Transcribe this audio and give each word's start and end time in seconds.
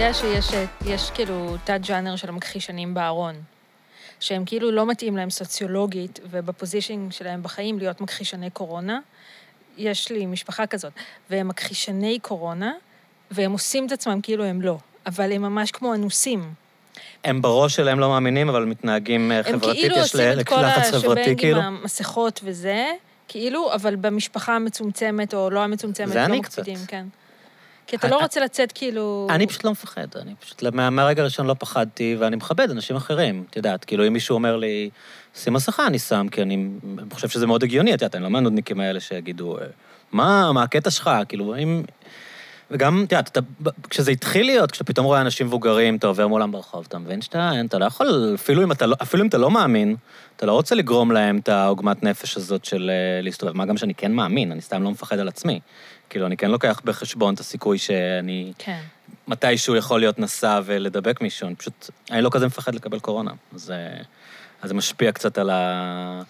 יודע 0.00 0.14
שיש 0.14 0.48
יש, 0.86 1.10
כאילו 1.10 1.56
תת-ג'אנר 1.64 2.16
של 2.16 2.28
המכחישנים 2.28 2.94
בארון, 2.94 3.34
שהם 4.20 4.44
כאילו 4.44 4.70
לא 4.70 4.86
מתאים 4.86 5.16
להם 5.16 5.30
סוציולוגית 5.30 6.20
ובפוזישינג 6.30 7.12
שלהם 7.12 7.42
בחיים 7.42 7.78
להיות 7.78 8.00
מכחישני 8.00 8.50
קורונה. 8.50 9.00
יש 9.78 10.10
לי 10.10 10.26
משפחה 10.26 10.66
כזאת, 10.66 10.92
והם 11.30 11.48
מכחישני 11.48 12.18
קורונה, 12.22 12.72
והם 13.30 13.52
עושים 13.52 13.86
את 13.86 13.92
עצמם 13.92 14.20
כאילו 14.22 14.44
הם 14.44 14.62
לא, 14.62 14.78
אבל 15.06 15.32
הם 15.32 15.42
ממש 15.42 15.70
כמו 15.70 15.94
אנוסים. 15.94 16.52
הם 17.24 17.42
בראש 17.42 17.76
שלהם 17.76 18.00
לא 18.00 18.08
מאמינים, 18.08 18.48
אבל 18.48 18.64
מתנהגים 18.64 19.32
חברתית, 19.42 19.54
הם 19.54 19.74
כאילו 19.74 19.96
יש 19.96 20.14
עושים 20.14 20.40
את 20.40 20.48
כל 20.48 20.62
לחץ 20.62 20.90
חברתי, 20.90 21.20
השבנג 21.20 21.38
כאילו. 21.38 21.60
עם 21.60 21.76
המסכות 21.82 22.40
וזה, 22.44 22.86
כאילו, 23.28 23.74
אבל 23.74 23.96
במשפחה 23.96 24.56
המצומצמת 24.56 25.34
או 25.34 25.50
לא 25.50 25.60
המצומצמת, 25.60 26.14
לא 26.14 26.36
מקפידים, 26.36 26.76
קצת. 26.76 26.88
כן. 26.88 27.06
כי 27.90 27.96
אתה 27.96 28.08
לא 28.08 28.14
אני- 28.14 28.22
רוצה 28.22 28.40
לצאת 28.40 28.72
כאילו... 28.72 29.26
אני 29.30 29.46
פשוט 29.46 29.64
לא 29.64 29.70
מפחד, 29.70 30.06
אני 30.22 30.34
פשוט, 30.40 30.62
מה- 30.62 30.90
מהרגע 30.90 31.22
הראשון 31.22 31.46
לא 31.46 31.54
פחדתי, 31.58 32.16
ואני 32.18 32.36
מכבד 32.36 32.70
אנשים 32.70 32.96
אחרים, 32.96 33.44
את 33.50 33.56
יודעת, 33.56 33.84
כאילו 33.84 34.06
אם 34.06 34.12
מישהו 34.12 34.34
אומר 34.34 34.56
לי, 34.56 34.90
שים 35.34 35.52
מסכה, 35.52 35.86
אני 35.86 35.98
שם, 35.98 36.26
כי 36.30 36.42
אני 36.42 36.68
חושב 37.12 37.28
שזה 37.28 37.46
מאוד 37.46 37.62
הגיוני, 37.62 37.90
את 37.94 38.02
יודעת, 38.02 38.14
אני 38.14 38.22
לא 38.24 38.30
מהנודניקים 38.30 38.80
האלה 38.80 39.00
שיגידו, 39.00 39.58
"אה, 39.58 39.64
מה, 40.12 40.52
מה 40.52 40.62
הקטע 40.62 40.90
שלך, 40.90 41.10
כאילו, 41.28 41.56
אם... 41.56 41.82
וגם, 42.70 43.04
את 43.06 43.12
יודעת, 43.12 43.38
כשזה 43.90 44.10
התחיל 44.10 44.46
להיות, 44.46 44.70
כשאתה 44.70 44.84
פתאום 44.84 45.06
רואה 45.06 45.20
אנשים 45.20 45.46
מבוגרים, 45.46 45.96
אתה 45.96 46.06
עובר 46.06 46.26
מולם 46.28 46.52
ברחוב, 46.52 46.84
אתה 46.88 46.98
מבין 46.98 47.22
שאתה, 47.22 47.50
אין, 47.52 47.66
אתה 47.66 47.78
לא 47.78 47.84
יכול, 47.84 48.32
אפילו 48.34 48.62
אם 48.62 48.72
אתה 48.72 48.86
לא, 48.86 48.96
אפילו 49.02 49.22
אם 49.22 49.28
אתה 49.28 49.38
לא 49.38 49.50
מאמין, 49.50 49.96
אתה 50.36 50.46
לא 50.46 50.52
רוצה 50.52 50.74
לגרום 50.74 51.12
להם 51.12 51.38
את 51.38 51.48
העוגמת 51.48 52.02
נפש 52.02 52.36
הזאת 52.36 52.64
של 52.64 52.90
אה, 52.90 53.22
להסתובב, 53.22 53.56
מה 53.56 53.64
גם 53.66 53.76
שאני 53.76 53.94
כן 53.94 54.12
מאמין, 54.12 54.52
אני 54.52 54.60
סתם 54.60 54.82
לא 54.82 54.90
מפחד 54.90 55.18
על 55.18 55.28
עצמי. 55.28 55.60
כאילו, 56.10 56.26
אני 56.26 56.36
כן 56.36 56.50
לוקח 56.50 56.80
בחשבון 56.84 57.34
את 57.34 57.40
הסיכוי 57.40 57.78
שאני 57.78 58.52
כן. 58.58 58.80
מתישהו 59.28 59.76
יכול 59.76 60.00
להיות 60.00 60.18
נשא 60.18 60.60
ולדבק 60.64 61.20
מישהו, 61.20 61.46
אני 61.46 61.56
פשוט, 61.56 61.90
אני 62.10 62.22
לא 62.22 62.30
כזה 62.32 62.46
מפחד 62.46 62.74
לקבל 62.74 62.98
קורונה. 63.00 63.30
אז, 63.54 63.70
אה, 63.70 64.02
אז 64.62 64.68
זה 64.68 64.74
משפיע 64.74 65.12
קצת 65.12 65.38
על, 65.38 65.50
ה, 65.50 66.22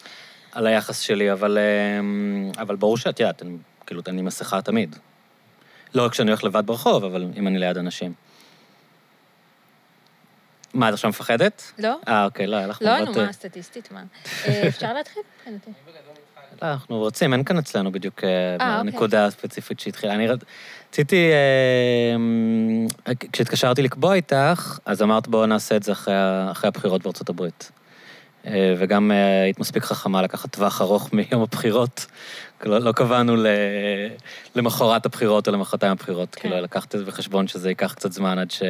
על 0.53 0.67
היחס 0.67 1.01
שלי, 1.01 1.33
אבל, 1.33 1.59
אה, 1.59 2.63
אבל 2.63 2.77
ברור 2.77 2.97
שאת 2.99 3.21
יודעת, 3.21 3.43
אני- 3.43 3.57
כאילו, 3.87 4.03
אני 4.09 4.23
מסכה 4.23 4.63
תמיד. 4.63 4.97
לא 5.95 6.05
רק 6.05 6.13
כשאני 6.13 6.31
הולך 6.31 6.45
לבד 6.45 6.67
ברחוב, 6.67 7.05
אבל 7.05 7.27
אם 7.37 7.47
אני 7.47 7.59
ליד 7.59 7.79
אנשים. 7.79 8.13
מה, 10.75 10.89
את 10.89 10.93
עכשיו 10.95 11.11
מפחדת? 11.11 11.73
לא? 11.79 11.97
אה, 12.09 12.25
אוקיי, 12.25 12.47
לא, 12.47 12.57
היה 12.57 12.67
לך 12.67 12.83
לא, 12.83 13.01
נו, 13.01 13.21
אה, 13.21 13.27
מה, 13.27 13.33
סטטיסטית, 13.33 13.93
מה? 13.93 14.03
אה, 14.47 14.69
אפשר 14.69 14.93
להתחיל? 14.93 15.23
מבחינתי. 15.39 15.71
לא, 16.63 16.67
אנחנו 16.73 16.99
רוצים, 16.99 17.33
אין 17.33 17.45
כאן 17.45 17.59
אצלנו 17.59 17.93
בדיוק 17.93 18.25
אה, 18.25 18.55
אוקיי. 18.55 18.67
הנקודה 18.67 19.27
הספציפית 19.27 19.81
שהתחילה. 19.81 20.15
אני 20.15 20.29
רציתי, 20.89 21.31
אה, 23.07 23.13
כשהתקשרתי 23.33 23.83
לקבוע 23.83 24.15
איתך, 24.15 24.79
אז 24.85 25.03
אמרת 25.03 25.29
בואו 25.29 25.47
נעשה 25.47 25.77
את 25.77 25.83
זה 25.83 25.93
אחרי 25.93 26.69
הבחירות 26.69 27.03
בארצות 27.03 27.29
הברית. 27.29 27.71
אה, 28.47 28.75
וגם 28.79 29.11
אה, 29.13 29.43
היית 29.43 29.59
מספיק 29.59 29.85
חכמה 29.85 30.23
לקחת 30.23 30.51
טווח 30.51 30.81
ארוך 30.81 31.11
מיום 31.15 31.43
הבחירות. 31.43 32.07
לא, 32.65 32.79
לא 32.79 32.93
קבענו 32.93 33.37
ל- 33.37 33.47
למחרת 34.55 35.07
הבחירות 35.07 35.49
או 35.49 35.53
למחרתיים 35.53 35.93
הבחירות. 35.93 36.35
כן. 36.35 36.41
כאילו, 36.41 36.61
לקחת 36.61 36.95
את 36.95 37.01
זה 37.01 37.07
בחשבון 37.07 37.49
שזה 37.49 37.69
ייקח 37.69 37.95
קצת 37.95 38.13
זמן 38.13 38.39
עד, 38.39 38.51
ש... 38.51 38.63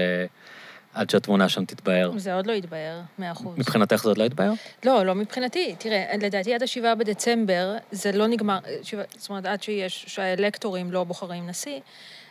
עד 0.95 1.11
שהתמונה 1.11 1.49
שם 1.49 1.65
תתבהר. 1.65 2.13
זה 2.17 2.35
עוד 2.35 2.47
לא 2.47 2.53
יתבהר, 2.53 3.01
מאה 3.19 3.33
אחוז. 3.33 3.59
מבחינתך 3.59 4.03
זה 4.03 4.09
עוד 4.09 4.19
לא 4.19 4.25
יתבהר? 4.25 4.53
לא, 4.85 5.03
לא 5.07 5.15
מבחינתי. 5.15 5.75
תראה, 5.79 6.05
לדעתי 6.23 6.55
עד 6.55 6.63
השבעה 6.63 6.95
בדצמבר 6.95 7.77
זה 7.93 8.13
לא 8.13 8.27
נגמר, 8.27 8.59
שבעה- 8.83 9.05
זאת 9.17 9.31
אומרת, 9.31 9.47
עד 9.47 9.63
שיש, 9.63 10.05
שהאלקטורים 10.09 10.93
לא 10.93 11.05
בוחרים 11.05 11.47
נשיא. 11.47 11.81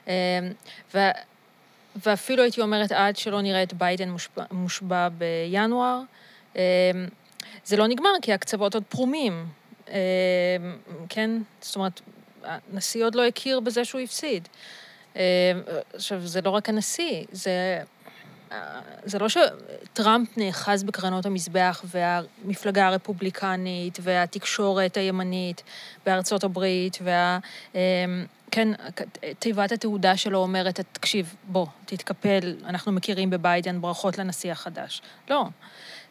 אה, 0.08 0.14
ו, 0.96 1.00
ואפילו 2.06 2.44
הייתי 2.44 2.62
אומרת, 2.62 2.92
עד 2.92 3.18
שלא 3.18 3.42
נראה 3.42 3.64
את 3.64 3.74
ביידן 3.74 4.09
מושבע, 4.09 4.44
מושבע 4.52 5.08
בינואר, 5.09 6.02
אה, 6.58 6.62
זה 7.66 7.78
לא 7.78 7.88
נגמר, 7.88 8.09
כי 8.22 8.34
הקצוות 8.34 8.74
עוד 8.74 8.84
פרומים. 8.90 9.46
אה, 9.90 9.96
כן? 11.09 11.31
זאת 11.62 11.75
אומרת, 11.75 12.02
הנשיא 12.44 13.06
עוד 13.06 13.16
לא 13.16 13.28
הכיר 13.28 13.59
בזה 13.59 13.86
שהוא 13.86 14.02
הפסיד. 14.02 14.48
עכשיו, 15.94 16.28
זה 16.28 16.42
לא 16.42 16.50
רק 16.50 16.69
הנשיא, 16.69 17.24
זה... 17.31 17.52
זה 19.04 19.20
לא 19.20 19.28
שטראמפ 19.30 20.38
נאחז 20.38 20.84
בקרנות 20.84 21.26
המזבח 21.26 21.84
והמפלגה 21.86 22.88
הרפובליקנית 22.88 24.00
והתקשורת 24.02 24.98
הימנית 24.98 25.64
בארצות 26.06 26.44
הברית 26.44 26.98
וה... 27.02 27.40
אמ, 27.76 27.80
כן, 28.52 28.68
תיבת 29.40 29.72
התעודה 29.72 30.18
שלו 30.18 30.40
אומרת, 30.40 30.80
תקשיב, 30.92 31.36
בוא, 31.44 31.66
תתקפל, 31.86 32.56
אנחנו 32.66 32.92
מכירים 32.92 33.30
בביידן, 33.30 33.82
ברכות 33.82 34.18
לנשיא 34.18 34.52
החדש. 34.52 35.02
לא. 35.30 35.46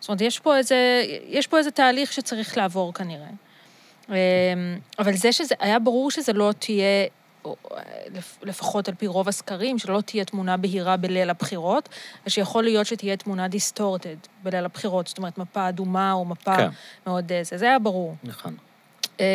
זאת 0.00 0.08
אומרת, 0.08 0.20
יש 0.20 0.38
פה 0.38 0.56
איזה, 0.56 1.04
יש 1.26 1.46
פה 1.46 1.58
איזה 1.58 1.70
תהליך 1.70 2.12
שצריך 2.12 2.56
לעבור 2.56 2.94
כנראה. 2.94 3.28
אמ, 4.08 4.14
אבל 4.98 5.12
זה 5.12 5.32
שזה, 5.32 5.54
היה 5.60 5.78
ברור 5.78 6.10
שזה 6.10 6.32
לא 6.32 6.52
תהיה, 6.58 7.06
או, 7.44 7.56
לפ- 8.14 8.38
לפחות 8.42 8.88
על 8.88 8.94
פי 8.94 9.06
רוב 9.06 9.28
הסקרים, 9.28 9.78
שלא 9.78 10.00
תהיה 10.00 10.24
תמונה 10.24 10.56
בהירה 10.56 10.96
בליל 10.96 11.30
הבחירות, 11.30 11.88
ושיכול 12.26 12.64
להיות 12.64 12.86
שתהיה 12.86 13.16
תמונה 13.16 13.48
דיסטורטד 13.48 14.16
בליל 14.42 14.64
הבחירות, 14.64 15.06
זאת 15.06 15.18
אומרת, 15.18 15.38
מפה 15.38 15.68
אדומה 15.68 16.12
או 16.12 16.24
מפה 16.24 16.56
כן. 16.56 16.68
מאוד... 17.06 17.32
אה, 17.32 17.40
זה, 17.44 17.56
זה 17.58 17.64
היה 17.64 17.78
ברור. 17.78 18.14
נכון. 18.24 18.56
אה, 19.20 19.26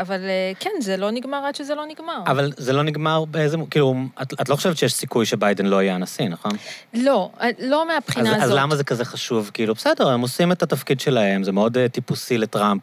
אבל 0.00 0.20
אה, 0.20 0.52
כן, 0.60 0.70
זה 0.80 0.96
לא 0.96 1.10
נגמר 1.10 1.44
עד 1.46 1.54
שזה 1.54 1.74
לא 1.74 1.86
נגמר. 1.86 2.22
אבל 2.26 2.52
זה 2.56 2.72
לא 2.72 2.82
נגמר 2.82 3.24
באיזה... 3.24 3.56
כאילו, 3.70 3.94
את, 4.22 4.32
את 4.40 4.48
לא 4.48 4.56
חושבת 4.56 4.76
שיש 4.76 4.92
סיכוי 4.92 5.26
שביידן 5.26 5.66
לא 5.66 5.82
יהיה 5.82 5.94
הנשיא, 5.94 6.28
נכון? 6.28 6.52
לא, 6.94 7.30
אה, 7.40 7.48
לא 7.58 7.88
מהבחינה 7.88 8.30
אז, 8.30 8.36
הזאת. 8.36 8.52
אז 8.52 8.58
למה 8.58 8.76
זה 8.76 8.84
כזה 8.84 9.04
חשוב? 9.04 9.50
כאילו, 9.54 9.74
בסדר, 9.74 10.08
הם 10.08 10.20
עושים 10.20 10.52
את 10.52 10.62
התפקיד 10.62 11.00
שלהם, 11.00 11.44
זה 11.44 11.52
מאוד 11.52 11.78
אה, 11.78 11.88
טיפוסי 11.88 12.38
לטראמפ 12.38 12.82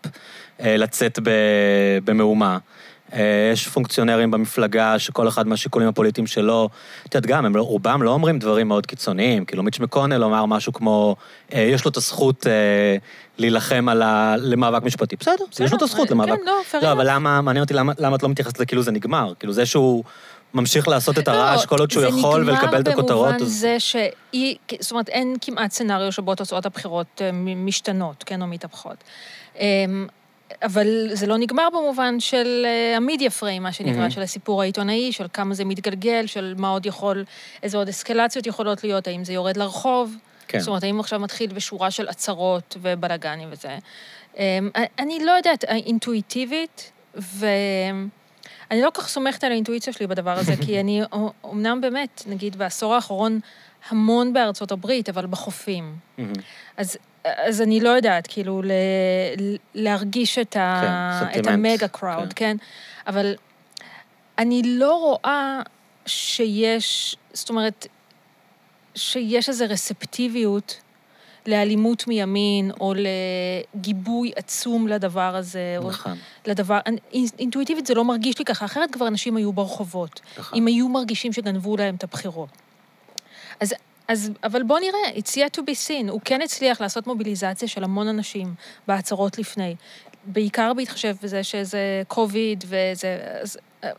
אה, 0.59 0.77
לצאת 0.77 1.19
במהומה. 2.03 2.57
אה, 3.13 3.49
יש 3.53 3.67
פונקציונרים 3.67 4.31
במפלגה 4.31 4.99
שכל 4.99 5.27
אחד 5.27 5.47
מהשיקולים 5.47 5.87
הפוליטיים 5.87 6.27
שלו, 6.27 6.69
את 7.07 7.15
יודעת, 7.15 7.29
גם, 7.29 7.45
הם 7.45 7.55
לא- 7.55 7.61
רובם 7.61 8.01
לא 8.01 8.11
אומרים 8.11 8.39
דברים 8.39 8.67
מאוד 8.67 8.85
קיצוניים. 8.85 9.45
כאילו, 9.45 9.63
מיץ' 9.63 9.79
מקונל 9.79 10.23
אמר 10.23 10.45
משהו 10.45 10.73
כמו, 10.73 11.15
אה, 11.53 11.59
יש 11.59 11.85
לו 11.85 11.91
את 11.91 11.97
הזכות 11.97 12.47
אה, 12.47 12.97
להילחם 13.37 13.89
על 13.89 14.01
ה... 14.01 14.35
למאבק 14.37 14.83
משפטי. 14.83 15.15
בסדר, 15.15 15.33
בסדר, 15.51 15.65
יש 15.65 15.71
לו 15.71 15.77
את 15.77 15.81
הזכות 15.81 16.09
אה, 16.09 16.13
למאבק. 16.15 16.35
כן, 16.37 16.45
לא, 16.45 16.61
fair 16.71 16.83
לא, 16.83 16.91
אבל. 16.91 17.09
למה, 17.09 17.41
מעניין 17.41 17.63
אותי, 17.63 17.73
למה, 17.73 17.93
למה 17.99 18.15
את 18.15 18.23
לא 18.23 18.29
מתייחסת 18.29 18.55
לזה 18.55 18.65
כאילו 18.65 18.81
זה 18.81 18.91
נגמר? 18.91 19.33
כאילו, 19.39 19.53
זה 19.53 19.65
שהוא 19.65 20.03
ממשיך 20.53 20.87
לעשות 20.87 21.19
את 21.19 21.27
הרעש 21.27 21.65
כל 21.65 21.79
עוד 21.79 21.91
שהוא 21.91 22.03
יכול 22.03 22.49
ולקבל 22.49 22.81
את 22.81 22.87
הכותרות, 22.87 23.31
לא, 23.31 23.37
זה 23.37 23.37
נגמר. 23.37 23.37
במובן 23.37 23.45
זה 23.45 23.79
שהיא, 23.79 24.55
זאת 24.79 24.91
אומרת, 24.91 25.09
אין 25.09 25.35
כמעט 25.41 25.71
סצנריו 25.71 26.11
שבו 26.11 26.35
תוצאות 26.35 26.65
הבחירות 26.65 27.21
אה, 27.21 27.31
משתנות, 27.55 28.23
כן, 28.23 28.41
או 28.41 28.47
מתהפכות. 28.47 29.03
אבל 30.63 31.09
זה 31.13 31.27
לא 31.27 31.37
נגמר 31.37 31.67
במובן 31.69 32.19
של 32.19 32.65
אה, 32.65 32.97
המדיה 32.97 33.29
פריים, 33.29 33.63
מה 33.63 33.71
שנקרא, 33.71 33.93
מהמם. 33.93 34.09
של 34.09 34.21
הסיפור 34.21 34.61
העיתונאי, 34.61 35.11
של 35.11 35.25
כמה 35.33 35.53
זה 35.53 35.65
מתגלגל, 35.65 36.25
של 36.25 36.53
מה 36.57 36.69
עוד 36.69 36.85
יכול, 36.85 37.23
איזה 37.63 37.77
עוד 37.77 37.89
אסקלציות 37.89 38.47
יכולות 38.47 38.83
להיות, 38.83 39.07
האם 39.07 39.23
זה 39.23 39.33
יורד 39.33 39.57
לרחוב. 39.57 40.15
כן. 40.47 40.59
זאת 40.59 40.67
אומרת, 40.67 40.83
האם 40.83 40.99
עכשיו 40.99 41.19
מתחיל 41.19 41.53
בשורה 41.53 41.91
של 41.91 42.07
הצהרות 42.07 42.77
ובלאגנים 42.81 43.49
וזה. 43.51 43.77
אמ, 44.37 44.69
אני 44.99 45.25
לא 45.25 45.31
יודעת, 45.31 45.63
אינטואיטיבית, 45.63 46.91
ואני 47.15 48.81
לא 48.81 48.89
כל 48.93 49.01
כך 49.01 49.07
סומכת 49.07 49.43
על 49.43 49.51
האינטואיציה 49.51 49.93
שלי 49.93 50.07
בדבר 50.07 50.37
הזה, 50.37 50.53
כי 50.65 50.79
אני 50.79 51.01
אומנם 51.43 51.81
באמת, 51.81 52.23
נגיד, 52.27 52.55
בעשור 52.55 52.95
האחרון, 52.95 53.39
המון 53.89 54.33
בארצות 54.33 54.71
הברית, 54.71 55.09
אבל 55.09 55.25
בחופים. 55.25 55.95
מהמם. 56.17 56.33
אז, 56.77 56.97
אז 57.23 57.61
אני 57.61 57.79
לא 57.79 57.89
יודעת, 57.89 58.27
כאילו, 58.27 58.61
ל, 58.61 58.71
להרגיש 59.75 60.39
את, 60.39 60.55
ה, 60.55 61.21
כן, 61.33 61.39
את 61.39 61.47
המגה 61.47 61.87
קראוד, 61.87 62.33
כן. 62.33 62.57
כן. 62.57 62.57
אבל 63.07 63.35
אני 64.37 64.61
לא 64.65 64.93
רואה 64.95 65.61
שיש, 66.05 67.15
זאת 67.33 67.49
אומרת, 67.49 67.87
שיש 68.95 69.49
איזו 69.49 69.65
רספטיביות 69.69 70.81
לאלימות 71.45 72.07
מימין, 72.07 72.71
או 72.79 72.93
לגיבוי 73.75 74.31
עצום 74.35 74.87
לדבר 74.87 75.35
הזה, 75.35 75.75
או 75.77 75.89
נכון. 75.89 76.17
לדבר, 76.47 76.79
אני- 76.85 76.99
אינטואיטיבית 77.39 77.85
זה 77.85 77.93
לא 77.93 78.03
מרגיש 78.05 78.39
לי 78.39 78.45
ככה, 78.45 78.65
אחרת 78.65 78.91
כבר 78.91 79.07
אנשים 79.07 79.35
היו 79.37 79.53
ברחובות. 79.53 80.21
נכון. 80.39 80.57
אם 80.59 80.67
היו 80.67 80.89
מרגישים 80.89 81.33
שגנבו 81.33 81.77
להם 81.77 81.95
את 81.95 82.03
הבחירות. 82.03 82.49
אז, 83.59 83.73
אז, 84.09 84.31
אבל 84.43 84.63
בוא 84.63 84.79
נראה, 84.79 85.19
it's 85.19 85.31
yet 85.31 85.59
to 85.59 85.61
be 85.61 85.87
seen. 85.87 86.11
הוא 86.11 86.21
כן 86.25 86.41
הצליח 86.41 86.81
לעשות 86.81 87.07
מוביליזציה 87.07 87.67
של 87.67 87.83
המון 87.83 88.07
אנשים 88.07 88.53
בהצהרות 88.87 89.39
לפני. 89.39 89.75
בעיקר 90.25 90.73
בהתחשב 90.73 91.15
בזה 91.23 91.43
שזה 91.43 92.01
קוביד 92.07 92.63
וזה... 92.67 93.17
אז, 93.41 93.57
אה, 93.83 93.89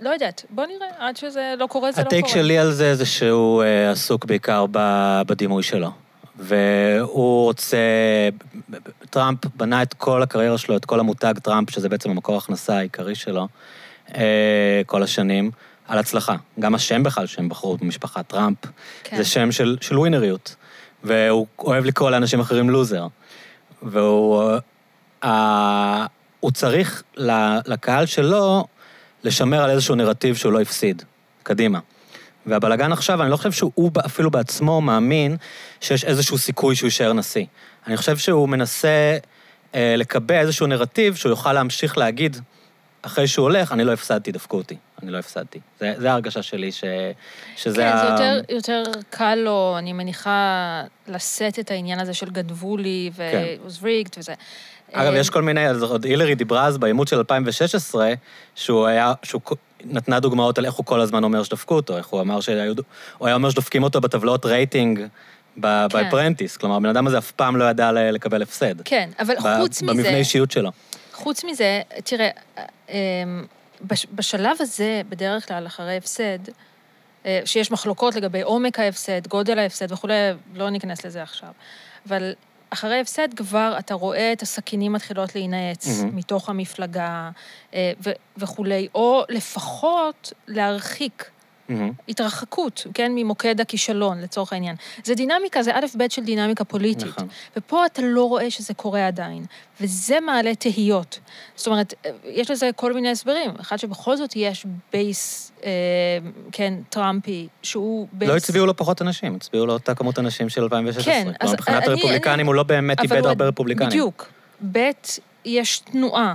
לא 0.00 0.10
יודעת, 0.10 0.44
בוא 0.50 0.66
נראה, 0.66 0.86
עד 0.98 1.16
שזה 1.16 1.54
לא 1.58 1.66
קורה, 1.66 1.92
זה 1.92 2.02
לא 2.02 2.08
קורה. 2.08 2.18
הטייק 2.18 2.34
שלי 2.34 2.58
על 2.58 2.72
זה 2.72 2.94
זה 2.94 3.06
שהוא 3.06 3.62
אה, 3.62 3.90
עסוק 3.90 4.24
בעיקר 4.24 4.66
בדימוי 5.26 5.62
שלו. 5.62 5.90
והוא 6.38 7.44
רוצה... 7.44 7.78
טראמפ 9.10 9.38
בנה 9.56 9.82
את 9.82 9.94
כל 9.94 10.22
הקריירה 10.22 10.58
שלו, 10.58 10.76
את 10.76 10.84
כל 10.84 11.00
המותג 11.00 11.34
טראמפ, 11.42 11.70
שזה 11.70 11.88
בעצם 11.88 12.10
המקור 12.10 12.34
ההכנסה 12.34 12.76
העיקרי 12.76 13.14
שלו, 13.14 13.48
אה, 14.14 14.82
כל 14.86 15.02
השנים, 15.02 15.50
על 15.88 15.98
הצלחה. 15.98 16.36
גם 16.60 16.74
השם 16.74 17.02
בכלל 17.02 17.26
שהם 17.26 17.48
בחרו 17.48 17.76
במשפחת 17.76 18.26
טראמפ, 18.26 18.58
כן. 19.04 19.16
זה 19.16 19.24
שם 19.24 19.52
של, 19.52 19.76
של 19.80 19.98
ווינריות. 19.98 20.56
והוא 21.04 21.46
אוהב 21.58 21.84
לקרוא 21.84 22.10
לאנשים 22.10 22.40
אחרים 22.40 22.70
לוזר. 22.70 23.06
והוא 23.82 24.42
אה, 25.24 26.06
הוא 26.40 26.50
צריך 26.50 27.02
לקהל 27.66 28.06
שלו 28.06 28.64
לשמר 29.24 29.62
על 29.62 29.70
איזשהו 29.70 29.94
נרטיב 29.94 30.36
שהוא 30.36 30.52
לא 30.52 30.60
הפסיד, 30.60 31.02
קדימה. 31.42 31.78
והבלגן 32.46 32.92
עכשיו, 32.92 33.22
אני 33.22 33.30
לא 33.30 33.36
חושב 33.36 33.52
שהוא 33.52 33.90
אפילו 34.06 34.30
בעצמו 34.30 34.80
מאמין 34.80 35.36
שיש 35.80 36.04
איזשהו 36.04 36.38
סיכוי 36.38 36.76
שהוא 36.76 36.86
יישאר 36.86 37.12
נשיא. 37.12 37.44
אני 37.86 37.96
חושב 37.96 38.16
שהוא 38.16 38.48
מנסה 38.48 39.18
אה, 39.74 39.94
לקבע 39.96 40.40
איזשהו 40.40 40.66
נרטיב 40.66 41.14
שהוא 41.14 41.30
יוכל 41.30 41.52
להמשיך 41.52 41.98
להגיד, 41.98 42.36
אחרי 43.06 43.26
שהוא 43.26 43.42
הולך, 43.42 43.72
אני 43.72 43.84
לא 43.84 43.92
הפסדתי, 43.92 44.32
דפקו 44.32 44.56
אותי. 44.56 44.76
אני 45.02 45.10
לא 45.10 45.18
הפסדתי. 45.18 45.60
זה, 45.80 45.94
זה 45.98 46.10
ההרגשה 46.10 46.42
שלי, 46.42 46.72
ש, 46.72 46.84
שזה 47.56 47.76
כן, 47.76 47.96
זה 47.96 48.02
ה... 48.02 48.10
יותר, 48.10 48.52
יותר 48.54 48.82
קל 49.10 49.34
לו, 49.34 49.74
אני 49.78 49.92
מניחה, 49.92 50.82
לשאת 51.08 51.58
את 51.58 51.70
העניין 51.70 52.00
הזה 52.00 52.14
של 52.14 52.30
גנבו 52.30 52.76
לי, 52.76 53.10
כן. 53.16 53.44
ו-was 53.62 53.82
rigged 53.82 54.18
וזה. 54.18 54.34
אגב, 54.92 55.12
אה, 55.12 55.18
יש 55.18 55.30
כל 55.30 55.42
מיני, 55.42 55.68
אז 55.68 55.82
עוד 55.82 56.04
הילרי 56.04 56.34
דיברה 56.34 56.66
אז 56.66 56.78
בעימות 56.78 57.08
של 57.08 57.18
2016, 57.18 58.12
שהוא 58.54 58.86
היה, 58.86 59.12
שהוא 59.22 59.42
נתנה 59.84 60.20
דוגמאות 60.20 60.58
על 60.58 60.66
איך 60.66 60.74
הוא 60.74 60.86
כל 60.86 61.00
הזמן 61.00 61.24
אומר 61.24 61.42
שדפקו 61.42 61.74
אותו, 61.74 61.96
איך 61.96 62.06
הוא 62.06 62.20
אמר 62.20 62.40
שהיו, 62.40 62.74
הוא 63.18 63.26
היה 63.26 63.34
אומר 63.34 63.50
שדופקים 63.50 63.82
אותו 63.82 64.00
בטבלאות 64.00 64.46
רייטינג 64.46 65.00
ב- 65.00 65.06
כן. 65.60 65.88
ב 65.88 65.94
Apprentice. 65.94 66.56
כלומר, 66.56 66.76
הבן 66.76 66.88
אדם 66.88 67.06
הזה 67.06 67.18
אף 67.18 67.30
פעם 67.30 67.56
לא 67.56 67.64
ידע 67.64 67.92
לקבל 67.92 68.42
הפסד. 68.42 68.82
כן, 68.84 69.10
אבל 69.18 69.34
חוץ 69.58 69.82
מזה... 69.82 69.92
במבנה 69.92 70.16
אישיות 70.16 70.50
שלו. 70.50 70.70
חוץ 71.14 71.44
מזה, 71.44 71.82
תראה, 72.04 72.30
אמ, 72.88 72.94
בש- 73.80 74.06
בשלב 74.12 74.56
הזה, 74.60 75.02
בדרך 75.08 75.48
כלל, 75.48 75.66
אחרי 75.66 75.96
הפסד, 75.96 76.38
אה, 77.26 77.40
שיש 77.44 77.70
מחלוקות 77.70 78.14
לגבי 78.14 78.42
עומק 78.42 78.78
ההפסד, 78.78 79.26
גודל 79.26 79.58
ההפסד 79.58 79.92
וכולי, 79.92 80.14
לא 80.54 80.70
ניכנס 80.70 81.04
לזה 81.06 81.22
עכשיו. 81.22 81.48
אבל 82.08 82.32
אחרי 82.70 83.00
הפסד 83.00 83.34
כבר 83.36 83.74
אתה 83.78 83.94
רואה 83.94 84.32
את 84.32 84.42
הסכינים 84.42 84.92
מתחילות 84.92 85.34
להינעץ 85.34 85.86
מהמ. 86.02 86.16
מתוך 86.16 86.48
המפלגה 86.48 87.30
אה, 87.74 87.92
ו- 88.04 88.10
וכולי, 88.36 88.88
או 88.94 89.22
לפחות 89.28 90.32
להרחיק. 90.48 91.30
התרחקות, 92.08 92.86
כן, 92.94 93.12
ממוקד 93.14 93.60
הכישלון, 93.60 94.20
לצורך 94.20 94.52
העניין. 94.52 94.76
זה 95.04 95.14
דינמיקה, 95.14 95.62
זה 95.62 95.74
א' 95.76 95.84
ב' 95.98 96.04
של 96.10 96.24
דינמיקה 96.24 96.64
פוליטית. 96.64 97.06
נכון. 97.06 97.28
ופה 97.56 97.86
אתה 97.86 98.02
לא 98.04 98.24
רואה 98.28 98.50
שזה 98.50 98.74
קורה 98.74 99.06
עדיין, 99.06 99.44
וזה 99.80 100.20
מעלה 100.20 100.54
תהיות. 100.54 101.18
זאת 101.56 101.66
אומרת, 101.66 101.94
יש 102.24 102.50
לזה 102.50 102.70
כל 102.76 102.92
מיני 102.92 103.10
הסברים. 103.10 103.50
אחד 103.60 103.76
שבכל 103.76 104.16
זאת 104.16 104.36
יש 104.36 104.66
base, 104.92 105.52
אה, 105.64 105.70
כן, 106.52 106.74
טראמפי, 106.90 107.48
שהוא 107.62 108.08
base... 108.12 108.30
לא 108.30 108.36
הצביעו 108.36 108.66
לו 108.66 108.76
פחות 108.76 109.02
אנשים, 109.02 109.34
הצביעו 109.34 109.66
לו 109.66 109.72
אותה 109.72 109.94
כמות 109.94 110.18
אנשים 110.18 110.48
של 110.48 110.62
2016. 110.62 111.04
כן, 111.14 111.30
אז 111.40 111.52
מבחינת 111.52 111.82
אני- 111.82 111.92
הרפובליקנים 111.92 112.34
אני- 112.40 112.46
הוא 112.46 112.54
לא 112.54 112.62
באמת 112.62 113.02
איבד 113.02 113.26
הרבה 113.26 113.44
רפובליקנים. 113.48 113.88
בדיוק. 113.88 114.28
ב', 114.72 114.90
יש 115.44 115.78
תנועה 115.78 116.34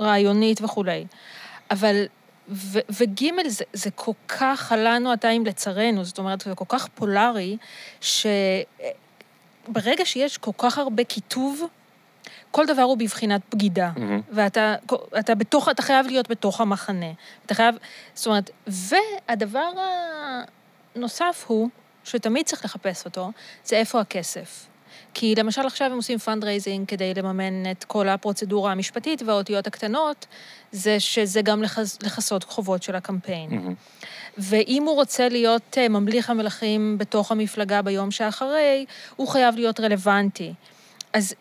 רעיונית 0.00 0.60
וכולי. 0.62 1.06
אבל, 1.70 2.04
ו, 2.48 2.78
וג', 2.90 3.24
זה, 3.46 3.64
זה 3.72 3.90
כל 3.90 4.12
כך 4.28 4.72
הלנו 4.72 4.94
אתה 4.94 5.10
או 5.10 5.46
לצרינו, 5.46 6.04
זאת 6.04 6.18
אומרת, 6.18 6.40
זה 6.40 6.54
כל 6.54 6.64
כך 6.68 6.88
פולרי, 6.88 7.56
שברגע 8.00 8.84
שיש 10.04 10.38
כל 10.38 10.50
כך 10.58 10.78
הרבה 10.78 11.04
קיטוב, 11.04 11.62
כל 12.50 12.66
דבר 12.66 12.82
הוא 12.82 12.98
בבחינת 12.98 13.40
בגידה. 13.52 13.90
מהמ. 13.96 14.20
ואתה 14.30 14.74
אתה 15.18 15.34
בתוך, 15.34 15.68
אתה 15.68 15.82
חייב 15.82 16.06
להיות 16.06 16.30
בתוך 16.30 16.60
המחנה. 16.60 17.12
אתה 17.46 17.54
חייב, 17.54 17.74
זאת 18.14 18.26
אומרת, 18.26 18.50
והדבר 18.66 19.70
הנוסף 20.94 21.44
הוא, 21.46 21.68
שתמיד 22.04 22.46
צריך 22.46 22.64
לחפש 22.64 23.04
אותו, 23.04 23.30
זה 23.64 23.76
איפה 23.76 24.00
הכסף. 24.00 24.66
כי 25.18 25.34
למשל 25.34 25.66
עכשיו 25.66 25.86
הם 25.90 25.96
עושים 25.96 26.18
fundraising 26.18 26.88
כדי 26.88 27.14
לממן 27.14 27.70
את 27.70 27.84
כל 27.84 28.08
הפרוצדורה 28.08 28.72
המשפטית 28.72 29.22
והאותיות 29.26 29.66
הקטנות, 29.66 30.26
זה 30.72 31.00
שזה 31.00 31.42
גם 31.42 31.62
לכס, 31.62 31.98
לכסות 32.02 32.44
חובות 32.44 32.82
של 32.82 32.94
הקמפיין. 32.94 33.50
מהמ. 33.50 33.74
ואם 34.38 34.82
הוא 34.86 34.94
רוצה 34.94 35.28
להיות 35.28 35.78
אה, 35.78 35.88
ממליך 35.88 36.30
המלכים 36.30 36.98
בתוך 36.98 37.32
המפלגה 37.32 37.82
ביום 37.82 38.10
שאחרי, 38.10 38.84
הוא 39.16 39.28
חייב 39.28 39.54
להיות 39.54 39.80
רלוונטי. 39.80 40.54
אז... 41.12 41.34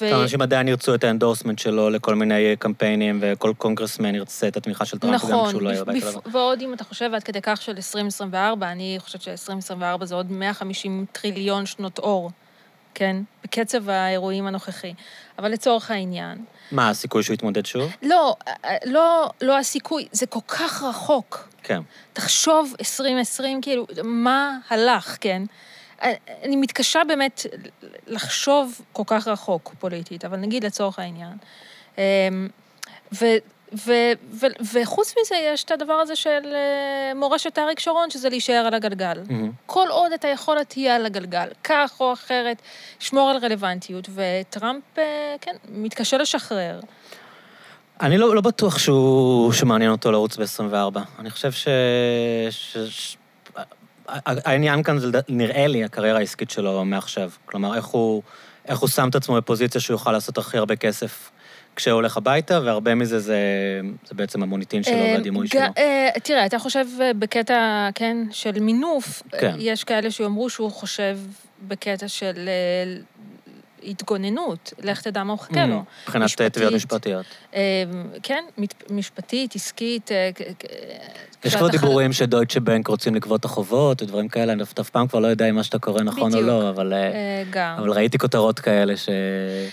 ו- 0.00 0.22
אנשים 0.22 0.42
עדיין 0.42 0.68
ירצו 0.68 0.94
את 0.94 1.04
ה 1.04 1.09
endorsement 1.09 1.58
שלו 1.58 1.90
לכל 1.90 2.14
מיני 2.14 2.56
קמפיינים, 2.58 3.18
וכל 3.22 3.52
קונגרסמן 3.58 4.14
ירצה 4.14 4.48
את 4.48 4.56
התמיכה 4.56 4.84
של 4.84 4.98
טראמפ, 4.98 5.22
גם 5.22 5.28
נכון, 5.28 5.48
כשהוא 5.48 5.62
לא 5.62 5.70
יהיה 5.70 5.84
בבית 5.84 6.02
הלבן. 6.04 6.30
ועוד 6.32 6.62
אם 6.62 6.74
אתה 6.74 6.84
חושב 6.84 7.10
עד 7.14 7.22
כדי 7.22 7.40
כך 7.42 7.62
של 7.62 7.72
2024, 7.76 8.72
אני 8.72 8.96
חושבת 8.98 9.22
ש-2024 9.22 10.04
זה 10.04 10.14
עוד 10.14 10.32
150 10.32 11.04
טריליון 11.12 11.66
שנות 11.66 11.98
אור, 11.98 12.30
כן? 12.98 13.16
בקצב 13.44 13.88
האירועים 13.88 14.46
הנוכחי. 14.46 14.94
אבל 15.38 15.52
לצורך 15.52 15.90
העניין, 15.90 16.44
מה, 16.72 16.88
הסיכוי 16.88 17.22
שהוא 17.22 17.34
יתמודד 17.34 17.66
שוב? 17.66 17.92
לא, 18.02 18.36
לא, 18.84 19.30
לא 19.40 19.58
הסיכוי, 19.58 20.08
זה 20.12 20.26
כל 20.26 20.40
כך 20.48 20.82
רחוק. 20.82 21.48
כן. 21.62 21.80
תחשוב 22.12 22.74
2020, 22.78 23.60
כאילו, 23.60 23.86
מה 24.04 24.58
הלך, 24.70 25.16
כן? 25.20 25.42
אני 26.42 26.56
מתקשה 26.56 27.02
באמת 27.08 27.46
לחשוב 28.06 28.80
כל 28.92 29.02
כך 29.06 29.28
רחוק 29.28 29.74
פוליטית, 29.78 30.24
אבל 30.24 30.36
נגיד 30.36 30.64
לצורך 30.64 30.98
העניין. 30.98 31.36
אמ, 31.98 32.02
ו, 33.12 33.26
ו, 33.72 33.92
ו, 34.30 34.46
וחוץ 34.72 35.14
מזה, 35.20 35.34
יש 35.54 35.64
את 35.64 35.70
הדבר 35.70 35.92
הזה 35.92 36.16
של 36.16 36.40
אה, 36.44 37.14
מורשת 37.14 37.58
אריק 37.58 37.78
שרון, 37.78 38.10
שזה 38.10 38.28
להישאר 38.28 38.64
על 38.66 38.74
הגלגל. 38.74 39.20
מהמם. 39.28 39.52
כל 39.66 39.86
עוד 39.90 40.12
אתה 40.12 40.28
יכול 40.28 40.64
תהיה 40.64 40.96
על 40.96 41.06
הגלגל, 41.06 41.48
כך 41.64 41.96
או 42.00 42.12
אחרת, 42.12 42.62
שמור 42.98 43.30
על 43.30 43.36
רלוונטיות, 43.36 44.08
וטראמפ, 44.14 44.82
אה, 44.98 45.36
כן, 45.40 45.56
מתקשה 45.68 46.18
לשחרר. 46.18 46.80
אני 48.00 48.18
לא, 48.18 48.34
לא 48.34 48.40
בטוח 48.40 48.78
שהוא, 48.78 49.52
שמעניין 49.52 49.90
אותו 49.90 50.12
לרוץ 50.12 50.36
ב-24. 50.36 51.00
אני 51.18 51.30
חושב 51.30 51.52
ש... 51.52 51.68
ש... 52.50 52.76
ש... 52.78 53.16
העניין 54.24 54.82
כאן 54.82 54.98
זה, 54.98 55.08
נראה 55.28 55.66
לי, 55.66 55.84
הקריירה 55.84 56.18
העסקית 56.18 56.50
שלו 56.50 56.84
מעכשיו. 56.84 57.30
כלומר, 57.44 57.74
איך 57.74 57.84
הוא, 57.84 58.22
איך 58.68 58.78
הוא 58.78 58.88
שם 58.88 59.08
את 59.08 59.14
עצמו 59.14 59.36
בפוזיציה 59.36 59.80
שהוא 59.80 59.94
יוכל 59.94 60.12
לעשות 60.12 60.38
הכי 60.38 60.58
הרבה 60.58 60.76
כסף 60.76 61.30
כשהוא 61.78 61.94
הולך 61.94 62.16
הביתה, 62.16 62.60
והרבה 62.64 62.94
מזה 62.94 63.18
זה, 63.18 63.40
זה 64.04 64.14
בעצם 64.14 64.42
המוניטין 64.42 64.82
שלו 64.82 64.94
אה, 64.94 65.12
והדימוי 65.14 65.48
שלו. 65.48 65.60
אה, 65.60 66.08
תראה, 66.22 66.46
אתה 66.46 66.58
חושב 66.58 66.86
אה, 67.00 67.14
בקטע, 67.14 67.88
כן, 67.94 68.16
של 68.30 68.60
מינוף, 68.60 69.22
כן. 69.38 69.54
יש 69.58 69.84
כאלה 69.84 70.10
שיאמרו 70.10 70.50
שהוא 70.50 70.70
חושב 70.70 71.18
בקטע 71.68 72.08
של 72.08 72.48
התגוננות, 73.82 74.72
לך 74.82 75.02
תדע 75.02 75.24
מה 75.24 75.32
הוא 75.32 75.38
מחכה 75.38 75.66
לו. 75.66 75.82
מבחינת. 76.02 76.40
תביעות 76.52 76.74
משפטיות. 76.74 77.26
כן, 78.22 78.44
משפטית, 78.90 79.54
עסקית. 79.54 80.10
יש 81.44 81.56
כבר 81.56 81.68
דיבורים 81.68 82.12
שדויטשה 82.12 82.60
בנק 82.60 82.88
רוצים 82.88 83.14
לגבות 83.14 83.40
את 83.40 83.44
החובות 83.44 84.02
ודברים 84.02 84.28
כאלה, 84.28 84.52
אני 84.52 84.62
אף 84.62 84.90
פעם 84.90 85.08
כבר 85.08 85.18
לא 85.18 85.26
יודע 85.26 85.48
אם 85.48 85.54
מה 85.54 85.62
שאתה 85.62 85.78
קורא 85.78 86.02
נכון 86.02 86.34
או. 86.34 86.40
לא. 86.40 86.70
אבל 86.70 86.92
ראיתי 87.90 88.18
כותרות 88.18 88.60
כאלה 88.60 88.96
ש... 88.96 89.08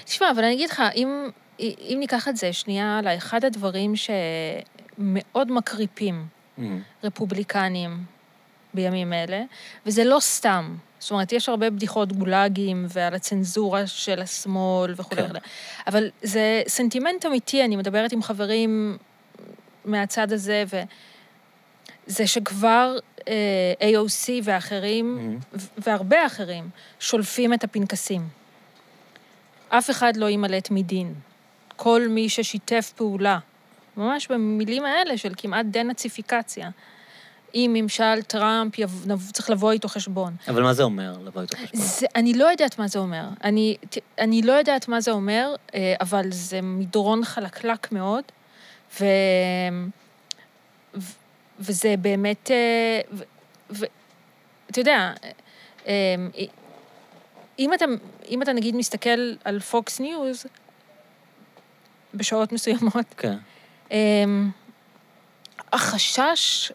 תשמע, 0.06 0.32
אבל 0.32 0.44
אני 0.44 0.54
אגיד 0.54 0.70
לך, 0.70 0.84
אם, 0.96 1.30
אם 1.60 1.98
ניקח 2.00 2.28
את 2.28 2.38
זה 2.38 2.54
שנייה, 2.54 3.00
לאחד 3.04 3.46
הדברים 3.46 3.94
שמאוד 3.96 5.52
מקריפים 5.52 6.26
מהמם. 6.58 6.82
רפובליקנים 7.04 8.04
בימים 8.74 9.14
אלה, 9.14 9.44
וזה 9.86 10.04
לא 10.04 10.18
סתם. 10.20 10.76
זאת 11.00 11.12
אומרת, 11.12 11.32
יש 11.32 11.50
הרבה 11.50 11.70
בדיחות 11.70 12.14
גולאגים 12.14 12.86
ועל 12.90 13.14
הצנזורה 13.14 13.88
של 13.88 14.22
השמאל 14.22 14.94
וכו' 14.98 15.16
כן. 15.16 15.32
אבל 15.88 16.10
זה 16.22 16.64
סנטימנט 16.68 17.26
אמיתי, 17.26 17.66
אני 17.66 17.76
מדברת 17.76 18.12
עם 18.12 18.24
חברים 18.24 18.98
מהצד 19.86 20.32
הזה, 20.32 20.64
וזה 22.08 22.28
שכבר 22.28 22.98
אה, 23.28 23.74
AOC 23.82 24.30
ואחרים. 24.44 25.40
ו- 25.54 25.68
והרבה 25.78 26.26
אחרים, 26.26 26.70
שולפים 27.00 27.54
את 27.54 27.64
הפנקסים. 27.64 28.28
אף 29.70 29.90
אחד 29.90 30.18
לא 30.18 30.26
יימלט 30.26 30.72
מדין. 30.72 31.14
כל 31.76 32.08
מי 32.10 32.30
ששיתף 32.30 32.94
פעולה, 32.96 33.40
ממש 33.98 34.28
במילים 34.28 34.86
האלה 34.86 35.18
של 35.18 35.34
כמעט 35.38 35.66
דנאציפיקציה. 35.66 36.70
עם 37.56 37.72
ממשל 37.74 38.22
טראמפ 38.22 38.80
יב... 38.80 39.06
צריך 39.34 39.50
לבוא 39.50 39.72
איתו 39.72 39.88
חשבון. 39.88 40.36
אבל 40.48 40.64
מה 40.64 40.74
זה 40.74 40.84
אומר, 40.84 41.18
לבוא 41.26 41.42
איתו 41.42 41.58
חשבון? 41.58 41.82
זה, 41.82 42.06
אני 42.16 42.34
לא 42.34 42.46
יודעת 42.46 42.80
מה 42.80 42.88
זה 42.88 43.00
אומר. 43.00 43.24
אני, 43.44 43.78
אני 44.20 44.42
לא 44.42 44.54
יודעת 44.54 44.88
מה 44.88 45.02
זה 45.02 45.12
אומר, 45.12 45.56
אה, 45.76 45.96
אבל 46.02 46.26
זה 46.30 46.62
מדרון 46.62 47.26
חלקלק 47.26 47.92
מאוד, 47.92 48.24
ו... 49.02 49.06
ו... 50.96 51.12
וזה 51.60 51.96
באמת... 52.02 52.52
אה, 52.52 53.02
ו... 53.12 53.24
ו... 53.72 53.86
אתה 54.72 54.80
יודע, 54.80 55.14
אה, 55.88 56.16
אם 57.60 57.74
אתה, 57.74 57.86
אם 58.30 58.42
אתה 58.42 58.54
נגיד 58.54 58.76
מסתכל 58.76 59.34
על 59.44 59.60
פוקס 59.60 60.00
ניוז, 60.00 60.46
בשעות 62.16 62.52
מסוימות, 62.52 63.06
כן. 63.18 63.38
אמ, 63.92 64.50
החשש 65.74 66.72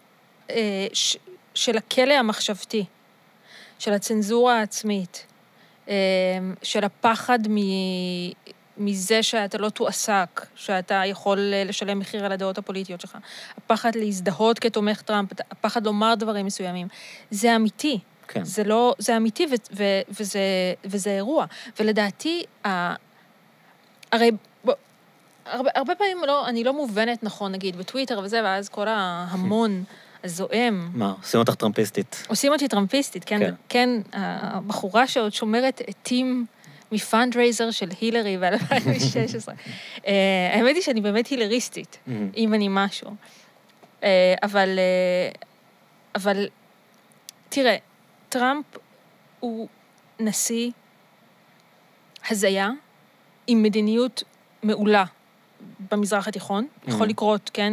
אה, 0.50 0.87
ש, 0.92 1.16
של 1.54 1.76
הכלא 1.76 2.14
המחשבתי, 2.14 2.85
של 3.78 3.92
הצנזורה 3.92 4.59
העצמית, 4.59 5.26
אה, 5.88 5.94
של 6.62 6.85
הפחד 6.85 7.38
מ, 7.49 7.56
מזה 8.76 9.23
שאתה 9.23 9.59
לא 9.59 9.68
תועסק, 9.68 10.47
שאתה 10.54 11.02
יכול 11.06 11.38
אה, 11.52 11.64
לשלם 11.64 11.99
מחיר 11.99 12.25
על 12.25 12.32
הדעות 12.32 12.59
הפוליטיות 12.59 13.00
שלך, 13.00 13.18
הפחד 13.56 13.94
להזדהות 13.94 14.59
כתומך 14.59 15.02
טראמפ, 15.02 15.28
הפחד 15.50 15.87
לומר 15.87 16.14
דברים 16.14 16.47
מסוימים, 16.47 16.88
זה 17.30 17.56
אמיתי. 17.56 17.99
כן. 18.28 18.44
זה 18.44 18.64
לא, 18.64 18.94
זה 18.99 19.16
אמיתי 19.16 19.47
ו, 19.47 19.54
ו, 19.76 19.85
וזה, 20.20 20.40
וזה 20.85 21.11
אירוע. 21.11 21.47
ולדעתי, 21.80 22.44
ה, 22.66 22.94
הרי 24.12 24.30
הרבה, 25.50 25.71
הרבה 25.75 25.95
פעמים 25.95 26.19
לא, 26.26 26.49
אני 26.49 26.64
לא 26.64 26.73
מובנת 26.73 27.23
נכון, 27.23 27.52
נגיד, 27.52 27.76
בטוויטר 27.76 28.21
וזה, 28.25 28.40
ואז 28.45 28.69
כל 28.69 28.88
ההמון 28.88 29.85
הזועם. 30.25 30.90
מה, 30.95 31.14
עושים 31.23 31.40
אותך 31.40 31.54
טראמפיסטית. 31.54 32.26
עושים 32.28 32.52
אותי 32.52 32.69
טראמפיסטית, 32.69 33.25
כן? 33.25 33.38
כן. 33.38 33.54
כן, 33.69 33.90
הבחורה 34.12 35.07
שעוד 35.07 35.33
שומרת 35.33 35.80
עטים 35.87 36.47
מפאנדרייזר 36.92 37.71
של 37.71 37.88
הילרי 38.00 38.38
ב-2016. 38.40 39.49
אה, 40.07 40.12
האמת 40.52 40.75
היא 40.75 40.83
שאני 40.83 41.00
באמת 41.00 41.26
הילריסטית. 41.26 41.99
אם 42.37 42.54
אני 42.54 42.66
משהו. 42.71 43.11
אה, 44.02 44.35
אבל, 44.42 44.78
אה, 44.78 45.33
אבל, 46.14 46.49
תראה, 47.49 47.76
טראמפ 48.28 48.64
הוא 49.40 49.69
נשיא 50.21 50.71
הזיה 52.30 52.71
עם 53.47 53.62
מדיניות 53.62 54.23
מעולה 54.62 55.04
במזרח 55.90 56.28
התיכון, 56.28 56.66
יכול 56.88 57.06
Mhm. 57.06 57.10
לקרות, 57.10 57.50
כן? 57.54 57.72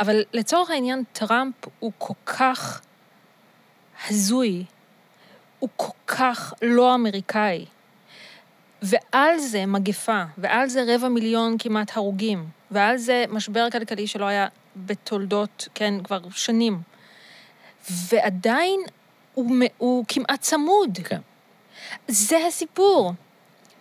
אבל 0.00 0.22
לצורך 0.32 0.70
העניין, 0.70 1.02
טראמפ 1.12 1.54
הוא 1.78 1.92
כל 1.98 2.14
כך 2.26 2.80
הזוי, 4.08 4.64
הוא 5.58 5.68
כל 5.76 5.92
כך 6.06 6.54
לא 6.62 6.94
אמריקאי. 6.94 7.66
ועל 8.82 9.38
זה 9.38 9.66
מגפה, 9.66 10.22
ועל 10.38 10.68
זה 10.68 10.84
רבע 10.94 11.08
מיליון 11.08 11.56
כמעט 11.58 11.96
הרוגים, 11.96 12.48
ועל 12.70 12.96
זה 12.96 13.24
משבר 13.28 13.70
כלכלי 13.70 14.06
שלא 14.06 14.24
היה 14.24 14.46
בתולדות, 14.76 15.68
כן, 15.74 15.94
כבר 16.04 16.20
שנים. 16.30 16.80
ועדיין 17.90 18.80
הוא, 19.34 19.50
הוא 19.78 20.04
כמעט 20.08 20.40
צמוד. 20.40 20.98
כן. 21.04 21.20
זה 22.08 22.36
הסיפור. 22.48 23.12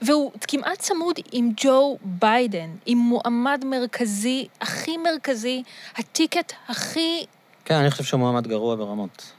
והוא 0.02 0.32
כמעט 0.48 0.80
צמוד 0.80 1.16
עם 1.32 1.52
ג'ו 1.58 1.98
ביידן, 2.04 2.70
עם 2.86 2.98
מועמד 2.98 3.64
מרכזי, 3.66 4.48
הכי 4.62 4.98
מרכזי, 4.98 5.64
הטיקט 5.98 6.54
הכי... 6.68 7.26
כן, 7.66 7.76
אני 7.76 7.92
חושב 7.92 8.04
שהוא 8.04 8.20
מועמד 8.20 8.48
גרוע 8.48 8.76
ברמות. 8.76 9.32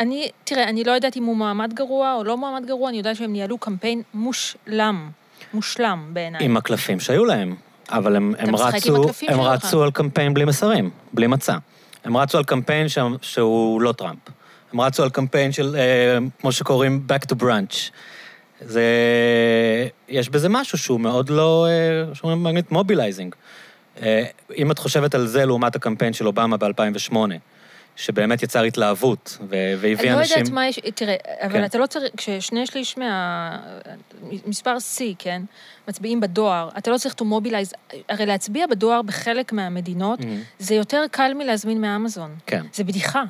אני, 0.00 0.28
תראה, 0.44 0.68
אני 0.68 0.84
לא 0.84 0.92
יודעת 0.92 1.16
אם 1.16 1.24
הוא 1.24 1.36
מועמד 1.36 1.72
גרוע 1.72 2.14
או 2.14 2.24
לא 2.24 2.36
מועמד 2.36 2.66
גרוע, 2.66 2.88
אני 2.88 2.98
יודעת 2.98 3.16
שהם 3.16 3.32
ניהלו 3.32 3.58
קמפיין 3.58 4.02
מושלם, 4.14 5.10
מושלם 5.54 6.10
בעיניי. 6.12 6.44
עם 6.44 6.56
הקלפים 6.56 7.00
שהיו 7.00 7.24
להם, 7.24 7.56
אבל 7.90 8.16
הם, 8.16 8.34
הם 8.38 8.56
רצו, 8.56 9.04
הם. 9.28 9.40
רצו 9.40 9.82
על 9.82 9.90
קמפיין 9.90 10.34
בלי 10.34 10.44
מסרים, 10.44 10.90
בלי 11.12 11.26
מצע. 11.26 11.56
הם 12.04 12.16
רצו 12.16 12.38
על 12.38 12.44
קמפיין 12.44 12.88
שם, 12.88 13.14
שהוא 13.22 13.80
לא 13.80 13.92
טראמפ. 13.92 14.18
הם 14.72 14.80
רצו 14.80 15.02
על 15.02 15.10
קמפיין 15.10 15.52
של, 15.52 15.76
אה, 15.78 16.18
כמו 16.40 16.52
שקוראים, 16.52 17.06
Back 17.08 17.26
to 17.32 17.42
Brunch. 17.42 17.90
זה... 18.64 18.84
יש 20.08 20.28
בזה 20.28 20.48
משהו 20.48 20.78
שהוא 20.78 21.00
מאוד 21.00 21.30
לא... 21.30 21.66
אה, 21.68 22.14
שאומרים 22.14 22.44
באנגלית 22.44 22.72
mobilizing. 22.72 23.34
אה, 24.02 24.24
אם 24.56 24.70
את 24.70 24.78
חושבת 24.78 25.14
על 25.14 25.26
זה 25.26 25.46
לעומת 25.46 25.76
הקמפיין 25.76 26.12
של 26.12 26.26
אובמה 26.26 26.56
ב-2008, 26.56 27.16
שבאמת 27.96 28.42
יצר 28.42 28.62
התלהבות, 28.62 29.38
והביא 29.48 29.96
אני 29.98 30.08
לא 30.10 30.18
אנשים... 30.20 30.38
יודעת 30.38 30.52
מה 30.54 30.68
יש, 30.68 30.78
תראה, 30.94 31.14
אבל 31.42 31.52
כן. 31.52 31.64
אתה 31.64 31.78
לא 31.78 31.86
צריך, 31.86 32.12
כששני 32.16 32.66
שליש 32.66 32.98
מה... 32.98 33.58
מספר 34.46 34.76
C, 34.76 35.00
כן, 35.18 35.42
מצביעים 35.88 36.20
בדואר, 36.20 36.68
אתה 36.78 36.90
לא 36.90 36.98
צריך 36.98 37.14
to 37.14 37.24
mobilize, 37.24 37.96
הרי 38.08 38.26
להצביע 38.26 38.66
בדואר 38.66 39.02
בחלק 39.02 39.52
מהמדינות, 39.52 40.20
Mhm. 40.20 40.24
זה 40.58 40.74
יותר 40.74 41.04
קל 41.10 41.32
מלהזמין 41.34 41.80
מאמזון. 41.80 42.34
כן. 42.46 42.62
זה 42.74 42.84
בדיחה. 42.84 43.22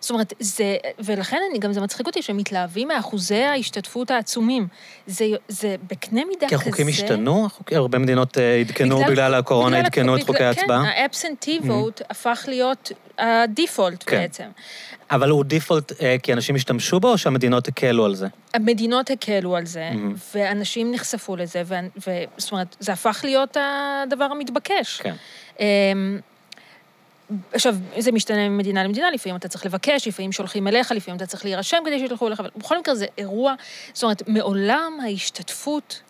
זאת 0.00 0.10
אומרת, 0.10 0.32
זה, 0.40 0.76
ולכן 0.98 1.38
אני, 1.50 1.58
גם 1.58 1.72
זה 1.72 1.80
מצחיק 1.80 2.06
אותי 2.06 2.22
שהם 2.22 2.36
מתלהבים 2.36 2.88
מאחוזי 2.88 3.42
ההשתתפות 3.42 4.10
העצומים. 4.10 4.68
זה, 5.06 5.24
זה 5.48 5.76
בקנה 5.90 6.20
מידה 6.28 6.48
כי 6.48 6.54
כזה... 6.54 6.62
החוקים 6.62 6.88
השתנו, 6.88 7.46
החוק- 7.46 7.72
הרבה 7.72 7.98
מדינות 7.98 8.38
אה, 8.38 8.56
עדכנו 8.60 9.04
בגלל 9.04 9.34
הקורונה, 9.34 9.76
בגלל- 9.76 9.86
עדכנו 9.86 10.16
את 10.16 10.22
חוקי 10.22 10.44
ההצבעה. 10.44 10.82
כן, 10.84 11.00
האבסנטי 11.02 11.60
vote 11.64 12.02
הפך 12.10 12.44
להיות 12.48 12.92
הדיפולט 13.18 14.04
כן. 14.06 14.16
בעצם. 14.16 14.44
אבל 15.10 15.30
הוא 15.30 15.44
דיפולט 15.44 15.92
אה, 16.02 16.16
כי 16.22 16.32
אנשים 16.32 16.54
השתמשו 16.54 17.00
בו, 17.00 17.12
או 17.12 17.18
שהמדינות 17.18 17.68
הקלו 17.68 18.04
על 18.04 18.14
זה? 18.14 18.26
המדינות 18.54 19.10
הקלו 19.10 19.56
על 19.56 19.66
זה, 19.66 19.90
מהמ. 19.92 20.14
ואנשים 20.34 20.92
נחשפו 20.92 21.36
לזה, 21.36 21.62
ו... 21.66 21.74
ו... 22.06 22.10
זאת 22.36 22.52
אומרת, 22.52 22.76
זה 22.80 22.92
הפך 22.92 23.20
להיות 23.24 23.56
הדבר 23.60 24.24
המתבקש. 24.24 25.00
כן. 25.02 25.14
עכשיו, 27.52 27.76
זה 27.98 28.12
משתנה 28.12 28.48
ממדינה 28.48 28.84
למדינה, 28.84 29.10
לפעמים 29.10 29.36
אתה 29.36 29.48
צריך 29.48 29.66
לבקש, 29.66 30.08
לפעמים 30.08 30.32
שולחים 30.32 30.68
אליך, 30.68 30.92
לפעמים 30.92 31.16
אתה 31.16 31.26
צריך 31.26 31.44
להירשם 31.44 31.78
כדי 31.86 31.98
שישלחו 31.98 32.28
אליך, 32.28 32.40
אבל 32.40 32.50
בכל 32.56 32.78
מקרה 32.78 32.94
זה 32.94 33.06
אירוע, 33.18 33.54
זאת 33.92 34.02
אומרת, 34.02 34.28
מעודד 34.28 34.98
השתתפות, 35.04 36.02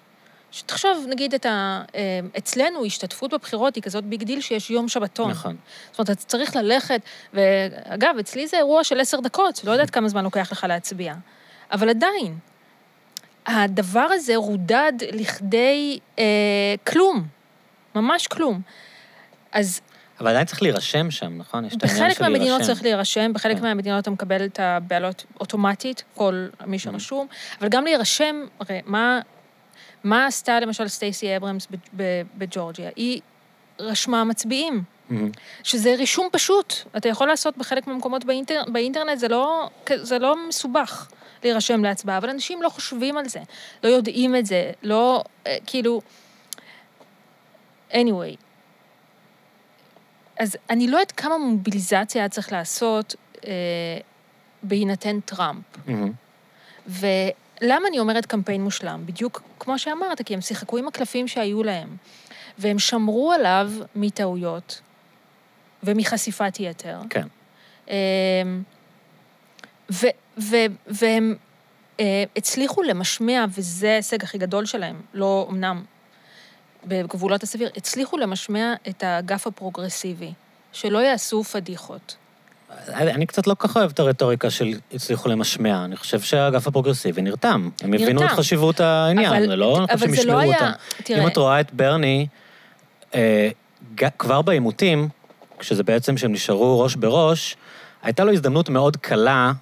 שתחשוב, 0.50 1.06
נגיד, 1.08 1.34
את 1.34 1.46
ה... 1.46 1.82
אמ, 1.94 2.28
אצלנו 2.38 2.84
השתתפות 2.84 3.34
בבחירות 3.34 3.74
היא 3.74 3.82
כזאת 3.82 4.04
big 4.04 4.22
deal 4.22 4.40
שיש 4.40 4.70
יום 4.70 4.88
שבתון. 4.88 5.30
נכון. 5.30 5.56
זאת 5.90 5.98
אומרת, 5.98 6.10
אתה 6.10 6.24
צריך 6.26 6.56
ללכת, 6.56 7.00
ואגב, 7.34 8.16
אצלי 8.20 8.46
זה 8.46 8.56
אירוע 8.56 8.84
של 8.84 9.00
עשר 9.00 9.20
דקות, 9.20 9.64
לא 9.64 9.72
יודעת 9.72 9.90
כמה 9.90 10.08
זמן 10.08 10.24
לוקח 10.24 10.52
לך 10.52 10.64
להצביע. 10.68 11.14
אבל 11.72 11.88
עדיין, 11.88 12.38
הדבר 13.46 14.08
הזה 14.10 14.36
רודד 14.36 14.92
לכדי 15.12 15.98
אה, 16.18 16.24
כלום, 16.86 17.26
ממש 17.94 18.26
כלום. 18.26 18.60
אז 19.52 19.80
אבל 20.20 20.30
עדיין 20.30 20.46
צריך 20.46 20.62
להירשם 20.62 21.10
שם, 21.10 21.38
נכון? 21.38 21.64
יש 21.64 21.74
את 21.74 21.82
העניין 21.82 22.04
בחלק 22.04 22.16
של 22.16 22.22
מהמדינות 22.22 22.48
להירשם. 22.48 22.66
צריך 22.66 22.82
להירשם, 22.82 23.32
בחלק 23.32 23.56
כן. 23.56 23.62
מהמדינות 23.62 24.02
אתה 24.02 24.10
מקבל 24.10 24.44
את 24.44 24.60
הבעלות 24.60 25.24
אוטומטית, 25.40 26.02
כל 26.14 26.46
מי 26.66 26.78
שרשום, 26.78 27.26
אבל 27.60 27.68
גם 27.68 27.84
להירשם, 27.84 28.36
הרי 28.60 28.80
מה, 28.86 29.20
מה 30.04 30.26
עשתה 30.26 30.60
למשל 30.60 30.88
סטייסי 30.88 31.36
אברמס 31.36 31.68
בג'ורג'יה? 32.36 32.90
היא 32.96 33.20
רשמה 33.78 34.24
מצביעים. 34.24 34.82
מהמם. 35.08 35.30
שזה 35.62 35.94
רישום 35.94 36.28
פשוט. 36.32 36.74
אתה 36.96 37.08
יכול 37.08 37.28
לעשות 37.28 37.56
בחלק 37.56 37.86
מהמקומות 37.86 38.24
באינטר... 38.24 38.62
באינטרנט, 38.72 39.18
זה 39.18 39.28
לא, 39.28 39.68
זה 39.94 40.18
לא 40.18 40.48
מסובך 40.48 41.08
להירשם 41.44 41.84
להצבעה, 41.84 42.18
אבל 42.18 42.30
אנשים 42.30 42.62
לא 42.62 42.68
חושבים 42.68 43.18
על 43.18 43.28
זה, 43.28 43.40
לא 43.84 43.88
יודעים 43.88 44.36
את 44.36 44.46
זה, 44.46 44.70
לא, 44.82 45.24
אה, 45.46 45.56
כאילו... 45.66 46.00
anyway. 47.92 48.45
אז 50.38 50.56
אני 50.70 50.86
לא 50.86 50.96
יודעת 50.96 51.12
כמה 51.12 51.38
מוביליזציה 51.38 52.22
היה 52.22 52.28
צריך 52.28 52.52
לעשות 52.52 53.14
אה, 53.46 53.50
בהינתן 54.62 55.20
טראמפ. 55.20 55.64
מהמם. 55.86 56.12
ולמה 56.86 57.88
אני 57.88 57.98
אומרת 57.98 58.26
קמפיין 58.26 58.64
מושלם? 58.64 59.02
בדיוק 59.06 59.42
כמו 59.58 59.78
שאמרת, 59.78 60.22
כי 60.22 60.34
הם 60.34 60.40
שיחקו 60.40 60.78
עם 60.78 60.88
הקלפים 60.88 61.28
שהיו 61.28 61.62
להם, 61.62 61.96
והם 62.58 62.78
שמרו 62.78 63.32
עליו 63.32 63.70
מטעויות 63.96 64.80
ומחשיפת 65.82 66.60
יתר. 66.60 67.00
כן. 67.10 67.26
אמ, 67.88 67.94
ו, 69.92 70.06
ו, 70.38 70.56
והם 70.86 71.34
אה, 72.00 72.24
הצליחו 72.36 72.82
למשמע, 72.82 73.44
וזה 73.50 73.92
ההישג 73.92 74.24
הכי 74.24 74.38
גדול 74.38 74.66
שלהם, 74.66 75.00
לא 75.14 75.46
אמנם 75.50 75.84
בגבולות 76.86 77.42
הסביר, 77.42 77.70
הצליחו 77.76 78.16
למשמע 78.16 78.74
את 78.88 79.02
האגף 79.02 79.46
הפרוגרסיבי, 79.46 80.32
שלא 80.72 80.98
יעשו 80.98 81.44
פדיחות. 81.44 82.16
אני 82.88 83.12
אני 83.12 83.26
קצת 83.26 83.46
לא 83.46 83.54
כל 83.54 83.68
כך 83.68 83.76
אוהב 83.76 83.90
את 83.90 84.00
הרטוריקה 84.00 84.50
של 84.50 84.68
הצליחו 84.94 85.28
למשמע. 85.28 85.84
אני 85.84 85.96
חושב 85.96 86.20
שהאגף 86.20 86.66
הפרוגרסיבי 86.66 87.22
נרתם. 87.22 87.68
הם 87.82 87.92
הבינו 87.92 88.20
את 88.20 88.24
נרתם. 88.24 88.36
חשיבות 88.36 88.80
העניין, 88.80 89.32
אבל- 89.32 89.46
זה 89.46 89.56
לא 89.56 89.78
אבל 89.90 89.98
שהם 90.00 90.16
זה 90.16 90.24
לא 90.24 90.38
היה- 90.38 90.54
אותם. 90.54 90.70
תראה- 91.04 91.22
אם 91.22 91.26
את 91.26 91.36
רואה 91.36 91.60
את 91.60 91.72
ברני, 91.72 92.26
אה, 93.14 93.48
ג- 93.94 94.08
כבר 94.18 94.42
בעימותים, 94.42 95.08
כשזה 95.58 95.82
בעצם 95.82 96.16
שהם 96.16 96.32
נשארו 96.32 96.80
ראש 96.80 96.94
בראש, 96.96 97.56
הייתה 98.02 98.24
לו 98.24 98.32
הזדמנות 98.32 98.68
מאוד 98.68 98.96
קלה 98.96 99.52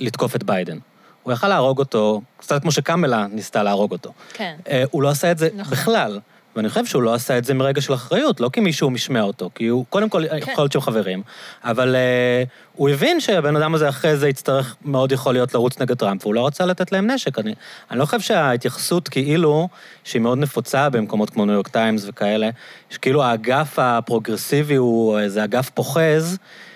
לתקוף 0.00 0.36
את 0.36 0.42
ביידן. 0.44 0.78
הוא 1.22 1.32
יכל 1.32 1.48
להרוג 1.48 1.78
אותו, 1.78 2.20
קצת 2.36 2.62
כמו 2.62 2.72
שקמלה 2.72 3.26
ניסתה 3.26 3.62
להרוג 3.62 3.92
אותו. 3.92 4.12
כן. 4.32 4.56
אה, 4.68 4.84
הוא 4.90 5.02
לא 5.02 5.08
עשה 5.08 5.30
את 5.30 5.38
זה 5.38 5.48
נכון. 5.54 5.72
בכלל. 5.72 6.20
ואני 6.56 6.68
חושב 6.68 6.86
שהוא 6.86 7.02
לא 7.02 7.14
עשה 7.14 7.38
את 7.38 7.44
זה 7.44 7.54
מרגע 7.54 7.80
של 7.80 7.94
אחריות, 7.94 8.40
לא 8.40 8.50
כי 8.52 8.60
מישהו 8.60 8.90
משמע 8.90 9.22
אותו, 9.22 9.50
כי 9.54 9.66
הוא, 9.66 9.84
קודם 9.88 10.08
כל, 10.08 10.22
כן. 10.28 10.36
יכול 10.36 10.64
להיות 10.64 10.72
שהם 10.72 10.82
חברים, 10.82 11.22
אבל 11.64 11.94
uh, 11.94 12.48
הוא 12.72 12.88
הבין 12.88 13.20
שהבן 13.20 13.56
אדם 13.56 13.74
הזה 13.74 13.88
אחרי 13.88 14.16
זה 14.16 14.28
יצטרך, 14.28 14.76
מאוד 14.84 15.12
יכול 15.12 15.34
להיות 15.34 15.54
לרוץ 15.54 15.80
נגד 15.80 15.96
טראמפ, 15.96 16.24
והוא 16.24 16.34
לא 16.34 16.46
רצה 16.46 16.66
לתת 16.66 16.92
להם 16.92 17.10
נשק. 17.10 17.38
אני, 17.38 17.54
אני 17.90 17.98
לא 17.98 18.04
חושב 18.04 18.20
שההתייחסות 18.20 19.08
כאילו, 19.08 19.68
שהיא 20.04 20.22
מאוד 20.22 20.38
נפוצה 20.38 20.88
במקומות 20.88 21.30
כמו 21.30 21.44
ניו 21.44 21.54
יורק 21.54 21.68
טיימס 21.68 22.04
וכאלה, 22.08 22.50
שכאילו 22.90 23.22
האגף 23.22 23.78
הפרוגרסיבי 23.78 24.74
הוא 24.74 25.18
איזה 25.18 25.44
אגף 25.44 25.70
פוחז, 25.70 26.38
אה, 26.42 26.69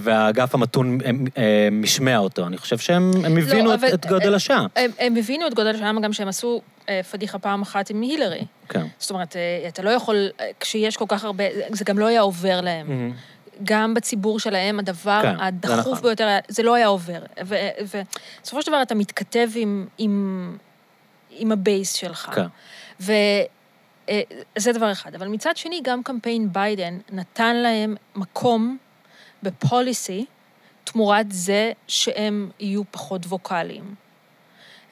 והאגף 0.00 0.54
המתון 0.54 0.98
אה, 1.38 1.68
ממשמע 1.72 2.18
אותו. 2.18 2.46
אני 2.46 2.58
חושב 2.58 2.78
שהם 2.78 3.10
הם 3.24 3.36
הבינו 3.36 3.68
לא, 3.68 3.74
את, 3.74 3.94
את 3.94 4.06
גודל 4.06 4.34
השעה. 4.34 4.66
הם, 4.76 4.90
הם 4.98 5.16
הבינו 5.16 5.46
את 5.46 5.54
גודל 5.54 5.74
השעה, 5.74 5.92
גם 6.02 6.12
שהם 6.12 6.28
עשו 6.28 6.60
אה, 6.88 7.02
פדיחה 7.02 7.38
פעם 7.38 7.62
אחת 7.62 7.90
עם 7.90 8.00
הילרי. 8.00 8.44
כן. 8.68 8.86
זאת 8.98 9.10
אומרת, 9.10 9.36
אה, 9.36 9.68
אתה 9.68 9.82
לא 9.82 9.90
יכול, 9.90 10.28
אה, 10.40 10.50
כשיש 10.60 10.96
כל 10.96 11.04
כך 11.08 11.24
הרבה, 11.24 11.44
זה 11.70 11.84
גם 11.84 11.98
לא 11.98 12.06
היה 12.06 12.20
עובר 12.20 12.60
להם. 12.60 12.88
מהמ. 12.88 13.12
גם 13.64 13.94
בציבור 13.94 14.40
שלהם, 14.40 14.78
הדבר 14.78 15.20
כן, 15.22 15.36
זה 15.36 15.44
הדחוף 15.44 15.92
נכון. 15.92 16.02
ביותר, 16.02 16.38
זה 16.48 16.62
לא 16.62 16.74
היה 16.74 16.86
עובר. 16.86 17.18
ובסופו 17.40 18.62
של 18.62 18.70
דבר 18.70 18.82
אתה 18.82 18.94
מתכתב 18.94 19.48
עם, 19.54 19.86
עם, 19.98 20.56
עם 21.30 21.52
ה 21.52 21.60
base 21.60 21.92
שלך. 21.92 22.30
כן. 22.34 22.46
וזה 23.00 24.72
דבר 24.74 24.92
אחד. 24.92 25.14
אבל 25.14 25.28
מצד 25.28 25.56
שני, 25.56 25.80
גם 25.84 26.02
קמפיין 26.02 26.52
ביידן 26.52 26.98
נתן 27.12 27.56
להם 27.56 27.94
מקום 28.14 28.78
ב 29.42 29.52
policy, 29.52 30.24
תמורת 30.84 31.26
זה 31.32 31.72
שהם 31.88 32.50
יהיו 32.60 32.82
פחות 32.90 33.26
ווקאליים. 33.26 33.94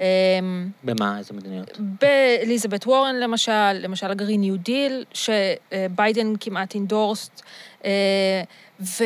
אמ, 0.00 0.70
במה? 0.84 1.18
איזה 1.18 1.34
מדיניות? 1.34 1.78
באליזבת 1.80 2.86
וורן 2.86 3.16
למשל, 3.16 3.72
למשל 3.72 4.10
ה 4.10 4.15
Green 4.15 4.40
New 4.40 4.56
Deal, 4.56 5.04
שביידן 5.12 6.32
כמעט 6.40 6.74
endorsed, 6.74 7.42
אה, 7.84 8.42
ו... 8.80 9.04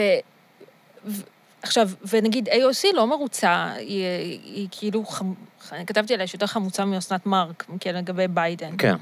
עכשיו, 1.63 1.91
ונגיד 2.13 2.49
AOC 2.49 2.95
לא 2.95 3.07
מרוצה, 3.07 3.73
היא, 3.77 4.05
היא 4.45 4.69
כאילו, 4.71 5.05
חמ... 5.05 5.35
אני 5.73 5.87
כתבתי 5.87 6.15
עליה 6.15 6.27
שיותר 6.27 6.47
חמוצה 6.47 6.85
מאסנת 6.85 7.27
מארק, 7.27 7.65
כן, 7.81 7.95
לגבי 7.95 8.29
ביידן. 8.29 8.77
כן. 8.79 8.95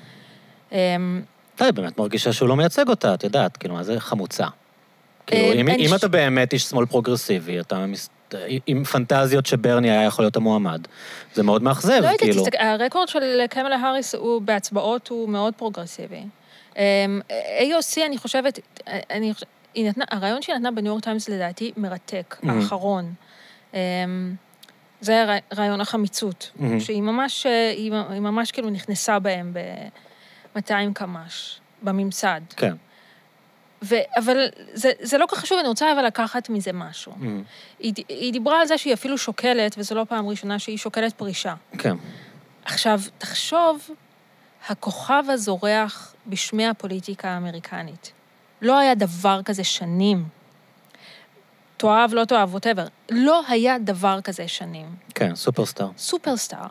אמ, 0.73 1.23
אתה 1.55 1.73
באמת 1.73 1.99
מרגישה 1.99 2.33
שהוא 2.33 2.49
לא 2.49 2.57
מייצג 2.57 2.89
אותה, 2.89 3.15
את 3.15 3.25
יודעת, 3.25 3.57
כאילו, 3.57 3.75
מה 3.75 3.83
זה 3.83 4.01
חמוצה? 4.01 4.47
כאילו, 5.27 5.43
אה, 5.49 5.53
אם, 5.53 5.69
אם 5.69 5.89
ש- 5.89 5.93
אתה 5.93 6.09
באמת 6.09 6.53
איש 6.53 6.63
שמאל 6.63 6.87
פרוגרסיבי, 6.87 7.61
אתה. 7.61 7.85
עם 8.67 8.85
פנטזיות 8.85 9.47
שברני 9.47 9.91
היה 9.91 10.03
יכול 10.05 10.25
להיות 10.25 10.37
המועמד, 10.37 10.87
זה 11.35 11.43
מאוד 11.43 11.63
מאכזב, 11.63 11.91
לא 11.91 11.97
יודעת, 11.97 12.19
כאילו. 12.21 12.43
תסתכל, 12.45 12.59
הרקורד 12.63 13.09
של 13.09 13.21
קמלה 13.51 13.77
האריס 13.77 14.15
הוא 14.15 14.43
בהצבעות 14.43 15.09
הוא 15.09 15.29
מאוד 15.29 15.55
פרוגרסיבי. 15.55 16.23
אמ, 16.77 17.21
AOC, 17.61 18.01
אני 18.07 18.19
חושבת, 18.19 18.59
אני 19.11 19.35
חושבת, 19.35 19.49
היא 19.75 19.89
נתנה, 19.89 20.05
הריאיון 20.11 20.43
שהיא 20.43 20.57
נתנה 20.57 20.71
בניו 20.71 20.93
יורק 20.93 21.05
טיימס 21.05 21.29
לדעתי 21.29 21.73
מרתק, 21.77 22.37
מהמ. 22.43 22.47
האחרון. 22.51 23.13
זה 25.01 25.25
רעיון 25.57 25.81
החמיצות, 25.81 26.51
Mhm. 26.57 26.63
שהיא 26.81 27.03
ממש, 27.03 27.47
אה, 27.47 27.71
היא 27.77 27.93
היא 28.11 28.21
ממש 28.21 28.51
כאילו 28.51 28.71
נכנסה 28.71 29.19
בהם 29.19 29.53
ב-200 29.55 30.73
קמ"ש, 30.95 31.59
בממסד. 31.83 32.41
כן. 32.57 32.75
ו, 33.83 33.95
אבל 34.17 34.47
זה, 34.73 34.91
זה 35.01 35.19
לא 35.19 35.27
כל 35.27 35.37
כך 35.37 35.43
חשוב, 35.43 35.59
אני 35.59 35.69
רוצה 35.69 35.93
אבל 35.93 36.07
לקחת 36.07 36.49
מזה 36.49 36.73
משהו. 36.73 37.13
מהמם. 37.17 37.43
היא, 37.79 37.93
היא 38.09 38.33
דיברה 38.33 38.61
על 38.61 38.67
זה 38.67 38.79
שהיא 38.79 38.95
אפילו 38.95 39.19
שוקלת, 39.19 39.75
וזו 39.79 39.95
לא 39.95 40.05
פעם 40.09 40.29
ראשונה 40.29 40.59
שהיא 40.59 40.79
שוקלת 40.79 41.13
פרישה. 41.13 41.55
כן. 41.79 41.97
עכשיו, 42.65 43.01
תחשוב, 43.19 43.91
הכוכב 44.69 45.25
הזורח 45.29 46.15
בשמי 46.27 46.67
הפוליטיקה 46.67 47.29
האמריקנית. 47.29 48.13
לא 48.63 48.79
היה 48.79 48.95
דבר 48.95 49.41
כזה 49.45 49.65
שנים. 49.65 50.25
תאהב, 51.77 52.15
לא 52.15 52.25
תאהב, 52.25 52.55
ווטאבר. 52.55 52.87
לא 53.11 53.43
היה 53.49 53.79
דבר 53.79 54.21
כזה 54.21 54.49
שנים. 54.49 54.87
כן, 55.15 55.35
סופרסטאר. 55.35 55.89
סופרסטאר, 55.99 56.67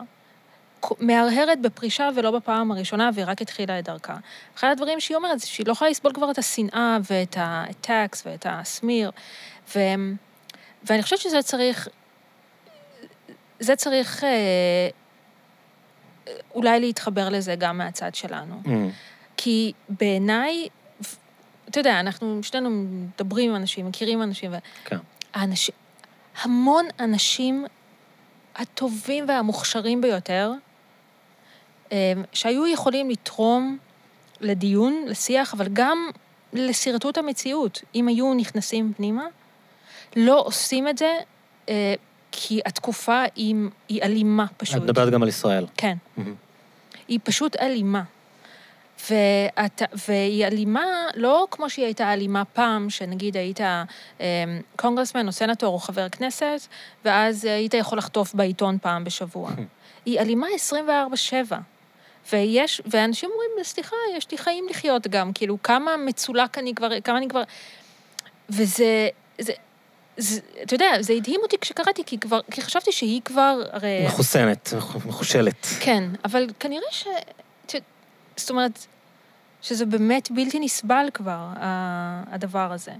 מהרהרת 1.00 1.60
בפרישה 1.60 2.08
ולא 2.14 2.30
בפעם 2.30 2.72
הראשונה, 2.72 3.10
והיא 3.14 3.26
רק 3.28 3.42
התחילה 3.42 3.78
את 3.78 3.84
דרכה. 3.84 4.16
אחד 4.56 4.68
הדברים 4.70 5.00
שהיא 5.00 5.16
אומרת 5.16 5.40
זה 5.40 5.46
שהיא 5.46 5.66
לא 5.66 5.72
יכולה 5.72 5.90
לסבול 5.90 6.12
כבר 6.12 6.30
את 6.30 6.38
השנאה 6.38 6.98
ואת 7.10 7.36
הטקס 7.40 8.22
ואת 8.26 8.46
הסמיר, 8.48 9.10
ו... 9.76 9.78
ואני 10.84 11.02
חושבת 11.02 11.18
שזה 11.18 11.42
צריך, 11.42 11.88
זה 13.60 13.76
צריך 13.76 14.24
אה, 14.24 14.88
אולי 16.54 16.80
להתחבר 16.80 17.28
לזה 17.28 17.54
גם 17.54 17.78
מהצד 17.78 18.14
שלנו. 18.14 18.60
מהמם. 18.64 18.90
כי 19.36 19.72
בעיניי, 19.88 20.68
אתה 21.68 21.80
יודע, 21.80 22.00
אנחנו 22.00 22.42
שנינו 22.42 22.70
מדברים 22.70 23.50
עם 23.50 23.56
אנשים, 23.56 23.88
מכירים 23.88 24.22
אנשים, 24.22 24.52
כן. 24.84 24.98
האנשים, 25.34 25.74
המון 26.42 26.86
אנשים 27.00 27.66
הטובים 28.56 29.28
והמוכשרים 29.28 30.00
ביותר, 30.00 30.52
שהיו 32.32 32.66
יכולים 32.66 33.10
לתרום 33.10 33.78
לדיון, 34.40 35.04
לשיח, 35.06 35.54
אבל 35.54 35.68
גם 35.72 36.08
לשרטוט 36.52 37.18
המציאות, 37.18 37.82
אם 37.94 38.08
היו 38.08 38.34
נכנסים 38.34 38.92
פנימה, 38.96 39.24
לא 40.16 40.42
עושים 40.46 40.88
את 40.88 40.98
זה 40.98 41.18
אה, 41.68 41.94
כי 42.32 42.60
התקופה 42.66 43.22
היא, 43.36 43.54
היא 43.88 44.02
אלימה 44.02 44.46
פשוט. 44.56 44.76
את 44.76 44.82
מדברת 44.82 45.12
גם 45.12 45.22
על 45.22 45.28
ישראל. 45.28 45.66
כן. 45.76 45.96
היא 47.08 47.18
פשוט 47.22 47.56
אלימה. 47.56 48.02
ואת, 49.10 49.82
והיא 50.08 50.46
אלימה 50.46 50.84
לא 51.14 51.46
כמו 51.50 51.70
שהיא 51.70 51.84
הייתה 51.84 52.12
אלימה 52.12 52.44
פעם, 52.44 52.90
שנגיד 52.90 53.36
היית 53.36 53.60
אמ, 54.20 54.24
קונגרסמן 54.76 55.26
או 55.26 55.32
סנטור 55.32 55.74
או 55.74 55.78
חבר 55.78 56.08
כנסת, 56.08 56.60
ואז 57.04 57.44
היית 57.44 57.74
יכול 57.74 57.98
לחטוף 57.98 58.34
בעיתון 58.34 58.78
פעם 58.82 59.04
בשבוע. 59.04 59.50
היא 60.04 60.20
אלימה 60.20 60.46
24-7. 61.50 61.54
ויש, 62.32 62.80
ואנשים 62.86 63.30
אומרים, 63.32 63.64
סליחה, 63.64 63.96
יש 64.16 64.30
לי 64.30 64.38
חיים 64.38 64.66
לחיות 64.70 65.06
גם, 65.06 65.32
כאילו, 65.32 65.62
כמה 65.62 65.96
מצולק 65.96 66.58
אני 66.58 66.74
כבר, 66.74 67.00
כמה 67.00 67.18
אני 67.18 67.28
כבר... 67.28 67.42
וזה, 68.50 69.08
זה, 69.38 69.52
זה, 70.16 70.40
אתה 70.62 70.74
יודע, 70.74 70.90
זה 71.00 71.12
הדהים 71.12 71.40
אותי 71.42 71.56
כשקראתי, 71.60 72.02
כי 72.06 72.18
כבר, 72.18 72.40
כי 72.50 72.62
חשבתי 72.62 72.92
שהיא 72.92 73.20
כבר, 73.24 73.62
הרי... 73.72 74.04
מחוסנת, 74.06 74.72
מחושלת. 75.06 75.66
כן, 75.80 76.04
אבל 76.24 76.46
כנראה 76.60 76.88
ש... 76.90 77.06
ש... 77.68 77.76
זאת 78.36 78.50
אומרת, 78.50 78.86
שזה 79.62 79.86
באמת 79.86 80.30
בלתי 80.30 80.60
נסבל 80.60 81.06
כבר, 81.14 81.46
הדבר 82.30 82.72
הזה. 82.72 82.92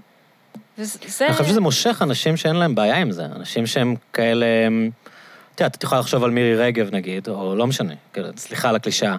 וזה... 0.77 1.25
אני 1.25 1.33
חושב 1.33 1.49
שזה 1.49 1.61
מושך 1.61 2.01
אנשים 2.01 2.37
שאין 2.37 2.55
להם 2.55 2.75
בעיה 2.75 2.95
עם 2.95 3.11
זה, 3.11 3.25
אנשים 3.25 3.67
שהם 3.67 3.95
כאלה... 4.13 4.45
הם- 4.65 4.89
את 5.55 5.61
יודעת, 5.61 5.75
את 5.75 5.83
יכולה 5.83 6.01
לחשוב 6.01 6.23
על 6.23 6.31
מירי 6.31 6.55
רגב 6.55 6.89
נגיד, 6.95 7.27
או 7.27 7.55
לא 7.55 7.67
משנה, 7.67 7.93
כאילו, 8.13 8.27
סליחה 8.37 8.69
על 8.69 8.75
הקלישאה, 8.75 9.15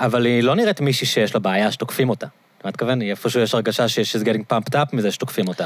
אבל 0.00 0.26
היא 0.26 0.42
לא 0.42 0.54
נראית 0.56 0.80
מישהי 0.80 1.06
שיש 1.06 1.34
לה 1.34 1.40
בעיה 1.40 1.72
שתוקפים 1.72 2.10
אותה. 2.10 2.26
אתה 2.58 2.68
מתכוון? 2.68 3.02
איפשהו 3.02 3.40
יש 3.40 3.54
הרגשה 3.54 3.88
שיש 3.88 4.16
getting 4.16 4.52
pumped 4.52 4.74
up 4.74 4.96
מזה 4.96 5.12
שתוקפים 5.12 5.48
אותה. 5.48 5.64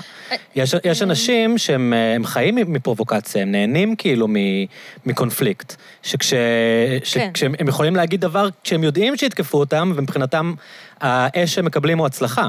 יש, 0.54 0.74
יש 0.84 1.02
אנשים 1.02 1.58
שהם 1.58 1.92
הם 1.92 2.24
חיים 2.24 2.54
מפרובוקציה, 2.54 3.42
הם 3.42 3.52
נהנים 3.52 3.96
כאילו 3.96 4.28
מ- 4.28 4.64
מקונפליקט. 5.06 5.76
שכש, 6.02 6.34
כן. 6.34 6.98
שכשהם 7.04 7.54
הם 7.58 7.68
יכולים 7.68 7.96
להגיד 7.96 8.20
דבר 8.20 8.48
כשהם 8.64 8.84
יודעים 8.84 9.16
שיתקפו 9.16 9.58
אותם, 9.58 9.92
ומבחינתם 9.96 10.54
האש 11.00 11.54
שהם 11.54 11.64
מקבלים 11.64 11.98
הוא 11.98 12.06
הצלחה. 12.06 12.48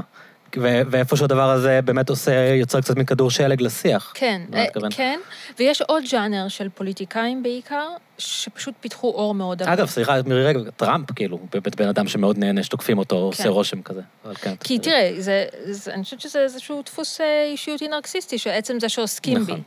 ו- 0.57 0.81
ואיפה 0.91 1.15
שהדבר 1.15 1.49
הזה 1.49 1.79
באמת 1.85 2.09
עושה, 2.09 2.31
יוצר 2.55 2.81
קצת 2.81 2.97
מכדור 2.97 3.31
שלג 3.31 3.61
לשיח. 3.61 4.11
כן, 4.15 4.41
אה? 4.53 4.65
כן, 4.89 5.19
ויש 5.59 5.81
עוד 5.81 6.03
ז'אנר 6.05 6.47
של 6.47 6.69
פוליטיקאים 6.69 7.43
בעיקר, 7.43 7.87
שפשוט 8.17 8.73
פיתחו 8.79 9.07
אור 9.07 9.35
מאוד 9.35 9.63
עמוק. 9.63 9.73
אגב, 9.73 9.87
סליחה, 9.87 10.21
מירי 10.25 10.45
רגב, 10.45 10.69
טראמפ, 10.69 11.11
כאילו, 11.11 11.39
באמת 11.53 11.75
בן 11.75 11.87
אדם 11.87 12.07
שמאוד 12.07 12.37
נהנה 12.37 12.63
שתוקפים 12.63 12.97
אותו, 12.97 13.15
עושה 13.15 13.43
כן. 13.43 13.49
רושם 13.49 13.81
כזה. 13.81 14.01
כן, 14.41 14.55
כי. 14.55 14.79
תראה, 14.79 15.11
זה, 15.17 15.45
זה, 15.65 15.93
אני 15.93 16.03
חושבת 16.03 16.21
שזה 16.21 16.39
איזשהו 16.39 16.81
דפוס 16.85 17.21
אה, 17.21 17.45
אישיותי 17.51 17.87
נרקסיסטי, 17.87 18.37
שעצם 18.37 18.79
זה 18.79 18.89
שעוסקים 18.89 19.45
בי. 19.45 19.51
נכון. 19.51 19.61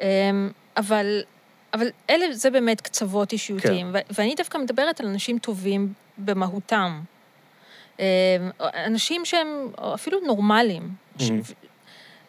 אמ, 0.00 0.50
אבל, 0.76 1.20
אבל 1.74 1.86
אלה, 2.10 2.26
זה 2.32 2.50
באמת 2.50 2.80
קצוות 2.80 3.32
אישיותיים. 3.32 3.92
כן. 3.92 3.98
ו- 3.98 4.14
ואני 4.18 4.34
דווקא 4.34 4.58
מדברת 4.58 5.00
על 5.00 5.06
אנשים 5.06 5.38
טובים 5.38 5.92
במהותם. 6.18 7.00
אמ, 8.02 8.50
אנשים 8.60 9.24
שהם 9.24 9.72
אפילו 9.94 10.20
נורמליים. 10.20 10.88
Mhm. 11.18 11.22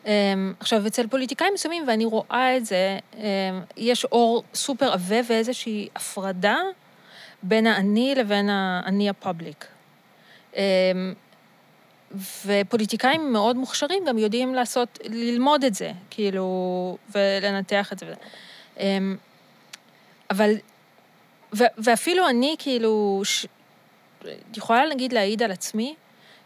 אמ, 0.06 0.54
עכשיו, 0.60 0.88
אצל 0.88 1.08
פוליטיקאים 1.08 1.54
מסוימים, 1.54 1.84
ואני 1.88 2.06
רואה 2.06 2.58
את 2.58 2.66
זה, 2.66 3.00
אמ, 3.16 3.22
יש 3.78 4.06
אור 4.06 4.44
סופר 4.54 4.94
עבה 4.94 5.16
ואיזושהי 5.28 5.90
הפרדה 5.96 6.58
בין 7.44 7.68
האני 7.68 8.16
לבין 8.16 8.50
האני 8.50 9.10
הפובליק. 9.10 9.66
ופוליטיקאים 12.46 13.34
מאוד 13.34 13.56
מוכשרים 13.56 14.06
גם 14.06 14.18
יודעים 14.18 14.56
לעשות, 14.56 15.00
ללמוד 15.10 15.64
את 15.64 15.74
זה, 15.74 15.92
כאילו, 16.10 16.98
ולנתח 17.16 17.94
את 17.94 18.00
זה. 18.00 18.14
אבל, 20.32 20.54
ו, 21.58 21.64
ואפילו 21.78 22.30
אני, 22.30 22.56
כאילו, 22.60 23.22
ש, 23.24 23.46
יכולה 24.56 24.84
נגיד 24.90 25.14
להעיד 25.14 25.44
על 25.44 25.52
עצמי, 25.52 25.96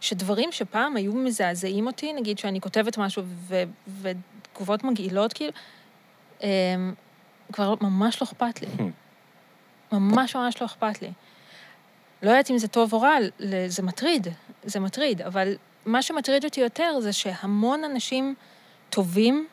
שדברים 0.02 0.52
שפעם 0.52 0.96
היו 0.96 1.14
מזעזעים 1.14 1.88
אותי, 1.88 2.14
נגיד 2.14 2.38
שאני 2.38 2.62
כותבת 2.62 2.98
משהו 2.98 3.24
ו, 3.26 3.64
ותגובות 4.02 4.84
מגעילות, 4.84 5.34
כאילו, 5.34 5.52
אמ, 6.44 6.94
כבר 7.54 7.74
ממש 7.82 8.22
לא 8.22 8.26
אכפת 8.26 8.62
לי. 8.62 8.68
ממש 9.92 10.36
ממש 10.36 10.62
לא 10.62 10.66
אכפת 10.66 11.02
לי. 11.02 11.12
לא 12.24 12.30
יודעת 12.30 12.52
אם 12.52 12.58
זה 12.58 12.68
טוב 12.68 12.94
או 12.94 13.02
רע, 13.02 13.18
זה 13.68 13.84
מטריד, 13.84 14.28
זה 14.64 14.80
מטריד, 14.80 15.22
אבל 15.22 15.56
מה 15.86 16.02
שמטריד 16.02 16.46
אותי 16.46 16.62
יותר 16.62 17.00
זה 17.00 17.14
שהמון 17.14 17.84
אנשים 17.84 18.36
טובים 18.90 19.48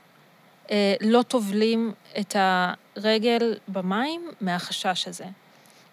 אה, 0.71 0.95
לא 1.01 1.23
טובלים 1.23 1.93
את 2.21 2.37
הרגל 2.39 3.55
במים 3.69 4.31
מהחשש 4.41 5.09
הזה. 5.09 5.25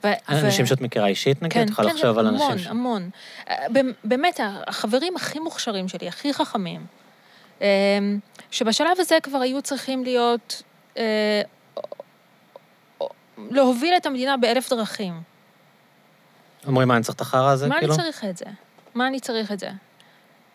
ו- 0.03 0.07
אנשים 0.29 0.65
שאת 0.65 0.81
מכירה 0.81 1.07
אישית, 1.07 1.41
נגיד? 1.41 1.53
כן, 1.53 1.71
יכולה 1.71 1.89
כן, 1.89 1.95
לחשוב 1.95 2.19
על 2.19 2.27
המון, 2.27 2.51
אנשים 2.51 2.65
ש... 2.65 2.67
המון. 2.67 3.09
אה, 3.49 3.65
באמת, 4.03 4.39
החברים 4.67 5.15
הכי 5.15 5.39
מוכשרים 5.39 5.87
שלי, 5.87 6.07
הכי 6.07 6.33
חכמים, 6.33 6.85
אה, 7.61 7.67
שבשלב 8.51 8.97
הזה 8.99 9.17
כבר 9.23 9.37
היו 9.37 9.61
צריכים 9.61 10.03
להיות, 10.03 10.63
אה, 10.97 11.41
להוביל 13.51 13.93
את 13.97 14.05
המדינה 14.05 14.37
באלף 14.37 14.69
דרכים. 14.69 15.21
אומרים, 16.67 16.87
מה, 16.87 16.95
אני 16.95 17.03
צריך 17.03 17.15
את 17.15 17.21
החרא 17.21 17.49
הזה, 17.49 17.67
מה 17.67 17.79
כאילו? 17.79 17.93
אני 17.93 18.03
צריך 18.03 18.25
את 18.25 18.37
זה? 18.37 18.45
מה 18.95 19.07
אני 19.07 19.19
צריך 19.19 19.51
את 19.51 19.59
זה? 19.59 19.69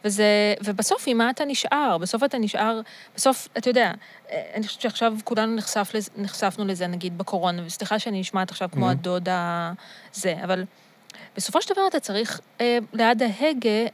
וזה, 0.06 0.24
ובסוף, 0.64 1.04
עם 1.06 1.18
מה 1.18 1.30
אתה 1.30 1.44
נשאר? 1.44 1.98
בסוף 2.00 2.24
אתה 2.24 2.38
נשאר, 2.38 2.80
בסוף, 3.16 3.48
אתה 3.58 3.70
יודע, 3.70 3.92
אה, 4.30 4.42
אני 4.54 4.66
חושבת 4.66 4.80
שעכשיו 4.82 5.14
כולנו 5.24 5.54
נחשף, 5.56 5.90
לזה- 5.94 6.10
נחשפנו 6.16 6.64
לזה, 6.64 6.86
נגיד, 6.86 7.18
בקורונה, 7.18 7.62
וסליחה 7.66 7.98
שאני 7.98 8.20
נשמעת 8.20 8.50
עכשיו 8.50 8.68
כמו 8.72 8.88
Mhm. 8.88 8.92
הדוד 8.92 9.28
הזה, 9.30 10.34
אבל 10.44 10.64
בסופו 11.36 11.62
של 11.62 11.74
דבר 11.74 11.86
אתה 11.88 12.00
צריך, 12.00 12.40
אה, 12.60 12.78
ליד 12.92 13.22
ההגה, 13.22 13.86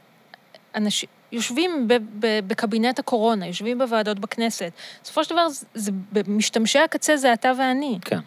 אנשים... 0.75 1.09
יושבים 1.31 1.87
ב- 1.87 1.93
ב- 2.19 2.39
בקבינט 2.47 2.99
הקורונה, 2.99 3.47
יושבים 3.47 3.77
בוועדות 3.77 4.19
בכנסת. 4.19 4.71
בסופו 5.03 5.23
של 5.23 5.29
דבר, 5.29 5.49
זה, 5.49 5.65
זה, 5.73 5.91
משתמשי 6.27 6.79
הקצה 6.79 7.17
זה 7.17 7.33
אתה 7.33 7.51
ואני. 7.57 7.97
כן. 8.05 8.19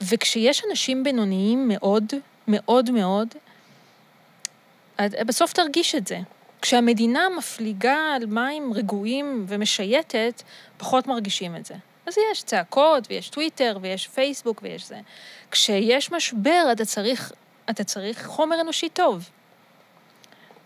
וכשיש 0.00 0.62
אנשים 0.70 1.04
בינוניים 1.04 1.68
מאוד, 1.68 2.04
מאוד 2.48 2.90
מאוד, 2.90 3.28
את- 5.06 5.26
בסוף 5.26 5.52
תרגיש 5.52 5.94
את 5.94 6.06
זה. 6.06 6.18
כשהמדינה 6.62 7.28
מפליגה 7.38 7.96
על 8.16 8.26
מים 8.26 8.72
רגועים 8.74 9.44
ומשייטת, 9.48 10.42
פחות 10.76 11.06
מרגישים 11.06 11.56
את 11.56 11.66
זה. 11.66 11.74
אז 12.06 12.14
יש 12.32 12.42
צעקות, 12.42 13.06
ויש 13.10 13.28
טוויטר, 13.28 13.78
ויש 13.82 14.08
פייסבוק, 14.08 14.60
ויש 14.62 14.88
זה. 14.88 15.00
כשיש 15.50 16.12
משבר, 16.12 16.68
אתה 16.72 16.84
צריך, 16.84 17.32
אתה 17.70 17.84
צריך 17.84 18.26
חומר 18.26 18.60
אנושי 18.60 18.88
טוב. 18.88 19.28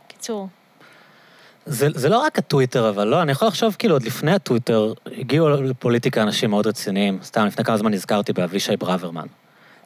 קיצור. 0.09 0.49
זה, 1.67 1.89
זה 1.95 2.09
לא 2.09 2.19
רק 2.19 2.39
הטוויטר, 2.39 2.89
אבל 2.89 3.09
לא, 3.09 3.23
אני 3.23 3.33
יכול 3.33 3.49
לחשוב, 3.49 3.77
כאילו, 3.79 3.95
עוד 3.95 4.03
לפני 4.03 4.33
הטוויטר, 4.33 4.93
הגיעו 5.07 5.49
לפוליטיקה 5.49 6.23
אנשים 6.23 6.51
מאוד 6.51 6.67
רציניים. 6.67 7.19
סתם, 7.23 7.47
לפני 7.47 7.65
כמה 7.65 7.77
זמן 7.77 7.93
נזכרתי 7.93 8.33
באבישי 8.33 8.77
ברוורמן. 8.77 9.27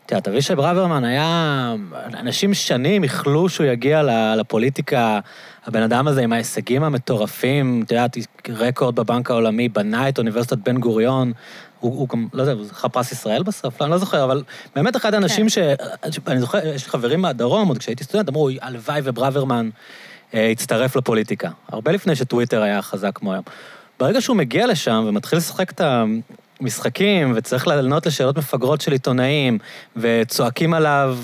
את 0.06 0.10
יודעת, 0.10 0.28
אבישי 0.28 0.54
ברוורמן 0.54 1.04
היה... 1.04 1.74
אנשים 2.20 2.54
שנים 2.54 3.02
איחלו 3.02 3.48
שהוא 3.48 3.66
יגיע 3.66 4.02
לפוליטיקה. 4.36 5.20
הבן 5.66 5.82
אדם 5.82 6.08
הזה 6.08 6.22
עם 6.22 6.32
ההישגים 6.32 6.82
המטורפים, 6.82 7.82
את 7.86 7.90
יודעת, 7.90 8.16
רקורד 8.48 8.96
בבנק 8.96 9.30
העולמי, 9.30 9.68
בנה 9.68 10.08
את 10.08 10.18
אוניברסיטת 10.18 10.58
בן 10.58 10.78
גוריון. 10.78 11.32
הוא, 11.80 11.98
הוא 11.98 12.08
גם, 12.08 12.26
לא 12.32 12.42
יודע, 12.42 12.52
הוא 12.52 12.64
זכה 12.64 12.88
פרס 12.88 13.12
ישראל 13.12 13.42
בסוף? 13.42 13.80
לא, 13.80 13.86
אני 13.86 13.92
לא 13.92 13.98
זוכר, 13.98 14.24
אבל 14.24 14.42
באמת 14.74 14.96
אחד 14.96 15.14
האנשים 15.14 15.48
ש... 15.48 15.58
אני 16.26 16.40
זוכר, 16.40 16.66
יש 16.66 16.84
לי 16.84 16.90
חברים 16.90 17.20
מהדרום, 17.20 17.68
עוד 17.68 17.78
כשהייתי 17.78 18.04
סטודנט, 18.04 18.28
אמרו, 18.28 18.48
הלוואי 18.60 19.00
וברוורמן 19.04 19.70
אה, 20.34 20.50
הצטרף 20.50 20.96
לפוליטיקה. 20.96 21.50
הרבה 21.68 21.92
לפני 21.92 22.16
שטוויטר 22.16 22.62
היה 22.62 22.82
חזק 22.82 23.10
כמו 23.14 23.32
היום. 23.32 23.44
ברגע 24.00 24.20
שהוא 24.20 24.36
מגיע 24.36 24.66
לשם 24.66 25.04
ומתחיל 25.06 25.38
לשחק 25.38 25.70
את 25.70 25.80
המשחקים, 26.60 27.32
וצריך 27.36 27.66
לענות 27.66 28.06
לשאלות 28.06 28.38
מפגרות 28.38 28.80
של 28.80 28.92
עיתונאים, 28.92 29.58
וצועקים 29.96 30.74
עליו, 30.74 31.18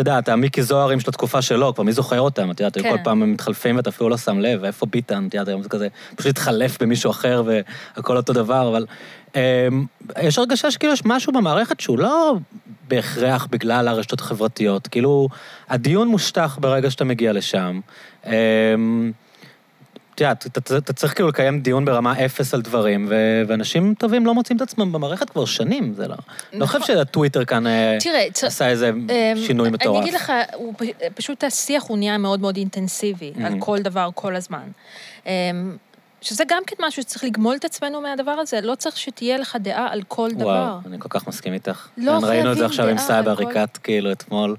את 0.00 0.28
המיקי 0.28 0.62
זוהרים 0.62 1.00
של 1.00 1.10
התקופה 1.10 1.42
שלו, 1.42 1.74
כבר 1.74 1.84
מי 1.84 1.92
זוכר 1.92 2.20
אותם, 2.20 2.50
את 2.50 2.60
יודעת, 2.60 2.78
כן. 2.78 2.90
כל 2.90 2.96
פעם 3.04 3.22
הם 3.22 3.32
מתחלפים 3.32 3.76
ואתה 3.76 3.90
אפילו 3.90 4.08
לא 4.08 4.16
שם 4.16 4.38
לב, 4.38 4.58
ואיפה 4.62 4.86
ביטן, 4.86 5.26
את 5.28 5.34
יודעת, 5.34 5.48
היום 5.48 5.62
זה 5.62 5.68
כזה, 5.68 5.88
פשוט 6.16 6.30
התחלף 6.30 6.82
במישהו 6.82 7.10
אחר 7.10 7.42
והכל 7.96 8.16
אותו 8.16 8.32
דבר, 8.32 8.68
אבל 8.68 8.86
אה, 9.36 9.68
יש 10.22 10.38
הרגשה 10.38 10.70
שכאילו 10.70 10.92
יש 10.92 11.02
משהו 11.04 11.32
במערכת 11.32 11.80
שהוא 11.80 11.98
לא 11.98 12.34
בהכרח 12.88 13.46
בגלל 13.50 13.88
הרשתות 13.88 14.20
החברתיות, 14.20 14.88
כאילו, 14.88 15.28
הדיון 15.68 16.08
מושטח 16.08 16.58
ברגע 16.60 16.90
שאתה 16.90 17.04
מגיע 17.04 17.32
לשם. 17.32 17.80
אה, 18.26 18.32
את 20.22 20.56
יודעת, 20.56 20.82
אתה- 20.84 20.92
צריך 20.92 21.14
כאילו 21.14 21.28
לקיים 21.28 21.60
דיון 21.60 21.84
ברמה 21.84 22.24
אפס 22.24 22.54
על 22.54 22.62
דברים, 22.62 23.06
ו- 23.10 23.42
ואנשים 23.46 23.94
טובים 23.98 24.26
לא 24.26 24.34
מוצאים 24.34 24.56
את 24.56 24.62
עצמם 24.62 24.92
במערכת 24.92 25.30
כבר 25.30 25.44
שנים, 25.44 25.94
זה 25.94 26.08
לא... 26.08 26.14
לא 26.52 26.66
חושב 26.66 26.78
נכון. 26.78 26.86
שהטוויטר 26.96 27.44
כאן 27.44 27.66
אה, 27.66 27.96
תראה, 28.00 28.26
עשה 28.42 28.68
איזה 28.68 28.88
אמ, 28.88 29.06
שינוי 29.46 29.70
מטורף. 29.70 29.96
אני 29.96 30.04
אגיד 30.04 30.14
לך, 30.14 30.32
הוא 30.54 30.74
פשוט 31.14 31.44
השיח 31.44 31.82
הוא 31.88 31.98
נהיה 31.98 32.18
מאוד 32.18 32.40
מאוד 32.40 32.56
אינטנסיבי, 32.56 33.32
על 33.44 33.52
Mhm. 33.52 33.56
כל 33.58 33.78
דבר, 33.78 34.08
כל 34.14 34.36
הזמן. 34.36 34.68
אמ, 35.26 35.30
שזה 36.22 36.44
גם 36.48 36.62
כן 36.66 36.76
משהו 36.86 37.02
שצריך 37.02 37.24
לגמול 37.24 37.56
את 37.56 37.64
עצמנו 37.64 38.00
מהדבר 38.00 38.30
הזה, 38.30 38.60
לא 38.60 38.74
צריך 38.74 38.96
שתהיה 38.96 39.38
לך 39.38 39.56
דעה 39.60 39.88
על 39.92 40.02
כל 40.08 40.30
דבר. 40.30 40.44
וואו, 40.44 40.78
אני 40.86 40.96
כל 40.98 41.08
כך 41.08 41.26
מסכים 41.28 41.52
איתך. 41.52 41.88
לא 41.96 42.18
כן, 42.20 42.26
ראינו 42.26 42.52
את 42.52 42.56
זה 42.56 42.68
חייבים 42.68 42.70
עכשיו 42.70 42.86
עם 42.88 42.96
דעה 42.96 43.06
סאיב 43.06 43.28
על 43.28 43.36
כל- 43.36 43.42
עריקאת, 43.44 43.76
כאילו, 43.78 44.12
אתמול. 44.12 44.56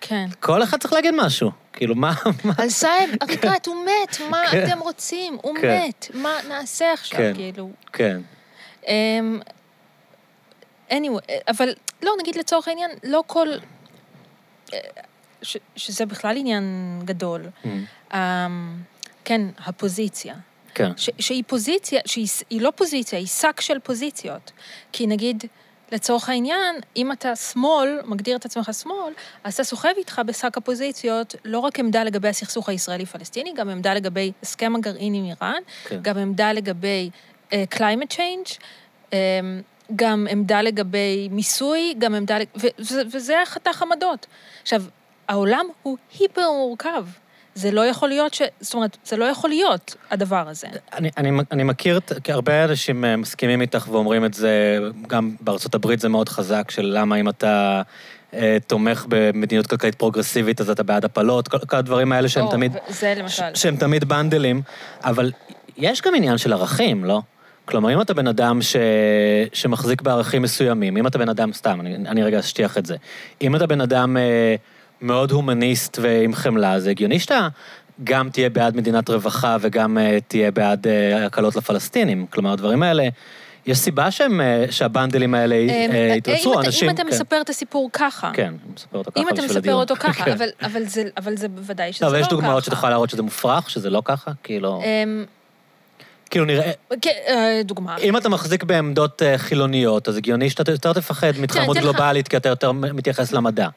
כן. 0.00 0.26
כל 0.40 0.62
אחד 0.62 0.78
צריך 0.80 0.92
להגיד 0.92 1.14
משהו. 1.16 1.50
כאילו, 1.76 1.94
מה... 1.94 2.12
על 2.58 2.68
סאיב 2.68 3.10
עריקאת, 3.20 3.66
הוא 3.66 3.76
מת, 3.86 4.16
מה 4.30 4.42
כן. 4.50 4.64
אתם 4.66 4.78
רוצים? 4.78 5.38
הוא 5.42 5.54
כן. 5.60 5.82
מת, 5.88 6.06
מה 6.14 6.34
נעשה 6.48 6.92
עכשיו, 6.92 7.18
כן. 7.18 7.32
כאילו? 7.34 7.70
כן. 7.92 8.20
אמ, 8.88 9.40
anyway, 10.90 11.32
אבל 11.48 11.68
לא, 12.02 12.12
נגיד 12.20 12.36
לצורך 12.36 12.68
העניין, 12.68 12.90
לא 13.04 13.22
כל... 13.26 13.48
אה, 14.74 14.78
ש- 15.42 15.56
שזה 15.76 16.06
בכלל 16.06 16.36
עניין 16.36 16.64
גדול. 17.04 17.44
Mm, 17.64 17.68
אמ, 18.14 18.76
כן, 19.24 19.40
הפוזיציה. 19.58 20.34
כן. 20.74 20.90
ש- 20.96 21.10
שהיא 21.18 21.42
פוזיציה, 21.46 22.00
שהיא 22.06 22.28
לא 22.60 22.72
פוזיציה, 22.76 23.18
היא 23.18 23.26
שק 23.26 23.60
של 23.60 23.78
פוזיציות. 23.78 24.52
כי 24.92 25.06
נגיד, 25.06 25.44
לצורך 25.92 26.28
העניין, 26.28 26.76
אם 26.96 27.12
אתה 27.12 27.36
שמאל, 27.36 28.00
מגדיר 28.04 28.36
את 28.36 28.44
עצמך 28.44 28.70
שמאל, 28.82 29.12
אז 29.44 29.54
אתה 29.54 29.64
סוחב 29.64 29.92
איתך 29.96 30.22
בשק 30.26 30.56
הפוזיציות 30.56 31.34
לא 31.44 31.58
רק 31.58 31.78
עמדה 31.78 32.04
לגבי 32.04 32.28
הסכסוך 32.28 32.68
הישראלי-פלסטיני, 32.68 33.52
גם 33.56 33.68
עמדה 33.68 33.94
לגבי 33.94 34.32
הסכם 34.42 34.76
הגרעין 34.76 35.14
עם 35.14 35.24
איראן, 35.24 35.62
כן. 35.84 35.98
גם 36.02 36.18
עמדה 36.18 36.52
לגבי 36.52 37.10
uh, 37.50 37.54
climate 37.74 38.12
change, 38.14 38.58
um, 39.10 39.14
גם 39.96 40.26
עמדה 40.30 40.62
לגבי 40.62 41.28
מיסוי, 41.30 41.94
גם 41.98 42.14
עמדה... 42.14 42.38
לג- 42.38 42.46
ו- 42.56 42.66
ו- 42.80 43.00
וזה 43.12 43.42
החתך 43.42 43.82
עמדות. 43.82 44.26
עכשיו, 44.62 44.82
העולם 45.28 45.66
הוא 45.82 45.96
היפר 46.18 46.50
מורכב. 46.52 47.06
זה 47.54 47.70
לא 47.70 47.86
יכול 47.86 48.08
להיות 48.08 48.34
ש... 48.34 48.42
זאת 48.60 48.74
אומרת, 48.74 48.96
זה 49.04 49.16
לא 49.16 49.24
יכול 49.24 49.50
להיות, 49.50 49.96
הדבר 50.10 50.48
הזה. 50.48 50.66
אני, 50.92 51.10
אני, 51.16 51.30
אני 51.52 51.62
מכיר, 51.62 52.00
כי 52.24 52.32
הרבה 52.32 52.64
אנשים 52.64 53.04
אה, 53.04 53.16
מסכימים 53.16 53.60
איתך 53.60 53.88
ואומרים 53.90 54.24
את 54.24 54.34
זה, 54.34 54.78
גם 55.06 55.34
בארצות 55.40 55.74
הברית 55.74 56.00
זה 56.00 56.08
מאוד 56.08 56.28
חזק, 56.28 56.70
של 56.70 56.82
למה 56.82 57.16
אם 57.16 57.28
אתה 57.28 57.82
אה, 58.34 58.56
תומך 58.66 59.06
במדיניות 59.08 59.66
כלכלית 59.66 59.94
פרוגרסיבית, 59.94 60.60
אז 60.60 60.70
אתה 60.70 60.82
בעד 60.82 61.04
הפלות, 61.04 61.48
כל, 61.48 61.58
כל 61.58 61.76
הדברים 61.76 62.12
האלה 62.12 62.28
שהם 62.28 62.44
או, 62.44 62.50
תמיד... 62.50 62.76
זה 62.88 63.14
למשל. 63.16 63.54
שהם 63.54 63.76
תמיד 63.76 64.04
בנדלים, 64.04 64.62
אבל 65.04 65.32
יש 65.76 66.02
גם 66.02 66.14
עניין 66.14 66.38
של 66.38 66.52
ערכים, 66.52 67.04
לא? 67.04 67.20
כלומר, 67.64 67.94
אם 67.94 68.00
אתה 68.00 68.14
בן 68.14 68.26
אדם 68.26 68.62
ש... 68.62 68.76
שמחזיק 69.52 70.02
בערכים 70.02 70.42
מסוימים, 70.42 70.96
אם 70.96 71.06
אתה 71.06 71.18
בן 71.18 71.28
אדם, 71.28 71.52
סתם, 71.52 71.80
אני, 71.80 71.96
אני 71.96 72.22
רגע 72.22 72.38
אשטיח 72.38 72.78
את 72.78 72.86
זה, 72.86 72.96
אם 73.42 73.56
אתה 73.56 73.66
בן 73.66 73.80
אדם 73.80 74.16
אה, 74.16 74.54
מאוד 75.04 75.30
הומניסט 75.30 75.98
ועם 76.02 76.34
חמלה, 76.34 76.80
זה 76.80 76.90
הגיוני 76.90 77.18
שאתה 77.20 77.48
גם 78.04 78.28
תהיה 78.30 78.50
בעד 78.50 78.76
מדינת 78.76 79.10
רווחה 79.10 79.56
וגם 79.60 79.98
אה, 79.98 80.18
תהיה 80.28 80.50
בעד 80.50 80.86
אה, 80.86 81.26
הקלות 81.26 81.56
לפלסטינים. 81.56 82.26
כלומר, 82.30 82.52
הדברים 82.52 82.82
האלה, 82.82 83.08
יש 83.66 83.78
סיבה 83.78 84.10
שהם, 84.10 84.40
אה, 84.40 84.64
שהבנדלים 84.70 85.34
האלה 85.34 85.54
אמ, 85.54 85.90
יתרצו, 86.16 86.52
אתה- 86.60 86.66
אנשים... 86.66 86.88
אם 86.88 86.94
אתה 86.94 87.02
כן, 87.02 87.08
מספר 87.08 87.40
את 87.40 87.50
הסיפור 87.50 87.90
ככה, 87.92 88.30
כן, 88.34 88.46
אני 88.46 88.72
מספר 88.74 88.98
אותו 88.98 89.10
ככה 89.10 89.20
אם 89.20 89.28
אתה 89.28 89.42
מספר. 89.42 89.74
אותו 89.74 89.94
ככה, 89.96 90.24
כן. 90.24 90.32
אבל- 90.62 90.84
זה- 90.84 91.08
אבל 91.16 91.36
זה 91.36 91.48
בוודאי 91.48 91.92
שזה 91.92 92.04
לא, 92.06 92.12
לא 92.12 92.16
אבל 92.16 92.24
ככה. 92.24 92.34
יש 92.34 92.40
דוגמאות 92.40 92.64
שאתה 92.64 92.74
יכול 92.74 92.88
להראות 92.88 93.10
שזה 93.10 93.22
מופרך, 93.22 93.70
שזה 93.70 93.90
לא 93.90 94.02
ככה? 94.04 94.30
כאילו... 94.42 94.82
אמ, 94.84 95.24
כאילו 96.30 96.44
נראה, 96.44 96.70
כן, 97.00 97.10
דוגמה. 97.64 97.96
אם 97.96 98.16
אתה 98.16 98.28
מחזיק 98.28 98.64
בעמדות 98.64 99.22
חילוניות, 99.36 100.08
אז 100.08 100.16
הגיוני 100.16 100.50
שאתה 100.50 100.72
יותר 100.72 100.92
תפחד 100.92 101.26
אתן 101.44 101.60
לך- 101.70 101.76
גלובלית, 101.76 102.28
כי 102.28 102.36
אתה 102.36 102.48
יותר 102.48 102.72
מתייחס 102.72 103.32
למדע. 103.32 103.68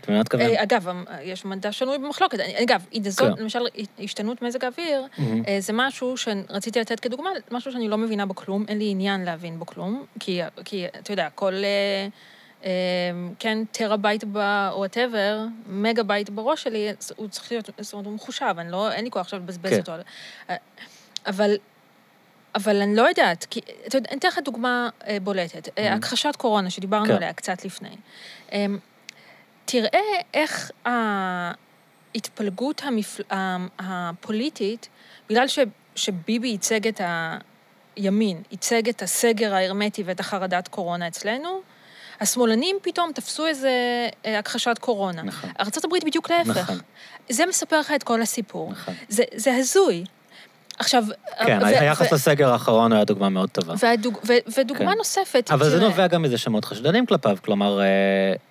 את 0.00 0.08
מבינה 0.08 0.34
מה? 0.34 0.40
אה, 0.40 0.62
אגב, 0.62 0.88
אה, 0.88 1.22
יש 1.22 1.44
מדע 1.44 1.72
שנוי 1.72 1.98
במחלוקת. 1.98 2.38
אגב, 2.40 2.84
זאת, 3.08 3.36
כן. 3.36 3.42
למשל, 3.42 3.66
השתנות 3.98 4.42
מזג 4.42 4.64
האוויר, 4.64 5.06
מהמם. 5.18 5.42
אה, 5.48 5.56
זה 5.60 5.72
משהו 5.72 6.16
שרציתי 6.16 6.80
לתת 6.80 7.00
כדוגמה, 7.00 7.30
משהו 7.50 7.72
שאני 7.72 7.88
לא 7.88 7.98
מבינה 7.98 8.26
בו 8.26 8.34
כלום, 8.34 8.64
אין 8.68 8.78
לי 8.78 8.90
עניין 8.90 9.24
להבין 9.24 9.58
בו 9.58 9.66
כלום, 9.66 10.04
כי, 10.20 10.40
כי 10.64 10.86
אתה 10.86 11.12
יודע, 11.12 11.28
כל, 11.34 11.54
אה, 12.64 12.70
כן, 13.38 13.58
טרהבייט 13.72 14.24
ב... 14.32 14.36
whatever, 14.72 15.44
מגה 15.66 16.02
בייט 16.02 16.28
בראש 16.28 16.62
שלי, 16.62 16.88
הוא 17.16 17.28
צריך 17.28 17.52
להיות, 17.52 17.70
זאת 17.80 17.92
אומרת, 17.92 18.06
הוא 18.06 18.14
מחושב, 18.14 18.54
אני 18.58 18.72
לא, 18.72 18.92
אין 18.92 19.04
לי 19.04 19.10
כוח 19.10 19.20
עכשיו 19.20 19.38
לבזבז 19.38 19.70
כן. 19.70 19.78
אותו. 19.78 19.92
אבל... 21.26 21.56
אבל 22.54 22.82
אני 22.82 22.96
לא 22.96 23.02
יודעת, 23.02 23.46
כי, 23.50 23.60
אתה 23.86 23.96
יודע, 23.96 24.10
אני 24.10 24.18
אתן 24.18 24.28
לך 24.28 24.38
דוגמה 24.44 24.88
בולטת. 25.22 25.68
מהמ. 25.68 25.80
הכחשת 25.80 26.36
קורונה, 26.36 26.70
שדיברנו 26.70 27.06
כן. 27.06 27.12
עליה 27.14 27.32
קצת 27.32 27.64
לפני. 27.64 27.96
אה, 29.66 29.80
תראה 29.80 30.20
איך 30.34 30.70
ההתפלגות 32.14 32.82
המפל... 32.84 33.22
הפוליטית, 33.78 34.88
בגלל 35.28 35.48
ש... 35.48 35.58
שביבי 35.94 36.48
ייצג 36.48 36.88
את. 36.88 37.00
הימין 37.96 38.42
ייצג 38.50 38.88
את 38.88 39.02
הסגר 39.02 39.54
ההרמטי 39.54 40.02
ואת 40.02 40.20
החרדת 40.20 40.68
קורונה 40.68 41.08
אצלנו, 41.08 41.60
השמאלנים 42.20 42.76
פתאום 42.82 43.12
תפסו 43.12 43.46
איזה 43.46 43.70
אה, 44.26 44.38
הכחשת 44.38 44.78
קורונה. 44.80 45.22
נכון. 45.22 45.50
ארה"ב 45.60 46.06
בדיוק 46.06 46.30
להפך. 46.30 46.56
נכון. 46.56 46.78
זה 47.28 47.46
מספר 47.46 47.80
לך 47.80 47.92
את 47.96 48.02
כל 48.02 48.22
הסיפור. 48.22 48.72
נכון. 48.72 48.94
זה, 49.08 49.24
זה 49.34 49.56
הזוי. 49.56 50.04
עכשיו... 50.78 51.04
כן, 51.46 51.58
ו- 51.62 51.66
היחס 51.66 52.12
ו- 52.12 52.14
לסגר 52.14 52.52
האחרון 52.52 52.92
היה 52.92 53.04
דוגמה 53.04 53.28
מאוד 53.28 53.48
טובה. 53.50 53.74
והדוג, 53.78 54.18
ו, 54.28 54.32
ודוגמה 54.58 54.92
כן. 54.92 54.98
נוספת, 54.98 55.50
אבל 55.52 55.64
זה 55.68 55.78
תראה, 55.78 55.88
נובע 55.88 56.06
גם 56.06 56.22
מזה 56.22 56.38
שמאוד 56.38 56.64
חשדנים 56.64 57.06
כלפיו, 57.06 57.36
כלומר, 57.44 57.80
אה, 57.80 57.84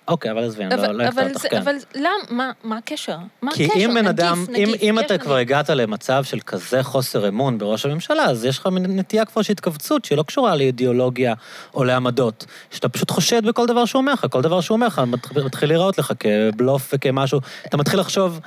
אוקיי, 0.08 0.32
אבל 0.32 0.44
עזבי, 0.44 0.64
אני 0.64 0.82
לא 0.82 0.92
לא 0.92 1.08
אבל, 1.08 1.28
אותך, 1.28 1.42
זה, 1.42 1.50
כן. 1.50 1.58
אבל 1.58 1.76
למה, 1.96 2.08
מה, 2.30 2.52
מה 2.64 2.78
הקשר? 2.78 3.18
מה 3.42 3.52
כי 3.52 3.66
הקשר? 3.66 3.80
אם 3.80 3.90
בן 3.90 3.98
נגיף, 3.98 4.10
אדם, 4.10 4.46
אם, 4.50 4.54
נגיף, 4.54 4.82
אם 4.82 5.00
אתה 5.00 5.14
נגיף. 5.14 5.26
כבר 5.26 5.36
הגעת 5.36 5.70
למצב 5.70 6.24
של 6.24 6.40
כזה 6.40 6.84
חוסר 6.84 7.28
אמון 7.28 7.58
בראש 7.58 7.86
הממשלה, 7.86 8.24
אז 8.24 8.46
יש 8.46 8.60
לך 8.60 8.68
נטייה 8.72 9.26
כבר 9.26 9.42
של 9.42 9.52
התכווצות 9.52 10.06
שהיא 10.06 10.18
לא 10.18 10.24
קשורה 10.24 10.56
לאידיאולוגיה 10.56 11.34
או 11.74 11.84
לעמדות. 11.84 12.46
שאתה 12.72 12.90
פשוט 12.90 13.12
חושד 13.12 13.46
בכל 13.46 13.66
דבר 13.68 13.86
שהוא 13.86 14.00
אומר 14.00 14.14
לך, 14.14 14.26
כל 14.30 14.42
דבר 14.42 14.62
שהוא 14.62 14.76
אומר 14.76 14.88
לך 14.88 15.00
מת- 15.00 15.38
מתחיל 15.38 15.70
להיראות 15.70 15.98
לך 15.98 16.14
כבלוף 16.20 16.90
וכמשהו. 16.94 17.40
אתה 17.66 17.78
מתחיל 17.78 18.00
לחשוב... 18.00 18.40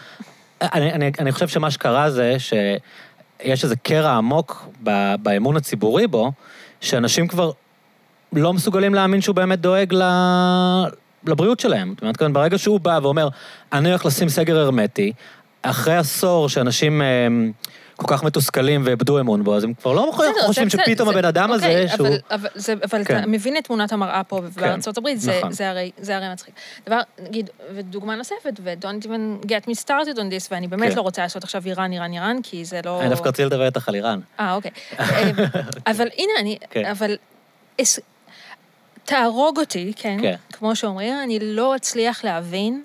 אני, 0.61 0.93
אני, 0.93 1.11
אני 1.19 1.33
חושב 1.33 1.49
שמה 1.49 1.71
שקרה 1.71 2.11
זה 2.11 2.37
שיש 3.43 3.65
איזה 3.65 3.77
קרע 3.77 4.11
עמוק 4.11 4.69
ב, 4.83 5.15
באמון 5.23 5.57
הציבורי 5.57 6.07
בו, 6.07 6.33
שאנשים 6.81 7.29
כבר 7.29 7.51
לא 8.33 8.53
מסוגלים 8.53 8.95
להאמין 8.95 9.21
שהוא 9.21 9.35
באמת 9.35 9.61
דואג 9.61 9.95
ל... 9.95 10.03
לבריאות 11.25 11.61
שלהם. 11.61 11.95
זאת 11.95 12.21
אומרת, 12.21 12.33
ברגע 12.33 12.59
שהוא 12.59 12.81
בא 12.81 12.99
ואומר, 13.03 13.29
אני 13.73 13.89
הולך 13.89 14.07
לשים 14.07 14.29
סגר 14.29 14.59
הרמטי, 14.59 15.13
אחרי 15.63 15.97
עשור 15.97 16.49
שאנשים 16.49 17.03
אה, 17.03 17.07
כל 18.01 18.07
כך 18.09 18.23
מתוסכלים 18.25 18.83
ואיבדו 18.85 19.21
אמון 19.21 19.45
בו, 19.45 19.57
אז 19.57 19.65
הם 19.65 19.75
כבר 19.75 19.93
לא 19.93 20.11
בסדר, 20.15 20.47
חושבים 20.47 20.71
זה- 20.71 20.79
שפתאום 20.87 21.09
זה- 21.09 21.15
הבן 21.19 21.25
אדם 21.25 21.53
הזה, 21.53 21.67
אוקיי, 21.67 21.89
שהוא... 21.89 22.07
אבל, 22.09 22.17
אבל, 22.31 22.49
זה, 22.55 22.75
אבל 22.91 23.05
כן. 23.05 23.19
אתה 23.19 23.27
מבין 23.27 23.57
את 23.57 23.65
תמונת 23.65 23.93
המראה 23.93 24.25
פה 24.25 24.41
בארצות 24.57 24.99
הברית, 24.99 25.21
זה, 25.21 25.39
נכון. 25.39 25.53
זה, 25.53 25.71
הרי, 25.71 25.91
זה 25.99 26.17
הרי 26.17 26.33
מצחיק. 26.33 26.55
דבר, 26.87 27.01
נגיד, 27.23 27.51
ודוגמה 27.75 28.17
נוספת, 28.17 28.61
ו-don't 28.63 29.05
even 29.05 29.47
get 29.47 29.71
me 29.71 29.75
started 29.85 30.17
on 30.17 30.31
this, 30.31 30.49
ואני 30.51 30.69
באמת 30.69 30.91
כן. 30.91 30.97
לא 30.97 31.03
רוצה 31.03 31.23
לעשות 31.23 31.45
עכשיו 31.45 31.63
איראן, 31.67 31.93
איראן, 31.93 32.13
איראן, 32.13 32.37
כי 32.43 32.65
זה 32.65 32.81
לא... 32.85 33.01
אני 33.01 33.09
דווקא 33.09 33.29
רציתי 33.29 33.45
לדבר 33.45 33.67
איתך 33.67 33.89
על 33.89 33.95
איראן. 33.95 34.21
אה, 34.41 34.55
אוקיי. 34.55 34.71
אה, 35.01 35.31
אבל 35.87 36.09
הנה, 36.17 36.33
אני... 36.41 36.59
כן. 36.71 36.85
אבל... 36.85 37.17
תהרוג 39.05 39.59
אותי, 39.59 39.93
כן? 39.97 40.19
כן. 40.23 40.35
כמו 40.53 40.77
שאומרים, 40.77 41.15
אני 41.25 41.39
לא 41.43 41.77
אצליח 41.77 42.25
להבין 42.25 42.83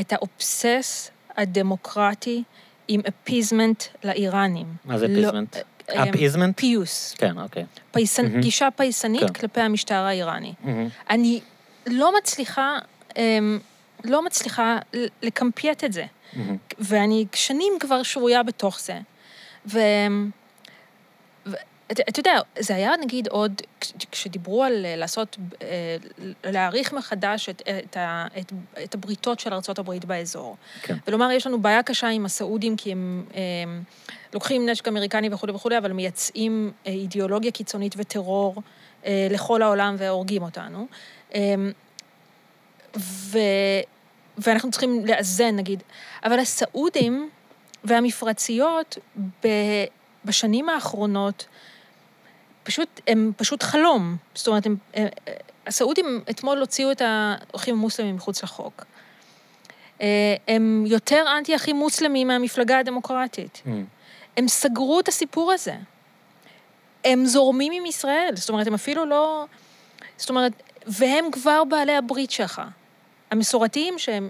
את 0.00 0.12
ה 0.12 0.26
obsess 0.26 1.10
הדמוקרטי 1.36 2.42
עם 2.88 3.00
appeasement 3.08 3.82
לאיראנים. 4.04 4.66
מה 4.84 4.98
זה 4.98 5.08
לא- 5.08 5.12
appeasement? 5.28 5.56
אה, 5.90 6.10
אפיזמנט? 6.10 6.56
פיוס. 6.60 7.14
כן, 7.18 7.38
אוקיי. 7.38 7.64
פייסנ... 7.90 8.24
מהמ. 8.26 8.40
גישה 8.40 8.68
פייסנית 8.76 9.20
כן. 9.20 9.32
כלפי 9.32 9.60
המשטר 9.60 9.94
האיראני. 9.94 10.54
מהמ. 10.64 10.88
אני 11.10 11.40
לא 11.86 12.18
מצליחה, 12.18 12.78
אמ, 13.16 13.58
לא 14.04 14.24
מצליחה 14.24 14.78
לקמפיית 15.22 15.84
את 15.84 15.92
זה. 15.92 16.04
מהמ. 16.32 16.56
ואני 16.78 17.26
שנים 17.34 17.72
כבר 17.80 18.02
שבויה 18.02 18.42
בתוך 18.42 18.80
זה. 18.80 18.98
ו... 19.66 19.78
אתה 21.92 22.20
יודע, 22.20 22.38
זה 22.58 22.74
היה 22.74 22.92
נגיד 23.00 23.28
עוד, 23.28 23.52
כש- 23.80 23.92
כשדיברו 24.12 24.64
על 24.64 24.86
אה, 24.86 24.96
לעשות, 24.96 25.36
אה, 25.62 25.96
להעריך 26.44 26.92
מחדש 26.92 27.48
את, 27.48 27.62
את, 27.84 27.96
ה- 27.96 28.26
את, 28.38 28.52
את 28.84 28.94
הבריתות 28.94 29.40
של 29.40 29.52
ארה"ב 29.52 30.06
באזור. 30.06 30.56
כן. 30.82 30.96
ולומר, 31.06 31.30
יש 31.30 31.46
לנו 31.46 31.60
בעיה 31.62 31.82
קשה 31.82 32.08
עם 32.08 32.24
הסעודים, 32.24 32.76
כי 32.76 32.92
הם, 32.92 33.24
הם 33.62 33.82
לוקחים 34.34 34.68
נשק 34.68 34.88
אמריקני 34.88 35.28
וכולי 35.32 35.52
וכולי, 35.52 35.78
אבל 35.78 35.92
מייצאים 35.92 36.72
אה, 36.86 36.92
אידיאולוגיה 36.92 37.50
קיצונית 37.50 37.94
וטרור 37.96 38.62
אה, 39.06 39.28
לכל 39.30 39.62
העולם 39.62 39.94
והורגים 39.98 40.42
אותנו. 40.42 40.86
אה, 41.34 41.54
ו... 42.96 43.38
ואנחנו 44.38 44.70
צריכים 44.70 45.06
לאזן, 45.06 45.56
נגיד. 45.56 45.82
אבל 46.24 46.38
הסעודים 46.38 47.30
והמפרציות 47.84 48.98
ב... 49.44 49.48
בשנים 50.24 50.68
האחרונות, 50.68 51.46
פשוט, 52.68 53.00
הם 53.06 53.32
פשוט 53.36 53.62
חלום. 53.62 54.16
זאת 54.34 54.46
אומרת, 54.46 54.66
הם, 54.66 54.76
הם, 54.94 55.08
הסעודים 55.66 56.20
אתמול 56.30 56.58
הוציאו 56.58 56.92
את 56.92 57.02
האחים 57.04 57.74
המוסלמים 57.74 58.16
מחוץ 58.16 58.42
לחוק. 58.42 58.84
אה, 60.00 60.34
הם 60.48 60.84
יותר 60.86 61.24
אנטי-אחים 61.38 61.76
מוסלמים 61.76 62.28
מהמפלגה 62.28 62.78
הדמוקרטית. 62.78 63.62
מהמם. 63.64 63.84
הם 64.36 64.48
סגרו 64.48 65.00
את 65.00 65.08
הסיפור 65.08 65.52
הזה. 65.52 65.74
הם 67.04 67.26
זורמים 67.26 67.72
עם 67.72 67.86
ישראל, 67.86 68.30
זאת 68.34 68.48
אומרת, 68.48 68.66
הם 68.66 68.74
אפילו 68.74 69.06
לא... 69.06 69.44
זאת 70.16 70.30
אומרת, 70.30 70.52
והם 70.86 71.30
כבר 71.32 71.64
בעלי 71.64 71.96
הברית 71.96 72.30
שלך. 72.30 72.62
המסורתיים 73.30 73.98
שהם, 73.98 74.28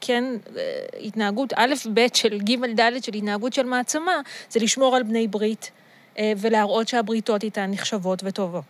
כן, 0.00 0.24
אה, 0.56 0.62
התנהגות 1.00 1.52
א', 1.56 1.74
ב' 1.94 2.06
של 2.14 2.38
ג', 2.38 2.80
ד' 2.80 3.02
של 3.02 3.14
התנהגות 3.14 3.52
של 3.52 3.66
מעצמה, 3.66 4.20
זה 4.50 4.60
לשמור 4.60 4.96
על 4.96 5.02
בני 5.02 5.28
ברית 5.28 5.70
אה, 5.74 5.81
ולהראות 6.38 6.88
שהבריתות 6.88 7.42
איתן 7.42 7.70
נחשבות 7.70 8.22
וטובות. 8.24 8.64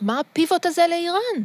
מה 0.00 0.20
הפיבוט 0.20 0.66
הזה 0.66 0.82
לאיראן? 0.88 1.44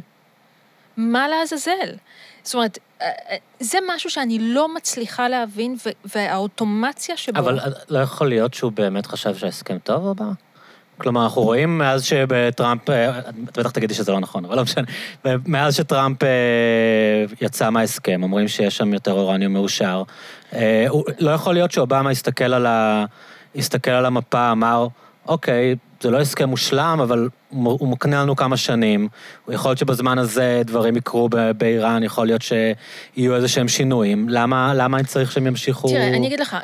מה 0.96 1.28
לעזאזל? 1.28 1.96
זאת 2.42 2.54
אומרת, 2.54 2.78
אה, 3.02 3.06
אה, 3.30 3.36
זה 3.60 3.78
משהו 3.88 4.10
שאני 4.10 4.38
לא 4.38 4.74
מצליחה 4.74 5.28
להבין, 5.28 5.76
והאוטומציה 6.14 7.16
שבו... 7.16 7.38
אבל 7.38 7.58
לא 7.88 7.98
יכול 7.98 8.28
להיות 8.28 8.54
שהוא 8.54 8.72
באמת 8.72 9.06
חשב 9.06 9.36
שההסכם 9.36 9.78
טוב, 9.78 10.06
אובמה? 10.06 10.32
כלומר, 10.98 11.24
אנחנו 11.24 11.42
רואים 11.42 11.78
מאז 11.78 12.04
שבטראמפ, 12.04 12.90
אה, 12.90 13.18
את 13.18 13.58
בטח 13.58 13.70
תגידי 13.70 13.94
שזה 13.94 14.12
לא 14.12 14.20
נכון, 14.20 14.44
אבל 14.44 14.56
לא 14.56 14.62
משנה, 14.62 14.86
מאז 15.46 15.76
שטראמפ 15.76 16.22
אה, 16.22 16.28
יצא 17.40 17.70
מההסכם, 17.70 18.22
אומרים 18.22 18.48
שיש 18.48 18.76
שם 18.76 18.92
יותר 18.92 19.12
אורניום 19.12 19.52
מאושר. 19.52 20.02
אה, 20.52 20.86
לא 21.18 21.30
יכול 21.30 21.54
להיות 21.54 21.72
שאובמה 21.72 22.10
הסתכל 22.10 22.54
על, 22.54 22.66
ה, 22.66 23.04
הסתכל 23.56 23.90
על 23.90 24.06
המפה, 24.06 24.52
אמר, 24.52 24.86
אוקיי, 25.26 25.76
זה 26.00 26.10
לא 26.10 26.20
הסכם 26.20 26.48
מושלם, 26.48 26.98
אבל 27.02 27.28
הוא 27.50 27.88
מקנה 27.88 28.22
לנו 28.22 28.36
כמה 28.36 28.56
שנים. 28.56 29.08
יכול 29.48 29.68
להיות 29.70 29.78
שבזמן 29.78 30.18
הזה 30.18 30.62
דברים 30.64 30.96
יקרו 30.96 31.28
באיראן, 31.56 32.02
יכול 32.02 32.26
להיות 32.26 32.42
שיהיו 32.42 33.34
איזה 33.36 33.48
שהם 33.48 33.68
שינויים. 33.68 34.28
למה, 34.28 34.74
למה 34.74 34.96
אני 34.98 35.06
צריך 35.06 35.32
שהם 35.32 35.46
ימשיכו... 35.46 35.88
תראה, 35.88 36.08
אני 36.08 36.26
אגיד 36.26 36.40
לך, 36.40 36.56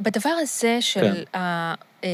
בדבר 0.00 0.34
הזה 0.40 0.78
של 0.80 1.14
כן. 1.32 1.38
ה- 1.38 1.74
אמ, 2.04 2.08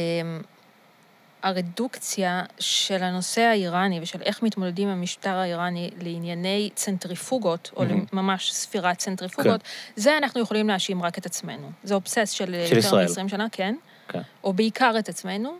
הרדוקציה 1.43 2.43
של 2.59 3.03
הנושא 3.03 3.41
האיראני 3.41 3.99
ושל 4.01 4.19
איך 4.21 4.43
מתמודדים 4.43 4.87
עם 4.87 4.97
המשטר 4.97 5.29
האיראני 5.29 5.89
לענייני 6.01 6.69
צנטריפוגות, 6.75 7.71
או 7.75 7.85
מהמם. 7.85 8.05
ממש 8.13 8.53
ספירת 8.53 8.97
צנטריפוגות, 8.97 9.61
זה 9.95 10.17
אנחנו 10.17 10.41
יכולים 10.41 10.67
להאשים 10.67 11.03
רק 11.03 11.17
את 11.17 11.25
עצמנו. 11.25 11.71
זה 11.83 11.93
אובסס 11.95 12.29
של 12.31 12.45
של 12.45 12.53
יותר 12.53 12.77
ישראל. 12.77 13.07
מ-20 13.07 13.29
שנה, 13.29 13.47
כן, 13.51 13.75
כן. 14.09 14.21
או 14.43 14.53
בעיקר 14.53 14.95
את 14.99 15.09
עצמנו, 15.09 15.57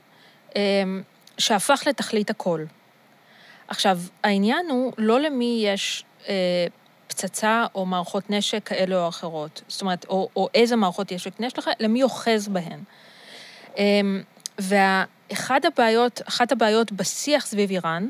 אמ, 0.56 1.02
שהפך 1.38 1.84
לתכלית 1.88 2.30
הכל. 2.30 2.64
עכשיו, 3.68 4.00
העניין 4.24 4.70
הוא 4.70 4.94
לא 4.98 5.20
למי 5.20 5.64
יש 5.66 6.06
אה, 6.28 6.68
פצצה 7.08 7.66
או 7.76 7.86
מערכות 7.86 8.30
נשק 8.30 8.68
כאלה 8.68 9.04
או 9.04 9.08
אחרות. 9.08 9.62
זאת 9.68 9.82
אומרת, 9.82 10.06
או, 10.10 10.30
או 10.36 10.50
איזה 10.54 10.76
מערכות 10.76 11.12
נשק 11.12 11.32
יש 11.40 11.58
לך, 11.58 11.70
למי 11.80 12.04
אוחז 12.04 12.48
בהן. 12.48 12.80
אמ, 13.78 14.22
ואחת 14.58 15.66
הבעיות, 15.66 16.22
אחת 16.28 16.52
הבעיות 16.52 16.92
בשיח 16.92 17.46
סביב 17.46 17.70
איראן, 17.70 18.08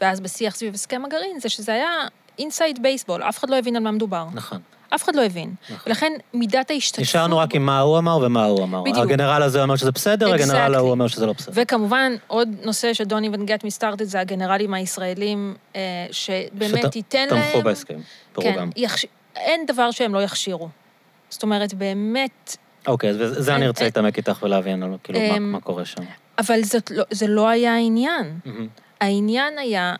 ואז 0.00 0.20
בשיח 0.20 0.56
סביב 0.56 0.74
הסכם 0.74 1.04
הגרעין, 1.04 1.40
זה 1.40 1.48
שזה 1.48 1.72
היה 1.72 1.90
אינסייד 2.38 2.82
בייסבול, 2.82 3.22
אף 3.22 3.38
אחד 3.38 3.50
לא 3.50 3.56
הבין 3.56 3.76
על 3.76 3.82
מה 3.82 3.90
מדובר. 3.90 4.26
נכון. 4.34 4.60
אף 4.94 5.04
אחד 5.04 5.16
לא 5.16 5.24
הבין. 5.24 5.54
נכון. 5.64 5.78
ולכן 5.86 6.12
מידת 6.34 6.70
ההשתתפות... 6.70 7.02
נשארנו 7.02 7.38
רק 7.38 7.54
עם 7.54 7.66
מה 7.66 7.80
הוא 7.80 7.98
אמר 7.98 8.18
ומה 8.22 8.44
הוא 8.44 8.62
אמר. 8.64 8.80
בדיוק. 8.82 8.98
הגנרל 8.98 9.42
הזה 9.42 9.62
אומר 9.62 9.76
שזה 9.76 9.92
בסדר, 9.92 10.34
הגנרל. 10.34 10.74
ההוא 10.74 10.90
אומר 10.90 11.06
שזה 11.08 11.26
לא 11.26 11.32
בסדר. 11.32 11.52
וכמובן, 11.62 12.12
עוד 12.26 12.48
נושא 12.64 12.92
even 13.08 13.48
get 13.48 13.66
me 13.66 13.78
started 13.80 14.04
זה 14.04 14.20
הגנרלים 14.20 14.74
הישראלים, 14.74 15.54
אה, 15.76 15.80
שבאמת 16.10 16.96
ייתן 16.96 17.28
להם... 17.30 17.42
תמכו 17.42 17.62
בהסכם, 17.62 17.94
כן, 17.94 18.00
ברובם. 18.54 18.70
יחש... 18.76 19.06
אין 19.36 19.66
דבר 19.66 19.90
שהם 19.90 20.14
לא 20.14 20.22
יכשירו. 20.22 20.68
זאת 21.30 21.42
אומרת, 21.42 21.74
באמת, 21.74 22.56
אוקיי, 22.86 23.10
אז 23.10 23.16
זה 23.16 23.50
אני 23.54 23.60
אין- 23.60 23.66
ארצה 23.66 23.80
אין- 23.80 23.86
להתעמק 23.86 24.16
איתך 24.16 24.38
ולהבין 24.42 24.82
כאילו 25.04 25.18
מה- 25.20 25.36
אמ, 25.36 25.52
מה 25.52 25.60
קורה 25.60 25.84
שם. 25.84 26.02
אבל 26.38 26.60
לא, 26.90 27.04
זה 27.10 27.26
לא 27.26 27.48
היה 27.48 27.74
העניין. 27.74 28.38
העניין 29.00 29.58
היה, 29.58 29.94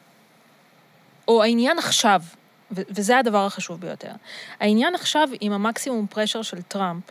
או 1.29 1.43
העניין 1.43 1.79
עכשיו, 1.79 2.23
ו- 2.71 2.83
וזה 2.91 3.19
הדבר 3.19 3.47
החשוב 3.47 3.81
ביותר, 3.81 4.13
העניין 4.61 4.95
עכשיו 4.95 5.29
עם 5.41 5.53
המקסימום 5.53 6.07
פרשר 6.07 6.43
של 6.43 6.63
טראמפ, 6.63 7.05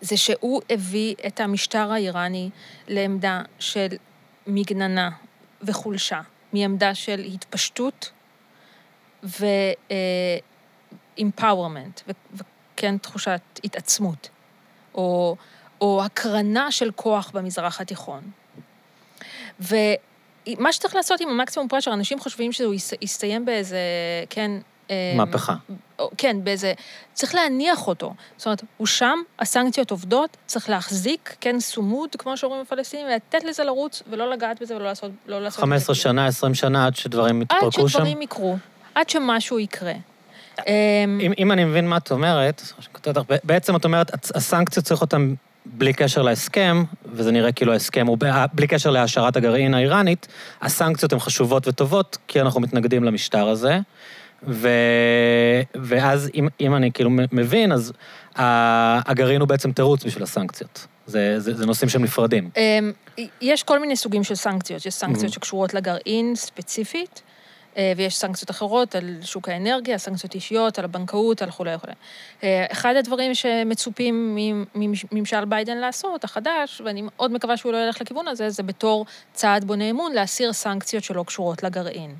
זה 0.00 0.16
שהוא 0.16 0.62
הביא 0.70 1.14
את 1.26 1.40
המשטר 1.40 1.92
האיראני 1.92 2.50
לעמדה 2.88 3.42
של 3.58 3.86
מגננה 4.46 5.10
וחולשה, 5.62 6.20
מעמדה 6.52 6.94
של 6.94 7.20
התפשטות 7.20 8.12
ו-empowerment, 9.22 12.12
וכן 12.34 12.98
תחושת 12.98 13.40
התעצמות, 13.64 14.28
או, 14.94 15.36
או 15.80 16.04
הקרנה 16.04 16.72
של 16.72 16.92
כוח 16.92 17.30
במזרח 17.34 17.80
התיכון. 17.80 18.30
ומה 20.48 20.72
שצריך 20.72 20.94
לעשות 20.94 21.20
עם 21.20 21.28
המקסימום 21.28 21.68
פרשר, 21.68 21.92
אנשים 21.92 22.20
חושבים 22.20 22.52
שהוא 22.52 22.74
יס- 22.74 22.92
יסתיים 23.02 23.44
באיזה, 23.44 23.78
כן... 24.30 24.50
אה, 24.90 25.12
מהפכה. 25.16 25.54
כן, 26.16 26.36
באיזה... 26.44 26.72
צריך 27.12 27.34
להניח 27.34 27.88
אותו. 27.88 28.14
זאת 28.36 28.46
אומרת, 28.46 28.62
הוא 28.76 28.86
שם, 28.86 29.18
הסנקציות 29.38 29.90
עובדות, 29.90 30.36
צריך 30.46 30.68
להחזיק, 30.70 31.36
כן, 31.40 31.60
סומוד, 31.60 32.08
כמו 32.18 32.36
שאומרים 32.36 32.62
הפלסטינים, 32.62 33.06
ולתת 33.06 33.44
לזה 33.44 33.64
לרוץ, 33.64 34.02
ולא 34.10 34.30
לגעת 34.30 34.62
בזה 34.62 34.76
ולא 34.76 34.84
לעשות... 34.84 35.10
לא 35.26 35.42
לעשות 35.42 35.60
15 35.60 35.92
בזה 35.94 36.02
כלום. 36.02 36.12
שנה, 36.14 36.26
20 36.26 36.54
שנה 36.54 36.86
עד 36.86 36.96
שדברים 36.96 37.36
עד 37.36 37.42
יתפרקו 37.42 37.88
שם? 37.88 37.88
שדברים 37.88 38.22
יקרו, 38.22 38.56
עד 38.94 39.08
שמשהו 39.10 39.58
יקרה. 39.58 39.92
אמ, 40.58 41.18
אם, 41.20 41.32
אם 41.38 41.52
אני 41.52 41.64
מבין 41.64 41.88
מה 41.88 41.96
את 41.96 42.10
אומרת, 42.10 42.62
בעצם 43.44 43.76
את 43.76 43.84
אומרת, 43.84 44.10
הסנקציות 44.36 44.84
צריך 44.84 45.00
אותן 45.00 45.34
בלי 45.72 45.92
קשר 45.92 46.22
להסכם, 46.22 46.84
וזה 47.12 47.32
נראה 47.32 47.52
כאילו 47.52 47.72
ההסכם 47.72 48.06
הוא, 48.06 48.18
בלי 48.52 48.66
קשר 48.66 48.90
להשארת 48.90 49.36
הגרעין 49.36 49.74
האיראנית, 49.74 50.28
הסנקציות 50.62 51.12
הן 51.12 51.18
חשובות 51.18 51.68
וטובות, 51.68 52.18
כי 52.28 52.40
אנחנו 52.40 52.60
מתנגדים 52.60 53.04
למשטר 53.04 53.48
הזה. 53.48 53.78
ו... 54.48 54.68
ואז 55.74 56.30
אם, 56.34 56.48
אם 56.60 56.74
אני 56.76 56.92
כאילו 56.92 57.10
מבין, 57.32 57.72
אז 57.72 57.92
הגרעין 58.36 59.40
הוא 59.40 59.48
בעצם 59.48 59.72
תירוץ 59.72 60.04
בשביל 60.04 60.22
הסנקציות. 60.22 60.86
זה, 61.06 61.40
זה, 61.40 61.54
זה 61.54 61.66
נושאים 61.66 61.88
שהם 61.88 62.02
נפרדים. 62.04 62.50
אמ, 62.56 62.92
יש 63.40 63.62
כל 63.62 63.78
מיני 63.80 63.96
סוגים 63.96 64.24
של 64.24 64.34
סנקציות. 64.34 64.86
יש 64.86 64.94
סנקציות 64.94 65.30
Mhm. 65.30 65.34
שקשורות 65.34 65.74
לגרעין 65.74 66.32
ספציפית, 66.36 67.22
ויש 67.96 68.16
סנקציות 68.16 68.50
אחרות 68.50 68.94
על 68.94 69.18
שוק 69.22 69.48
האנרגיה, 69.48 69.98
סנקציות 69.98 70.34
אישיות, 70.34 70.78
על 70.78 70.84
הבנקאות, 70.84 71.42
על 71.42 71.48
וכולי 71.48 71.74
וכולי. 71.74 71.92
אה, 72.42 72.66
אחד 72.72 72.96
הדברים 72.96 73.34
שמצופים 73.34 74.38
מממשל 74.74 75.44
ביידן 75.44 75.76
לעשות, 75.76 76.24
החדש, 76.24 76.82
ואני 76.84 77.02
מאוד 77.04 77.32
מקווה 77.32 77.56
שהוא 77.56 77.72
לא 77.72 77.78
ילך 77.78 78.00
לכיוון 78.00 78.28
הזה, 78.28 78.50
זה 78.50 78.62
בתור 78.62 79.06
צעד 79.32 79.64
בונה 79.64 79.90
אמון 79.90 80.12
להסיר 80.12 80.52
סנקציות 80.52 81.04
שלא 81.04 81.24
קשורות 81.26 81.62
לגרעין. 81.62 82.14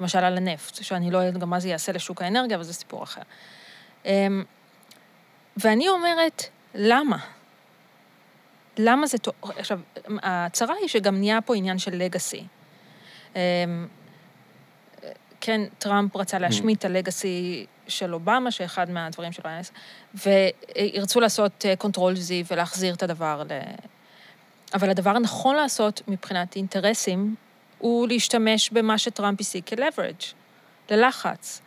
למשל 0.00 0.18
על 0.18 0.36
הנפט, 0.36 0.74
שאני 0.74 1.10
לא 1.10 1.18
יודעת 1.18 1.42
גם 1.42 1.50
מה 1.50 1.60
זה 1.60 1.68
יעשה 1.68 1.92
לשוק 1.92 2.22
האנרגיה, 2.22 2.56
אבל 2.56 2.64
זה 2.64 2.72
סיפור 2.72 3.02
אחר. 3.02 3.22
אמ, 4.04 4.44
ואני 5.56 5.88
אומרת, 5.88 6.42
למה? 6.74 7.18
למה 8.78 9.06
זה? 9.06 9.18
עכשיו, 9.42 9.80
הצרה 10.22 10.74
היא 10.80 10.88
שגם 10.88 11.18
נהיה 11.18 11.40
פה 11.40 11.56
עניין 11.56 11.78
של 11.78 11.96
legacy. 11.96 12.44
כן, 15.40 15.60
טראמפ 15.78 16.16
רצה 16.16 16.38
להשמיט 16.38 16.78
את 16.78 16.84
ה 16.84 16.96
legacy 16.96 17.66
של 17.88 18.14
אובמה, 18.14 18.50
שאחד 18.50 18.90
מהדברים 18.90 19.32
שלו 19.32 19.50
היה... 19.50 19.60
וירצו 20.14 21.20
לעשות 21.20 21.64
control 21.78 22.16
Z 22.16 22.44
ולהחזיר 22.50 22.94
את 22.94 23.02
הדבר 23.02 23.42
ל... 23.48 23.52
אבל 24.74 24.90
הדבר 24.90 25.16
הנכון 25.16 25.56
לעשות 25.56 26.02
מבחינת 26.08 26.56
אינטרסים, 26.56 27.34
הוא 27.78 28.08
להשתמש 28.08 28.70
במה 28.70 28.98
שטראמפ 28.98 29.40
השיג 29.40 29.62
כ-leverage, 29.66 30.24
ללחץ. 30.90 31.60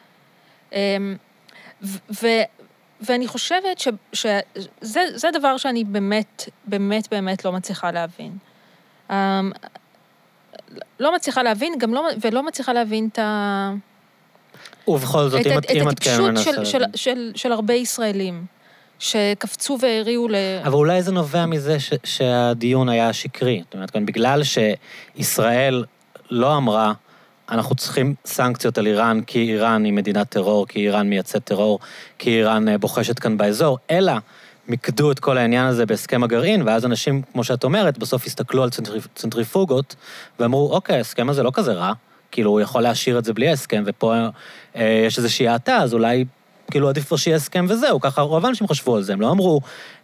אמ, 0.73 1.15
ואני 3.01 3.27
חושבת 3.27 3.79
ש- 3.79 3.87
שזה 4.13 5.01
זה 5.13 5.27
דבר 5.33 5.57
שאני 5.57 5.83
באמת, 5.83 6.49
באמת, 6.65 7.09
באמת 7.11 7.45
לא 7.45 7.51
מצליחה 7.51 7.91
להבין. 7.91 8.37
אמ, 9.09 9.51
לא 10.99 11.15
מצליחה 11.15 11.43
להבין, 11.43 11.73
גם 11.77 11.93
לא, 11.93 12.07
ולא 12.21 12.43
מצליחה 12.43 12.73
להבין 12.73 13.09
את 13.11 13.19
ה... 13.19 13.73
ובכל 14.87 15.29
זאת, 15.29 15.41
את, 15.41 15.47
אם 15.47 15.57
את, 15.57 15.65
את, 15.65 15.71
אם 15.71 15.89
את 15.89 15.93
את 15.93 15.99
כן 15.99 16.09
הטיפשות 16.11 16.29
מנסה... 16.29 16.43
של, 16.43 16.65
של. 16.65 16.83
של, 16.95 17.31
של 17.35 17.51
הרבה 17.51 17.73
ישראלים, 17.73 18.45
שקפצו 18.99 19.77
והריעו 19.81 20.27
ל... 20.27 20.35
אבל 20.63 20.73
אולי 20.73 21.03
זה 21.03 21.11
נובע 21.11 21.45
מזה 21.45 21.79
ש, 21.79 21.93
שהדיון 22.03 22.89
היה 22.89 23.13
שקרי. 23.13 23.61
זאת 23.65 23.73
אומרת, 23.73 23.91
כאן, 23.91 24.05
בגלל 24.05 24.41
שישראל 24.43 25.85
לא 26.29 26.57
אמרה, 26.57 26.93
אנחנו 27.51 27.75
צריכים 27.75 28.15
סנקציות 28.25 28.77
על 28.77 28.87
איראן 28.87 29.21
כי 29.27 29.39
איראן 29.39 29.83
היא 29.83 29.93
מדינת 29.93 30.29
טרור, 30.29 30.67
כי 30.67 30.79
איראן 30.79 31.09
מייצאת 31.09 31.43
טרור, 31.43 31.79
כי 32.19 32.29
איראן 32.29 32.67
אה, 32.67 32.77
בוחשת 32.77 33.19
כאן 33.19 33.37
באזור, 33.37 33.77
אלא 33.91 34.13
מיקדו 34.71 35.11
את 35.11 35.19
כל 35.19 35.37
העניין 35.37 35.65
הזה 35.65 35.85
בהסכם 35.85 36.23
הגרעין, 36.23 36.61
ואז 36.65 36.85
אנשים, 36.85 37.21
כמו 37.33 37.43
שאת 37.43 37.63
אומרת, 37.63 37.97
בסוף 37.97 38.25
הסתכלו 38.25 38.63
על 38.63 38.69
צנטריפ, 38.69 39.07
צנטריפוגות, 39.15 39.95
ואמרו, 40.39 40.73
אוקיי, 40.73 40.97
ההסכם 40.97 41.29
הזה 41.29 41.43
לא 41.43 41.51
כזה 41.53 41.73
רע, 41.73 41.93
כאילו, 42.31 42.51
הוא 42.51 42.61
יכול 42.61 42.81
להשאיר 42.81 43.19
את 43.19 43.25
זה 43.25 43.33
בלי 43.33 43.49
הסכם, 43.49 43.83
ופה 43.85 44.15
אה, 44.75 45.03
יש 45.07 45.17
איזושהי 45.17 45.47
האטה, 45.47 45.77
אז 45.77 45.93
אולי 45.93 46.25
כאילו 46.71 46.89
עדיף 46.89 47.07
כבר 47.07 47.17
שיהיה 47.17 47.37
הסכם 47.37 47.65
וזהו, 47.69 47.99
ככה 47.99 48.21
רוב 48.21 48.45
האנשים 48.45 48.67
חשבו 48.67 48.95
על 48.95 49.01
זה, 49.03 49.13
הם 49.13 49.21
לא 49.21 49.31
אמרו, 49.31 49.61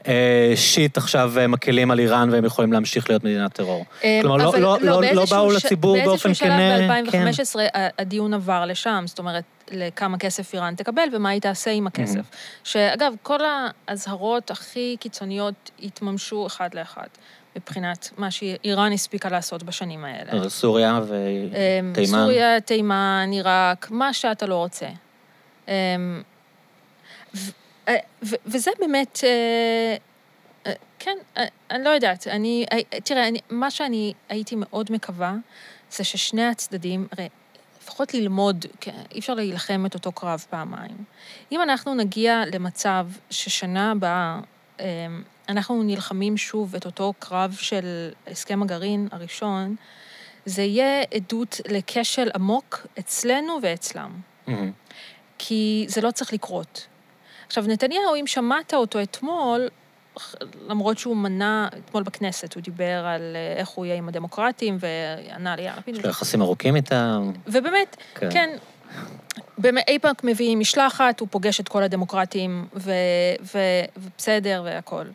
אה, 0.08 0.53
שיט, 0.56 0.97
עכשיו 0.97 1.34
אה, 1.39 1.47
מקלים 1.47 1.91
על 1.91 1.99
איראן 1.99 2.30
והם 2.32 2.45
יכולים 2.45 2.73
להמשיך 2.73 3.10
להיות 3.10 3.23
מדינת 3.23 3.53
טרור. 3.53 3.86
כלומר, 4.21 4.38
לא- 4.38 4.53
לא- 4.60 4.77
לא- 4.82 4.91
לא 4.91 4.99
באיזשהו 4.99 5.38
באו 5.38 5.51
ש- 5.60 5.65
לציבור 5.65 5.97
באופן 6.06 6.34
כנה, 6.34 6.58
באיזשהו 6.58 7.12
כן. 7.12 7.34
שלב 7.34 7.56
ב-2015 7.65 7.80
הדיון 7.99 8.34
עבר 8.34 8.65
לשם, 8.65 9.03
זאת 9.08 9.19
אומרת, 9.19 9.43
לכמה 9.71 10.17
כסף 10.17 10.53
איראן 10.53 10.75
תקבל 10.75 11.03
ומה 11.13 11.30
היא 11.30 11.41
תעשה 11.41 11.71
עם 11.71 11.88
הכסף. 11.88 12.19
שאגב, 12.63 13.13
כל 13.23 13.39
האזהרות 13.88 14.51
הכי 14.51 14.95
קיצוניות 14.99 15.71
התממשו 15.84 16.47
אחד 16.47 16.69
לאחד, 16.73 17.08
מבחינת 17.56 18.10
מה 18.17 18.32
שאיראן 18.32 18.91
הספיקה 18.91 19.30
לעשות 19.30 19.63
בשנים 19.63 20.06
האלה. 20.06 20.49
סוריה 20.49 20.97
אמ, 20.97 21.03
ותימן. 21.91 22.08
סוריה, 22.08 22.62
תימן, 22.62 23.30
עיראק, 23.32 23.88
מה 23.91 24.13
שאתה 24.13 24.45
לא 24.45 24.56
רוצה. 24.56 24.88
ו- 27.35 27.51
אה, 27.87 27.95
ו- 28.23 28.35
וזה 28.45 28.71
באמת, 28.79 29.19
אה, 29.23 29.95
אה, 30.67 30.73
כן, 30.99 31.17
אני 31.71 31.83
לא 31.83 31.89
יודעת, 31.89 32.27
אני, 32.27 32.65
אה, 32.71 32.99
תראה, 32.99 33.27
אני, 33.27 33.39
מה 33.49 33.71
שאני 33.71 34.13
הייתי 34.29 34.55
מאוד 34.57 34.91
מקווה, 34.91 35.35
זה 35.91 36.03
ששני 36.03 36.45
הצדדים, 36.45 37.07
הרי 37.11 37.29
לפחות 37.81 38.13
ללמוד, 38.13 38.65
כן, 38.81 39.01
אי 39.11 39.19
אפשר 39.19 39.33
להילחם 39.33 39.83
את 39.85 39.93
אותו 39.93 40.11
קרב 40.11 40.45
פעמיים. 40.49 41.03
אם 41.51 41.61
אנחנו 41.61 41.95
נגיע 41.95 42.43
למצב 42.53 43.07
ששנה 43.29 43.91
הבאה, 43.91 44.39
אמ, 44.79 44.85
אנחנו 45.49 45.83
נלחמים 45.83 46.37
שוב 46.37 46.75
את 46.75 46.85
אותו 46.85 47.13
קרב 47.19 47.55
של 47.59 48.09
הסכם 48.27 48.61
הגרעין 48.63 49.07
הראשון, 49.11 49.75
זה 50.45 50.61
יהיה 50.61 51.03
עדות 51.13 51.61
לכשל 51.67 52.29
עמוק 52.35 52.87
אצלנו 52.99 53.59
ואצלם. 53.61 54.11
מהמם. 54.47 54.71
כי 55.37 55.85
זה 55.89 56.01
לא 56.01 56.11
צריך 56.11 56.33
לקרות. 56.33 56.87
עכשיו, 57.47 57.63
נתניהו, 57.67 58.15
אם 58.19 58.27
שמעת 58.27 58.73
אותו 58.73 59.01
אתמול, 59.01 59.67
למרות 60.69 60.97
שהוא 60.97 61.17
מנה, 61.17 61.67
אתמול 61.86 62.03
בכנסת, 62.03 62.53
הוא 62.53 62.63
דיבר 62.63 63.05
על 63.05 63.36
אה, 63.36 63.60
איך 63.60 63.69
הוא 63.69 63.86
יהיה 63.86 63.97
עם 63.97 64.07
הדמוקרטים, 64.07 64.77
וענה 64.79 65.55
ליאיר 65.55 65.73
לפיד. 65.77 65.95
יש 65.95 66.03
לו 66.03 66.10
יחסים 66.10 66.41
ארוכים 66.41 66.75
איתם. 66.75 67.31
ובאמת, 67.47 67.97
כן. 68.15 68.29
כן, 68.31 68.49
באמת, 69.57 69.83
איפא"ק 69.88 70.23
מביא 70.23 70.57
משלחת, 70.57 71.19
הוא 71.19 71.27
פוגש 71.31 71.60
את 71.60 71.69
כל 71.69 71.83
הדמוקרטים, 71.83 72.67
ו, 72.75 72.91
ו, 73.53 73.60
ובסדר 73.97 74.62
והכול. 74.65 75.12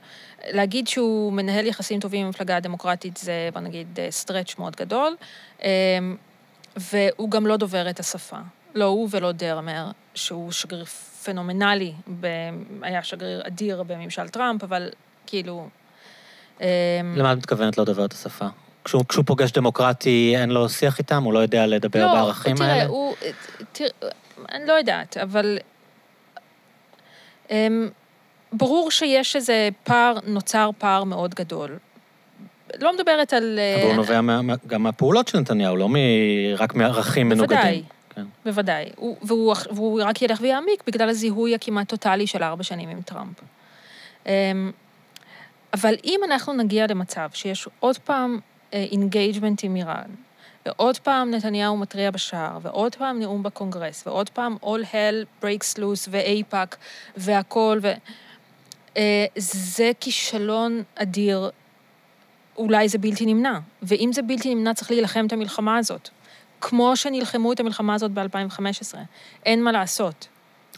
להגיד 0.48 0.88
שהוא 0.88 1.32
מנהל 1.32 1.66
יחסים 1.66 2.00
טובים 2.00 2.20
עם 2.20 2.26
המפלגה 2.26 2.56
הדמוקרטית 2.56 3.16
זה, 3.16 3.48
בוא 3.52 3.60
נגיד, 3.60 3.98
סטרץ' 4.10 4.54
מאוד 4.58 4.76
גדול, 4.76 5.16
אמ, 5.62 5.66
והוא 6.76 7.30
גם 7.30 7.46
לא 7.46 7.56
דובר 7.56 7.90
את 7.90 8.00
השפה. 8.00 8.36
לא 8.74 8.84
הוא 8.84 9.08
ולא 9.10 9.32
דרמר, 9.32 9.90
שהוא 10.14 10.52
שגריר 10.52 10.84
פנומנלי, 11.24 11.92
ב... 12.20 12.26
היה 12.82 13.02
שגריר 13.02 13.42
אדיר 13.46 13.82
בממשל 13.82 14.28
טראמפ, 14.28 14.64
אבל 14.64 14.90
כאילו... 15.26 15.68
אמ, 16.60 16.66
למה 17.16 17.32
את 17.32 17.36
מתכוונת 17.38 17.78
לא 17.78 17.84
דובר 17.84 18.04
את 18.04 18.12
השפה? 18.12 18.46
כשהוא, 18.84 19.04
כשהוא 19.08 19.24
פוגש 19.24 19.52
דמוקרטי, 19.52 20.34
אין 20.36 20.50
לו 20.50 20.68
שיח 20.68 20.98
איתם? 20.98 21.22
הוא 21.22 21.32
לא 21.32 21.38
יודע 21.38 21.66
לדבר 21.66 22.08
בערכים 22.12 22.56
תראה, 22.56 22.72
האלה? 22.72 22.86
הוא... 22.86 23.14
תראה, 23.72 23.90
אני 24.52 24.66
לא 24.66 24.72
יודעת, 24.72 25.16
אבל... 25.16 25.58
אמ, 27.50 27.88
ברור 28.52 28.90
שיש 28.90 29.36
איזה 29.36 29.68
פער, 29.84 30.14
נוצר 30.26 30.70
פער 30.78 31.04
מאוד 31.04 31.34
גדול. 31.34 31.78
לא 32.80 32.94
מדברת 32.94 33.32
על... 33.32 33.58
אבל 33.80 33.86
הוא 33.86 33.94
נובע 33.96 34.20
מה, 34.20 34.42
מה- 34.42 34.54
גם 34.66 34.82
מהפעולות 34.82 35.28
של 35.28 35.38
נתניהו, 35.38 35.76
לא 35.76 35.88
מ... 35.88 35.94
רק 36.56 36.74
מערכים 36.74 37.28
מנוגדים. 37.28 37.58
בוודאי. 37.58 37.82
כן. 38.14 38.24
בוודאי. 38.44 38.90
הוא, 38.96 39.16
והוא, 39.22 39.54
והוא 39.70 40.02
רק 40.02 40.22
ילך 40.22 40.38
ויעמיק 40.40 40.82
בגלל 40.86 41.08
הזיהוי 41.08 41.54
הכמעט 41.54 41.88
טוטאלי 41.88 42.26
של 42.26 42.42
ארבע 42.42 42.62
שנים 42.62 42.88
עם 42.88 43.02
טראמפ. 43.02 43.36
אמ, 44.26 44.70
אבל 45.74 45.94
אם 46.04 46.20
אנחנו 46.24 46.52
נגיע 46.52 46.86
למצב 46.86 47.28
שיש 47.34 47.68
עוד 47.80 47.98
פעם 47.98 48.38
engagement 48.72 49.64
עם 49.64 49.76
איראן, 49.76 50.10
ועוד 50.66 50.98
פעם 50.98 51.30
נתניהו 51.30 51.76
מתריע 51.76 52.10
בשער, 52.10 52.58
ועוד 52.62 52.94
פעם 52.94 53.20
נאום 53.20 53.42
בקונגרס, 53.42 54.06
ועוד 54.06 54.28
פעם 54.28 54.56
all 54.62 54.84
hell 54.92 55.44
breaks 55.44 55.78
loose 55.78 56.08
ואייפאק 56.10 56.76
והכול, 57.16 57.78
ו... 57.82 57.92
אה, 58.96 59.26
זה 59.36 59.90
כישלון 60.00 60.82
אדיר, 60.94 61.50
אולי 62.56 62.88
זה 62.88 62.98
בלתי 62.98 63.26
נמנע. 63.26 63.58
ואם 63.82 64.10
זה 64.12 64.22
בלתי 64.22 64.54
נמנע, 64.54 64.74
צריך 64.74 64.90
להילחם 64.90 65.26
את 65.26 65.32
המלחמה 65.32 65.76
הזאת. 65.76 66.08
כמו 66.62 66.96
שנלחמו 66.96 67.52
את 67.52 67.60
המלחמה 67.60 67.94
הזאת 67.94 68.10
ב-2015. 68.10 68.96
אין 69.46 69.64
מה 69.64 69.72
לעשות. 69.72 70.28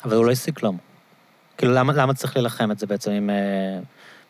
אבל 0.05 0.16
הוא 0.16 0.24
לא 0.24 0.30
השיג 0.30 0.55
כלום. 0.55 0.78
כאילו, 1.59 1.72
למה, 1.72 1.93
למה 1.93 2.14
צריך 2.14 2.37
להילחם 2.37 2.70
את 2.70 2.78
זה 2.78 2.87
בעצם 2.87 3.11
אם... 3.11 3.30
אה, 3.30 3.35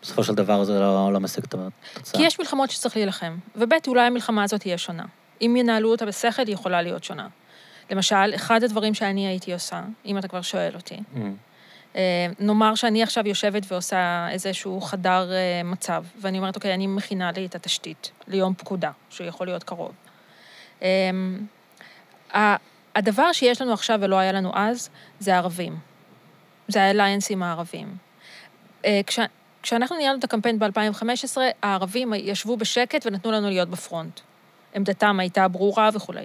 בסופו 0.03 0.25
של 0.25 0.35
דבר 0.35 0.65
זה 0.65 0.81
לא, 0.81 1.13
לא 1.13 1.21
משיג 1.21 1.45
את 1.45 1.55
התוצאה. 1.55 2.21
כי 2.21 2.27
יש 2.27 2.39
מלחמות 2.39 2.71
שצריך 2.71 2.97
להילחם, 2.97 3.37
וב' 3.57 3.73
אולי 3.87 4.07
המלחמה 4.07 4.43
הזאת 4.43 4.61
תהיה 4.61 4.79
שונה. 4.79 5.05
אם 5.43 5.57
ינהלו 5.59 5.91
אותה 5.91 6.07
בשכל, 6.07 6.43
היא 6.47 6.55
יכולה 6.55 6.83
להיות 6.83 7.05
שונה. 7.05 7.29
למשל, 7.91 8.35
אחד 8.35 8.65
הדברים 8.65 8.95
שאני 8.95 9.27
הייתי 9.27 9.53
עושה, 9.53 9.83
אם 10.07 10.19
אתה 10.19 10.29
כבר 10.29 10.43
שואל 10.43 10.75
אותי, 10.75 10.97
Mm. 11.15 11.19
אה, 11.97 12.27
נאמר 12.39 12.75
שאני 12.75 13.03
עכשיו 13.03 13.29
יושבת 13.29 13.73
ועושה 13.73 14.29
איזשהו 14.31 14.81
חדר 14.81 15.33
אה, 15.33 15.63
מצב, 15.65 16.05
ואני 16.21 16.39
אומרת, 16.39 16.57
אוקיי, 16.57 16.75
אני 16.75 16.87
מכינה 16.87 17.31
לי 17.33 17.47
את 17.47 17.55
התשתית 17.55 18.11
ליום 18.29 18.55
פקודה, 18.55 18.91
שיכול 19.11 19.47
להיות 19.47 19.65
קרוב. 19.65 19.93
ה- 22.35 22.57
הדבר 22.95 23.33
שיש 23.33 23.61
לנו 23.63 23.73
עכשיו 23.73 23.99
ולא 24.03 24.17
היה 24.17 24.33
לנו 24.33 24.51
אז, 24.55 24.91
זה 25.21 25.35
הערבים. 25.35 25.77
זה 26.69 26.83
האליינסים 26.83 27.43
הערבים. 27.43 27.97
אה, 28.85 29.01
כש, 29.07 29.19
כשאנחנו 29.63 29.97
ניהלנו 29.97 30.19
את 30.19 30.25
הקמפיין 30.25 30.59
ב-2015, 30.59 31.39
הערבים 31.63 32.13
ישבו 32.17 32.57
בשקט 32.57 33.07
ונתנו 33.07 33.33
לנו 33.33 33.49
להיות 33.49 33.69
בפרונט. 33.69 34.21
עמדתם 34.75 35.21
הייתה 35.21 35.49
ברורה 35.49 35.91
וכולי. 35.95 36.25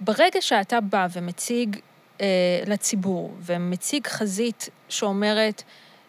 ברגע 0.00 0.42
שאתה 0.42 0.80
בא 0.80 1.06
ומציג 1.12 1.76
אה, 2.20 2.26
לציבור, 2.66 3.34
ומציג 3.40 4.06
חזית 4.06 4.68
שאומרת, 4.88 5.62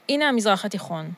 הנה 0.09 0.29
המזרח 0.29 0.65
התיכון, 0.65 1.11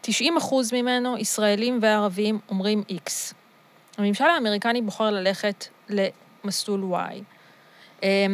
90 0.00 0.36
אחוז 0.36 0.72
ממנו, 0.74 1.18
ישראלים 1.18 1.78
וערבים, 1.82 2.38
אומרים 2.48 2.82
איקס. 2.88 3.34
הממשל 3.98 4.24
האמריקני 4.24 4.82
בוחר 4.82 5.10
ללכת 5.10 5.66
למסלול 5.88 6.94
Y. 6.94 7.22
אה, 8.04 8.26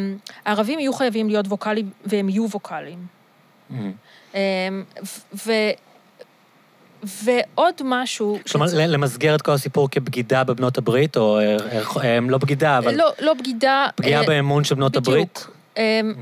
הערבים 0.45 0.79
יהיו 0.79 0.93
חייבים 0.93 1.29
להיות 1.29 1.47
ווקאליים, 1.47 1.89
והם 2.05 2.29
יהיו 2.29 2.45
ווקאליים. 2.49 3.05
Mm. 3.71 3.73
אה, 4.35 4.39
ו... 5.45 5.51
ועוד 7.03 7.73
משהו... 7.83 8.39
כלומר, 8.51 8.67
שצ- 8.67 8.73
ל- 8.73 8.91
למסגר 8.91 9.35
את 9.35 9.41
כל 9.41 9.51
הסיפור 9.51 9.89
כבגידה 9.91 10.43
בבנות 10.43 10.77
הברית, 10.77 11.17
או 11.17 11.39
אה, 11.39 11.57
אה, 12.03 12.19
לא 12.29 12.37
בגידה, 12.37 12.77
אבל 12.77 12.95
לא, 12.95 13.11
לא 13.19 13.33
בגידה... 13.33 13.87
פגיעה 13.95 14.21
אה, 14.21 14.27
באמון 14.27 14.63
של 14.63 14.75
בנות 14.75 14.91
בדיוק. 14.97 15.07
הברית? 15.07 15.47
אמ, 15.77 16.13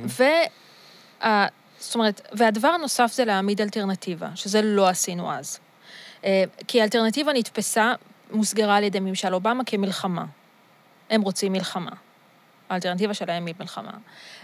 וה... 1.21 1.47
זאת 1.79 1.95
אומרת, 1.95 2.21
והדבר 2.33 2.67
הנוסף 2.67 3.11
זה 3.13 3.25
להעמיד 3.25 3.61
אלטרנטיבה, 3.61 4.27
שזה 4.35 4.61
לא 4.61 4.87
עשינו 4.87 5.31
אז. 5.31 5.59
אה, 6.25 6.43
כי 6.67 6.81
האלטרנטיבה 6.81 7.33
נתפסה, 7.33 7.93
מוסגרה 8.31 8.75
על 8.77 8.83
ידי 8.83 8.99
ממשל 8.99 9.33
אובמה 9.33 9.63
כמלחמה. 9.65 10.25
הם 11.09 11.21
רוצים 11.21 11.51
מלחמה. 11.53 11.91
האלטרנטיבה 12.69 13.13
שלהם 13.13 13.45
היא 13.45 13.55
מלחמה. 13.59 13.91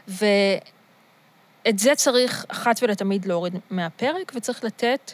ואת 0.08 0.30
זה 1.80 1.92
צריך 1.96 2.46
אחת 2.48 2.80
ולתמיד 2.84 3.26
להוריד 3.26 3.54
מהפרק, 3.70 4.32
וצריך 4.36 4.64
לתת 4.64 5.14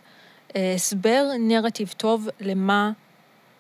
אה, 0.56 0.74
הסבר, 0.76 1.26
נרטיב 1.40 1.94
טוב 1.98 2.28
למה, 2.40 2.92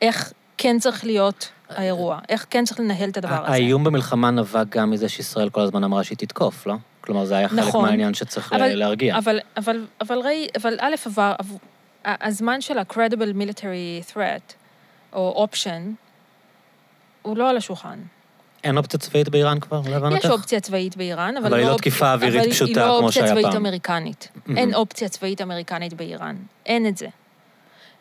איך 0.01 0.33
כן 0.57 0.79
צריך 0.79 1.05
להיות 1.05 1.49
האירוע, 1.69 2.19
איך 2.29 2.45
כן 2.49 2.65
צריך 2.65 2.79
לנהל 2.79 3.09
את 3.09 3.17
הדבר 3.17 3.43
הזה. 3.43 3.53
האיום 3.53 3.83
במלחמה 3.83 4.31
נבע 4.31 4.63
גם 4.69 4.91
מזה 4.91 5.09
שישראל 5.09 5.49
כל 5.49 5.61
הזמן 5.61 5.83
אמרה 5.83 6.03
שהיא 6.03 6.17
תתקוף, 6.17 6.67
לא? 6.67 6.75
כלומר, 7.01 7.25
זה 7.25 7.37
היה 7.37 7.49
חלק 7.49 7.59
נכון. 7.59 7.85
מהעניין 7.85 8.13
שצריך 8.13 8.53
אבל- 8.53 8.73
להרגיע. 8.73 9.17
אבל, 9.17 9.39
אבל, 9.57 9.85
אבל 10.01 10.19
ראי, 10.19 10.47
אבל 10.57 10.77
א', 10.79 10.95
עבר, 11.05 11.35
הזמן 12.05 12.61
של 12.61 12.77
ה-credible 12.77 13.35
military 13.35 14.13
threat, 14.13 14.53
או 15.13 15.47
option, 15.53 15.81
הוא 17.21 17.37
לא 17.37 17.49
על 17.49 17.57
השולחן. 17.57 17.99
אין 18.63 18.77
אופציה 18.77 18.99
צבאית 18.99 19.29
באיראן 19.29 19.59
כבר, 19.59 19.81
להבנתך? 19.89 20.25
יש 20.25 20.31
אופציה 20.31 20.59
צבאית 20.59 20.97
באיראן, 20.97 21.37
אבל, 21.37 21.47
אבל 21.47 21.57
היא 21.57 21.65
לא 21.65 21.71
אופ- 21.71 21.81
תקיפה 21.81 22.13
אווירית 22.13 22.41
אבל 22.41 22.51
פשוטה 22.51 22.65
היא 22.81 22.89
לא 22.89 22.97
כמו 22.97 23.05
אופציה 23.07 23.21
שהיה 23.21 23.31
צבאית 23.33 23.45
פעם. 23.45 23.55
אמריקנית. 23.65 24.27
מהמם. 24.45 24.57
אין 24.57 24.73
אופציה 24.73 25.09
צבאית 25.09 25.41
אמריקנית 25.41 25.93
באיראן. 25.93 26.35
אין 26.65 26.87
את 26.87 26.97
זה. 26.97 27.07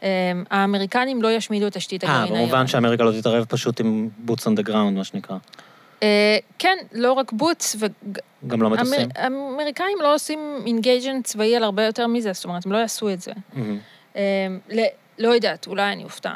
אמ, 0.03 0.07
האמריקנים 0.51 1.23
לא 1.23 1.33
ישמידו 1.33 1.67
את 1.67 1.73
תשתית 1.73 2.05
אה, 2.05 2.09
הגרעין 2.11 2.25
האיראנית. 2.33 2.49
במובן 2.53 2.67
שאמריקה 2.67 3.05
לא 3.05 3.13
תתערב 3.21 3.45
פשוט 3.45 3.81
עם 3.81 4.09
boots 4.29 4.41
on 4.43 4.61
the 4.61 4.69
ground, 4.69 4.91
מה 4.97 5.05
שנקרא. 5.05 5.37
אה, 6.03 6.39
כן, 6.59 6.77
לא 6.93 7.13
רק 7.13 7.33
בוטס, 7.33 7.77
גם 8.47 8.63
לא 8.63 8.71
מטוסים. 8.71 9.09
האמריקאים 9.15 9.99
לא 10.03 10.15
עושים 10.15 10.39
אינגייג'נט 10.67 11.25
צבאי 11.27 11.57
על 11.57 11.63
הרבה 11.65 11.83
יותר 11.85 12.07
מזה, 12.07 12.33
זאת 12.33 12.45
אומרת, 12.45 12.67
הם 12.67 12.73
לא 12.73 12.79
יעשו 12.79 13.11
את 13.11 13.21
זה. 13.21 13.33
ל- 14.71 14.85
לא 15.19 15.29
יודעת, 15.29 15.67
אולי 15.67 15.93
אני 15.93 16.05
אופתע. 16.05 16.33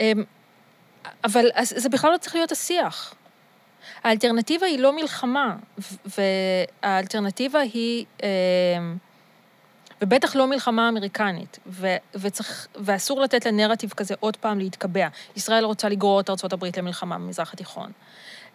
אמ, 0.00 0.24
אבל 1.24 1.46
זה 1.62 1.88
בכלל 1.88 2.12
לא 2.12 2.16
צריך 2.16 2.34
להיות 2.34 2.52
השיח. 2.52 3.14
האלטרנטיבה 4.04 4.66
היא 4.66 4.78
לא 4.78 4.96
מלחמה, 4.96 5.56
והאלטרנטיבה 6.82 7.60
היא, 7.60 8.04
אמ, 8.22 8.96
ובטח 10.02 10.36
לא 10.36 10.46
מלחמה 10.46 10.88
אמריקנית, 10.88 11.58
וצריך, 12.14 12.68
ואסור 12.74 13.20
לתת 13.20 13.46
לנרטיב 13.46 13.90
כזה 13.90 14.14
עוד 14.20 14.36
פעם 14.36 14.58
להתקבע. 14.58 15.08
ישראל 15.36 15.64
רוצה 15.64 15.88
לגרור 15.88 16.20
את 16.20 16.52
הברית 16.52 16.78
למלחמה 16.78 17.18
במזרח 17.18 17.52
התיכון. 17.52 17.92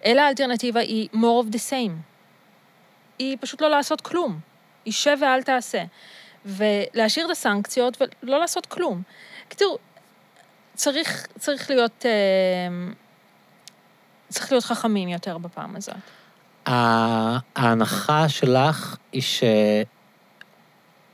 אלא 0.05 0.21
האלטרנטיבה 0.21 0.79
היא 0.79 1.09
more 1.13 1.45
of 1.45 1.53
the 1.53 1.59
same. 1.69 1.91
היא 3.19 3.37
פשוט 3.39 3.61
לא 3.61 3.69
לעשות 3.69 4.01
כלום. 4.01 4.39
היא 4.85 4.93
שב 4.93 5.17
ואל 5.21 5.43
תעשה. 5.43 5.83
ולהשאיר 6.45 7.25
את 7.25 7.31
הסנקציות 7.31 8.01
ולא 8.01 8.39
לעשות 8.39 8.65
כלום. 8.65 9.01
קיצור, 9.49 9.79
צריך, 10.79 11.27
צריך 11.39 11.69
להיות... 11.69 12.05
אה, 12.05 12.11
צריך 14.29 14.51
להיות 14.51 14.63
חכמים 14.63 15.09
יותר 15.09 15.37
בפעם 15.37 15.75
הזאת. 15.75 15.95
ההנחה 17.55 18.29
שלך 18.29 18.97
היא 19.11 19.21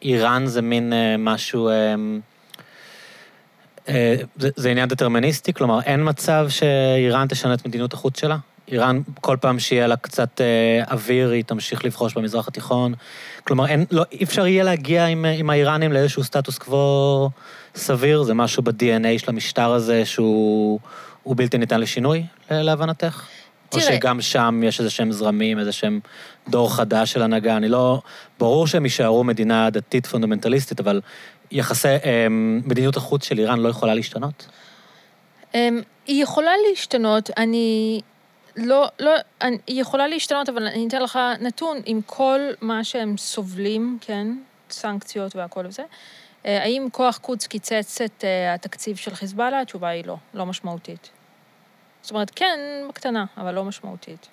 שאיראן 0.01 0.45
זה 0.45 0.61
מין 0.61 0.93
אה, 0.93 1.15
משהו... 1.17 1.69
אה, 1.69 1.95
זה, 4.35 4.49
זה 4.55 4.69
עניין 4.69 4.89
דטרמיניסטי? 4.89 5.53
כלומר, 5.53 5.81
אין 5.81 6.09
מצב 6.09 6.45
שאיראן 6.49 7.27
תשנה 7.27 7.53
את 7.53 7.65
מדיניות 7.67 7.93
החוץ 7.93 8.19
שלה? 8.19 8.37
איראן, 8.71 9.01
כל 9.21 9.37
פעם 9.41 9.59
שיהיה 9.59 9.87
לה 9.87 9.95
קצת 9.95 10.41
אה, 10.41 10.83
אוויר, 10.91 11.29
היא 11.29 11.43
תמשיך 11.43 11.85
לבחוש 11.85 12.13
במזרח 12.13 12.47
התיכון. 12.47 12.93
כלומר, 13.43 13.67
אין, 13.67 13.85
לא, 13.91 14.03
אי 14.11 14.23
אפשר 14.23 14.47
יהיה 14.47 14.63
להגיע 14.63 15.05
עם, 15.05 15.25
אה, 15.25 15.31
עם 15.31 15.49
האיראנים 15.49 15.93
לאיזשהו 15.93 16.23
סטטוס 16.23 16.57
קוו 16.57 17.29
סביר? 17.75 18.23
זה 18.23 18.33
משהו 18.33 18.63
ב-DNA 18.63 19.19
של 19.19 19.29
המשטר 19.29 19.71
הזה 19.71 20.05
שהוא 20.05 20.79
הוא 21.23 21.35
בלתי 21.37 21.57
ניתן 21.57 21.81
לשינוי, 21.81 22.23
להבנתך? 22.51 23.21
או 23.73 23.79
תראה- 23.79 23.93
שגם 23.95 24.21
שם 24.21 24.61
יש 24.63 24.79
איזה 24.79 24.89
שהם 24.89 25.11
זרמים, 25.11 25.59
איזה 25.59 25.71
שהם 25.71 25.99
דור 26.49 26.75
חדש 26.75 27.11
של 27.11 27.21
הנהגה. 27.21 27.57
אני 27.57 27.69
לא... 27.69 28.01
ברור 28.39 28.67
שהם 28.67 28.85
יישארו 28.85 29.23
מדינה 29.23 29.69
דתית 29.69 30.05
פונדמנטליסטית, 30.05 30.79
אבל 30.79 31.01
יחסי... 31.51 31.87
אה, 31.87 32.27
מדיניות 32.65 32.97
החוץ 32.97 33.25
של 33.25 33.39
איראן 33.39 33.59
לא 33.59 33.69
יכולה 33.69 33.93
להשתנות? 33.93 34.47
אמ, 35.55 35.81
היא 36.07 36.23
יכולה 36.23 36.51
להשתנות, 36.69 37.29
אני... 37.37 38.01
לא, 38.57 38.87
לא, 38.99 39.11
היא 39.41 39.81
יכולה 39.81 40.07
להשתנות, 40.07 40.49
אבל 40.49 40.67
אני 40.67 40.87
אתן 40.87 41.01
לך 41.01 41.19
נתון, 41.41 41.77
עם 41.85 42.01
כל 42.05 42.39
מה 42.61 42.83
שהם 42.83 43.17
סובלים, 43.17 43.97
כן, 44.01 44.27
סנקציות 44.69 45.35
והכל 45.35 45.65
וזה, 45.65 45.83
אה, 46.45 46.63
האם 46.63 46.87
כוח 46.91 47.17
קודס 47.17 47.47
קיצץ 47.47 48.01
את 48.01 48.23
אה, 48.23 48.53
התקציב 48.53 48.97
של 48.97 49.15
חיזבאללה? 49.15 49.61
התשובה 49.61 49.87
היא 49.87 50.05
לא, 50.05 50.17
לא 50.33 50.45
משמעותית. 50.45 51.09
זאת 52.01 52.11
אומרת, 52.11 52.31
כן, 52.35 52.59
בקטנה, 52.89 53.25
אבל 53.37 53.53
לא 53.53 53.63
משמעותית. 53.63 54.27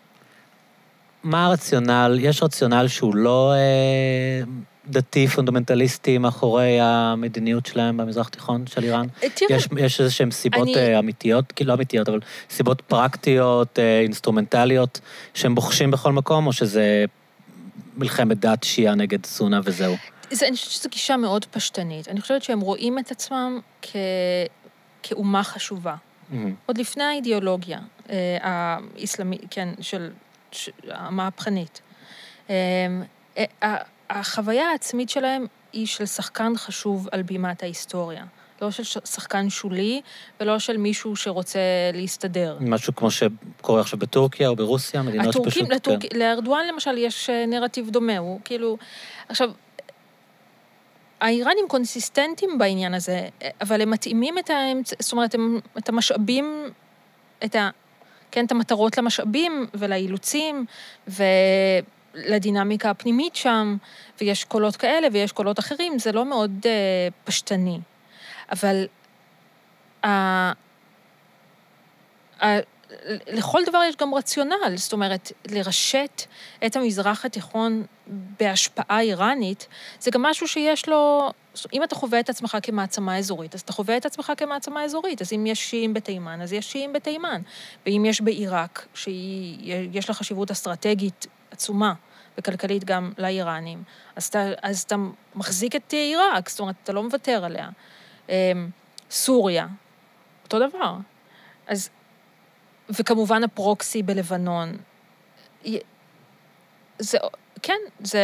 מה 1.22 1.46
הרציונל? 1.46 2.18
יש 2.20 2.42
רציונל 2.42 2.88
שהוא 2.88 3.14
לא 3.14 3.52
אה, 3.52 4.42
דתי 4.86 5.26
פונדמנטליסטי 5.26 6.18
מאחורי 6.18 6.78
המדיניות 6.80 7.66
שלהם 7.66 7.96
במזרח 7.96 8.26
התיכון 8.28 8.66
של 8.66 8.84
איראן? 8.84 9.06
אה, 9.22 9.28
תראה, 9.30 9.56
יש, 9.56 9.68
יש 9.78 10.00
איזה 10.00 10.10
שהן 10.12 10.30
סיבות 10.30 10.62
אני- 10.62 10.74
אני... 10.86 10.98
אמיתיות, 10.98 11.52
כאילו 11.52 11.68
לא 11.68 11.74
אמיתיות, 11.74 12.08
אבל 12.08 12.20
סיבות 12.50 12.80
פרקטיות, 12.80 13.78
אה, 13.78 14.00
אינסטרומנטליות, 14.00 15.00
שהם 15.34 15.54
בוחשים 15.54 15.90
בכל 15.90 16.12
מקום, 16.12 16.46
או 16.46 16.52
שזה 16.52 17.04
מלחמת 17.96 18.38
דת 18.40 18.64
שיעה 18.64 18.94
נגד 18.94 19.26
סונה 19.26 19.60
וזהו? 19.64 19.94
זה, 20.30 20.46
אני 20.48 20.56
חושבת 20.56 20.70
שזו 20.72 20.88
גישה 20.90 21.16
מאוד 21.16 21.44
פשטנית. 21.44 22.08
אני 22.08 22.20
חושבת 22.20 22.42
שהם 22.42 22.60
רואים 22.60 22.98
את 22.98 23.10
עצמם 23.10 23.60
כ... 23.82 23.96
כאומה 25.02 25.42
חשובה. 25.42 25.94
מהמם. 26.30 26.54
עוד 26.66 26.78
לפני 26.78 27.04
האידיאולוגיה 27.04 27.78
אה, 28.10 28.38
האסלאמית, 28.42 29.40
כן, 29.50 29.68
של, 29.80 30.10
ש- 30.52 30.70
המהפכנית. 30.90 31.80
אה, 32.50 32.54
אה, 33.62 33.76
החוויה 34.12 34.70
העצמית 34.70 35.10
שלהם 35.10 35.46
היא 35.72 35.86
של 35.86 36.06
שחקן 36.06 36.52
חשוב 36.56 37.08
על 37.12 37.22
בימת 37.22 37.62
ההיסטוריה. 37.62 38.24
לא 38.62 38.70
של 38.70 39.00
שחקן 39.04 39.50
שולי, 39.50 40.00
ולא 40.40 40.58
של 40.58 40.76
מישהו 40.76 41.16
שרוצה 41.16 41.60
להסתדר. 41.94 42.56
משהו 42.60 42.94
כמו 42.96 43.10
שקורה 43.10 43.80
עכשיו 43.80 43.98
בטורקיה 43.98 44.48
או 44.48 44.56
ברוסיה, 44.56 45.02
מדינות 45.02 45.26
הטורקים, 45.26 45.52
שפשוט... 45.52 45.70
לטורק, 45.70 46.14
לארדואן 46.14 46.66
למשל 46.66 46.98
יש 46.98 47.30
אה, 47.30 47.46
נרטיב 47.46 47.90
דומה, 47.90 48.18
הוא 48.18 48.40
כאילו... 48.44 48.76
עכשיו, 49.28 49.50
האיראנים 51.20 51.64
קונסיסטנטים 51.68 52.58
בעניין 52.58 52.94
הזה, 52.94 53.28
אבל 53.60 53.82
הם 53.82 53.90
מתאימים 53.90 54.38
את 54.38 54.50
האמצע, 54.50 54.96
זאת 54.98 55.12
אומרת, 55.12 55.34
הם, 55.34 55.60
את 55.78 55.88
המשאבים, 55.88 56.70
את 57.44 57.54
ה... 57.54 57.70
כן, 58.30 58.44
את 58.44 58.52
המטרות 58.52 58.98
למשאבים 58.98 59.66
ולאילוצים, 59.74 60.64
ו... 61.08 61.22
לדינמיקה 62.14 62.90
הפנימית 62.90 63.36
שם, 63.36 63.76
ויש 64.20 64.44
קולות 64.44 64.76
כאלה 64.76 65.08
ויש 65.12 65.32
קולות 65.32 65.58
אחרים, 65.58 65.98
זה 65.98 66.12
לא 66.12 66.24
מאוד 66.24 66.50
uh, 66.62 66.66
פשטני. 67.24 67.78
אבל 68.52 68.86
uh, 70.04 70.08
uh, 72.40 72.44
לכל 73.26 73.60
דבר 73.66 73.82
יש 73.88 73.96
גם 73.96 74.14
רציונל, 74.14 74.74
זאת 74.76 74.92
אומרת, 74.92 75.32
לרשת 75.50 76.22
את 76.66 76.76
המזרח 76.76 77.24
התיכון 77.24 77.84
בהשפעה 78.40 79.00
איראנית, 79.00 79.68
זה 80.00 80.10
גם 80.10 80.22
משהו 80.22 80.48
שיש 80.48 80.88
לו, 80.88 81.30
אם 81.72 81.84
אתה 81.84 81.94
חווה 81.94 82.20
את 82.20 82.28
עצמך 82.28 82.56
כמעצמה 82.62 83.18
אזורית, 83.18 83.54
אז 83.54 83.60
אתה 83.60 83.72
חווה 83.72 83.96
את 83.96 84.06
עצמך 84.06 84.32
כמעצמה 84.36 84.84
אזורית, 84.84 85.20
אז 85.20 85.32
אם 85.32 85.46
יש 85.46 85.70
שיעים 85.70 85.94
בתימן, 85.94 86.40
אז 86.40 86.52
יש 86.52 86.72
שיעים 86.72 86.92
בתימן. 86.92 87.42
ואם 87.86 88.04
יש 88.08 88.20
בעיראק, 88.20 88.86
שיש 88.94 90.08
לה 90.08 90.14
חשיבות 90.14 90.50
אסטרטגית 90.50 91.26
עצומה, 91.52 91.94
וכלכלית 92.38 92.84
גם 92.84 93.12
לאיראנים, 93.18 93.82
אז 94.16 94.26
אתה, 94.26 94.44
אז 94.62 94.80
אתה 94.80 94.96
מחזיק 95.34 95.76
את 95.76 95.92
עיראק, 95.92 96.48
זאת 96.48 96.60
אומרת, 96.60 96.74
אתה 96.84 96.92
לא 96.92 97.02
מוותר 97.02 97.44
עליה. 97.44 97.68
אמ, 98.28 98.34
סוריה, 99.10 99.66
אותו 100.44 100.68
דבר. 100.68 100.96
אז 101.66 101.90
וכמובן 102.90 103.44
הפרוקסי 103.44 104.02
בלבנון. 104.02 104.76
זה, 106.98 107.18
כן, 107.62 107.78
זה... 108.00 108.20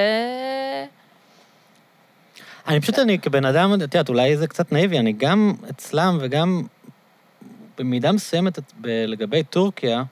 אני 2.66 2.80
פשוט, 2.80 2.98
אני 2.98 3.18
כבן 3.18 3.44
אדם, 3.44 3.74
את 3.74 3.80
יודעת, 3.80 4.08
אולי 4.08 4.36
זה 4.36 4.46
קצת 4.46 4.72
נאיבי, 4.72 4.98
אני 4.98 5.12
גם 5.12 5.54
אצלם 5.70 6.18
וגם 6.20 6.62
במידה 7.78 8.12
מסוימת 8.12 8.58
לגבי 8.84 9.42
טורקיה, 9.42 10.02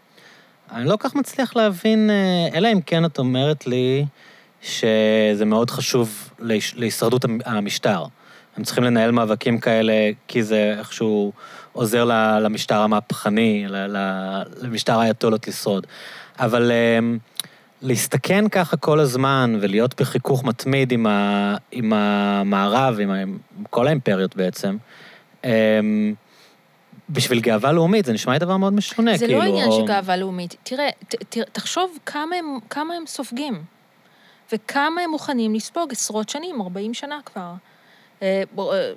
אני 0.72 0.88
לא 0.88 0.96
כך 1.00 1.14
מצליח 1.14 1.56
להבין, 1.56 2.10
אה, 2.10 2.58
אלא 2.58 2.72
אם 2.72 2.80
כן 2.80 3.04
את 3.04 3.18
אומרת 3.18 3.66
לי 3.66 4.06
שזה 4.62 5.44
מאוד 5.46 5.70
חשוב 5.70 6.30
להישרדות 6.76 7.24
המשטר. 7.44 8.04
הם 8.56 8.64
צריכים 8.64 8.84
לנהל 8.84 9.10
מאבקים 9.10 9.58
כאלה 9.58 10.10
כי 10.28 10.42
זה 10.42 10.74
איכשהו 10.78 11.32
עוזר 11.72 12.04
למשטר 12.40 12.80
המהפכני, 12.80 13.66
למשטר 14.60 15.00
האייתולות 15.00 15.48
לשרוד. 15.48 15.86
אבל 16.38 16.72
אמ, 16.72 17.18
להסתכן 17.82 18.48
ככה 18.48 18.76
כל 18.76 19.00
הזמן 19.00 19.58
ולהיות 19.60 20.00
בחיכוך 20.00 20.44
מתמיד 20.44 20.92
עם, 20.92 21.06
ה, 21.06 21.56
עם 21.72 21.92
המערב, 21.92 23.00
עם, 23.00 23.10
עם 23.10 23.38
כל 23.70 23.86
האימפריות 23.86 24.36
בעצם, 24.36 24.76
אמ, 25.44 26.14
בשביל 27.10 27.40
גאווה 27.40 27.72
לאומית, 27.72 28.04
זה 28.04 28.12
נשמע 28.12 28.32
לי 28.32 28.38
דבר 28.38 28.56
מאוד 28.56 28.72
משונה, 28.72 29.16
זה 29.16 29.26
כאילו... 29.26 29.40
זה 29.40 29.46
לא 29.46 29.50
עניין 29.50 29.68
או... 29.68 29.80
של 29.80 29.86
גאווה 29.86 30.16
לאומית. 30.16 30.56
תראה, 30.62 30.90
ת, 31.08 31.14
ת, 31.14 31.38
תחשוב 31.52 31.98
כמה 32.06 32.36
הם, 32.36 32.58
כמה 32.70 32.94
הם 32.94 33.06
סופגים, 33.06 33.64
וכמה 34.52 35.00
הם 35.00 35.10
מוכנים 35.10 35.54
לספוג 35.54 35.92
עשרות 35.92 36.28
שנים, 36.28 36.60
40 36.60 36.94
שנה 36.94 37.18
כבר. 37.24 37.52
אה, 38.22 38.42
אה, 38.58 38.92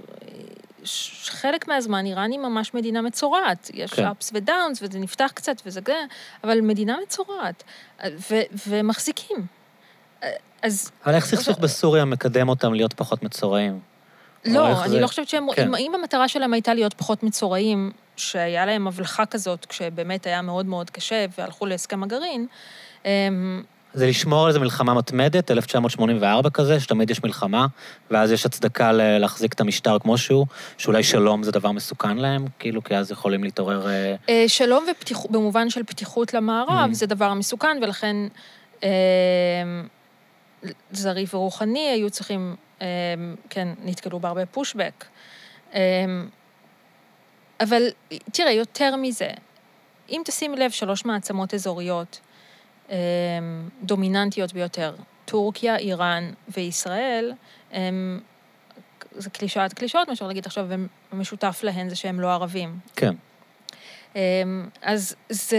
חלק 1.25 1.67
מהזמן 1.67 2.05
איראן 2.05 2.31
היא 2.31 2.39
ממש 2.39 2.73
מדינה 2.73 3.01
מצורעת. 3.01 3.71
יש 3.73 3.93
כן. 3.93 4.07
ups 4.07 4.29
ודאונס, 4.33 4.79
וזה 4.81 4.99
נפתח 4.99 5.31
קצת 5.33 5.61
וזה 5.65 5.81
זה, 5.85 5.93
אבל 6.43 6.61
מדינה 6.61 6.97
מצורעת. 7.03 7.63
ו- 8.05 8.67
ומחזיקים. 8.67 9.45
אז... 10.61 10.91
אבל 11.05 11.15
איך 11.15 11.25
סכסוך 11.25 11.59
בסוריה 11.59 12.05
מקדם 12.05 12.49
אותם 12.49 12.73
להיות 12.73 12.93
פחות 12.93 13.23
מצורעים? 13.23 13.79
לא, 14.45 14.83
אני 14.83 14.89
זה... 14.89 14.99
לא 14.99 15.07
חושבת 15.07 15.29
שהם... 15.29 15.47
כן. 15.55 15.67
אם, 15.67 15.75
אם 15.75 15.95
המטרה 15.95 16.27
שלהם 16.27 16.53
הייתה 16.53 16.73
להיות 16.73 16.93
פחות 16.93 17.23
מצורעים, 17.23 17.91
שהיה 18.15 18.65
להם 18.65 18.87
הבלחה 18.87 19.25
כזאת, 19.25 19.65
כשבאמת 19.65 20.25
היה 20.25 20.41
מאוד 20.41 20.65
מאוד 20.65 20.89
קשה, 20.89 21.25
והלכו 21.37 21.65
להסכם 21.65 22.03
הגרעין, 22.03 22.47
זה 23.93 24.07
לשמור 24.07 24.41
על 24.41 24.47
איזה 24.47 24.59
מלחמה 24.59 24.93
מתמדת, 24.93 25.51
1984 25.51 26.49
כזה, 26.49 26.79
שתמיד 26.79 27.09
יש 27.09 27.23
מלחמה, 27.23 27.67
ואז 28.11 28.31
יש 28.31 28.45
הצדקה 28.45 28.91
להחזיק 28.91 29.53
את 29.53 29.61
המשטר 29.61 29.99
כמו 29.99 30.17
שהוא, 30.17 30.45
שאולי 30.77 31.03
שלום 31.03 31.43
זה 31.43 31.51
דבר 31.51 31.71
מסוכן 31.71 32.17
להם, 32.17 32.45
כאילו, 32.59 32.83
כי 32.83 32.95
אז 32.95 33.11
יכולים 33.11 33.43
להתעורר... 33.43 33.87
אה, 33.87 34.15
אה, 34.29 34.43
שלום 34.47 34.85
ופתיח... 34.91 35.25
במובן 35.29 35.69
של 35.69 35.83
פתיחות 35.83 36.33
למערב, 36.33 36.89
mm-hmm. 36.89 36.93
זה 36.93 37.05
דבר 37.05 37.33
מסוכן, 37.33 37.77
ולכן 37.81 38.15
זריף 40.91 41.33
ורוחני 41.33 41.89
היו 41.89 42.09
צריכים, 42.09 42.55
כן, 43.49 43.67
נתקלו 43.83 44.19
בהרבה 44.19 44.45
פושבק. 44.45 45.05
אבל 47.59 47.83
תראה, 48.31 48.51
יותר 48.51 48.95
מזה, 48.95 49.29
אם 50.09 50.21
תשים 50.25 50.53
לב, 50.53 50.71
שלוש 50.71 51.05
מעצמות 51.05 51.53
אזוריות, 51.53 52.19
אמ, 52.89 52.95
דומיננטיות 53.83 54.53
ביותר. 54.53 54.95
טורקיה, 55.25 55.77
איראן 55.77 56.31
וישראל, 56.47 57.33
הם, 57.71 58.19
זה 59.11 59.29
קלישאת 59.29 59.73
קלישאות, 59.73 60.07
מה 60.07 60.15
שאפשר 60.15 60.27
להגיד 60.27 60.45
עכשיו, 60.45 60.67
ומשותף 61.13 61.59
להן 61.63 61.89
זה 61.89 61.95
שהם 61.95 62.19
לא 62.19 62.33
ערבים. 62.33 62.79
כן. 62.95 63.15
אמ, 64.15 64.19
אז 64.81 65.15
זה, 65.29 65.57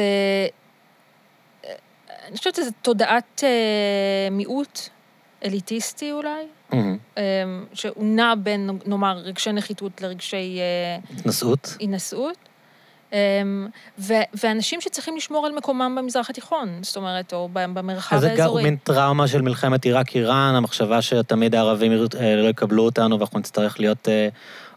אני 2.30 2.38
חושבת 2.38 2.54
שזו 2.54 2.70
תודעת 2.82 3.44
אה, 3.44 4.28
מיעוט 4.30 4.80
אליטיסטי 5.44 6.12
אולי, 6.12 6.44
mm-hmm. 6.72 6.74
שהוא 7.72 8.04
נע 8.04 8.34
בין, 8.42 8.70
נאמר, 8.86 9.18
רגשי 9.18 9.52
נחיתות 9.52 10.02
לרגשי... 10.02 10.58
אה, 10.60 11.16
התנשאות. 11.18 11.76
התנשאות. 11.80 12.36
אמ, 13.12 13.68
ואנשים 14.34 14.80
שצריכים 14.80 15.16
לשמור 15.16 15.46
על 15.46 15.52
מקומם 15.52 15.96
במזרח 15.98 16.30
התיכון, 16.30 16.68
זאת 16.82 16.96
אומרת, 16.96 17.32
או 17.32 17.48
במרחב 17.52 18.16
האזורי. 18.16 18.42
אז 18.42 18.52
זה 18.52 18.62
מין 18.62 18.76
טראומה 18.76 19.28
של 19.28 19.42
מלחמת 19.42 19.84
עיראק-איראן, 19.84 20.54
המחשבה 20.56 21.02
שתמיד 21.02 21.54
הערבים 21.54 21.92
לא 22.36 22.48
יקבלו 22.48 22.84
אותנו 22.84 23.18
ואנחנו 23.18 23.38
נצטרך 23.38 23.80
להיות 23.80 24.08
אה, 24.08 24.28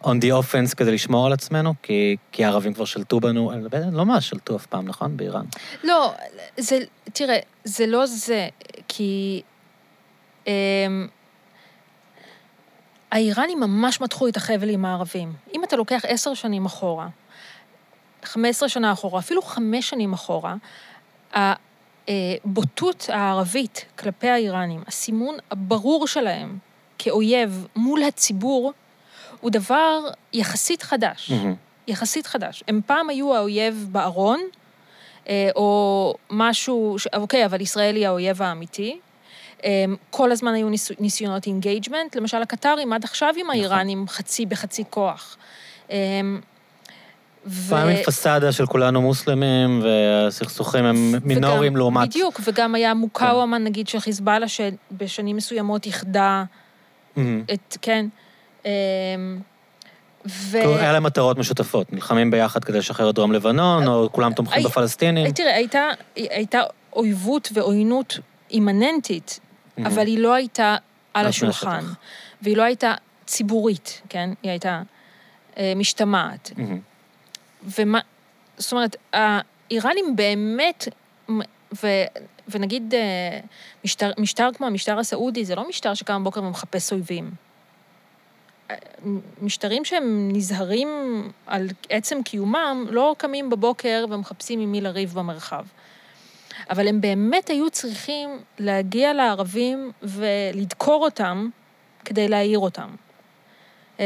on 0.03 0.07
the 0.07 0.41
offense 0.41 0.75
כדי 0.75 0.91
לשמור 0.91 1.25
על 1.25 1.33
עצמנו, 1.33 1.73
כי, 1.81 2.17
כי 2.31 2.45
הערבים 2.45 2.73
כבר 2.73 2.85
שלטו 2.85 3.19
בנו, 3.19 3.51
אה, 3.51 3.57
לא 3.91 4.05
ממש 4.05 4.29
שלטו 4.29 4.55
אף 4.55 4.65
פעם, 4.65 4.87
נכון? 4.87 5.17
באיראן. 5.17 5.45
לא, 5.83 6.13
זה, 6.57 6.79
תראה, 7.03 7.39
זה 7.63 7.87
לא 7.87 8.05
זה, 8.05 8.47
כי... 8.87 9.41
אמ, 10.47 11.07
האיראנים 13.11 13.59
ממש 13.59 14.01
מתחו 14.01 14.27
את 14.27 14.37
החבל 14.37 14.69
עם 14.69 14.85
הערבים. 14.85 15.33
אם 15.53 15.63
אתה 15.63 15.75
לוקח 15.75 16.01
עשר 16.07 16.33
שנים 16.33 16.65
אחורה, 16.65 17.07
15 18.23 18.69
שנה 18.69 18.91
אחורה, 18.91 19.19
אפילו 19.19 19.41
חמש 19.41 19.89
שנים 19.89 20.13
אחורה, 20.13 20.55
הבוטות 22.07 23.09
הערבית 23.13 23.85
כלפי 23.99 24.29
האיראנים, 24.29 24.83
הסימון 24.87 25.35
הברור 25.51 26.07
שלהם 26.07 26.57
כאויב 26.97 27.67
מול 27.75 28.03
הציבור, 28.03 28.73
הוא 29.43 29.51
דבר 29.51 29.99
יחסית 30.33 30.83
חדש. 30.83 31.31
Mm-hmm. 31.31 31.55
יחסית 31.87 32.27
חדש. 32.27 32.63
הם 32.67 32.81
פעם 32.85 33.09
היו 33.09 33.35
האויב 33.35 33.87
בארון, 33.91 34.39
אה, 35.29 35.49
או 35.55 36.13
משהו, 36.29 36.95
ש... 36.99 37.07
אוקיי, 37.15 37.45
אבל 37.45 37.61
ישראל 37.61 37.95
היא 37.95 38.07
האויב 38.07 38.41
האמיתי. 38.41 38.99
אה, 39.65 39.85
כל 40.09 40.31
הזמן 40.31 40.53
היו 40.53 40.69
ניס... 40.69 40.91
ניסיונות 40.99 41.47
engagement, 41.47 42.15
למשל 42.15 42.41
הקטארים 42.41 42.93
עד 42.93 43.03
עכשיו 43.03 43.29
עם 43.29 43.41
נכון. 43.41 43.49
האיראנים 43.49 44.07
חצי 44.07 44.45
בחצי 44.45 44.83
כוח. 44.89 45.37
אה, 45.91 45.97
ו... 47.45 47.69
פעם 47.69 47.87
עם 47.89 48.03
פסאדה 48.03 48.51
של 48.51 48.65
כולנו 48.65 49.01
מוסלמים, 49.01 49.81
והסכסוכים 49.83 50.85
הם 50.85 51.13
מינוריים 51.23 51.77
לעומת... 51.77 52.09
בדיוק, 52.09 52.39
וגם 52.43 52.75
היה 52.75 52.93
מוקאוומה, 52.93 53.57
כן. 53.57 53.63
נגיד, 53.63 53.87
של 53.87 53.99
חיזבאללה, 53.99 54.45
שבשנים 54.47 55.35
מסוימות 55.35 55.85
איחדה 55.85 56.43
mm-hmm. 57.15 57.19
את, 57.53 57.77
כן. 57.81 58.05
אמ, 58.65 59.39
ו... 60.27 60.57
היה 60.57 60.91
להם 60.91 61.03
מטרות 61.03 61.37
משותפות, 61.37 61.93
נלחמים 61.93 62.31
ביחד 62.31 62.63
כדי 62.63 62.77
לשחרר 62.77 63.09
את 63.09 63.15
דרום 63.15 63.31
לבנון, 63.31 63.87
או 63.87 64.09
כולם 64.11 64.33
תומכים 64.33 64.57
הי... 64.57 64.63
בפלסטינים. 64.65 65.31
תראה, 65.31 65.55
הייתה, 65.55 65.89
הייתה 66.15 66.61
אויבות 66.95 67.49
ועוינות 67.53 68.19
אימננטית, 68.51 69.39
mm-hmm. 69.39 69.87
אבל 69.87 70.07
היא 70.07 70.19
לא 70.19 70.33
הייתה 70.33 70.75
על 71.13 71.25
השולחן, 71.25 71.85
והיא 72.41 72.57
לא 72.57 72.63
הייתה 72.63 72.93
ציבורית, 73.25 74.01
כן? 74.09 74.29
היא 74.43 74.51
הייתה 74.51 74.81
אה, 75.57 75.73
משתמעת. 75.75 76.51
Mm-hmm. 76.55 77.71
ומה, 77.79 77.99
זאת 78.57 78.71
אומרת, 78.71 78.95
האיראנים 79.13 80.15
באמת, 80.15 80.87
ו, 81.83 81.87
ונגיד 82.47 82.93
אה, 82.93 83.39
משטר, 83.85 84.11
משטר 84.17 84.49
כמו 84.57 84.67
המשטר 84.67 84.99
הסעודי, 84.99 85.45
זה 85.45 85.55
לא 85.55 85.69
משטר 85.69 85.93
שקם 85.93 86.21
בבוקר 86.21 86.43
ומחפש 86.43 86.93
אויבים. 86.93 87.31
משטרים 89.41 89.85
שהם 89.85 90.29
נזהרים 90.33 90.87
על 91.47 91.67
עצם 91.89 92.23
קיומם, 92.23 92.85
לא 92.89 93.15
קמים 93.17 93.49
בבוקר 93.49 94.05
ומחפשים 94.09 94.59
עם 94.59 94.71
מי 94.71 94.81
לריב 94.81 95.13
במרחב. 95.13 95.65
אבל 96.69 96.87
הם 96.87 97.01
באמת 97.01 97.49
היו 97.49 97.69
צריכים 97.69 98.29
להגיע 98.59 99.13
לערבים 99.13 99.91
ולדקור 100.03 101.03
אותם 101.03 101.49
כדי 102.05 102.27
להעיר 102.27 102.59
אותם. 102.59 102.89
אמ, 103.99 104.03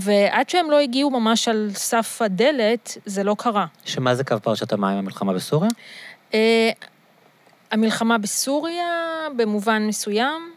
ועד 0.00 0.48
שהם 0.48 0.70
לא 0.70 0.78
הגיעו 0.80 1.10
ממש 1.10 1.48
על 1.48 1.70
סף 1.74 2.22
הדלת, 2.22 2.96
זה 3.04 3.24
לא 3.24 3.36
קרה. 3.38 3.66
שמה 3.84 4.14
זה 4.14 4.24
קו 4.24 4.36
פרשת 4.42 4.72
המים, 4.72 4.98
המלחמה 4.98 5.32
בסוריה? 5.32 5.70
אה, 6.34 6.70
המלחמה 7.70 8.18
בסוריה, 8.18 9.18
במובן 9.36 9.86
מסוים. 9.86 10.54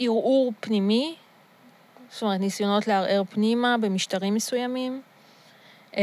אמ, 0.00 0.06
ערעור 0.06 0.52
פנימי, 0.60 1.14
זאת 2.10 2.22
אומרת, 2.22 2.40
ניסיונות 2.40 2.88
לערער 2.88 3.22
פנימה 3.30 3.76
במשטרים 3.80 4.34
מסוימים. 4.34 5.02
אמ, 5.96 6.00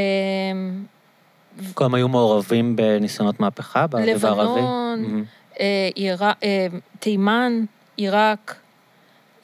כולם 1.74 1.94
היו 1.94 2.08
מעורבים 2.08 2.76
בניסיונות 2.76 3.40
מהפכה 3.40 3.88
באביב 3.88 4.26
הערבי? 4.26 4.62
לבנון. 4.62 5.26
אה, 5.60 5.90
אה, 6.44 6.68
תימן, 7.00 7.66
עיראק. 7.98 8.56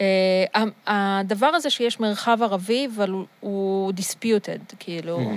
אה, 0.02 0.46
הדבר 0.88 1.48
הזה 1.48 1.70
שיש 1.70 2.00
מרחב 2.00 2.38
ערבי, 2.44 2.88
אבל 2.96 3.12
הוא- 3.40 3.94
disputed, 3.98 4.76
כאילו... 4.80 5.32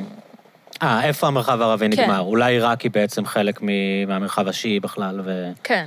אה, 0.83 1.05
איפה 1.05 1.27
המרחב 1.27 1.61
הערבי 1.61 1.87
כן. 1.97 2.03
נגמר? 2.03 2.21
אולי 2.21 2.53
עיראק 2.53 2.81
היא 2.81 2.91
בעצם 2.91 3.27
חלק 3.27 3.61
מהמרחב 3.63 4.49
השיעי 4.49 4.81
בכלל, 4.81 5.21
ו... 5.25 5.51
כן. 5.65 5.87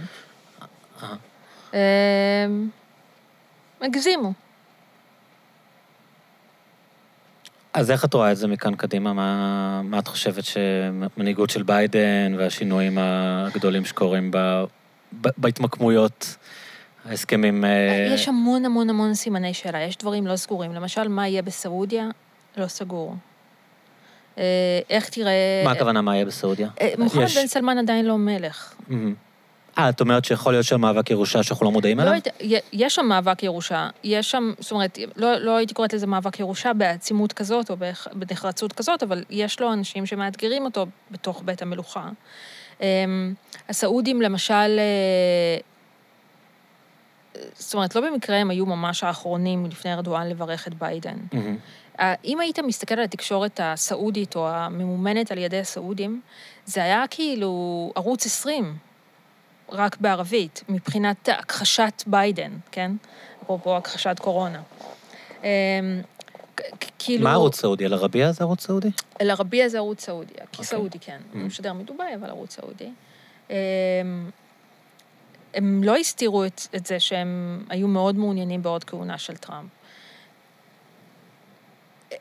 הגזימו. 3.82 4.34
אז 7.73 7.91
איך 7.91 8.05
את 8.05 8.13
רואה 8.13 8.32
את 8.32 8.38
זה 8.38 8.47
מכאן 8.47 8.75
קדימה? 8.75 9.13
מה, 9.13 9.82
מה 9.84 9.99
את 9.99 10.07
חושבת 10.07 10.43
שמנהיגות 10.43 11.49
של 11.49 11.63
ביידן 11.63 12.36
והשינויים 12.38 12.97
הגדולים 13.01 13.86
שקורים 13.86 14.32
ב, 14.32 14.38
ב, 15.21 15.28
בהתמקמויות, 15.38 16.36
ההסכמים... 17.05 17.65
אה, 17.65 18.07
יש 18.13 18.28
המון 18.28 18.65
המון 18.65 18.89
המון 18.89 19.13
סימני 19.13 19.53
שאלה, 19.53 19.82
יש 19.82 19.97
דברים 19.97 20.28
לא 20.28 20.36
סגורים. 20.36 20.73
למשל, 20.73 21.07
מה 21.07 21.28
יהיה 21.28 21.41
בסעודיה? 21.41 22.09
לא 22.57 22.67
סגור. 22.67 23.15
אה, 24.38 24.43
איך 24.89 25.09
תראה... 25.09 25.61
מה 25.65 25.71
הכוונה, 25.71 26.01
מה 26.01 26.15
יהיה 26.15 26.25
בסעודיה? 26.25 26.69
אה, 26.82 26.93
מוחמד 26.97 27.23
יש- 27.23 27.38
בן 27.38 27.47
סלמן 27.47 27.78
עדיין 27.78 28.05
לא 28.05 28.17
מלך. 28.17 28.73
מהמם. 28.88 29.13
אה, 29.78 29.89
את 29.89 30.01
אומרת 30.01 30.25
שיכול 30.25 30.53
להיות 30.53 30.65
שם 30.65 30.82
מאבק 30.82 31.09
ירושה 31.09 31.43
שאנחנו 31.43 31.65
לא 31.65 31.71
מודעים 31.71 31.99
לא 31.99 32.03
אליו? 32.03 32.19
י- 32.41 32.55
יש 32.73 32.95
שם 32.95 33.05
מאבק 33.05 33.43
ירושה, 33.43 33.89
יש 34.03 34.32
שם, 34.32 34.53
זאת 34.59 34.71
אומרת, 34.71 34.97
לא, 35.15 35.36
לא 35.38 35.57
הייתי 35.57 35.73
קוראת 35.73 35.93
לזה 35.93 36.07
מאבק 36.07 36.39
ירושה 36.39 36.73
בעצימות 36.73 37.34
כזאת 37.34 37.69
או 37.69 37.75
בנחרצות 38.13 38.73
כזאת, 38.73 39.03
אבל 39.03 39.23
יש 39.30 39.59
לו 39.59 39.73
אנשים 39.73 40.05
שמאתגרים 40.05 40.65
אותו 40.65 40.86
בתוך 41.11 41.41
בית 41.45 41.61
המלוכה. 41.61 42.09
אמ, 42.82 43.34
הסעודים, 43.69 44.21
למשל, 44.21 44.53
אה, 44.80 45.57
זאת 47.53 47.73
אומרת, 47.73 47.95
לא 47.95 48.01
במקרה 48.01 48.38
הם 48.38 48.49
היו 48.49 48.65
ממש 48.65 49.03
האחרונים 49.03 49.65
לפני 49.65 49.93
ארדואן 49.93 50.28
לברך 50.30 50.67
את 50.67 50.73
ביידן. 50.73 51.17
אם 52.25 52.39
היית 52.39 52.59
מסתכל 52.59 52.95
על 52.95 53.03
התקשורת 53.03 53.59
הסעודית 53.63 54.36
או 54.36 54.49
הממומנת 54.49 55.32
על 55.32 55.38
ידי 55.38 55.59
הסעודים, 55.59 56.21
זה 56.65 56.84
היה 56.84 57.03
כאילו 57.09 57.91
ערוץ 57.95 58.25
20, 58.25 58.75
רק 59.70 59.97
בערבית, 59.97 60.63
מבחינת 60.70 61.30
הכחשת 61.30 62.03
ביידן, 62.07 62.51
כן? 62.72 62.91
אפרופו 63.43 63.78
הכחשת 63.78 64.20
קורונה. 64.20 64.61
אמ, 65.43 65.47
כאילו... 66.99 67.24
מה 67.24 67.32
ערוץ 67.34 67.55
סעודי? 67.55 67.86
אל-ערבייה 67.86 68.32
זה 68.32 68.43
ערוץ 68.43 68.65
סעודי? 68.65 68.89
אל-ערבייה 69.22 69.70
זה 69.70 69.78
ערוץ 69.78 70.05
סעודי, 70.05 70.34
כי 70.34 70.41
אוקיי. 70.41 70.65
סעודי 70.65 70.99
כן. 70.99 71.18
Mm. 71.18 71.38
הוא 71.38 71.41
משדר 71.41 71.74
מדובאי, 71.74 72.15
אבל 72.15 72.30
ערוץ 72.30 72.55
סעודי. 72.55 72.89
אמ, 73.49 73.55
הם 75.53 75.84
לא 75.84 75.95
הסתירו 75.95 76.45
את, 76.45 76.61
את 76.76 76.86
זה 76.86 76.99
שהם 76.99 77.63
היו 77.70 77.88
מאוד 77.88 78.15
מעוניינים 78.15 78.61
בעוד 78.61 78.84
כהונה 78.84 79.18
של 79.18 79.38
טראמפ. 79.38 79.70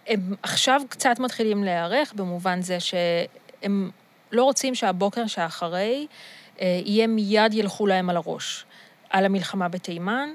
הם 0.07 0.35
עכשיו 0.43 0.83
קצת 0.89 1.19
מתחילים 1.19 1.65
להיערך 1.65 2.13
במובן 2.13 2.63
זה 2.63 2.81
שהם 2.81 3.91
לא 4.33 4.45
רוצים 4.45 4.75
שהבוקר 4.75 5.27
שאחרי 5.27 6.07
יהיה 6.61 7.07
מיד 7.07 7.55
ילכו 7.55 7.87
להם 7.87 8.11
על 8.11 8.17
הראש. 8.17 8.65
על 9.11 9.25
המלחמה 9.25 9.69
בתימן, 9.69 10.29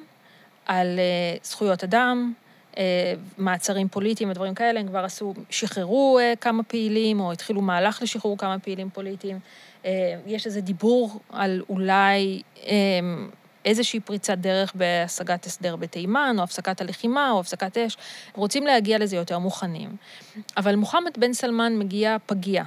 על 0.65 0.99
אה, 0.99 1.37
זכויות 1.43 1.83
אדם, 1.83 2.33
אה, 2.77 3.13
מעצרים 3.37 3.87
פוליטיים 3.87 4.29
ודברים 4.29 4.55
כאלה, 4.55 4.79
הם 4.79 4.87
כבר 4.87 5.05
עשו, 5.05 5.33
שחררו 5.49 6.19
אה, 6.19 6.33
כמה 6.41 6.63
פעילים, 6.63 7.19
או 7.19 7.31
התחילו 7.31 7.61
מהלך 7.61 8.01
לשחרור 8.01 8.37
כמה 8.37 8.59
פעילים 8.59 8.89
פוליטיים. 8.89 9.39
אה, 9.85 10.15
יש 10.25 10.45
איזה 10.45 10.61
דיבור 10.61 11.19
על 11.29 11.61
אולי 11.69 12.41
אה, 12.67 12.71
איזושהי 13.65 13.99
פריצת 13.99 14.37
דרך 14.37 14.73
בהשגת 14.75 15.45
הסדר 15.45 15.75
בתימן, 15.75 16.35
או 16.37 16.43
הפסקת 16.43 16.81
הלחימה, 16.81 17.31
או 17.31 17.39
הפסקת 17.39 17.77
אש. 17.77 17.97
הם 18.35 18.39
רוצים 18.39 18.65
להגיע 18.65 18.97
לזה 18.97 19.15
יותר 19.15 19.39
מוכנים. 19.39 19.95
אבל 20.57 20.75
מוחמד 20.75 21.11
בן 21.17 21.33
סלמן 21.33 21.77
מגיע 21.77 22.17
פגיע. 22.25 22.63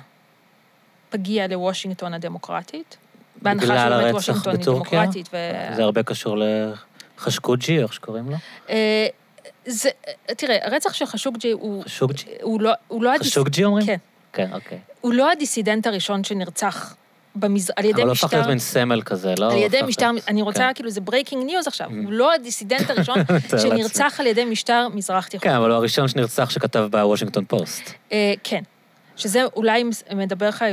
פגיע 1.10 1.46
לוושינגטון 1.46 2.14
הדמוקרטית. 2.14 2.96
בהנחה 3.44 4.10
וושינגטון 4.12 4.52
היא 4.52 4.60
בטורקיה? 4.60 5.00
דמוקרטית. 5.00 5.28
ו... 5.32 5.36
זה 5.76 5.82
הרבה 5.82 6.02
קשור 6.02 6.38
לחשוקג'י, 7.18 7.82
איך 7.82 7.92
שקוראים 7.92 8.30
לו? 8.30 8.36
אה, 8.70 9.06
זה, 9.66 9.90
תראה, 10.26 10.56
הרצח 10.62 10.92
של 10.92 11.06
חשוקג'י 11.06 11.50
הוא... 11.50 11.84
חשוקג'י? 11.84 12.24
הוא 12.42 12.60
לא, 12.60 12.72
הוא 12.88 13.02
לא, 13.02 13.14
הדיס... 13.14 13.26
חשוקג'י 13.26 13.64
אומרים? 13.64 13.86
כן. 13.86 13.96
כן, 14.32 14.48
אוקיי. 14.52 14.78
הוא 15.00 15.12
לא 15.14 15.30
הדיסידנט 15.32 15.86
הראשון 15.86 16.24
שנרצח 16.24 16.96
במז... 17.34 17.70
על 17.76 17.84
ידי 17.84 17.92
אבל 17.92 18.02
הוא 18.02 18.12
משטר... 18.12 18.26
הפך 18.26 18.34
להיות 18.34 18.46
מין 18.46 18.58
סמל 18.58 19.02
כזה, 19.02 19.34
לא? 19.38 19.52
על 19.52 19.58
ידי 19.58 19.82
משטר, 19.82 20.12
להיות- 20.12 20.28
אני 20.28 20.42
רוצה, 20.42 20.58
כן. 20.58 20.72
כאילו, 20.74 20.90
זה 20.90 21.00
breaking 21.00 21.46
news 21.46 21.66
עכשיו. 21.66 21.86
Mhm. 21.86 22.04
הוא 22.04 22.12
לא 22.12 22.34
הדיסידנט 22.34 22.90
הראשון. 22.90 23.18
שנרצח 23.62 24.20
על 24.20 24.26
ידי 24.26 24.44
משטר 24.44 24.88
מזרח 24.94 25.26
תיכון. 25.26 25.50
כן, 25.50 25.56
אבל 25.56 25.70
הוא 25.70 25.76
הראשון 25.76 26.08
שנרצח 26.08 26.50
שכתב 26.50 26.88
בוושינגטון 26.90 27.44
פוסט. 27.44 27.90
אה, 28.12 28.34
כן. 28.44 28.62
שזה 29.16 29.44
אולי 29.56 29.84
מדבר 30.14 30.48
לך 30.48 30.64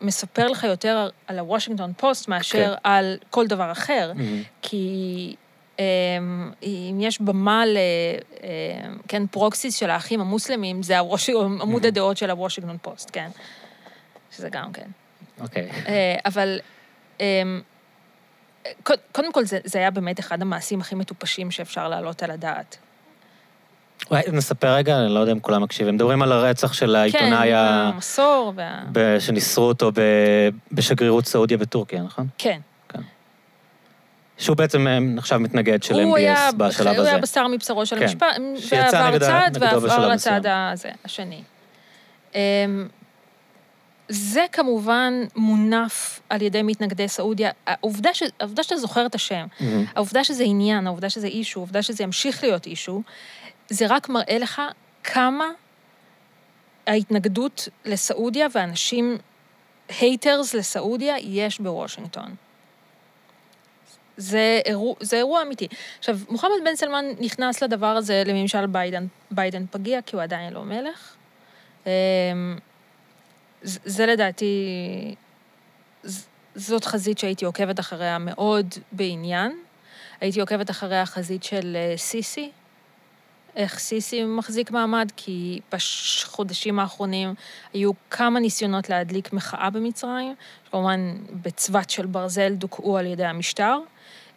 מספר 0.00 0.48
לך 0.48 0.64
יותר 0.64 1.08
על 1.26 1.38
הוושינגטון 1.38 1.92
פוסט 1.96 2.28
מאשר 2.28 2.72
כן. 2.74 2.80
על 2.84 3.16
כל 3.30 3.46
דבר 3.46 3.72
אחר, 3.72 4.12
מהמם. 4.14 4.42
כי 4.62 5.36
אמ, 5.78 5.84
אם 6.62 6.98
יש 7.00 7.20
במה 7.20 7.66
ל... 7.66 7.76
אמ, 8.42 8.98
כן, 9.08 9.26
proxies 9.26 9.76
של 9.76 9.90
האחים 9.90 10.20
המוסלמים, 10.20 10.82
זה 10.82 10.98
הווש... 10.98 11.30
עמוד 11.30 11.86
הדעות 11.86 12.16
של 12.16 12.30
הוושינגטון 12.30 12.76
פוסט, 12.82 13.10
כן. 13.12 13.28
שזה 14.36 14.48
גם 14.48 14.72
כן. 14.72 14.86
אוקיי. 15.40 15.68
אה, 15.86 16.16
אבל 16.26 16.60
אמ, 17.20 17.60
קוד- 18.82 18.98
קודם 19.12 19.32
כל, 19.32 19.44
זה, 19.44 19.58
זה 19.64 19.78
היה 19.78 19.90
באמת 19.90 20.20
אחד 20.20 20.42
המעשים 20.42 20.80
הכי 20.80 20.94
מטופשים 20.94 21.50
שאפשר 21.50 21.88
להעלות 21.88 22.22
על 22.22 22.30
הדעת. 22.30 22.76
אולי 24.10 24.22
נספר 24.32 24.74
רגע, 24.74 24.98
אני 24.98 25.14
לא 25.14 25.20
יודע 25.20 25.32
אם 25.32 25.40
כולם 25.40 25.62
מקשיבים. 25.62 25.94
מדברים 25.94 26.22
על 26.22 26.32
הרצח 26.32 26.72
של 26.72 26.96
העיתונאי 26.96 27.48
כן, 27.48 27.54
ה- 27.54 27.90
המסור 27.94 28.52
וה... 28.56 28.80
ב- 28.92 29.18
שניסרו 29.18 29.64
אותו 29.64 29.90
ב- 29.94 30.48
בשגרירות 30.72 31.26
סעודיה 31.26 31.58
בטורקיה, 31.58 32.02
נכון? 32.02 32.26
כן. 32.38 32.58
שהוא 34.38 34.56
בעצם 34.56 34.86
אה, 34.88 34.98
נחשב 35.00 35.36
מתנגד 35.36 35.82
של 35.82 35.94
הוא 35.94 36.16
היה, 36.16 36.48
MBS 36.48 36.54
בשלב 36.56 36.86
הוא 36.86 37.00
הזה. 37.00 37.08
היה 37.08 37.18
בשר 37.18 37.46
מבשרו 37.48 37.86
של 37.86 37.96
כן. 37.96 38.02
המשפט, 38.02 38.26
ועבר 38.72 39.08
נגד 39.10 39.20
צד, 39.20 39.50
ועבר 39.60 40.08
לצד. 40.08 40.40
הזה, 40.46 40.90
השני. 41.04 41.42
אמ, 42.34 42.40
זה 44.08 44.44
כמובן 44.52 45.12
מונף 45.36 46.20
על 46.30 46.42
ידי 46.42 46.62
מתנגדי 46.62 47.08
סעודיה. 47.08 47.50
העובדה, 47.66 48.14
ש... 48.14 48.22
העובדה 48.40 48.62
שאתה 48.62 48.76
זוכר 48.76 49.06
את 49.06 49.14
השם, 49.14 49.46
מהמם. 49.60 49.84
העובדה 49.94 50.24
שזה 50.24 50.44
עניין, 50.46 50.86
העובדה 50.86 51.10
שזה 51.10 51.26
אישו, 51.26 51.60
העובדה 51.60 51.82
שזה 51.82 52.02
ימשיך 52.02 52.42
להיות 52.44 52.66
אישו, 52.66 53.02
זה 53.68 53.86
רק 53.88 54.08
מראה 54.08 54.38
לך 54.38 54.62
כמה 55.04 55.50
ההתנגדות 56.86 57.68
לסעודיה 57.84 58.46
ואנשים, 58.52 59.18
haters 60.00 60.54
לסעודיה, 60.54 61.14
יש 61.18 61.60
בוושינגטון. 61.60 62.34
זה 64.16 64.60
אירוע, 64.66 64.94
זה 65.00 65.16
אירוע 65.16 65.42
אמיתי. 65.42 65.68
עכשיו, 65.98 66.18
מוחמד 66.28 66.50
בן 66.64 66.76
סלמן 66.76 67.04
נכנס 67.20 67.62
לדבר 67.62 67.86
הזה 67.86 68.22
לממשל 68.26 68.66
ביידן, 68.66 69.06
ביידן 69.30 69.64
פגיע, 69.70 70.02
כי 70.02 70.16
הוא 70.16 70.22
עדיין 70.22 70.52
לא 70.52 70.64
מלך. 70.64 71.14
אמ, 71.86 71.90
זה, 73.62 73.80
זה 73.84 74.06
לדעתי, 74.06 75.14
זאת 76.54 76.84
חזית 76.84 77.18
שהייתי 77.18 77.44
עוקבת 77.44 77.80
אחריה 77.80 78.18
מאוד 78.18 78.74
בעניין. 78.92 79.58
הייתי 80.20 80.40
עוקבת 80.40 80.70
אחריה 80.70 81.02
החזית 81.02 81.44
של 81.44 81.76
אה, 81.76 81.96
סיסי, 81.96 82.50
איך 83.56 83.78
סיסי 83.78 84.24
מחזיק 84.24 84.70
מעמד, 84.70 85.08
כי 85.16 85.60
בחודשים 85.72 86.78
האחרונים 86.78 87.34
היו 87.72 87.90
כמה 88.10 88.40
ניסיונות 88.40 88.90
להדליק 88.90 89.32
מחאה 89.32 89.70
במצרים, 89.70 90.34
שכמובן 90.66 91.16
בצבת 91.42 91.90
של 91.90 92.06
ברזל 92.06 92.52
דוכאו 92.54 92.98
על 92.98 93.06
ידי 93.06 93.24
המשטר. 93.24 93.78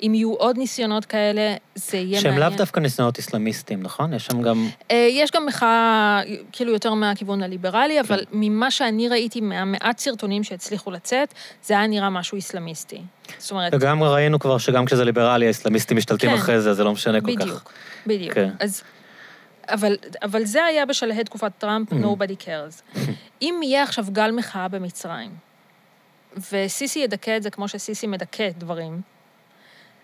אם 0.04 0.14
יהיו 0.14 0.34
עוד 0.34 0.58
ניסיונות 0.58 1.06
כאלה, 1.06 1.56
זה 1.76 1.98
יהיה 1.98 2.20
שהם 2.20 2.32
מעניין. 2.32 2.50
לאו 2.50 2.58
דווקא 2.58 2.80
ניסיונות 2.80 3.18
איסלאמיסטיים, 3.18 3.84
נכון? 3.84 4.14
יש 4.14 4.26
שם 4.26 4.42
גם... 4.42 4.68
אה, 4.92 5.08
יש 5.12 5.32
גם 5.32 5.46
מחאה, 5.46 6.22
כאילו 6.52 6.74
יותר 6.74 6.94
מהכיוון 6.94 7.44
הליברלי, 7.44 8.00
אבל 8.00 8.20
ממה 8.32 8.72
שאני 8.72 9.10
ראיתי 9.10 9.42
מהמעט 9.42 10.00
סרטונים 10.00 10.44
שהצליחו 10.44 10.92
לצאת, 10.92 11.34
זה 11.64 11.74
היה 11.74 11.88
נראה 11.88 12.10
משהו 12.10 12.36
איסלאמיסטי. 12.36 13.02
זאת 13.38 13.52
אומרת, 13.52 13.74
וגם 13.76 14.04
ראינו 14.04 14.40
כבר 14.40 14.58
שגם 14.58 14.86
כשזה 14.86 15.06
ליברלי, 15.06 15.48
האסלאמיסטים 15.48 15.98
משתלטים 15.98 16.30
כן. 16.30 16.36
אחרי 16.36 16.62
זה, 16.62 16.74
זה 16.74 16.84
לא 16.84 16.92
משנה 16.92 17.22
כל 17.22 17.36
כך. 17.36 17.42
בדיוק, 17.42 17.74
בדיוק. 18.08 18.34
כן. 18.34 18.50
אז 18.60 18.84
אבל, 19.70 19.98
אבל 20.24 20.46
זה 20.46 20.64
היה 20.66 20.86
בשלהי 20.86 21.24
תקופת 21.24 21.52
טראמפ, 21.58 21.94
nobody 21.94 22.44
cares. 22.46 23.00
אם 23.42 23.60
יהיה 23.64 23.84
עכשיו 23.84 24.06
גל 24.12 24.32
מחאה 24.32 24.68
במצרים, 24.68 25.32
וסיסי 26.52 27.00
ידכא 27.00 27.38
את 27.38 27.44
זה 27.44 27.50
כמו 27.50 27.68
שסיסי 27.68 28.08
מדכא 28.08 28.50
דברים, 28.58 29.02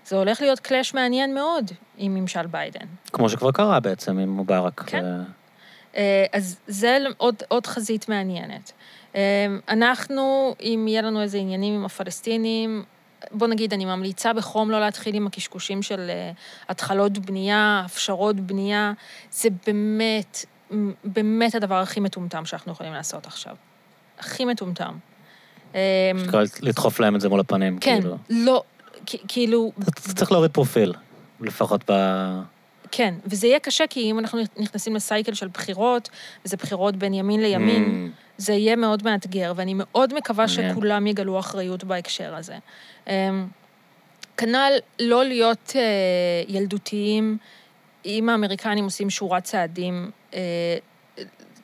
זה 0.05 0.16
הולך 0.16 0.41
להיות 0.41 0.59
קלאש 0.59 0.93
מעניין 0.93 1.34
מאוד 1.34 1.72
עם 1.97 2.13
ממשל 2.16 2.47
ביידן. 2.47 2.86
כמו 3.13 3.30
שכבר 3.30 3.51
קרה 3.51 3.80
בעצם 3.80 4.20
עם 4.20 4.30
מובארק. 4.30 4.84
כן. 4.88 5.03
ו- 5.03 5.24
אה, 5.95 6.26
אז 6.34 6.59
זה 6.68 6.97
עוד, 7.18 7.36
עוד 7.47 7.68
חזית 7.68 8.09
מעניינת. 8.09 8.72
אה, 9.16 9.45
אנחנו, 9.70 10.55
אם 10.61 10.86
יהיה 10.88 11.01
לנו 11.01 11.22
איזה 11.22 11.38
עניינים 11.38 11.74
עם 11.74 11.86
הפלסטינים, 11.86 12.84
בוא 13.32 13.47
נגיד, 13.47 13.74
אני 13.74 13.86
ממליצה 13.86 14.34
בחום 14.34 14.72
לא 14.72 14.80
להתחיל 14.80 15.16
עם 15.16 15.28
הקשקושים 15.28 15.82
של 15.82 16.09
אה, 16.09 16.32
התחלות 16.70 17.18
בנייה, 17.18 17.82
הפשרות 17.86 18.36
בנייה. 18.36 18.93
זה 19.32 19.49
באמת, 19.68 20.45
באמת 21.03 21.55
הדבר 21.55 21.76
הכי 21.76 21.99
מטומטם 21.99 22.45
שאנחנו 22.45 22.72
יכולים 22.72 22.93
לעשות 22.93 23.26
עכשיו. 23.26 23.55
הכי 24.20 24.45
מטומטם. 24.45 24.93
פשוט 25.72 26.61
לדחוף 26.61 26.99
להם 26.99 27.16
את 27.16 27.22
זה 27.22 27.30
מול 27.30 27.39
הפנים. 27.39 27.78
כן, 27.80 27.99
כאילו. 28.01 28.18
לא, 28.30 28.63
כ- 29.05 29.16
כאילו, 29.28 29.72
אתה 29.84 29.91
צריך 29.91 30.32
להוריד 30.32 30.51
פרופיל, 30.51 30.93
לפחות 31.41 31.91
ב... 31.91 31.93
כן, 32.91 33.13
וזה 33.26 33.47
יהיה 33.47 33.59
קשה, 33.59 33.88
כי 33.89 34.11
אם 34.11 34.20
אנחנו 34.20 34.39
נכנסים 34.57 34.95
לסייקל 34.95 35.34
של 35.34 35.47
בחירות, 35.47 36.09
וזה 36.45 36.57
בחירות 36.57 36.95
בין 36.95 37.13
ימין 37.13 37.41
לימין, 37.41 38.11
Mm, 38.16 38.22
זה 38.38 38.53
יהיה 38.53 38.76
מאוד 38.76 39.03
מאתגר, 39.03 39.53
ואני 39.55 39.74
מאוד 39.78 40.13
מקווה 40.13 40.45
מעניין. 40.47 40.72
שכולם 40.74 41.07
יגלו 41.07 41.39
אחריות 41.39 41.84
בהקשר 41.84 42.36
הזה. 42.36 42.57
אמ, 43.08 43.47
כנ"ל 44.38 44.74
לא 44.99 45.26
להיות 45.26 45.74
אה, 45.76 45.82
ילדותיים, 46.47 47.38
אם 48.06 48.30
האמריקנים 48.30 48.84
עושים 48.84 49.10
שורת 49.10 49.43
צעדים, 49.43 50.12
אה, 50.34 50.78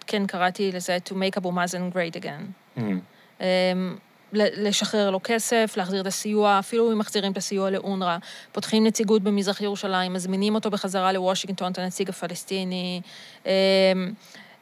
כן, 0.07 0.27
קראתי 0.27 0.71
לזה 0.71 0.97
to 1.09 1.11
make 1.11 1.37
אבו 1.37 1.51
מאזן 1.51 1.89
great 1.93 2.21
again. 2.21 2.77
mm. 2.77 2.81
לשחרר 4.33 5.09
לו 5.09 5.19
כסף, 5.23 5.73
להחזיר 5.77 6.01
את 6.01 6.07
הסיוע, 6.07 6.59
אפילו 6.59 6.91
אם 6.91 6.97
מחזירים 6.97 7.31
את 7.31 7.37
הסיוע 7.37 7.69
לאונר"א, 7.69 8.17
פותחים 8.51 8.83
נציגות 8.85 9.21
במזרח 9.21 9.61
ירושלים, 9.61 10.13
מזמינים 10.13 10.55
אותו 10.55 10.69
בחזרה 10.69 11.11
לוושינגטון, 11.11 11.71
את 11.71 11.77
הנציג 11.77 12.09
הפלסטיני, 12.09 13.01
אמ, 13.45 13.51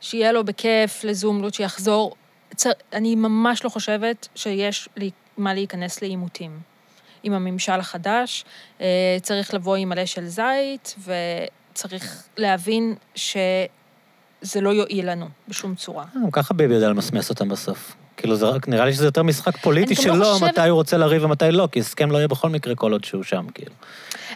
שיהיה 0.01 0.31
לו 0.31 0.43
בכיף 0.43 1.03
לזומלות, 1.03 1.53
שיחזור. 1.53 2.15
אני 2.93 3.15
ממש 3.15 3.63
לא 3.63 3.69
חושבת 3.69 4.27
שיש 4.35 4.89
לי 4.97 5.11
מה 5.37 5.53
להיכנס 5.53 6.01
לעימותים. 6.01 6.68
עם 7.23 7.33
הממשל 7.33 7.71
החדש, 7.79 8.45
אה, 8.81 8.85
צריך 9.21 9.53
לבוא 9.53 9.75
עם 9.75 9.89
מלא 9.89 10.05
של 10.05 10.25
זית, 10.25 10.95
וצריך 11.73 12.23
להבין 12.37 12.95
שזה 13.15 14.61
לא 14.61 14.69
יועיל 14.69 15.11
לנו 15.11 15.27
בשום 15.47 15.75
צורה. 15.75 16.05
גם 16.15 16.31
ככה 16.31 16.53
ביבי 16.53 16.73
יודע 16.73 16.89
למסמס 16.89 17.29
אותם 17.29 17.49
בסוף. 17.49 17.95
כאילו, 18.17 18.35
זה 18.35 18.45
רק, 18.45 18.67
נראה 18.67 18.85
לי 18.85 18.93
שזה 18.93 19.05
יותר 19.05 19.23
משחק 19.23 19.57
פוליטי 19.57 19.93
לא 19.95 20.01
שלו, 20.01 20.25
חושבת- 20.33 20.49
מתי 20.49 20.61
הוא 20.69 20.75
רוצה 20.75 20.97
לריב 20.97 21.23
ומתי 21.23 21.45
לא, 21.51 21.67
כי 21.71 21.79
הסכם 21.79 22.11
לא 22.11 22.17
יהיה 22.17 22.27
בכל 22.27 22.49
מקרה 22.49 22.75
כל 22.75 22.91
עוד 22.91 23.03
שהוא 23.03 23.23
שם, 23.23 23.45
כאילו. 23.53 23.71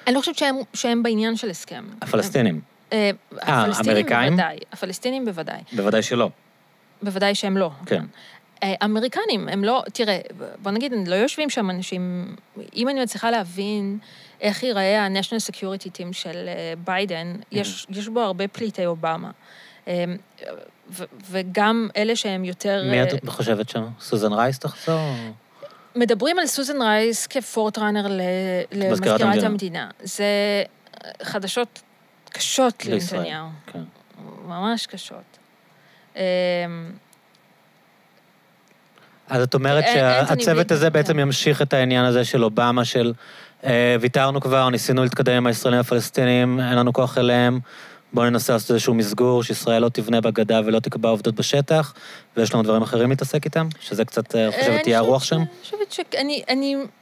אני 0.07 0.15
לא 0.15 0.19
חושבת 0.19 0.36
שהם, 0.38 0.55
שהם 0.73 1.03
בעניין 1.03 1.36
של 1.36 1.49
הסכם. 1.49 1.84
הפלסטינים, 2.01 2.61
אה, 2.93 3.09
הפלסטינים 3.41 3.73
האמריקאים? 3.95 4.29
בוודאי, 4.36 4.57
הפלסטינים 4.71 5.25
בוודאי. 5.25 5.61
בוודאי 5.75 6.01
שלא. 6.03 6.29
בוודאי 7.01 7.36
שהם 7.36 7.57
לא. 7.57 7.71
כן. 7.86 8.03
אה, 8.64 8.74
אמריקנים, 8.86 9.49
הם 9.49 9.64
לא, 9.64 9.84
תראה, 9.93 10.20
בוא 10.61 10.72
נגיד, 10.72 10.91
לא 11.07 11.16
יושבים 11.16 11.49
שם 11.49 11.70
אנשים, 11.70 12.36
אם 12.76 12.89
אני 12.89 13.03
מצליחה 13.03 13.32
להבין 13.32 13.97
איך 14.41 14.64
ייראה 14.64 15.05
ה-National 15.05 15.51
Security 15.51 15.88
Team 15.88 16.11
של 16.14 16.47
אה, 16.47 16.74
ביידן, 16.84 17.36
יש, 17.51 17.88
יש 17.89 18.07
בו 18.07 18.20
הרבה 18.22 18.47
פליטי 18.47 18.86
אובמה. 18.86 19.32
אה, 19.88 20.03
ו- 20.89 21.03
וגם 21.30 21.89
אלה 21.97 22.16
שהם 22.16 22.45
יותר... 22.45 22.84
מי 22.91 23.03
את 23.03 23.30
חושבת 23.30 23.70
שם? 23.70 23.84
סוזן 23.99 24.34
רייס 24.34 24.59
תחזור? 24.59 24.99
מדברים 25.95 26.39
על 26.39 26.47
סוזן 26.47 26.82
רייס 26.82 27.28
כפורט 27.28 27.78
ראנר 27.78 28.07
ל- 28.07 28.22
למזכירת 28.72 29.22
המדינה. 29.22 29.45
המדינה. 29.47 29.89
זה 30.03 30.26
חדשות 31.24 31.82
קשות. 32.30 32.86
לנתניהו. 32.86 33.47
כן. 33.68 33.80
ממש 34.45 34.88
קשות. 34.88 35.38
אז 39.30 39.43
את 39.43 39.53
אומרת 39.53 39.84
שהצוות 39.93 40.71
הזה 40.71 40.89
בעצם 40.89 41.13
כן. 41.13 41.19
ימשיך 41.19 41.61
את 41.61 41.74
העניין 41.74 42.05
הזה 42.05 42.26
של 42.26 42.43
אובמה, 42.43 42.86
של 42.86 43.13
אה, 43.65 43.95
ויתרנו 44.01 44.41
כבר, 44.41 44.69
ניסינו 44.69 45.03
להתקדם 45.03 45.34
עם 45.34 45.47
הישראלים 45.47 45.80
הפלסטינים, 45.80 46.59
אין 46.59 46.76
לנו 46.78 46.93
כוח 46.93 47.17
אליהם, 47.17 47.59
בואו 48.14 48.30
ננסה 48.30 48.53
לעשות 48.53 48.72
איזשהו 48.72 48.93
מסגור, 48.93 49.43
שישראל 49.43 49.82
לא 49.82 49.89
תבנה 49.89 50.22
בגדה 50.22 50.61
ולא 50.66 50.80
תקבע 50.80 51.09
עובדות 51.09 51.36
בשטח, 51.36 51.93
ויש 52.38 52.53
לנו 52.53 52.64
דברים 52.64 52.82
אחרים 52.82 53.09
להתעסק 53.09 53.45
איתם? 53.45 53.68
שזה 53.80 54.05
קצת, 54.05 54.36
אה, 54.36 54.51
חושבת, 54.51 54.70
אני 54.70 54.84
תהיה 54.84 54.97
הרוח 54.97 55.22
חושבת 55.22 55.39
שם? 55.39 55.45
אני 55.45 55.45
חושבת 55.64 55.91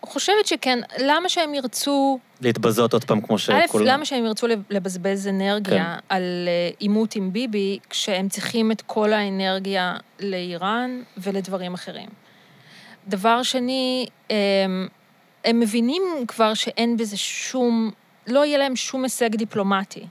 חושבת 0.02 0.48
שכן. 0.48 0.80
למה 1.00 1.30
שהם 1.30 1.54
ירצו... 1.54 2.20
להתבזות 2.42 2.94
עוד 2.94 3.04
פעם 3.04 3.22
כמו 3.22 3.36
א', 3.36 3.68
שכולם... 3.68 3.86
למה 3.86 4.06
שהם 4.06 4.26
ירצו 4.26 4.48
לב- 4.48 4.64
לבזבז 4.70 5.28
אנרגיה 5.28 5.84
כן. 5.84 6.16
על 6.16 6.24
אה, 6.48 6.70
עימות 6.80 7.16
עם 7.16 7.34
ביבי, 7.34 7.80
כשהם 7.90 8.30
צריכים 8.30 8.72
את 8.72 8.82
כל 8.82 9.14
האנרגיה 9.14 9.96
לאיראן 10.20 11.02
ולדברים 11.18 11.74
אחרים? 11.74 12.10
דבר 13.08 13.44
שני, 13.44 14.06
הם, 14.30 14.88
הם 15.46 15.60
מבינים 15.60 16.04
כבר 16.28 16.54
שאין 16.54 16.98
בזה 16.98 17.18
שום... 17.18 17.92
לא 18.28 18.46
יהיה 18.46 18.58
להם 18.58 18.76
שום 18.76 19.04
הישג 19.04 19.36
דיפלומטי. 19.36 20.06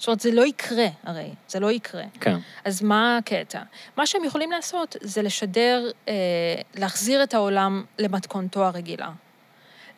זאת 0.00 0.06
אומרת, 0.08 0.20
זה 0.20 0.30
לא 0.32 0.46
יקרה, 0.46 0.86
הרי. 1.02 1.30
זה 1.48 1.60
לא 1.60 1.70
יקרה. 1.70 2.02
כן. 2.20 2.36
אז 2.64 2.82
מה 2.82 3.16
הקטע? 3.16 3.62
מה 3.96 4.06
שהם 4.06 4.24
יכולים 4.24 4.50
לעשות 4.50 4.96
זה 5.00 5.22
לשדר, 5.22 5.90
אה, 6.08 6.14
להחזיר 6.74 7.22
את 7.22 7.34
העולם 7.34 7.84
למתכונתו 7.98 8.64
הרגילה. 8.64 9.10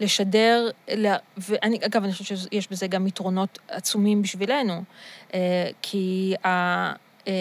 לשדר, 0.00 0.70
לה, 0.88 1.16
ואני, 1.36 1.78
אגב, 1.86 2.05
אני 2.05 2.12
חושבת 2.12 2.38
שיש 2.38 2.68
בזה 2.70 2.86
גם 2.86 3.07
יתרונות 3.07 3.59
עצומים 3.68 4.22
בשבילנו, 4.22 4.82
אה, 5.34 5.70
כי 5.82 6.34
ה, 6.44 6.48
אה, 7.28 7.32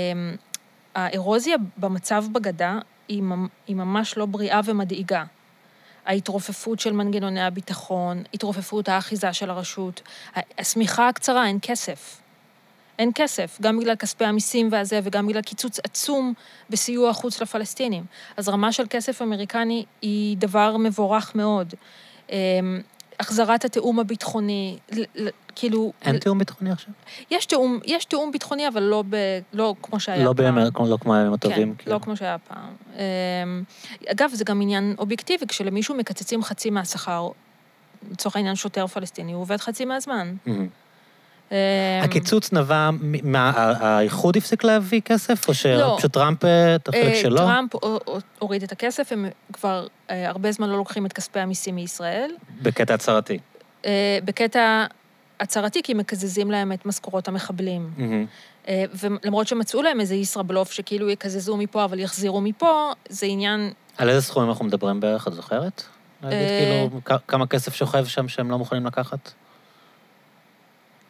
הארוזיה 0.95 1.55
במצב 1.77 2.25
בגדה 2.31 2.79
היא, 3.07 3.23
היא 3.67 3.75
ממש 3.75 4.17
לא 4.17 4.25
בריאה 4.25 4.59
ומדאיגה. 4.65 5.23
ההתרופפות 6.05 6.79
של 6.79 6.93
מנגנוני 6.93 7.41
הביטחון, 7.41 8.23
התרופפות 8.33 8.89
האחיזה 8.89 9.33
של 9.33 9.49
הרשות, 9.49 10.01
השמיכה 10.57 11.07
הקצרה, 11.07 11.47
אין 11.47 11.59
כסף. 11.61 12.20
אין 12.99 13.11
כסף, 13.15 13.57
גם 13.61 13.79
בגלל 13.79 13.95
כספי 13.95 14.25
המיסים 14.25 14.69
והזה, 14.71 14.99
וגם 15.03 15.27
בגלל 15.27 15.41
קיצוץ 15.41 15.79
עצום 15.79 16.33
בסיוע 16.69 17.13
חוץ 17.13 17.41
לפלסטינים. 17.41 18.03
אז 18.37 18.49
רמה 18.49 18.71
של 18.71 18.83
כסף 18.89 19.21
אמריקני 19.21 19.85
היא 20.01 20.37
דבר 20.37 20.77
מבורך 20.77 21.35
מאוד. 21.35 21.73
אמ, 22.29 22.35
החזרת 23.19 23.65
התיאום 23.65 23.99
הביטחוני, 23.99 24.77
כאילו... 25.55 25.93
אין 26.01 26.17
תיאום 26.17 26.39
ביטחוני 26.39 26.71
עכשיו? 26.71 26.93
יש 27.31 27.45
תיאום, 27.45 27.79
יש 27.85 28.05
תיאום 28.05 28.31
ביטחוני, 28.31 28.67
אבל 28.67 28.83
לא, 28.83 29.03
ב, 29.09 29.15
לא 29.53 29.75
כמו 29.81 29.99
שהיה 29.99 30.23
לא 30.23 30.33
פעם. 30.37 30.55
בימי, 30.55 30.89
לא 30.89 30.97
כמו 31.01 31.15
הימים 31.15 31.33
הטובים. 31.33 31.69
כן, 31.69 31.77
כאילו. 31.77 31.95
לא 31.95 31.99
כמו 31.99 32.17
שהיה 32.17 32.37
פעם. 32.37 32.75
אמ, 32.95 33.63
אגב, 34.07 34.31
זה 34.33 34.43
גם 34.43 34.61
עניין 34.61 34.95
אובייקטיבי, 34.99 35.47
כשלמישהו 35.47 35.95
מקצצים 35.95 36.43
חצי 36.43 36.69
מהשכר, 36.69 37.29
לצורך 38.11 38.35
העניין 38.35 38.55
שוטר 38.55 38.87
פלסטיני, 38.87 39.33
הוא 39.33 39.41
עובד 39.41 39.57
חצי 39.57 39.85
מהזמן. 39.85 40.35
מהמם. 40.45 40.67
אמ, 41.51 41.55
הקיצוץ 42.03 42.53
נבע, 42.53 42.89
מה, 43.23 43.49
האיחוד 43.55 44.37
הפסיק 44.37 44.63
להביא 44.63 45.01
כסף, 45.01 45.47
או 45.47 45.53
לא. 45.77 45.93
שפשוט 45.95 46.13
טראמפ, 46.13 46.45
אה, 46.45 46.75
את 46.75 46.87
החלק 46.87 47.03
אה, 47.03 47.15
שלו? 47.21 47.37
טראמפ 47.37 47.75
הו- 47.75 47.99
הו- 48.05 48.19
הוריד 48.39 48.63
את 48.63 48.71
הכסף, 48.71 49.11
הם 49.11 49.25
כבר 49.53 49.87
אה, 50.09 50.29
הרבה 50.29 50.51
זמן 50.51 50.69
לא 50.69 50.77
לוקחים 50.77 51.05
את 51.05 51.13
כספי 51.13 51.39
המיסים 51.39 51.75
מישראל. 51.75 52.31
בקטע 52.61 52.93
הצהרתי. 52.93 53.39
אה, 53.85 54.19
בקטע 54.25 54.85
הצהרתי, 55.39 55.83
כי 55.83 55.93
מקזזים 55.93 56.51
להם 56.51 56.71
את 56.71 56.85
משכורות 56.85 57.27
המחבלים. 57.27 57.91
אה, 58.67 58.83
ולמרות 58.93 59.47
שמצאו 59.47 59.81
להם 59.81 59.99
איזה 59.99 60.15
ישראבלוף 60.15 60.71
שכאילו 60.71 61.09
יקזזו 61.09 61.57
מפה, 61.57 61.83
אבל 61.83 61.99
יחזירו 61.99 62.41
מפה, 62.41 62.91
זה 63.09 63.25
עניין... 63.25 63.71
על 63.97 64.09
איזה 64.09 64.21
סכומים 64.21 64.49
אנחנו 64.49 64.65
מדברים 64.65 64.99
בערך, 64.99 65.27
את 65.27 65.33
זוכרת? 65.33 65.83
להגיד 66.23 66.37
אה, 66.39 66.87
כאילו, 67.01 67.17
כמה 67.27 67.47
כסף 67.47 67.75
שוכב 67.75 68.05
שם 68.05 68.27
שהם 68.27 68.51
לא 68.51 68.57
מוכנים 68.57 68.85
לקחת? 68.85 69.31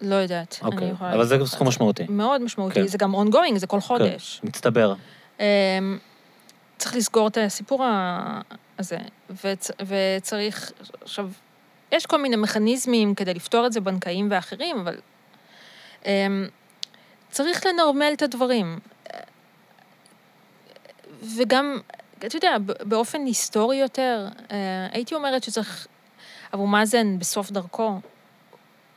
לא 0.02 0.16
יודעת. 0.16 0.60
אוקיי, 0.62 0.90
יכולה 0.90 1.14
אבל 1.14 1.26
זה 1.26 1.38
לך 1.38 1.48
סכום 1.48 1.68
משמעותי. 1.68 2.04
מאוד 2.10 2.42
משמעותי, 2.42 2.76
כן. 2.76 2.88
זה 2.88 2.98
גם 2.98 3.16
ongoing, 3.16 3.58
זה 3.58 3.68
כל 3.68 3.80
חודש. 3.80 4.40
כן, 4.42 4.48
מצטבר. 4.48 4.94
אמ, 5.40 5.46
צריך 6.78 6.96
לסגור 6.96 7.28
את 7.28 7.38
הסיפור 7.38 7.86
הזה, 8.80 8.98
וצ, 9.44 9.72
וצריך, 9.88 10.72
עכשיו, 11.02 11.30
יש 11.92 12.06
כל 12.06 12.22
מיני 12.22 12.36
מכניזמים 12.36 13.16
כדי 13.16 13.34
לפתור 13.34 13.66
את 13.66 13.74
זה, 13.74 13.82
בנקאיים 13.82 14.28
ואחרים, 14.32 14.80
אבל 14.80 14.96
אמ, 16.06 16.48
צריך 17.32 17.66
לנרמל 17.66 18.12
את 18.14 18.22
הדברים. 18.22 18.80
וגם, 21.38 21.78
אתה 22.18 22.38
יודע, 22.38 22.58
באופן 22.82 23.26
היסטורי 23.26 23.76
יותר, 23.78 24.28
אה, 24.52 24.58
הייתי 24.92 25.16
אומרת 25.16 25.44
שצריך, 25.44 25.88
אבו 26.54 26.68
מאזן 26.68 27.20
בסוף 27.20 27.52
דרכו, 27.52 28.00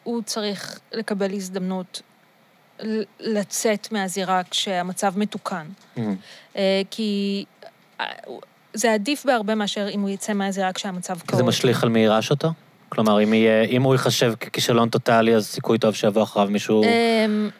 הוא 0.04 0.22
צריך 0.22 0.80
לקבל 0.92 1.32
הזדמנות 1.34 2.02
לצאת 3.20 3.92
מהזירה 3.92 4.42
כשהמצב 4.50 5.18
מתוקן. 5.18 5.66
מהמם. 5.96 6.16
אה, 6.56 6.82
כי 6.90 7.44
אה, 8.00 8.06
זה 8.74 8.92
עדיף 8.92 9.26
בהרבה 9.26 9.54
מאשר 9.54 9.88
אם 9.88 10.00
הוא 10.00 10.08
יצא 10.08 10.32
מהזירה 10.32 10.72
כשהמצב 10.72 11.18
קרוב. 11.20 11.42
זה 11.42 11.46
משליך 11.46 11.82
על 11.82 11.88
מי 11.88 12.00
יירש 12.00 12.30
אותו? 12.30 12.48
כלומר, 12.88 13.22
אם, 13.22 13.34
יהיה, 13.34 13.62
אם 13.62 13.82
הוא 13.82 13.94
ייחשב 13.94 14.34
ככישלון 14.40 14.88
טוטאלי, 14.88 15.34
אז 15.34 15.46
סיכוי 15.46 15.78
טוב 15.78 15.94
שיבוא 15.94 16.22
אחריו 16.22 16.48
מישהו... 16.50 16.84
אמ, 16.84 17.50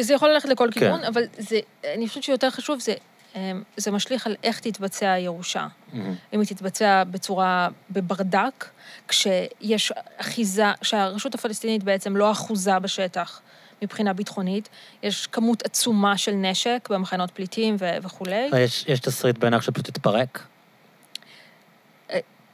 זה 0.00 0.14
יכול 0.14 0.28
ללכת 0.28 0.48
לכל 0.48 0.68
כן. 0.72 0.80
כיוון, 0.80 1.04
אבל 1.04 1.22
זה, 1.38 1.60
אני 1.94 2.08
חושבת 2.08 2.22
שיותר 2.22 2.50
חשוב, 2.50 2.80
זה, 2.80 2.94
אמ, 3.36 3.62
זה 3.76 3.90
משליך 3.90 4.26
על 4.26 4.36
איך 4.42 4.60
תתבצע 4.60 5.12
הירושה. 5.12 5.66
מהמם. 5.92 6.14
אם 6.32 6.40
היא 6.40 6.48
תתבצע 6.48 7.04
בצורה, 7.04 7.68
בברדק, 7.90 8.64
כשיש 9.08 9.92
אחיזה, 10.16 10.66
שהרשות 10.82 11.34
הפלסטינית 11.34 11.82
בעצם 11.82 12.16
לא 12.16 12.32
אחוזה 12.32 12.78
בשטח 12.78 13.40
מבחינה 13.82 14.12
ביטחונית, 14.12 14.68
יש 15.02 15.26
כמות 15.26 15.62
עצומה 15.62 16.18
של 16.18 16.32
נשק 16.32 16.88
במחנות 16.90 17.30
פליטים 17.30 17.76
ו- 17.78 17.96
וכולי. 18.02 18.50
יש, 18.58 18.84
יש 18.88 19.00
תסריט 19.00 19.38
בעיניך 19.38 19.62
שפשוט 19.62 19.86
תתפרק? 19.86 20.46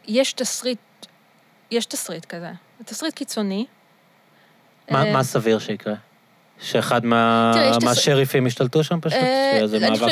יש 0.07 0.33
תסריט, 0.33 0.79
יש 1.71 1.87
תסריט 1.87 2.25
כזה. 2.25 2.51
תסריט 2.85 3.15
קיצוני. 3.15 3.67
מה, 4.91 5.07
אה, 5.07 5.13
מה 5.13 5.25
סביר 5.25 5.59
שיקרה? 5.59 5.95
שאחד 6.61 7.05
מהשריפים 7.83 8.47
ישתלטו 8.47 8.85
שם 8.85 9.01
פשוט? 9.01 9.19
אה, 9.19 9.61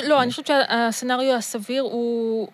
לא, 0.08 0.22
אני 0.22 0.30
חושבת 0.30 0.46
שהסצנריו 0.46 1.36
הסביר 1.36 1.82
הוא 1.82 2.48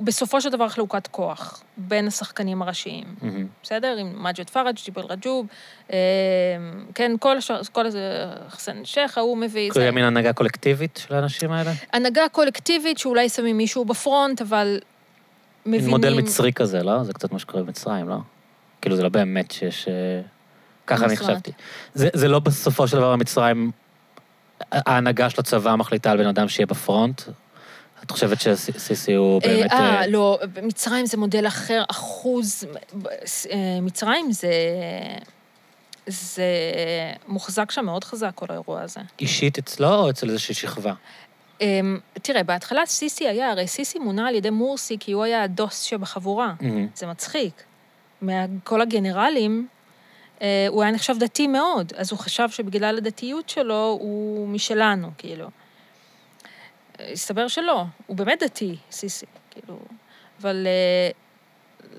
בסופו 0.00 0.40
של 0.40 0.50
דבר 0.50 0.68
חלוקת 0.68 1.06
כוח 1.06 1.62
בין 1.76 2.06
השחקנים 2.06 2.62
הראשיים. 2.62 3.04
מהמם. 3.22 3.46
בסדר? 3.62 3.96
עם 3.98 4.22
מג'ד 4.22 4.50
פראג', 4.50 4.74
ג'יבל 4.84 5.02
רג'וב, 5.02 5.46
אמ, 5.90 5.96
כן, 6.94 7.12
כל 7.20 7.36
השאר, 7.36 7.60
כל 7.72 7.86
איזה, 7.86 8.26
חסן 8.48 8.84
שייח, 8.84 9.18
ההוא 9.18 9.36
מביא 9.38 9.70
כאילו. 9.70 9.92
מין 9.92 10.04
הנהגה 10.04 10.32
קולקטיבית 10.32 11.04
של 11.08 11.14
האנשים 11.14 11.52
האלה? 11.52 11.72
הנהגה 11.92 12.28
קולקטיבית 12.32 12.98
שאולי 12.98 13.28
שמים 13.28 13.56
מישהו 13.56 13.84
בפרונט, 13.84 14.40
אבל 14.40 14.78
מבינים... 15.66 15.90
מודל 15.90 16.14
מצרי 16.14 16.52
כזה, 16.52 16.82
לא? 16.82 17.04
זה 17.04 17.12
קצת 17.12 17.32
מה 17.32 17.38
שקורה 17.38 17.62
במצרים, 17.62 18.08
לא? 18.08 18.16
כאילו, 18.82 18.96
זה 18.96 19.02
לא 19.02 19.08
באמת 19.08 19.50
שיש... 19.50 19.88
אה, 19.88 20.20
ככה 20.86 21.04
אני 21.04 21.14
אומרת? 21.14 21.30
חשבתי. 21.30 21.52
זה, 21.94 22.08
זה 22.14 22.28
לא 22.28 22.38
בסופו 22.38 22.88
של 22.88 22.96
דבר 22.96 23.12
המצרים, 23.12 23.70
ההנהגה 24.72 25.30
של 25.30 25.40
הצבא 25.40 25.76
מחליטה 25.76 26.10
על 26.10 26.18
בן 26.18 26.26
אדם 26.26 26.48
שיהיה 26.48 26.66
בפרונט? 26.66 27.22
את 28.04 28.10
חושבת 28.10 28.40
שסיסי 28.40 29.12
הוא 29.12 29.42
באמת... 29.42 29.72
אה, 29.72 30.00
אה, 30.00 30.06
לא, 30.06 30.38
במצרים 30.52 31.06
זה 31.06 31.16
מודל 31.16 31.46
אחר, 31.46 31.82
אחוז... 31.90 32.64
אה, 33.50 33.78
מצרים 33.82 34.32
זה... 34.32 34.52
זה 36.06 36.44
מוחזק 37.28 37.70
שם 37.70 37.84
מאוד 37.84 38.04
חזק, 38.04 38.30
כל 38.34 38.46
האירוע 38.48 38.82
הזה. 38.82 39.00
אישית 39.20 39.58
אצלו 39.58 39.94
או 39.94 40.10
אצל 40.10 40.28
איזושהי 40.28 40.54
שכבה? 40.54 40.92
אמ, 41.60 41.98
תראה, 42.22 42.42
בהתחלה 42.42 42.86
סיסי 42.86 43.28
היה, 43.28 43.50
הרי 43.50 43.66
סיסי 43.66 43.98
מונה 43.98 44.28
על 44.28 44.34
ידי 44.34 44.50
מורסי 44.50 44.96
כי 45.00 45.12
הוא 45.12 45.24
היה 45.24 45.42
הדוס 45.42 45.82
שבחבורה. 45.82 46.54
זה 46.94 47.06
מצחיק. 47.06 47.62
מכל 48.22 48.80
הגנרלים, 48.82 49.66
אה, 50.42 50.66
הוא 50.68 50.82
היה 50.82 50.92
נחשב 50.92 51.14
דתי 51.18 51.46
מאוד, 51.46 51.92
אז 51.96 52.10
הוא 52.10 52.18
חשב 52.18 52.50
שבגלל 52.50 52.98
הדתיות 52.98 53.48
שלו 53.48 53.98
הוא 54.00 54.48
משלנו, 54.48 55.10
כאילו. 55.18 55.48
אה, 57.00 57.12
הסתבר 57.12 57.48
שלא, 57.48 57.84
הוא 58.06 58.16
באמת 58.16 58.42
דתי, 58.42 58.76
סיסי, 58.90 59.26
כאילו, 59.50 59.78
אבל 60.40 60.66
אה, 60.66 61.10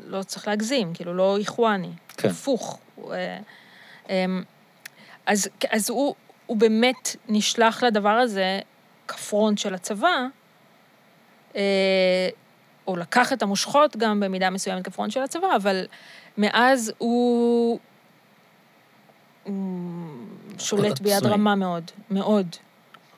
לא 0.05 0.23
צריך 0.23 0.47
להגזים, 0.47 0.93
כאילו, 0.93 1.13
לא 1.13 1.37
איחואני. 1.37 1.91
כן. 2.17 2.29
הפוך. 2.29 2.79
הוא, 2.95 3.13
אה, 3.13 3.37
אמ, 4.09 4.43
אז, 5.25 5.49
אז 5.69 5.89
הוא, 5.89 6.15
הוא 6.45 6.57
באמת 6.57 7.15
נשלח 7.27 7.83
לדבר 7.83 8.09
הזה 8.09 8.59
כפרונט 9.07 9.57
של 9.57 9.73
הצבא, 9.73 10.25
אה, 11.55 12.29
או 12.87 12.95
לקח 12.95 13.33
את 13.33 13.43
המושכות 13.43 13.97
גם 13.97 14.19
במידה 14.19 14.49
מסוימת 14.49 14.85
כפרונט 14.85 15.11
של 15.11 15.21
הצבא, 15.21 15.55
אבל 15.55 15.85
מאז 16.37 16.93
הוא, 16.97 17.79
הוא 19.43 19.55
שולט 20.59 20.99
ביד 20.99 21.13
עצמאי. 21.13 21.31
רמה 21.31 21.55
מאוד, 21.55 21.91
מאוד. 22.11 22.55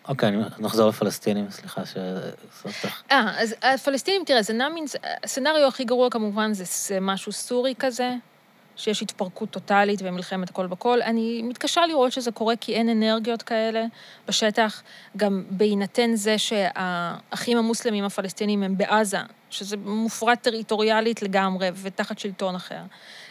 אוקיי, 0.07 0.31
נחזור 0.59 0.89
לפלסטינים, 0.89 1.51
סליחה 1.51 1.85
ש... 1.85 1.97
אה, 3.11 3.41
אז 3.41 3.55
הפלסטינים, 3.61 4.23
תראה, 4.25 4.41
זה 4.41 4.53
נע 4.53 4.69
מן... 4.69 4.83
הסצנריו 5.23 5.67
הכי 5.67 5.83
גרוע 5.83 6.09
כמובן 6.09 6.53
זה, 6.53 6.63
זה 6.67 6.99
משהו 6.99 7.31
סורי 7.31 7.73
כזה, 7.79 8.15
שיש 8.75 9.01
התפרקות 9.01 9.49
טוטאלית 9.49 9.99
ומלחמת 10.03 10.49
הכל 10.49 10.67
בכל. 10.67 11.01
אני 11.01 11.41
מתקשה 11.41 11.85
לראות 11.85 12.11
שזה 12.11 12.31
קורה 12.31 12.55
כי 12.55 12.73
אין 12.73 12.89
אנרגיות 12.89 13.41
כאלה 13.41 13.85
בשטח, 14.27 14.83
גם 15.17 15.43
בהינתן 15.49 16.15
זה 16.15 16.37
שהאחים 16.37 17.57
המוסלמים 17.57 18.03
הפלסטינים 18.03 18.63
הם 18.63 18.77
בעזה, 18.77 19.17
שזה 19.49 19.77
מופרד 19.77 20.35
טריטוריאלית 20.41 21.21
לגמרי 21.21 21.69
ותחת 21.75 22.19
שלטון 22.19 22.55
אחר. 22.55 22.81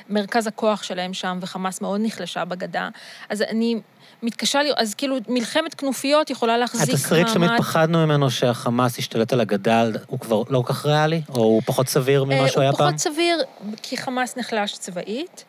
מרכז 0.08 0.46
הכוח 0.46 0.82
שלהם 0.82 1.14
שם, 1.14 1.38
וחמאס 1.40 1.80
מאוד 1.80 2.00
נחלשה 2.04 2.44
בגדה. 2.44 2.88
אז 3.28 3.42
אני 3.42 3.80
מתקשה 4.22 4.62
לראות, 4.62 4.78
אז 4.78 4.94
כאילו 4.94 5.16
מלחמת 5.28 5.74
כנופיות 5.74 6.30
יכולה 6.30 6.58
להחזיק 6.58 6.80
מעמד. 6.88 6.94
התסריט 6.94 7.28
שתמיד 7.28 7.50
פחדנו 7.58 8.06
ממנו 8.06 8.30
שהחמאס 8.30 8.98
ישתלט 8.98 9.32
על 9.32 9.40
הגדה, 9.40 9.84
הוא 10.06 10.20
כבר 10.20 10.42
לא 10.50 10.62
כל 10.66 10.72
כך 10.72 10.86
ריאלי? 10.86 11.22
או 11.28 11.40
הוא 11.40 11.62
פחות 11.66 11.88
סביר 11.88 12.24
ממה 12.24 12.48
שהוא 12.48 12.60
היה 12.60 12.70
הוא 12.70 12.78
פעם? 12.78 12.88
פחות 12.88 13.00
סביר, 13.00 13.42
כי 13.82 13.96
חמאס 13.96 14.36
נחלש 14.36 14.78
צבאית, 14.78 15.44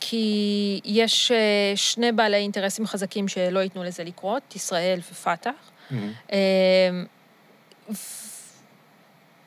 כי 0.00 0.80
יש 0.84 1.32
אה, 1.32 1.72
שני 1.76 2.12
בעלי 2.12 2.36
אינטרסים 2.36 2.86
חזקים 2.86 3.28
שלא 3.28 3.60
ייתנו 3.60 3.84
לזה 3.84 4.04
לקרות, 4.04 4.56
ישראל 4.56 4.98
ופת"ח. 5.12 5.50
אה, 6.32 6.38
ו- 7.90 8.24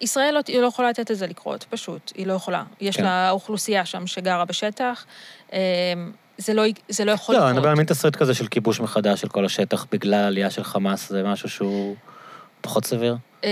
ישראל 0.02 0.34
לא, 0.34 0.40
היא 0.48 0.60
לא 0.60 0.68
יכולה 0.68 0.90
לתת 0.90 1.10
לזה 1.10 1.28
לקרות, 1.28 1.66
פשוט, 1.70 2.12
היא 2.16 2.28
לא 2.28 2.34
יכולה. 2.34 2.64
יש 2.82 2.98
כן. 2.98 3.04
לה 3.04 3.30
אוכלוסייה 3.32 3.86
שם 3.86 4.08
שגרה 4.08 4.46
בשטח, 4.46 5.06
אה, 5.54 5.60
זה 6.38 6.54
לא, 6.54 6.64
זה 6.90 7.06
לא 7.06 7.12
יכול 7.12 7.36
לא, 7.36 7.40
לקרות. 7.40 7.50
אני 7.52 7.58
מדבר 7.60 7.70
על 7.70 7.76
מין 7.76 7.86
תסריט 7.86 8.16
כזה 8.16 8.34
של 8.34 8.48
כיבוש 8.48 8.80
מחדש 8.80 9.22
של 9.22 9.28
כל 9.30 9.46
השטח 9.46 9.86
בגלל 9.92 10.14
העלייה 10.14 10.50
של 10.50 10.64
חמאס, 10.64 11.10
זה 11.10 11.24
משהו 11.24 11.50
שהוא 11.50 11.96
פחות 12.62 12.86
סביר? 12.86 13.16
אה, 13.44 13.50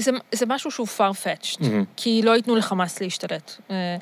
זה, 0.00 0.10
זה 0.32 0.46
משהו 0.46 0.70
שהוא 0.70 0.86
farfetched, 0.98 1.56
מהמם. 1.60 1.84
כי 1.96 2.20
לא 2.24 2.36
ייתנו 2.36 2.56
לחמאס 2.56 3.00
להשתלט. 3.00 3.52
אה, 3.70 3.96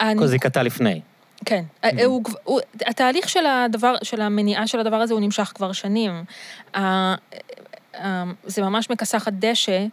אני- 0.00 0.18
כל 0.18 0.26
זה 0.26 0.38
קטע 0.38 0.62
לפני. 0.62 1.00
כן. 1.44 1.64
Mhm. 1.84 1.88
הוא, 2.04 2.22
הוא, 2.44 2.60
התהליך 2.86 3.28
של 3.28 3.46
הדבר, 3.46 3.94
של 4.02 4.20
המניעה 4.20 4.66
של 4.66 4.80
הדבר 4.80 4.96
הזה, 4.96 5.14
הוא 5.14 5.20
נמשך 5.20 5.52
כבר 5.54 5.72
שנים. 5.72 6.24
ה- 6.74 6.80
ה- 6.80 7.14
זה 8.46 8.62
ממש 8.62 8.90
מכסחת 8.90 9.32
דשא, 9.32 9.84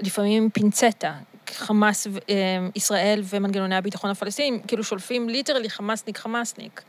לפעמים 0.00 0.42
עם 0.42 0.50
פינצטה. 0.50 1.12
חמאס, 1.54 2.06
ו- 2.10 2.18
אה, 2.30 2.34
ישראל 2.74 3.22
ומנגנוני 3.24 3.76
הביטחון 3.76 4.10
הפלסטיניים, 4.10 4.60
כאילו 4.66 4.84
שולפים 4.84 5.28
ליטרלי 5.28 5.70
חמאסניק 5.70 6.18
חמאסניק. 6.18 6.82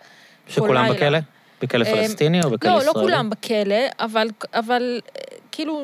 שכולם. 0.47 0.89
בכלא? 0.93 1.20
בכלא 1.61 1.86
אה, 1.86 1.93
פלסטיני 1.93 2.43
או 2.43 2.49
בכלא 2.49 2.72
לא, 2.72 2.78
ישראלי? 2.82 2.88
לא 2.97 3.03
כולם 3.03 3.30
בכלא, 3.30 3.76
אבל, 3.99 4.28
אבל 4.53 4.99
כאילו 5.51 5.84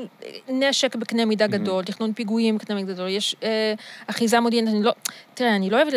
נשק 0.49 0.95
בקנה 0.95 1.25
מידה 1.25 1.45
Mhm. 1.45 1.49
גדול, 1.49 1.83
תכנון 1.83 2.13
פיגועים 2.13 2.57
בקנה 2.57 2.75
מידה 2.75 2.93
גדול, 2.93 3.07
יש 3.09 3.35
אה, 3.43 3.73
אחיזה 4.07 4.39
מודיעינית, 4.39 4.73
אני 4.73 4.83
לא... 4.83 4.91
תראה, 5.33 5.55
אני 5.55 5.69
לא 5.69 5.81
אוהבת... 5.81 5.93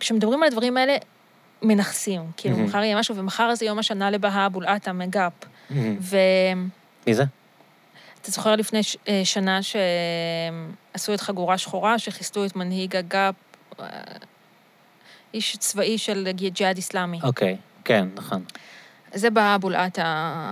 כשמדברים 0.00 0.42
על 0.42 0.48
הדברים 0.48 0.76
האלה, 0.76 0.96
מנכסים. 1.62 2.20
כאילו, 2.36 2.56
Mhm. 2.56 2.60
מחר 2.60 2.78
יהיה 2.78 2.98
משהו, 2.98 3.16
ומחר 3.16 3.54
זה 3.54 3.66
יום 3.66 3.78
השנה 3.78 4.10
לבהה 4.10 4.46
אבול 4.46 4.64
עטה 4.66 4.92
מגאפ. 4.92 5.32
מהמם. 5.70 5.96
ואתה 6.00 6.60
מי 7.06 7.14
זה? 7.14 7.24
זוכר 8.30 8.56
לפני 8.56 8.80
אה, 9.08 9.20
שנה 9.24 9.60
שעשו 9.62 11.14
את 11.14 11.20
חגורה 11.20 11.58
שחורה, 11.58 11.98
שחיסלו 11.98 12.44
את 12.44 12.56
מנהיג 12.56 12.96
הגאפ, 12.96 13.34
אה, 13.80 13.86
איש 15.34 15.56
צבאי 15.56 15.98
של 15.98 16.28
ג'יהאד 16.32 16.76
איסלאמי. 16.76 17.20
אוקיי, 17.22 17.56
כן, 17.84 18.08
נכון. 18.14 18.44
זה 19.14 19.30
באבול 19.30 19.74
עטה, 19.74 20.02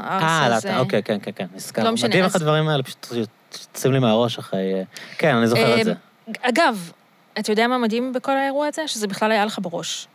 הארס 0.05 0.23
אה, 0.23 0.57
הזה. 0.57 0.73
לא, 0.73 0.79
אוקיי, 0.79 1.03
כן, 1.03 1.19
כן, 1.23 1.31
כן, 1.35 1.47
נזכר. 1.55 1.85
לא 1.85 1.93
משנה, 1.93 2.09
מדהים 2.09 2.25
איך 2.25 2.37
הדברים 2.37 2.69
האלה 2.69 2.83
פשוט 2.83 3.07
יוצאים 3.53 3.93
לי 3.93 3.99
מהראש 3.99 4.39
אחרי... 4.39 4.75
אה, 4.75 4.83
כן, 5.19 5.35
אני 5.35 5.47
זוכר 5.47 5.81
את 5.81 5.85
זה. 5.85 5.95
אגב, 6.43 6.93
אתה 7.39 7.53
יודע 7.53 7.67
מה 7.67 7.79
מדהים 7.79 8.13
בכל 8.13 8.37
האירוע 8.37 8.67
הזה? 8.67 8.89
שזה 8.89 9.07
בכלל 9.07 9.33
היה 9.33 9.45
לך 9.45 9.59
בראש. 9.63 10.07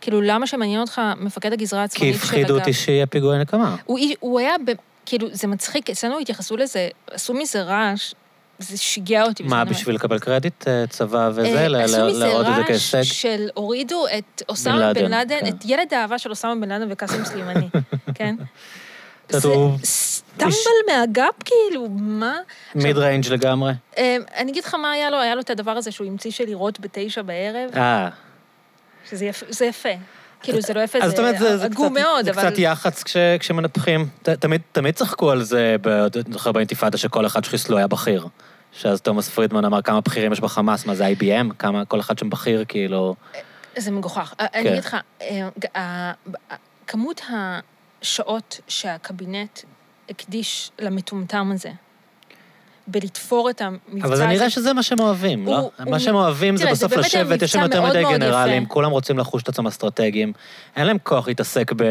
כאילו, 0.00 0.20
למה 0.20 0.46
שמעניין 0.46 0.80
אותך 0.80 1.00
מפקד 1.20 1.52
הגזרה 1.52 1.80
כי 1.80 1.84
הצפונית 1.84 2.14
של 2.14 2.20
הפחידו 2.22 2.58
אותי 2.58 2.72
שיהיה 2.72 3.06
פיגועי 3.06 3.38
נקמה. 3.38 3.76
הוא, 3.84 3.98
הוא 4.20 4.40
היה, 4.40 4.54
ב, 4.66 4.70
כאילו, 5.08 5.28
זה 5.32 5.46
מצחיק, 5.46 5.90
אצלנו 5.90 6.18
התייחסו 6.18 6.56
לזה, 6.56 6.88
עשו 7.10 7.34
מזה 7.34 7.62
רעש, 7.62 8.14
זה 8.58 8.76
שיגע 8.76 9.22
אותי. 9.22 9.42
מה. 9.42 9.64
בשביל 9.64 9.94
לקבל 9.94 10.18
קרדיט, 10.18 10.68
אה, 10.68 10.84
צבא 10.86 11.30
וזה, 11.34 11.66
עשו 11.84 12.06
מזה 12.06 12.18
להראות 12.18 12.46
את 12.46 12.54
זה 12.54 12.60
רעש 12.60 12.66
כהישג? 12.66 13.02
של 13.02 13.48
הורידו 13.54 14.04
את 14.18 14.42
אוסמה 14.48 14.76
לאדן, 14.76 15.04
בן 15.04 15.10
לאדן, 15.10 15.40
כן. 15.40 15.46
את 15.48 15.64
ילד 15.64 15.94
האהבה 15.94 16.18
של 16.18 16.30
אוסמה 16.30 16.54
בן 16.54 16.68
לאדן 16.68 16.92
וקאסם 16.92 17.24
סלימני, 17.24 17.68
כן? 18.14 18.36
זה 19.28 19.48
סטמבל 19.84 20.52
מהגאפ, 20.88 21.34
כאילו, 21.44 21.88
מה? 21.90 22.38
מיד 22.74 22.98
ריינג' 22.98 23.28
לגמרי. 23.28 23.72
אה, 23.98 24.16
אני 24.36 24.52
אגיד 24.52 24.64
לך 24.64 24.74
מה 24.74 24.90
היה 24.90 25.10
לו, 25.10 25.20
היה 25.20 25.34
לו 25.34 25.40
את 25.40 25.50
הדבר 25.50 25.70
הזה 25.70 25.90
שהוא 25.90 26.06
המציא 26.06 26.30
של 26.30 26.44
לירות 26.44 26.80
בתשע 26.80 27.22
בערב, 27.22 27.70
אה, 27.76 28.08
שזה 29.10 29.24
יפ, 29.24 29.42
זה 29.48 29.66
יפה. 29.66 29.88
כאילו, 30.42 30.60
זה 30.60 30.74
לא 30.74 30.80
יפה, 30.80 30.98
זה 31.10 31.56
זה 31.58 31.64
עגום 31.64 31.94
מאוד, 31.94 32.24
זה 32.24 32.30
אבל... 32.30 32.42
קצת 32.50 32.58
יח"צ 32.58 33.02
כש- 33.02 33.16
כשמנפחים. 33.40 34.08
ת- 34.22 34.28
תמיד- 34.28 34.60
תמיד 34.72 34.94
צחקו 34.94 35.30
על 35.30 35.42
זה, 35.42 35.76
אני 36.24 36.32
זוכר 36.32 36.52
באינתיפאדה 36.52 36.98
שכל 36.98 37.26
אחד 37.26 37.44
שחיסלו 37.44 37.76
היה 37.78 37.86
בכיר. 37.86 38.26
שאז 38.72 39.00
תומאס 39.00 39.28
פרידמן 39.28 39.64
אמר 39.64 39.82
כמה 39.82 40.00
בכירים 40.00 40.32
יש 40.32 40.40
בחמאס, 40.40 40.86
מה 40.86 40.94
זה 40.94 41.06
IBM? 41.08 41.54
כמה, 41.58 41.84
כל 41.84 42.00
אחד 42.00 42.18
שם 42.18 42.30
בכיר, 42.30 42.64
כאילו... 42.68 43.14
זה 43.76 43.90
מגוחך. 43.90 44.34
כן. 44.38 44.44
אני 44.54 44.68
אגיד 44.68 44.84
לך, 44.84 44.96
אה, 45.76 46.12
כמות 46.86 47.20
השעות 48.02 48.60
שהקבינט 48.68 49.58
הקדיש 50.10 50.70
למטומטם 50.78 51.50
הזה, 51.54 51.70
בלתפור 52.90 53.50
את 53.50 53.60
המבצע 53.60 53.86
הזה... 53.94 54.06
אבל 54.06 54.16
זה 54.16 54.26
נראה 54.26 54.50
שזה 54.50 54.72
מה 54.72 54.82
שהם 54.82 55.00
אוהבים, 55.00 55.44
הוא- 55.44 55.54
לא? 55.54 55.70
הוא 55.84 55.90
מה 55.90 56.00
שהם 56.00 56.14
אוהבים 56.14 56.56
זה 56.56 56.64
תראה, 56.64 56.74
זה 56.74 56.86
בסוף 56.86 56.92
היה 56.92 57.06
לשבת, 57.06 57.42
יש 57.42 57.52
שם 57.52 57.60
יותר 57.60 57.82
מדי 57.86 58.02
גנרלים, 58.02 58.62
יפה. 58.62 58.72
כולם 58.72 58.90
רוצים 58.90 59.18
לחוש 59.18 59.42
את 59.42 59.48
עצמם 59.48 59.66
אסטרטגיים, 59.66 60.32
אין 60.76 60.86
להם 60.86 60.96
כוח 61.02 61.28
להתעסק 61.28 61.72
ב... 61.76 61.82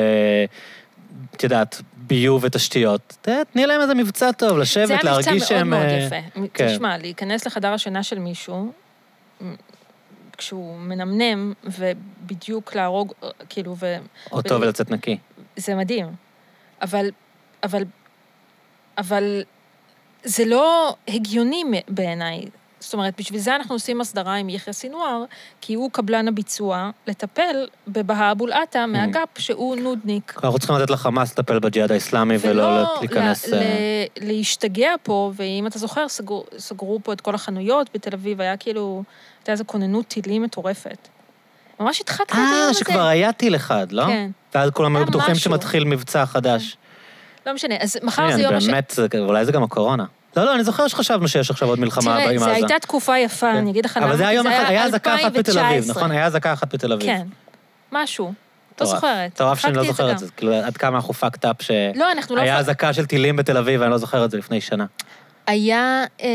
את 1.35 1.43
יודעת, 1.43 1.81
ביוב 1.97 2.43
ותשתיות. 2.43 3.17
תני 3.51 3.65
להם 3.65 3.81
איזה 3.81 3.93
מבצע 3.95 4.31
טוב, 4.31 4.49
זה 4.53 4.57
לשבת, 4.61 4.89
היה 4.89 4.97
מבצע 4.97 5.09
להרגיש 5.11 5.27
מאוד 5.29 5.39
שהם... 5.49 5.69
מאוד 5.69 5.81
אה, 5.85 5.97
יפה. 6.05 6.47
כן. 6.53 6.67
תשמע, 6.67 6.97
להיכנס 6.97 7.45
לחדר 7.47 7.73
השינה 7.73 8.03
של 8.03 8.19
מישהו, 8.19 8.71
כשהוא 10.37 10.77
מנמנם, 10.77 11.53
ובדיוק 11.63 12.75
להרוג, 12.75 13.13
אה, 13.23 13.29
כאילו, 13.49 13.75
ו... 13.79 13.95
אותו 14.31 14.55
ו- 14.55 14.61
ולצאת 14.61 14.91
נקי. 14.91 15.17
זה 15.57 15.75
מדהים. 15.75 16.05
אבל, 16.81 17.09
אבל, 17.63 17.83
אבל 18.97 19.41
זה 20.23 20.45
לא 20.45 20.95
הגיוני 21.07 21.63
בעיניי. 21.87 22.45
זאת 22.79 22.93
אומרת, 22.93 23.13
בשביל 23.19 23.39
זה 23.39 23.55
אנחנו 23.55 23.75
עושים 23.75 24.01
הסדרה 24.01 24.35
עם 24.35 24.49
יחיא 24.49 24.73
סינואר, 24.73 25.23
כי 25.61 25.73
הוא 25.73 25.91
קבלן 25.91 26.27
הביצוע 26.27 26.89
לטפל 27.07 27.67
בבהא 27.87 28.31
אבו 28.31 28.47
אל-עטא 28.47 28.85
מהאג"פ, 28.85 29.39
שהוא 29.39 29.75
נודניק. 29.75 30.39
אנחנו 30.43 30.59
צריכים 30.59 30.75
לתת 30.75 30.89
לחמאס 30.89 31.31
לטפל 31.31 31.59
בג'יהאד 31.59 31.91
האיסלאמי 31.91 32.35
ולא 32.41 32.97
להיכנס... 32.99 33.47
ל- 33.47 33.53
אה, 33.53 34.05
להשתגע 34.21 34.91
פה, 35.03 35.31
ואם 35.35 35.67
אתה 35.67 35.79
זוכר, 35.79 36.07
סגרו, 36.07 36.45
סגרו 36.57 36.99
פה 37.03 37.13
את 37.13 37.21
כל 37.21 37.35
החנויות 37.35 37.89
בתל 37.93 38.13
אביב, 38.13 38.41
היה 38.41 38.57
כאילו, 38.57 39.03
הייתה 39.39 39.51
איזו 39.51 39.63
כוננות 39.67 40.07
טילים 40.07 40.43
מטורפת. 40.43 41.07
ממש 41.79 42.01
התחלת 42.01 42.27
את 42.27 42.31
היום 42.35 42.45
אה, 42.45 42.69
הזה. 42.69 42.79
שכבר 42.79 43.05
היה 43.05 43.31
טיל 43.31 43.55
אחד, 43.55 43.91
לא? 43.91 44.05
כן. 44.05 44.31
ואז 44.55 44.69
כולם 44.69 44.95
היו 44.95 45.05
בטוחים. 45.05 45.35
שמתחיל 45.35 45.83
מבצע 45.83 46.25
חדש. 46.25 46.77
לא 47.47 47.53
משנה, 47.53 47.75
אז 47.79 47.97
מחר 48.03 48.31
זה 48.31 48.41
יום 48.41 48.53
הש... 48.53 48.67
באמת, 48.67 48.99
אולי 49.19 49.45
זה 49.45 49.51
גם 49.51 49.63
הקורונה. 49.63 50.05
לא, 50.37 50.43
לא, 50.45 50.55
אני 50.55 50.63
זוכר 50.63 50.87
שחשבנו 50.87 51.27
שיש 51.27 51.51
עכשיו 51.51 51.67
עוד 51.69 51.79
מלחמה 51.79 52.03
תראה, 52.03 52.31
עם 52.31 52.37
זו 52.39 52.45
עזה. 52.45 52.53
הייתה 52.53 52.79
תקופה 52.81 53.17
יפה, 53.17 53.51
כן. 53.51 53.57
אני 53.57 53.71
אגיד 53.71 53.85
לך 53.85 53.97
למה, 53.97 54.05
אבל 54.05 54.17
זה 54.17 54.27
היה 54.27 54.37
יום 54.37 54.47
אחד, 54.47 54.63
היה 54.67 54.83
אזעקה 54.83 55.15
אחת 55.15 55.31
בתל 55.31 55.51
אביב, 55.51 55.61
2019. 55.61 55.95
נכון? 55.95 56.11
היה 56.11 56.25
אזעקה 56.25 56.53
אחת 56.53 56.73
בתל 56.73 56.93
אביב. 56.93 57.07
כן, 57.07 57.27
משהו. 57.91 58.33
לא. 58.81 58.85
זוכרת. 58.85 59.31
מטורף 59.31 59.59
שאני 59.59 59.73
לא 59.73 59.83
זוכר 59.83 60.11
את. 60.11 60.19
זה. 60.19 60.25
כאילו, 60.37 60.53
עד 60.53 60.77
כמה 60.77 60.97
אנחנו 60.97 61.13
fucked 61.21 61.45
up 61.45 61.63
שהיה 61.63 61.91
לא, 61.95 62.11
אנחנו 62.11 62.35
לא... 62.35 62.41
הפ- 62.41 62.59
אזעקה 62.59 62.93
של 62.93 63.05
טילים 63.05 63.35
בתל 63.35 63.57
אביב, 63.57 63.81
ואני 63.81 63.91
לא 63.91 63.97
זוכר 63.97 64.25
את 64.25 64.31
זה 64.31 64.37
לפני 64.37 64.61
שנה. 64.61 64.85
היה... 65.47 66.03
אה, 66.21 66.27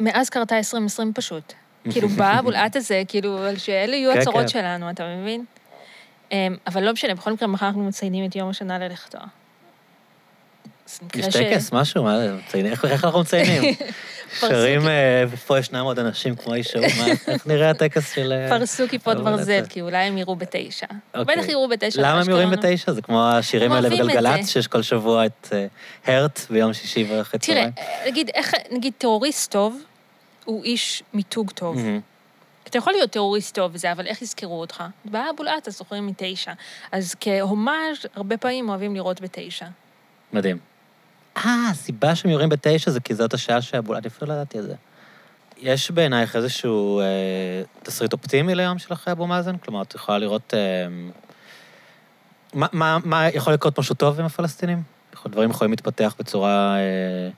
מאז 0.00 0.30
קרתה 0.30 0.56
2020 0.58 1.12
פשוט. 1.14 1.52
כאילו, 1.90 2.08
באבו 2.18 2.50
לאט 2.50 2.76
הזה, 2.76 3.02
כאילו, 3.08 3.38
שאלה 3.56 3.96
יהיו 3.96 4.12
כן, 4.12 4.20
הצרות 4.20 4.36
כן. 4.36 4.48
שלנו, 4.48 4.90
אתה 4.90 5.04
מבין? 5.20 5.44
אה, 6.32 6.46
אבל 6.66 6.82
לא 6.82 6.92
משנה, 6.92 7.14
בכל 7.14 7.32
מקרה, 7.32 7.48
מחר 7.48 7.66
אנחנו 7.66 7.84
מציינים 7.84 8.24
את 8.24 8.36
יום 8.36 8.48
השנה 8.48 8.78
ללכתו. 8.78 9.18
יש 11.14 11.26
טקס, 11.26 11.72
משהו? 11.72 12.04
מה 12.04 12.18
זה? 12.18 12.58
איך 12.64 13.04
אנחנו 13.04 13.20
מציינים? 13.20 13.74
שרים, 14.40 14.88
אה, 14.88 15.24
ופה 15.30 15.58
ישנם 15.58 15.84
עוד 15.84 15.98
אנשים 15.98 16.34
כמו 16.36 16.54
איש 16.54 16.76
ההוא, 16.76 16.86
איך 17.28 17.46
נראה 17.46 17.70
הטקס 17.70 18.14
של... 18.14 18.32
אה, 18.32 18.58
פרסו 18.58 18.88
כיפות 18.88 19.16
ברזל, 19.16 19.66
כי 19.68 19.80
אולי 19.80 19.96
הם 19.96 20.18
יראו 20.18 20.36
בתשע. 20.36 20.86
אוקיי. 21.14 21.36
בטח 21.36 21.48
יראו 21.48 21.68
בתשע. 21.68 22.02
למה 22.02 22.20
הם 22.20 22.30
יורים. 22.30 22.50
בתשע? 22.50 22.92
זה 22.92 23.02
כמו 23.02 23.28
השירים 23.28 23.72
האלה 23.72 23.90
בגלגלצ. 23.90 24.48
שיש 24.48 24.66
כל 24.66 24.82
שבוע 24.82 25.26
את 25.26 25.48
אה, 25.52 25.66
הרט 26.06 26.40
ביום 26.50 26.72
שישי 26.72 27.06
ואחרי 27.10 27.40
תראה, 27.40 27.68
צהריים. 28.04 28.26
איך, 28.34 28.54
נגיד 28.70 28.92
טרוריסט 28.98 29.52
טוב, 29.52 29.82
הוא 30.44 30.64
איש 30.64 31.02
מיתוג 31.14 31.50
טוב. 31.50 31.76
אתה 32.72 32.78
יכול 32.78 32.92
להיות 32.92 33.10
טרוריסט 33.10 33.54
טוב 33.54 33.70
וזה, 33.74 33.92
אבל 33.92 34.06
איך 34.06 34.22
יזכרו 34.22 34.60
אותך? 34.60 34.84
באבו 35.04 35.42
לאט, 35.42 35.68
אז 35.68 35.78
זוכרים 35.78 36.06
מתשע. 36.06 36.52
אז 36.92 37.14
כהומאז', 37.20 38.06
הרבה 38.14 38.36
פעמים 38.36 38.68
אוהבים 38.68 38.94
לראות 38.94 39.20
בתשע. 39.20 39.66
מדהים. 40.32 40.58
אה, 41.36 41.68
הסיבה 41.70 42.14
שהם 42.14 42.30
יורים 42.30 42.48
בתשע 42.48 42.90
זה 42.90 43.00
כי 43.00 43.14
זאת 43.14 43.34
השעה 43.34 43.62
שהבול... 43.62 43.96
אני 43.96 44.06
אפילו 44.08 44.28
לא 44.28 44.32
ידעתי 44.32 44.58
על 44.58 44.64
זה. 44.64 44.74
יש 45.58 45.90
בעינייך 45.90 46.36
איזשהו 46.36 47.00
אה, 47.00 47.04
תסריט 47.82 48.12
אופטימי 48.12 48.54
ליום 48.54 48.78
של 48.78 48.92
אחרי 48.92 49.12
אבו 49.12 49.26
מאזן? 49.26 49.56
כלומר, 49.56 49.82
את 49.82 49.94
יכולה 49.94 50.18
לראות... 50.18 50.54
אה, 50.54 50.86
מה, 52.54 52.66
מה, 52.72 52.98
מה 53.04 53.28
יכול 53.28 53.52
לקרות 53.52 53.78
משהו 53.78 53.94
טוב 53.94 54.20
עם 54.20 54.26
הפלסטינים? 54.26 54.82
יכול- 55.12 55.30
דברים 55.32 55.50
יכולים 55.50 55.70
להתפתח 55.70 56.14
בצורה 56.18 56.76
אה, 56.76 57.28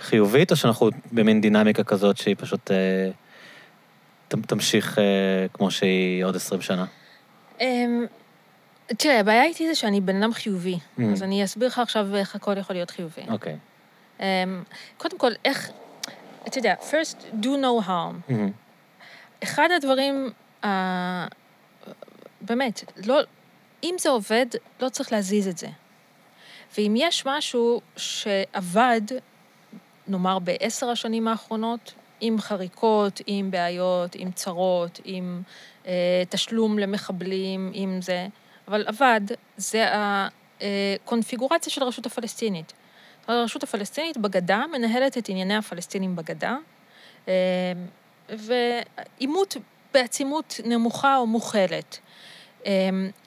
חיובית, 0.00 0.50
או 0.50 0.56
שאנחנו 0.56 0.90
במין 1.12 1.40
דינמיקה 1.40 1.84
כזאת 1.84 2.16
שהיא 2.16 2.36
פשוט 2.38 2.70
אה, 2.70 3.10
תמשיך 4.28 4.98
אה, 4.98 5.04
כמו 5.52 5.70
שהיא 5.70 6.24
עוד 6.24 6.36
20 6.36 6.60
שנה? 6.62 6.84
אמ, 7.60 8.06
תראה, 8.86 9.20
הבעיה 9.20 9.44
איתי 9.44 9.66
זה 9.68 9.74
שאני 9.74 10.00
בן 10.00 10.22
אדם 10.22 10.32
חיובי, 10.32 10.78
Mm. 10.98 11.02
אז 11.12 11.22
אני 11.22 11.44
אסביר 11.44 11.68
לך 11.68 11.78
עכשיו 11.78 12.16
איך 12.16 12.34
הכל 12.36 12.58
יכול 12.58 12.76
להיות 12.76 12.90
חיובי. 12.90 13.22
אוקיי. 13.28 13.56
אמ, 14.20 14.24
קודם 14.96 15.18
כל, 15.18 15.30
איך... 15.44 15.70
אתה 16.46 16.58
יודע, 16.58 16.74
first, 16.90 17.16
do 17.42 17.46
no 17.46 17.86
harm. 17.86 18.14
מהמם. 18.28 18.50
אחד 19.42 19.68
הדברים, 19.76 20.30
ה- 20.64 21.26
באמת, 22.40 22.84
לא, 23.06 23.20
אם 23.84 23.94
זה 23.98 24.08
עובד, 24.08 24.46
לא 24.80 24.88
צריך 24.88 25.12
להזיז 25.12 25.48
את 25.48 25.58
זה. 25.58 25.66
ואם 26.78 26.94
יש 26.96 27.26
משהו 27.26 27.80
שעבד, 27.96 29.00
נאמר 30.08 30.38
בעשר 30.38 30.88
השנים 30.90 31.28
האחרונות, 31.28 31.92
עם 32.20 32.40
חריקות, 32.40 33.20
עם 33.26 33.50
בעיות, 33.50 34.14
עם 34.14 34.30
צרות, 34.30 35.00
עם 35.04 35.42
אה, 35.86 36.22
תשלום 36.28 36.78
למחבלים, 36.78 37.70
עם 37.74 38.00
זה, 38.02 38.26
אבל 38.68 38.84
עבד, 38.86 39.20
זה 39.56 39.86
הקונפיגורציה 40.60 41.72
של 41.72 41.82
הרשות 41.82 42.06
הפלסטינית. 42.06 42.72
הרשות 43.28 43.62
הפלסטינית 43.62 44.16
בגדה 44.16 44.64
מנהלת 44.72 45.18
את 45.18 45.28
ענייני 45.28 45.56
הפלסטינים 45.56 46.16
בגדה, 46.16 46.56
אה, 47.28 47.34
ועימות 48.28 49.56
בעצימות 49.94 50.60
נמוכה 50.64 51.16
או 51.16 51.26
מוכלת. 51.26 51.98
אה, 52.66 52.72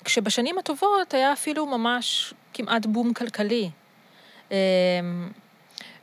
כשבשנים 0.04 0.58
הטובות 0.58 1.14
היה 1.14 1.34
אפילו 1.34 1.66
ממש 1.66 2.34
כמעט 2.54 2.86
בום 2.86 3.14
כלכלי. 3.14 3.70
אה, 4.52 4.58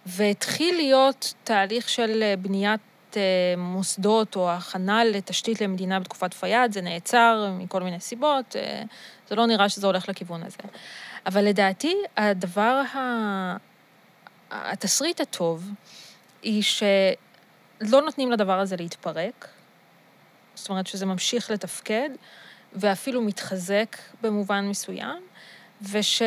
והתחיל 0.06 0.76
להיות 0.76 1.34
תהליך 1.44 1.88
של 1.88 2.22
אה, 2.22 2.34
בניית 2.36 2.80
אה, 3.16 3.22
מוסדות 3.56 4.36
או 4.36 4.50
הכנה 4.50 5.04
לתשתית 5.04 5.60
למדינה 5.60 6.00
בתקופת 6.00 6.34
פיאד, 6.34 6.72
זה 6.72 6.80
נעצר 6.80 7.50
מכל 7.58 7.82
מיני 7.82 8.00
סיבות, 8.00 8.56
אה, 8.56 8.82
זה 9.28 9.34
לא 9.34 9.46
נראה 9.46 9.68
שזה 9.68 9.86
הולך 9.86 10.08
לכיוון 10.08 10.42
הזה. 10.42 10.56
אבל 11.26 11.44
לדעתי, 11.44 11.94
הדבר, 12.16 12.82
ה... 12.94 13.56
התסריט 14.50 15.20
הטוב, 15.20 15.70
היא 16.42 16.62
שלא 16.62 18.02
נותנים 18.02 18.32
לדבר 18.32 18.58
הזה 18.60 18.76
להתפרק, 18.76 19.48
זאת 20.54 20.68
אומרת 20.68 20.86
שזה 20.86 21.06
ממשיך 21.06 21.50
לתפקד, 21.50 22.10
ואפילו 22.72 23.22
מתחזק 23.22 23.96
במובן 24.22 24.68
מסוים, 24.68 25.22
וש... 25.82 26.22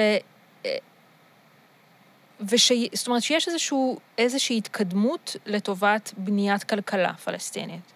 וש... 2.41 2.71
זאת 2.93 3.07
אומרת 3.07 3.23
שיש 3.23 3.47
איזשהו, 3.47 3.99
איזושהי 4.17 4.57
התקדמות 4.57 5.35
לטובת 5.45 6.13
בניית 6.17 6.63
כלכלה 6.63 7.13
פלסטינית. 7.13 7.93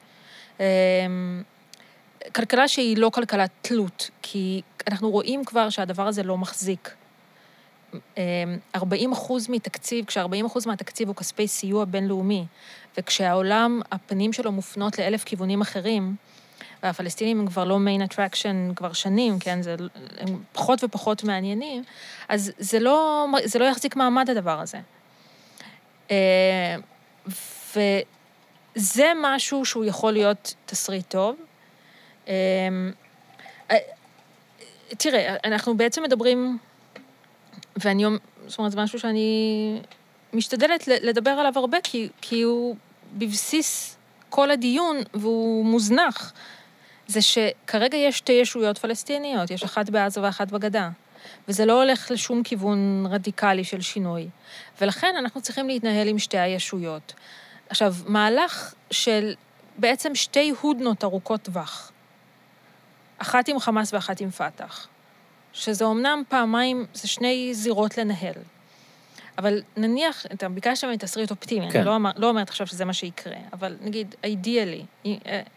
אמ, 0.60 1.44
כלכלה 2.36 2.68
שהיא 2.68 2.98
לא 2.98 3.10
כלכלת 3.14 3.50
תלות, 3.62 4.10
כי 4.22 4.62
אנחנו 4.88 5.10
רואים 5.10 5.46
כבר 5.46 5.70
שהדבר 5.70 6.08
הזה 6.08 6.24
לא 6.24 6.38
מחזיק. 6.38 6.96
אמ, 8.18 8.22
40 8.76 9.12
אחוז 9.12 9.50
מתקציב, 9.50 10.06
כש-40 10.06 10.46
אחוז 10.46 10.68
מהתקציב 10.68 11.08
הוא 11.08 11.16
כספי 11.16 11.48
סיוע 11.48 11.86
בינלאומי, 11.86 12.46
וכשהעולם, 12.98 13.82
הפנים 13.92 14.34
שלו 14.34 14.52
מופנות 14.52 15.00
לאלף 15.00 15.24
כיוונים 15.24 15.62
אחרים, 15.62 16.16
והפלסטינים 16.84 17.40
הם 17.40 17.48
כבר 17.48 17.64
לא 17.64 17.80
מיין 17.80 18.02
אטרקשן 18.02 18.72
כבר 18.76 18.94
שנים, 18.94 19.40
כן? 19.40 19.62
זה, 19.62 19.76
הם 20.18 20.44
פחות 20.54 20.84
ופחות 20.84 21.24
מעניינים, 21.24 21.84
אז 22.30 22.52
זה 22.58 22.80
לא, 22.80 23.28
זה 23.44 23.60
לא 23.60 23.66
יחזיק 23.66 23.96
מעמד 23.96 24.30
הדבר 24.30 24.60
הזה. 24.60 24.78
אה, 26.12 26.76
וזה 27.76 29.12
משהו 29.22 29.66
שהוא 29.66 29.86
יכול 29.86 30.14
להיות 30.14 30.54
תסריט 30.66 31.10
טוב. 31.10 31.36
אה, 32.28 32.34
אה, 33.72 33.78
תראה, 34.98 35.36
אנחנו 35.44 35.78
בעצם 35.78 36.04
מדברים, 36.04 36.58
ואני, 37.76 38.06
אומ- 38.06 38.20
זאת 38.48 38.58
אומרת, 38.58 38.72
זה 38.72 38.82
משהו 38.82 39.00
שאני 39.00 39.82
משתדלת 40.34 40.88
לדבר 40.88 41.32
עליו 41.32 41.54
הרבה, 41.56 41.78
כי, 41.84 42.10
כי 42.22 42.42
הוא 42.42 42.76
בבסיס 43.14 43.98
כל 44.30 44.52
הדיון 44.52 44.98
והוא 45.14 45.66
מוזנח. 45.66 46.34
זה 47.08 47.22
שכרגע 47.22 47.98
יש 47.98 48.18
שתי 48.18 48.34
ישויות 48.34 48.78
פלסטיניות, 48.78 49.52
יש 49.52 49.64
אחת 49.64 49.90
בעזה 49.90 50.22
ואחת 50.22 50.52
בגדה. 50.52 50.90
וזה 51.48 51.66
לא 51.66 51.84
הולך 51.84 52.12
לשום 52.12 52.44
כיוון 52.44 53.06
רדיקלי 53.10 53.64
של 53.64 53.82
שינוי. 53.82 54.30
ולכן 54.82 55.16
אנחנו 55.20 55.42
צריכים 55.42 55.68
להתנהל 55.68 56.08
עם 56.08 56.20
שתי 56.20 56.38
הישויות. 56.38 57.14
עכשיו, 57.70 57.94
מהלך 58.06 58.74
של 58.92 59.34
בעצם 59.78 60.16
שתי 60.16 60.54
הודנות 60.62 61.04
ארוכות 61.04 61.42
טווח, 61.42 61.92
אחת 63.18 63.48
עם 63.48 63.60
חמאס 63.60 63.94
ואחת 63.94 64.22
עם 64.22 64.30
פת"ח, 64.30 64.88
שזה 65.54 65.86
אומנם 65.86 66.24
פעמיים, 66.30 66.86
זה 66.94 67.08
שני 67.08 67.54
זירות 67.54 67.98
לנהל. 67.98 68.34
אבל 69.38 69.62
נניח, 69.78 70.26
אתה 70.26 70.50
ביקשת 70.50 70.84
ממני 70.84 70.98
תסריט 70.98 71.32
אופטימי, 71.32 71.72
כן. 71.72 71.80
אני 71.80 71.86
לא, 71.86 71.96
אמר, 71.96 72.12
לא 72.16 72.30
אומרת 72.30 72.50
עכשיו 72.50 72.68
שזה 72.68 72.86
מה 72.86 72.94
שיקרה, 72.94 73.36
אבל 73.54 73.76
נגיד, 73.82 74.16
אידיאלי, 74.24 74.86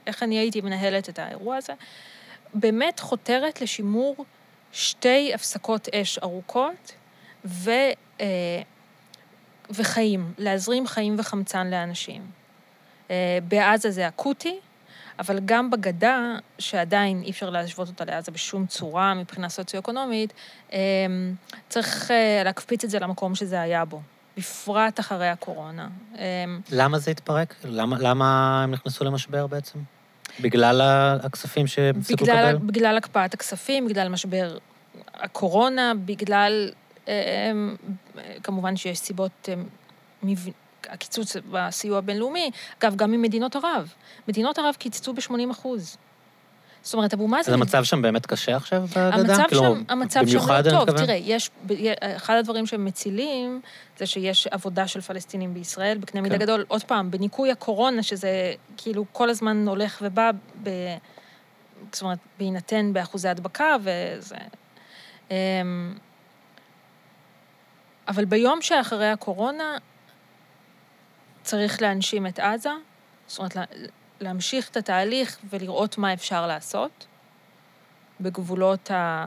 איך 0.06 0.22
אני 0.22 0.38
הייתי 0.38 0.60
מנהלת 0.60 1.08
את 1.08 1.18
האירוע 1.18 1.56
הזה, 1.56 1.72
באמת 2.54 3.00
חותרת 3.00 3.60
לשימור 3.60 4.24
שתי 4.72 5.34
הפסקות 5.34 5.88
אש 5.88 6.18
ארוכות 6.18 6.92
ו, 7.44 7.70
אה, 8.20 8.26
וחיים, 9.70 10.32
להזרים 10.38 10.86
חיים 10.86 11.16
וחמצן 11.18 11.70
לאנשים. 11.70 12.22
אה, 13.10 13.38
בעזה 13.48 13.90
זה 13.90 14.08
אקוטי, 14.08 14.58
אבל 15.18 15.40
גם 15.44 15.70
בגדה, 15.70 16.36
שעדיין 16.58 17.22
אי 17.22 17.30
אפשר 17.30 17.50
להשוות 17.50 17.88
אותה 17.88 18.04
לעזה 18.04 18.32
בשום 18.32 18.66
צורה 18.66 19.14
מבחינה 19.14 19.48
סוציו-אקונומית, 19.48 20.32
אה, 20.72 20.78
צריך 21.68 22.10
אה, 22.10 22.42
להקפיץ 22.44 22.84
את 22.84 22.90
זה 22.90 22.98
למקום 22.98 23.34
שזה 23.34 23.60
היה 23.60 23.84
בו, 23.84 24.00
בפרט 24.36 25.00
אחרי 25.00 25.28
הקורונה. 25.28 25.88
אה, 26.18 26.44
למה 26.72 26.98
זה 26.98 27.10
התפרק? 27.10 27.54
למה, 27.64 27.96
למה 28.00 28.60
הם 28.64 28.70
נכנסו 28.70 29.04
למשבר 29.04 29.46
בעצם? 29.46 29.78
בגלל 30.40 30.80
הכספים 31.22 31.66
שהם 31.66 31.98
הפסיקו 31.98 32.24
לקבל? 32.24 32.56
בגלל 32.56 32.96
הקפאת 32.96 33.34
הכספים, 33.34 33.88
בגלל 33.88 34.08
משבר 34.08 34.58
הקורונה, 35.14 35.92
בגלל, 36.04 36.70
אה, 37.08 37.52
כמובן 38.42 38.76
שיש 38.76 38.98
סיבות, 38.98 39.48
הקיצוץ 40.88 41.36
בסיוע 41.50 41.98
הבינלאומי, 41.98 42.50
אגב, 42.78 42.96
גם 42.96 43.10
ממדינות 43.10 43.56
ערב. 43.56 43.92
מדינות 44.28 44.58
ערב 44.58 44.74
קיצצו 44.78 45.12
ב-80 45.12 45.50
אחוז. 45.50 45.96
זאת 46.86 46.94
אומרת, 46.94 47.14
אבו 47.14 47.28
מאזן... 47.28 47.52
אז 47.52 47.58
המצב 47.58 47.84
שם 47.84 48.02
באמת 48.02 48.26
קשה 48.26 48.56
עכשיו 48.56 48.86
בגדה? 48.86 49.14
המצב 49.14 49.42
כאילו, 49.48 49.62
שם, 49.62 49.82
המצב 49.88 50.26
שם 50.26 50.38
לא 50.38 50.84
טוב. 50.84 50.96
תראה, 50.96 51.14
יש, 51.14 51.50
אחד 52.00 52.36
הדברים 52.36 52.66
שהם 52.66 52.84
מצילים, 52.84 53.60
זה 53.98 54.06
שיש 54.06 54.46
עבודה 54.46 54.88
של 54.88 55.00
פלסטינים 55.00 55.54
בישראל, 55.54 55.98
בקנה 55.98 56.20
מידה 56.20 56.34
כן. 56.34 56.40
גדול. 56.40 56.64
עוד 56.68 56.84
פעם, 56.84 57.10
בניקוי 57.10 57.50
הקורונה, 57.50 58.02
שזה 58.02 58.54
כאילו 58.76 59.04
כל 59.12 59.30
הזמן 59.30 59.68
הולך 59.68 59.98
ובא, 60.02 60.30
ב, 60.62 60.70
זאת 61.92 62.02
אומרת, 62.02 62.18
בהינתן 62.38 62.92
באחוזי 62.92 63.28
הדבקה, 63.28 63.76
וזה... 63.80 64.36
אמ, 65.30 65.36
אבל 68.08 68.24
ביום 68.24 68.62
שאחרי 68.62 69.10
הקורונה, 69.10 69.76
צריך 71.46 71.82
להנשים 71.82 72.26
את 72.26 72.38
עזה, 72.38 72.70
זאת 73.26 73.38
אומרת, 73.38 73.56
לה- 73.56 73.64
להמשיך 74.20 74.70
את 74.70 74.76
התהליך 74.76 75.38
ולראות 75.50 75.98
מה 75.98 76.12
אפשר 76.12 76.46
לעשות 76.46 77.06
בגבולות, 78.20 78.90
ה... 78.90 79.26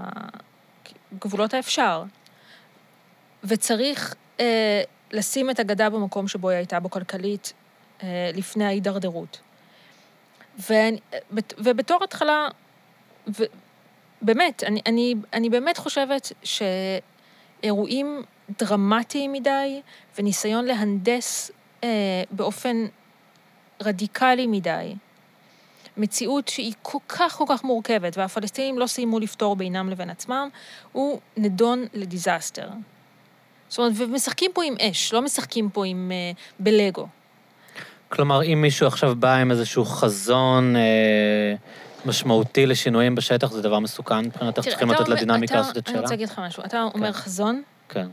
בגבולות 1.11 1.53
האפשר. 1.53 2.03
וצריך 3.43 4.15
אה, 4.39 4.81
לשים 5.11 5.49
את 5.49 5.59
הגדה 5.59 5.89
במקום 5.89 6.27
שבו 6.27 6.49
היא 6.49 6.57
הייתה 6.57 6.79
בו 6.79 6.89
כלכלית 6.89 7.53
אה, 8.03 8.31
לפני 8.33 8.65
ההידרדרות. 8.65 9.39
בת- 11.31 11.53
ובתור 11.57 12.03
התחלה, 12.03 12.47
ובאמת, 13.27 14.63
אני, 14.63 14.81
אני, 14.85 15.15
אני 15.33 15.49
באמת 15.49 15.77
חושבת 15.77 16.31
שאירועים 16.43 18.23
דרמטיים 18.59 19.33
מדי 19.33 19.81
וניסיון 20.17 20.65
להנדס 20.65 21.51
אה, 21.83 21.89
באופן 22.31 22.85
רדיקלי 23.81 24.47
מדי, 24.47 24.95
מציאות 25.97 26.47
שהיא 26.47 26.73
כל 26.81 26.97
כך 27.09 27.35
כל 27.35 27.45
כך 27.47 27.63
מורכבת, 27.63 28.17
והפלסטינים 28.17 28.79
לא 28.79 28.87
סיימו 28.87 29.19
לפתור 29.19 29.55
בינם 29.55 29.89
לבין 29.89 30.09
עצמם, 30.09 30.49
הוא 30.91 31.19
נדון 31.37 31.85
לדיזסטר. 31.93 32.69
זאת 33.69 33.79
אומרת, 33.79 33.93
ומשחקים 33.95 34.51
פה 34.53 34.63
עם 34.63 34.75
אש, 34.81 35.13
לא 35.13 35.21
משחקים 35.21 35.69
פה 35.69 35.85
עם... 35.85 36.11
אה, 36.11 36.31
בלגו. 36.59 37.07
כלומר, 38.09 38.43
אם 38.43 38.61
מישהו 38.61 38.87
עכשיו 38.87 39.15
בא 39.15 39.35
עם 39.35 39.51
איזשהו 39.51 39.85
חזון 39.85 40.75
אה, 40.75 41.55
משמעותי 42.05 42.65
לשינויים 42.65 43.15
בשטח, 43.15 43.51
זה 43.51 43.61
דבר 43.61 43.79
מסוכן 43.79 44.19
מבחינתך? 44.25 44.63
צריכים 44.63 44.91
לתת 44.91 45.07
לדינמיקה 45.07 45.55
לעשות 45.55 45.77
את 45.77 45.87
אני 45.87 45.93
שלה? 45.93 46.01
רוצה 46.01 46.13
להגיד 46.13 46.29
לך 46.29 46.39
משהו. 46.39 46.63
אתה 46.65 46.83
אומר 46.93 47.11
חזון, 47.11 47.61
כן, 47.89 48.07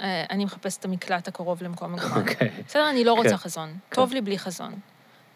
אני 0.00 0.44
מחפשת 0.44 0.80
את 0.80 0.84
המקלט 0.84 1.28
הקרוב 1.28 1.62
למקום 1.62 1.92
מגוריי. 1.92 2.16
אוקיי, 2.20 2.50
בסדר, 2.68 2.90
אני 2.90 3.04
לא 3.04 3.12
רוצה 3.12 3.28
כן. 3.30 3.36
חזון. 3.36 3.74
טוב 3.88 4.12
לי 4.12 4.20
בלי 4.20 4.38
חזון. 4.38 4.74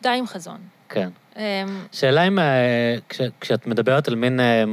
די 0.02 0.08
עם 0.08 0.26
חזון. 0.26 0.58
כן. 0.88 1.08
אמ, 1.36 1.42
שאלה 1.92 2.22
אם 2.26 2.38
אה, 2.38 2.44
כש- 3.08 3.20
כשאת 3.40 3.66
מדברת 3.66 4.08
על 4.08 4.14
מין 4.14 4.40
אה, 4.40 4.64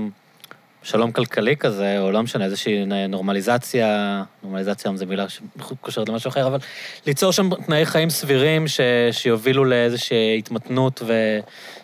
שלום 0.83 1.11
כלכלי 1.11 1.57
כזה, 1.57 1.99
או 1.99 2.11
לא 2.11 2.23
משנה, 2.23 2.45
איזושהי 2.45 2.85
נורמליזציה, 3.09 4.23
נורמליזציה 4.43 4.91
זה 4.95 5.05
מילה 5.05 5.25
שקושרת 5.29 6.09
למשהו 6.09 6.29
אחר, 6.29 6.47
אבל 6.47 6.59
ליצור 7.05 7.31
שם 7.31 7.49
תנאי 7.65 7.85
חיים 7.85 8.09
סבירים 8.09 8.67
ש, 8.67 8.79
שיובילו 9.11 9.65
לאיזושהי 9.65 10.37
התמתנות 10.37 11.01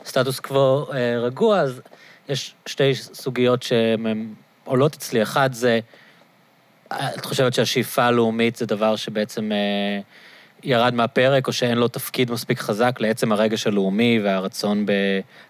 וסטטוס 0.04 0.40
קוו 0.40 0.86
אה, 0.94 1.18
רגוע, 1.20 1.60
אז 1.60 1.82
יש 2.30 2.56
שתי 2.66 2.96
סוגיות 2.96 3.64
שהן 3.64 4.34
עולות 4.64 4.94
אצלי. 4.96 5.22
אחד 5.24 5.54
זה, 5.54 5.80
את 7.18 7.26
חושבת 7.26 7.54
שהשאיפה 7.54 8.04
הלאומית 8.04 8.56
זה 8.56 8.66
דבר 8.66 8.96
שבעצם 8.96 9.52
אה, 9.52 10.00
ירד 10.64 10.94
מהפרק, 10.94 11.48
או 11.48 11.54
שאין 11.54 11.78
לו 11.78 11.88
תפקיד 11.88 12.32
מספיק 12.32 12.60
חזק 12.60 12.96
לעצם 13.00 13.32
הרגש 13.32 13.68
הלאומי 13.68 14.20
והרצון 14.24 14.86
ב- 14.86 14.92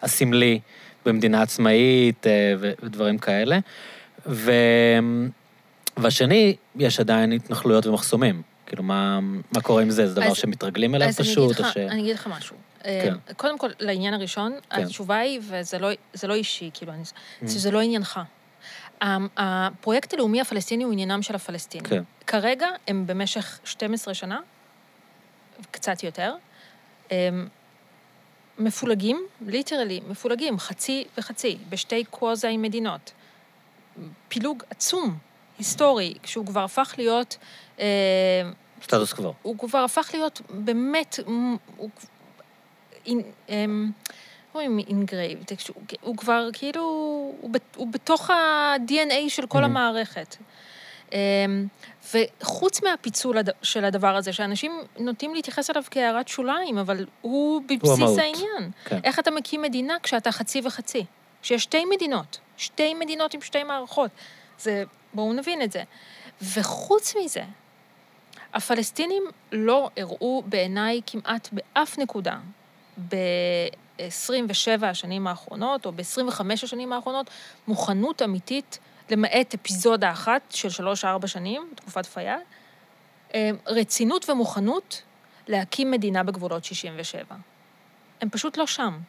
הסמלי 0.01 0.59
במדינה 1.05 1.41
עצמאית 1.41 2.27
אה, 2.27 2.53
ו- 2.59 2.71
ודברים 2.83 3.17
כאלה. 3.17 3.59
ו... 4.25 4.51
והשני, 5.97 6.55
יש 6.75 6.99
עדיין 6.99 7.31
התנחלויות 7.31 7.85
ומחסומים. 7.87 8.41
כאילו, 8.65 8.83
מה, 8.83 9.19
מה 9.55 9.61
קורה 9.61 9.81
עם 9.81 9.89
זה? 9.89 10.07
זה 10.07 10.15
דבר 10.15 10.25
אז- 10.31 10.37
שמתרגלים 10.37 10.95
אליו 10.95 11.07
אז 11.07 11.17
פשוט, 11.19 11.59
לך- 11.59 11.73
ש... 11.73 11.77
אני 11.77 12.01
אגיד 12.01 12.15
לך 12.15 12.27
משהו. 12.27 12.55
כן. 12.83 12.89
אה, 13.29 13.33
קודם 13.37 13.57
כל, 13.57 13.69
לעניין 13.79 14.13
הראשון, 14.13 14.53
כן. 14.69 14.81
התשובה 14.83 15.17
היא, 15.17 15.39
וזה 15.43 15.79
לא, 15.79 15.89
זה 16.13 16.28
לא 16.28 16.33
אישי, 16.33 16.70
כאילו, 16.74 16.91
אני, 16.93 17.01
Mm. 17.03 17.49
שזה 17.49 17.71
לא 17.71 17.82
עניינך. 17.82 18.20
הפרויקט 19.38 20.13
הלאומי 20.13 20.42
הפלסטיני 20.42 20.84
הוא 20.84 20.93
עניינם 20.93 21.21
של 21.21 21.36
הפלסטינים. 21.36 21.89
כן. 21.89 22.04
כרגע 22.28 22.67
הם 22.88 23.08
במשך 23.08 23.59
12 23.63 24.13
שנה, 24.13 24.39
קצת 25.71 26.04
יותר, 26.04 26.36
הם 27.12 27.47
מפולגים, 28.58 29.28
literally, 29.41 30.01
מפולגים, 30.08 30.59
חצי 30.59 31.05
וחצי, 31.17 31.58
בשתי 31.70 32.04
quasi 32.04 32.58
מדינות. 32.58 33.12
פילוג 34.28 34.63
עצום, 34.70 35.17
היסטורי, 35.58 36.13
כשהוא 36.24 36.46
כבר 36.46 36.63
הפך 36.63 36.96
להיות... 36.97 37.38
אה, 37.80 37.86
סטטוס 38.84 39.13
קוו. 39.13 39.34
הוא 39.42 39.58
כבר 39.58 39.80
הפך 39.80 40.09
להיות 40.13 40.42
באמת, 40.50 41.20
הוא, 41.25 41.89
רואים 44.54 44.80
engraved, 44.79 45.39
הוא 46.01 46.17
כבר 46.17 46.50
כאילו, 46.54 46.82
הוא, 47.42 47.51
הוא 47.75 47.88
בתוך 47.92 48.30
ה-DNA 48.30 49.30
של 49.30 49.47
כל 49.47 49.62
Mhm. 49.62 49.66
המערכת. 49.66 50.36
אמ, 51.12 51.17
וחוץ 52.13 52.84
מהפיצול 52.84 53.38
הד- 53.38 53.50
של 53.62 53.86
הדבר 53.86 54.16
הזה, 54.16 54.34
שאנשים 54.34 54.71
נוטים 55.00 55.36
להתייחס 55.36 55.70
אליו 55.70 55.84
כהערת 55.92 56.28
שוליים, 56.28 56.78
אבל 56.78 57.05
הוא 57.21 57.62
בבסיס 57.62 57.97
המהות. 58.00 58.20
העניין. 58.20 58.71
כן. 58.86 59.00
איך 59.04 59.20
אתה 59.20 59.32
מקים 59.32 59.62
מדינה 59.62 59.96
כשאתה 60.04 60.32
חצי 60.32 60.62
וחצי? 60.63 61.05
כשיש 61.42 61.63
שתי 61.63 61.86
מדינות, 61.86 62.39
שתי 62.58 62.93
מדינות 62.93 63.34
עם 63.34 63.42
שתי 63.42 63.63
מערכות. 63.63 64.12
זה, 64.59 64.84
בואו 65.13 65.34
נבין 65.34 65.62
את 65.62 65.71
זה. 65.71 65.84
וחוץ 66.42 67.13
מזה, 67.24 67.43
הפלסטינים 68.54 69.24
לא 69.51 69.89
הראו 69.97 70.43
בעיניי 70.46 71.01
כמעט 71.05 71.50
באף 71.51 71.97
נקודה 72.00 72.38
ב-27 73.99 74.86
השנים 74.86 75.28
האחרונות, 75.28 75.86
או 75.86 75.91
ב-25 75.91 76.53
השנים 76.53 76.93
האחרונות, 76.93 77.29
מוכנות 77.67 78.21
אמיתית, 78.21 78.79
למעט 79.09 79.53
אפיזודה 79.53 80.11
אחת 80.11 80.41
של 80.49 80.70
שלוש-ארבע 80.70 81.28
שנים, 81.28 81.70
תקופת 81.75 82.05
פיאד, 82.05 82.39
אה, 83.33 83.49
רצינות 83.67 84.29
ומוכנות 84.29 85.01
להקים 85.47 85.91
מדינה 85.91 86.24
בגבולות 86.24 86.65
67. 86.65 87.36
הם 88.21 88.29
פשוט 88.29 88.57
לא 88.57 88.67
שם. 88.67 88.99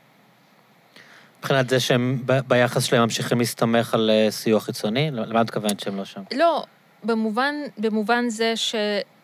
מבחינת 1.39 1.69
זה 1.69 1.81
שהם 1.81 2.23
ביחס 2.49 2.85
שלהם 2.85 3.03
ממשיכים 3.03 3.39
להסתמך 3.39 3.95
על 3.95 4.11
אה, 4.11 4.31
סיוע 4.31 4.61
חיצוני? 4.61 5.11
למה 5.11 5.41
את 5.41 5.47
מתכוונת 5.47 5.81
שהם 5.81 5.97
לא 5.97 6.05
שם? 6.05 6.23
לא, 6.35 6.65
במובן, 7.05 7.55
במובן 7.79 8.29
זה 8.29 8.57
ש, 8.57 8.75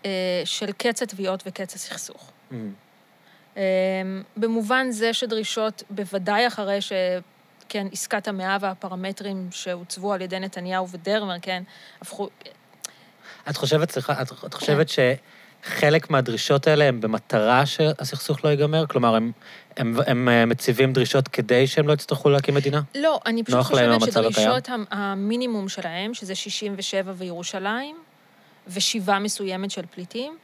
אה, 0.05 0.43
של 0.45 0.73
קץ 0.73 1.03
התביעות 1.03 1.43
וקץ 1.47 1.75
הסכסוך. 1.75 2.31
Mm. 2.51 2.55
אמ, 3.57 3.63
במובן 4.37 4.91
זה 4.91 5.13
שדרישות, 5.13 5.83
בוודאי 5.91 6.47
אחרי 6.47 6.79
כן, 7.69 7.87
עסקת 7.93 8.29
המאה 8.29 8.57
והפרמטרים 8.61 9.49
שהוצבו 9.51 10.13
על 10.13 10.21
ידי 10.21 10.39
נתניהו 10.39 10.89
ודרמר, 10.89 11.35
כן, 11.43 11.63
הפכו... 12.03 12.29
את 13.51 13.57
חושבת, 13.57 13.91
סליחה, 13.91 14.23
את, 14.23 14.31
כן. 14.31 14.47
את 14.47 14.55
חושבת 14.55 14.89
שחלק 14.89 16.11
מהדרישות 16.11 16.67
האלה 16.67 16.85
הם 16.85 17.01
במטרה 17.01 17.67
שהסכסוך 17.67 18.45
לא 18.45 18.49
ייגמר? 18.51 18.87
כלומר, 18.87 19.15
הם, 19.15 19.33
הם, 19.77 19.97
הם 20.07 20.29
אה, 20.29 20.47
מציבים 20.47 20.93
דרישות 20.93 21.29
כדי 21.29 21.67
שהם 21.67 21.89
לא 21.89 21.93
יצטרכו 21.93 22.31
להקים 22.31 22.55
מדינה? 22.55 22.81
לא, 22.95 23.21
אני 23.27 23.43
פשוט 23.45 23.61
חושבת 23.61 24.13
שדרישות 24.13 24.69
המ- 24.69 24.85
המינימום 24.91 25.69
שלהם, 25.69 26.15
שזה 26.15 26.35
67 26.35 27.13
וירושלים, 27.17 27.97
ושיבה 28.69 29.19
מסוימת 29.19 29.71
של 29.71 29.83
פליטים, 29.91 30.37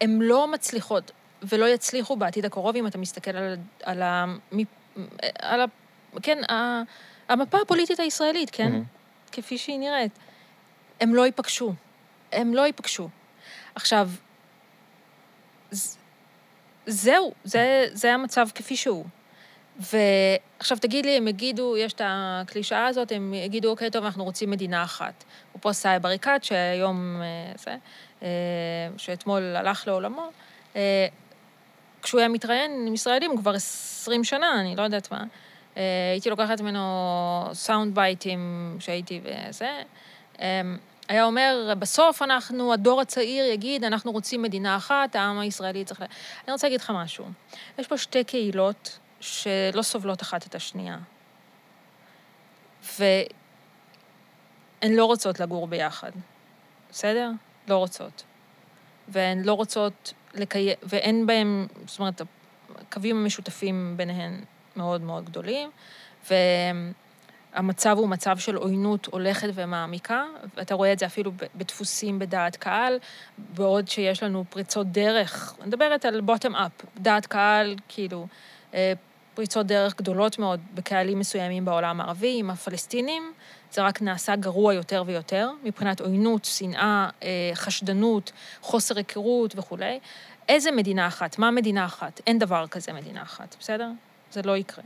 הן 0.00 0.18
לא 0.22 0.52
מצליחות 0.52 1.12
ולא 1.48 1.66
יצליחו 1.66 2.16
בעתיד 2.16 2.44
הקרוב, 2.44 2.76
אם 2.76 2.86
אתה 2.86 2.98
מסתכל 2.98 3.30
על, 3.30 3.56
על, 3.82 4.02
ה, 4.02 4.24
על 5.38 5.60
ה, 5.60 5.64
כן, 6.22 6.38
ה, 6.50 6.82
המפה 7.28 7.58
הפוליטית 7.62 8.00
הישראלית, 8.00 8.50
כן? 8.50 8.72
מהמם. 8.72 8.84
כפי 9.32 9.58
שהיא 9.58 9.78
נראית. 9.78 10.12
הם 11.00 11.14
לא 11.14 11.26
ייפגשו. 11.26 11.72
הם 12.32 12.54
לא 12.54 12.66
ייפגשו. 12.66 13.08
עכשיו, 13.74 14.10
ז- 15.70 15.96
זהו, 16.86 17.32
זה, 17.44 17.86
זה 17.92 18.14
המצב 18.14 18.48
כפי 18.54 18.76
שהוא. 18.76 19.04
ועכשיו 19.80 20.78
תגיד 20.78 21.06
לי, 21.06 21.16
הם 21.16 21.28
יגידו, 21.28 21.76
יש 21.76 21.92
את 21.92 22.00
הקלישאה 22.04 22.86
הזאת, 22.86 23.12
הם 23.12 23.34
יגידו, 23.34 23.70
אוקיי, 23.70 23.90
טוב, 23.90 24.04
אנחנו 24.04 24.24
רוצים 24.24 24.50
מדינה 24.50 24.82
אחת. 24.82 25.24
אפרופו 25.50 25.74
סאיב 25.74 26.06
עריקאת, 26.06 26.44
שהיום, 26.44 27.20
אה, 27.22 27.52
זה, 27.58 27.76
אה, 28.22 28.28
שאתמול 28.96 29.56
הלך 29.56 29.86
לעולמו, 29.86 30.30
אה, 30.76 31.06
כשהוא 32.04 32.18
היה 32.18 32.28
מתראיין 32.28 32.84
עם 32.86 32.94
ישראלים, 32.94 33.36
כבר 33.36 33.54
20 33.54 34.24
שנה, 34.24 34.60
אני 34.60 34.76
לא 34.76 34.82
יודעת 34.82 35.12
מה, 35.12 35.24
אה, 35.76 35.82
הייתי 36.12 36.30
לוקחת 36.30 36.60
ממנו 36.60 37.50
סאונד 37.52 37.94
בייטים 37.94 38.76
שהייתי 38.80 39.20
וזה, 39.24 39.82
אה, 40.40 40.60
היה 41.08 41.24
אומר, 41.24 41.72
בסוף 41.78 42.22
אנחנו, 42.22 42.72
הדור 42.72 43.00
הצעיר 43.00 43.44
יגיד, 43.44 43.84
אנחנו 43.84 44.12
רוצים 44.12 44.42
מדינה 44.42 44.76
אחת, 44.76 45.16
העם 45.16 45.38
הישראלי 45.38 45.84
צריך... 45.84 46.00
ל... 46.00 46.04
אני 46.44 46.52
רוצה 46.52 46.66
להגיד 46.66 46.80
לך 46.80 46.90
משהו. 46.94 47.24
יש 47.78 47.88
פה 47.88 47.98
שתי 47.98 48.24
קהילות 48.24 48.98
שלא 49.20 49.82
סובלות 49.82 50.22
אחת 50.22 50.46
את 50.46 50.54
השנייה. 50.54 50.98
והן 52.98 53.26
לא 54.82 55.04
רוצות 55.04 55.40
לגור 55.40 55.66
ביחד, 55.66 56.10
בסדר? 56.90 57.30
לא 57.68 57.76
רוצות. 57.76 58.22
והן 59.08 59.42
לא 59.42 59.52
רוצות 59.52 60.12
לקיים, 60.34 60.76
ואין 60.82 61.26
בהן, 61.26 61.66
זאת 61.86 61.98
אומרת, 61.98 62.22
הקווים 62.78 63.16
המשותפים 63.16 63.94
ביניהן 63.96 64.40
מאוד 64.76 65.00
מאוד 65.00 65.24
גדולים, 65.24 65.70
והמצב 66.30 67.96
הוא 67.98 68.08
מצב 68.08 68.38
של 68.38 68.56
עוינות 68.56 69.06
הולכת 69.06 69.48
ומעמיקה, 69.54 70.24
ואתה 70.56 70.74
רואה 70.74 70.92
את 70.92 70.98
זה 70.98 71.06
אפילו 71.06 71.32
בדפוסים 71.54 72.18
בדעת 72.18 72.56
קהל, 72.56 72.98
בעוד 73.38 73.88
שיש 73.88 74.22
לנו 74.22 74.44
פריצות 74.50 74.86
דרך, 74.86 75.54
אני 75.60 75.68
מדברת 75.68 76.04
על 76.04 76.20
בוטם 76.20 76.56
אפ, 76.56 76.72
דעת 76.96 77.26
קהל, 77.26 77.76
כאילו, 77.88 78.26
אה, 78.74 78.92
פריצות 79.34 79.66
דרך 79.66 79.96
גדולות 79.96 80.38
מאוד 80.38 80.60
בקהלים 80.74 81.18
מסוימים 81.18 81.64
בעולם 81.64 82.00
הערבי, 82.00 82.36
עם 82.38 82.50
הפלסטינים, 82.50 83.32
זה 83.74 83.82
רק 83.82 84.02
נעשה 84.02 84.36
גרוע 84.36 84.74
יותר 84.74 85.02
ויותר, 85.06 85.50
מבחינת 85.64 86.00
עוינות, 86.00 86.44
שנאה, 86.44 87.08
אה, 87.22 87.50
חשדנות, 87.54 88.32
חוסר 88.60 88.96
היכרות 88.96 89.54
וכולי. 89.56 89.98
איזה 90.48 90.70
מדינה 90.70 91.06
אחת? 91.06 91.38
מה 91.38 91.50
מדינה 91.50 91.86
אחת? 91.86 92.20
אין 92.26 92.38
דבר 92.38 92.66
כזה 92.66 92.92
מדינה 92.92 93.22
אחת, 93.22 93.56
בסדר? 93.60 93.88
זה 94.30 94.42
לא 94.42 94.56
יקרה. 94.56 94.84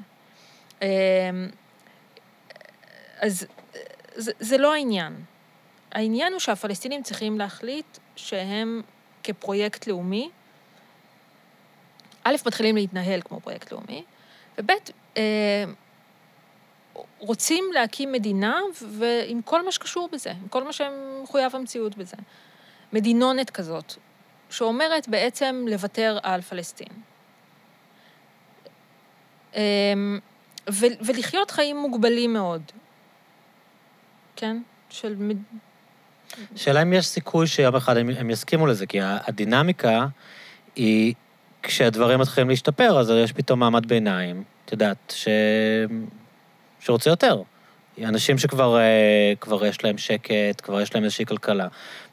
אה, 0.83 0.89
אז 3.21 3.47
זה, 4.15 4.33
זה 4.41 4.59
לא 4.59 4.75
העניין. 4.75 5.25
העניין 5.93 6.33
הוא 6.33 6.41
שהפלסטינים 6.41 7.03
צריכים 7.03 7.39
להחליט 7.39 7.99
שהם 8.17 8.83
כפרויקט 9.23 9.87
לאומי, 9.87 10.31
א', 12.25 12.37
מתחילים 12.47 12.77
להתנהל 12.77 13.21
כמו 13.21 13.41
פרויקט 13.41 13.73
לאומי, 13.73 14.05
וב', 14.59 14.71
אה, 15.17 15.65
רוצים 17.19 17.65
להקים 17.75 18.13
מדינה, 18.13 18.61
ועם 18.83 19.43
כל 19.43 19.65
מה 19.65 19.73
שקשור 19.73 20.09
בזה, 20.13 20.31
עם 20.31 20.49
כל 20.49 20.65
מה 20.65 20.73
שמחויב 20.73 21.57
המציאות 21.57 21.97
בזה. 21.97 22.17
מדינונת 22.93 23.51
כזאת, 23.51 23.95
שאומרת 24.51 25.09
בעצם 25.09 25.65
לוותר 25.69 26.19
על 26.23 26.41
פלסטין. 26.41 26.89
ו- 30.71 30.97
ולחיות 31.01 31.51
חיים 31.51 31.77
מוגבלים 31.77 32.33
מאוד, 32.33 32.63
כן? 34.37 34.63
של... 34.91 35.17
שאלה 36.57 36.83
אם 36.83 36.93
יש 36.93 37.07
סיכוי 37.07 37.47
שיום 37.47 37.77
אחד 37.77 37.97
הם, 37.97 38.11
הם 38.19 38.31
יסכימו 38.31 38.67
לזה, 38.67 38.87
כי 38.87 38.99
הדינמיקה 39.03 40.07
היא, 40.77 41.15
כשהדברים 41.63 42.21
מתחילים 42.21 42.51
להשתפר, 42.51 42.99
אז 42.99 43.11
יש 43.11 43.33
פתאום 43.33 43.61
מעמד 43.61 43.87
ביניים, 43.87 44.43
את 44.65 44.73
יודעת, 44.73 45.13
ש... 45.17 45.29
שרוצה 46.81 47.11
יותר. 47.11 47.43
אנשים 48.05 48.39
שכבר 48.39 48.79
אה, 48.79 49.33
כבר 49.41 49.67
יש 49.67 49.85
להם 49.85 49.99
שקט, 49.99 50.61
כבר 50.63 50.81
יש 50.81 50.95
להם 50.95 51.05
איזושהי 51.05 51.27
כלכלה. 51.27 51.69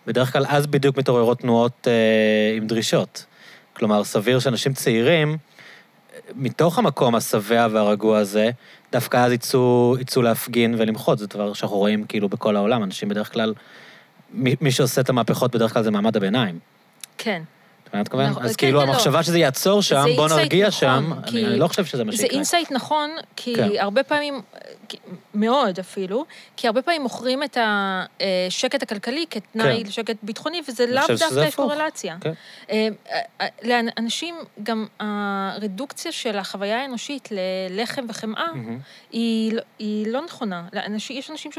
בדרך 0.07 0.33
כלל 0.33 0.45
אז 0.47 0.67
בדיוק 0.67 0.97
מתעוררות 0.97 1.39
תנועות 1.39 1.87
אה, 1.87 2.57
עם 2.57 2.67
דרישות. 2.67 3.25
כלומר, 3.73 4.03
סביר 4.03 4.39
שאנשים 4.39 4.73
צעירים, 4.73 5.37
מתוך 6.35 6.79
המקום 6.79 7.15
השבע 7.15 7.67
והרגוע 7.71 8.17
הזה, 8.17 8.49
דווקא 8.91 9.17
אז 9.17 9.31
יצאו, 9.31 9.95
יצאו 9.99 10.21
להפגין 10.21 10.75
ולמחות. 10.77 11.19
זה 11.19 11.27
דבר 11.27 11.53
שאנחנו 11.53 11.77
רואים 11.77 12.05
כאילו 12.05 12.29
בכל 12.29 12.55
העולם. 12.55 12.83
אנשים 12.83 13.09
בדרך 13.09 13.33
כלל, 13.33 13.53
מי, 14.31 14.55
מי 14.61 14.71
שעושה 14.71 15.01
את 15.01 15.09
המהפכות 15.09 15.55
בדרך 15.55 15.73
כלל 15.73 15.83
זה 15.83 15.91
מעמד 15.91 16.17
הביניים. 16.17 16.59
כן. 17.17 17.41
מה 17.95 18.01
מתכוון? 18.01 18.29
נכון, 18.29 18.43
אז 18.43 18.55
כן, 18.55 18.67
כאילו 18.67 18.79
כן, 18.79 18.87
לא. 18.87 18.91
המחשבה 18.91 19.23
שזה 19.23 19.39
יעצור 19.39 19.81
שם, 19.81 20.03
זה 20.09 20.15
בוא 20.15 20.29
נרגיע 20.29 20.67
נכון, 20.67 20.79
שם, 20.79 21.11
אני, 21.27 21.59
לא 21.59 21.67
חושב 21.67 21.85
שזה 21.85 22.03
מה 22.03 22.11
זה 22.11 22.17
שיקרה. 22.17 22.35
insight 22.35 22.71
נכון, 22.71 23.11
כי 23.35 23.55
כן. 23.55 23.69
הרבה 23.79 24.03
פעמים, 24.03 24.41
מאוד 25.33 25.79
אפילו, 25.79 26.25
כי 26.57 26.67
הרבה 26.67 26.81
פעמים 26.81 27.01
מוכרים 27.01 27.43
את 27.43 27.57
השקט 27.61 28.83
הכלכלי 28.83 29.25
כתנאי 29.29 29.81
כן. 29.83 29.87
לשקט 29.89 30.15
ביטחוני, 30.23 30.61
וזה 30.69 30.85
לאו 30.85 31.03
דווקא. 31.07 31.51
קורלציה. 31.55 32.17
אה, 32.71 32.87
אה, 33.41 33.47
לאנשים, 33.63 34.35
גם 34.63 34.85
הרדוקציה 34.99 36.11
של 36.11 36.37
החוויה 36.37 36.81
האנושית 36.81 37.29
ללחם 37.69 38.05
וחמאה. 38.09 38.47
היא 39.11 39.53
לא- 39.53 39.61
היא 39.79 40.07
לא 40.07 40.21
נכונה. 40.25 40.63
יש 41.09 41.31
אנשים 41.31 41.51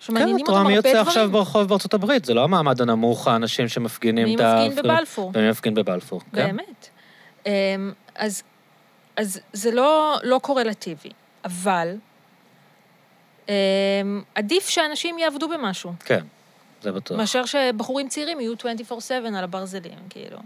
שמ- 0.00 0.06
כן, 0.06 0.18
שמעניינים 0.18 0.44
את 0.44 0.48
רואה 0.48 0.60
אותם 0.60 0.68
מי 0.70 0.76
הרבה 0.76 0.88
יוצא 0.88 1.02
דברים. 1.02 1.06
עכשיו 1.08 1.30
ברחוב 1.30 1.68
בארצות 1.68 1.94
הברית, 1.94 2.24
זה 2.24 2.34
לא 2.34 2.44
המעמד 2.44 2.80
הנמוך, 2.80 3.28
האנשים 3.28 3.68
שמפגינים 3.68 4.24
מי 4.24 4.34
את 4.34 4.40
ה... 4.40 4.64
מפגין 4.68 4.84
בבלפור. 4.84 5.32
ומי 5.34 5.50
מפגין 5.50 5.74
בבלפור, 5.74 6.20
כן. 6.20 6.26
באמת. 6.32 6.88
אמ, 7.46 7.92
אז, 8.14 8.42
אז 9.16 9.40
זה 9.52 9.70
לא, 9.70 10.16
לא 10.22 10.38
קורלטיבי, 10.42 11.10
אבל 11.44 11.96
אמ, 13.48 13.52
עדיף 14.34 14.68
שאנשים 14.68 15.18
יעבדו 15.18 15.48
במשהו, 15.48 15.92
כן, 16.04 16.24
זה 16.82 16.92
בטוח. 16.92 17.16
מאשר 17.18 17.44
שבחורים 17.44 18.08
צעירים 18.08 18.40
יהיו 18.40 18.52
24/7 18.90 18.92
על 19.36 19.44
הברזלים, 19.44 19.98
כאילו. 20.10 20.38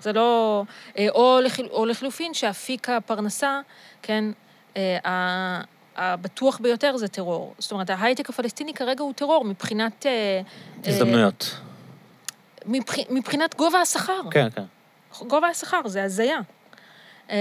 זה 0.00 0.12
לא... 0.12 0.62
אה, 0.98 1.06
או, 1.10 1.38
לחל, 1.42 1.66
או 1.70 1.86
לחלופין, 1.86 2.34
שאפיק 2.34 2.88
הפרנסה, 2.88 3.60
כן, 4.02 4.24
אה, 4.76 5.60
הבטוח 5.96 6.58
ביותר 6.58 6.96
זה 6.96 7.08
טרור. 7.08 7.54
זאת 7.58 7.72
אומרת, 7.72 7.90
ההייטק 7.90 8.30
הפלסטיני 8.30 8.74
כרגע 8.74 9.02
הוא 9.02 9.12
טרור 9.12 9.44
מבחינת... 9.44 10.06
אה, 10.06 10.10
אה, 10.10 10.90
הזדמנויות. 10.90 11.56
מבח, 12.66 12.94
מבחינת 13.10 13.54
גובה 13.56 13.80
השכר. 13.80 14.20
כן, 14.30 14.48
כן. 14.50 14.62
גובה 15.26 15.48
השכר, 15.48 15.88
זה 15.88 16.04
הזיה. 16.04 16.38
אמ, 17.30 17.34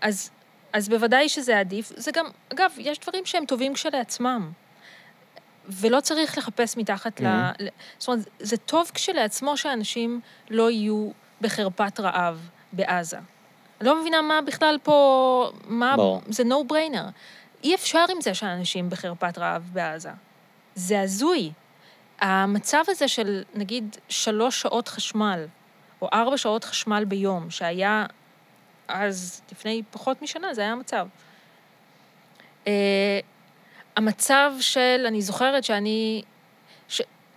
אז, 0.00 0.30
אז 0.72 0.88
בוודאי 0.88 1.28
שזה 1.28 1.58
עדיף. 1.60 1.92
זה 1.96 2.10
גם, 2.14 2.26
אגב, 2.52 2.70
יש 2.78 2.98
דברים 2.98 3.26
שהם 3.26 3.44
טובים 3.44 3.74
כשלעצמם, 3.74 4.50
ולא 5.68 6.00
צריך 6.00 6.38
לחפש 6.38 6.76
מתחת 6.76 7.20
ל... 7.20 7.24
Mhm. 7.24 7.62
ל... 7.62 7.68
זאת 7.98 8.08
אומרת, 8.08 8.24
זה 8.38 8.56
טוב 8.56 8.90
כשלעצמו 8.94 9.56
שאנשים 9.56 10.20
לא 10.50 10.70
יהיו 10.70 11.10
בחרפת 11.40 12.00
רעב 12.00 12.48
בעזה. 12.72 13.18
אני 13.80 13.88
לא 13.88 14.00
מבינה 14.00 14.22
מה 14.22 14.40
בכלל 14.42 14.78
פה, 14.82 15.50
מה... 15.66 15.96
ברור. 15.96 16.20
זה 16.28 16.42
no 16.42 16.72
brainer. 16.72 17.10
אי 17.64 17.74
אפשר 17.74 18.04
עם 18.10 18.20
זה 18.20 18.34
שאנשים 18.34 18.90
בחרפת 18.90 19.38
רעב 19.38 19.70
בעזה. 19.72 20.10
זה 20.74 21.00
הזוי. 21.00 21.52
המצב 22.20 22.82
הזה 22.88 23.08
של, 23.08 23.42
נגיד, 23.54 23.96
שלוש 24.08 24.60
שעות 24.60 24.88
חשמל, 24.88 25.46
או 26.02 26.08
ארבע 26.12 26.38
שעות 26.38 26.64
חשמל 26.64 27.04
ביום, 27.04 27.50
שהיה 27.50 28.06
אז, 28.88 29.42
לפני 29.52 29.82
פחות 29.90 30.22
משנה, 30.22 30.54
זה 30.54 30.60
היה 30.60 30.72
המצב. 30.72 31.06
Uh, 32.64 32.68
המצב 33.96 34.52
של, 34.60 35.04
אני 35.08 35.22
זוכרת 35.22 35.64
שאני, 35.64 36.22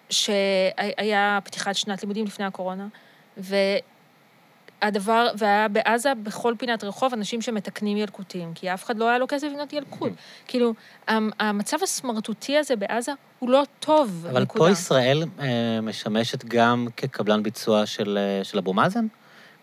שהיה 0.10 1.40
פתיחת 1.44 1.76
שנת 1.76 2.02
לימודים 2.04 2.26
לפני 2.26 2.46
הקורונה, 2.46 2.88
והדבר, 4.82 5.28
והיה 5.38 5.68
בעזה, 5.68 6.14
בכל 6.24 6.54
פינת 6.58 6.84
רחוב, 6.84 7.14
אנשים 7.14 7.42
שמתקנים 7.42 7.98
ילקוטים, 7.98 8.54
כי 8.54 8.74
אף 8.74 8.84
אחד 8.84 8.98
לא 8.98 9.10
היה 9.10 9.18
לו 9.18 9.26
כסף 9.28 9.48
לקנות 9.52 9.74
ילקוט. 9.74 10.12
כאילו, 10.48 10.74
המ- 11.08 11.30
המצב 11.40 11.78
הסמרטוטי 11.84 12.58
הזה 12.58 12.76
בעזה 12.76 13.12
הוא 13.40 13.50
לא 13.50 13.64
טוב, 13.80 14.26
אבל 14.32 14.42
נקודה. 14.44 14.64
פה 14.66 14.72
ישראל 14.72 15.24
אה, 15.40 15.46
משמשת 15.82 16.46
גם 16.46 16.88
כקבלן 16.98 17.44
ביצוע 17.44 17.86
של, 17.86 18.18
אה, 18.22 18.44
של 18.44 18.58
אבו 18.58 18.74
מאזן, 18.74 19.06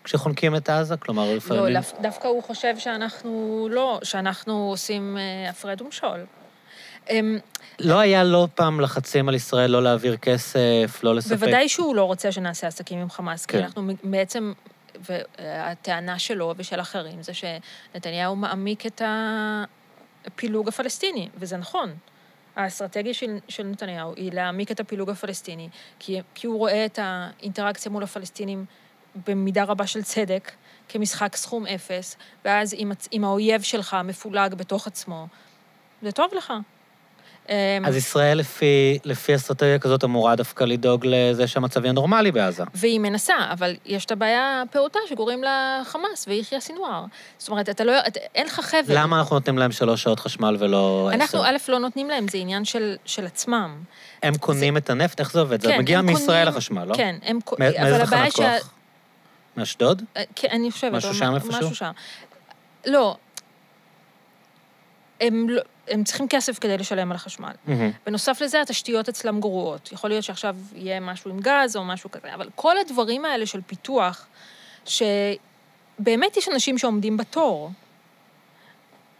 כשחונקים 0.03 0.55
את 0.55 0.69
עזה? 0.69 0.97
כלומר, 0.97 1.25
לא, 1.25 1.35
לפעמים... 1.35 1.73
דו- 1.73 2.01
דווקא 2.01 2.27
הוא 2.27 2.43
חושב 2.43 2.77
שאנחנו 2.77 3.67
לא, 3.71 3.99
שאנחנו 4.03 4.69
עושים 4.69 5.17
אה, 5.17 5.49
הפרד 5.49 5.81
ומשול. 5.81 6.25
אמ, 7.09 7.37
לא 7.79 7.99
היה 7.99 8.23
לא 8.23 8.47
פעם 8.55 8.81
לחצים 8.81 9.29
על 9.29 9.35
ישראל 9.35 9.71
לא 9.71 9.83
להעביר 9.83 10.17
כסף, 10.17 10.99
לא 11.03 11.15
לספק... 11.15 11.31
בוודאי 11.35 11.69
שהוא 11.69 11.95
לא 11.95 12.03
רוצה 12.03 12.31
שנעשה 12.31 12.67
עסקים 12.67 12.99
עם 12.99 13.09
חמאס, 13.09 13.45
כי 13.45 13.57
כן. 13.57 13.63
אנחנו 13.63 13.83
בעצם, 14.03 14.53
והטענה 15.09 16.19
שלו 16.19 16.53
ושל 16.57 16.81
אחרים 16.81 17.23
זה 17.23 17.31
שנתניהו 17.33 18.35
מעמיק 18.35 18.85
את 18.85 19.01
הפילוג 20.25 20.67
הפלסטיני, 20.67 21.29
וזה 21.37 21.57
נכון. 21.57 21.95
האסטרטגיה 22.55 23.13
של, 23.13 23.37
של 23.47 23.63
נתניהו 23.63 24.13
היא 24.15 24.31
להעמיק 24.31 24.71
את 24.71 24.79
הפילוג 24.79 25.09
הפלסטיני, 25.09 25.69
כי, 25.99 26.21
כי 26.35 26.47
הוא 26.47 26.57
רואה 26.57 26.85
את 26.85 26.99
האינטראקציה 27.01 27.91
מול 27.91 28.03
הפלסטינים 28.03 28.65
במידה 29.27 29.63
רבה 29.63 29.87
של 29.87 30.03
צדק, 30.03 30.51
כמשחק 30.89 31.35
סכום 31.35 31.67
אפס, 31.67 32.17
ואז 32.45 32.73
אם, 32.73 32.91
אם 33.13 33.23
האויב 33.23 33.61
שלך 33.61 33.97
מפולג 34.03 34.53
בתוך 34.53 34.87
עצמו, 34.87 35.27
זה 36.01 36.11
טוב 36.11 36.33
לך. 36.33 36.53
אמ, 37.49 37.55
אז 37.85 37.95
ישראל, 37.95 38.37
לפי, 38.37 38.99
לפי 39.03 39.35
אסטרטגיה 39.35 39.79
כזאת, 39.79 40.03
אמורה 40.03 40.35
דווקא 40.35 40.63
לדאוג 40.63 41.05
לזה 41.09 41.47
שהמצב 41.47 41.83
יהיה 41.83 41.93
נורמלי 41.93 42.31
בעזה. 42.31 42.63
והיא 42.73 42.99
מנסה, 42.99 43.33
אבל 43.51 43.75
יש 43.85 44.05
את 44.05 44.11
הבעיה 44.11 44.63
הפעוטה 44.69 44.99
שקוראים 45.09 45.43
לה 45.43 45.81
חמאס 45.85 46.25
ויחיא 46.27 46.59
סינואר. 46.59 47.05
זאת 47.37 47.49
אומרת, 47.49 47.69
אתה 47.69 47.83
לא... 47.83 47.93
אתה, 48.07 48.19
אין 48.35 48.45
לך 48.47 48.59
חבל. 48.59 48.79
למה 48.87 49.19
אנחנו 49.19 49.35
נותנים 49.35 49.57
להם 49.57 49.71
שלוש 49.71 50.03
שעות 50.03 50.19
חשמל 50.19 50.57
ולא 50.59 51.09
עשר? 51.13 51.15
אנחנו, 51.23 51.43
א', 51.43 51.55
לא 51.69 51.79
נותנים 51.79 52.09
להם, 52.09 52.27
זה 52.27 52.37
עניין 52.37 52.65
של, 52.65 52.95
של 53.05 53.25
עצמם. 53.25 53.77
הם 54.23 54.37
קונים 54.37 54.77
את 54.77 54.89
הנפט? 54.89 55.19
איך 55.19 55.31
זה 55.31 55.39
עובד? 55.39 55.61
זה 55.61 55.67
כן, 55.69 55.79
מגיע 55.79 55.99
הם 55.99 56.05
מישראל 56.05 56.27
קונים- 56.45 56.47
החשמל, 56.47 56.83
לא? 56.83 56.95
כן, 56.95 57.15
הם... 57.23 57.39
קו- 57.45 57.55
מא- 57.59 57.65
אבל 57.69 57.91
מאיזה 57.91 58.05
תחנת 58.05 58.33
כוח? 58.33 58.69
מאשדוד? 59.57 60.01
אה, 60.17 60.23
כן, 60.35 60.47
אני 60.51 60.71
חושבת. 60.71 60.91
משהו 60.93 61.13
שם 61.13 61.35
איפשהו? 61.35 61.51
משהו 61.59 61.75
שם. 61.75 61.91
לא. 62.85 63.15
הם, 65.21 65.49
לא, 65.49 65.61
הם 65.87 66.03
צריכים 66.03 66.27
כסף 66.27 66.59
כדי 66.59 66.77
לשלם 66.77 67.11
על 67.11 67.15
החשמל. 67.15 67.51
מהמם. 67.65 67.91
בנוסף 68.05 68.41
לזה, 68.41 68.61
התשתיות 68.61 69.09
אצלם 69.09 69.39
גרועות. 69.39 69.91
יכול 69.91 70.09
להיות 70.09 70.23
שעכשיו 70.23 70.55
יהיה 70.75 70.99
משהו 70.99 71.31
עם 71.31 71.39
גז 71.39 71.75
או 71.75 71.83
משהו 71.85 72.11
כזה, 72.11 72.33
אבל 72.33 72.49
כל 72.55 72.77
הדברים 72.77 73.25
האלה 73.25 73.45
של 73.45 73.61
פיתוח, 73.61 74.27
שבאמת 74.85 76.37
יש 76.37 76.49
אנשים 76.49 76.77
שעומדים 76.77 77.17
בתור, 77.17 77.71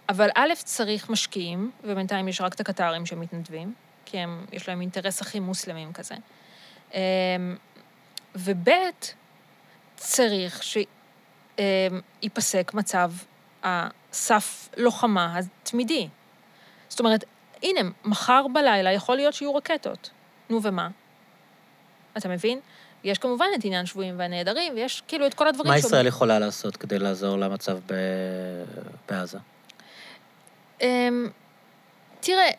אבל 0.10 0.30
א', 0.36 0.54
צריך 0.56 1.10
משקיעים, 1.10 1.72
ובינתיים 1.84 2.28
יש 2.28 2.42
רק 2.42 2.54
את 2.54 2.60
הקטרים 2.60 3.06
שמתנדבים, 3.06 3.74
כי 4.06 4.18
הם, 4.18 4.46
יש 4.52 4.70
להם 4.70 4.82
אינטרס 4.82 5.22
הכי 5.22 5.40
מוסלמים 5.40 5.94
כזה. 5.94 6.16
אמ, 6.94 7.00
וב', 8.36 8.70
צריך 9.96 10.64
שייפסק 12.24 12.72
מצב 12.74 13.12
הסף 13.64 14.70
לוחמה 14.78 15.40
התמידי. 15.40 16.08
זאת 16.96 17.00
אומרת, 17.00 17.24
הנה, 17.64 17.80
מחר 18.06 18.46
בלילה 18.54 18.92
יכול 18.92 19.16
להיות 19.16 19.34
שיהיו 19.34 19.56
רקטות. 19.56 20.10
נו, 20.50 20.60
ומה? 20.64 20.90
אתה 22.18 22.30
מבין? 22.30 22.60
יש 23.04 23.18
כמובן 23.18 23.46
את 23.60 23.66
עניין 23.66 23.86
שבויים 23.86 24.20
והנעדרים, 24.20 24.74
ויש 24.76 25.04
כאילו 25.08 25.28
את 25.28 25.34
כל 25.34 25.48
הדברים 25.48 25.72
מה 25.72 25.78
שאומרים- 25.78 25.90
ישראל 25.90 26.08
יכולה 26.08 26.40
לעשות 26.40 26.78
כדי 26.78 27.00
לעזור 27.00 27.38
למצב 27.38 27.78
ב... 27.86 27.94
בעזה? 29.10 29.38
אמ, 30.82 31.30
תראה, 32.20 32.50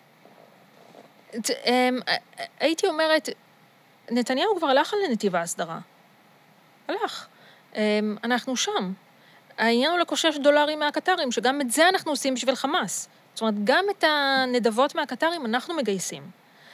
אמ, 1.67 1.99
הייתי 2.61 2.87
אומרת, 2.87 3.29
נתניהו 4.11 4.57
כבר 4.59 4.67
הלך 4.67 4.93
על 4.93 4.99
נתיב 5.13 5.37
ההסדרה. 5.37 5.79
הלך. 6.89 7.27
אמ, 7.75 7.81
אנחנו 8.25 8.57
שם. 8.57 8.93
העניין 9.59 9.91
הוא 9.91 9.99
לקושש 9.99 10.37
דולרים 10.43 10.79
מהקטרים, 10.79 11.33
שגם 11.33 11.61
את 11.61 11.71
זה 11.71 11.89
אנחנו 11.89 12.13
עושים 12.13 12.35
בשביל 12.35 12.55
חמאס. 12.55 13.09
זאת 13.37 13.41
אומרת, 13.41 13.55
גם 13.65 13.85
את 13.99 14.05
הנדבות 14.05 14.95
מהקטרים 14.95 15.47
אנחנו 15.47 15.75
מגייסים. 15.77 16.23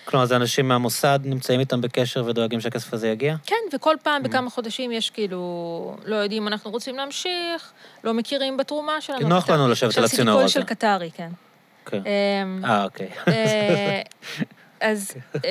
כלומר, 0.05 0.27
זה 0.27 0.37
אנשים 0.37 0.69
מהמוסד 0.69 1.21
נמצאים 1.25 1.61
איתם 1.61 1.81
בקשר 1.81 2.25
ודואגים 2.27 2.61
שהכסף 2.61 2.95
הזה 2.95 3.09
יגיע? 3.09 3.35
כן, 3.47 3.57
וכל 3.73 3.95
Mm. 3.95 3.99
פעם 4.03 4.23
בכמה 4.23 4.51
חודשים 4.51 4.93
יש 4.93 5.11
כאילו, 5.11 5.97
לא 6.05 6.17
יודעים 6.17 6.43
אם 6.43 6.49
אנחנו 6.49 6.71
רוצים 6.71 6.97
להמשיך, 6.97 7.73
לא 8.05 8.15
מכירים 8.15 8.57
בתרומה 8.57 9.01
שלנו. 9.01 9.19
כי 9.21 9.25
נוח. 9.25 9.51
לנו 9.51 9.69
לשבת 9.69 9.99
על 9.99 10.05
הצינור 10.05 10.41
הזה. 10.41 10.49
של 10.49 10.63
קטרי, 10.65 11.11
כן. 11.17 11.29
כן. 11.87 12.03
אה, 12.65 12.85
אוקיי. 12.85 13.09
אה, 13.29 14.03
אז, 14.91 15.13
אה, 15.45 15.51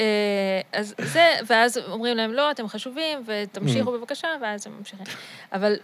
אז 0.74 0.96
זה, 1.02 1.34
ואז 1.48 1.78
אומרים 1.78 2.18
להם, 2.18 2.34
לא, 2.34 2.52
אתם 2.52 2.68
חשובים, 2.68 3.24
ותמשיכו 3.26 3.92
בבקשה, 3.92 4.28
ואז 4.42 4.68
הם 4.68 4.74
ממשיכים. 4.78 5.06
אבל 5.54 5.76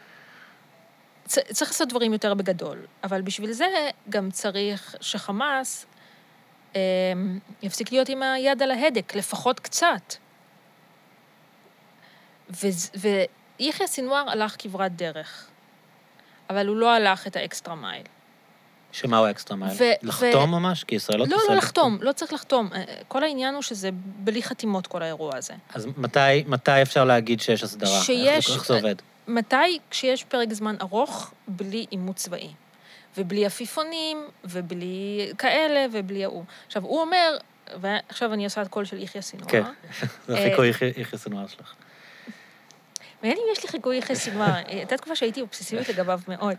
צריך 1.28 1.72
לעשות 1.72 1.90
דברים 1.90 2.14
יותר 2.14 2.34
בגדול. 2.34 2.78
אבל 3.04 3.22
בשביל 3.22 3.52
זה 3.52 3.66
גם 4.10 4.32
צריך 4.32 4.96
שחמאס 5.02 5.86
אה, 6.76 6.82
יפסיק 7.62 7.92
להיות 7.92 8.10
עם 8.10 8.24
היד 8.24 8.62
על 8.62 8.72
ההדק, 8.72 9.16
לפחות 9.16 9.60
קצת. 9.60 10.16
ויחיא 13.60 13.88
סינואר 13.88 14.30
הלך 14.30 14.56
כברת 14.60 14.96
דרך, 14.96 15.46
אבל 16.50 16.68
הוא 16.68 16.76
לא 16.76 16.94
הלך 16.94 17.28
את 17.28 17.36
ה 17.36 17.42
extra 17.42 17.76
mile. 17.76 18.04
שמה 18.92 19.18
הוא 19.18 19.28
ה 19.28 19.33
extra 19.33 19.58
mile? 19.58 19.78
לחתום 20.02 20.52
ממש? 20.52 20.84
כי 20.84 20.96
ישראל 20.96 21.20
לא 21.20 21.26
לא, 21.26 21.30
תעשה 21.30 21.44
לא 21.44 21.50
זה. 21.50 21.56
לחתום, 21.56 21.98
לא 22.02 22.12
צריך 22.12 22.34
לחתום. 22.34 22.70
אה, 22.74 22.84
כל 23.08 23.24
העניין 23.24 23.54
הוא 23.54 23.62
שזה 23.62 23.90
בלי 23.94 24.44
חתימות, 24.44 24.88
כל 24.88 25.02
האירוע 25.02 25.36
הזה. 25.38 25.54
אז 25.74 25.88
מתי, 25.98 26.20
מתי 26.48 26.82
אפשר 26.82 27.06
להגיד 27.06 27.42
שיש 27.42 27.64
הסדרה? 27.64 28.02
שיש- 28.02 28.50
איך 28.50 28.66
זה 28.66 28.74
עובד? 28.74 28.96
מתי? 29.28 29.80
כשיש 29.90 30.24
פרק 30.24 30.54
זמן 30.54 30.76
ארוך, 30.82 31.34
בלי 31.48 31.86
עימות 31.90 32.16
צבאי. 32.16 32.50
ובלי 33.18 33.46
עפיפונים, 33.46 34.18
ובלי 34.44 35.32
כאלה, 35.38 35.86
ובלי 35.92 36.24
ההוא. 36.24 36.44
עכשיו, 36.68 36.84
הוא 36.84 37.02
אומר, 37.02 37.38
ועכשיו 37.82 38.34
אני 38.34 38.44
עושה 38.44 38.62
את 38.62 38.68
קול 38.68 38.86
של 38.86 39.04
יחיא 39.04 39.22
סינואר. 39.22 39.50
כן. 39.50 39.64
זה 40.28 40.36
אה, 40.38 40.46
החיקוי 40.48 40.70
יחיא- 40.70 41.18
סנוואר 41.18 41.48
שלך. 41.48 41.74
מעניין 43.22 43.38
אם 43.38 43.52
יש 43.52 43.64
לי 43.64 43.70
חיקוי 43.70 43.98
יחיא 43.98 44.16
סינואר. 44.16 44.48
אה, 44.48 44.62
הייתה 44.68 44.98
תקופה 44.98 45.16
שהייתי 45.16 45.42
אובססיבית 45.42 45.90
לגביו 45.90 46.20
מאוד. 46.28 46.56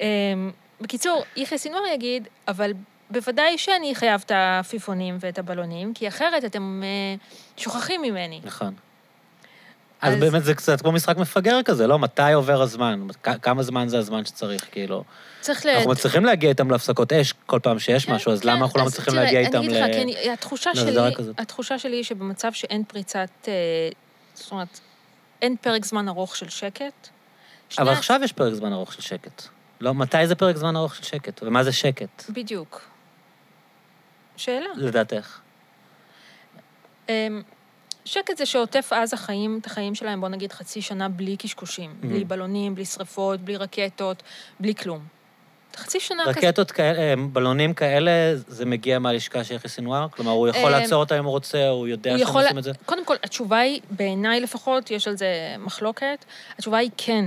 אמ, 0.00 0.50
בקיצור, 0.80 1.24
יחיא 1.36 1.56
סינואר 1.58 1.86
יגיד, 1.94 2.28
אבל 2.48 2.72
בוודאי 3.10 3.58
שאני 3.58 3.94
חייב 3.94 4.22
את 4.26 4.30
העפיפונים 4.30 5.16
ואת 5.20 5.38
הבלונים, 5.38 5.94
כי 5.94 6.08
אחרת 6.08 6.44
אתם 6.44 6.82
אה, 6.84 7.14
שוכחים 7.56 8.02
ממני. 8.02 8.40
נכון. 8.44 8.74
אז 10.00 10.14
אז- 10.14 10.20
באמת 10.20 10.44
זה 10.44 10.54
קצת 10.54 10.80
כמו 10.80 10.92
משחק 10.92 11.16
מפגר 11.16 11.62
כזה, 11.62 11.86
לא? 11.86 11.98
מתי 11.98 12.32
עובר 12.32 12.62
הזמן? 12.62 13.06
כמה 13.42 13.62
זמן 13.62 13.88
זה 13.88 13.98
הזמן 13.98 14.24
שצריך, 14.24 14.66
כאילו? 14.72 15.04
צריך 15.40 15.66
ל... 15.66 15.68
אנחנו 15.68 15.90
מצליחים 15.90 16.24
להגיע 16.24 16.48
איתם 16.50 16.70
להפסקות 16.70 17.12
אש 17.12 17.34
כל 17.46 17.60
פעם 17.62 17.78
שיש 17.78 18.04
כן, 18.06 18.12
משהו, 18.12 18.32
אז 18.32 18.40
כן, 18.40 18.48
למה 18.48 18.64
אנחנו 18.64 18.80
לא 18.80 18.86
מצליחים 18.86 19.14
להגיע 19.14 19.40
איתם 19.40 19.58
אני 19.58 19.66
אגיד 19.66 19.76
לך, 19.76 19.88
ל... 19.88 20.22
כי 20.22 20.30
התחושה 20.30 20.70
שלי? 20.74 21.14
התחושה 21.38 21.78
שלי 21.78 21.96
היא 21.96 22.04
שבמצב 22.04 22.52
שאין 22.52 22.84
פריצת, 22.84 23.30
אה, 23.48 23.52
זאת 24.34 24.52
אומרת, 24.52 24.80
אין 25.42 25.56
פרק 25.60 25.84
זמן 25.84 26.08
ארוך 26.08 26.36
של 26.36 26.48
שקט. 26.48 27.08
אבל 27.78 27.92
עכשיו 27.92 28.20
יש 28.24 28.32
פרק 28.32 28.54
זמן 28.54 28.72
ארוך 28.72 28.92
של 28.92 29.02
שקט. 29.02 29.42
לא, 29.80 29.94
מתי 29.94 30.26
זה 30.26 30.34
פרק 30.34 30.56
זמן 30.56 30.76
ארוך 30.76 30.94
של 30.94 31.02
שקט? 31.02 31.42
ומה 31.42 31.64
זה 31.64 31.72
שקט, 31.72 32.30
בדיוק. 32.30 32.80
שאלה. 34.36 34.68
לדעתך? 34.76 35.38
שקט 38.08 38.36
זה 38.36 38.46
שעוטף 38.46 38.92
עזה 38.92 39.16
חיים 39.16 39.58
את 39.60 39.66
החיים 39.66 39.94
שלהם, 39.94 40.20
בוא 40.20 40.28
נגיד 40.28 40.52
חצי 40.52 40.82
שנה 40.82 41.08
בלי 41.08 41.36
קשקושים. 41.36 41.94
בלי 42.00 42.24
בלונים, 42.24 42.74
בלי 42.74 42.84
שרפות, 42.84 43.40
בלי 43.40 43.56
רקטות, 43.56 44.22
בלי 44.60 44.74
כלום. 44.74 45.00
חצי 45.76 46.00
שנה 46.00 46.22
כזה. 46.22 46.48
רקטות 46.48 46.70
כאלה, 46.70 46.98
אה, 46.98 47.14
בלונים 47.32 47.74
כאלה, 47.74 48.10
זה 48.34 48.66
מגיע 48.66 48.98
מהלשכה 48.98 49.44
של 49.44 49.54
יחיא 49.54 49.70
סנוואר? 49.70 50.08
כלומר, 50.08 50.30
הוא 50.30 50.48
יכול 50.48 50.74
אה, 50.74 50.80
לעצור 50.80 51.00
אותה 51.00 51.18
אם 51.18 51.24
הוא 51.24 51.30
רוצה, 51.30 51.68
הוא 51.68 51.88
יודע 51.88 52.18
שהם. 52.18 52.36
עושים 52.36 52.58
את 52.58 52.64
זה? 52.64 52.72
קודם 52.86 53.04
כל, 53.04 53.14
התשובה 53.22 53.58
היא, 53.58 53.80
בעיניי 53.90 54.40
לפחות, 54.40 54.90
יש 54.90 55.08
על 55.08 55.16
זה 55.16 55.26
מחלוקת, 55.58 56.24
התשובה 56.58 56.78
היא 56.78 56.90
כן. 56.96 57.24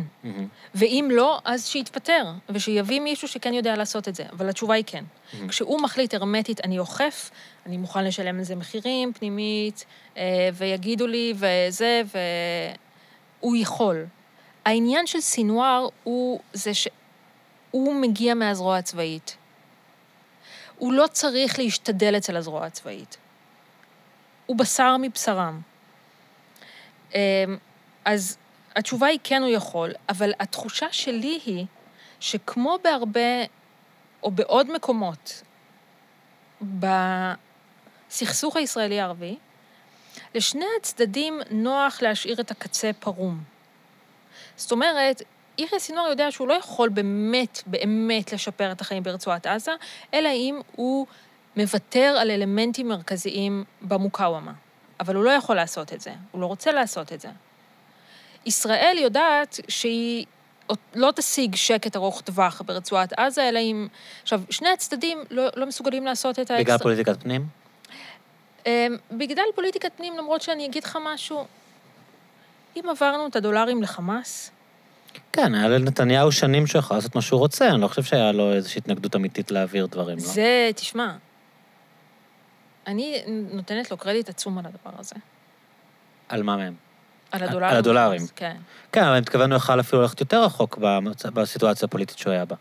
ואם 0.75 1.09
לא, 1.11 1.39
אז 1.45 1.67
שיתפטר, 1.67 2.25
ושיביא 2.49 2.99
מישהו 2.99 3.27
שכן 3.27 3.53
יודע 3.53 3.75
לעשות 3.75 4.07
את 4.07 4.15
זה. 4.15 4.23
אבל 4.31 4.49
התשובה 4.49 4.73
היא 4.73 4.83
כן. 4.87 5.03
כשהוא 5.47 5.81
מחליט 5.81 6.13
הרמטית, 6.13 6.61
אני 6.63 6.79
אוכף, 6.79 7.31
אני 7.65 7.77
מוכן 7.77 8.03
לשלם 8.03 8.37
על 8.37 8.43
זה 8.43 8.55
מחירים 8.55 9.13
פנימית, 9.13 9.85
ויגידו 10.53 11.07
לי, 11.07 11.33
וזה, 11.35 12.01
והוא 13.41 13.55
יכול. 13.55 14.05
העניין 14.65 15.07
של 15.07 15.21
סינואר 15.21 15.88
הוא 16.03 16.39
זה 16.53 16.71
שהוא 16.73 17.95
מגיע 17.95 18.33
מהזרוע 18.33 18.77
הצבאית. 18.77 19.38
הוא 20.77 20.93
לא 20.93 21.07
צריך 21.07 21.59
להשתדל 21.59 22.17
אצל 22.17 22.38
הזרוע 22.38 22.65
הצבאית. 22.65 23.17
הוא 24.45 24.57
בשר 24.57 24.95
מבשרם. 24.99 25.61
אה, 27.15 27.43
אז 28.05 28.38
התשובה 28.75 29.07
היא 29.07 29.19
כן 29.23 29.41
הוא 29.41 29.49
יכול, 29.49 29.91
אבל 30.09 30.31
התחושה 30.39 30.88
שלי 30.91 31.39
היא 31.45 31.65
שכמו 32.19 32.77
בהרבה, 32.83 33.43
או 34.23 34.31
בעוד 34.31 34.71
מקומות, 34.71 35.43
בסכסוך 36.61 38.55
הישראלי-ערבי, 38.55 39.35
לשני 40.35 40.65
הצדדים 40.79 41.41
נוח 41.51 42.01
להשאיר 42.01 42.41
את 42.41 42.51
הקצה 42.51 42.91
פרום. 42.99 43.43
זאת 44.55 44.71
אומרת, 44.71 45.21
יחיא 45.57 45.79
סינואר 45.79 46.07
יודע 46.07 46.31
שהוא 46.31 46.47
לא 46.47 46.53
יכול 46.53 46.89
באמת, 46.89 47.63
באמת 47.65 48.33
לשפר 48.33 48.71
את 48.71 48.81
החיים 48.81 49.03
ברצועת 49.03 49.45
עזה, 49.45 49.71
אלא 50.13 50.29
אם 50.29 50.61
הוא 50.75 51.07
מוותר 51.57 52.17
על 52.19 52.31
אלמנטים 52.31 52.87
מרכזיים 52.87 53.63
במוקאוומה. 53.81 54.51
אבל 54.99 55.15
הוא 55.15 55.23
לא 55.23 55.29
יכול 55.29 55.55
לעשות 55.55 55.93
את 55.93 56.01
זה, 56.01 56.11
הוא 56.31 56.41
לא 56.41 56.45
רוצה 56.45 56.71
לעשות 56.71 57.13
את 57.13 57.21
זה. 57.21 57.29
ישראל 58.45 58.97
יודעת 58.99 59.59
שהיא 59.67 60.25
לא 60.95 61.11
תשיג 61.15 61.55
שקט 61.55 61.95
ארוך 61.95 62.21
טווח 62.21 62.61
ברצועת 62.65 63.13
עזה, 63.13 63.49
אלא 63.49 63.59
אם... 63.59 63.87
עכשיו, 64.21 64.41
שני 64.49 64.69
הצדדים 64.69 65.23
לא, 65.29 65.47
לא 65.55 65.65
מסוגלים 65.65 66.05
לעשות 66.05 66.39
את 66.39 66.51
ה 66.51 66.53
extr... 66.53 66.63
בגלל 66.63 66.77
פוליטיקת 66.77 67.23
פנים? 67.23 67.60
אמ, 68.65 68.97
בגלל 69.11 69.43
פוליטיקת 69.55 69.91
פנים, 69.97 70.17
למרות 70.17 70.41
שאני 70.41 70.65
אגיד 70.65 70.83
לך 70.83 70.97
משהו, 71.03 71.45
אם 72.75 72.83
עברנו 72.89 73.27
את 73.27 73.35
הדולרים 73.35 73.83
לחמאס... 73.83 74.51
כן, 75.33 75.55
היה 75.55 75.67
לנתניהו 75.67 76.31
שנים 76.31 76.67
שהוא 76.67 76.79
יכול 76.79 76.97
לעשות 76.97 77.15
מה 77.15 77.21
שהוא 77.21 77.39
רוצה, 77.39 77.67
אני 77.67 77.81
לא 77.81 77.88
חושב 77.88 78.03
שהיה 78.03 78.31
לו 78.31 78.53
איזושהי 78.53 78.79
התנגדות 78.79 79.15
אמיתית 79.15 79.51
להעביר 79.51 79.85
דברים, 79.85 80.17
לא? 80.17 80.23
זה, 80.23 80.69
תשמע, 80.75 81.11
אני 82.88 83.23
נותנת 83.27 83.91
לו 83.91 83.97
קרדיט 83.97 84.29
עצום 84.29 84.57
על 84.57 84.65
הדבר 84.65 84.99
הזה. 84.99 85.15
על 86.29 86.43
מה 86.43 86.57
מהם? 86.57 86.73
על 87.31 87.43
הדולרים. 87.43 87.71
על 87.71 87.77
הדולרים. 87.77 88.21
כן. 88.35 88.55
כן, 88.91 89.01
אבל 89.01 89.11
אני 89.11 89.21
מתכוון, 89.21 89.51
הוא 89.51 89.57
יכל 89.57 89.79
אפילו 89.79 90.01
ללכת 90.01 90.19
יותר 90.19 90.43
רחוק 90.43 90.77
במצ... 90.77 91.25
בסיטואציה 91.25 91.85
הפוליטית 91.85 92.17
שהוא 92.17 92.33
היה 92.33 92.45
בה. 92.45 92.55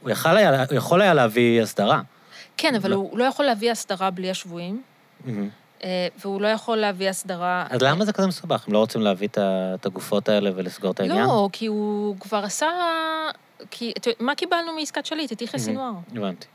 הוא 0.00 0.10
יכול 0.10 0.36
היה, 0.36 0.64
הוא 0.64 0.74
יכול 0.76 1.02
היה 1.02 1.14
להביא 1.14 1.62
הסדרה. 1.62 2.00
כן, 2.56 2.74
אבל 2.74 2.90
לא. 2.90 2.96
הוא 2.96 3.18
לא 3.18 3.24
יכול 3.24 3.44
להביא 3.44 3.70
הסדרה 3.70 4.10
בלי 4.10 4.30
השבויים. 4.30 4.82
והוא 6.18 6.40
לא 6.40 6.48
יכול 6.48 6.76
להביא 6.76 7.08
הסדרה... 7.08 7.66
אז 7.70 7.82
למה 7.82 8.04
זה 8.04 8.12
כזה 8.12 8.26
מסובך? 8.26 8.64
הם 8.66 8.72
לא 8.72 8.78
רוצים 8.78 9.00
להביא 9.00 9.28
את 9.74 9.86
הגופות 9.86 10.28
האלה 10.28 10.50
ולסגור 10.54 10.90
את 10.90 11.00
העניין? 11.00 11.26
לא, 11.26 11.48
כי 11.52 11.66
הוא 11.66 12.16
כבר 12.20 12.44
עשה... 12.44 12.68
כי... 13.70 13.92
מה 14.20 14.34
קיבלנו 14.34 14.72
מעסקת 14.72 15.06
שליט? 15.06 15.32
את 15.32 15.42
יחיא 15.42 15.58
סינואר. 15.58 15.92
הבנתי. 16.16 16.46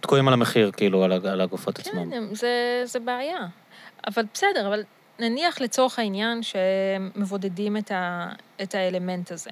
תקועים 0.00 0.28
על 0.28 0.34
המחיר, 0.34 0.70
כאילו, 0.70 1.04
על 1.04 1.40
הגופות 1.40 1.78
כן, 1.78 1.90
עצמם. 1.90 2.10
כן, 2.10 2.34
זה, 2.34 2.82
זה 2.84 3.00
בעיה. 3.00 3.46
אבל 4.06 4.24
בסדר, 4.34 4.68
אבל 4.68 4.82
נניח 5.18 5.60
לצורך 5.60 5.98
העניין 5.98 6.40
שמבודדים 6.42 7.76
את, 7.76 7.90
ה, 7.90 8.28
את 8.62 8.74
האלמנט 8.74 9.32
הזה. 9.32 9.50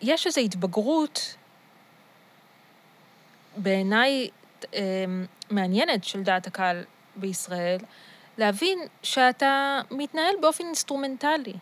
יש 0.00 0.26
איזו 0.26 0.40
התבגרות, 0.40 1.36
בעיניי 3.56 4.28
מעניינת 5.50 6.04
של 6.04 6.22
דעת 6.22 6.46
הקהל 6.46 6.84
בישראל, 7.16 7.78
להבין 8.38 8.78
שאתה 9.02 9.80
מתנהל 9.90 10.34
באופן 10.40 10.64
אינסטרומנטלי. 10.64 11.54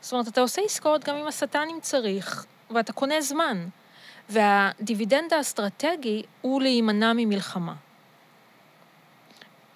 זאת 0.00 0.12
אומרת, 0.12 0.28
אתה 0.28 0.40
עושה 0.40 0.62
עסקאות 0.62 1.04
גם 1.04 1.16
עם 1.16 1.26
השטן 1.26 1.66
אם 1.70 1.78
צריך, 1.80 2.46
ואתה 2.70 2.92
קונה 2.92 3.20
זמן. 3.20 3.68
והדיבידנד 4.28 5.32
האסטרטגי 5.32 6.22
הוא 6.40 6.62
להימנע 6.62 7.12
ממלחמה. 7.12 7.74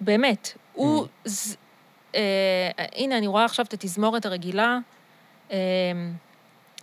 באמת. 0.00 0.52
הוא... 0.72 1.04
Mm. 1.04 1.08
אז, 1.24 1.56
אה, 2.14 2.70
הנה, 2.94 3.18
אני 3.18 3.26
רואה 3.26 3.44
עכשיו 3.44 3.64
את 3.64 3.72
התזמורת 3.72 4.26
הרגילה 4.26 4.78
אה, 5.50 5.56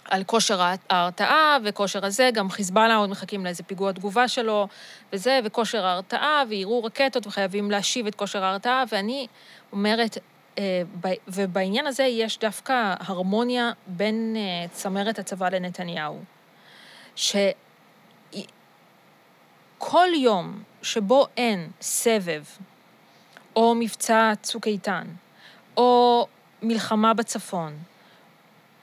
על 0.05 0.23
כושר 0.23 0.61
ההרתעה 0.89 1.57
וכושר 1.63 2.05
הזה, 2.05 2.29
גם 2.33 2.49
חיזבאללה 2.49 2.95
עוד 2.95 3.09
מחכים 3.09 3.45
לאיזה 3.45 3.63
פיגוע 3.63 3.91
תגובה 3.91 4.27
שלו 4.27 4.67
וזה, 5.13 5.39
וכושר 5.43 5.85
ההרתעה, 5.85 6.43
ויירו 6.49 6.83
רקטות 6.83 7.27
וחייבים 7.27 7.71
להשיב 7.71 8.07
את 8.07 8.15
כושר 8.15 8.43
ההרתעה, 8.43 8.83
ואני 8.91 9.27
אומרת, 9.71 10.17
אה, 10.57 10.81
ובעניין 11.27 11.87
הזה 11.87 12.03
יש 12.03 12.39
דווקא 12.39 12.93
הרמוניה 12.99 13.71
בין 13.87 14.35
אה, 14.37 14.67
צמרת 14.71 15.19
הצבא 15.19 15.49
לנתניהו. 15.49 16.19
שכל 17.15 17.37
יום 20.15 20.63
שבו 20.81 21.27
אין 21.37 21.69
סבב, 21.81 22.43
או 23.55 23.75
מבצע 23.75 24.31
צוק 24.41 24.67
איתן, 24.67 25.07
או 25.77 26.27
מלחמה 26.61 27.13
בצפון, 27.13 27.77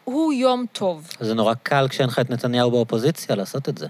הוא 0.04 0.32
יום 0.32 0.66
טוב. 0.72 1.08
זה 1.20 1.34
נורא 1.34 1.54
קל 1.62 1.86
כשאין 1.88 2.08
לך 2.08 2.18
את 2.18 2.30
נתניהו 2.30 2.70
באופוזיציה 2.70 3.36
לעשות 3.36 3.68
את 3.68 3.78
זה. 3.78 3.86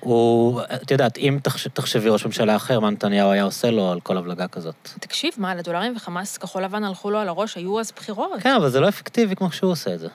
הוא, 0.00 0.60
את 0.82 0.90
יודעת, 0.90 1.18
אם 1.18 1.38
תחש, 1.42 1.68
תחשבי 1.68 2.08
ראש 2.08 2.26
ממשלה 2.26 2.56
אחר, 2.56 2.80
מה 2.80 2.90
נתניהו 2.90 3.30
היה 3.30 3.42
עושה 3.42 3.70
לו 3.70 3.92
על 3.92 4.00
כל 4.00 4.16
הבלגה 4.16 4.48
כזאת? 4.48 4.88
תקשיב, 5.00 5.32
מה, 5.36 5.54
לדולרים 5.54 5.92
וחמאס 5.96 6.38
כחול 6.38 6.64
לבן 6.64 6.84
הלכו 6.84 7.10
לו 7.10 7.18
על 7.18 7.28
הראש, 7.28 7.56
היו 7.56 7.80
אז 7.80 7.92
בחירות. 7.96 8.30
כן, 8.40 8.54
אבל 8.54 8.68
זה 8.68 8.80
לא 8.80 8.88
אפקטיבי 8.88 9.36
כמו 9.36 9.52
שהוא 9.52 9.70
עושה 9.72 9.94
את 9.94 10.00
זה. 10.00 10.08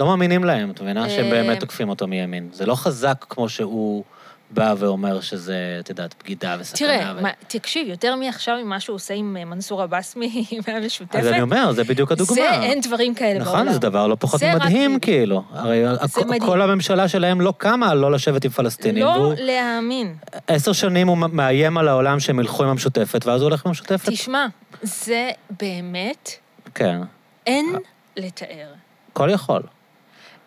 לא 0.00 0.06
מאמינים 0.06 0.44
להם, 0.44 0.70
את 0.70 0.80
מבינה? 0.80 1.08
שהם 1.08 1.30
באמת 1.30 1.54
אה, 1.54 1.60
תוקפים 1.60 1.88
אותו 1.88 2.06
מימין. 2.06 2.48
זה 2.52 2.66
לא 2.66 2.74
חזק 2.74 3.24
כמו 3.28 3.48
שהוא 3.48 4.04
בא 4.50 4.74
ואומר 4.78 5.20
שזה, 5.20 5.76
את 5.80 5.88
יודעת, 5.88 6.14
בגידה 6.22 6.56
וסכנה. 6.60 6.88
תראה, 6.88 7.12
ו... 7.16 7.22
מה, 7.22 7.28
תקשיב, 7.48 7.88
יותר 7.88 8.16
מעכשיו 8.16 8.56
ממה 8.64 8.80
שהוא 8.80 8.94
עושה 8.94 9.14
עם 9.14 9.36
אה, 9.40 9.44
מנסור 9.44 9.82
עבאס 9.82 10.16
מהמשותפת. 10.66 11.16
אז 11.16 11.26
אני 11.26 11.40
אומר, 11.40 11.72
זה 11.72 11.84
בדיוק 11.84 12.12
הדוגמה. 12.12 12.34
זה, 12.34 12.50
אין 12.50 12.80
דברים 12.80 13.14
כאלה 13.14 13.38
נכון, 13.38 13.52
בעולם. 13.52 13.62
נכון, 13.62 13.72
זה 13.72 13.78
דבר 13.78 14.06
לא 14.06 14.16
פחות 14.20 14.42
מדהים, 14.42 14.94
רק... 14.94 15.02
כאילו. 15.02 15.42
הרי 15.52 15.86
הכ... 15.86 16.18
מדהים. 16.18 16.40
כל 16.40 16.62
הממשלה 16.62 17.08
שלהם 17.08 17.40
לא 17.40 17.54
קמה 17.58 17.94
לא 17.94 18.12
לשבת 18.12 18.44
עם 18.44 18.50
פלסטינים. 18.50 19.04
לא 19.04 19.08
והוא... 19.08 19.34
להאמין. 19.38 20.14
עשר 20.46 20.72
שנים 20.72 21.08
הוא 21.08 21.16
מאיים 21.16 21.78
על 21.78 21.88
העולם 21.88 22.20
שהם 22.20 22.40
ילכו 22.40 22.62
עם 22.62 22.68
המשותפת, 22.68 23.26
ואז 23.26 23.40
הוא 23.40 23.48
הולך 23.48 23.66
עם 23.66 23.68
המשותפת. 23.68 24.08
תשמע, 24.08 24.46
זה 24.82 25.30
באמת... 25.60 26.30
כן. 26.74 27.00
אין 27.46 27.76
לתאר. 28.16 28.68
הכל 29.12 29.30
יכול. 29.30 29.62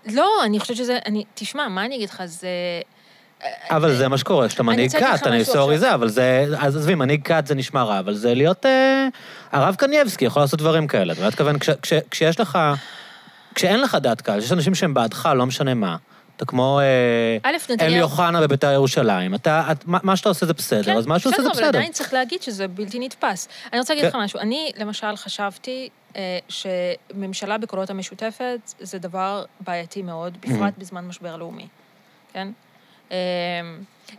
לא, 0.06 0.30
אני 0.46 0.60
חושבת 0.60 0.78
שזה... 0.78 1.00
אני, 1.06 1.24
תשמע, 1.34 1.68
מה 1.68 1.86
אני 1.86 1.96
אגיד 1.96 2.10
לך, 2.10 2.24
זה... 2.26 2.48
אבל 3.70 3.96
זה 3.96 4.08
מה 4.08 4.18
שקורה, 4.18 4.50
שאתה 4.50 4.64
מנהיג 4.64 4.92
כת, 4.92 5.28
אני 5.28 5.46
סורי 5.46 5.78
זה, 5.78 5.94
אבל 5.94 6.10
זה, 6.10 6.46
אז 6.58 6.78
עזבי, 6.78 6.96
מנהיג 6.96 7.22
כת 7.24 7.48
זה 7.48 7.56
נשמע 7.56 7.84
רע, 7.84 8.00
אבל 8.00 8.14
זה 8.14 8.34
להיות, 8.34 8.66
אה, 8.66 9.08
הרב 9.52 9.76
קנייבסקי 9.76 10.26
יכול 10.26 10.42
לעשות 10.42 10.60
דברים 10.60 10.88
כאלה. 10.88 11.14
אתה 11.14 11.28
מתכוון, 11.28 11.56
כשיש 12.12 12.40
לך, 12.40 12.60
כשאין 13.56 13.82
לך 13.82 13.98
דעת 14.02 14.22
קהל, 14.22 14.40
יש 14.40 14.52
אנשים 14.52 14.76
שהם 14.76 14.94
בעדך, 14.94 15.30
לא 15.36 15.46
משנה 15.46 15.74
מה. 15.74 15.96
אתה 16.42 16.50
כמו 16.50 16.80
אה, 16.80 17.52
אלי 17.82 18.02
אוחנה 18.02 18.42
בבית"ר 18.42 18.72
ירושלים. 18.72 19.36
אתה, 19.36 19.72
את, 19.72 19.84
מה 19.86 20.16
שאתה 20.16 20.30
עושה 20.30 20.46
זה 20.46 20.54
בסדר, 20.54 20.84
כן, 20.84 20.98
אז 20.98 21.06
מה 21.06 21.20
שאתה 21.20 21.30
עושה 21.30 21.42
זה 21.44 21.50
בסדר. 21.50 21.64
אבל 21.64 21.76
עדיין 21.76 21.92
צריך 21.92 22.14
להגיד 22.14 22.42
שזה 22.42 22.68
בלתי 22.68 23.00
נתפס. 23.00 23.48
אני 23.74 23.80
רוצה 23.80 23.94
להגיד 23.94 24.12
כן. 24.12 24.18
לך 24.18 24.24
משהו. 24.24 24.40
אני, 24.40 24.72
למשל, 24.78 25.16
חשבתי 25.16 25.90
אה, 26.16 26.40
שממשלה 26.50 27.58
בקולות 27.58 27.90
המשותפת 27.90 28.74
זה 28.80 29.00
דבר 29.00 29.44
בעייתי 29.60 30.02
מאוד, 30.02 30.38
בפרט 30.42 30.74
בזמן 30.78 31.06
משבר 31.08 31.38
לאומי, 31.38 31.68
כן? 32.34 32.48
אה, 33.12 33.18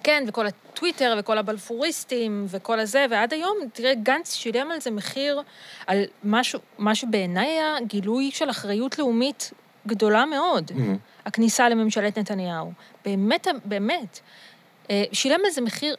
כן, 0.03 0.25
וכל 0.29 0.47
הטוויטר 0.47 1.17
וכל 1.19 1.39
הבלפוריסטים 1.39 2.47
וכל 2.49 2.81
הזה, 2.81 3.07
ועד 3.11 3.33
היום, 3.33 3.57
תראה, 3.73 3.95
גנץ 3.95 4.35
שילם 4.35 4.71
על 4.71 4.81
זה 4.81 4.91
מחיר, 4.91 5.43
על 5.87 6.05
משהו, 6.25 6.59
מה 6.79 6.95
שבעיניי 6.95 7.47
היה 7.47 7.77
גילוי 7.87 8.31
של 8.31 8.51
אחריות 8.51 8.99
לאומית 8.99 9.53
גדולה 9.87 10.27
מאוד. 10.27 10.73
הכניסה 11.27 11.69
לממשלת 11.69 12.19
נתניהו. 12.19 12.73
באמת, 13.05 13.47
באמת. 13.65 14.21
אה, 14.91 15.05
שילם 15.13 15.41
על 15.45 15.51
זה 15.51 15.61
מחיר, 15.61 15.97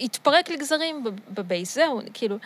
התפרק 0.00 0.50
לגזרים 0.50 1.04
בבייס, 1.30 1.74
זהו, 1.74 2.00
כאילו. 2.14 2.36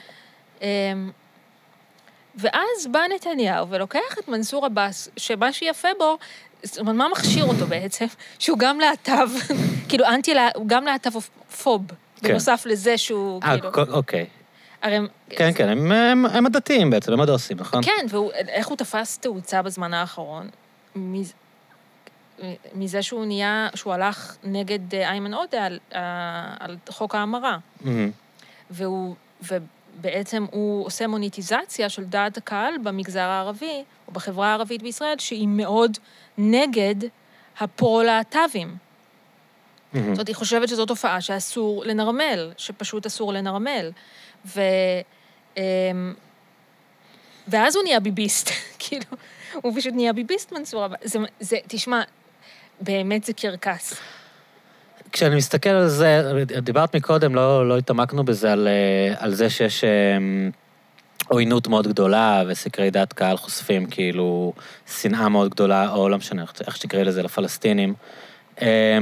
ואז 2.35 2.86
בא 2.90 3.01
נתניהו 3.15 3.69
ולוקח 3.69 4.19
את 4.19 4.28
מנסור 4.28 4.66
עבאס, 4.66 5.09
שמה 5.16 5.52
שיפה 5.52 5.89
בו, 5.98 6.19
זאת 6.62 6.78
אומרת, 6.78 6.97
מה 6.97 7.06
מכשיר 7.12 7.44
אותו 7.44 7.66
בעצם? 7.66 8.06
שהוא 8.39 8.59
גם 8.59 8.80
להט"ב, 8.80 9.28
כאילו 9.89 10.06
אנטי, 10.06 10.35
הוא 10.55 10.66
גם 10.66 10.85
להט"בופוב, 10.85 11.82
כן. 11.89 12.28
בנוסף 12.28 12.62
לזה 12.66 12.98
שהוא 12.98 13.40
아, 13.43 13.47
כאילו... 13.47 13.93
אוקיי. 13.93 14.26
הרי... 14.82 14.98
כן, 15.30 15.51
כן, 15.55 15.68
הם, 15.68 15.93
הם, 15.93 16.26
הם 16.26 16.47
הדתיים 16.47 16.90
בעצם, 16.90 17.12
הם 17.12 17.20
הדוסים, 17.20 17.56
נכון? 17.56 17.82
כן, 17.82 18.06
ואיך 18.10 18.68
הוא 18.68 18.76
תפס 18.76 19.18
תאוצה 19.18 19.62
בזמן 19.62 19.94
האחרון? 19.94 20.48
מזה 22.74 23.02
שהוא 23.02 23.26
נהיה, 23.26 23.68
שהוא 23.74 23.93
הלך 23.93 24.36
נגד 24.44 24.94
אה, 24.94 25.10
איימן 25.10 25.35
עודה 25.35 25.64
על, 25.64 25.78
אה, 25.94 26.55
על 26.60 26.76
חוק 26.89 27.14
ההמרה. 27.14 27.59
Mm-hmm. 27.82 27.86
והוא, 28.70 29.14
בעצם 30.01 30.47
הוא 30.51 30.86
עושה 30.86 31.06
מוניטיזציה 31.06 31.89
של 31.89 32.05
דעת 32.05 32.36
הקהל 32.36 32.74
במגזר 32.82 33.20
הערבי, 33.20 33.85
או 34.09 34.12
בחברה 34.12 34.48
הערבית 34.48 34.82
בישראל, 34.82 35.18
שהיא 35.18 35.48
מאוד 35.48 35.98
נגד 36.39 36.94
הפרו-להט"בים. 37.59 38.69
Mm-hmm. 38.69 39.98
זאת 39.98 40.06
אומרת, 40.06 40.28
היא 40.28 40.36
חושבת 40.36 40.69
שזו 40.69 40.86
תופעה 40.86 41.20
שאסור 41.20 41.85
לנרמל, 41.85 42.52
שפשוט 42.56 43.06
אסור 43.06 43.32
לנרמל. 43.32 43.90
ו... 44.47 44.60
אמ, 45.56 46.15
ואז 47.48 47.77
הוא 47.77 47.85
נהיה 47.85 48.01
ביביסט, 48.01 48.51
כאילו, 48.78 49.05
הוא 49.62 49.73
פשוט 49.77 49.94
נהיה 49.94 50.12
ביביסט, 50.12 50.52
מנסור 50.52 50.85
עבאס. 50.85 50.98
זה, 51.05 51.19
זה, 51.40 51.56
תשמע, 51.69 52.02
באמת 52.81 53.24
זה 53.24 53.32
קרקס. 53.32 54.01
כשאני 55.12 55.36
מסתכל 55.36 55.69
על 55.69 55.89
זה, 55.89 56.23
דיברת 56.62 56.97
מקודם, 56.97 57.35
לא, 57.35 57.69
לא 57.69 57.78
התעמקנו 57.78 58.24
בזה, 58.24 58.52
על, 58.52 58.69
אה, 58.69 59.15
על 59.19 59.35
זה 59.35 59.51
שיש 59.51 59.85
אה, 59.85 59.90
עוינות 61.28 61.68
מאוד 61.68 61.88
גדולה, 61.88 62.42
וסקרי 62.48 62.90
דעת 62.90 63.12
קהל 63.12 63.36
חושפים 63.36 63.86
כאילו 63.86 64.52
שנאה 65.00 65.28
מאוד 65.28 65.50
גדולה, 65.50 65.90
או 65.90 66.09
לא 66.09 66.16
משנה, 66.16 66.44
איך 66.66 66.76
שתקראי 66.76 67.05
לזה, 67.05 67.22
לפלסטינים. 67.22 67.94
אה, 68.62 68.98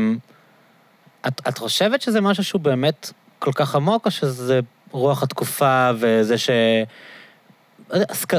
את, 1.28 1.40
את 1.48 1.58
חושבת 1.58 2.02
שזה 2.02 2.20
משהו 2.20 2.44
שהוא 2.44 2.60
באמת 2.60 3.12
כל 3.38 3.52
כך 3.54 3.74
עמוק, 3.74 4.06
או 4.06 4.10
שזה 4.10 4.60
רוח 4.90 5.22
התקופה 5.22 5.90
וזה 5.98 6.38
ש... 6.38 6.50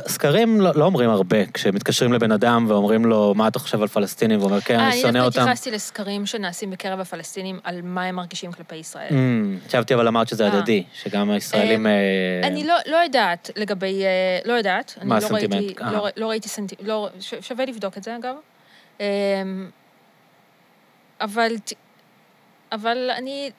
סקרים 0.07 0.61
לא, 0.61 0.71
לא 0.75 0.85
אומרים 0.85 1.09
הרבה, 1.09 1.45
כשמתקשרים 1.45 2.13
לבן 2.13 2.31
אדם 2.31 2.65
ואומרים 2.69 3.05
לו, 3.05 3.33
מה 3.35 3.47
אתה 3.47 3.59
חושב 3.59 3.81
על 3.81 3.87
פלסטינים, 3.87 4.39
והוא 4.39 4.49
אומר, 4.49 4.61
כן, 4.61 4.79
אני 4.79 4.91
שונא 4.91 5.07
אותם. 5.07 5.17
אני 5.17 5.25
דווקא 5.25 5.41
התייחסתי 5.41 5.71
לסקרים 5.71 6.25
שנעשים 6.25 6.71
בקרב 6.71 6.99
הפלסטינים 6.99 7.59
על 7.63 7.81
מה 7.83 8.03
הם 8.03 8.15
מרגישים 8.15 8.51
כלפי 8.51 8.75
ישראל. 8.75 9.09
חשבתי, 9.67 9.93
אבל 9.93 10.07
אמרת 10.07 10.27
שזה 10.27 10.47
הדדי, 10.47 10.83
שגם 10.93 11.29
הישראלים... 11.29 11.87
אני 12.43 12.67
לא, 12.67 12.75
לא 12.85 12.97
יודעת 12.97 13.49
לגבי... 13.55 14.03
לא 14.45 14.53
יודעת. 14.53 14.97
מה 15.03 15.17
הסנטימנט? 15.17 15.81
לא, 15.81 16.07
לא 16.17 16.29
ראיתי 16.29 16.49
סנטימנט, 16.49 16.87
לא, 16.87 17.09
שווה 17.41 17.65
לבדוק 17.65 17.97
את 17.97 18.03
זה, 18.03 18.15
אגב. 18.15 18.35
אבל, 21.21 21.51
אבל 22.71 23.09
אני 23.17 23.51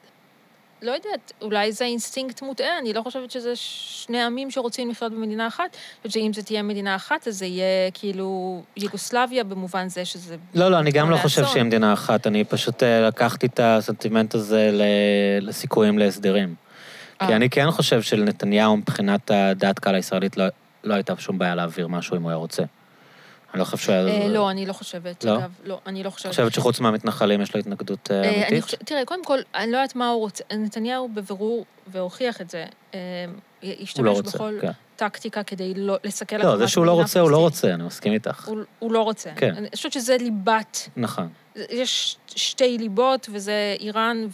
לא 0.83 0.93
יודעת, 0.93 1.33
אולי 1.43 1.73
זה 1.73 1.85
אינסטינקט 1.85 2.43
מוטעה, 2.43 2.79
אני 2.79 2.93
לא 2.93 3.03
חושבת 3.03 3.31
שזה 3.31 3.53
שני 3.57 4.23
עמים 4.23 4.51
שרוצים 4.51 4.91
לחיות 4.91 5.13
במדינה 5.13 5.47
אחת. 5.47 5.65
אני 5.65 6.09
חושבת 6.09 6.13
שאם 6.13 6.33
זה 6.33 6.43
תהיה 6.43 6.63
מדינה 6.63 6.97
אחת, 6.97 7.29
אז 7.29 7.39
זה 7.39 7.47
יהיה 7.47 7.91
כאילו 7.95 8.63
יוגוסלביה 8.77 9.45
במובן 9.45 9.89
זה 9.89 10.05
שזה... 10.05 10.37
לא, 10.55 10.71
לא, 10.71 10.79
אני 10.79 10.91
גם 10.91 11.11
לא 11.11 11.17
חושב 11.17 11.47
שיהיה 11.47 11.65
מדינה 11.65 11.93
אחת, 11.93 12.27
אני 12.27 12.45
פשוט 12.45 12.83
אה, 12.83 13.07
לקחתי 13.09 13.47
את 13.47 13.61
הסנטימנט 13.63 14.35
הזה 14.35 14.71
לסיכויים 15.41 15.99
להסדרים. 15.99 16.55
כי 17.19 17.25
אה. 17.25 17.37
אני 17.37 17.51
כן 17.51 17.71
חושב 17.71 18.03
שלנתניהו, 18.03 18.77
מבחינת 18.77 19.31
הדעת 19.31 19.79
קהל 19.79 19.95
הישראלית, 19.95 20.37
לא, 20.37 20.45
לא 20.85 20.95
הייתה 20.95 21.15
שום 21.19 21.39
בעיה 21.39 21.55
להעביר 21.55 21.89
משהו 21.89 22.17
אם 22.17 22.23
הוא 22.23 22.31
היה 22.31 22.37
רוצה. 22.37 22.63
אני 23.55 23.61
לא 23.61 23.65
חושב 23.65 23.77
שהוא 23.77 23.95
היה... 23.95 24.09
אה, 24.09 24.29
לא, 24.29 24.51
אני 24.51 24.67
לא 24.67 24.73
חושבת. 24.73 25.25
לא? 25.25 25.39
אגב, 25.39 25.53
לא, 25.65 25.81
אני 25.87 26.03
לא 26.03 26.11
חושבת. 26.11 26.31
חושבת 26.33 26.55
שחוץ 26.55 26.81
מהמתנחלים 26.81 27.43
יש 27.43 27.55
לו 27.55 27.61
התנגדות 27.61 28.11
אה, 28.11 28.23
אה, 28.23 28.49
אמיתית? 28.49 28.79
תראה, 28.85 29.05
קודם 29.05 29.25
כל, 29.25 29.39
אני 29.55 29.73
לא 29.73 29.77
יודעת 29.77 29.97
מה 29.97 30.09
הוא 30.09 30.21
רוצה. 30.21 30.45
נתניהו 30.53 31.09
בבירור, 31.09 31.65
והוכיח 31.87 32.41
את 32.41 32.51
זה, 32.51 32.65
השתמש 33.63 34.19
בכל 34.19 34.55
כן. 34.61 34.71
טקטיקה 34.97 35.43
כדי 35.43 35.75
לא 35.77 35.97
לסכל 36.05 36.37
לא, 36.37 36.57
זה 36.57 36.69
שהוא 36.69 36.85
לא 36.85 36.93
רוצה, 36.93 37.21
הוא 37.21 37.31
לא 37.31 37.39
רוצה, 37.39 37.75
אני 37.75 37.83
מסכים 37.83 38.13
איתך. 38.13 38.51
הוא 38.79 38.93
לא 38.93 39.03
רוצה. 39.03 39.31
כן. 39.37 39.55
אני 39.57 39.69
חושבת 39.75 39.93
שזה 39.93 40.17
ליבת... 40.17 40.89
נכון. 40.97 41.29
יש 41.71 42.17
שתי 42.27 42.79
ליבות, 42.79 43.29
וזה 43.33 43.77
איראן 43.81 44.27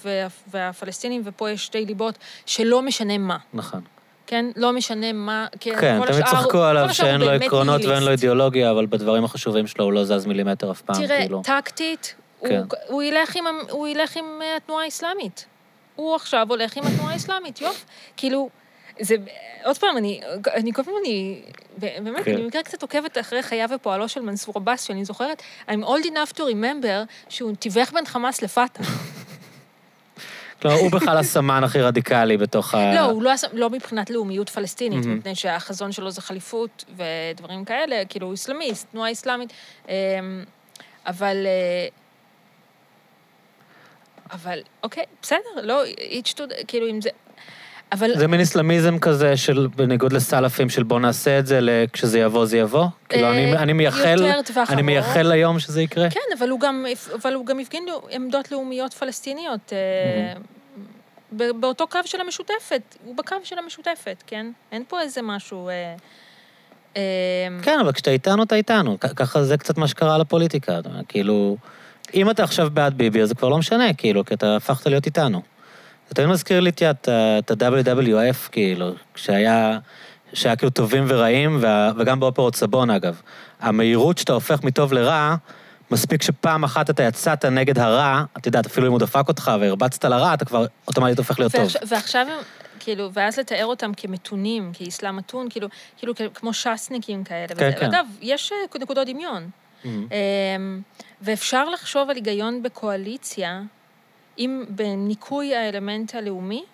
והפלסטינים, 0.51 1.23
ופה 1.25 1.51
יש 1.51 1.65
שתי 1.65 1.85
ליבות 1.85 2.19
שלא 2.47 2.83
משנה 2.83 3.19
מה. 3.19 3.37
נכון. 3.55 3.81
כן? 4.27 4.47
לא 4.57 4.73
משנה 4.73 5.13
מה, 5.13 5.47
כן, 5.61 5.81
כן 5.81 6.01
תמיד 6.07 6.25
צחקו 6.25 6.63
עליו 6.63 6.95
שאין 6.95 7.21
לו 7.21 7.31
עקרונות 7.31 7.85
ואין 7.85 8.03
לו 8.03 8.11
אידיאולוגיה, 8.11 8.71
אבל 8.71 8.87
בדברים 8.87 9.25
החשובים 9.25 9.67
שלו 9.67 9.85
הוא 9.85 9.93
לא 9.93 10.05
זז 10.05 10.27
מילימטר 10.27 10.71
אף 10.71 10.81
פעם, 10.81 11.07
תראה, 11.07 11.21
כאילו. 11.21 11.43
תראה, 11.43 11.63
טקטית, 11.63 12.15
כן. 12.41 12.57
הוא, 12.57 12.79
הוא, 12.89 13.03
ילך 13.03 13.37
עם, 13.37 13.45
הוא 13.71 13.89
ילך 13.89 14.17
עם 14.17 14.25
אה, 14.43 14.57
התנועה 14.57 14.85
האסלאמית. 14.85 15.47
הוא 15.97 16.15
עכשיו 16.15 16.47
הולך 16.49 16.77
עם 16.77 16.85
התנועה 16.87 17.13
האסלאמית, 17.13 17.61
יופ. 17.61 17.85
כאילו, 18.17 18.49
זה, 19.01 19.17
עוד 19.65 19.79
פעם, 19.79 19.97
אני, 19.97 20.21
אני 20.55 20.73
כל 20.73 20.83
פעם, 20.83 20.95
אני, 21.05 21.43
באמת, 21.79 22.25
כן. 22.25 22.35
אני 22.35 22.43
במקרה 22.43 22.63
קצת 22.63 22.83
עוקבת 22.83 23.19
אחרי 23.19 23.43
חייו 23.43 23.69
ופועלו 23.75 24.09
של 24.09 24.21
מנסור 24.21 24.55
עבאס, 24.57 24.83
שאני 24.83 25.05
זוכרת, 25.05 25.43
I'm 25.69 25.85
old 25.85 26.05
enough 26.05 26.33
to 26.37 26.41
remember 26.41 27.15
שהוא 27.29 27.55
תיווך 27.59 27.93
בין 27.93 28.07
חמאס 28.07 28.43
לפתח. 28.43 29.15
הוא 30.73 30.91
בכלל 30.91 31.19
הסמן 31.19 31.65
הכי 31.65 31.81
רדיקלי 31.81 32.37
בתוך 32.37 32.75
ה... 32.75 32.95
לא, 32.95 33.01
הוא 33.01 33.23
לא, 33.23 33.31
לא 33.53 33.71
מבחינת 33.71 34.11
לאומיות 34.11 34.49
פלסטינית, 34.49 35.07
מפני 35.07 35.35
שהחזון 35.35 35.93
שלו 35.93 36.11
זה 36.11 36.21
חליפות 36.21 36.85
ודברים 36.97 37.65
כאלה, 37.65 38.05
כאילו, 38.09 38.27
הוא 38.27 38.35
אסלאמיסט, 38.35 38.87
תנועה 38.91 39.13
אסלאמית, 39.13 39.53
אמ, 39.89 39.95
אבל... 41.07 41.47
אה, 41.47 41.89
אבל, 44.33 44.59
אוקיי, 44.83 45.05
בסדר, 45.23 45.41
לא, 45.63 45.85
each 45.87 46.35
to, 46.37 46.43
כאילו, 46.67 46.91
אם 46.91 47.01
זה... 47.01 47.11
אבל... 47.93 48.11
זה 48.19 48.29
מין 48.29 48.41
אסלאמיזם 48.41 48.99
כזה 48.99 49.37
של, 49.37 49.69
בניגוד 49.77 50.13
לסלאפים, 50.13 50.69
של 50.69 50.83
בוא 50.83 51.01
נעשה 51.01 51.39
את 51.39 51.47
זה, 51.47 51.61
כשזה 51.93 52.19
יבוא, 52.19 52.47
זה 52.47 52.59
יבוא? 52.59 52.87
כאילו, 53.09 53.31
אני, 53.31 53.53
אה, 53.53 53.63
אני 53.63 53.73
מייחל, 53.73 54.27
אני 54.69 54.83
מייחל 54.83 55.23
ליום 55.23 55.59
שזה 55.59 55.83
יקרה? 55.83 56.11
כן, 56.11 56.37
אבל 56.39 56.51
הוא 56.51 56.61
גם, 56.61 56.87
אבל 57.23 57.35
הוא 57.35 57.47
גם 57.47 57.59
הפגין 57.59 57.87
עמדות 58.11 58.53
לאומיות 58.53 58.95
פלסטיניות. 58.95 59.73
Mm-hmm. 59.73 60.55
באותו 61.61 61.87
קו 61.87 61.99
של 62.05 62.21
המשותפת, 62.21 62.97
הוא 63.05 63.17
בקו 63.17 63.37
של 63.45 63.59
המשותפת, 63.59 64.23
כן? 64.27 64.47
אין 64.73 64.83
פה 64.89 65.01
איזה 65.01 65.23
משהו... 65.23 65.69
אה, 65.69 65.95
אה... 66.97 67.03
כן, 67.63 67.81
אבל 67.81 67.93
כשאתה 67.93 68.11
איתנו, 68.11 68.43
אתה 68.43 68.55
איתנו. 68.55 69.01
ככה 69.01 69.43
זה 69.43 69.57
קצת 69.57 69.79
מה 69.79 69.89
שקרה 69.89 70.19
לפוליטיקה. 70.19 70.79
כאילו, 71.09 71.57
אם 72.15 72.31
אתה 72.31 72.43
עכשיו 72.43 72.69
בעד 72.73 72.95
ביבי, 72.95 73.21
אז 73.21 73.29
זה 73.29 73.35
כבר 73.35 73.49
לא 73.49 73.59
משנה, 73.59 73.95
כאילו, 73.95 74.25
כי 74.25 74.35
אתה 74.35 74.57
הפכת 74.57 74.87
להיות 74.87 75.07
איתנו. 75.07 75.43
זה 76.09 76.15
תמיד 76.15 76.29
מזכיר 76.29 76.61
לי 76.61 76.71
את 76.71 77.09
ה-WWF, 77.63 78.49
כאילו, 78.53 78.95
כשהיה... 79.15 79.79
שהיה 80.35 80.57
כאילו 80.57 80.71
טובים 80.71 81.05
ורעים, 81.09 81.65
וגם 81.97 82.21
באופרות 82.21 82.57
סבון, 82.57 82.91
אגב. 82.91 83.21
המהירות 83.61 84.19
שאתה 84.19 84.33
הופך 84.33 84.65
מטוב 84.65 84.93
לרע, 84.93 85.35
מספיק 85.91 86.23
שפעם 86.23 86.65
אחת 86.65 86.91
אתה 86.91 87.03
יצאת 87.03 87.45
נגד 87.45 87.79
הרע, 87.79 88.25
את 88.39 88.47
יודעת, 88.47 88.67
אפילו 88.67 88.87
אם 88.87 88.93
הוא 88.93 89.01
דפק 89.01 89.29
אותך 89.29 89.53
והרבצת 89.61 90.05
לרע, 90.05 90.35
אתה 90.35 90.45
כבר 90.45 90.67
אוטומטית 90.89 91.19
הופך 91.19 91.39
להיות 91.39 91.53
טוב. 91.53 91.69
ועכשיו 91.89 92.27
הם, 92.31 92.39
כאילו, 92.81 93.11
ואז 93.13 93.39
לתאר 93.39 93.67
אותם 93.67 93.95
כמתונים, 93.97 94.73
כאסלאם 94.73 95.17
מתון, 95.17 95.47
כאילו, 95.51 95.69
כאילו 95.97 96.15
כמו 96.35 96.53
ש"סניקים 96.53 97.25
כאלה. 97.25 97.47
כן, 97.49 97.55
וזה, 97.55 97.73
כן. 97.81 97.87
אגב, 97.87 98.07
יש 98.21 98.53
אה, 98.53 98.81
נקודות 98.81 99.07
דמיון. 99.07 99.51
Mm-hmm. 99.85 99.87
אמ, 99.87 100.81
ואפשר 101.23 101.71
לחשוב 101.71 102.11
על 102.11 102.17
היגיון 102.17 102.63
בקואליציה, 102.63 103.63
אם 104.39 104.65
בניקוי 104.69 105.55
האלמנט 105.55 106.15
הלאומי, 106.15 106.65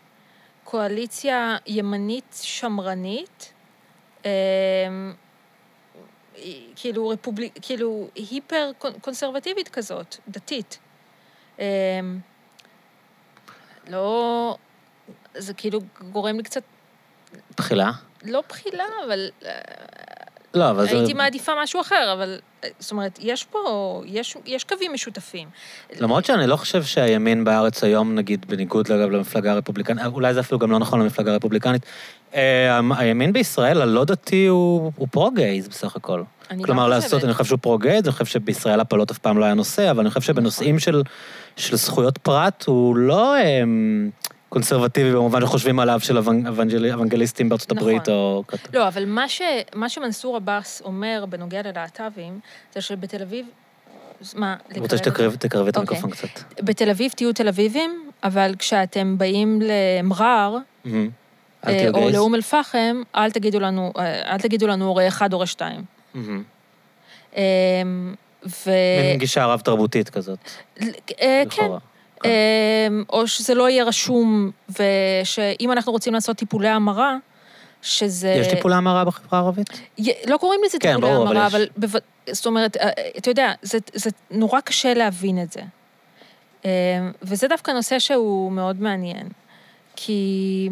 קואליציה 0.65 1.57
ימנית 1.67 2.39
שמרנית, 2.43 3.53
אמ, 4.25 4.31
כאילו 6.77 7.09
רפובליק, 7.09 7.53
כאילו 7.63 8.09
היפר 8.15 8.71
קונסרבטיבית 9.01 9.69
כזאת, 9.69 10.17
דתית. 10.29 10.79
אמ, 11.59 11.65
לא, 13.89 14.57
זה 15.35 15.55
כאילו 15.55 15.81
גורם 16.11 16.37
לי 16.37 16.43
קצת... 16.43 16.63
בחילה? 17.57 17.91
לא 18.23 18.43
בחילה, 18.49 18.85
אבל... 19.07 19.31
לא, 20.55 20.71
אבל 20.71 20.81
הייתי 20.81 20.95
זה... 20.95 21.01
הייתי 21.01 21.15
מעדיפה 21.15 21.53
משהו 21.63 21.81
אחר, 21.81 22.13
אבל... 22.13 22.41
זאת 22.79 22.91
אומרת, 22.91 23.19
יש 23.23 23.45
פה, 23.45 24.03
יש, 24.07 24.37
יש 24.47 24.65
קווים 24.65 24.93
משותפים. 24.93 25.49
למרות 26.01 26.25
שאני 26.25 26.47
לא 26.47 26.57
חושב 26.57 26.83
שהימין 26.83 27.45
בארץ 27.45 27.85
היום, 27.85 28.15
נגיד, 28.15 28.47
בניגוד, 28.49 28.93
אגב, 28.93 29.11
למפלגה 29.11 29.53
הרפובליקנית, 29.53 30.07
אולי 30.07 30.35
זה 30.35 30.41
אפילו 30.41 30.59
גם 30.59 30.71
לא 30.71 30.79
נכון 30.79 31.01
למפלגה 31.01 31.33
הרפובליקנית, 31.33 31.83
אה, 32.35 32.81
הימין 32.97 33.33
בישראל, 33.33 33.83
הלא 33.83 34.05
דתי, 34.05 34.47
הוא, 34.47 34.93
הוא 34.97 35.09
פרו-גייז 35.11 35.69
בסך 35.69 35.97
הכל. 35.97 36.23
אני 36.51 36.65
כלומר, 36.65 36.89
לא 36.89 36.91
לעשות, 36.91 37.25
אני 37.25 37.33
חושב 37.33 37.45
שהוא 37.45 37.59
פרו-גייז, 37.59 38.05
אני 38.05 38.13
חושב 38.13 38.25
שבישראל 38.25 38.81
הפלות 38.81 39.11
אף 39.11 39.19
פעם 39.19 39.39
לא 39.39 39.45
היה 39.45 39.55
נושא, 39.55 39.91
אבל 39.91 40.01
אני 40.01 40.11
חושב 40.11 40.21
שבנושאים 40.21 40.79
של, 40.79 41.03
של 41.57 41.77
זכויות 41.77 42.19
פרט, 42.19 42.65
הוא 42.67 42.97
לא, 42.97 43.37
אמ, 43.37 44.11
conservative 44.51 45.13
במובן 45.13 45.41
שחושבים 45.41 45.81
עליו 45.81 46.01
של 46.01 46.19
אוונגל, 46.19 46.93
אוונגליסטים 46.93 47.49
בארצות 47.49 47.73
נכון. 47.73 47.89
הברית, 47.89 48.09
או... 48.09 48.45
לא, 48.75 48.89
אבל 48.89 49.05
מה, 49.07 49.29
ש, 49.29 49.43
מה 49.75 49.89
שמנסור 49.89 50.37
עבאס 50.37 50.83
אומר 50.85 51.25
בנוגע 51.29 51.63
ללהט"בים, 51.63 52.41
זה 52.75 52.81
שבתל 52.81 53.23
אביב 53.23 53.47
מה, 54.35 54.57
לקרב... 54.71 54.83
רוצה 54.83 54.97
שתקרבי 54.97 55.37
את 55.37 55.45
אוקיי. 55.55 55.71
המיקרופון 55.77 56.11
קצת. 56.11 56.29
בתל 56.63 56.91
אביב 56.91 57.13
תהיו 57.17 57.33
תל 57.33 57.49
אביבים, 57.49 58.11
אבל 58.25 58.55
כשאתם 58.59 59.19
באים 59.19 59.61
למרר, 59.63 60.57
mm-hmm. 60.57 60.89
אה, 61.67 61.89
או 61.95 62.11
לאום 62.11 62.35
אל-פחם, 62.35 63.03
אל 63.17 63.31
תגידו 63.31 63.61
לנו, 63.61 63.93
אה, 63.99 64.33
אל 64.33 64.39
תגידו 64.39 64.67
לנו 64.67 64.87
הורה 64.87 65.09
אחד, 65.09 65.33
הורה 65.33 65.47
שתיים. 65.47 65.85
Mm-hmm. 66.15 67.39
ו... 68.47 68.71
מין 69.03 69.19
גישה 69.19 69.47
רב-תרבותית 69.47 70.11
כזאת. 70.11 70.39
אה, 71.21 71.43
כן. 71.51 71.71
או 73.09 73.27
שזה 73.27 73.55
לא 73.55 73.69
יהיה 73.69 73.85
רשום, 73.85 74.51
ושאם 74.69 75.73
אנחנו 75.73 75.93
רוצים 75.93 76.15
לעשות 76.15 76.37
טיפולי 76.37 76.69
המרה, 76.69 77.17
שזה... 77.83 78.29
יש 78.29 78.47
טיפולי 78.47 78.75
המרה 78.75 79.05
בחברה 79.05 79.39
הערבית? 79.39 79.81
לא 80.27 80.37
קוראים 80.37 80.61
לזה 80.67 80.79
כן, 80.81 80.95
טיפולי 80.95 81.13
המרה, 81.13 81.47
אבל... 81.47 81.67
אבל 81.81 82.01
זאת 82.31 82.47
אומרת, 82.47 82.77
אתה 83.19 83.31
יודע, 83.31 83.53
זה, 83.63 83.79
זה 83.95 84.11
נורא 84.31 84.61
קשה 84.61 84.95
להבין 84.95 85.43
את 85.43 85.53
זה. 85.53 85.61
וזה 87.23 87.49
דווקא 87.49 87.71
נושא 87.71 87.99
שהוא 87.99 88.53
מאוד 88.53 88.83
מעניין. 88.83 89.29
כי 89.97 90.69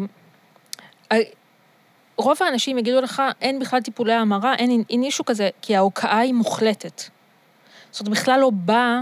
רוב 2.17 2.37
האנשים 2.41 2.77
יגידו 2.77 3.01
לך, 3.01 3.21
אין 3.41 3.59
בכלל 3.59 3.81
טיפולי 3.81 4.13
המרה, 4.13 4.55
אין, 4.55 4.83
אין 4.89 5.03
אישו 5.03 5.25
כזה, 5.25 5.49
כי 5.61 5.75
ההוקעה 5.75 6.19
היא 6.19 6.33
מוחלטת. 6.33 7.01
זאת 7.91 8.07
אומרת, 8.07 8.19
בכלל 8.19 8.39
לא 8.39 8.49
בא 8.53 8.99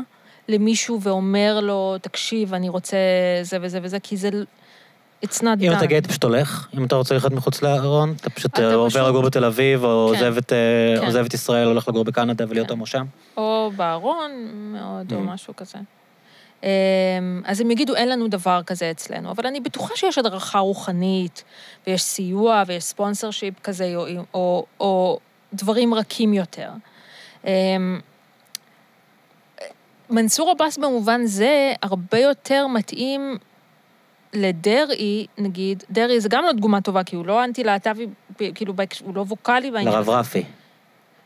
למישהו 0.50 1.02
ואומר 1.02 1.60
לו, 1.62 1.96
תקשיב, 2.02 2.54
אני 2.54 2.70
רוצה 2.70 2.98
זה 3.42 3.58
וזה 3.62 3.80
וזה, 3.84 4.00
כי 4.00 4.18
זה... 4.18 4.30
It's 5.26 5.38
not 5.40 5.44
done. 5.60 5.64
אם 5.64 5.72
אתה 5.78 5.86
גיי, 5.86 5.98
אתה 5.98 6.08
פשוט 6.10 6.24
הולך? 6.24 6.68
אם 6.78 6.84
אתה 6.86 6.96
רוצה 6.96 7.16
לחיות 7.16 7.34
מחוץ 7.34 7.62
לארון? 7.62 8.14
אתה 8.22 8.30
פשוט 8.30 8.60
אה, 8.60 8.74
עובר 8.74 8.90
פשוט- 8.90 9.02
לגור 9.10 9.24
בתל 9.24 9.46
אביב, 9.46 9.84
או 9.84 10.10
כן. 10.14 10.16
עוזב 10.26 10.38
את, 10.38 10.54
אה, 10.54 11.12
כן. 11.12 11.36
ישראל, 11.36 11.68
הולך 11.68 11.88
לגור 11.88 12.04
בקנדה 12.04 12.46
ולהיות 12.50 12.68
כן. 12.68 12.74
הומו 12.74 12.86
שם? 12.86 13.06
או 13.38 13.72
בארון 13.76 14.32
מאוד, 14.74 15.14
או 15.14 15.18
Mm. 15.18 15.22
משהו 15.22 15.56
כזה. 15.56 15.78
אמ, 16.64 16.68
אז 17.46 17.62
הם 17.62 17.72
יגידו, 17.72 17.96
אין 17.96 18.10
לנו 18.10 18.28
דבר 18.28 18.62
כזה 18.66 18.92
אצלנו, 18.92 19.32
אבל 19.32 19.48
אני 19.48 19.60
בטוחה 19.60 19.94
שיש 19.96 20.18
הדרכה 20.18 20.60
רוחנית, 20.60 21.44
ויש 21.88 22.02
סיוע, 22.02 22.64
ויש 22.68 22.84
ספונסר 22.84 23.32
שיפ 23.32 23.54
כזה, 23.64 23.94
או, 23.96 24.06
או, 24.34 24.66
או 24.80 25.20
דברים 25.54 25.94
רכים 25.94 26.34
יותר. 26.34 26.70
מנסור 30.10 30.50
עבאס 30.52 30.78
במובן 30.78 31.26
זה 31.26 31.74
הרבה 31.84 32.20
יותר 32.20 32.68
מתאים 32.68 33.38
לדרעי, 34.34 35.26
נגיד, 35.38 35.84
דרעי 35.90 36.20
זה 36.22 36.30
גם 36.30 36.44
לא 36.44 36.52
דוגמה 36.52 36.82
טובה, 36.82 37.04
כי 37.04 37.16
הוא 37.16 37.26
לא 37.26 37.44
אנטי-להט"בי, 37.44 38.08
כאילו, 38.56 38.74
הוא 39.06 39.16
לא 39.16 39.22
ווקאלי 39.22 39.72
בעניין. 39.72 39.94
לרב. 39.96 40.10
רפי, 40.10 40.44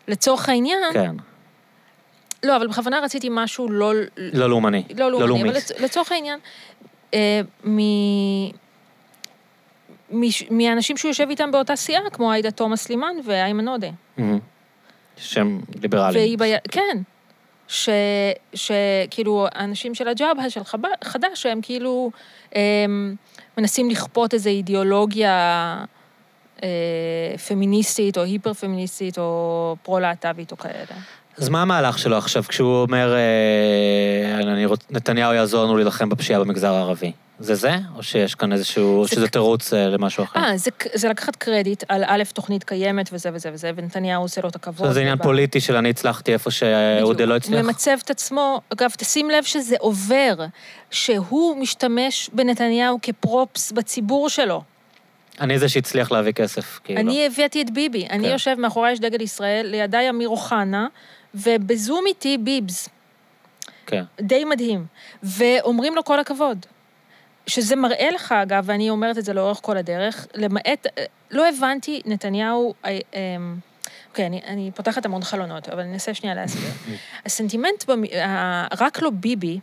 לצורך 0.08 0.50
העניין, 0.50 0.80
כן. 0.94 1.16
לא, 2.44 2.56
אבל 2.58 2.68
בכוונה 2.68 3.00
רציתי 3.00 3.28
משהו 3.32 3.70
לא... 3.72 3.94
לא 4.18 4.50
לאומני. 4.50 4.84
לא 4.98 5.12
לאומני, 5.12 5.28
לאומי. 5.28 5.50
אבל 5.50 5.58
לצ- 5.58 5.82
לצורך 5.84 6.12
העניין, 6.12 6.40
אה, 7.14 7.42
מ... 7.68 7.78
מש- 10.12 10.44
מהאנשים 10.52 10.98
שהוא 10.98 11.10
יושב 11.10 11.28
איתם 11.30 11.52
באותה 11.52 11.76
סיעה, 11.76 12.10
כמו 12.10 12.32
עאידה 12.32 12.52
תומא 12.52 12.76
סלימאן 12.76 13.16
ואיימן 13.26 13.68
עודה. 13.68 13.90
שהם 15.18 15.62
ליברליים. 15.82 16.16
והיא 16.18 16.38
ב... 16.38 16.44
כן. 16.72 16.98
שכאילו, 18.54 19.48
האנשים 19.52 19.96
של 19.96 20.08
הג'אבה, 20.08 20.50
של. 20.50 20.62
חד"ש, 21.04 21.42
שהם 21.42 21.60
כאילו 21.62 22.12
הם, 22.56 23.16
מנסים 23.58 23.90
לכפות 23.90 24.34
איזו 24.34 24.50
אידיאולוגיה 24.50 25.86
אה, 26.64 27.38
פמיניסטית, 27.48 28.18
או 28.18 28.24
היפר-פמיניסטית, 28.24 29.18
או 29.18 29.76
פרו-להט"בית, 29.84 30.52
או 30.52 30.58
כאלה. 30.58 30.86
אז 31.38 31.50
מה 31.50 31.62
המהלך 31.62 32.00
שלו 32.00 32.18
עכשיו 32.18 32.44
כשהוא 32.48 32.82
אומר, 32.82 33.14
אה, 33.16 34.40
אני 34.54 34.66
רוצ... 34.66 34.80
נתניהו 34.90 35.34
יעזור 35.34 35.64
לנו 35.64 35.76
להילחם 35.78 36.10
בפשיעה 36.10 36.40
במגזר 36.40 36.74
הערבי? 36.74 37.12
זה 37.44 37.56
זה? 37.56 37.76
או 37.96 38.04
שיש 38.04 38.36
כאן 38.36 38.52
איזשהו, 38.52 39.08
שזה 39.08 39.28
תירוץ 39.28 39.74
אה, 39.74 39.88
למשהו 39.88 40.24
אחר? 40.24 40.40
אה, 40.40 40.58
זה, 40.58 40.72
זה 40.94 41.10
לקחת 41.10 41.36
קרדיט 41.36 41.84
על 41.90 42.04
א', 42.08 42.24
תוכנית 42.34 42.64
קיימת 42.64 43.10
וזה 43.14 43.30
וזה 43.34 43.50
וזה, 43.54 43.72
ונתניהו 43.76 44.22
עושה 44.22 44.42
לו 44.42 44.50
את 44.50 44.56
הכבוד. 44.56 44.92
זה 44.92 45.00
עניין 45.00 45.18
פוליטי 45.18 45.62
של 45.62 45.76
אני 45.76 45.90
הצלחתי 45.90 46.34
איפה 46.34 46.52
שאודי 46.52 47.26
לא 47.26 47.36
הצליח? 47.36 47.66
ממצב 47.66 47.98
את 48.04 48.10
עצמו, 48.10 48.62
אגב, 48.74 48.90
תשים 48.98 49.30
לב 49.30 49.44
שזה 49.44 49.76
עובר, 49.80 50.36
שהוא 50.92 51.58
משתמש 51.58 52.30
בנתניהו 52.34 53.00
כפרופס 53.02 53.72
בציבור 53.72 54.30
שלו. 54.30 54.64
אני 55.42 55.60
זה 55.60 55.70
שהצליח 55.70 56.12
להביא 56.12 56.32
כסף, 56.32 56.80
כאילו. 56.84 57.00
אני 57.00 57.26
הבאתי 57.26 57.62
את 57.62 57.72
ביבי, 57.72 58.08
אני 58.10 58.24
כן. 58.24 58.32
יושב 58.32 58.56
מאחורי 58.60 58.92
יש 58.92 59.00
דגל 59.00 59.22
ישראל, 59.22 59.68
לידיי 59.68 60.10
אמיר 60.10 60.30
אוחנה, 60.30 60.88
ובזום 61.36 62.04
איתי 62.08 62.38
ביבס, 62.38 62.90
כן. 63.86 64.04
די 64.22 64.46
מדהים, 64.46 64.86
ואומרים 65.24 65.96
לו 65.96 66.04
כל 66.04 66.20
הכבוד. 66.20 66.66
שזה 67.48 67.76
מראה 67.76 68.10
לך, 68.12 68.32
אגב, 68.32 68.64
ואני 68.68 68.90
אומרת 68.90 69.18
את 69.18 69.26
זה 69.26 69.34
לאורך 69.34 69.60
כל 69.62 69.78
הדרך, 69.78 70.28
למעט, 70.36 70.88
לא 71.32 71.50
הבנתי, 71.50 72.02
נתניהו, 72.06 72.74
אה, 72.86 73.00
אמ, 73.14 73.56
אוקיי, 74.10 74.26
אני, 74.26 74.42
אני 74.48 74.72
פותחת 74.76 75.06
המון 75.06 75.24
חלונות, 75.24 75.70
אבל 75.70 75.80
אני 75.80 75.94
אנסה 75.94 76.14
שנייה 76.14 76.36
להסביר. 76.36 76.72
הסנטימנט, 77.26 77.84
במ- 77.90 78.18
ה- 78.26 78.68
רק 78.84 79.02
לא 79.02 79.10
ביבי, 79.10 79.60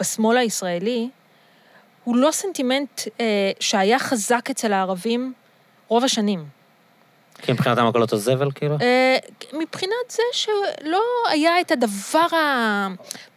בשמאל 0.00 0.36
הישראלי, 0.36 1.08
הוא 2.04 2.16
לא 2.16 2.30
סנטימנט 2.32 3.00
אה, 3.20 3.24
שהיה 3.60 3.98
חזק 3.98 4.50
אצל 4.50 4.72
הערבים 4.72 5.32
רוב 5.88 6.04
השנים. 6.04 6.44
כי 7.42 7.52
מבחינתם 7.52 7.86
הכל 7.86 8.02
אותו 8.02 8.16
זבל, 8.16 8.50
כאילו? 8.54 8.76
אה, 8.82 9.16
מבחינת 9.52 9.92
זה 10.08 10.22
שלא 10.32 11.02
היה 11.30 11.60
את 11.60 11.70
הדבר 11.70 12.26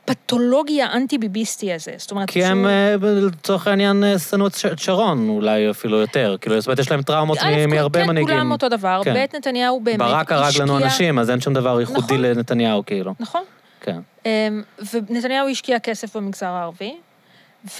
הפתולוגי 0.08 0.82
האנטי-ביביסטי 0.82 1.74
הזה. 1.74 1.92
זאת 1.98 2.12
אומרת, 2.12 2.30
כי 2.30 2.46
הם, 2.46 2.66
אה, 2.68 2.96
לצורך 3.02 3.68
העניין, 3.68 4.04
אה, 4.04 4.20
שנאו 4.20 4.48
את 4.48 4.56
ש- 4.56 4.66
את 4.66 4.80
שרון, 4.80 5.30
אולי 5.30 5.70
אפילו 5.70 5.98
יותר. 5.98 6.36
כאילו, 6.42 6.60
זאת 6.62 6.68
אומרת, 6.68 6.80
יש 6.80 6.92
להם 6.92 7.02
טראומות 7.02 7.38
מ- 7.44 7.70
מהרבה 7.70 8.00
כן, 8.02 8.08
מנהיגים. 8.08 8.34
כולם 8.36 8.52
אותו 8.52 8.70
דבר, 8.70 9.02
כן. 9.04 9.14
ב', 9.14 9.36
נתניהו 9.36 9.80
באמת 9.80 10.00
ברק 10.00 10.32
הרג 10.32 10.52
לנו 10.62 10.74
השקיע- 10.78 10.86
אנשים, 10.86 11.20
אז 11.20 11.30
אין 11.30 11.42
שום 11.42 11.54
דבר 11.54 11.80
ייחודי 11.80 12.00
נכון. 12.02 12.22
לנתניהו, 12.22 12.86
כאילו. 12.86 13.14
נכון. 13.20 13.42
כן. 13.82 14.00
אמ, 14.26 14.62
ונתניהו 14.94 15.48
השקיע 15.50 15.80
כסף 15.80 16.16
במגזר 16.16 16.46
הערבי, 16.48 16.94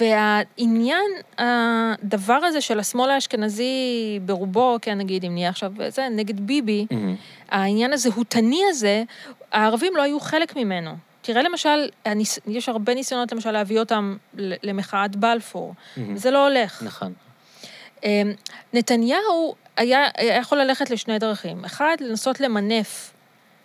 והעניין, 0.00 1.02
הדבר 1.38 2.34
הזה 2.44 2.60
של 2.60 2.78
השמאל 2.78 3.10
האשכנזי 3.10 3.74
ברובו, 4.24 4.76
כן, 4.82 4.98
נגיד, 4.98 5.24
אם 5.24 5.34
נהיה 5.34 5.48
עכשיו 5.48 5.72
זה, 5.88 6.06
נגד 6.10 6.40
ביבי, 6.40 6.86
מהמם. 6.90 7.14
העניין 7.50 7.92
הזהותני 7.92 8.60
הזה, 8.70 9.02
הערבים 9.52 9.92
לא 9.96 10.02
היו 10.02 10.20
חלק 10.20 10.56
ממנו. 10.56 10.90
תראה 11.24 11.42
למשל, 11.42 11.68
הניס... 12.04 12.38
יש 12.46 12.68
הרבה 12.68 12.94
ניסיונות 12.94 13.32
למשל 13.32 13.50
להביא 13.50 13.78
אותם 13.80 14.16
למחאת 14.62 15.16
בלפור, 15.16 15.74
מהמם. 15.96 16.16
זה 16.16 16.30
לא 16.30 16.48
הולך. 16.48 16.82
נכון. 16.82 17.12
אמ, 18.04 18.32
נתניהו 18.72 19.54
היה, 19.76 20.04
היה 20.16 20.36
יכול 20.36 20.58
ללכת 20.58 20.90
לשני 20.90 21.18
דרכים. 21.18 21.64
אחד, 21.64 21.96
לנסות 22.00 22.40
למנף 22.40 23.10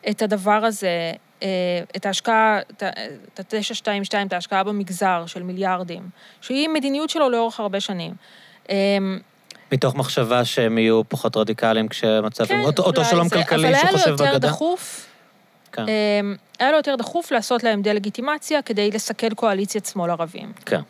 את 0.10 0.22
הדבר 0.22 0.66
הזה, 0.66 1.12
אה, 1.44 1.48
את 1.96 2.06
ההשקעה, 2.06 2.60
את 2.72 2.84
ה- 2.84 2.90
את 3.34 3.54
ה-922, 3.54 3.88
את 4.28 4.34
ההשקעה 4.34 4.64
במגזר 4.64 5.24
של 5.28 5.44
מיליארדים, 5.44 6.10
שהיא 6.42 6.70
מדיניות 6.70 7.10
שלו 7.10 7.30
לאורך 7.30 7.60
הרבה 7.60 7.80
שנים. 7.80 8.14
אמ, 8.70 9.20
מתוך 9.72 9.96
מחשבה 9.96 10.46
שהם 10.46 10.78
יהיו 10.78 11.02
פחות 11.10 11.38
רדיקליים 11.38 11.88
כשמצב... 11.88 12.46
כן, 12.46 12.60
אותו, 12.64 12.84
אותו 12.84 13.06
שלום 13.06 13.28
זה- 13.28 13.36
כלכלי 13.36 13.60
שהוא 13.60 13.70
אבל 13.70 13.76
היה 13.76 13.92
חושב 13.92 14.06
לו 14.08 14.12
יותר 14.12 14.26
בגדה. 14.26 14.48
דחוף, 14.48 15.09
כן. 15.72 15.82
אמ, 15.88 16.36
היה 16.60 16.72
לו 16.72 16.78
יותר 16.78 16.96
דחוף 16.96 17.32
לעשות 17.32 17.64
להם 17.64 17.82
דה-לגיטימציה 17.82 18.62
כדי 18.62 18.92
לסכל 18.92 19.34
קואליציית 19.34 19.86
שמאל 19.86 20.12
ערבים. 20.12 20.54
כן. 20.66 20.82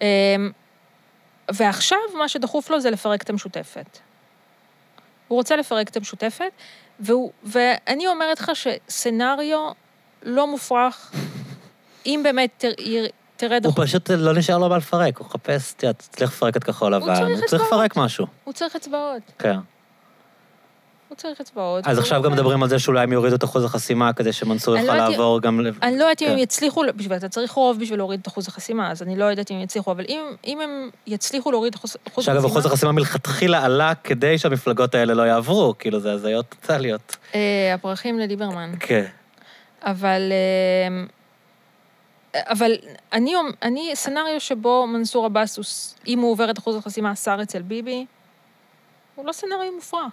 אמ, 0.00 0.06
ועכשיו 1.52 1.98
מה 2.18 2.28
שדחוף 2.28 2.70
לו 2.70 2.80
זה 2.80 2.90
לפרק 2.90 3.22
את 3.22 3.30
המשותפת. 3.30 3.98
הוא 5.28 5.36
רוצה 5.36 5.56
לפרק 5.56 5.88
את 5.88 5.96
המשותפת, 5.96 6.50
והוא, 7.00 7.32
ואני 7.44 8.06
אומרת 8.06 8.40
לך 8.40 8.52
שסצנריו 8.54 9.70
לא 10.22 10.46
מופרך, 10.46 11.12
אם 12.06 12.20
באמת 12.24 12.50
תר, 12.58 12.70
יר- 12.78 13.08
תרד... 13.36 13.66
הוא 13.66 13.72
פשוט 13.76 14.10
לא 14.10 14.34
נשאר 14.34 14.58
לו 14.58 14.68
מה 14.68 14.76
לפרק, 14.76 15.18
הוא 15.18 15.26
מחפש, 15.26 15.74
יודעת, 15.82 16.08
צריך 16.12 16.32
לפרק 16.32 16.56
את 16.56 16.64
כחול 16.64 16.94
לבן, 16.94 17.08
הוא 17.22 17.46
צריך. 17.46 17.62
לפרק 17.62 17.96
משהו. 17.96 18.26
הוא 18.44 18.52
צריך 18.54 18.76
אצבעות, 18.76 19.22
כן. 19.38 19.56
הוא 21.12 21.16
צריך 21.16 21.40
אצבעות. 21.40 21.86
אז 21.86 21.98
עכשיו 21.98 22.22
גם. 22.22 22.32
מדברים 22.32 22.62
על 22.62 22.68
זה 22.68 22.78
שאולי 22.78 23.02
הם 23.02 23.12
יורידו 23.12 23.36
את 23.36 23.44
אחוז 23.44 23.64
החסימה 23.64 24.12
כדי 24.12 24.32
שמנסור 24.32 24.76
יוכל 24.76 24.86
לא 24.86 24.92
יודעת- 24.92 25.10
לעבור 25.10 25.40
גם... 25.40 25.60
אני 25.82 25.98
לא 25.98 26.04
יודעת 26.04 26.22
אם 26.22 26.26
כן. 26.26 26.32
הם 26.32 26.38
יצליחו, 26.38 26.82
בשביל, 26.96 27.16
אתה 27.16 27.28
צריך 27.28 27.52
רוב 27.52 27.80
בשביל 27.80 27.98
להוריד 27.98 28.20
את 28.22 28.28
אחוז 28.28 28.48
החסימה, 28.48 28.90
אז 28.90 29.02
אני 29.02 29.16
לא 29.16 29.24
יודעת 29.24 29.50
אם 29.50 29.56
הם 29.56 29.62
יצליחו, 29.62 29.92
אבל 29.92 30.04
אם, 30.44 30.60
הם 30.60 30.90
יצליחו 31.06 31.50
להוריד 31.50 31.74
את 31.74 31.78
אחוז 31.78 31.96
אחוז 32.08 32.24
שאגב, 32.24 32.36
החסימה... 32.36 32.52
אחוז 32.52 32.66
החסימה 32.66 32.92
מלכתחילה 32.92 33.64
עלה 33.64 33.92
כדי 34.04 34.38
שהמפלגות 34.38 34.94
האלה 34.94 35.14
לא 35.14 35.22
יעברו, 35.22 35.74
כאילו 35.78 36.00
זה 36.00 36.12
הזיות 36.12 36.46
טוטאליות. 36.48 37.16
אה, 37.34 37.74
הפרחים 37.74 38.18
לליברמן. 38.18 38.72
כן. 38.80 39.04
אבל... 39.82 40.32
אה, 40.32 41.04
אבל 42.34 42.72
אני, 43.12 43.34
אני, 43.62 43.90
סצנריו 43.94 44.40
שבו 44.40 44.86
מנסור 44.86 45.26
עבאס, 45.26 45.94
אם 46.06 46.18
הוא 46.18 46.32
עובר 46.32 46.50
את 46.50 46.58
אחוז 46.58 46.76
החסימה, 46.76 47.16
שר 47.16 47.38
אצל 47.42 47.62
ביבי, 47.62 48.06
הוא 49.14 49.26
לא 49.26 49.32
סצנריו 49.32 49.72
מופרך. 49.74 50.12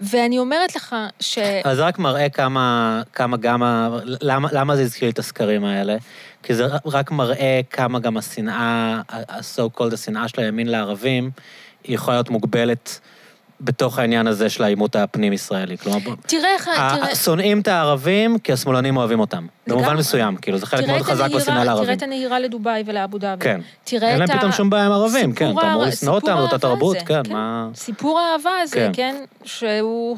ואני 0.00 0.38
אומרת 0.38 0.76
לך 0.76 0.96
ש... 1.20 1.38
אבל 1.38 1.76
זה 1.76 1.82
רק 1.86 1.98
מראה 1.98 2.28
כמה, 2.28 3.02
כמה 3.12 3.36
גם, 3.36 3.62
ה- 3.62 3.98
למה, 4.04 4.48
למה 4.52 4.76
זה 4.76 4.82
הזכיר 4.82 5.08
את 5.10 5.18
הסקרים 5.18 5.64
האלה? 5.64 5.96
כי 6.42 6.54
זה 6.54 6.66
רק 6.86 7.10
מראה 7.10 7.60
כמה 7.70 7.98
גם 7.98 8.16
השנאה, 8.16 9.00
ה-so 9.08 9.78
called 9.80 9.94
השנאה 9.94 10.28
של 10.28 10.40
הימין 10.40 10.68
לערבים, 10.68 11.30
היא 11.84 11.94
יכולה 11.94 12.16
להיות 12.16 12.30
מוגבלת 12.30 13.00
בתוך 13.60 13.98
העניין 13.98 14.26
הזה 14.26 14.48
של 14.48 14.64
העימות 14.64 14.96
הפנים-ישראלי. 14.96 15.78
כלומר, 15.78 15.98
תראה 16.26 16.54
איך... 16.54 16.64
תראה, 16.64 17.14
שונאים 17.14 17.60
את 17.60 17.68
הערבים 17.68 18.38
כי 18.38 18.52
השמאלנים 18.52 18.96
אוהבים 18.96 19.20
אותם. 19.20 19.46
במובן. 19.66 19.96
מסוים, 19.96 20.36
כאילו, 20.36 20.58
זה 20.58 20.66
חלק 20.66 20.80
תראה 20.80 20.92
מאוד 20.92 21.02
חזק 21.02 21.24
בשנאה 21.26 21.42
תראה 21.42 21.64
לערבים. 21.64 21.92
את 21.98 22.02
הנהירה 22.02 22.38
לדובאי 22.38 22.82
ולאבו 22.86 23.18
דאבי. 23.18 23.44
כן. 23.44 23.60
תראה 23.84 24.08
אין 24.08 24.22
את 24.22 24.28
להם 24.28 24.36
ה... 24.36 24.38
פתאום 24.38 24.52
שום 24.52 24.70
בעיה 24.70 24.86
עם 24.86 24.92
ערבים, 24.92 25.32
כן, 25.32 25.50
אתה 25.58 25.72
אמור 25.72 25.82
לשנוא 25.84 26.14
אותם, 26.14 26.26
סיפור 26.26 26.40
זאת 26.42 26.52
אותה 26.52 26.66
האהבה 26.66 26.78
תרבות, 26.78 26.96
הזה, 26.96 27.06
כן, 27.06 27.22
כן. 27.24 27.32
מה... 27.32 27.68
סיפור 27.74 28.20
האהבה 28.20 28.50
הזה, 28.62 28.76
כן. 28.76 28.90
כן, 28.92 29.24
שהוא... 29.44 30.16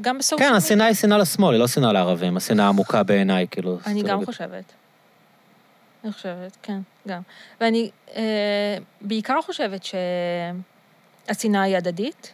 גם 0.00 0.18
בסושיאל 0.18 0.48
כן. 0.48 0.54
השנאה 0.54 0.86
היא 0.86 0.94
שנאה 0.94 1.18
לשמאל, 1.18 1.54
היא 1.54 1.60
לא 1.60 1.66
שנאה 1.68 1.92
לערבים, 1.92 2.36
השנאה 2.36 2.64
העמוקה 2.66 3.02
בעיניי, 3.02 3.46
כאילו. 3.50 3.78
אני 3.86 4.02
גם 4.02 4.20
לא- 4.20 4.26
חושבת. 4.26 4.72
אני 6.04 6.12
חושבת, 6.12 6.56
כן, 6.62 6.78
גם. 7.08 7.20
ואני 7.60 7.90
אה, 8.16 8.22
בעיקר 9.00 9.38
חושבת 9.42 9.84
ש... 9.84 9.94
השנאה 11.28 11.62
היא 11.62 11.76
הדדית. 11.76 12.32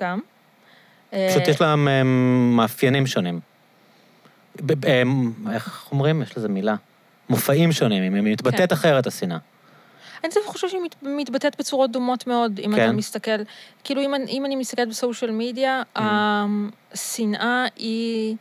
גם. 0.00 0.20
פשוט 1.10 1.42
אה, 1.42 1.50
יש 1.50 1.60
להם 1.60 1.88
אמ, 1.88 2.56
מאפיינים 2.56 3.06
שונים. 3.06 3.40
אמ, 4.60 5.32
איך 5.52 5.88
אומרים? 5.92 6.22
יש 6.22 6.36
לזה 6.38 6.48
מילה. 6.48 6.74
מופעים 7.28 7.72
שונים, 7.72 8.14
היא 8.14 8.22
מתבטאת 8.22 8.68
כן. 8.68 8.74
אחרת, 8.74 9.06
השנאה. 9.06 9.38
אני 10.24 10.32
דווקא 10.34 10.50
חושבת 10.50 10.70
שהיא 10.70 10.80
מת- 10.82 10.96
מתבטאת 11.02 11.56
בצורות 11.58 11.92
דומות 11.92 12.26
מאוד, 12.26 12.60
אם 12.66 12.74
כן. 12.76 12.84
אתה 12.84 12.92
מסתכל, 12.92 13.30
כאילו 13.84 14.02
אם, 14.02 14.14
אני- 14.14 14.30
אם 14.32 14.44
אני 14.46 14.56
מסתכלת 14.56 14.88
בסושיאל 14.88 15.30
מדיה, 15.30 15.82
Mm. 15.96 16.00
השנאה 16.92 17.64
היא, 17.76 18.36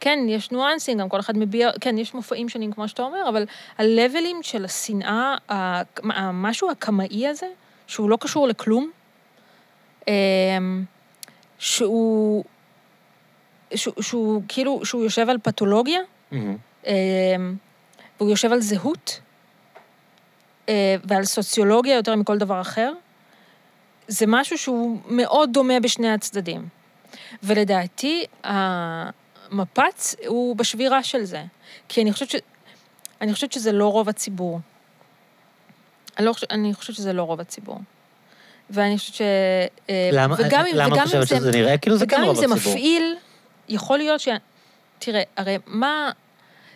כן, 0.00 0.18
יש 0.28 0.50
ניואנסים, 0.50 0.98
גם 0.98 1.08
כל 1.08 1.20
אחד 1.20 1.38
מביע, 1.38 1.70
כן, 1.80 1.98
יש 1.98 2.14
מופעים 2.14 2.48
שונים 2.48 2.72
כמו 2.72 2.88
שאתה 2.88 3.02
אומר, 3.02 3.28
אבל 3.28 3.44
הלבלים 3.78 4.36
של 4.42 4.64
השנאה, 4.64 5.36
המשהו 6.04 6.70
הקמאי 6.70 7.28
הזה, 7.28 7.46
שהוא 7.86 8.10
לא 8.10 8.18
קשור 8.20 8.48
לכלום, 8.48 8.84
אמ, 8.84 8.90
שהוא, 11.58 12.44
שהוא, 13.74 14.02
שהוא 14.02 14.42
כאילו, 14.48 14.84
שהוא 14.84 15.04
יושב 15.04 15.30
על 15.30 15.38
פתולוגיה. 15.42 16.00
אמ, 16.86 17.56
והוא 18.18 18.30
יושב 18.30 18.52
על 18.52 18.60
זהות 18.60 19.20
אה, 20.68 20.96
ועל 21.04 21.24
סוציולוגיה 21.24 21.94
יותר 21.96 22.16
מכל 22.16 22.38
דבר 22.38 22.60
אחר. 22.60 22.92
זה 24.08 24.24
משהו 24.28 24.58
שהוא 24.58 25.00
מאוד 25.06 25.52
דומה 25.52 25.80
בשני 25.80 26.12
הצדדים. 26.12 26.68
ולדעתי, 27.42 28.24
המפץ 28.44 30.16
הוא 30.26 30.56
בשבירה 30.56 31.02
של 31.02 31.24
זה. 31.24 31.44
כי 31.88 32.02
אני 32.02 32.12
חושבת, 32.12 32.30
ש... 32.30 32.36
אני 33.20 33.34
חושבת 33.34 33.52
שזה 33.52 33.72
לא 33.72 33.92
רוב 33.92 34.08
הציבור. 34.08 34.60
אני, 36.18 36.26
לא 36.26 36.32
חושבת, 36.32 36.52
אני 36.52 36.74
חושבת 36.74 36.96
שזה 36.96 37.12
לא 37.12 37.22
רוב 37.22 37.40
הציבור. 37.40 37.78
ואני 38.70 38.98
חושבת 38.98 39.14
ש... 39.14 39.22
אה, 39.90 40.10
למה 40.12 40.34
וגם 40.38 40.64
אם, 40.66 40.76
למה 40.76 40.96
את 40.96 41.00
חושבת 41.00 41.28
שזה 41.28 41.50
נראה 41.50 41.78
כאילו 41.78 41.96
זה 41.96 42.06
כן 42.06 42.16
וגם 42.16 42.22
אם 42.22 42.28
רוב 42.28 42.36
זה 42.36 42.44
הציבור? 42.54 42.72
מפעיל, 42.72 43.14
יכול 43.68 43.98
להיות 43.98 44.20
ש... 44.20 44.28
תראה, 44.98 45.22
הרי 45.36 45.58
מה... 45.66 46.10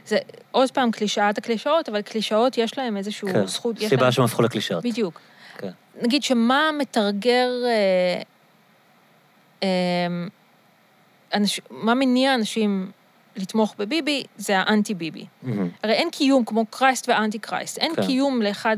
זה 0.07 0.19
עוד 0.51 0.71
פעם 0.71 0.91
קלישאת 0.91 1.39
הקלישאות, 1.39 1.89
אבל 1.89 2.03
קלישאות 2.03 2.59
יש 2.59 2.79
להם 2.79 2.97
איזשהו 2.97 3.29
כן. 3.29 3.47
זכות, 3.47 3.81
יש 3.81 3.89
סיבה 3.89 4.03
להם... 4.03 4.13
שהם 4.13 4.25
הפכו 4.25 4.43
לקלישאות. 4.43 4.85
בדיוק. 4.85 5.21
כן. 5.59 5.71
נגיד 6.03 6.23
שמה 6.23 6.71
מתרגר... 6.79 7.51
אה, 7.67 8.23
אה, 9.63 9.69
אנש, 11.35 11.61
מה 11.71 11.95
מניע 11.95 12.35
אנשים 12.35 12.91
לתמוך 13.37 13.75
בביבי, 13.79 14.25
זה 14.37 14.59
האנטי-ביבי. 14.59 15.27
מהמם. 15.43 15.69
הרי 15.83 15.93
אין 15.93 16.11
קיום 16.11 16.45
כמו 16.45 16.67
קרייסט 16.67 17.09
ואנטי 17.09 17.39
קרייסט, 17.39 17.79
אין 17.79 17.95
כן. 17.97 18.07
קיום 18.07 18.43
לאחד 18.43 18.77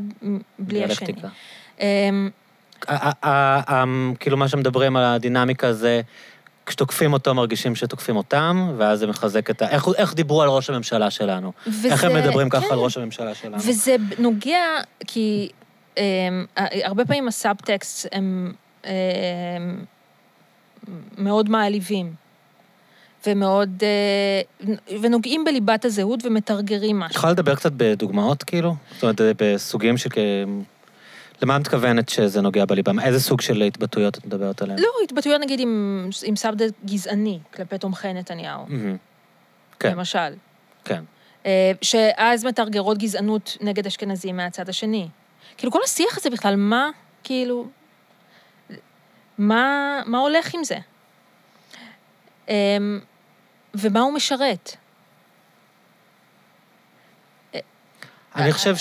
בלי 0.59 0.83
השני. 0.83 1.07
דיאלקטיקה. 1.07 1.27
אה, 2.89 3.11
ה- 3.23 3.83
כאילו 4.19 4.37
מה 4.37 4.47
שמדברים 4.47 4.95
על 4.95 5.03
הדינמיקה 5.03 5.73
זה, 5.73 6.01
כשתוקפים 6.65 7.13
אותו 7.13 7.33
מרגישים 7.33 7.75
שתוקפים 7.75 8.15
אותם, 8.15 8.71
ואז 8.77 8.99
זה 8.99 9.07
מחזק 9.07 9.49
את 9.49 9.61
ה... 9.61 9.69
איך, 9.69 9.87
איך 9.97 10.13
דיברו 10.13 10.41
על 10.41 10.49
ראש 10.49 10.69
הממשלה 10.69 11.09
שלנו? 11.09 11.51
וזה, 11.67 11.87
איך 11.87 12.03
הם 12.03 12.13
מדברים 12.13 12.49
ככה 12.49 12.65
כן. 12.65 12.73
על 12.73 12.79
ראש 12.79 12.97
הממשלה 12.97 13.35
שלנו? 13.35 13.57
וזה 13.57 13.95
נוגע, 14.19 14.65
כי 15.07 15.49
um, 15.95 15.99
הרבה 16.83 17.05
פעמים 17.05 17.27
הסאבטקסט 17.27 18.07
הם 18.11 18.53
um, 18.83 18.87
מאוד 21.17 21.49
מעליבים, 21.49 22.13
ומאוד... 23.27 23.83
Uh, 24.63 24.69
ונוגעים 25.01 25.45
בליבת 25.45 25.85
הזהות 25.85 26.25
ומטרגרים 26.25 27.03
איזה 27.03 27.07
משהו. 27.07 27.17
יכולה 27.17 27.33
לדבר 27.33 27.55
קצת 27.55 27.71
בדוגמאות, 27.77 28.43
כאילו? 28.43 28.75
זאת 28.93 29.03
אומרת, 29.03 29.21
בסוגים 29.37 29.97
של... 29.97 30.09
למה 31.41 31.55
את 31.55 31.61
מתכוונת 31.61 32.09
שזה 32.09 32.41
נוגע 32.41 32.65
בליבה? 32.65 32.91
איזה 33.03 33.19
סוג 33.19 33.41
של 33.41 33.61
התבטאויות 33.61 34.17
את 34.17 34.25
מדברת 34.25 34.61
עליהן? 34.61 34.79
לא, 34.79 34.89
התבטאויות 35.03 35.41
נגיד 35.41 35.59
עם, 35.59 36.09
עם 36.23 36.35
סאבטקסט 36.35 36.73
גזעני 36.85 37.39
כלפי 37.53 37.77
תומכי 37.77 38.13
נתניהו, 38.13 38.65
מהמם. 38.67 38.97
כן, 39.79 39.91
למשל. 39.91 40.33
כן. 40.85 41.03
אה, 41.45 41.71
שאז 41.81 42.45
מטרגרות 42.45 42.97
גזענות 42.97 43.57
נגד 43.61 43.87
אשכנזים 43.87 44.37
מהצד 44.37 44.69
השני. 44.69 45.07
כאילו, 45.57 45.71
כל 45.71 45.79
השיח 45.85 46.17
הזה 46.17 46.29
בכלל, 46.29 46.55
מה, 46.55 46.89
כאילו, 47.23 47.67
מה, 49.37 49.99
מה 50.05 50.19
הולך 50.19 50.53
עם 50.53 50.63
זה? 50.63 50.77
אמ, 52.49 52.99
ומה 53.73 53.99
הוא 53.99 54.13
משרת? 54.13 54.75
אני 58.35 58.51
חושב 58.51 58.75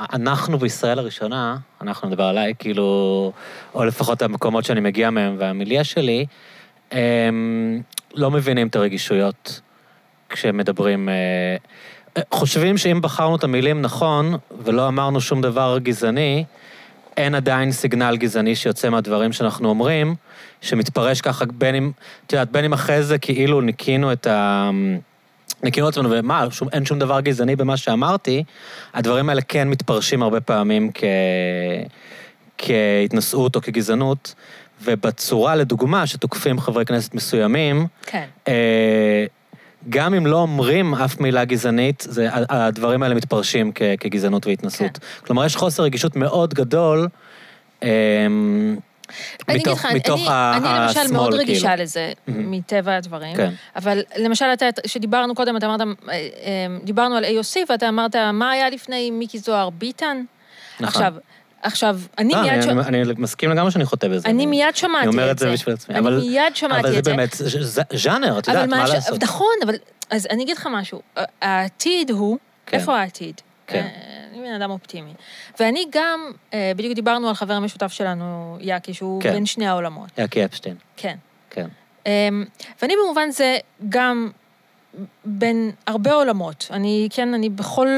שאנחנו 0.00 0.58
בישראל 0.58 0.98
הראשונה, 0.98 1.56
אנחנו 1.80 2.08
נדבר 2.08 2.24
עליי, 2.24 2.54
כאילו, 2.58 3.32
או 3.74 3.84
לפחות 3.84 4.22
המקומות 4.22 4.64
שאני 4.64 4.80
מגיע 4.80 5.10
מהם 5.10 5.36
והמיליה 5.38 5.84
שלי, 5.84 6.26
הם 6.92 7.82
לא 8.14 8.30
מבינים 8.30 8.66
את 8.66 8.76
הרגישויות 8.76 9.60
כשמדברים... 10.28 11.08
אה, 11.08 11.56
חושבים 12.30 12.78
שאם 12.78 13.00
בחרנו 13.02 13.36
את 13.36 13.44
המילים 13.44 13.82
נכון, 13.82 14.34
ולא 14.64 14.88
אמרנו 14.88 15.20
שום 15.20 15.40
דבר 15.40 15.78
גזעני, 15.78 16.44
אין 17.16 17.34
עדיין 17.34 17.72
סיגנל 17.72 18.16
גזעני 18.16 18.56
שיוצא 18.56 18.88
מהדברים 18.88 19.32
שאנחנו 19.32 19.68
אומרים, 19.68 20.14
שמתפרש 20.60 21.20
ככה 21.20 21.44
בין 21.44 21.74
אם, 21.74 21.90
את 22.26 22.32
יודעת, 22.32 22.50
בין 22.50 22.64
אם 22.64 22.72
אחרי 22.72 23.02
זה 23.02 23.18
כאילו 23.18 23.60
ניקינו 23.60 24.12
את 24.12 24.26
ה... 24.26 24.70
ניקינו 25.66 25.88
עצמנו, 25.88 26.10
ומה, 26.12 26.46
שום, 26.50 26.68
אין 26.72 26.84
שום 26.84 26.98
דבר 26.98 27.20
גזעני 27.20 27.56
במה 27.56 27.76
שאמרתי, 27.76 28.44
הדברים 28.94 29.28
האלה 29.28 29.42
כן 29.42 29.68
מתפרשים 29.68 30.22
הרבה 30.22 30.40
פעמים 30.40 30.90
כ... 30.94 31.04
כהתנשאות 32.58 33.56
או 33.56 33.60
כגזענות, 33.60 34.34
ובצורה, 34.84 35.56
לדוגמה, 35.56 36.06
שתוקפים 36.06 36.60
חברי 36.60 36.84
כנסת 36.84 37.14
מסוימים, 37.14 37.86
כן. 38.06 38.24
אה, 38.48 39.24
גם 39.88 40.14
אם 40.14 40.26
לא 40.26 40.36
אומרים 40.36 40.94
אף 40.94 41.20
מילה 41.20 41.44
גזענית, 41.44 42.06
זה, 42.08 42.28
הדברים 42.32 43.02
האלה 43.02 43.14
מתפרשים 43.14 43.72
כ, 43.74 43.82
כגזענות 44.00 44.46
והתנסות. 44.46 44.98
כן. 44.98 45.26
כלומר, 45.26 45.44
יש 45.44 45.56
חוסר 45.56 45.82
רגישות 45.82 46.16
מאוד 46.16 46.54
גדול 46.54 47.08
אה, 47.82 47.88
אני 49.48 49.56
אגיד 49.56 49.68
לך, 49.68 49.86
אני, 49.86 50.00
למשל 50.64 51.12
מאוד 51.12 51.28
כאילו. 51.28 51.42
רגישה 51.42 51.76
לזה. 51.76 52.12
מטבע 52.28 52.96
הדברים. 52.96 53.36
כן. 53.36 53.50
אבל 53.76 54.02
למשל, 54.16 54.44
אתה, 54.52 54.66
שדיברנו 54.86 55.34
קודם, 55.34 55.56
אתה 55.56 55.66
אמרת, 55.66 55.80
אה, 55.80 55.86
אה, 56.12 56.18
דיברנו 56.84 57.16
על 57.16 57.24
AOC, 57.24 57.56
ואתה 57.68 57.88
אמרת, 57.88 58.16
מה 58.16 58.50
היה 58.50 58.70
לפני 58.70 59.10
מיקי 59.10 59.38
זוהר 59.38 59.70
ביטן? 59.70 60.22
נכון. 60.80 60.86
עכשיו, 61.02 61.14
עכשיו, 61.62 62.00
אני 62.18 62.32
לא, 62.32 62.42
מיד... 62.42 62.52
אני, 62.52 62.62
ש... 62.62 62.66
אני, 62.66 63.02
אני 63.02 63.12
מסכים 63.18 63.50
לגמרי 63.50 63.70
שאני 63.70 63.84
חוטא 63.84 64.08
בזה. 64.08 64.28
אני 64.28 64.46
מיד 64.46 64.76
שמעתי 64.76 64.98
אני 65.06 65.08
אומר 65.08 65.26
את 65.26 65.30
את 65.30 65.38
זה 65.38 65.46
זה. 65.46 65.52
בשביל 65.52 65.74
עצמי. 65.74 65.94
אני 65.94 66.02
אבל, 66.02 66.18
מיד 66.20 66.56
שמעתי 66.56 66.80
אבל 66.80 66.92
זה 66.92 66.98
את 66.98 67.04
זה. 67.04 67.10
באמת 67.10 67.34
ז'אנר, 67.94 68.38
את 68.38 68.48
יודעת, 68.48 68.68
אבל 68.68 68.78
מה 68.78 68.86
ש- 68.86 68.90
לעשות? 68.90 69.22
נכון, 69.22 69.54
אבל... 69.64 69.74
אז 70.10 70.26
אני 70.30 70.42
אגיד 70.42 70.56
לך 70.56 70.68
משהו. 70.72 71.00
העתיד 71.42 72.10
הוא... 72.10 72.38
כן. 72.66 72.78
איפה 72.78 72.98
העתיד? 72.98 73.40
כן. 73.66 73.86
אה, 74.36 74.40
אני 74.40 74.48
בן 74.48 74.62
אדם 74.62 74.70
אופטימי. 74.70 75.14
ואני 75.60 75.84
גם, 75.90 76.32
אה, 76.54 76.72
בדיוק 76.76 76.94
דיברנו 76.94 77.28
על 77.28 77.34
חבר 77.34 77.54
המשותף 77.54 77.92
שלנו, 77.92 78.58
יאקי, 78.60 78.94
שהוא 78.94 79.22
כן. 79.22 79.32
בין 79.32 79.46
שני 79.46 79.66
העולמות. 79.66 80.18
יאקי 80.18 80.44
אפשטיין, 80.44 80.76
כן. 80.96 81.16
כן. 81.50 81.66
אמ, 82.06 82.44
ואני 82.82 82.94
במובן 83.02 83.30
זה 83.30 83.58
גם 83.88 84.30
בין 85.24 85.70
הרבה 85.86 86.12
עולמות. 86.12 86.68
אני, 86.70 87.08
כן, 87.10 87.34
אני 87.34 87.48
בכל, 87.48 87.88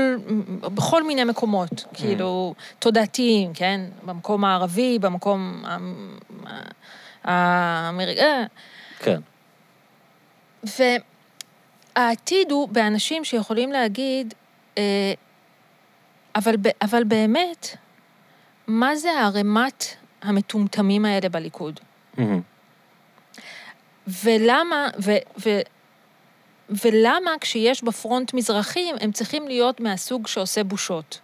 בכל 0.60 1.02
מיני 1.02 1.24
מקומות, 1.24 1.84
כאילו, 1.94 2.54
תודעתיים, 2.78 3.52
כן? 3.54 3.80
במקום 4.02 4.44
הערבי, 4.44 4.98
במקום 4.98 5.64
האמריקאי. 7.24 8.44
כן. 8.98 9.20
והעתיד 11.96 12.50
הוא 12.50 12.68
באנשים 12.68 13.24
שיכולים 13.24 13.72
להגיד, 13.72 14.34
אה, 14.78 15.12
אבל, 16.36 16.54
אבל 16.82 17.04
באמת, 17.04 17.76
מה 18.66 18.96
זה 18.96 19.12
הערימת 19.12 19.84
המטומטמים 20.22 21.04
האלה 21.04 21.28
בליכוד? 21.28 21.80
ולמה, 24.24 24.88
ו, 25.04 25.12
ו, 25.46 25.60
ולמה 26.84 27.30
כשיש 27.40 27.84
בפרונט 27.84 28.34
מזרחים, 28.34 28.96
הם 29.00 29.12
צריכים 29.12 29.48
להיות 29.48 29.80
מהסוג 29.80 30.26
שעושה 30.26 30.64
בושות? 30.64 31.20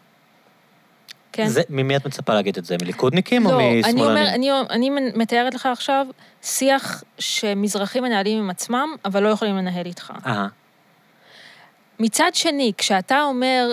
כן? 1.32 1.46
זה, 1.46 1.62
ממי 1.70 1.96
את 1.96 2.06
מצפה 2.06 2.34
להגיד 2.34 2.58
את 2.58 2.64
זה? 2.64 2.76
מליכודניקים 2.82 3.46
או 3.46 3.50
לא, 3.50 3.58
משמאלנים? 3.58 3.84
אני, 3.84 4.50
אומר, 4.50 4.68
אני, 4.70 4.90
אני 4.90 5.10
מתארת 5.14 5.54
לך 5.54 5.66
עכשיו 5.66 6.06
שיח 6.42 7.04
שמזרחים 7.18 8.02
מנהלים 8.02 8.38
עם 8.38 8.50
עצמם, 8.50 8.94
אבל 9.04 9.22
לא 9.22 9.28
יכולים 9.28 9.56
לנהל 9.56 9.86
איתך. 9.86 10.12
אה, 10.26 10.46
מצד 11.98 12.30
שני, 12.34 12.72
כשאתה 12.78 13.22
אומר 13.22 13.72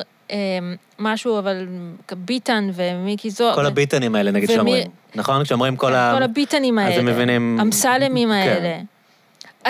משהו, 1.00 1.40
אבל 1.40 1.68
ביטן 2.12 2.70
ומיקי 2.74 3.30
זוהר... 3.30 3.56
כל 3.56 3.66
הביטנים 3.66 4.16
האלה, 4.16 4.32
נגיד, 4.32 4.50
שאומרים. 4.50 4.88
נכון? 5.16 5.44
כשאומרים 5.44 5.76
כל 5.76 5.96
ה... 5.96 6.14
כל 6.18 6.24
הביטנים 6.24 6.78
האלה. 6.78 6.94
אז 6.94 7.00
הם 7.00 7.06
מבינים... 7.06 7.60
אמסלמים 7.62 8.30
כן. 8.30 8.36
האלה. 8.36 8.80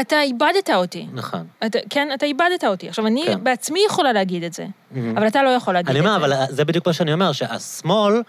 אתה 0.02 0.22
איבדת 0.22 0.70
אותי. 0.76 1.08
נכון. 1.14 1.44
אתה, 1.66 1.80
כן, 1.90 2.10
אתה 2.14 2.26
איבדת 2.26 2.64
אותי. 2.64 2.90
עכשיו, 2.90 3.08
אני 3.08 3.24
כן. 3.26 3.44
בעצמי 3.44 3.80
יכולה 3.88 4.14
להגיד 4.14 4.44
את 4.44 4.54
זה, 4.54 4.66
מהמם. 4.92 5.18
אבל 5.18 5.28
אתה 5.28 5.44
לא 5.44 5.50
יכול 5.50 5.74
להגיד 5.74 5.90
אני 5.90 6.00
את 6.00 6.06
אומר, 6.06 6.20
זה. 6.20 6.26
אבל 6.26 6.46
זה 6.50 6.66
בדיוק 6.66 6.88
מה 6.88 6.94
שאני 6.94 7.14
אומר, 7.14 7.32
שהשמאל 7.32 8.22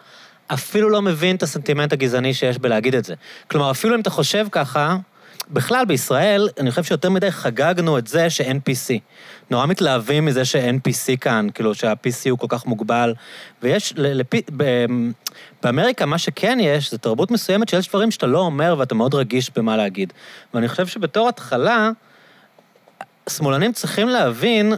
אפילו 0.46 0.88
לא 0.88 1.02
מבין 1.02 1.36
את 1.36 1.42
הסנטימנט 1.42 1.92
הגזעני 1.92 2.34
שיש 2.34 2.59
בלהגיד 2.59 2.94
את 2.94 3.04
זה. 3.04 3.14
כלומר, 3.50 3.70
אפילו 3.70 3.94
אם 3.94 4.00
אתה 4.00 4.10
חושב 4.10 4.46
ככה, 4.52 4.96
בכלל 5.50 5.84
בישראל, 5.84 6.48
אני 6.60 6.70
חושב 6.70 6.84
שיותר 6.84 7.10
מדי 7.10 7.30
חגגנו 7.30 7.98
את 7.98 8.06
זה 8.06 8.30
שאין 8.30 8.60
PC. 8.68 8.98
נורא 9.50 9.66
מתלהבים 9.66 10.24
מזה 10.24 10.44
שאין 10.44 10.80
PC 10.88 11.16
כאן, 11.20 11.46
כאילו 11.54 11.74
שה-PC 11.74 12.30
הוא 12.30 12.38
כל 12.38 12.46
כך 12.48 12.66
מוגבל. 12.66 13.14
ויש, 13.62 13.92
לפ... 13.96 14.28
באמריקה 15.62 16.06
מה 16.06 16.18
שכן 16.18 16.59
יש, 16.60 16.90
זה 16.90 16.98
תרבות 16.98 17.30
מסוימת 17.30 17.68
שיש 17.68 17.88
דברים 17.88 18.10
שאתה 18.10 18.26
לא 18.26 18.38
אומר 18.38 18.74
ואתה 18.78 18.94
מאוד 18.94 19.14
רגיש 19.14 19.50
במה 19.56 19.76
להגיד. 19.76 20.12
ואני 20.54 20.68
חושב 20.68 20.86
שבתור 20.86 21.28
התחלה, 21.28 21.90
שמאלנים 23.28 23.72
צריכים 23.72 24.09
להבין 24.09 24.72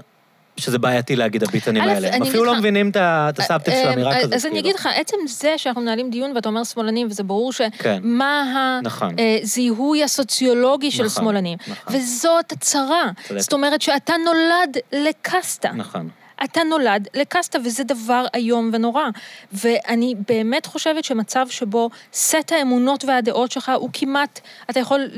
שזה 0.56 0.78
בעייתי 0.78 1.16
להגיד 1.16 1.42
הביטנים 1.42 1.82
האלה. 1.82 2.14
הם 2.14 2.22
אפילו 2.22 2.44
לא 2.44 2.58
מבינים 2.58 2.90
את 2.96 3.38
הסאבטקסט 3.38 3.82
של 3.82 3.88
האמירה 3.88 4.20
כזאת. 4.20 4.32
אז 4.32 4.46
אני 4.46 4.54
כאילו. 4.54 4.68
אגיד 4.68 4.74
לך, 4.74 4.88
עצם 4.94 5.16
זה 5.28 5.54
שאנחנו 5.56 5.82
מנהלים 5.82 6.10
דיון 6.10 6.32
ואתה 6.34 6.48
אומר 6.48 6.64
שמאלנים, 6.64 7.06
וזה 7.10 7.22
ברור 7.22 7.52
כן. 7.78 7.98
שמה 8.02 8.80
נכון. 8.82 9.16
הזיהוי 9.42 10.04
הסוציולוגי 10.04 10.90
של 10.90 11.04
נכון, 11.04 11.22
שמאלנים. 11.22 11.58
נכון. 11.68 11.96
וזאת 11.96 12.52
הצרה. 12.52 13.10
זאת 13.36 13.52
אומרת 13.52 13.82
שאתה 13.82 14.14
נולד 14.24 14.76
לקסטה. 14.92 15.72
נכון. 15.72 16.08
אתה 16.44 16.62
נולד 16.62 17.08
לקסטה, 17.14 17.58
וזה 17.64 17.84
דבר 17.84 18.26
איום 18.34 18.70
ונורא. 18.72 19.02
ואני 19.52 20.14
באמת 20.28 20.66
חושבת 20.66 21.04
שמצב 21.04 21.46
שבו 21.50 21.90
סט 22.12 22.52
האמונות 22.52 23.04
והדעות 23.04 23.50
שלך 23.52 23.72
הוא 23.76 23.90
כמעט, 23.92 24.40
אתה 24.70 24.80
יכול 24.80 25.08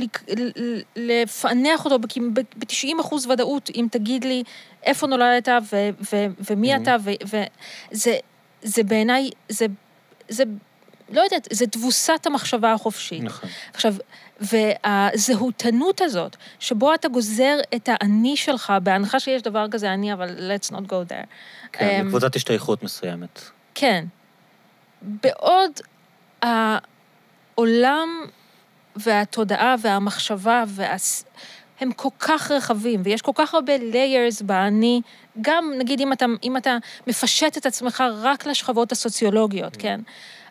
לפענח 0.96 1.84
אותו 1.84 1.98
ב-90 1.98 3.00
אחוז 3.00 3.26
ודאות, 3.26 3.70
אם 3.74 3.86
תגיד 3.90 4.24
לי 4.24 4.42
איפה 4.82 5.06
נולדת 5.06 5.48
ו- 5.48 5.90
ו- 6.12 6.26
ומי 6.50 6.74
Mhm. 6.74 6.82
אתה, 6.82 6.96
וזה 7.90 8.16
זה 8.62 8.82
בעיניי, 8.82 9.30
זה, 9.48 9.66
זה, 10.28 10.44
לא 11.10 11.20
יודעת, 11.20 11.48
זה 11.52 11.66
תבוסת 11.66 12.26
המחשבה 12.26 12.72
החופשית. 12.72 13.22
נכון. 13.22 13.50
עכשיו, 13.74 13.94
והזהותנות 14.40 16.00
הזאת, 16.00 16.36
שבו 16.58 16.94
אתה 16.94 17.08
גוזר 17.08 17.58
את 17.74 17.88
האני 17.92 18.36
שלך, 18.36 18.72
בהנחה 18.82 19.20
שיש 19.20 19.42
דבר 19.42 19.66
כזה 19.70 19.92
אני, 19.92 20.12
אבל 20.12 20.36
let's 20.50 20.70
not 20.70 20.86
go 20.88 21.10
there. 21.10 21.26
כן, 21.72 22.00
אמ, 22.00 22.08
קבוצת 22.08 22.36
השתייכות 22.36 22.82
מסוימת. 22.82 23.40
כן. 23.74 24.04
בעוד 25.02 25.70
העולם 26.42 28.08
והתודעה 28.96 29.74
והמחשבה 29.82 30.64
והס... 30.68 31.24
הם 31.80 31.92
כל 31.92 32.08
כך 32.18 32.50
רחבים, 32.50 33.00
ויש 33.04 33.22
כל 33.22 33.32
כך 33.34 33.54
הרבה 33.54 33.76
layers 33.76 34.44
באני, 34.44 35.00
גם 35.40 35.72
נגיד 35.78 36.00
אם 36.00 36.12
אתה, 36.12 36.26
אם 36.42 36.56
אתה 36.56 36.76
מפשט 37.06 37.56
את 37.56 37.66
עצמך 37.66 38.04
רק 38.22 38.46
לשכבות 38.46 38.92
הסוציולוגיות, 38.92 39.76
כן? 39.76 40.00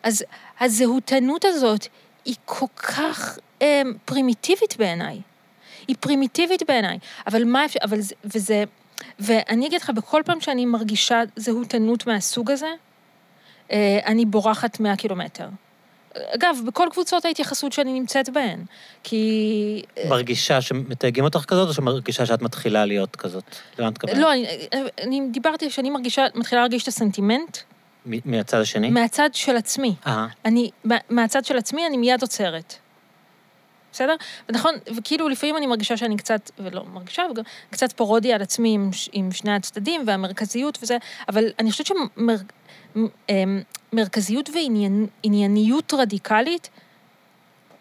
אז 0.02 0.24
הזהותנות 0.60 1.44
הזאת 1.44 1.86
היא 2.24 2.34
כל 2.44 2.66
כך 2.76 3.38
אה, 3.62 3.82
פרימיטיבית 4.04 4.76
בעיניי. 4.78 5.20
היא 5.88 5.96
פרימיטיבית 6.00 6.62
בעיניי, 6.68 6.98
אבל 7.26 7.44
מה 7.44 7.64
אפשר, 7.64 7.78
אבל 7.84 8.00
זה, 8.00 8.14
וזה, 8.24 8.64
ואני 9.18 9.66
אגיד 9.66 9.80
לך, 9.82 9.90
בכל 9.90 10.22
פעם 10.24 10.40
שאני 10.40 10.66
מרגישה 10.66 11.22
זהותנות 11.36 12.06
מהסוג 12.06 12.50
הזה, 12.50 12.68
אה, 13.72 13.98
אני 14.06 14.24
בורחת 14.24 14.80
100 14.80 14.96
קילומטר. 14.96 15.48
אגב, 16.34 16.56
בכל 16.66 16.88
קבוצות 16.92 17.24
ההתייחסות 17.24 17.72
שאני 17.72 17.92
נמצאת 18.00 18.28
בהן, 18.28 18.64
כי... 19.02 19.82
מרגישה 20.08 20.60
שמתייגים 20.60 21.24
אותך 21.24 21.44
כזאת, 21.48 21.68
או 21.68 21.74
שמרגישה 21.74 22.26
שאת 22.26 22.42
מתחילה 22.42 22.84
להיות 22.84 23.16
כזאת? 23.16 23.44
למה 23.78 23.88
את 23.88 23.92
מתכוונת? 23.92 24.18
לא, 24.18 24.32
אני, 24.32 24.46
אני 25.02 25.20
דיברתי 25.30 25.70
שאני 25.70 25.90
מרגישה, 25.90 26.26
מתחילה 26.34 26.60
להרגיש 26.60 26.82
את 26.82 26.88
הסנטימנט 26.88 27.58
מ- 28.06 28.30
מהצד 28.36 28.60
השני? 28.60 28.90
מהצד 28.90 29.30
של 29.32 29.56
עצמי. 29.56 29.94
אה, 30.06 30.26
אני, 30.44 30.70
מה- 30.84 30.96
מהצד 31.10 31.44
של 31.44 31.56
עצמי 31.58 31.86
אני 31.86 31.96
מיד 31.96 32.22
עוצרת. 32.22 32.74
בסדר? 33.96 34.14
ונכון, 34.48 34.74
וכאילו 34.96 35.28
לפעמים 35.28 35.56
אני 35.56 35.66
מרגישה 35.66 35.96
שאני 35.96 36.16
קצת, 36.16 36.50
ולא 36.58 36.84
מרגישה, 36.92 37.22
וגם 37.30 37.44
קצת 37.70 37.92
פרודיה 37.92 38.34
על 38.34 38.42
עצמי 38.42 38.74
עם, 38.74 38.90
עם 39.12 39.32
שני 39.32 39.54
הצדדים 39.54 40.02
והמרכזיות 40.06 40.78
וזה, 40.82 40.96
אבל 41.28 41.44
אני 41.58 41.70
חושבת 41.70 41.96
שמרכזיות 43.92 44.50
וענייניות 44.54 45.94
רדיקלית 45.94 46.70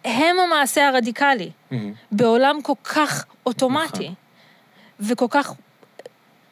הם 0.06 0.40
המעשה 0.40 0.88
הרדיקלי, 0.88 1.52
מהמם. 1.72 1.94
בעולם 2.12 2.62
כל 2.62 2.74
כך 2.84 3.26
אוטומטי, 3.46 4.04
נכון. 4.04 4.16
וכל 5.00 5.28
כך, 5.30 5.54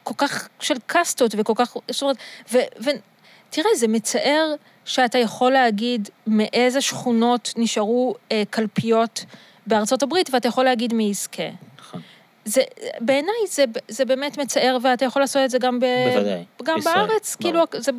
כל 0.04 0.14
כך 0.18 0.50
של 0.60 0.76
קאסטות, 0.86 1.36
וכל 1.38 1.54
כך, 1.56 1.78
זאת 1.92 2.02
אומרת, 2.02 2.18
ו, 2.52 2.58
ותראה, 2.80 3.76
זה 3.76 3.88
מצער 3.88 4.56
שאתה 4.86 5.18
יכול 5.18 5.52
להגיד 5.52 6.10
מאיזה 6.28 6.82
שכונות 6.82 7.54
נשארו 7.58 8.16
אה, 8.32 8.44
קלפיות 8.50 9.26
בארצות 9.68 10.04
הברית, 10.04 10.30
ואתה 10.34 10.48
יכול 10.48 10.66
להגיד 10.66 10.94
מי 10.94 11.04
יזכה. 11.04 11.44
נכון. 11.80 12.02
זה, 12.46 12.62
בעיניי 13.00 13.34
זה, 13.50 13.64
זה 13.88 14.06
באמת 14.06 14.38
מצער, 14.38 14.78
ואתה 14.84 15.06
יכול 15.06 15.22
לעשות 15.22 15.42
את 15.46 15.50
זה 15.50 15.60
גם, 15.60 15.80
ב, 15.80 15.86
בוודאי, 16.14 16.44
גם 16.64 16.76
בישראל, 16.76 16.96
בארץ, 17.08 17.38
ברור. 17.42 17.52
כאילו, 17.70 17.82
זה, 17.84 17.92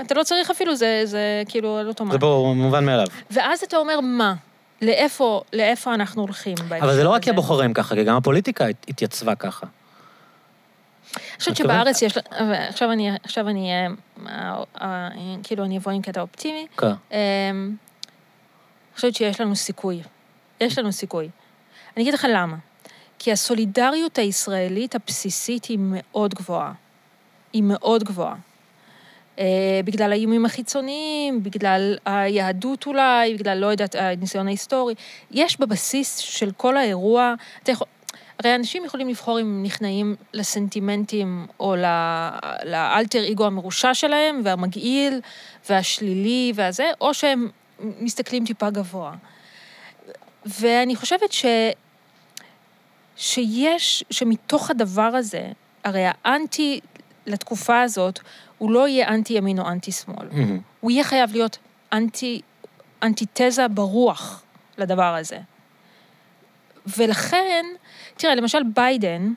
אתה 0.00 0.14
לא 0.14 0.22
צריך 0.22 0.50
אפילו, 0.50 0.74
זה, 0.76 1.02
זה 1.04 1.42
כאילו 1.48 1.78
על 1.78 1.88
אוטומט. 1.88 2.12
זה 2.12 2.18
ברור, 2.18 2.54
מובן 2.54 2.84
מאליו. 2.86 3.06
ואז 3.30 3.62
אתה 3.62 3.76
אומר, 3.76 4.00
מה? 4.00 4.34
לאיפה, 4.82 5.42
לאיפה 5.52 5.94
אנחנו 5.94 6.22
הולכים 6.22 6.54
אבל 6.80 6.94
זה 6.94 7.04
לא 7.04 7.08
רק 7.10 7.22
כי? 7.22 7.30
הבוחרים 7.30 7.72
ככה, 7.74 7.94
כי 7.94 8.04
גם 8.04 8.16
הפוליטיקה 8.16 8.66
הת- 8.66 8.86
התייצבה 8.88 9.34
ככה. 9.34 9.66
אני 11.16 11.22
חושבת? 11.38 11.56
שבארץ 11.56 12.02
יש, 12.02 12.18
עכשיו 12.68 12.92
אני, 12.92 13.10
עכשיו 13.24 13.48
אני, 13.48 13.70
אה, 13.72 13.86
אה, 14.26 14.62
אה, 14.80 15.08
כאילו 15.42 15.64
אני 15.64 15.78
אבוא 15.78 15.92
עם 15.92 16.02
קטע 16.02 16.20
אופטימי. 16.20 16.66
כן. 16.76 16.86
אה, 17.12 17.18
אני 17.50 17.70
חושבת 18.94 19.14
שיש 19.14 19.40
לנו 19.40 19.56
סיכוי. 19.56 20.02
יש 20.60 20.78
לנו 20.78 20.92
סיכוי. 20.92 21.28
אני 21.96 22.02
אגיד 22.02 22.14
לך 22.14 22.26
למה. 22.30 22.56
כי 23.18 23.32
הסולידריות 23.32 24.18
הישראלית 24.18 24.94
הבסיסית 24.94 25.64
היא 25.64 25.78
מאוד 25.80 26.34
גבוהה. 26.34 26.72
היא 27.52 27.62
מאוד 27.62 28.04
גבוהה. 28.04 28.34
אה, 29.38 29.80
בגלל 29.84 30.12
האיומים 30.12 30.44
החיצוניים, 30.44 31.42
בגלל 31.42 31.96
היהדות 32.04 32.86
אולי, 32.86 33.34
בגלל, 33.34 33.58
לא 33.58 33.66
יודעת, 33.66 33.94
הניסיון 33.94 34.46
ההיסטורי. 34.46 34.94
יש 35.30 35.60
בבסיס 35.60 36.16
של 36.16 36.50
כל 36.56 36.76
האירוע, 36.76 37.34
אתה 37.62 37.72
יכול... 37.72 37.86
הרי 38.38 38.54
אנשים 38.54 38.84
יכולים 38.84 39.08
לבחור 39.08 39.40
אם 39.40 39.62
נכנעים 39.62 40.16
לסנטימנטים 40.34 41.46
או 41.60 41.76
לאלטר 42.64 43.32
אגו 43.32 43.46
המרושע 43.46 43.94
שלהם, 43.94 44.40
והמגעיל, 44.44 45.20
והשלילי 45.68 46.52
והזה, 46.54 46.90
או 47.00 47.14
שהם 47.14 47.48
מסתכלים 47.80 48.44
טיפה 48.44 48.70
גבוה. 48.70 49.14
ואני 50.46 50.96
חושבת 50.96 51.32
ש... 51.32 51.44
שיש, 53.16 54.04
שמתוך 54.10 54.70
הדבר 54.70 55.02
הזה, 55.02 55.48
הרי 55.84 56.04
האנטי 56.24 56.80
לתקופה 57.26 57.80
הזאת, 57.80 58.20
הוא 58.58 58.70
לא 58.70 58.88
יהיה 58.88 59.08
אנטי 59.08 59.32
ימין 59.32 59.58
או 59.58 59.68
אנטי 59.68 59.92
שמאל. 59.92 60.28
מהמם. 60.32 60.60
הוא 60.80 60.90
יהיה 60.90 61.04
חייב 61.04 61.32
להיות 61.32 61.58
אנטי, 61.92 62.40
אנטיתזה 63.02 63.68
ברוח 63.68 64.42
לדבר 64.78 65.14
הזה. 65.14 65.38
ולכן, 66.96 67.66
תראה, 68.16 68.34
למשל 68.34 68.58
ביידן, 68.74 69.32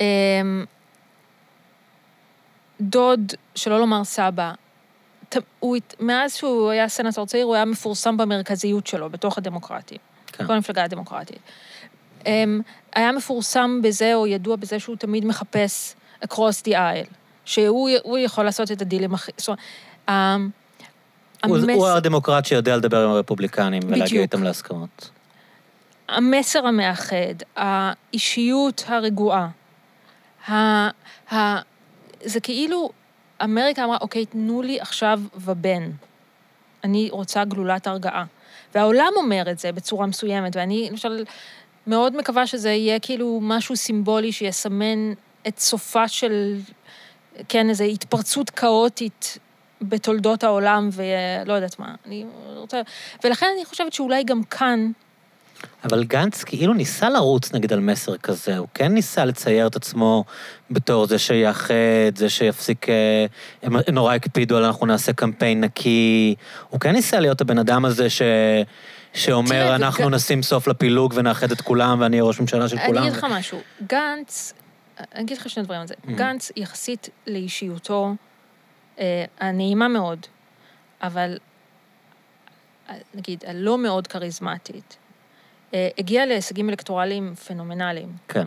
אמ, 0.00 0.64
דוד, 2.80 3.32
שלא 3.54 3.78
לומר 3.78 4.04
סבא, 4.04 4.52
הוא, 5.60 5.76
מאז 6.00 6.34
שהוא 6.34 6.70
היה 6.70 6.88
סנטור 6.88 7.26
צעיר, 7.26 7.44
הוא 7.44 7.54
היה 7.54 7.64
מפורסם 7.64 8.16
במרכזיות 8.16 8.86
שלו, 8.86 9.10
בתוך 9.10 9.38
הדמוקרטים. 9.38 9.98
כן. 10.26 10.46
כל 10.46 10.52
המפלגה 10.52 10.84
הדמוקרטית. 10.84 11.38
אמ, 12.26 12.60
היה 12.94 13.12
מפורסם 13.12 13.80
בזה, 13.82 14.14
או 14.14 14.26
ידוע 14.26 14.56
בזה, 14.56 14.80
שהוא 14.80 14.96
תמיד 14.96 15.24
מחפש 15.24 15.94
across 16.24 16.62
the 16.66 16.72
aisle, 16.72 17.14
שהוא 17.44 17.90
הוא 18.02 18.18
יכול 18.18 18.44
לעשות 18.44 18.72
את 18.72 18.82
הדילים 18.82 19.14
הכי... 19.14 19.32
זאת 19.36 19.48
אומרת, 19.48 19.60
אמ, 20.08 20.50
הוא 21.74 21.88
הדמוקרט 21.88 22.44
שיודע 22.44 22.76
לדבר 22.76 23.04
עם 23.04 23.10
הרפובליקנים 23.10 23.82
ולהגיע. 23.86 24.22
איתם 24.22 24.42
להסכמות. 24.42 25.10
המסר 26.08 26.66
המאחד, 26.66 27.34
האישיות 27.56 28.84
הרגועה, 28.86 29.48
ה, 30.48 30.52
ה, 31.34 31.60
זה 32.24 32.40
כאילו, 32.40 32.90
אמריקה 33.42 33.84
אמרה, 33.84 33.96
אוקיי, 34.00 34.26
תנו 34.26 34.62
לי 34.62 34.80
עכשיו 34.80 35.20
ובן. 35.34 35.90
אני 36.84 37.08
רוצה 37.10 37.44
גלולת 37.44 37.86
הרגעה. 37.86 38.24
והעולם 38.74 39.12
אומר 39.16 39.50
את 39.50 39.58
זה 39.58 39.72
בצורה 39.72 40.06
מסוימת, 40.06 40.56
ואני 40.56 40.88
למשל 40.90 41.24
מאוד 41.86 42.16
מקווה 42.16 42.46
שזה 42.46 42.70
יהיה 42.70 42.98
כאילו 42.98 43.38
משהו 43.42 43.76
סימבולי 43.76 44.32
שיסמן 44.32 45.12
את 45.48 45.58
סופה 45.58 46.08
של, 46.08 46.56
כן, 47.48 47.68
איזו 47.68 47.84
התפרצות 47.84 48.50
כאוטית 48.50 49.38
בתולדות 49.82 50.44
העולם, 50.44 50.88
ולא 50.92 51.52
יודעת 51.52 51.78
מה. 51.78 51.94
אני 52.06 52.24
רוצה... 52.56 52.82
ולכן 53.24 53.46
אני 53.56 53.64
חושבת 53.64 53.92
שאולי 53.92 54.24
גם 54.24 54.44
כאן, 54.44 54.90
אבל 55.84 56.04
גנץ 56.04 56.44
כאילו 56.44 56.74
ניסה 56.74 57.10
לרוץ 57.10 57.52
נגיד 57.52 57.72
על 57.72 57.80
מסר 57.80 58.16
כזה, 58.16 58.58
הוא 58.58 58.68
כן 58.74 58.92
ניסה 58.92 59.24
לצייר 59.24 59.66
את 59.66 59.76
עצמו 59.76 60.24
בתור 60.70 61.06
זה 61.06 61.18
שיאחד, 61.18 61.74
זה 62.16 62.30
שיפסיק, 62.30 62.88
אה, 62.88 63.26
הם 63.62 63.76
נורא 63.92 64.14
הקפידו 64.14 64.56
על 64.56 64.64
אנחנו 64.64 64.86
נעשה 64.86 65.12
קמפיין 65.12 65.64
נקי, 65.64 66.34
הוא 66.70 66.80
כן 66.80 66.92
ניסה 66.92 67.20
להיות 67.20 67.40
הבן 67.40 67.58
אדם 67.58 67.84
הזה 67.84 68.10
ש... 68.10 68.22
שאומר, 69.14 69.48
תראה, 69.48 69.74
אנחנו 69.76 70.06
וג- 70.06 70.14
נשים 70.14 70.42
סוף 70.42 70.68
לפילוג 70.68 71.12
ונאחד 71.16 71.52
את 71.52 71.60
כולם, 71.60 72.00
ואני 72.00 72.16
אהיה 72.16 72.28
ראש 72.28 72.40
ממשלה 72.40 72.68
של 72.68 72.78
כולם. 72.86 72.98
אני 72.98 73.08
אגיד 73.08 73.18
לך 73.18 73.26
משהו, 73.30 73.58
גנץ, 73.86 74.54
אני 75.14 75.22
אגיד 75.22 75.36
לך 75.36 75.48
שני 75.50 75.62
דברים 75.62 75.80
על 75.80 75.86
זה. 75.86 75.94
Mm. 75.94 76.10
גנץ, 76.10 76.50
יחסית 76.56 77.08
לאישיותו 77.26 78.14
אה, 78.98 79.24
הנעימה 79.40 79.88
מאוד, 79.88 80.18
אבל 81.02 81.38
אה, 82.88 82.94
נגיד, 83.14 83.44
הלא 83.46 83.78
מאוד 83.78 84.06
כריזמטית, 84.06 84.96
הגיע 85.98 86.26
להישגים 86.26 86.70
אלקטורליים 86.70 87.34
פנומנליים. 87.34 88.08
כן. 88.28 88.46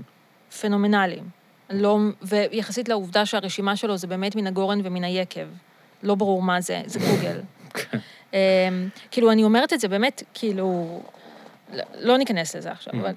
פנומנליים. 0.61 1.23
לא, 1.69 1.97
ויחסית 2.21 2.89
לעובדה 2.89 3.25
שהרשימה 3.25 3.75
שלו 3.75 3.97
זה 3.97 4.07
באמת 4.07 4.35
מן 4.35 4.47
הגורן 4.47 4.79
ומן 4.83 5.03
היקב. 5.03 5.47
לא 6.03 6.15
ברור 6.15 6.41
מה 6.41 6.61
זה, 6.61 6.81
זה 6.85 6.99
גוגל. 6.99 7.41
כן. 7.73 7.97
אמ, 8.33 8.37
כאילו, 9.11 9.31
אני 9.31 9.43
אומרת 9.43 9.73
את 9.73 9.79
זה 9.79 9.87
באמת, 9.87 10.23
כאילו... 10.33 11.01
לא- 11.99 12.17
ניכנס 12.17 12.55
לזה 12.55 12.71
עכשיו, 12.71 12.93
Mm. 12.93 12.97
אבל... 12.97 13.11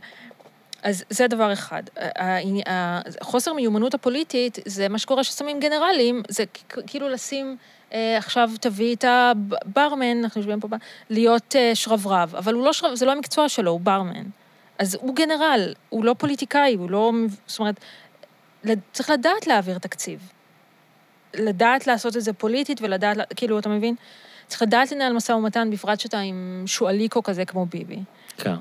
אז 0.83 1.05
זה 1.11 1.27
דבר 1.29 1.53
אחד. 1.53 1.83
העני- 1.97 2.63
ה- 2.69 3.01
חוסר 3.23 3.53
מיומנות 3.53 3.95
הפוליטית 3.95 4.59
זה 4.67 4.89
מה 4.89 4.99
שקורה 4.99 5.25
ששמים 5.25 5.61
גנרלים, 5.61 6.23
זה 6.29 6.45
כאילו 6.87 7.09
לשים, 7.09 7.47
אה, 7.47 7.55
עכשיו 7.93 8.51
תביא 8.61 8.95
את 8.95 9.05
הברמן, 9.09 10.25
אנחנו 10.25 10.41
יושבים 10.41 10.61
פה, 10.61 10.69
להיות 11.11 11.57
אה, 11.57 11.75
שרברב, 11.75 12.35
אבל 12.37 12.55
הוא 12.55 12.65
לא 12.65 12.73
שרב, 12.73 12.95
זה 12.95 13.07
לא 13.07 13.13
המקצוע 13.13 13.49
שלו, 13.49 13.71
הוא 13.71 13.81
ברמן. 13.81 14.25
אז 14.79 14.99
הוא 15.01 15.17
גנרל, 15.17 15.75
הוא 15.89 16.05
לא 16.05 16.15
פוליטיקאי, 16.19 16.75
הוא 16.75 16.91
לא... 16.91 17.13
זאת 17.47 17.59
אומרת, 17.59 17.81
צריך 18.93 19.11
לדעת 19.11 19.47
להעביר 19.47 19.79
תקציב. 19.79 20.33
לדעת 21.35 21.87
לעשות 21.87 22.17
את 22.17 22.23
זה 22.23 22.33
פוליטית 22.33 22.83
ולדעת, 22.83 23.17
כאילו, 23.37 23.59
אתה 23.59 23.69
מבין? 23.69 23.95
צריך 24.47 24.63
לדעת 24.63 24.93
לנהל 24.93 25.13
משא 25.13 25.33
ומתן, 25.33 25.71
בפרט 25.71 26.01
שאתה 26.01 26.19
עם 26.19 26.63
שועליקו 26.67 27.23
כזה 27.23 27.45
כמו 27.45 27.67
ביבי. 27.67 27.99
כן. 28.37 28.55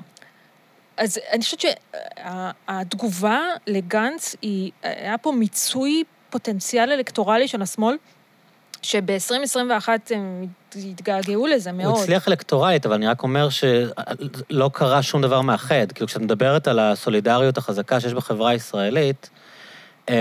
אז 0.96 1.18
אני 1.32 1.42
חושבת 1.42 1.60
שהתגובה 1.60 3.40
לגנץ 3.66 4.36
היא, 4.42 4.72
היה 4.82 5.18
פה 5.18 5.32
מיצוי 5.32 6.04
פוטנציאל 6.30 6.92
אלקטורלי 6.92 7.48
של 7.48 7.62
השמאל, 7.62 7.96
שב-2021 8.82 9.88
הם 10.10 10.46
התגעגעו 10.76 11.46
לזה 11.46 11.72
מאוד. 11.72 11.86
הוא 11.94 12.02
הצליח 12.02 12.28
אלקטורלית, 12.28 12.86
אבל 12.86 12.94
אני 12.94 13.06
רק 13.06 13.22
אומר 13.22 13.48
שלא 13.48 14.70
קרה 14.72 15.02
שום 15.02 15.22
דבר 15.22 15.40
מאחד. 15.40 15.92
כאילו, 15.94 16.06
כשאת 16.06 16.22
מדברת 16.22 16.68
על 16.68 16.78
הסולידריות 16.78 17.58
החזקה 17.58 18.00
שיש 18.00 18.14
בחברה 18.14 18.50
הישראלית, 18.50 19.30
אמ, 20.08 20.14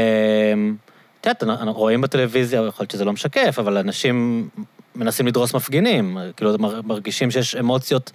את 1.21 1.25
יודעת, 1.25 1.43
רואים 1.67 2.01
בטלוויזיה, 2.01 2.61
יכול 2.67 2.83
להיות 2.83 2.91
שזה 2.91 3.05
לא 3.05 3.13
משקף, 3.13 3.55
אבל 3.59 3.77
אנשים 3.77 4.49
מנסים 4.95 5.27
לדרוס 5.27 5.53
מפגינים. 5.53 6.17
כאילו, 6.37 6.55
מר- 6.59 6.81
מרגישים 6.81 7.31
שיש 7.31 7.55
אמוציות 7.55 8.11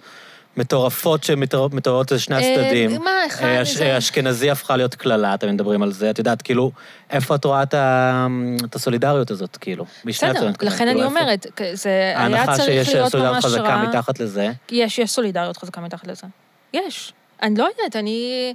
מטורפות 0.57 1.23
שמתעוררות 1.23 2.11
לשני 2.11 2.35
הצדדים. 2.35 2.91
אה, 2.91 2.99
מה, 2.99 3.11
אחד 3.27 3.45
אה, 3.45 3.61
מזה? 3.61 3.97
אשכנזי 3.97 4.51
הפכה 4.51 4.77
להיות 4.77 4.95
קללה, 4.95 5.33
אתם 5.33 5.49
מדברים 5.53 5.83
על 5.83 5.91
זה. 5.91 6.09
את 6.09 6.17
יודעת, 6.19 6.41
כאילו, 6.41 6.71
איפה 7.09 7.35
את 7.35 7.45
רואה 7.45 7.63
את 7.63 8.75
הסולידריות 8.75 9.31
הזאת, 9.31 9.57
כאילו? 9.57 9.85
בסדר, 10.05 10.29
הצדדים, 10.29 10.51
לכן 10.61 10.87
אני 10.87 10.93
כאילו? 10.93 11.09
אומרת, 11.09 11.47
זה 11.73 11.89
היה 11.89 12.19
ההנחה 12.19 12.55
צריך 12.55 12.65
שיש 12.85 12.95
להיות 12.95 13.11
סולידריות 13.11 13.35
ממש 13.35 13.45
חזקה 13.45 13.75
רע. 13.75 13.89
מתחת 13.89 14.19
לזה. 14.19 14.51
יש, 14.71 14.99
יש 14.99 15.09
סולידריות 15.11 15.57
חזקה 15.57 15.81
מתחת 15.81 16.07
לזה. 16.07 16.27
יש. 16.73 17.13
אני 17.41 17.55
לא 17.55 17.67
יודעת, 17.77 17.95
אני... 17.95 18.53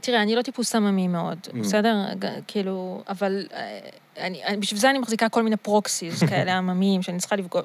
תראה, 0.00 0.22
אני 0.22 0.36
לא 0.36 0.42
טיפוס 0.42 0.70
סממי 0.70 1.08
מאוד, 1.08 1.38
Mm. 1.44 1.56
בסדר? 1.60 1.94
כאילו, 2.46 3.02
אבל 3.08 3.46
אה, 3.54 3.78
אני, 4.18 4.42
בשביל 4.58 4.80
זה 4.80 4.90
אני 4.90 4.98
מחזיקה 4.98 5.28
כל 5.28 5.42
מיני 5.42 5.56
פרוקסיס 5.56 6.24
כאלה 6.30 6.58
עממיים, 6.58 7.02
שאני 7.02 7.18
צריכה 7.18 7.36
לפגוע... 7.36 7.62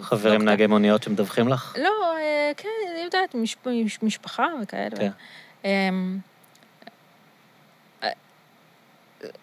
חברים 0.00 0.42
נהגי 0.42 0.66
מוניות 0.66 1.02
שמדווחים 1.02 1.48
לך? 1.48 1.76
לא, 1.78 2.16
אה, 2.16 2.52
כן, 2.56 2.68
אני 2.92 3.00
יודעת, 3.04 3.34
מש, 3.34 3.56
מש, 3.66 4.02
משפחה 4.02 4.46
וכאלה. 4.62 4.96
כן. 4.96 5.10
אמ, 5.64 6.18
אה, 8.02 8.08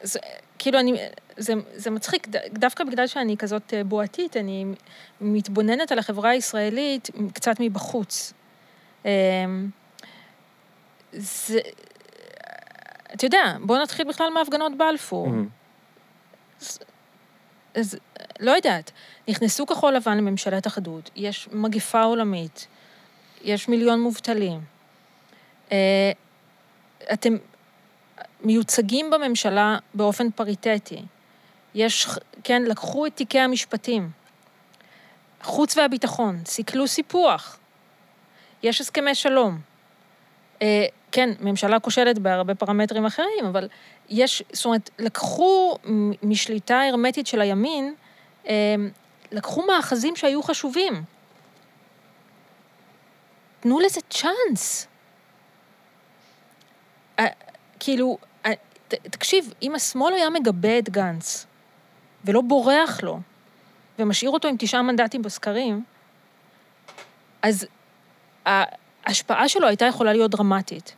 זה, 0.01 0.19
כאילו, 0.59 0.79
אני, 0.79 0.93
זה, 1.37 1.53
זה 1.75 1.91
מצחיק, 1.91 2.27
דווקא 2.53 2.83
בגלל 2.83 3.07
שאני 3.07 3.37
כזאת 3.37 3.73
אה, 3.73 3.83
בועתית, 3.83 4.37
אני 4.37 4.65
מתבוננת 5.21 5.91
על 5.91 5.99
החברה 5.99 6.29
הישראלית 6.29 7.09
קצת 7.33 7.55
מבחוץ. 7.59 8.33
אמ, 9.05 9.69
זה... 11.13 11.59
אתה 13.13 13.25
יודע, 13.25 13.57
בוא 13.61 13.77
נתחיל 13.77 14.07
בכלל 14.07 14.29
מהפגנות 14.29 14.77
בלפור. 14.77 15.27
מהמם. 15.27 15.58
אז 17.75 17.95
לא 18.39 18.51
יודעת, 18.51 18.91
נכנסו 19.27 19.65
כחול 19.65 19.93
לבן 19.93 20.17
לממשלת 20.17 20.67
אחדות, 20.67 21.09
יש 21.15 21.49
מגיפה 21.51 22.01
עולמית, 22.01 22.67
יש 23.41 23.67
מיליון 23.67 24.01
מובטלים. 24.01 24.61
אה, 25.71 26.11
אתם 27.13 27.35
מיוצגים 28.43 29.09
בממשלה 29.11 29.77
באופן 29.93 30.31
פריטטי. 30.31 31.01
יש, 31.75 32.07
כן, 32.43 32.63
לקחו 32.63 33.05
את 33.05 33.15
תיקי 33.15 33.39
המשפטים, 33.39 34.09
החוץ 35.41 35.77
והביטחון, 35.77 36.39
סיכלו 36.45 36.87
סיפוח, 36.87 37.59
יש 38.63 38.81
הסכמי 38.81 39.15
שלום. 39.15 39.59
כן, 41.11 41.29
ממשלה 41.39 41.79
כושלת 41.79 42.19
בהרבה 42.19 42.55
פרמטרים 42.55 43.05
אחרים, 43.05 43.45
אבל 43.47 43.67
יש, 44.09 44.43
זאת 44.51 44.65
אומרת, 44.65 44.89
לקחו 44.99 45.77
משליטה 46.23 46.81
הרמטית 46.81 47.27
של 47.27 47.41
הימין, 47.41 47.93
אה, 48.47 48.75
לקחו 49.31 49.65
מאחזים 49.67 50.15
שהיו 50.15 50.43
חשובים. 50.43 51.03
תנו 53.59 53.79
לזה 53.79 54.01
צ'אנס. 54.09 54.87
אה, 57.19 57.25
כאילו, 57.79 58.17
אה, 58.45 58.51
תקשיב, 58.87 59.53
אם 59.61 59.75
השמאל 59.75 60.13
היה 60.13 60.29
מגבה 60.29 60.79
את 60.79 60.89
גנץ, 60.89 61.45
ולא 62.25 62.41
בורח 62.41 63.03
לו, 63.03 63.19
ומשאיר 63.99 64.31
אותו 64.31 64.47
עם 64.47 64.55
תשעה 64.59 64.81
מנדטים 64.81 65.21
בסקרים, 65.21 65.83
אז 67.41 67.67
ההשפעה 68.45 69.49
שלו 69.49 69.67
הייתה 69.67 69.85
יכולה 69.85 70.13
להיות 70.13 70.31
דרמטית. 70.31 70.95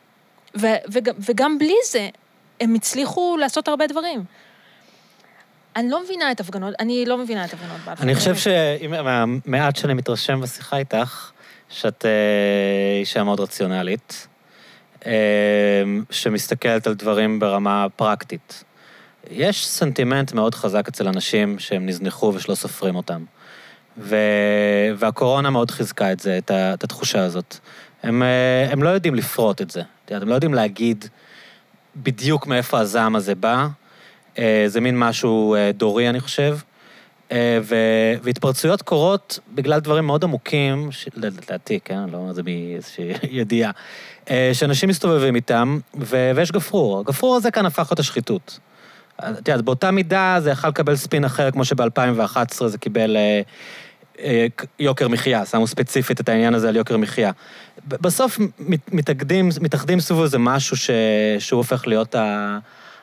ו- 0.60 0.82
וגם, 0.92 1.14
וגם 1.30 1.58
בלי 1.58 1.76
זה, 1.86 2.10
הם 2.62 2.74
הצליחו 2.74 3.38
לעשות 3.40 3.68
הרבה 3.68 3.88
דברים. 3.88 4.24
אני 5.76 5.90
לא 5.90 6.04
מבינה 6.04 6.32
את 6.32 6.40
הפגנות, 6.40 6.74
אני 6.80 7.06
לא 7.06 7.18
מבינה 7.18 7.46
את 7.46 7.54
הפגנות 7.54 7.78
בלפור. 7.86 8.04
אני 8.04 8.16
חושב. 8.16 8.36
שמהמעט 8.36 9.76
שאני 9.76 9.94
מתרשם 9.94 10.42
בשיחה 10.42 10.78
איתך, 10.78 11.32
שאת 11.70 12.06
אה, 12.06 13.00
אישה 13.00 13.24
מאוד 13.24 13.40
רציונלית, 13.40 14.28
אה, 15.06 15.12
שמסתכלת 16.10 16.88
על 16.88 16.94
דברים 16.94 17.40
ברמה 17.40 17.88
פרקטית. 17.96 18.64
יש 19.30 19.68
סנטימנט 19.68 20.34
מאוד 20.34 20.56
חזק 20.56 20.88
אצל 20.88 21.08
אנשים 21.08 21.60
שהם 21.60 21.86
נזנחו 21.86 22.32
ושלא 22.36 22.56
סופרים 22.56 22.96
אותם. 22.96 23.24
ו... 23.98 24.16
והקורונה 24.98 25.50
מאוד 25.50 25.72
חיזקה 25.72 26.12
את 26.12 26.20
זה. 26.20 26.40
את 26.52 26.84
התחושה 26.84 27.24
הזאת. 27.26 27.60
הם, 28.04 28.24
אה, 28.24 28.68
הם 28.72 28.84
לא 28.84 28.90
יודעים 28.90 29.16
לפרוט 29.16 29.62
את 29.62 29.72
זה. 29.72 29.82
את 30.06 30.12
הם 30.12 30.30
לא 30.30 30.36
יודעים 30.36 30.54
להגיד 30.54 31.06
בדיוק 31.96 32.48
מאיפה 32.48 32.80
הזעם 32.80 33.16
הזה 33.16 33.36
בא. 33.36 33.68
אה, 34.40 34.64
זה 34.68 34.82
מין 34.82 35.00
משהו 35.00 35.56
אה, 35.56 35.72
דורי, 35.72 36.10
אני 36.10 36.20
חושב. 36.20 36.58
ו... 37.62 37.76
והתפרצויות 38.24 38.82
קורות 38.82 39.40
בגלל 39.54 39.80
דברים 39.80 40.06
מאוד 40.06 40.24
עמוקים, 40.24 40.92
ש... 40.92 41.08
לדעתי, 41.16 41.80
כן? 41.86 42.10
לא 42.12 42.18
אומר 42.18 42.30
את 42.30 42.36
זה 42.36 42.44
מאיזושהי 42.44 43.14
ידיעה, 43.40 43.72
שאנשים 44.54 44.90
מסתובבים 44.90 45.36
איתם, 45.36 45.80
ו... 46.00 46.32
ויש 46.36 46.52
גפרור. 46.52 47.00
הגפרור 47.00 47.36
הזה 47.36 47.52
כאן 47.52 47.66
הפך 47.66 47.88
להיות 47.92 48.00
השחיתות. 48.00 48.60
את 49.16 49.48
יודעת, 49.48 49.62
באותה 49.62 49.92
מידה 49.92 50.38
זה 50.40 50.52
יכול 50.52 50.70
לקבל 50.70 50.96
ספין 50.96 51.26
אחר, 51.26 51.52
כמו 51.52 51.66
שב-2011 51.66 52.68
זה 52.68 52.78
קיבל 52.78 53.18
יוקר 54.80 55.08
מחיה, 55.08 55.46
שמו 55.46 55.68
ספציפית 55.68 56.22
את 56.22 56.30
העניין 56.30 56.54
הזה 56.54 56.70
על 56.70 56.76
יוקר 56.76 56.98
מחיה. 56.98 57.32
בסוף 57.88 58.40
מת- 58.60 58.94
מתאגדים, 58.94 59.50
מתאחדים 59.62 60.00
סביב 60.00 60.22
איזה 60.22 60.38
משהו 60.38 60.78
ש... 60.78 60.90
שהוא 61.40 61.58
הופך 61.58 61.88
להיות 61.88 62.16
ה... 62.16 62.58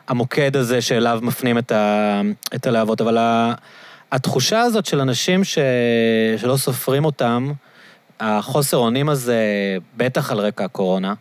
המוקד 0.08 0.56
הזה 0.56 0.80
שאליו 0.80 1.18
מפנים 1.22 1.58
את, 1.58 1.72
ה... 1.72 2.20
את 2.54 2.66
הלהבות, 2.66 3.00
אבל 3.00 3.18
ה... 3.18 3.54
התחושה 4.12 4.60
הזאת 4.60 4.86
של 4.86 5.00
אנשים 5.00 5.44
ש... 5.44 5.58
שלא 6.36 6.56
סופרים 6.56 7.04
אותם, 7.04 7.52
החוסר 8.20 8.76
אונים 8.76 9.08
הזה, 9.08 9.42
בטח 9.96 10.32
על 10.32 10.38
רקע 10.38 10.64
הקורונה, 10.64 11.14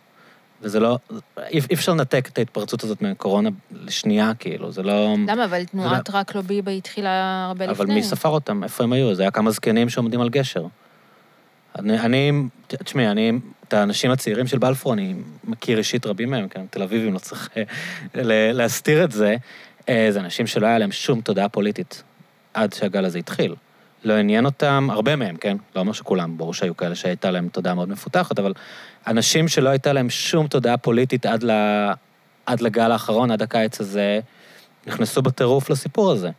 וזה 0.61 0.79
לא, 0.79 0.97
אי 1.37 1.59
אי 1.69 1.73
אפשר 1.73 1.91
לנתק 1.91 2.29
את 2.33 2.37
ההתפרצות 2.37 2.83
הזאת 2.83 3.01
מהקורונה 3.01 3.49
לשנייה, 3.71 4.31
כאילו, 4.39 4.71
זה 4.71 4.83
לא... 4.83 5.15
למה? 5.27 5.45
אבל 5.45 5.65
תנועת 5.65 6.09
רק 6.09 6.35
לא 6.35 6.41
ביבה 6.41 6.71
התחילה 6.71 7.45
הרבה 7.45 7.65
לפני. 7.65 7.77
אבל 7.77 7.93
מי 7.93 8.03
ספר 8.03 8.29
אותם? 8.29 8.63
איפה 8.63 8.83
הם 8.83 8.93
היו? 8.93 9.15
זה 9.15 9.21
היה 9.21 9.31
כמה 9.31 9.51
זקנים 9.51 9.89
שעומדים 9.89 10.21
על 10.21 10.29
גשר. 10.29 10.65
אני, 11.79 11.99
אני 11.99 12.31
תשמעי, 12.67 13.07
אני 13.07 13.31
את 13.67 13.73
האנשים 13.73 14.11
הצעירים 14.11 14.47
של 14.47 14.57
בלפור, 14.57 14.93
אני 14.93 15.15
מכיר 15.43 15.77
אישית 15.77 16.05
רבים 16.05 16.29
מהם, 16.31 16.47
כן, 16.47 16.65
תל 16.69 16.83
אביבים, 16.83 17.13
לא 17.13 17.19
צריך 17.19 17.49
אה, 17.57 17.63
להסתיר 18.53 19.03
את 19.03 19.11
זה. 19.11 19.35
אה, 19.89 20.07
זה 20.11 20.19
אנשים 20.19 20.47
שלא 20.47 20.67
היה 20.67 20.77
להם 20.77 20.91
שום 20.91 21.21
תודעה 21.21 21.49
פוליטית 21.49 22.03
עד 22.53 22.73
שהגל 22.73 23.05
הזה 23.05 23.19
התחיל. 23.19 23.55
לא 24.07 24.13
עניין 24.13 24.45
אותם, 24.45 24.87
הרבה 24.91 25.15
מהם, 25.15 25.35
כן? 25.35 25.57
לא 25.75 25.79
אומר 25.79 25.91
שכולם, 25.91 26.37
ברור 26.37 26.53
שהיו 26.53 26.77
כאלה 26.77 26.95
שהייתה 26.95 27.31
להם 27.31 27.49
תודעה 27.49 27.73
מאוד 27.73 27.89
מפותחת, 27.89 28.39
אבל 28.39 28.53
אנשים 29.07 29.47
שלא 29.47 29.69
הייתה 29.69 29.93
להם 29.93 30.09
שום 30.09 30.47
תודעה 30.47 30.77
פוליטית 30.77 31.25
עד, 31.25 31.43
ל... 31.43 31.51
עד 32.45 32.61
לגל 32.61 32.91
האחרון, 32.91 33.31
עד 33.31 33.41
הקיץ 33.41 33.81
הזה, 33.81 34.19
נכנסו 34.87 35.21
בטירוף 35.21 35.69
לסיפור 35.69 36.11
הזה. 36.11 36.29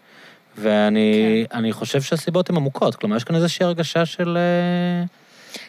ואני 0.56 1.44
כן. 1.50 1.58
אני 1.58 1.72
חושב 1.72 2.02
שהסיבות 2.02 2.50
הן 2.50 2.56
עמוקות, 2.56 2.94
כלומר, 2.94 3.16
יש 3.16 3.24
כאן 3.24 3.36
איזושהי 3.36 3.66
הרגשה 3.66 4.06
של... 4.06 4.38
אה, 4.38 5.04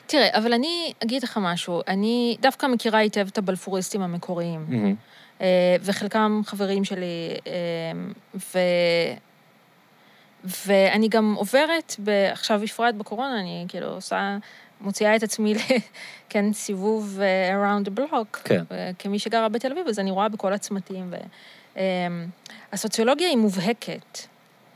תראה, 0.07 0.37
אבל 0.37 0.53
אני 0.53 0.93
אגיד 1.03 1.23
לך 1.23 1.39
משהו, 1.41 1.81
אני 1.87 2.37
דווקא 2.41 2.65
מכירה 2.65 2.99
היטב 2.99 3.27
את 3.27 3.37
הבלפוריסטים 3.37 4.01
המקוריים. 4.01 4.65
אה, 5.41 5.75
וחלקם 5.81 6.41
חברים 6.45 6.83
שלי, 6.83 7.37
אה, 7.47 7.51
ו... 8.35 8.59
ואני 10.43 11.07
גם 11.07 11.33
עוברת, 11.37 11.95
עכשיו 12.31 12.59
בפרט 12.63 12.95
בקורונה, 12.95 13.39
אני 13.39 13.65
כאילו 13.67 13.87
עושה, 13.87 14.37
מוציאה 14.81 15.15
את 15.15 15.23
עצמי, 15.23 15.53
כן, 16.29 16.53
סיבוב 16.53 17.19
אה, 17.21 17.55
around 17.55 17.85
the 17.87 17.99
block. 17.99 18.37
כן. 18.43 18.63
אה, 18.71 18.91
כמי 18.99 19.19
שגרה 19.19 19.49
בתל 19.49 19.71
אביב, 19.71 19.87
אז 19.87 19.99
אני 19.99 20.11
רואה 20.11 20.29
בכל 20.29 20.53
הצמתים. 20.53 21.07
ו... 21.11 21.15
אה, 21.77 21.83
הסוציולוגיה 22.71 23.27
היא 23.27 23.37
מובהקת. 23.37 24.19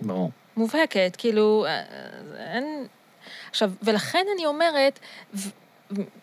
ברור. 0.02 0.32
מובהקת, 0.58 1.16
כאילו, 1.18 1.66
אה, 1.68 1.82
אין... 2.54 2.88
עכשיו, 3.50 3.72
ולכן 3.84 4.26
אני 4.36 4.46
אומרת, 4.46 5.00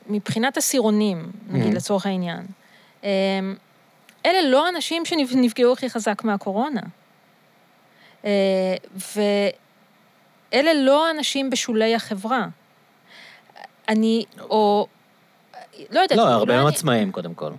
מבחינת 0.07 0.57
עשירונים, 0.57 1.33
נגיד, 1.49 1.73
Mhm. 1.73 1.77
לצורך 1.77 2.07
העניין, 2.07 2.47
אמ, 3.05 3.09
אלה 4.27 4.43
לא 4.43 4.67
האנשים 4.67 5.05
שנפגעו 5.05 5.73
הכי 5.73 5.91
חזק 5.91 6.25
מהקורונה. 6.25 6.81
אה, 8.25 8.75
ואלה 9.15 10.75
לא 10.75 11.07
האנשים 11.09 11.51
בשולי 11.51 11.95
החברה. 11.95 12.47
אני, 13.89 14.25
או... 14.41 14.87
לא 15.91 16.01
יודעת, 16.01 16.19
לא, 16.19 16.29
הרבה 16.29 16.57
מהם 16.57 16.67
עצמאים, 16.67 17.13
קודם 17.13 17.35
כל. 17.35 17.51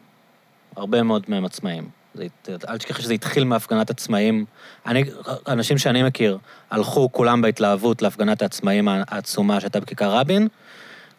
הרבה 0.75 1.03
מאוד 1.03 1.23
מהם 1.27 1.45
עצמאים. 1.45 1.89
זה, 2.13 2.27
אל 2.69 2.77
תשכחי 2.77 3.01
שזה 3.01 3.13
התחיל 3.13 3.43
מהפגנת 3.43 3.89
עצמאים. 3.89 4.45
אני, 4.85 5.03
אנשים 5.47 5.77
שאני 5.77 6.03
מכיר, 6.03 6.37
הלכו 6.71 7.11
כולם 7.11 7.41
בהתלהבות 7.41 8.01
להפגנת 8.01 8.41
העצמאים 8.41 8.87
העצומה 8.87 9.59
שהייתה 9.59 9.79
בכיכר 9.79 10.15
רבין, 10.17 10.47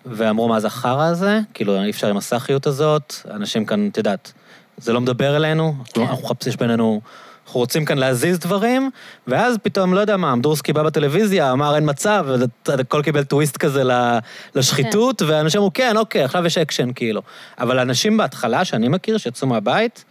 ואמרו, 0.06 0.48
מה 0.48 0.60
זה 0.60 0.66
החרא 0.66 1.04
הזה? 1.04 1.40
כאילו, 1.54 1.82
אי 1.82 1.90
אפשר 1.90 2.06
עם 2.06 2.16
הסאחיות 2.16 2.66
הזאת, 2.66 3.14
אנשים 3.30 3.66
כאן, 3.66 3.88
את 3.88 3.96
יודעת, 3.96 4.32
זה 4.76 4.92
לא 4.92 5.00
מדבר 5.00 5.36
אלינו, 5.36 5.74
כן. 5.94 6.00
אנחנו 6.00 6.24
מחפשים, 6.24 6.50
יש 6.50 6.56
בינינו... 6.56 7.00
אנחנו 7.52 7.60
רוצים 7.60 7.84
כאן 7.84 7.98
להזיז 7.98 8.38
דברים, 8.38 8.90
ואז 9.26 9.56
פתאום, 9.62 9.94
לא 9.94 10.00
יודע 10.00 10.16
מה, 10.16 10.32
אמדורסקי 10.32 10.72
בא 10.72 10.82
בטלוויזיה, 10.82 11.52
אמר 11.52 11.76
אין 11.76 11.90
מצב, 11.90 12.26
והכל 12.68 13.02
קיבל 13.02 13.24
טוויסט 13.24 13.56
כזה 13.56 13.82
לשחיתות, 14.54 15.22
ואנשים 15.22 15.58
אמרו, 15.58 15.72
כן, 15.74 15.96
אוקיי, 15.96 16.24
עכשיו 16.24 16.46
יש 16.46 16.58
אקשן, 16.58 16.92
כאילו. 16.94 17.22
אבל 17.58 17.78
אנשים 17.78 18.16
בהתחלה, 18.16 18.64
שאני 18.64 18.88
מכיר, 18.88 19.18
שיצאו 19.18 19.48
מהבית, 19.48 20.04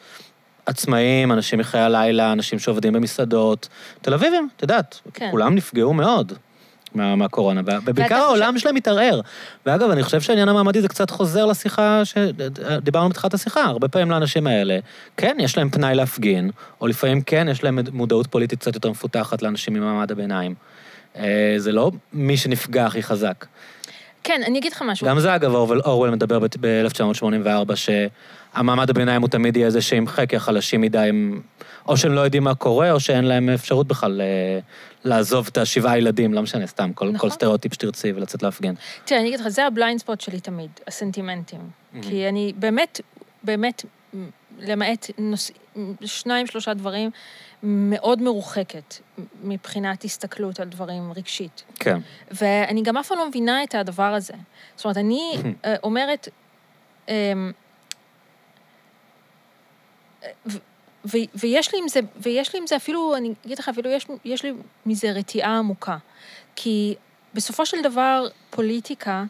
עצמאים, 0.65 1.31
אנשים 1.31 1.59
מחיי 1.59 1.81
הלילה, 1.81 2.31
אנשים 2.31 2.59
שעובדים 2.59 2.93
במסעדות, 2.93 3.67
תל 4.01 4.13
אביבים, 4.13 4.49
את 4.57 4.61
יודעת, 4.61 4.99
כן. 5.13 5.27
כולם 5.31 5.55
נפגעו 5.55 5.93
מאוד. 5.93 6.33
מה- 6.95 7.15
מהקורונה, 7.15 7.61
ובעיקר 7.85 8.15
העולם 8.15 8.57
שלהם 8.59 8.75
מתערער. 8.75 9.21
ואגב, 9.65 9.89
אני 9.89 10.03
חושב 10.03 10.21
שהעניין 10.21 10.49
המעמדי 10.49 10.81
זה 10.81 10.87
קצת 10.87 11.09
חוזר 11.09 11.45
לשיחה 11.45 12.01
שדיברנו 12.05 13.09
בתחילת 13.09 13.33
השיחה. 13.33 13.63
הרבה 13.63 13.87
פעמים 13.87 14.11
לאנשים 14.11 14.47
האלה, 14.47 14.79
כן, 15.17 15.37
יש 15.39 15.57
להם 15.57 15.69
פנאי 15.69 15.95
להפגין, 15.95 16.51
או 16.81 16.87
לפעמים 16.87 17.21
כן, 17.21 17.47
יש 17.51 17.63
להם 17.63 17.79
מודעות 17.91 18.27
פוליטית 18.27 18.59
קצת 18.59 18.75
יותר 18.75 18.89
מפותחת 18.91 19.41
לאנשים 19.41 19.73
ממעמד 19.73 20.11
הביניים. 20.11 20.55
אה, 21.17 21.53
זה 21.57 21.71
לא 21.71 21.91
מי 22.13 22.37
שנפגע 22.37 22.85
הכי 22.85 23.03
חזק. 23.03 23.45
כן, 24.23 24.41
אני 24.47 24.59
אגיד 24.59 24.71
לך 24.71 24.83
משהו. 24.87 25.07
גם 25.07 25.19
זה, 25.19 25.35
אגב, 25.35 25.55
אורוול, 25.55 26.09
מדבר 26.09 26.39
ב-1984, 26.39 27.75
שהמעמד 27.75 28.89
הביניים 28.89 29.21
הוא 29.21 29.29
תמיד 29.29 29.57
יהיה 29.57 29.69
זה 29.69 29.81
שימחק, 29.81 30.29
כי 30.29 30.35
החלשים 30.35 30.81
מדי 30.81 30.97
הם... 30.97 31.41
או 31.87 31.97
שהם 31.97 32.13
לא 32.13 32.21
יודעים 32.21 32.43
מה 32.43 32.55
קורה, 32.55 32.91
או 32.91 32.99
שאין 32.99 33.25
להם 33.25 33.49
אפשרות 33.49 33.87
בכלל 33.87 34.21
אה, 34.21 34.59
לעזוב 35.03 35.47
את 35.51 35.57
השבעה 35.57 35.97
ילדים, 35.97 36.33
לא 36.33 36.41
משנה, 36.41 36.67
סתם, 36.67 36.93
כל, 36.93 37.05
נכון. 37.05 37.29
כל 37.29 37.29
סטריאוטיפ 37.29 37.73
שתרצי 37.73 38.11
ולצאת 38.11 38.43
להפגין. 38.43 38.75
תראה, 39.05 39.19
אני 39.19 39.29
אגיד 39.29 39.39
לך, 39.39 39.47
זה 39.47 39.65
ה 39.65 39.71
blind 39.71 39.99
spot 39.99 40.21
שלי 40.21 40.39
תמיד, 40.39 40.71
הסנטימנטים. 40.87 41.69
כי 42.01 42.29
אני 42.29 42.53
באמת, 42.55 43.01
באמת, 43.43 43.85
למעט 44.59 45.11
נוש... 45.17 45.51
שניים, 46.05 46.47
שלושה 46.47 46.73
דברים, 46.73 47.09
מאוד 47.63 48.21
מרוחקת 48.21 48.95
מבחינת 49.43 50.03
הסתכלות 50.03 50.59
על 50.59 50.67
דברים 50.67 51.11
רגשית. 51.15 51.63
כן. 51.75 51.99
ואני 52.31 52.81
גם 52.81 52.97
אף 52.97 53.07
פעם 53.07 53.17
לא 53.17 53.29
מבינה 53.29 53.63
את 53.63 53.75
הדבר 53.75 54.13
הזה. 54.13 54.33
זאת 54.75 54.85
אומרת, 54.85 54.97
אני 54.97 55.37
אה, 55.65 55.75
אומרת, 55.83 56.27
אמ, 57.09 57.51
ו- 60.45 60.57
ו- 61.05 61.29
ויש 61.35 61.73
לי 61.73 61.79
עם 61.81 61.87
זה, 61.87 61.99
ויש 62.17 62.53
לי 62.53 62.59
עם 62.59 62.67
זה 62.67 62.75
אפילו, 62.75 63.15
אני 63.17 63.33
אגיד 63.45 63.59
לך, 63.59 63.69
אפילו 63.69 63.89
יש, 63.89 64.07
יש 64.25 64.43
לי 64.43 64.53
מזה 64.85 65.11
רתיעה 65.11 65.57
עמוקה. 65.57 65.97
כי 66.55 66.95
בסופו 67.33 67.65
של 67.65 67.77
דבר, 67.83 68.27
פוליטיקה 68.49 69.23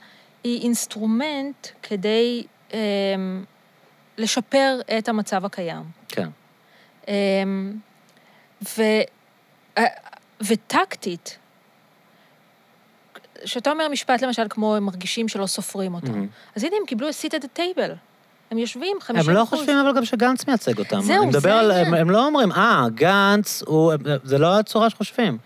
היא 0.44 0.62
אינסטרומנט 0.62 1.68
כדי 1.84 2.44
אמ, 2.74 3.44
לשפר 4.18 4.80
את 4.98 5.10
המצב 5.10 5.46
הקיים. 5.46 5.84
כן. 6.08 6.30
אמ, 7.08 7.74
ו, 8.78 8.82
אה, 9.78 9.86
וטקטית, 10.48 11.38
כשאתה 13.44 13.72
אומר 13.72 13.88
משפט, 13.88 14.22
למשל, 14.22 14.44
כמו 14.50 14.76
הם 14.76 14.84
מרגישים 14.84 15.28
שלא 15.28 15.48
סופרים 15.48 15.94
אותם, 15.94 16.12
מהמם. 16.12 16.28
אז 16.56 16.64
הנה, 16.64 16.76
הם 16.80 16.86
קיבלו 16.88 17.10
a 17.10 17.12
seat 17.12 17.34
at 17.34 17.44
the 17.44 17.60
table. 17.60 17.94
הם 18.52 18.58
יושבים, 18.58 18.98
50 19.02 19.30
הם 19.30 19.36
לא 19.36 19.46
חושבים 19.46 19.78
אבל 19.78 19.96
גם 19.96 20.06
שגנץ 20.06 20.48
מייצג 20.48 20.80
אותם. 20.80 21.02
זהו, 21.02 21.18
אני 21.18 21.26
מדבר 21.26 21.42
זה 21.42 21.60
על... 21.60 21.72
הם, 21.72 21.78
העניין. 21.78 21.94
הם 21.94 22.10
לא 22.10 22.26
אומרים, 22.26 22.52
אה, 22.52 22.86
גנץ 22.94 23.64
הוא... 23.66 23.94
זה 24.24 24.38
לא 24.38 24.60
הצורה 24.60 24.90
שחושבים. 24.90 25.38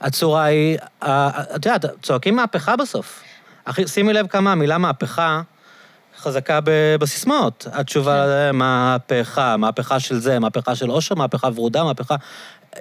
הצורה 0.00 0.44
היא... 0.44 0.78
את 0.98 1.66
יודעת, 1.66 1.84
צועקים 2.02 2.36
מהפכה 2.36 2.76
בסוף. 2.76 3.22
אחי, 3.64 3.86
שימי 3.86 4.12
לב 4.12 4.26
כמה 4.26 4.52
המילה 4.52 4.78
מהפכה 4.78 5.42
חזקה 6.18 6.58
בסיסמאות. 7.00 7.66
התשובה, 7.72 8.24
כן. 8.26 8.56
מהפכה, 8.56 9.56
מהפכה 9.56 10.00
של 10.00 10.18
זה, 10.18 10.38
מהפכה 10.38 10.74
של 10.74 10.90
עושר, 10.90 11.14
מהפכה 11.14 11.48
ורודה, 11.54 11.84
מהפכה... 11.84 12.14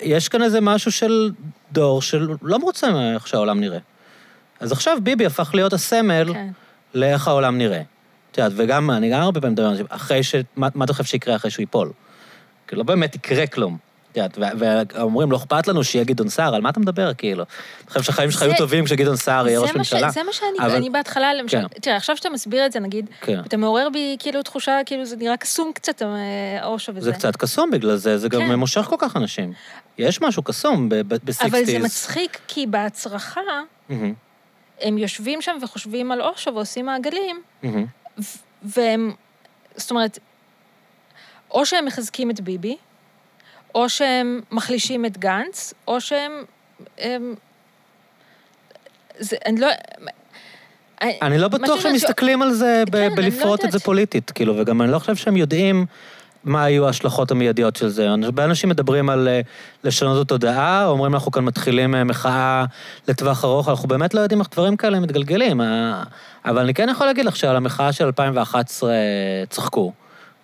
יש 0.01 0.29
כאן 0.29 0.43
איזה 0.43 0.61
משהו 0.61 0.91
של 0.91 1.31
דור 1.71 2.01
של 2.01 2.29
לא 2.41 2.59
מרוצה 2.59 2.91
מאיך 2.91 3.27
שהעולם 3.27 3.59
נראה. 3.59 3.79
אז 4.59 4.71
עכשיו 4.71 4.97
ביבי 5.03 5.25
הפך 5.25 5.51
להיות 5.53 5.73
הסמל 5.73 6.33
כן. 6.33 6.47
לאיך 6.93 7.27
העולם 7.27 7.57
נראה. 7.57 7.81
את 8.31 8.37
יודעת, 8.37 8.51
וגם, 8.55 8.91
אני 8.91 9.09
גם 9.11 9.21
הרבה 9.21 9.41
פעמים 9.41 9.53
מדבר 9.53 9.67
על 9.67 9.75
זה, 9.75 9.83
אחרי 9.89 10.23
ש... 10.23 10.35
מה, 10.55 10.67
מה 10.75 10.85
אתה 10.85 10.93
חושב 10.93 11.03
שיקרה 11.03 11.35
אחרי 11.35 11.51
שהוא 11.51 11.63
ייפול? 11.63 11.91
כי 12.67 12.75
לא 12.75 12.83
באמת 12.83 13.15
יקרה 13.15 13.47
כלום. 13.47 13.77
את 14.11 14.17
יודעת, 14.17 14.37
ואומרים, 14.95 15.31
לא 15.31 15.37
אכפת 15.37 15.67
לנו 15.67 15.83
שיהיה 15.83 16.05
גדעון 16.05 16.29
סער, 16.29 16.55
על 16.55 16.61
מה 16.61 16.69
אתה 16.69 16.79
מדבר, 16.79 17.13
כאילו? 17.13 17.43
אתה 17.83 17.91
חושב 17.91 18.03
שהחיים 18.05 18.31
שלך 18.31 18.41
היו 18.41 18.53
טובים 18.57 18.85
כשגדעון 18.85 19.15
סער 19.15 19.47
יהיה 19.47 19.59
ראש 19.59 19.75
ממשלה? 19.75 20.09
זה 20.09 20.23
מה 20.23 20.33
שאני, 20.33 20.67
אבל- 20.67 20.75
אני 20.75 20.89
בהתחלה, 20.89 21.33
למשל, 21.33 21.61
כן. 21.61 21.79
תראה, 21.81 21.95
עכשיו 21.95 22.17
שאתה 22.17 22.29
מסביר 22.29 22.65
את 22.65 22.71
זה, 22.71 22.79
נגיד, 22.79 23.09
כן. 23.21 23.39
אתה 23.47 23.57
מעורר 23.57 23.87
בי 23.93 24.15
כאילו 24.19 24.43
תחושה, 24.43 24.79
כאילו 24.85 25.05
זה 25.05 25.15
נראה 25.15 25.37
קסום 25.37 25.71
קצת, 25.75 26.01
אה, 26.01 26.07
אושר 26.65 26.91
וזה. 26.95 27.05
זה 27.05 27.13
קצת 27.13 27.35
קסום 27.35 27.71
בגלל 27.71 27.95
זה, 27.95 28.17
זה 28.17 28.29
גם 28.29 28.41
כן. 28.41 28.55
מושך 28.55 28.81
כל 28.81 28.95
כך 28.99 29.17
אנשים. 29.17 29.53
יש 29.97 30.21
משהו 30.21 30.43
קסום 30.43 30.89
בסיקסטיז. 30.89 31.53
אבל 31.53 31.65
זה 31.65 31.79
מצחיק, 31.79 32.39
כי 32.47 32.67
בהצרחה, 32.67 33.41
הם 34.81 34.97
יושבים 34.97 35.41
שם 35.41 35.57
וחושבים 35.61 36.11
על 36.11 36.21
אושר 36.21 36.55
ועושים 36.55 36.85
מעגלים, 36.85 37.41
ו- 37.63 37.67
והם, 38.63 39.11
זאת 39.75 39.91
אומרת, 39.91 40.19
או 41.51 41.65
שהם 41.65 41.85
מחזקים 41.85 42.31
את 42.31 42.41
ביבי, 42.41 42.77
או 43.75 43.89
שהם 43.89 44.41
מחלישים 44.51 45.05
את 45.05 45.17
גנץ, 45.17 45.73
או 45.87 46.01
שהם... 46.01 46.31
הם, 46.97 47.35
זה, 49.19 49.37
אני 49.45 49.59
לא... 49.59 49.67
אני 51.01 51.37
לא 51.37 51.47
בטוח 51.47 51.65
שהם 51.65 51.77
אומרת, 51.77 52.03
מסתכלים 52.03 52.41
על 52.41 52.51
זה 52.51 52.83
כן, 52.91 53.09
לא 53.09 53.15
בלפרוט 53.15 53.65
את 53.65 53.71
זה. 53.71 53.79
פוליטית, 53.79 54.31
כאילו, 54.31 54.57
וגם 54.57 54.81
אני 54.81 54.91
לא 54.91 54.99
חושב 54.99 55.15
שהם 55.15 55.37
יודעים 55.37 55.85
מה 56.43 56.63
היו 56.63 56.85
ההשלכות 56.85 57.31
המיידיות 57.31 57.75
של 57.75 57.87
זה. 57.87 58.09
הרבה 58.23 58.45
אנשים 58.45 58.69
מדברים 58.69 59.09
על 59.09 59.27
אה, 59.27 59.41
לשנות 59.83 60.17
את 60.17 60.21
התודעה, 60.25 60.85
אומרים 60.85 61.13
אנחנו 61.13 61.31
כאן 61.31 61.43
מתחילים 61.43 61.95
אה, 61.95 62.03
מחאה 62.03 62.65
לטווח 63.07 63.45
ארוך, 63.45 63.69
אנחנו 63.69 63.87
באמת 63.87 64.13
לא 64.13 64.19
יודעים 64.19 64.39
איך 64.39 64.49
דברים 64.51 64.77
כאלה 64.77 64.99
מתגלגלים. 64.99 65.61
אה, 65.61 66.03
אבל 66.45 66.61
אני 66.61 66.73
כן 66.73 66.89
יכול 66.89 67.07
להגיד 67.07 67.25
לך 67.25 67.35
שעל 67.35 67.55
המחאה 67.55 67.91
של 67.91 68.05
2011 68.05 68.93
צחקו. 69.49 69.93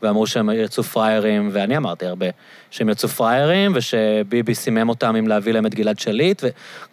ואמרו 0.02 0.28
שהם 0.28 0.50
יצאו 0.50 0.84
פראיירים, 0.84 1.50
ואני 1.52 1.78
אמרתי 1.78 2.06
הרבה, 2.06 2.26
שהם 2.72 2.90
יצאו 2.90 3.10
פראיירים, 3.10 3.72
ושביבי 3.76 4.56
סימם 4.56 4.90
אותם 4.90 5.16
עם 5.16 5.28
להביא 5.28 5.54
להם 5.54 5.66
את 5.66 5.76
גלעד 5.76 6.00
שליט, 6.00 6.44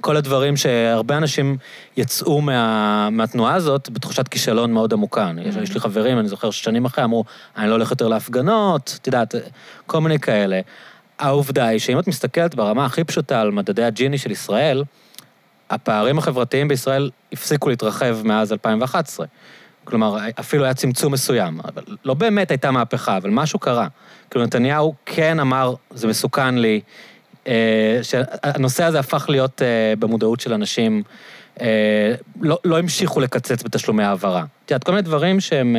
וכל 0.01 0.17
הדברים 0.17 0.57
שהרבה 0.57 1.17
אנשים 1.17 1.57
יצאו 1.97 2.41
מה, 2.41 3.11
מהתנועה 3.11 3.55
הזאת 3.55 3.91
בתחושת 3.91 4.29
כישלון 4.29 4.73
מאוד 4.73 4.93
עמוקה. 4.93 5.31
Mm-hmm. 5.37 5.49
יש, 5.49 5.57
יש 5.57 5.75
לי 5.75 5.81
חברים, 5.81 6.19
אני 6.19 6.29
זוכר 6.29 6.51
ששנים 6.51 6.85
אחרי 6.85 7.05
אמרו, 7.05 7.25
אני 7.57 7.69
לא 7.69 7.73
הולך 7.73 7.91
יותר 7.91 8.09
להפגנות, 8.09 8.99
את 9.01 9.07
יודעת, 9.07 9.35
כל 9.87 10.01
מיני 10.01 10.19
כאלה. 10.19 10.61
העובדה 11.19 11.67
היא 11.67 11.79
שאם 11.79 11.99
את 11.99 12.09
מסתכלת 12.09 12.55
ברמה 12.55 12.85
הכי 12.85 13.05
פשוטה 13.05 13.41
על 13.41 13.51
מדדי 13.51 13.85
הג'יני 13.85 14.19
של 14.19 14.31
ישראל, 14.31 14.85
הפערים 15.71 16.19
החברתיים 16.19 16.69
בישראל 16.69 17.11
הפסיקו 17.33 17.69
להתרחב 17.69 18.19
מאז 18.25 18.53
2011. 18.53 19.27
כלומר, 19.85 20.17
אפילו 20.41 20.65
היה 20.65 20.75
צמצום 20.75 21.13
מסוים, 21.13 21.61
אבל 21.65 21.83
לא 22.05 22.15
באמת 22.15 22.51
הייתה 22.51 22.71
מהפכה, 22.71 23.17
אבל 23.17 23.31
משהו 23.31 23.59
קרה. 23.59 23.89
כאילו, 24.31 24.45
נתניהו 24.45 24.95
כן 25.07 25.41
אמר, 25.41 25.75
זה 25.91 26.07
מסוכן 26.09 26.55
לי, 26.55 26.81
אה, 27.47 27.99
שהנושא 28.03 28.85
הזה 28.85 28.99
הפך 28.99 29.27
להיות 29.29 29.63
אה, 29.63 29.95
במודעות 29.99 30.41
של 30.41 30.53
אנשים, 30.53 31.03
אה, 31.61 32.15
לא, 32.41 32.59
לא 32.65 32.79
המשיכו 32.79 33.21
לקצץ 33.21 33.63
בתשלומי 33.63 34.05
העברה. 34.05 34.45
את 34.65 34.71
יודעת, 34.71 34.85
כל 34.85 34.93
מיני 34.93 35.03
דברים 35.03 35.41
שהם... 35.41 35.77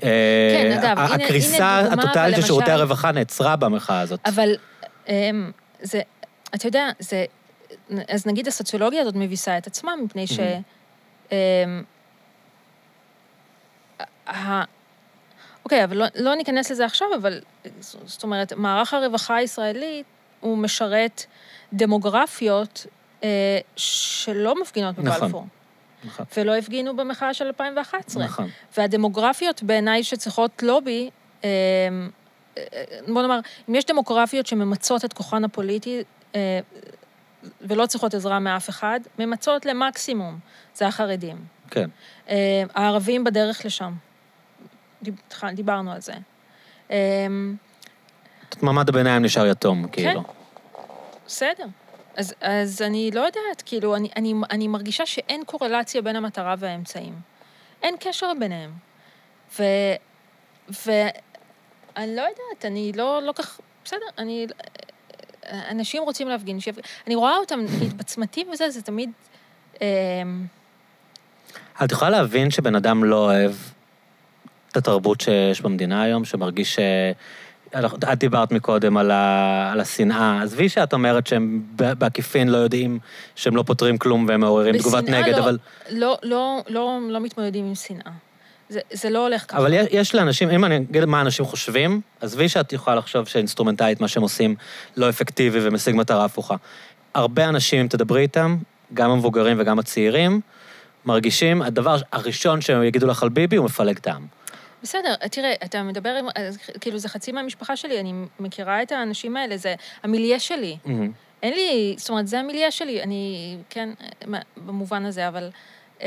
כן, 0.00 0.78
אגב, 0.78 0.98
הנה, 0.98 1.14
הקריסה 1.14 1.78
הטוטלית 1.78 2.36
של 2.36 2.42
שירותי 2.42 2.70
הרווחה 2.70 3.12
נעצרה 3.12 3.56
במחאה 3.56 4.00
הזאת. 4.00 4.20
אבל 4.26 4.48
זה, 5.82 6.00
אתה 6.54 6.68
יודע, 6.68 6.88
זה, 6.98 7.24
אז 8.08 8.26
נגיד 8.26 8.48
הסוציולוגיה 8.48 9.02
הזאת 9.02 9.14
מביסה 9.14 9.58
את 9.58 9.66
עצמה, 9.66 9.92
מפני 10.04 10.26
ש... 10.26 10.40
אוקיי, 15.64 15.84
אבל 15.84 15.96
לא, 15.96 16.06
לא 16.14 16.34
ניכנס 16.34 16.70
לזה 16.70 16.84
עכשיו, 16.84 17.06
אבל 17.20 17.40
זאת 18.04 18.22
אומרת, 18.22 18.52
מערך 18.52 18.94
הרווחה 18.94 19.36
הישראלי 19.36 20.02
הוא 20.40 20.58
משרת 20.58 21.24
דמוגרפיות 21.72 22.86
אה, 23.24 23.58
שלא 23.76 24.60
מפגינות 24.60 24.94
בבלפור. 24.94 25.26
נכון. 25.26 25.48
נכון. 26.04 26.26
ולא 26.36 26.56
הפגינו 26.56 26.96
במחאה 26.96 27.34
של 27.34 27.46
2011. 27.46 28.24
נכון. 28.24 28.48
והדמוגרפיות 28.76 29.62
בעיניי 29.62 30.04
שצריכות 30.04 30.62
לובי, 30.62 31.10
אה, 31.44 31.48
אה, 32.58 32.62
בוא 33.08 33.22
נאמר, 33.22 33.40
אם 33.68 33.74
יש 33.74 33.84
דמוגרפיות 33.84 34.46
שממצות 34.46 35.04
את 35.04 35.12
כוחן 35.12 35.44
הפוליטי 35.44 36.02
אה, 36.34 36.60
ולא 37.60 37.86
צריכות 37.86 38.14
עזרה 38.14 38.38
מאף 38.38 38.68
אחד, 38.68 39.00
ממצות 39.18 39.66
למקסימום, 39.66 40.38
זה 40.74 40.86
החרדים. 40.86 41.36
כן. 41.70 41.90
אה, 42.28 42.62
הערבים 42.74 43.24
בדרך 43.24 43.66
לשם. 43.66 43.92
דיברנו 45.54 45.92
על 45.92 46.00
זה. 46.00 46.12
אמ, 46.90 47.56
מעמד 48.62 48.88
הביניים 48.88 49.24
נשאר 49.24 49.46
יתום, 49.46 49.88
כאילו. 49.88 50.24
כן, 50.24 50.30
בסדר. 51.26 51.66
אז, 52.16 52.34
אז 52.40 52.82
אני 52.82 53.10
לא 53.14 53.20
יודעת, 53.20 53.62
כאילו, 53.66 53.96
אני, 53.96 54.08
אני, 54.16 54.34
אני 54.50 54.68
מרגישה 54.68 55.06
שאין 55.06 55.44
קורלציה 55.44 56.02
בין 56.02 56.16
המטרה 56.16 56.54
והאמצעים. 56.58 57.14
אין 57.82 57.94
קשר 58.00 58.32
ביניהם. 58.40 58.72
ו... 59.58 59.62
ואני 60.68 62.16
לא 62.16 62.20
יודעת, 62.20 62.64
אני 62.64 62.92
לא, 62.96 63.22
לא 63.22 63.32
כך... 63.32 63.60
בסדר, 63.84 64.06
אני... 64.18 64.46
אנשים 65.52 66.02
רוצים 66.02 66.28
להפגין, 66.28 66.60
שיפ... 66.60 66.76
אני 67.06 67.14
רואה 67.14 67.36
אותם, 67.36 67.60
בצמתים 67.96 68.48
וזה, 68.52 68.70
זה 68.70 68.82
תמיד... 68.82 69.10
אה... 69.82 69.86
את 71.84 71.92
יכולה 71.92 72.10
להבין 72.10 72.50
שבן 72.50 72.74
אדם 72.74 73.04
לא 73.04 73.16
אוהב 73.16 73.52
את 74.74 74.78
התרבות 74.78 75.20
שיש 75.20 75.60
במדינה 75.60 76.02
היום, 76.02 76.24
שמרגיש 76.24 76.74
ש... 76.74 76.78
את 78.12 78.18
דיברת 78.18 78.52
מקודם 78.52 78.96
על, 78.96 79.10
ה... 79.10 79.72
על 79.72 79.80
השנאה. 79.80 80.42
עזבי 80.42 80.68
שאת 80.68 80.92
אומרת 80.92 81.26
שהם 81.26 81.62
בעקיפין 81.74 82.48
לא 82.48 82.56
יודעים 82.56 82.98
שהם 83.34 83.56
לא 83.56 83.62
פותרים 83.62 83.98
כלום 83.98 84.26
והם 84.28 84.40
מעוררים 84.40 84.78
תגובת 84.78 85.04
נגד, 85.08 85.34
לא, 85.34 85.38
אבל... 85.38 85.58
לא, 85.90 86.18
לא, 86.22 86.62
לא, 86.68 86.98
לא 87.08 87.20
מתמודדים 87.20 87.64
עם 87.64 87.74
שנאה. 87.74 88.12
זה, 88.68 88.80
זה 88.92 89.10
לא 89.10 89.22
הולך 89.22 89.44
ככה. 89.48 89.58
אבל 89.58 89.72
יש, 89.72 89.86
יש 89.90 90.14
לאנשים, 90.14 90.50
אם 90.50 90.64
אני 90.64 90.76
אגיד 90.76 91.04
מה 91.04 91.20
אנשים 91.20 91.44
חושבים, 91.44 92.00
עזבי 92.20 92.48
שאת 92.48 92.72
יכולה 92.72 92.96
לחשוב 92.96 93.28
שאינסטרומנטלית 93.28 94.00
מה 94.00 94.08
שהם 94.08 94.22
עושים 94.22 94.54
לא 94.96 95.08
אפקטיבי 95.08 95.58
ומשיג 95.62 95.96
מטרה 95.96 96.24
הפוכה. 96.24 96.56
הרבה 97.14 97.48
אנשים, 97.48 97.80
אם 97.80 97.88
תדברי 97.88 98.22
איתם, 98.22 98.56
גם 98.94 99.10
המבוגרים 99.10 99.56
וגם 99.60 99.78
הצעירים, 99.78 100.40
מרגישים, 101.04 101.62
הדבר 101.62 101.96
הראשון 102.12 102.60
שהם 102.60 102.82
יגידו 102.82 103.06
לך 103.06 103.22
על 103.22 103.28
ביבי 103.28 103.56
הוא 103.56 103.64
מפלג 103.64 103.96
את 103.96 104.06
העם. 104.06 104.26
בסדר, 104.84 105.14
תראה, 105.30 105.54
אתה 105.64 105.82
מדבר 105.82 106.10
עם, 106.10 106.26
כאילו, 106.80 106.98
זה 106.98 107.08
חצי 107.08 107.32
מהמשפחה 107.32 107.76
שלי, 107.76 108.00
אני 108.00 108.12
מכירה 108.40 108.82
את 108.82 108.92
האנשים 108.92 109.36
האלה, 109.36 109.56
זה 109.56 109.74
המיליה 110.02 110.38
שלי. 110.38 110.76
Mm-hmm. 110.84 110.88
אין 111.42 111.54
לי, 111.54 111.94
זאת 111.98 112.10
אומרת, 112.10 112.26
זה 112.26 112.40
המיליה 112.40 112.70
שלי, 112.70 113.02
אני, 113.02 113.56
כן, 113.70 113.90
במובן 114.56 115.04
הזה, 115.04 115.28
אבל... 115.28 115.50
אמ, 116.00 116.06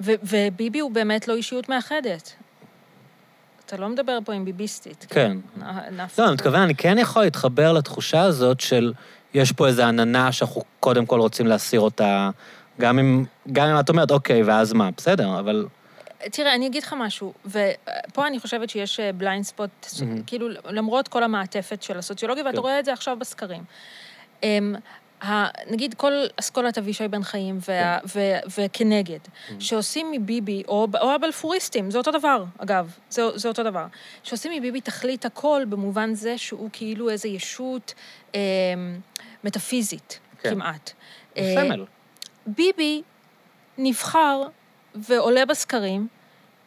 ו, 0.00 0.12
וביבי 0.22 0.78
הוא 0.78 0.90
באמת 0.90 1.28
לא 1.28 1.34
אישיות 1.34 1.68
מאחדת. 1.68 2.32
אתה 3.66 3.76
לא 3.76 3.88
מדבר 3.88 4.18
פה 4.24 4.32
עם 4.32 4.44
ביביסטית. 4.44 5.06
כן. 5.08 5.36
לא, 6.18 6.24
אני 6.24 6.32
מתכוון, 6.32 6.60
אני 6.60 6.74
כן 6.74 6.98
יכול 6.98 7.22
להתחבר 7.22 7.72
לתחושה 7.72 8.22
הזאת 8.22 8.60
של, 8.60 8.92
יש 9.34 9.52
פה 9.52 9.66
איזו 9.66 9.82
עננה 9.82 10.32
שאנחנו 10.32 10.62
קודם 10.80 11.06
כל 11.06 11.20
רוצים 11.20 11.46
להסיר 11.46 11.80
אותה, 11.80 12.30
גם 12.80 12.98
אם, 12.98 13.24
גם 13.52 13.68
אם 13.68 13.80
את 13.80 13.88
אומרת, 13.88 14.10
אוקיי, 14.10 14.42
ואז 14.42 14.72
מה? 14.72 14.90
בסדר, 14.96 15.38
אבל... 15.38 15.66
תראה, 16.32 16.54
אני 16.54 16.66
אגיד 16.66 16.82
לך 16.82 16.94
משהו, 16.98 17.32
ופה 17.46 18.26
אני 18.26 18.38
חושבת 18.38 18.70
שיש 18.70 19.00
בליינד 19.00 19.44
ספוט, 19.44 19.70
mm-hmm. 19.84 20.04
כאילו, 20.26 20.48
למרות 20.64 21.08
כל 21.08 21.22
המעטפת 21.22 21.82
של 21.82 21.98
הסוציולוגיה, 21.98 22.44
ואתה 22.44 22.56
כן. 22.56 22.62
רואה 22.62 22.78
את 22.78 22.84
זה 22.84 22.92
עכשיו 22.92 23.16
בסקרים. 23.18 23.64
אמ, 24.42 24.74
נגיד 25.70 25.94
כל 25.94 26.12
אסכולת 26.36 26.78
אבישי 26.78 27.08
בן 27.08 27.22
חיים 27.22 27.58
וה, 27.68 27.98
כן. 28.00 28.06
ו, 28.06 28.20
וכנגד, 28.60 29.18
mm-hmm. 29.18 29.52
שעושים 29.58 30.10
מביבי, 30.12 30.62
או, 30.68 30.86
או 31.00 31.10
הבלפוריסטים, 31.10 31.90
זה 31.90 31.98
אותו 31.98 32.10
דבר, 32.10 32.44
אגב, 32.58 32.96
זה, 33.10 33.22
זה 33.34 33.48
אותו 33.48 33.62
דבר, 33.62 33.86
שעושים 34.22 34.52
מביבי 34.52 34.80
תכלית 34.80 35.24
הכל 35.24 35.62
במובן 35.68 36.14
זה 36.14 36.38
שהוא 36.38 36.70
כאילו 36.72 37.10
איזו 37.10 37.28
ישות 37.28 37.94
אה, 38.34 38.40
מטאפיזית, 39.44 40.18
כן. 40.40 40.50
כמעט. 40.50 40.92
סמל. 41.34 41.80
אה, 41.80 41.86
ביבי 42.46 43.02
נבחר 43.78 44.42
ועולה 44.94 45.46
בסקרים 45.46 46.08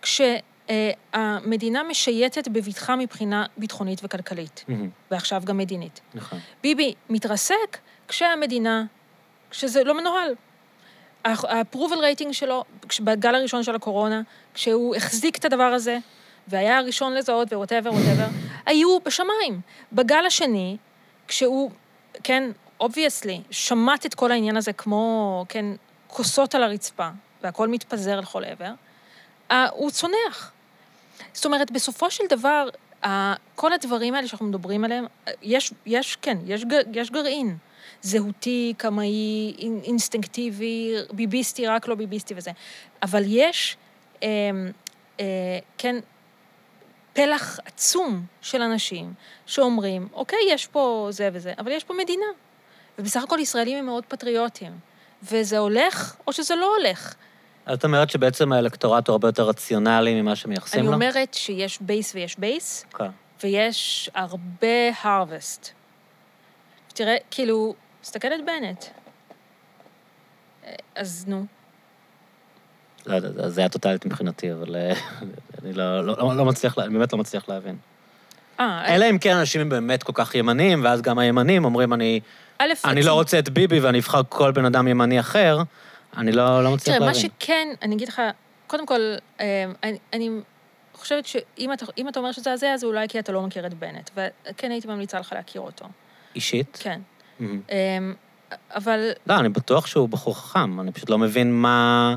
כשהמדינה 0.01 1.83
משייטת 1.83 2.47
בבטחה 2.47 2.95
מבחינה 2.95 3.45
ביטחונית 3.57 4.01
וכלכלית, 4.03 4.65
mm-hmm. 4.67 4.73
ועכשיו 5.11 5.41
גם 5.45 5.57
מדינית. 5.57 6.01
נכון. 6.13 6.39
ביבי 6.63 6.93
מתרסק 7.09 7.77
כשהמדינה, 8.07 8.85
כשזה 9.49 9.83
לא 9.83 9.97
מנוהל. 9.97 10.35
ה-approval 11.25 11.95
rating 11.95 12.33
שלו, 12.33 12.63
בגל 13.01 13.35
הראשון 13.35 13.63
של 13.63 13.75
הקורונה, 13.75 14.21
כשהוא 14.53 14.95
החזיק 14.95 15.37
את 15.37 15.45
הדבר 15.45 15.63
הזה, 15.63 15.97
והיה 16.47 16.77
הראשון 16.77 17.13
לזהות 17.13 17.53
whatever, 17.53 17.93
whatever, 17.93 18.27
היו 18.65 18.99
בשמיים. 18.99 19.61
בגל 19.93 20.25
השני, 20.25 20.77
כשהוא, 21.27 21.71
כן, 22.23 22.51
obviously, 22.79 23.41
שמט 23.51 24.05
את 24.05 24.13
כל 24.13 24.31
העניין 24.31 24.57
הזה 24.57 24.73
כמו, 24.73 25.45
כן, 25.49 25.65
כוסות 26.07 26.55
על 26.55 26.63
הרצפה, 26.63 27.09
והכל 27.43 27.67
מתפזר 27.67 28.19
לכל 28.19 28.43
עבר, 28.43 28.73
הוא 29.71 29.91
צונח. 29.91 30.51
זאת 31.33 31.45
אומרת, 31.45 31.71
בסופו 31.71 32.11
של 32.11 32.23
דבר, 32.29 32.69
כל 33.55 33.73
הדברים 33.73 34.15
האלה 34.15 34.27
שאנחנו 34.27 34.45
מדברים 34.45 34.83
עליהם, 34.83 35.05
יש, 35.41 35.73
יש 35.85 36.15
כן, 36.15 36.37
יש, 36.45 36.65
יש 36.93 37.11
גרעין. 37.11 37.57
זהותי, 38.01 38.73
קמאי, 38.77 39.55
אינסטינקטיבי, 39.83 40.95
ביביסטי, 41.11 41.67
רק 41.67 41.87
לא 41.87 41.95
ביביסטי 41.95 42.33
וזה. 42.37 42.51
אבל 43.03 43.23
יש, 43.25 43.77
אה, 44.23 44.29
אה, 45.19 45.25
כן, 45.77 45.95
פלח 47.13 47.59
עצום 47.65 48.25
של 48.41 48.61
אנשים 48.61 49.13
שאומרים, 49.45 50.07
אוקיי, 50.13 50.39
יש 50.49 50.67
פה 50.67 51.07
זה 51.11 51.29
וזה, 51.33 51.53
אבל 51.59 51.71
יש 51.71 51.83
פה 51.83 51.93
מדינה. 51.93 52.25
ובסך 52.99 53.23
הכל 53.23 53.39
ישראלים 53.39 53.77
הם 53.77 53.85
מאוד 53.85 54.05
פטריוטים. 54.05 54.71
וזה 55.23 55.57
הולך, 55.57 56.15
או 56.27 56.33
שזה 56.33 56.55
לא 56.55 56.75
הולך. 56.77 57.15
את 57.73 57.85
אומרת 57.85 58.09
שבעצם 58.09 58.51
האלקטורט 58.51 59.07
הוא 59.07 59.13
הרבה 59.13 59.27
יותר 59.27 59.43
רציונלי 59.43 60.21
ממה 60.21 60.35
שמייחסים 60.35 60.85
לו? 60.85 60.87
אני 60.87 60.95
אומרת 60.95 61.33
שיש 61.33 61.81
base 61.81 62.15
ויש 62.15 62.39
base, 62.39 62.85
okay. 62.93 63.03
ויש 63.43 64.09
הרבה 64.15 64.67
הרווסט. 65.01 65.69
תראה, 66.93 67.15
כאילו, 67.31 67.75
תסתכל 68.01 68.27
על 68.27 68.39
בנט. 68.45 68.85
אז 70.95 71.25
נו. 71.27 71.45
לא 73.05 73.15
יודע, 73.15 73.49
זה 73.49 73.61
היה 73.61 73.69
טוטאלית 73.69 74.05
מבחינתי, 74.05 74.53
אבל 74.53 74.75
אה, 74.75 74.93
אני 75.61 75.73
לא, 75.73 76.05
לא, 76.05 76.35
לא 76.35 76.45
מצליח, 76.45 76.79
אני 76.79 76.93
באמת 76.93 77.13
לא 77.13 77.19
מצליח 77.19 77.49
להבין. 77.49 77.77
אה... 78.59 78.95
אלא 78.95 79.09
אם 79.09 79.17
כן 79.17 79.35
אנשים 79.35 79.61
הם 79.61 79.69
באמת 79.69 80.03
כל 80.03 80.13
כך 80.15 80.35
ימנים, 80.35 80.83
ואז 80.83 81.01
גם 81.01 81.19
הימנים 81.19 81.65
אומרים, 81.65 81.93
אני, 81.93 82.19
אני 82.85 83.03
לא 83.03 83.13
רוצה 83.13 83.39
את 83.39 83.49
ביבי 83.49 83.79
ואני 83.79 83.99
אבחר 83.99 84.21
כל 84.29 84.51
בן 84.51 84.65
אדם 84.65 84.87
ימני 84.87 85.19
אחר, 85.19 85.57
אני 86.17 86.31
לא, 86.31 86.63
לא 86.63 86.71
מצליח 86.71 86.99
להבין. 86.99 87.13
תראה, 87.13 87.29
מה 87.29 87.33
שכן, 87.39 87.67
אני 87.81 87.95
אגיד 87.95 88.07
לך, 88.07 88.21
קודם 88.67 88.85
כל, 88.85 89.01
אה, 89.39 89.65
אני, 89.83 89.97
אני 90.13 90.29
חושבת 90.93 91.25
שאם 91.25 91.73
אתה, 91.73 91.85
אתה 92.09 92.19
אומר 92.19 92.31
שזה 92.31 92.51
הזה, 92.51 92.73
אז 92.73 92.83
אולי 92.83 93.07
כי 93.07 93.19
אתה 93.19 93.31
לא 93.31 93.41
מכיר 93.41 93.65
את 93.65 93.73
בנט. 93.73 94.09
וכן 94.15 94.71
הייתי 94.71 94.87
ממליצה 94.87 95.19
לך 95.19 95.33
להכיר 95.33 95.61
אותו. 95.61 95.85
אישית? 96.35 96.77
כן. 96.81 96.99
אמ, 97.39 97.45
אבל 98.69 99.09
לא, 99.27 99.35
אני 99.35 99.49
בטוח 99.49 99.85
שהוא 99.85 100.09
בחור 100.09 100.37
חכם, 100.37 100.79
אני 100.79 100.91
פשוט 100.91 101.09
לא 101.09 101.17
מבין 101.17 101.61
מה... 101.61 102.15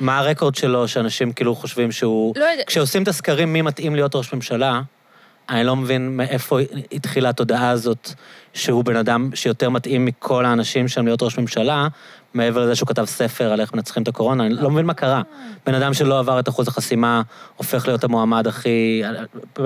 מה 0.00 0.18
הרקורד 0.18 0.54
שלו, 0.54 0.88
שאנשים 0.88 1.32
כאילו 1.32 1.54
חושבים 1.54 1.92
שהוא... 1.92 2.34
לא 2.36 2.44
יודע, 2.44 2.62
כשעושים 2.66 3.02
את 3.02 3.08
הסקרים 3.08 3.52
מי 3.52 3.62
מתאים 3.62 3.94
להיות 3.94 4.14
ראש 4.14 4.32
ממשלה, 4.32 4.80
אני 5.48 5.64
לא 5.64 5.76
מבין 5.76 6.16
מאיפה 6.16 6.58
התחילה 6.92 7.28
התודעה 7.28 7.70
הזאת 7.70 8.10
שהוא 8.54 8.84
בן 8.84 8.96
אדם 8.96 9.30
שיותר 9.34 9.70
מתאים 9.70 10.04
מכל 10.04 10.44
האנשים 10.44 10.88
שם 10.88 11.04
להיות 11.04 11.22
ראש 11.22 11.38
ממשלה, 11.38 11.88
מעבר 12.34 12.60
לזה 12.64 12.74
שהוא 12.74 12.86
כתב 12.86 13.04
ספר 13.04 13.52
על 13.52 13.60
איך 13.60 13.74
מנצחים 13.74 14.02
את 14.02 14.08
הקורונה, 14.08 14.46
אני 14.46 14.54
לא 14.54 14.70
מבין 14.70 14.86
מה 14.86 14.94
קרה. 14.94 15.22
בן 15.66 15.74
אדם 15.74 15.94
שלא 15.94 16.18
עבר 16.18 16.40
את 16.40 16.48
אחוז 16.48 16.68
החסימה, 16.68 17.22
הופך 17.56 17.86
להיות 17.88 18.04
המועמד 18.04 18.46
הכי... 18.46 19.02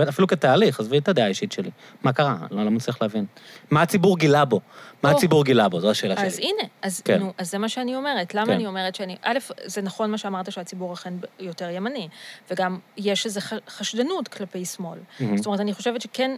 אפילו 0.09 0.27
כתהליך, 0.27 0.81
עזבי 0.81 0.99
את 0.99 1.09
הדעה 1.09 1.25
האישית 1.25 1.53
שלי. 1.53 1.71
מה 2.03 2.13
קרה? 2.13 2.37
אני 2.51 2.59
לא, 2.59 2.65
לא 2.65 2.71
מצליח 2.71 3.03
להבין. 3.03 3.25
מה 3.71 3.83
הציבור 3.83 4.19
גילה 4.19 4.45
בו? 4.45 4.61
מה. 5.03 5.11
הציבור 5.11 5.45
גילה 5.45 5.69
בו? 5.69 5.81
זו 5.81 5.91
השאלה 5.91 6.15
אז 6.15 6.37
שלי. 6.37 6.45
הנה, 6.45 6.69
אז, 6.83 7.01
כן. 7.01 7.19
נו, 7.19 7.33
אז 7.39 7.51
זה 7.51 7.59
מה 7.59 7.69
שאני 7.69 7.97
אומרת. 7.97 8.35
למה 8.35 8.47
כן. 8.47 8.53
אני 8.53 8.67
אומרת 8.67 8.95
שאני... 8.95 9.17
א', 9.23 9.39
זה 9.65 9.83
נכון 9.83 10.11
מה 10.11 10.19
שאמרת 10.19 10.53
שהציבור 10.53 10.93
אכן 10.93 11.15
יותר 11.41 11.71
ימני, 11.71 12.09
וגם 12.51 12.79
יש 12.97 13.27
איזו 13.27 13.41
חשדנות 13.69 14.29
כלפי 14.29 14.65
שמאל. 14.65 14.99
זאת 15.37 15.47
אומרת, 15.47 15.61
אני 15.61 15.75
חושבת 15.75 16.01
שכן, 16.01 16.37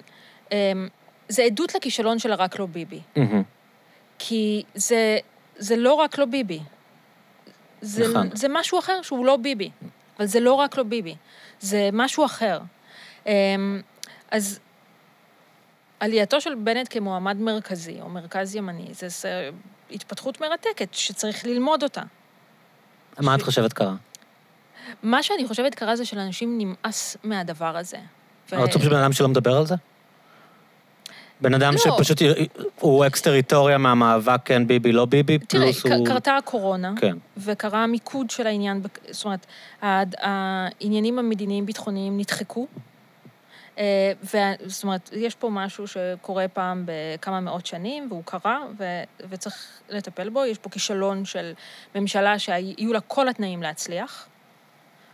אמ, 0.53 0.89
זה 1.29 1.43
עדות 1.43 1.75
לכישלון 1.75 2.19
של 2.19 2.33
הרק 2.33 2.59
לא 2.59 2.67
ביבי. 2.67 3.01
כי 4.19 4.63
זה, 4.75 5.19
זה 5.59 5.77
לא 5.77 5.95
רק 5.95 6.19
לא 6.19 6.25
ביבי. 6.25 6.61
זה, 7.81 8.09
נכון. 8.09 8.31
זה 8.37 8.47
משהו 8.51 8.79
אחר 8.79 9.03
שהוא 9.03 9.27
לא 9.27 9.37
ביבי. 9.37 9.71
אבל 10.19 10.27
זה 10.27 10.41
לא 10.41 10.53
רק 10.53 10.77
לא 10.77 10.83
ביבי. 10.83 11.17
זה 11.61 11.91
משהו 11.93 12.25
אחר. 12.25 12.61
אמ, 13.27 13.81
אז 14.31 14.61
עלייתו 16.01 16.41
של 16.41 16.55
בנט 16.55 16.87
כמועמד 16.91 17.37
מרכזי, 17.37 18.01
או 18.01 18.09
מרכז 18.09 18.55
ימני, 18.55 18.89
זה, 18.91 19.09
זה 19.09 19.51
התפתחות 19.91 20.41
מרתקת 20.41 20.95
שצריך 20.95 21.45
ללמוד 21.45 21.83
אותה. 21.83 22.03
מה 23.19 23.35
את 23.35 23.43
חושבת 23.43 23.73
קרה? 23.73 23.95
מה 25.03 25.23
שאני 25.23 25.49
חושבת 25.49 25.75
קרה 25.75 25.97
זה 25.97 26.05
שלאנשים 26.05 26.59
נמאס 26.59 27.17
מהדבר 27.25 27.77
הזה. 27.77 27.99
ו- 28.53 28.57
רוצים 28.61 28.81
שבן 28.83 28.97
אדם 28.97 29.13
שלא 29.13 29.29
מדבר 29.29 29.57
על 29.57 29.67
זה? 29.67 29.75
בן 31.41 31.55
אדם 31.55 31.73
לא. 31.73 31.79
שפשוט 31.79 32.19
הוא 32.81 33.07
אקס-טריטוריה 33.07 33.79
מהמאבק 33.79 34.41
כן 34.45 34.67
ביבי, 34.67 34.93
לא 34.93 35.05
ביבי, 35.05 35.39
תראה, 35.39 35.63
פלוס 35.63 35.87
הוא... 35.87 36.07
קרתה 36.07 36.37
הקורונה, 36.37 36.93
כן. 36.97 37.17
וקרה 37.37 37.85
המיקוד 37.85 38.31
של 38.31 38.47
העניין, 38.47 38.83
זאת 39.11 39.25
אומרת, 39.25 39.47
העניינים 39.83 41.19
המדיניים-ביטחוניים 41.19 42.19
נדחקו. 42.19 42.67
אה, 43.79 44.13
זאת 44.67 44.83
אומרת, 44.83 45.11
יש 45.13 45.35
פה 45.35 45.49
משהו 45.51 45.87
שקורה 45.87 46.49
פעם 46.49 46.85
בכמה 46.87 47.41
מאות 47.41 47.67
שנים, 47.67 48.07
והוא 48.11 48.23
קרה, 48.25 48.59
ו- 48.79 49.03
וצריך 49.31 49.67
לטפל 49.89 50.29
בו. 50.29 50.45
יש 50.45 50.59
פה 50.59 50.71
כישלון 50.71 51.25
של 51.25 51.53
ממשלה 51.95 52.39
שהיו 52.39 52.93
לה 52.93 53.01
כל 53.01 53.29
התנאים 53.29 53.63
להצליח, 53.63 54.27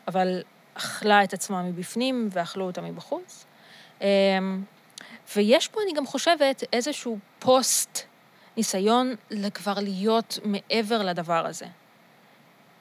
אבל 0.09 0.43
אכלה 0.75 1.25
את 1.25 1.33
עצמה 1.33 1.63
מבפנים 1.63 2.29
ואכלו 2.33 2.65
אותה 2.65 2.81
מבחוץ. 2.81 3.47
ויש 5.37 5.69
פה, 5.69 5.81
אני 5.85 5.93
גם 5.93 6.07
חושבת, 6.07 6.65
איזשהו 6.73 7.19
פוסט 7.39 7.99
ניסיון 8.57 9.15
כבר 9.55 9.75
להיות 9.77 10.39
מעבר 10.45 11.03
לדבר 11.03 11.47
הזה, 11.47 11.67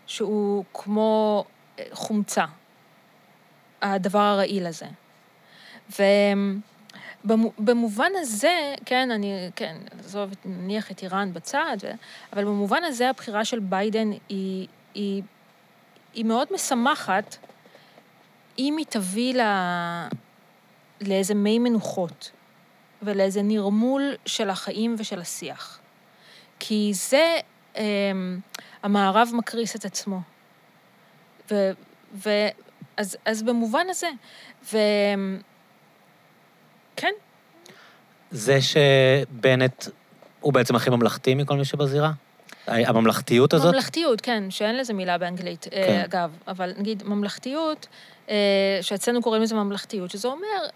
שהוא 0.08 0.64
כמו 0.74 1.46
אה, 1.80 1.84
חומצה, 1.92 2.46
הדבר 3.82 4.20
הרעיל 4.20 4.68
הזה. 4.68 4.86
ובמובן 7.26 8.12
הזה, 8.16 8.76
כן, 8.86 9.12
אני, 9.12 9.50
כן, 9.56 9.78
עזוב, 10.00 10.30
נניח 10.46 10.92
את 10.92 11.04
איראן 11.04 11.34
בצד, 11.34 11.78
אבל 12.34 12.44
במובן 12.44 12.84
הזה 12.84 13.10
הבחירה 13.10 13.46
של 13.46 13.60
ביידן 13.60 14.12
היא, 14.30 14.68
היא, 14.94 15.24
היא 16.14 16.26
מאוד 16.26 16.48
משמחת, 16.54 17.38
אם 18.60 18.78
היא 18.78 18.86
תביא 18.90 19.34
ל... 19.34 19.42
לאיזה 21.08 21.34
מי 21.34 21.60
מנוחות 21.60 22.32
ולאיזה 23.02 23.42
נרמול 23.42 24.16
של 24.26 24.50
החיים 24.50 24.96
ושל 24.98 25.20
השיח. 25.20 25.80
כי 26.60 26.92
זה, 26.94 27.40
אה, 27.78 27.84
המערב 28.84 29.30
מקריס 29.34 29.76
את 29.76 29.86
עצמו. 29.86 30.22
ו... 31.52 31.72
ו 32.26 32.30
אז, 32.98 33.18
אז 33.26 33.44
במובן 33.44 33.86
הזה, 33.90 34.10
ו... 34.74 34.78
כן, 36.96 37.12
זה 38.32 38.60
שבנט 38.62 39.86
הוא 40.40 40.54
בעצם 40.54 40.76
הכי 40.76 40.90
ממלכתי 40.90 41.36
מכל 41.36 41.58
מי 41.58 41.66
שבזירה? 41.66 42.12
הממלכתיות 42.68 43.54
הזאת? 43.54 43.74
ממלכתיות, 43.74 44.22
כן, 44.22 44.44
שאין 44.52 44.78
לזה 44.78 44.94
מילה 44.94 45.18
באנגלית, 45.18 45.68
כן. 45.72 45.84
כן. 45.88 46.02
אגב, 46.06 46.38
אבל 46.48 46.74
נגיד 46.78 47.04
ממלכתיות, 47.04 47.88
אה, 48.30 48.36
שאצלנו 48.82 49.22
קוראים 49.22 49.42
לזה 49.42 49.56
ממלכתיות, 49.56 50.12
שזה 50.12 50.28
אומר, 50.28 50.68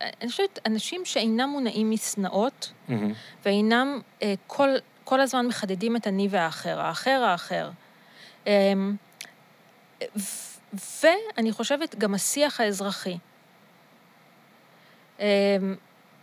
אני 0.00 0.30
חושבת, 0.30 0.58
אנשים 0.66 1.04
שאינם 1.04 1.48
מונעים 1.48 1.90
משנאות, 1.90 2.72
מהמם. 2.88 3.12
ואינם 3.44 4.00
אה, 4.22 4.34
כל, 4.46 4.68
כל 5.04 5.20
הזמן 5.20 5.46
מחדדים 5.46 5.96
את 5.96 6.06
אני 6.06 6.28
והאחר, 6.30 6.80
האחר 6.80 7.22
האחר. 7.24 7.70
אה, 8.46 8.72
ו- 10.16 10.56
ואני 11.02 11.52
חושבת 11.52 11.94
גם 11.94 12.14
השיח 12.14 12.60
האזרחי. 12.60 13.18
אה, 15.20 15.56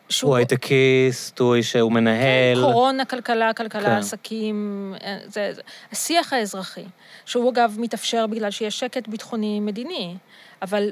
שהוא 0.09 0.29
הוא 0.29 0.37
הייטקיסט, 0.37 1.39
הוא 1.39 1.55
איש 1.55 1.71
שהוא 1.71 1.91
מנהל. 1.91 2.55
כן, 2.55 2.61
קורונה, 2.61 3.05
כלכלה, 3.05 3.53
כלכלה, 3.53 3.81
כן. 3.81 3.91
עסקים, 3.91 4.93
אה, 5.03 5.17
זה, 5.25 5.53
זה. 5.53 5.61
השיח 5.91 6.33
האזרחי, 6.33 6.85
שהוא 7.25 7.51
אגב 7.51 7.75
מתאפשר 7.79 8.27
בגלל 8.27 8.51
שיש 8.51 8.79
שקט 8.79 9.07
ביטחוני-מדיני, 9.07 10.15
אבל 10.61 10.89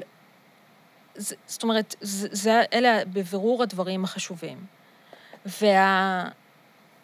זאת 1.16 1.62
אומרת, 1.62 1.94
זה, 2.00 2.62
אלה 2.72 3.04
בבירור 3.04 3.62
הדברים 3.62 4.04
החשובים. 4.04 4.66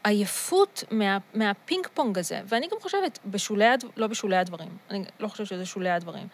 והעייפות 0.04 0.84
מה, 0.90 1.18
מהפינג 1.34 1.86
פונג 1.94 2.18
הזה, 2.18 2.40
ואני 2.46 2.66
גם 2.72 2.76
חושבת, 2.80 3.18
בשולי, 3.26 3.64
לא 3.96 4.06
בשולי 4.06 4.36
הדברים, 4.36 4.76
אני 4.90 5.04
לא 5.20 5.28
חושבת 5.28 5.46
שזה 5.46 5.66
שולי 5.66 5.90
הדברים, 5.90 6.26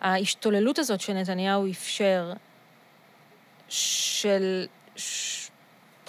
ההשתוללות 0.00 0.78
הזאת 0.78 1.00
שנתניהו 1.00 1.70
אפשר, 1.70 2.32
של 3.68 4.66
ש... 4.96 5.50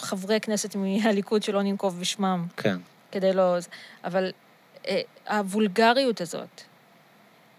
חברי 0.01 0.39
כנסת 0.39 0.75
מהליכוד 0.75 1.43
שלא 1.43 1.61
ננקוב 1.61 1.99
בשמם, 1.99 2.45
כן. 2.57 2.77
כדי 3.11 3.33
לא... 3.33 3.57
אבל 4.03 4.31
אה, 4.87 5.01
הוולגריות 5.29 6.21
הזאת, 6.21 6.61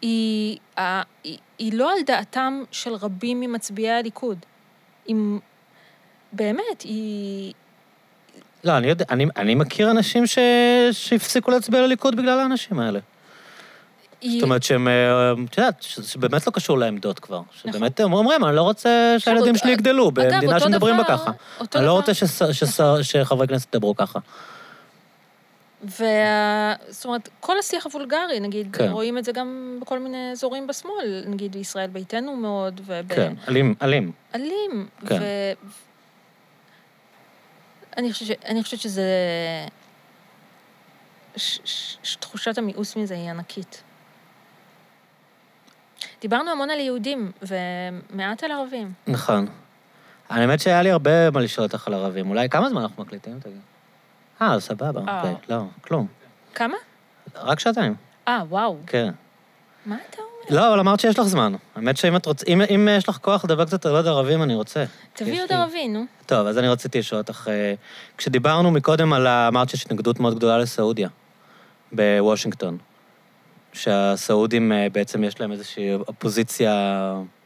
היא, 0.03 0.59
ה- 0.79 1.03
היא, 1.25 1.39
היא 1.59 1.73
לא 1.73 1.93
על 1.93 1.99
דעתם 2.07 2.63
של 2.71 2.95
רבים 2.95 3.41
ממצביעי 3.41 3.91
הליכוד. 3.91 4.39
היא... 5.07 5.17
באמת, 6.33 6.83
היא... 6.85 7.53
לא, 8.65 8.77
אני 8.77 8.87
יודע, 8.87 9.05
אני, 9.11 9.27
אני 9.37 9.55
מכיר 9.55 9.91
אנשים 9.91 10.27
ש... 10.27 10.39
שהפסיקו 10.93 11.51
להצביע 11.51 11.81
לליכוד 11.81 12.17
בגלל 12.17 12.41
האנשים 12.41 12.79
האלה. 12.81 13.01
היא... 14.21 14.33
זאת 14.33 14.43
אומרת 14.43 14.63
שהם, 14.63 14.89
אה, 14.89 15.33
את 15.51 15.59
יודעת, 15.59 15.83
שבאמת 15.83 16.47
לא 16.47 16.53
קשור 16.53 16.79
לעמדות 16.79 17.19
כבר. 17.19 17.41
שבאמת 17.63 18.01
הם 18.01 18.13
אומרים, 18.13 18.45
אני 18.45 18.57
לא 18.57 18.63
רוצה 18.63 19.15
שהילדים 19.19 19.57
שלי 19.57 19.73
יגדלו 19.73 20.11
במדינה 20.11 20.57
נכון. 20.57 20.61
שמדברים 20.61 20.97
בה 20.97 21.05
ככה. 21.05 21.31
אני 21.75 21.87
לא 21.87 21.93
רוצה 21.93 22.13
שחברי 23.03 23.49
כנסת 23.49 23.75
ידברו 23.75 23.97
ככה. 23.97 24.19
וה... 25.83 26.75
זאת 26.89 27.05
אומרת, 27.05 27.29
כל 27.41 27.59
השיח 27.59 27.87
הוולגרי, 27.87 28.41
נגיד, 28.41 28.77
כן. 28.77 28.91
רואים 28.91 29.19
את 29.19 29.25
זה 29.25 29.33
גם 29.33 29.79
בכל 29.83 29.99
מיני 29.99 30.31
אזורים 30.33 30.67
בשמאל, 30.67 31.25
נגיד 31.27 31.53
בישראל 31.53 31.91
ביתנו 31.91 32.37
מאוד, 32.37 32.81
וב... 32.85 33.15
כן, 33.15 33.35
אלים, 33.49 33.75
אלים. 33.83 34.13
אלים. 34.35 34.89
כן. 35.07 35.19
ו... 35.21 35.25
אני 37.97 38.13
חושבת. 38.13 38.45
אני 38.45 38.63
חושבת 38.63 38.81
שזה... 38.81 39.03
ש... 41.37 41.59
ש... 41.65 41.97
ש... 42.03 42.17
תחושת 42.17 42.59
המיאוס 42.59 42.97
מזה 42.97 43.15
היא 43.15 43.31
ענקית. 43.31 43.83
דיברנו 46.21 46.51
המון 46.51 46.71
על 46.71 46.81
יהודים, 46.81 47.33
ומעט 47.43 48.45
על 48.45 48.53
ערבים. 48.53 48.93
נכון. 49.07 49.47
האמת 50.29 50.61
שהיה 50.61 50.83
לי 50.83 50.91
הרבה 50.91 51.31
מה 51.31 51.41
לשאול 51.41 51.67
אותך 51.67 51.87
על 51.89 51.95
ערבים. 51.95 52.31
אולי 52.31 52.49
כמה 52.49 52.69
זמן 52.69 52.83
אנחנו 52.83 53.03
מקליטים? 53.03 53.41
תגיד. 53.41 53.72
אה, 54.43 54.61
סבבה, 54.61 55.01
אה. 55.09 55.19
אוקיי. 55.21 55.35
לא, 55.49 55.63
כלום. 55.81 56.07
כמה? 56.55 56.77
רק 57.37 57.61
שעתיים, 57.61 57.95
אה, 58.29 58.43
וואו. 58.49 58.77
כן. 58.87 59.11
מה 59.87 59.97
אתה 60.11 60.17
אומר? 60.23 60.61
לא, 60.61 60.69
אבל 60.71 60.81
אמרת 60.81 61.01
שיש 61.01 61.19
לך 61.19 61.25
זמן. 61.27 61.55
האמת 61.77 61.97
שאם 61.97 62.17
את 62.17 62.27
רוצה, 62.27 62.47
אם, 62.49 62.61
אם 62.75 62.89
יש 62.97 63.09
לך 63.09 63.17
כוח 63.17 63.45
לדבר 63.45 63.65
קצת 63.65 63.87
על 63.87 63.97
עוד 63.97 64.07
ערבים, 64.07 64.43
אני 64.43 64.55
רוצה. 64.55 64.85
תביא 65.13 65.43
עוד 65.43 65.53
לי- 65.53 65.57
ערבי, 65.59 65.89
נו. 65.89 66.05
טוב, 66.27 66.47
אז 66.47 66.59
אני 66.59 66.69
רציתי 66.69 66.99
לשאול 66.99 67.21
אותך, 67.21 67.49
אה, 67.51 67.75
כשדיברנו 68.19 68.71
מקודם 68.71 69.13
על 69.13 69.27
ה... 69.27 69.49
אמרת 69.49 69.69
שיש 69.69 69.83
התנגדות 69.85 70.21
מאוד 70.21 70.35
גדולה 70.37 70.59
לסעודיה, 70.59 71.09
בוושינגטון. 71.93 72.79
שהסעודים 73.73 74.73
אה, 74.73 74.87
בעצם 74.93 75.25
יש 75.25 75.41
להם 75.41 75.53
איזושהי 75.53 75.95
אופוזיציה, 75.95 76.73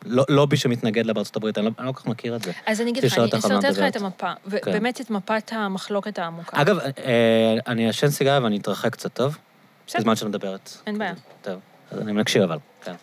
לא- 0.05 0.25
לובי 0.29 0.57
שמתנגד 0.57 1.07
לה 1.07 1.13
בארצות 1.13 1.37
הברית, 1.37 1.59
אני 1.59 1.67
לא, 1.67 1.71
אני 1.79 1.87
לא 1.87 1.93
כל 1.93 2.01
כך 2.01 2.07
מכיר 2.07 2.37
את 2.37 2.43
זה. 2.43 2.53
אז 2.67 2.81
אני 2.81 2.91
אגיד 2.91 3.05
לך, 3.05 3.19
אני 3.19 3.29
אסרטט 3.39 3.65
לך. 3.65 3.79
את 3.89 3.97
המפה, 3.97 4.33
ובאמת 4.47 5.01
את 5.01 5.11
מפת 5.11 5.51
המחלוקת 5.53 6.19
העמוקה. 6.19 6.63
אגב, 6.63 6.79
אה, 6.79 7.55
אני 7.67 7.87
אעשן 7.87 8.09
סיגריה 8.11 8.41
ואני 8.43 8.57
אתרחק 8.59 8.93
קצת, 8.93 9.15
טוב? 9.15 9.39
בסדר. 9.87 10.01
בזמן 10.01 10.17
שאת 10.17 10.27
מדברת. 10.29 10.71
אין 10.87 10.99
בעיה. 10.99 11.13
טוב, 11.43 11.61
אז 11.91 12.01
אני 12.01 12.13
מקשיב 12.13 12.43
אבל, 12.43 12.59
כן. 12.85 12.95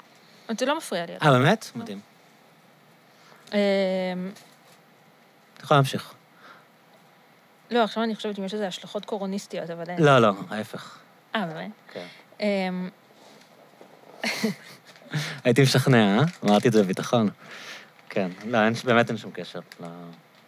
זה 0.59 0.65
לא 0.65 0.77
מפריע 0.77 1.05
לי. 1.05 1.13
אה, 1.23 1.31
באמת? 1.31 1.71
מדהים. 1.75 1.99
אמ, 3.53 3.57
את 5.57 5.63
יכולה 5.63 5.77
להמשיך. 5.77 6.13
לא, 7.71 7.83
עכשיו 7.83 8.03
אני 8.03 8.15
חושבת 8.15 8.39
אם 8.39 8.43
יש 8.43 8.53
לזה 8.53 8.67
השלכות 8.67 9.05
קורוניסטיות, 9.05 9.69
אבל 9.69 9.83
אין. 9.89 10.03
לא, 10.03 10.19
לא, 10.19 10.31
ההפך. 10.49 10.97
אה, 11.35 11.45
באמת? 11.45 11.71
כן. 11.93 12.05
הייתי 15.43 15.61
משכנע, 15.61 16.17
אה? 16.19 16.23
אמרתי 16.43 16.67
את 16.67 16.73
זה 16.73 16.83
בביטחון. 16.83 17.29
כן, 18.09 18.29
לא, 18.45 18.65
אין, 18.65 18.73
באמת 18.85 19.09
אין 19.09 19.17
שום 19.17 19.31
קשר. 19.31 19.59
לא, 19.79 19.87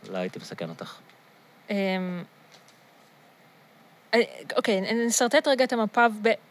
לא 0.10 0.18
הייתי 0.18 0.39
מסכן 0.39 0.69
אותך. 0.69 0.93
אמ, 1.69 2.23
אה, 4.14 4.22
אוקיי, 4.57 4.81
נסרטט 5.06 5.47
רגע 5.47 5.64
את 5.64 5.73
המפה. 5.73 6.06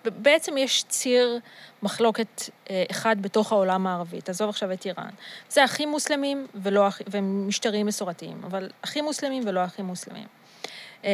בעצם 0.05 0.57
יש 0.57 0.85
ציר 0.89 1.39
מחלוקת 1.83 2.43
אה, 2.71 2.85
אחד 2.91 3.17
בתוך 3.21 3.53
העולם 3.53 3.87
הערבי. 3.87 4.21
תעזוב 4.21 4.49
עכשיו 4.49 4.73
את 4.73 4.87
איראן. 4.87 5.11
זה 5.49 5.65
אחים 5.65 5.89
מוסלמים 5.89 6.47
ולא 6.55 6.89
ומשטרים 7.07 7.87
מסורתיים, 7.87 8.41
אבל 8.45 8.71
אחים 8.85 9.05
מוסלמים 9.05 9.43
ולא 9.47 9.65
אחים 9.65 9.85
מוסלמים. 9.85 10.27
אמ, 11.05 11.09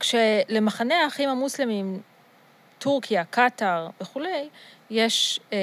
כשלמחנה 0.00 0.94
האחים 1.04 1.28
המוסלמים, 1.28 2.00
טורקיה, 2.78 3.24
קטאר 3.24 3.88
וכולי, 4.00 4.48
יש 4.90 5.40
אה, 5.52 5.58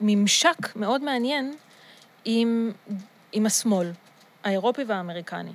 ממשק 0.00 0.76
מאוד 0.76 1.02
מעניין 1.02 1.54
עם, 2.24 2.72
עם 3.32 3.46
השמאל, 3.46 3.92
האירופי 4.44 4.84
והאמריקני. 4.84 5.52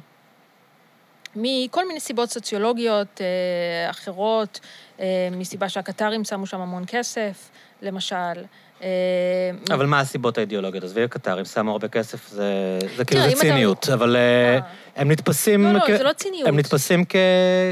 מכל 1.35 1.87
מיני 1.87 1.99
סיבות 1.99 2.29
סוציולוגיות 2.29 3.21
אה, 3.21 3.89
אחרות, 3.89 4.59
אה, 4.99 5.05
מסיבה 5.31 5.69
שהקטרים 5.69 6.23
שמו 6.23 6.45
שם 6.45 6.61
המון 6.61 6.83
כסף, 6.87 7.49
למשל. 7.81 8.43
אה, 8.81 9.73
אבל 9.75 9.85
מה 9.85 9.99
הסיבות 9.99 10.37
האידיאולוגיות? 10.37 10.83
עזבי 10.83 11.03
הקטרים, 11.03 11.45
שמו 11.45 11.71
הרבה 11.71 11.87
כסף, 11.87 12.29
זה, 12.29 12.79
זה 12.97 13.05
כאילו 13.05 13.21
תראה, 13.21 13.35
זה 13.35 13.41
ציניות, 13.41 13.89
אבל 13.93 14.15
אה, 14.15 14.21
אה. 14.21 14.59
הם 14.95 15.11
נתפסים... 15.11 15.63
לא, 15.63 15.73
לא, 15.73 15.97
זה 15.97 16.03
לא 16.03 16.13
ציניות. 16.13 16.47
הם 16.47 16.59
נתפסים 16.59 17.05
כ... 17.09 17.15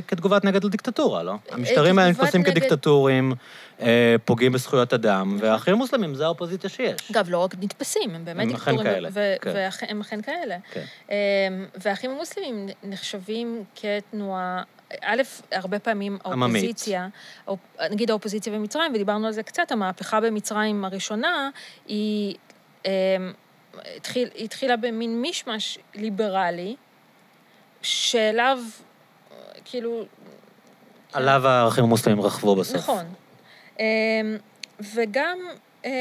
כתגובת 0.08 0.46
נגד 0.46 0.64
לדיקטטורה, 0.64 1.24
לא? 1.24 1.36
המשטרים 1.52 2.00
האלה 2.00 2.12
נתפסים 2.12 2.44
כדיקטטורים, 2.44 3.34
פוגעים 4.26 4.52
בזכויות 4.52 4.94
אדם, 4.94 5.38
והאחים 5.40 5.74
המוסלמים 5.74 6.16
זה 6.16 6.26
האופוזיציה 6.26 6.70
שיש. 6.70 7.12
אגב, 7.12 7.30
לא 7.30 7.38
רק 7.38 7.56
נתפסים, 7.62 8.16
הם 8.16 8.26
באמת 8.26 8.48
הם 8.48 8.56
אכן 8.56 8.72
דיקטטורים, 8.72 8.94
כאלה, 9.12 9.38
כן. 9.42 9.52
והם 9.54 10.02
אכן 10.02 10.22
כאלה. 10.22 10.56
כן. 10.72 10.84
אמ, 11.10 11.16
והאחים 11.82 12.12
המוסלמים 12.12 12.68
נחשבים 12.84 13.64
כתנועה, 13.76 14.64
א', 15.02 15.22
הרבה 15.52 15.80
פעמים 15.80 16.18
עממית. 16.26 16.42
האופוזיציה, 16.56 17.08
האופ- 17.48 17.58
נגיד 17.92 18.10
האופוזיציה 18.12 18.54
במצרים, 18.54 18.92
ודיברנו 18.96 19.28
על 19.28 19.34
זה 19.34 19.44
קצת, 19.44 19.72
המהפכה 19.72 20.22
במצרים 20.22 20.86
הראשונה, 20.86 21.50
היא 21.88 22.36
אמ, 22.86 22.92
התחיל, 23.96 24.30
התחילה 24.40 24.78
במין 24.78 25.22
מישמש 25.22 25.78
ליברלי, 25.96 26.76
שאליו, 27.82 28.60
כאילו, 29.66 30.06
עליו 31.14 31.48
האחים 31.48 31.84
המוסלמים 31.84 32.22
רכבו 32.22 32.56
בסוף. 32.56 32.76
נכון. 32.78 33.06
אמ, 33.80 33.86
וגם, 34.96 35.38
אה, 35.86 35.92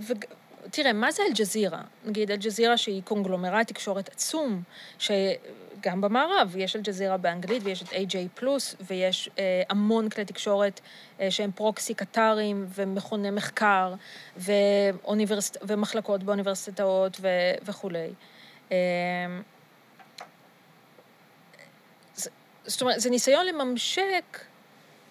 וג- 0.00 0.24
תראה, 0.70 0.92
מה 0.92 1.10
זה 1.10 1.22
אל-ג'זירה? 1.28 1.80
נגיד, 2.04 2.30
אל-ג'זירה 2.30 2.76
שהיא 2.76 3.02
קונגלומרט 3.02 3.66
תקשורת 3.68 4.08
עצום, 4.08 4.62
שגם 5.82 6.00
במערב, 6.00 6.54
יש 6.56 6.76
אל-ג'זירה 6.76 7.16
באנגלית 7.16 7.62
ויש 7.64 7.82
את 7.82 7.88
AJ 7.88 7.94
פלוס, 8.34 8.76
ויש 8.80 9.30
אה, 9.38 9.62
המון 9.70 10.08
כלי 10.08 10.24
תקשורת 10.24 10.80
אה, 11.20 11.30
שהם 11.30 11.50
פרוקסי 11.54 11.94
קטרים 11.94 12.66
ומכוני 12.74 13.30
מחקר, 13.30 13.94
ואוניברסיט... 14.36 15.56
ומחלקות 15.62 16.22
באוניברסיטאות 16.22 17.16
ו... 17.20 17.28
וכולי. 17.62 18.08
אמ, 18.70 18.76
זה- 22.14 22.30
זאת 22.66 22.80
אומרת, 22.82 23.00
זה 23.00 23.10
ניסיון 23.10 23.46
לממשק 23.46 24.38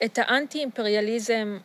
את 0.05 0.19
האנטי-אימפריאליזם 0.21 1.57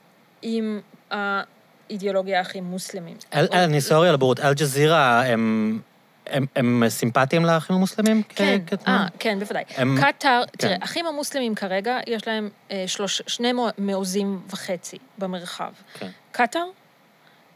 עם 0.42 0.80
האידיאולוגיה 1.10 2.40
הכי 2.40 2.60
מוסלמים. 2.60 3.16
אל- 3.34 3.46
אל- 3.52 3.58
אני 3.58 3.80
סורי 3.80 4.08
על 4.08 4.14
הבורות, 4.14 4.40
אל-ג'זירה 4.40 5.26
הם... 5.26 5.80
הם, 6.26 6.46
הם 6.56 6.82
סימפטיים 6.88 7.44
לאחים 7.44 7.76
המוסלמים? 7.76 8.22
כן? 8.28 8.58
אה, 8.88 9.06
כן, 9.18 9.38
בוודאי. 9.38 9.64
הם- 9.76 9.96
קטאר, 10.00 10.42
כן. 10.46 10.58
תראה, 10.58 10.76
האחים 10.80 11.06
המוסלמים 11.06 11.54
כרגע, 11.54 11.98
יש 12.06 12.28
להם 12.28 12.48
אה, 12.70 12.84
שלוש, 12.86 13.22
שני 13.26 13.52
מעוזים 13.78 14.42
וחצי 14.50 14.98
במרחב. 15.18 15.72
כן. 15.98 16.08
קטאר, 16.32 16.64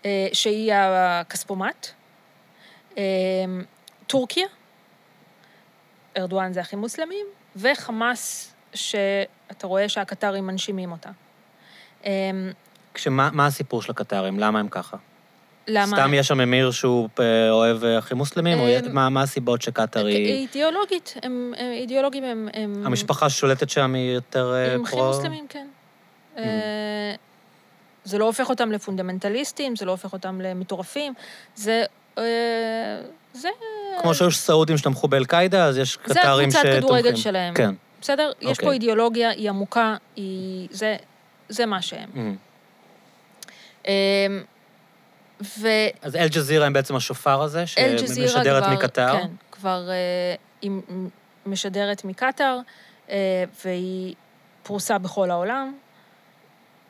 אה, 0.04 0.28
שהיא 0.32 0.72
הכספומט, 0.74 1.86
אה, 2.98 3.02
טורקיה, 4.06 4.46
ארדואן 6.18 6.52
זה 6.52 6.60
אחים 6.60 6.78
מוסלמים, 6.78 7.26
וחמאס, 7.56 8.52
שאתה 8.74 9.66
רואה 9.66 9.88
שהקטרים 9.88 10.46
מנשימים 10.46 10.92
אותה. 10.92 11.10
אה, 12.06 12.10
כשמה 12.94 13.30
מה 13.32 13.46
הסיפור 13.46 13.82
של 13.82 13.90
הקטרים? 13.90 14.38
למה 14.40 14.58
הם 14.60 14.68
ככה? 14.68 14.96
למה? 15.68 15.96
סתם 15.96 16.14
יש 16.14 16.28
שם 16.28 16.40
אמיר 16.40 16.70
שהוא 16.70 17.08
אה, 17.20 17.50
אוהב 17.50 17.84
אה, 17.84 17.98
אחים 17.98 18.16
מוסלמים? 18.16 18.58
או 18.58 18.66
אה, 18.66 18.80
מה 18.92 19.08
מה 19.08 19.22
הסיבות 19.22 19.62
שקטאר 19.62 20.06
היא... 20.06 20.32
אידיאולוגית, 20.32 21.14
הם, 21.22 21.54
הם 21.58 21.72
אידיאולוגים, 21.72 22.24
הם... 22.24 22.48
הם 22.54 22.82
המשפחה 22.86 23.30
ששולטת 23.30 23.70
שם 23.70 23.94
היא 23.94 24.10
יותר 24.10 24.54
אה, 24.54 24.74
הם 24.74 24.84
אחים 24.84 24.98
פרו... 24.98 25.06
מוסלמים, 25.06 25.46
כן. 25.48 25.66
אה, 26.38 26.44
זה 28.04 28.18
לא 28.18 28.24
הופך 28.24 28.48
אותם 28.48 28.72
לפונדמנטליסטים, 28.72 29.76
זה 29.76 29.84
לא 29.84 29.90
הופך 29.90 30.12
אותם 30.12 30.40
למטורפים, 30.40 31.14
זה... 31.54 31.84
אה, 32.18 32.24
זה... 33.32 33.48
כמו 34.02 34.14
שהיו 34.14 34.30
סעודים 34.30 34.78
שתמכו 34.78 35.08
באל-קאעידה, 35.08 35.64
אז 35.64 35.78
יש 35.78 35.98
זה 36.04 36.14
קטרים 36.14 36.50
שתומכים. 36.50 36.70
הקבוצת 36.70 36.86
כדורגל 36.86 37.16
שלהם. 37.16 37.54
כן. 37.54 37.74
בסדר? 38.00 38.32
יש 38.40 38.50
אוקיי. 38.50 38.68
פה 38.68 38.72
אידיאולוגיה, 38.72 39.30
היא 39.30 39.48
עמוקה, 39.48 39.96
היא... 40.16 40.68
זה, 40.70 40.96
זה 41.48 41.66
מה 41.66 41.82
שהם. 41.82 42.08
Mhm. 43.84 43.86
ו... 45.40 45.68
אז 46.02 46.16
אל-ג'זירה 46.16 46.66
הם 46.66 46.72
בעצם 46.72 46.96
השופר 46.96 47.42
הזה, 47.42 47.66
שמשדרת 47.66 48.64
כבר- 48.64 48.74
מקטר. 48.74 49.12
כן, 49.12 49.28
כבר 49.52 49.88
אה, 49.90 50.34
היא 50.62 50.70
משדרת 51.46 52.04
מקטאר, 52.04 52.58
אה, 53.10 53.44
והיא 53.64 54.14
פרוסה 54.62 54.98
בכל 54.98 55.30
העולם, 55.30 55.74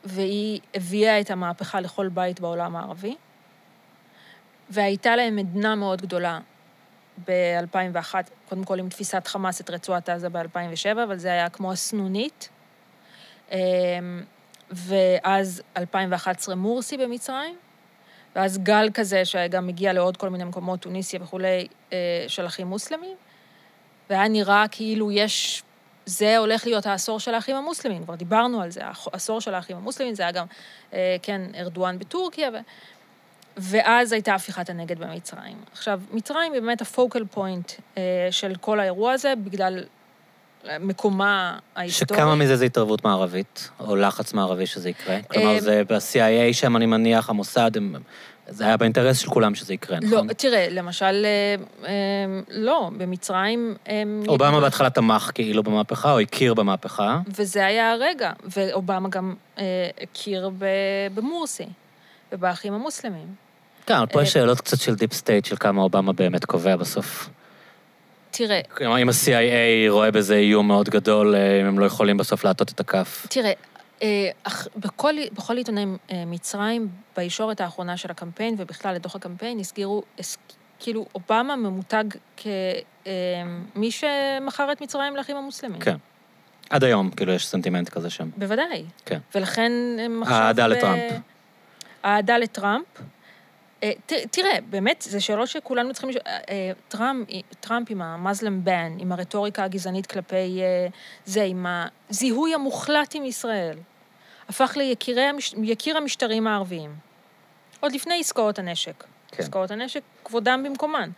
והיא 0.05 0.61
הביאה 0.75 1.21
את 1.21 1.31
המהפכה 1.31 1.81
לכל 1.81 2.09
בית 2.09 2.41
בעולם 2.41 2.77
הערבי, 2.77 3.17
והייתה 4.71 5.17
להם 5.17 5.39
עדנה 5.39 5.75
מאוד 5.75 6.03
גדולה 6.03 6.39
ב-2001, 7.27 8.15
קודם 8.49 8.65
כל 8.65 8.79
עם 8.79 8.89
תפיסת 8.89 9.27
חמאס 9.27 9.61
את 9.61 9.71
רצועת 9.71 10.09
עזה 10.09 10.29
ב-2007, 10.29 11.03
אבל 11.05 11.17
זה 11.19 11.29
היה 11.29 11.49
כמו 11.49 11.73
הסנונית. 11.73 12.49
אה, 13.53 13.59
ואז 14.71 15.63
2011 15.77 16.55
מורסי 16.55 16.97
במצרים, 16.97 17.57
ואז 18.37 18.59
גל 18.59 18.89
כזה 18.95 19.25
שגם 19.25 19.69
הגיע 19.69 19.93
לעוד 19.93 20.17
כל 20.17 20.29
מיני 20.29 20.45
מקומות, 20.45 20.81
טוניסיה 20.81 21.21
וכולי, 21.23 21.67
אה, 21.93 22.25
של 22.29 22.47
אחים 22.47 22.67
מוסלמים, 22.67 23.17
והיה 24.11 24.29
נראה 24.29 24.65
כאילו 24.71 25.13
יש, 25.13 25.63
זה 26.07 26.39
הולך 26.39 26.67
להיות 26.67 26.87
העשור 26.87 27.21
של 27.21 27.35
האחים 27.35 27.57
המוסלמים, 27.57 28.05
כבר 28.05 28.15
דיברנו 28.15 28.63
על 28.63 28.71
זה, 28.71 28.81
העשור 28.85 29.41
של 29.41 29.55
האחים 29.55 29.77
המוסלמים, 29.77 30.15
זה 30.15 30.23
היה 30.23 30.33
גם, 30.33 30.47
אה, 30.93 31.17
כן, 31.23 31.43
ארדואן 31.55 31.99
בטורקיה, 31.99 32.51
ו... 32.51 32.57
ואז 33.57 34.13
הייתה 34.13 34.35
הפיכת 34.35 34.71
הנגד 34.71 34.99
במצרים. 34.99 35.57
עכשיו, 35.73 36.01
מצרים 36.13 36.53
היא 36.53 36.61
באמת 36.61 36.81
הפוקל 36.81 37.25
פוינט 37.25 37.73
אה, 37.99 38.29
של 38.31 38.55
כל 38.61 38.81
האירוע 38.81 39.13
הזה, 39.13 39.35
בגלל 39.45 39.85
מקומה 40.81 41.59
ההיסטורי. 41.77 42.19
שכמה 42.21 42.35
מזה 42.35 42.57
זה 42.57 42.65
התערבות 42.65 43.05
מערבית, 43.05 43.71
או 43.81 43.97
לחץ 43.97 44.33
מערבי 44.35 44.67
שזה 44.67 44.89
יקרה? 44.91 45.19
כלומר, 45.23 45.55
אה, 45.55 45.61
זה 45.61 45.83
ב-CIA 45.89 46.53
שם, 46.53 46.77
אני 46.77 46.87
מניח, 46.87 47.31
המוסד, 47.31 47.77
הם- 47.77 47.95
זה 48.49 48.65
היה 48.65 48.77
באינטרס 48.77 49.19
של 49.19 49.29
כולם 49.31 49.55
שזה 49.55 49.75
יקרה, 49.75 49.99
לא, 50.03 50.09
נכון? 50.09 50.33
תראה, 50.33 50.67
למשל, 50.71 51.05
אה, 51.25 51.55
אה, 51.89 51.93
לא, 52.51 52.91
במצרים 52.99 53.75
הם... 53.87 54.23
אובמה 54.29 54.61
בהתחלה 54.61 54.91
תמך 54.91 55.31
כאילו 55.35 55.63
במהפכה, 55.63 56.13
או 56.13 56.21
הכיר 56.21 56.55
במהפכה. 56.55 57.19
וזה 57.39 57.67
היה 57.67 57.93
הרגע, 57.93 58.33
ואובמה 58.57 59.09
גם 59.09 59.35
אה, 59.59 59.65
הכיר 60.03 60.51
במורסי 61.15 61.67
ובאחים 62.33 62.73
המוסלמים. 62.73 63.27
כן, 63.87 63.95
אבל 63.95 64.07
פה 64.07 64.19
אה, 64.19 64.25
יש 64.25 64.33
שאלות 64.33 64.61
קצת 64.61 64.81
של 64.81 64.95
deep 64.95 65.13
state, 65.13 65.45
של 65.45 65.57
כמה 65.57 65.83
אובמה 65.83 66.13
באמת 66.13 66.45
קובע 66.45 66.77
בסוף. 66.77 67.29
תראה, 68.37 68.61
כלומר, 68.77 69.03
אם 69.03 69.09
ה-CIA 69.09 69.33
רואה 69.91 70.11
בזה 70.11 70.35
איום 70.37 70.69
מאוד 70.69 70.89
גדול, 70.89 71.35
אה, 71.35 71.61
אם 71.61 71.67
הם 71.67 71.79
לא 71.79 71.85
יכולים 71.85 72.17
בסוף 72.17 72.45
להטות 72.45 72.71
את 72.71 72.81
הכף. 72.81 73.27
תראה, 73.31 73.53
אה, 74.03 74.09
אך- 74.43 74.69
בכל, 74.77 75.15
בכל 75.33 75.57
עיתוני 75.57 75.85
אה, 76.11 76.25
מצרים, 76.27 76.89
בישורת 77.17 77.61
האחרונה 77.61 77.97
של 77.97 78.11
הקמפיין, 78.11 78.55
ובכלל 78.59 78.95
לתוך 78.95 79.17
הקמפיין, 79.17 79.59
הסגירו, 79.59 80.03
הס- 80.19 80.39
כאילו, 80.79 81.07
אובמה 81.15 81.57
ממותג 81.57 82.05
כמי 82.37 83.91
שמכר 83.91 84.73
את 84.73 84.81
מצרים 84.81 85.17
לאחים 85.17 85.37
המוסלמים. 85.37 85.81
כן. 85.81 85.97
עד 86.71 86.85
היום, 86.85 87.11
כאילו, 87.11 87.33
יש 87.33 87.47
סנטימנט 87.47 87.89
כזה 87.89 88.11
שם. 88.11 88.29
בוודאי. 88.37 88.85
כן. 89.05 89.19
ולכן 89.35 89.73
הם 90.05 90.23
עכשיו... 90.23 90.37
אהדה 90.37 90.69
ב- 90.69 90.71
לטראמפ. 90.71 91.01
אהדה 92.05 92.39
לטראמפ. 92.39 92.85
אה, 93.83 93.93
ת- 94.07 94.13
תראה, 94.31 94.59
באמת, 94.71 95.03
זה 95.09 95.21
שאלות 95.21 95.49
שכולנו 95.49 95.93
צריכים... 95.93 96.11
לש- 96.11 96.17
אה, 96.27 96.39
אה, 96.49 96.71
טראמפ, 96.89 97.29
טראמפ 97.61 97.91
עם 97.91 98.03
ה 98.03 98.12
Muslim 98.12 98.65
ban, 98.65 98.97
עם 98.99 99.13
הרטוריקה 99.13 99.65
הגזענית 99.65 100.07
כלפי 100.07 100.61
זה, 101.25 101.43
עם 101.43 101.67
הזיהוי 102.11 102.55
המוחלט 102.55 103.15
עם 103.15 103.25
ישראל, 103.25 103.79
הפך 104.49 104.73
ליקירי 104.77 105.25
המש- 105.31 105.55
יקיר 105.63 105.97
המשטרים 105.97 106.47
הערביים. 106.47 106.95
עוד 107.81 107.93
לפני 107.93 108.21
עסקאות 108.21 108.59
הנשק. 108.59 109.05
כן. 109.31 109.43
עסקאות 109.43 109.71
הנשק, 109.71 110.01
כבודם 110.25 110.63
במקומן. 110.67 111.11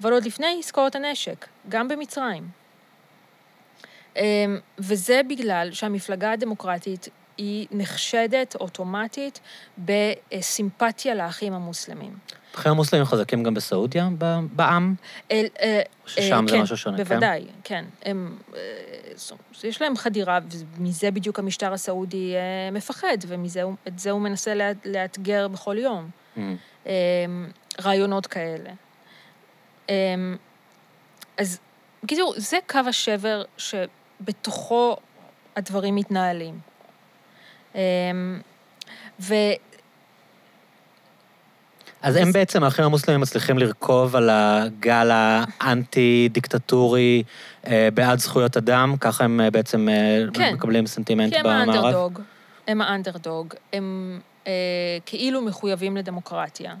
אבל 0.00 0.12
עוד 0.12 0.24
לפני 0.24 0.56
עסקאות 0.58 0.94
הנשק, 0.94 1.46
גם 1.68 1.88
במצרים. 1.88 2.48
אמ, 4.16 4.22
וזה 4.78 5.20
בגלל 5.28 5.68
שהמפלגה 5.72 6.32
הדמוקרטית 6.32 7.08
היא 7.36 7.66
נחשדת 7.70 8.56
אוטומטית 8.60 9.40
בסימפתיה 9.78 11.14
לאחים 11.14 11.52
המוסלמים. 11.52 12.16
אחרי 12.54 12.70
המוסלמים 12.70 13.04
חזקים 13.04 13.42
גם 13.42 13.54
בסעודיה, 13.54 14.08
בעם? 14.52 14.94
אל, 15.30 15.46
אה, 15.60 15.80
ששם 16.06 16.34
אה, 16.34 16.40
זה 16.48 16.54
כן, 16.54 16.62
משהו 16.62 16.76
שונה, 16.76 16.96
כן? 16.96 17.04
בוודאי, 17.04 17.44
כן. 17.64 17.84
הם, 18.02 18.38
אה, 18.54 18.60
זאת 19.14 19.30
אומרת, 19.30 19.64
יש 19.64 19.82
להם 19.82 19.96
חדירה, 19.96 20.38
ומזה 20.78 21.10
בדיוק 21.10 21.38
המשטר 21.38 21.72
הסעודי 21.72 22.34
אה, 22.34 22.70
מפחד, 22.72 23.16
ואת 23.26 23.98
זה 23.98 24.10
הוא 24.10 24.20
מנסה 24.20 24.54
לאתגר 24.84 25.48
בכל 25.48 25.78
יום. 25.78 26.10
אמ, 26.36 26.56
אמ, 26.86 26.92
רעיונות 27.80 28.26
כאלה. 28.26 28.70
אמ, 29.88 30.36
אז 31.38 31.58
בקיצור, 32.02 32.34
זה 32.36 32.58
קו 32.66 32.78
השבר 32.88 33.42
שבתוכו 33.56 34.96
הדברים 35.56 35.94
מתנהלים. 35.94 36.73
אמ, 37.74 38.40
ו... 39.20 39.34
אז 42.02 42.16
הם 42.16 42.32
בעצם, 42.32 42.64
האחים 42.64 42.84
המוסלמים 42.84 43.20
מצליחים 43.20 43.58
לרכוב 43.58 44.16
על 44.16 44.30
הגל 44.32 45.10
האנטי-דיקטטורי 45.12 47.22
אה, 47.66 47.88
בעד 47.94 48.18
זכויות 48.18 48.56
אדם, 48.56 48.94
ככה 49.00 49.24
הם 49.24 49.40
אה, 49.40 49.50
בעצם 49.50 49.88
אה, 49.88 50.24
כן. 50.34 50.54
מקבלים 50.54 50.86
סנטימנט 50.86 51.32
כי 51.32 51.38
הם 51.38 51.44
במערב? 51.44 51.68
האנדרדוג, 51.68 52.20
הם 52.66 52.80
האנדרדוג, 52.80 53.54
הם 53.72 54.20
אה, 54.46 54.52
כאילו 55.06 55.42
מחויבים 55.42 55.96
לדמוקרטיה. 55.96 56.74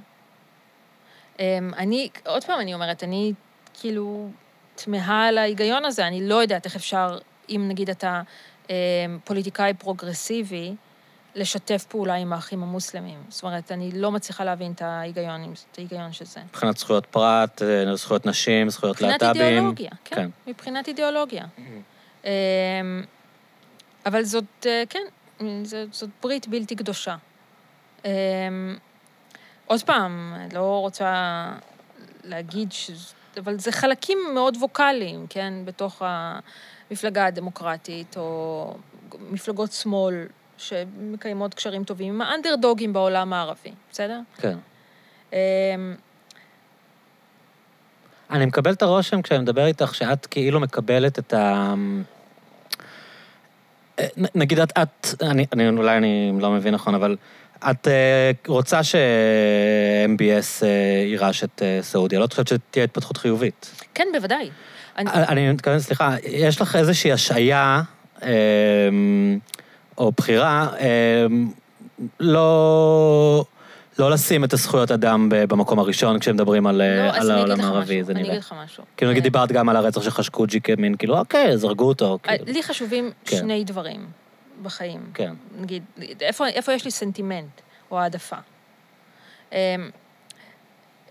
אה, 1.40 1.58
אני, 1.78 2.08
עוד 2.26 2.44
פעם 2.44 2.60
אני 2.60 2.74
אומרת, 2.74 3.04
אני 3.04 3.32
כאילו 3.74 4.28
תמהה 4.74 5.28
על 5.28 5.38
ההיגיון 5.38 5.84
הזה, 5.84 6.06
אני 6.06 6.28
לא 6.28 6.34
יודעת 6.34 6.64
איך 6.64 6.76
אפשר, 6.76 7.18
אם 7.48 7.64
נגיד 7.68 7.90
אתה 7.90 8.22
אה, 8.70 8.74
פוליטיקאי 9.24 9.74
פרוגרסיבי, 9.74 10.74
לשתף 11.34 11.84
פעולה 11.88 12.14
עם 12.14 12.32
האחים 12.32 12.62
המוסלמים. 12.62 13.18
זאת 13.28 13.42
אומרת, 13.42 13.72
אני 13.72 13.90
לא 13.94 14.10
מצליחה 14.10 14.44
להבין 14.44 14.72
את 14.72 14.82
ההיגיון, 14.82 15.52
את 15.72 15.78
ההיגיון 15.78 16.12
של 16.12 16.24
זה. 16.24 16.40
מבחינת 16.40 16.78
זכויות 16.78 17.06
פרט, 17.06 17.62
אה, 17.62 17.96
זכויות 17.96 18.26
נשים, 18.26 18.70
זכויות 18.70 18.96
מבחינת 18.96 19.22
להט"בים. 19.22 19.42
אידיאולוגיה, 19.42 19.90
כן, 20.04 20.16
כן. 20.16 20.30
מבחינת 20.46 20.88
אידיאולוגיה. 20.88 21.44
אמ, 22.24 22.30
אבל 24.06 24.22
זאת, 24.22 24.66
אה, 24.66 24.82
כן, 24.90 25.02
זאת, 25.64 25.94
זאת 25.94 26.10
ברית 26.22 26.48
בלתי 26.48 26.76
קדושה. 26.76 27.16
אמ, 28.04 28.10
עוד 29.66 29.82
פעם, 29.82 30.34
לא 30.52 30.80
רוצה 30.80 31.44
להגיד 32.24 32.72
ש... 32.72 32.90
אבל 33.38 33.58
זה 33.58 33.72
חלקים 33.72 34.18
מאוד 34.34 34.56
ווקאליים, 34.56 35.26
כן, 35.28 35.54
בתוך 35.64 36.02
המפלגה 36.04 37.26
הדמוקרטית, 37.26 38.16
או 38.16 38.76
מפלגות 39.30 39.72
שמאל 39.72 40.26
שמקיימות 40.58 41.54
קשרים 41.54 41.84
טובים 41.84 42.14
עם 42.14 42.20
האנדרדוגים 42.20 42.92
בעולם 42.92 43.32
הערבי, 43.32 43.72
בסדר? 43.92 44.20
כן. 44.38 44.56
אמ, 45.32 45.38
אני 48.30 48.46
מקבל 48.46 48.72
את 48.72 48.82
הרושם 48.82 49.22
כשאני 49.22 49.40
מדבר 49.40 49.66
איתך, 49.66 49.94
שאת 49.94 50.26
כאילו 50.26 50.60
מקבלת 50.60 51.18
את 51.18 51.34
ה... 51.34 51.74
אה, 53.98 54.06
נגיד 54.34 54.60
את, 54.60 54.72
את 54.82 55.06
אני, 55.22 55.46
אני, 55.52 55.68
אולי 55.68 55.96
אני 55.96 56.32
לא 56.40 56.50
מבין 56.50 56.74
נכון, 56.74 56.94
אבל 56.94 57.16
את 57.70 57.88
אה, 57.88 58.30
רוצה 58.46 58.82
ש-MBS 58.82 60.64
אה, 60.64 60.68
יירש 61.04 61.44
את 61.44 61.62
אה, 61.62 61.78
סעודיה, 61.82 62.18
לא 62.18 62.26
חושבת 62.26 62.48
שתהיה 62.48 62.84
התפתחות 62.84 63.16
חיובית. 63.16 63.70
כן, 63.94 64.08
בוודאי. 64.12 64.50
אני, 64.98 65.10
אני 65.14 65.52
מתכוון, 65.52 65.78
סליחה, 65.78 66.16
יש 66.24 66.60
לך 66.60 66.76
איזושהי 66.76 67.12
השעיה, 67.12 67.82
אה, 68.22 68.28
או 69.98 70.12
בחירה, 70.12 70.68
אה, 70.80 71.26
לא... 72.20 73.44
לא 73.98 74.10
לשים 74.10 74.44
את 74.44 74.52
הזכויות 74.52 74.90
אדם 74.90 75.28
במקום 75.30 75.78
הראשון 75.78 76.18
כשמדברים 76.18 76.66
על, 76.66 76.82
אה, 76.82 77.06
לא, 77.06 77.10
אז 77.10 77.24
על 77.24 77.30
אני 77.30 77.40
העולם 77.40 77.60
הערבי, 77.60 78.04
זה 78.04 78.12
אני 78.12 78.22
נראה. 78.22 78.32
אגיד 78.32 78.44
לך 78.44 78.54
משהו. 78.64 78.84
כאילו 78.96 79.10
נגיד 79.10 79.22
אה, 79.22 79.24
דיברת 79.30 79.52
גם 79.52 79.68
על 79.68 79.76
הרצח 79.76 80.02
של 80.02 80.10
חשקוג'י 80.10 80.60
כמין, 80.60 80.96
כאילו, 80.96 81.18
אוקיי, 81.18 81.52
אז 81.52 81.64
הרגו 81.64 81.84
אותו, 81.84 82.12
אה, 82.12 82.38
כאילו. 82.38 82.52
לי 82.52 82.62
חשובים 82.62 83.10
כן. 83.24 83.36
שני 83.36 83.64
דברים 83.64 84.06
בחיים. 84.62 85.00
כן. 85.14 85.34
נגיד, 85.60 85.82
איפה, 86.20 86.48
איפה 86.48 86.72
יש 86.72 86.84
לי 86.84 86.90
סנטימנט 86.90 87.60
או 87.90 88.00
העדפה? 88.00 88.36
אמ, 89.52 89.58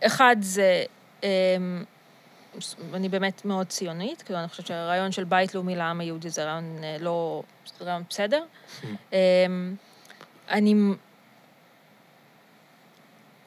אחד 0.06 0.36
זה, 0.42 0.84
אמ, 1.24 1.84
אני 2.94 3.10
באמת 3.10 3.46
מאוד 3.46 3.68
ציונית, 3.68 4.22
כאילו, 4.22 4.40
אני 4.40 4.48
חושבת 4.48 4.68
שהרעיון 4.68 5.12
של 5.12 5.24
בית 5.24 5.56
לאומי 5.56 5.76
לעם 5.76 6.00
היהודי 6.00 6.30
זה 6.30 6.46
רעיון 6.46 6.84
אה, 6.84 6.98
לא... 7.00 7.44
זה 7.78 7.86
רעיון 7.86 8.04
בסדר. 8.10 8.44
אמ, 9.14 9.76
אני... 10.50 10.76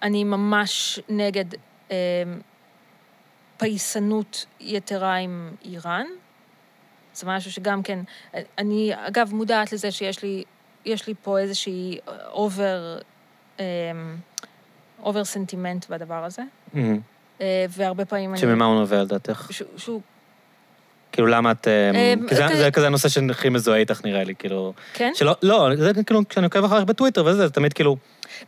אני 0.03 0.25
ממש 0.25 1.01
נגד 1.09 1.45
אמ, 1.91 1.97
פייסנות 3.57 4.47
יתרה 4.61 5.15
עם 5.17 5.51
איראן. 5.65 6.07
זה 7.15 7.27
משהו 7.27 7.53
שגם 7.53 7.83
כן, 7.83 7.99
אני 8.59 8.93
אגב 8.95 9.35
מודעת 9.35 9.73
לזה 9.73 9.91
שיש 9.91 10.23
לי, 10.23 10.45
יש 10.85 11.07
לי 11.07 11.15
פה 11.23 11.39
איזושהי 11.39 11.99
over, 12.27 12.99
over 15.03 15.25
סנטימנט 15.25 15.87
בדבר 15.91 16.25
הזה, 16.25 16.43
מהמם. 16.73 17.01
אה, 17.41 17.67
והרבה 17.71 18.05
פעמים 18.05 18.31
אני... 18.31 18.39
שממה 18.39 18.65
הוא 18.65 18.75
נובע 18.81 19.03
לדעתך? 19.03 19.49
שהוא, 19.77 20.01
כאילו, 21.13 21.29
למה 21.29 21.51
את... 21.51 21.69
אה, 21.69 21.91
אה, 21.95 22.15
כי 22.29 22.35
זה- 22.35 22.43
כזה- 22.49 22.57
זה 22.57 22.71
כזה 22.71 22.87
הנושא 22.87 23.09
שהכי 23.09 23.49
מזוהה 23.49 23.79
איתך, 23.79 24.05
נראה 24.05 24.25
לי, 24.25 24.35
כאילו... 24.35 24.73
כן? 24.95 25.13
שלא, 25.15 25.33
לא, 25.43 25.69
זה 25.77 26.05
כאילו, 26.07 26.29
כשאני 26.29 26.45
עוקב 26.47 26.65
אחריך 26.65 26.85
בטוויטר 26.85 27.25
וזה, 27.25 27.47
זה 27.47 27.53
תמיד 27.53 27.73
כאילו... 27.73 27.97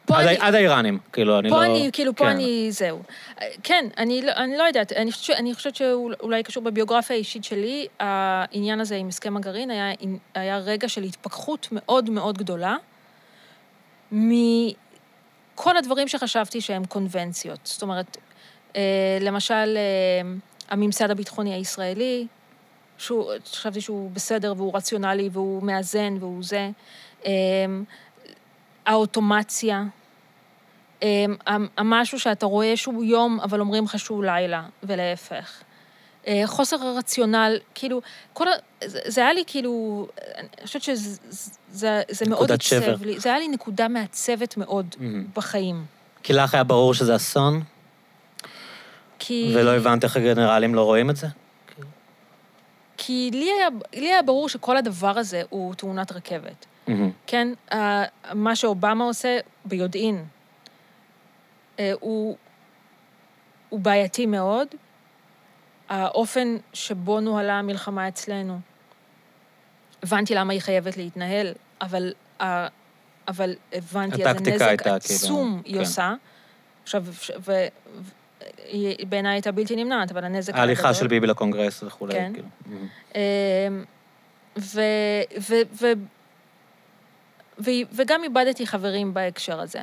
עד 0.08 0.54
האיראנים, 0.54 0.98
כאילו, 1.12 1.38
אני 1.38 1.48
לא... 1.50 1.54
פה 1.56 1.64
אני, 1.64 1.90
כאילו, 1.92 2.16
פה 2.16 2.24
כן. 2.24 2.30
אני, 2.30 2.68
זהו. 2.70 3.02
כן, 3.62 3.84
אני, 3.98 4.22
לא- 4.22 4.32
אני 4.36 4.56
לא 4.56 4.62
יודעת, 4.62 4.92
אני 4.92 5.54
חושבת, 5.54 5.74
שאולי 5.76 6.42
קשור 6.42 6.62
בביוגרפיה 6.62 7.16
האישית 7.16 7.44
שלי, 7.44 7.86
העניין 8.00 8.80
הזה 8.80 8.96
עם 8.96 9.08
הסכם 9.08 9.36
הגרעין 9.36 9.70
היה, 10.34 10.58
רגע 10.58 10.88
של 10.88 11.02
התפכחות 11.02 11.68
מאוד 11.72 12.10
מאוד 12.10 12.38
גדולה 12.38 12.76
מכל 14.12 15.76
הדברים 15.76 16.08
שחשבתי 16.08 16.60
שהם 16.60 16.84
קונבנציות. 16.84 17.58
זאת 17.64 17.82
אומרת, 17.82 18.16
למשל, 19.20 19.76
אה, 19.76 20.30
הממסד 20.68 21.10
הביטחוני 21.10 21.54
הישראלי, 21.54 22.26
שהוא, 22.98 23.30
חשבתי 23.46 23.80
שהוא 23.80 24.10
בסדר 24.10 24.54
והוא 24.56 24.76
רציונלי 24.76 25.28
והוא 25.32 25.62
מאזן 25.62 26.16
והוא 26.20 26.42
זה. 26.42 26.70
אה, 27.26 27.32
האוטומציה, 28.86 29.84
המשהו 31.76 32.20
שאתה 32.20 32.46
רואה 32.46 32.76
שהוא 32.76 33.04
יום, 33.04 33.40
אבל 33.40 33.60
אומרים 33.60 33.84
לך 33.84 33.98
שהוא 33.98 34.24
לילה, 34.24 34.62
ולהפך. 34.82 35.62
אה, 36.26 36.42
חוסר 36.46 36.76
הרציונל, 36.86 37.58
כאילו, 37.74 38.00
כל 38.32 38.48
ה... 38.48 38.50
זה 38.84 39.20
היה 39.20 39.32
לי 39.32 39.44
כאילו, 39.46 40.06
אני 40.38 40.48
חושבת 40.66 40.82
שזה 40.82 41.20
זה, 41.70 42.02
זה 42.10 42.24
מאוד. 42.28 42.52
עצב 42.52 43.04
לי, 43.04 43.20
זה 43.20 43.28
היה 43.28 43.38
לי 43.38 43.48
נקודה 43.48 43.88
מעצבת 43.88 44.56
מאוד 44.56 44.86
מהמם. 44.98 45.26
בחיים. 45.36 45.84
כי 46.22 46.32
לך 46.32 46.54
היה 46.54 46.64
ברור 46.64 46.94
שזה 46.94 47.16
אסון, 47.16 47.62
כי... 49.18 49.52
ולא 49.56 49.76
הבנת 49.76 50.04
איך 50.04 50.16
הגנרלים 50.16 50.74
לא 50.74 50.84
רואים 50.84 51.10
את 51.10 51.16
זה? 51.16 51.26
כי 52.96 53.30
לי 53.32 53.50
היה, 53.58 53.68
לי 53.94 54.08
היה 54.08 54.22
ברור 54.22 54.48
שכל 54.48 54.76
הדבר 54.76 55.18
הזה 55.18 55.42
הוא 55.50 55.74
תאונת 55.74 56.12
רכבת. 56.12 56.66
מהמם. 56.88 57.10
כן, 57.26 57.48
מה 58.34 58.56
שאובמה 58.56 59.04
עושה 59.04 59.38
ביודעין, 59.64 60.24
אה, 61.78 61.92
הוא, 62.00 62.36
הוא 63.68 63.80
בעייתי 63.80 64.26
מאוד. 64.26 64.68
האופן 65.88 66.56
שבו 66.72 67.20
נוהלה 67.20 67.58
המלחמה 67.58 68.08
אצלנו, 68.08 68.60
הבנתי 70.02 70.34
למה 70.34 70.52
היא 70.52 70.60
חייבת 70.60 70.96
להתנהל, 70.96 71.52
אבל 71.80 72.12
אבל 73.28 73.54
הבנתי 73.72 74.24
איזה 74.24 74.40
נזק 74.40 74.82
כאילו, 74.82 74.96
עצום 74.96 75.62
היא 75.64 75.74
כן. 75.74 75.80
עושה. 75.80 76.14
עכשיו, 76.82 77.04
ו... 77.06 77.22
ו- 77.44 77.66
בעיניי 79.08 79.32
הייתה 79.32 79.52
בלתי 79.52 79.76
נמנעת, 79.76 80.10
אבל 80.10 80.24
הנזק 80.24 80.54
ההליכה. 80.54 80.94
של 80.94 81.06
ביבי 81.06 81.26
לקונגרס 81.26 81.82
וכולי, 81.82 82.12
כן. 82.12 82.32
כאילו. 82.32 82.48
Mhm. 82.64 82.68
אמ, 83.14 83.84
ו, 84.58 84.80
ו, 85.40 85.54
ו, 85.80 85.86
ו, 87.60 87.70
וגם 87.92 88.24
איבדתי 88.24 88.66
חברים 88.66 89.14
בהקשר 89.14 89.60
הזה. 89.60 89.80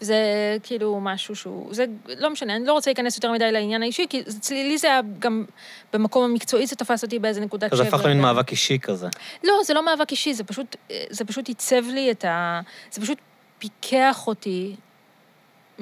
זה 0.00 0.16
כאילו 0.62 1.00
משהו 1.02 1.36
שהוא, 1.36 1.74
זה 1.74 1.84
לא 2.18 2.30
משנה, 2.30 2.56
אני 2.56 2.66
לא 2.66 2.72
רוצה 2.72 2.90
להיכנס 2.90 3.16
יותר 3.16 3.32
מדי 3.32 3.52
לעניין 3.52 3.82
האישי, 3.82 4.06
כי 4.10 4.20
אצלי, 4.20 4.68
לי 4.68 4.78
זה 4.78 4.88
היה 4.88 5.00
גם 5.18 5.44
במקום 5.92 6.24
המקצועי, 6.24 6.66
זה 6.66 6.76
תפס 6.76 7.02
אותי 7.02 7.18
באיזה 7.18 7.40
נקודת 7.40 7.70
שבר. 7.70 7.76
זה 7.76 7.88
הפך 7.88 8.04
למין. 8.04 8.20
מאבק 8.20 8.50
אישי 8.50 8.78
כזה. 8.78 9.08
לא, 9.44 9.52
זה 9.64 9.74
לא 9.74 9.84
מאבק 9.84 10.10
אישי, 10.10 10.34
זה 10.34 10.44
פשוט, 10.44 10.76
זה 11.10 11.24
פשוט 11.24 11.48
עיצב 11.48 11.82
לי 11.86 12.10
את 12.10 12.24
ה... 12.24 12.60
זה 12.90 13.00
פשוט 13.00 13.18
פיקח 13.58 14.26
אותי 14.26 14.76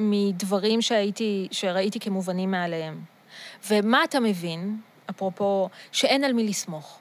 מדברים 0.01 0.82
שהייתי, 0.82 1.48
שראיתי 1.51 2.01
כמובנים 2.01 2.51
מאליהם. 2.51 3.01
ומה 3.70 4.05
אתה 4.05 4.20
מבין, 4.20 4.81
אפרופו, 5.10 5.68
שאין 5.93 6.24
על 6.24 6.32
מי 6.32 6.48
לסמוך. 6.48 6.98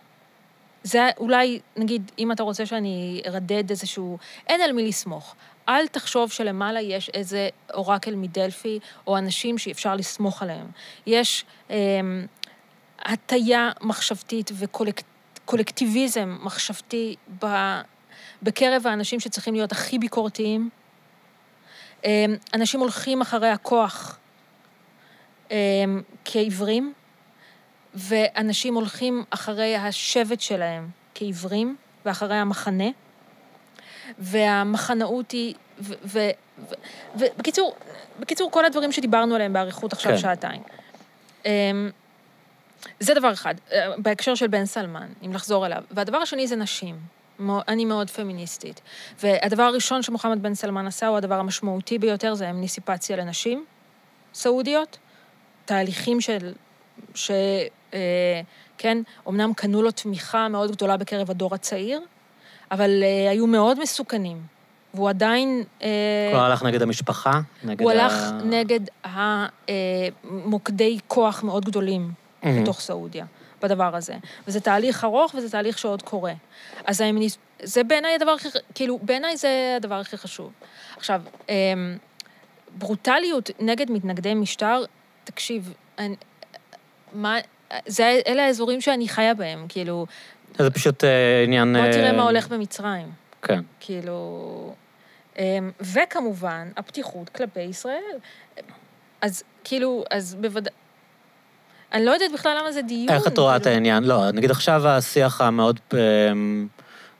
זה 0.84 1.10
אולי, 1.18 1.60
נגיד, 1.78 2.12
אם 2.20 2.32
אתה 2.32 2.44
רוצה 2.44 2.66
שאני 2.66 3.22
ארדד 3.26 3.70
איזשהו... 3.70 4.18
אין 4.48 4.62
על 4.62 4.72
מי 4.72 4.88
לסמוך. 4.88 5.36
אל 5.70 5.88
תחשוב 5.88 6.32
שלמעלה 6.32 6.82
יש 6.82 7.10
איזה 7.10 7.50
אורקל 7.74 8.16
מדלפי, 8.16 8.80
או 9.08 9.18
אנשים 9.18 9.58
שאפשר 9.58 9.96
לסמוך 9.96 10.42
עליהם. 10.42 10.68
יש 11.06 11.46
אה, 11.70 11.76
הטיה 13.00 13.72
מחשבתית 13.82 14.52
וקולקטיביזם 14.54 16.38
מחשבתי 16.42 17.16
ב, 17.44 17.46
בקרב 18.44 18.88
האנשים 18.88 19.20
שצריכים 19.20 19.54
להיות 19.54 19.72
הכי 19.72 20.00
ביקורתיים. 20.00 20.70
אה, 22.06 22.26
אנשים 22.54 22.80
הולכים 22.80 23.22
אחרי 23.22 23.50
הכוח 23.50 24.18
אה, 25.52 25.58
כעיוורים, 26.26 26.94
ואנשים 27.94 28.76
הולכים 28.76 29.24
אחרי 29.30 29.76
השבט 29.76 30.42
שלהם 30.42 30.90
כעיוורים, 31.16 31.76
ואחרי 32.06 32.36
המחנה, 32.36 32.90
והמחנאות 34.20 35.32
היא... 35.32 35.56
ובקיצור, 37.16 37.76
בקיצור, 38.20 38.52
כל 38.52 38.66
הדברים 38.66 38.92
שדיברנו 38.92 39.36
עליהם 39.36 39.54
באריכות 39.54 39.94
עכשיו 39.94 40.12
כן. 40.12 40.18
שעתיים. 40.18 40.62
אמ, 41.46 41.90
זה 43.00 43.14
דבר 43.14 43.34
אחד, 43.34 43.56
אה, 43.72 43.98
בהקשר 43.98 44.36
של 44.36 44.48
בן 44.48 44.66
סלמן, 44.66 45.08
אם 45.26 45.34
לחזור 45.34 45.66
אליו. 45.66 45.84
והדבר 45.92 46.18
השני 46.18 46.48
זה 46.48 46.56
נשים. 46.56 47.19
אני 47.68 47.86
מאוד 47.86 48.10
פמיניסטית. 48.10 48.82
והדבר 49.24 49.64
הראשון 49.64 50.02
שמוחמד 50.02 50.44
בן 50.44 50.54
סלמן 50.54 50.88
עשה, 50.88 51.08
הוא 51.08 51.18
הדבר 51.18 51.36
המשמעותי 51.36 51.98
ביותר, 52.00 52.34
זה 52.34 52.50
אמניסיפציה 52.50 53.18
לנשים 53.18 53.66
סעודיות. 54.34 54.98
תהליכים 55.66 56.22
של... 56.22 56.54
ש... 57.16 57.32
אה, 57.94 58.42
כן, 58.78 58.98
אמנם 59.28 59.54
קנו 59.54 59.82
לו 59.82 59.92
תמיכה 59.92 60.48
מאוד 60.48 60.72
גדולה 60.72 60.98
בקרב 60.98 61.32
הדור 61.32 61.56
הצעיר, 61.56 62.02
אבל 62.72 63.04
אה, 63.04 63.32
היו 63.32 63.48
מאוד 63.48 63.80
מסוכנים. 63.80 64.42
והוא 64.94 65.10
עדיין... 65.10 65.64
אה, 65.82 65.88
כלומר, 66.32 66.46
הלך 66.46 66.64
נגד 66.64 66.82
המשפחה? 66.82 67.40
נגד 67.64 67.82
הוא 67.82 67.92
ה- 67.92 67.94
הלך 67.94 68.14
נגד 68.46 68.80
המוקדי 69.04 70.98
כוח 71.08 71.44
מאוד 71.44 71.66
גדולים 71.66 72.12
מהמם. 72.44 72.64
בתוך 72.64 72.80
סעודיה, 72.80 73.26
בדבר 73.62 73.96
הזה. 73.96 74.14
וזה 74.48 74.60
תהליך 74.60 75.04
ארוך 75.04 75.36
וזה 75.36 75.50
תהליך 75.50 75.78
שעוד 75.78 76.02
קורה. 76.02 76.34
אז 76.86 77.02
האמניס... 77.02 77.38
זה 77.64 77.84
בעיניי 77.84 78.16
הדבר 78.16 78.32
הכי... 78.32 78.48
כאילו, 78.76 79.00
בעיניי 79.02 79.38
זה 79.38 79.74
הדבר 79.78 79.96
הכי 79.96 80.18
חשוב. 80.18 80.52
עכשיו, 80.98 81.22
אמ, 81.50 81.98
ברוטליות 82.78 83.50
נגד 83.60 83.92
מתנגדי 83.92 84.34
משטר, 84.34 84.84
תקשיב, 85.24 85.74
אני, 85.98 86.16
מה... 87.14 87.38
זה, 87.86 88.20
אלה 88.28 88.46
האזורים 88.46 88.82
שאני 88.82 89.08
חיה 89.08 89.34
בהם, 89.34 89.66
כאילו, 89.70 90.06
זה 90.58 90.72
פשוט 90.72 91.04
אה, 91.04 91.44
עניין... 91.44 91.74
בוא 91.74 91.92
תראה 91.92 92.08
אה, 92.08 92.12
מה 92.12 92.24
הולך 92.24 92.48
במצרים. 92.48 93.12
כן. 93.42 93.60
כאילו... 93.80 94.74
אמ, 95.40 95.72
וכמובן, 95.82 96.72
הפתיחות 96.78 97.30
כלפי 97.30 97.62
ישראל. 97.62 98.18
אז 99.22 99.44
כאילו, 99.64 100.04
אז 100.12 100.36
בוודאי... 100.36 100.74
אני 101.94 102.06
לא 102.06 102.12
יודעת 102.12 102.32
בכלל 102.34 102.58
למה 102.62 102.72
זה 102.72 102.82
דיון. 102.82 103.10
איך 103.10 103.28
את 103.28 103.38
רואה 103.38 103.56
את 103.56 103.62
כאילו. 103.62 103.74
העניין? 103.74 104.04
לא, 104.04 104.32
נגיד 104.32 104.52
עכשיו 104.52 104.88
השיח 104.88 105.42
המאוד 105.42 105.80
אמ, 105.94 106.68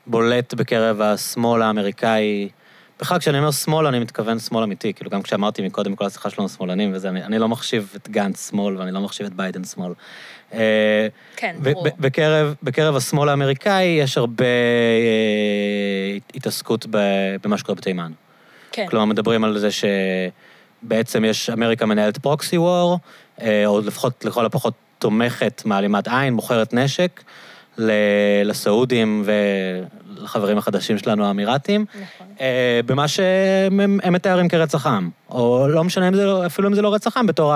בולט 0.06 0.54
בקרב 0.54 1.00
השמאל 1.00 1.62
האמריקאי, 1.62 2.48
בכלל 3.00 3.18
כשאני 3.18 3.38
אומר 3.38 3.50
שמאל, 3.50 3.86
אני 3.86 3.98
מתכוון 3.98 4.38
שמאל 4.38 4.62
אמיתי, 4.62 4.94
כאילו 4.94 5.10
גם 5.10 5.22
כשאמרתי 5.22 5.62
מקודם 5.62 5.96
כל 5.96 6.06
השיחה 6.06 6.30
שלנו 6.30 6.48
שמאלנים 6.48 6.90
וזה, 6.94 7.08
אני, 7.08 7.24
אני 7.24 7.38
לא 7.38 7.48
מחשיב 7.48 7.92
את 7.96 8.08
גנץ 8.08 8.50
שמאל 8.50 8.76
ואני 8.76 8.92
לא 8.92 9.00
מחשיב 9.00 9.26
את 9.26 9.34
ביידן 9.34 9.64
שמאל. 9.64 9.92
אה, 10.54 11.06
כן, 11.36 11.56
ברור. 11.62 11.86
בקרב, 11.98 12.54
בקרב 12.62 12.96
השמאל 12.96 13.28
האמריקאי 13.28 13.84
יש 13.84 14.18
הרבה 14.18 14.44
אה, 14.44 16.18
התעסקות 16.34 16.86
במה 17.42 17.58
שקורה 17.58 17.74
בתימן. 17.76 18.12
כן. 18.72 18.86
כלומר, 18.88 19.04
מדברים 19.04 19.44
על 19.44 19.58
זה 19.58 19.68
שבעצם 20.84 21.24
יש, 21.24 21.50
אמריקה 21.50 21.86
מנהלת 21.86 22.18
פרוקסי 22.18 22.58
וור, 22.58 22.98
אה, 23.42 23.66
או 23.66 23.80
לפחות, 23.80 24.24
לכל 24.24 24.46
הפחות 24.46 24.74
תומכת 24.98 25.62
מעלימת 25.64 26.08
עין, 26.08 26.34
מוכרת 26.34 26.74
נשק 26.74 27.22
לסעודים 28.44 29.24
ולחברים 30.18 30.58
החדשים 30.58 30.98
שלנו, 30.98 31.24
האמירתים, 31.26 31.84
נכון. 31.90 32.26
אה, 32.40 32.80
במה 32.86 33.08
שהם 33.08 33.80
הם- 33.80 34.12
מתארים 34.12 34.48
כרצח 34.48 34.86
עם. 34.86 35.10
או 35.30 35.66
לא 35.68 35.84
משנה 35.84 36.08
אם 36.08 36.14
זה, 36.14 36.24
לא- 36.26 36.46
אפילו 36.46 36.68
אם 36.68 36.74
זה 36.74 36.82
לא 36.82 36.94
רצח 36.94 37.16
עם, 37.16 37.26
בתור 37.26 37.54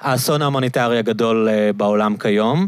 האסון 0.00 0.42
ההומניטרי 0.42 0.98
הגדול 0.98 1.48
אה, 1.48 1.70
בעולם 1.76 2.16
כיום. 2.16 2.66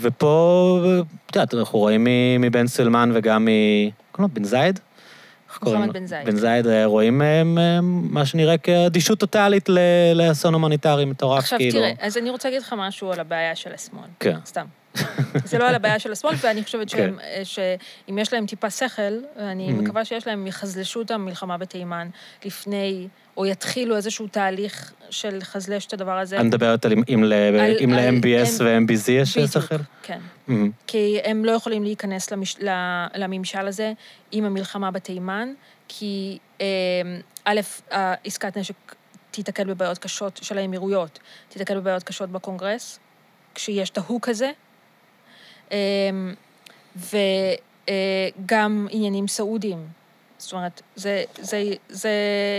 ופה, 0.00 0.80
את 1.26 1.36
יודעת, 1.36 1.54
אנחנו 1.54 1.78
רואים 1.78 2.06
מבן 2.40 2.66
סלמן 2.66 3.10
וגם 3.14 3.44
מ... 3.44 3.48
קוראים 4.12 4.30
לו 4.30 4.40
בן 4.40 4.44
זייד? 4.44 4.80
קוראים 5.58 5.80
מוחמד? 5.80 5.94
בן 5.94 6.06
זייד. 6.06 6.26
בן 6.26 6.36
זייד, 6.36 6.66
רואים 6.84 7.22
מה 7.82 8.26
שנראה 8.26 8.58
כאדישות 8.58 9.18
טוטאלית 9.18 9.68
לאסון 10.14 10.54
הומניטרי 10.54 11.04
מטורף, 11.04 11.38
עכשיו 11.38 11.58
כאילו. 11.58 11.80
תראה, 11.80 11.92
אז 12.00 12.16
אני 12.16 12.30
רוצה 12.30 12.48
להגיד 12.48 12.62
לך 12.62 12.74
משהו 12.78 13.12
על 13.12 13.20
הבעיה 13.20 13.54
של 13.54 13.70
השמאל. 13.74 14.08
כן. 14.20 14.38
סתם. 14.46 14.64
זה 15.44 15.58
לא 15.58 15.68
על 15.68 15.74
הבעיה 15.74 15.98
של 15.98 16.12
השמאל, 16.12 16.34
ואני 16.40 16.64
חושבת 16.64 16.90
כן. 16.90 16.96
שהם, 16.96 17.18
אה, 17.20 17.40
שאם 17.44 18.18
יש 18.18 18.32
להם 18.32 18.46
טיפה 18.46 18.70
שכל, 18.70 19.02
ואני 19.36 19.68
Mhm. 19.68 19.72
מקווה 19.72 20.04
שיש 20.04 20.26
להם, 20.26 20.46
יחזלשו 20.46 21.02
את 21.02 21.10
המלחמה 21.10 21.58
בתימן 21.58 22.08
לפני, 22.44 23.08
או 23.36 23.46
יתחילו 23.46 23.96
איזשהו 23.96 24.26
תהליך 24.28 24.92
של 25.10 25.36
לחזלש 25.36 25.86
את 25.86 25.92
הדבר 25.92 26.18
הזה. 26.18 26.36
אני 26.40 26.48
מדברת 26.48 26.84
על 26.84 26.92
אם- 27.08 27.24
ל-MBS 27.24 28.60
ו-MBZ 28.60 29.10
יש 29.10 29.38
שכל? 29.38 29.74
כן. 30.02 30.18
מהמם. 30.48 30.70
כי 30.86 31.18
הם 31.24 31.44
לא 31.44 31.52
יכולים 31.52 31.82
להיכנס 31.84 32.30
למש... 32.30 32.56
לממשל 33.14 33.66
הזה 33.68 33.92
עם 34.32 34.44
המלחמה 34.44 34.90
בתימן, 34.90 35.48
כי 35.88 36.38
אה, 36.60 36.66
א', 37.44 37.60
עסקת 38.24 38.56
נשק 38.56 38.74
תיתקל 39.30 39.64
בבעיות 39.64 39.98
קשות 39.98 40.40
של 40.42 40.58
האמירויות, 40.58 41.18
תיתקל 41.48 41.80
בבעיות 41.80 42.02
קשות 42.02 42.30
בקונגרס, 42.30 42.98
כשיש 43.54 43.90
את 43.90 43.98
ההוק 43.98 44.28
הזה, 44.28 44.50
וגם 46.96 48.86
עניינים 48.90 49.28
סעודיים. 49.28 49.98
זאת 50.38 50.52
אומרת, 50.52 50.82
זה, 50.96 51.24
זה, 51.40 51.62
זה 51.88 52.10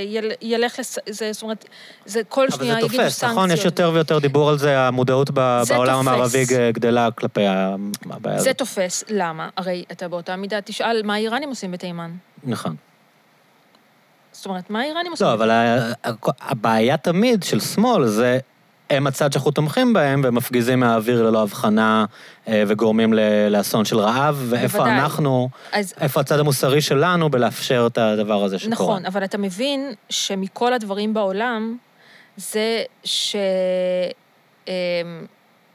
יל, 0.08 0.32
ילך 0.42 0.80
לס... 0.80 0.98
זה, 1.10 1.34
זאת 1.34 1.44
אומרת, 1.44 1.66
זה 2.06 2.22
כל 2.30 2.48
אבל 2.52 2.58
שנייה 2.58 2.74
זה 2.74 2.80
יגידו 2.80 2.94
תופס, 3.04 3.14
סנקציות. 3.14 3.32
נכון? 3.32 3.52
יש 3.52 3.66
יותר 3.66 3.92
ויותר 3.94 4.20
דיבור 4.20 4.50
על 4.50 4.58
זה, 4.58 4.80
המודעות 4.80 5.30
ב- 5.34 5.60
זה 5.64 5.74
בעולם 5.74 5.94
תופס. 5.96 6.08
המערבי 6.08 6.46
גדלה 6.74 7.12
כלפי 7.12 7.42
הבעיה 7.46 8.40
זה 8.40 8.50
הזאת. 8.50 8.58
תופס, 8.58 9.04
למה? 9.10 9.50
הרי 9.58 9.84
אתה 9.92 10.08
באותה 10.08 10.36
מידה 10.36 10.62
תשאל 10.62 11.02
מה 11.04 11.14
האיראנים 11.14 11.50
עושים 11.50 11.72
בתימן. 11.72 12.12
נכון. 12.44 12.76
זאת 14.32 14.46
אומרת, 14.46 14.70
מה 14.70 14.82
האיראנים 14.82 15.12
עושים? 15.12 15.28
לא, 15.28 15.34
אבל 15.34 15.52
הבעיה 16.40 16.98
תמיד 16.98 17.44
של 17.44 17.60
שמאל 17.60 18.08
זה, 18.08 18.40
הם 18.90 19.08
הצד 19.08 19.34
שאנחנו 19.34 19.51
תומכים 19.51 19.93
בהם, 19.93 20.22
והם 20.24 20.35
מפגיזים 20.35 20.80
מהאוויר 20.80 21.24
ללא 21.24 21.43
הבחנה, 21.43 22.06
אה, 22.48 22.64
וגורמים 22.68 23.14
לאסון 23.50 23.85
של 23.85 24.00
רעב, 24.00 24.45
ואיפה 24.50 24.77
בוודאי. 24.77 25.00
אנחנו, 25.00 25.50
אז 25.72 25.93
איפה 26.01 26.19
הצד 26.19 26.40
המוסרי 26.40 26.82
שלנו 26.82 27.30
בלאפשר 27.30 27.88
את 27.92 27.98
הדבר 27.98 28.43
הזה 28.43 28.59
שקורה. 28.59 28.74
נכון, 28.74 29.06
אבל 29.06 29.24
אתה 29.24 29.38
מבין 29.38 29.93
שמכל 30.09 30.74
הדברים 30.74 31.14
בעולם, 31.14 31.77
זה 32.38 32.84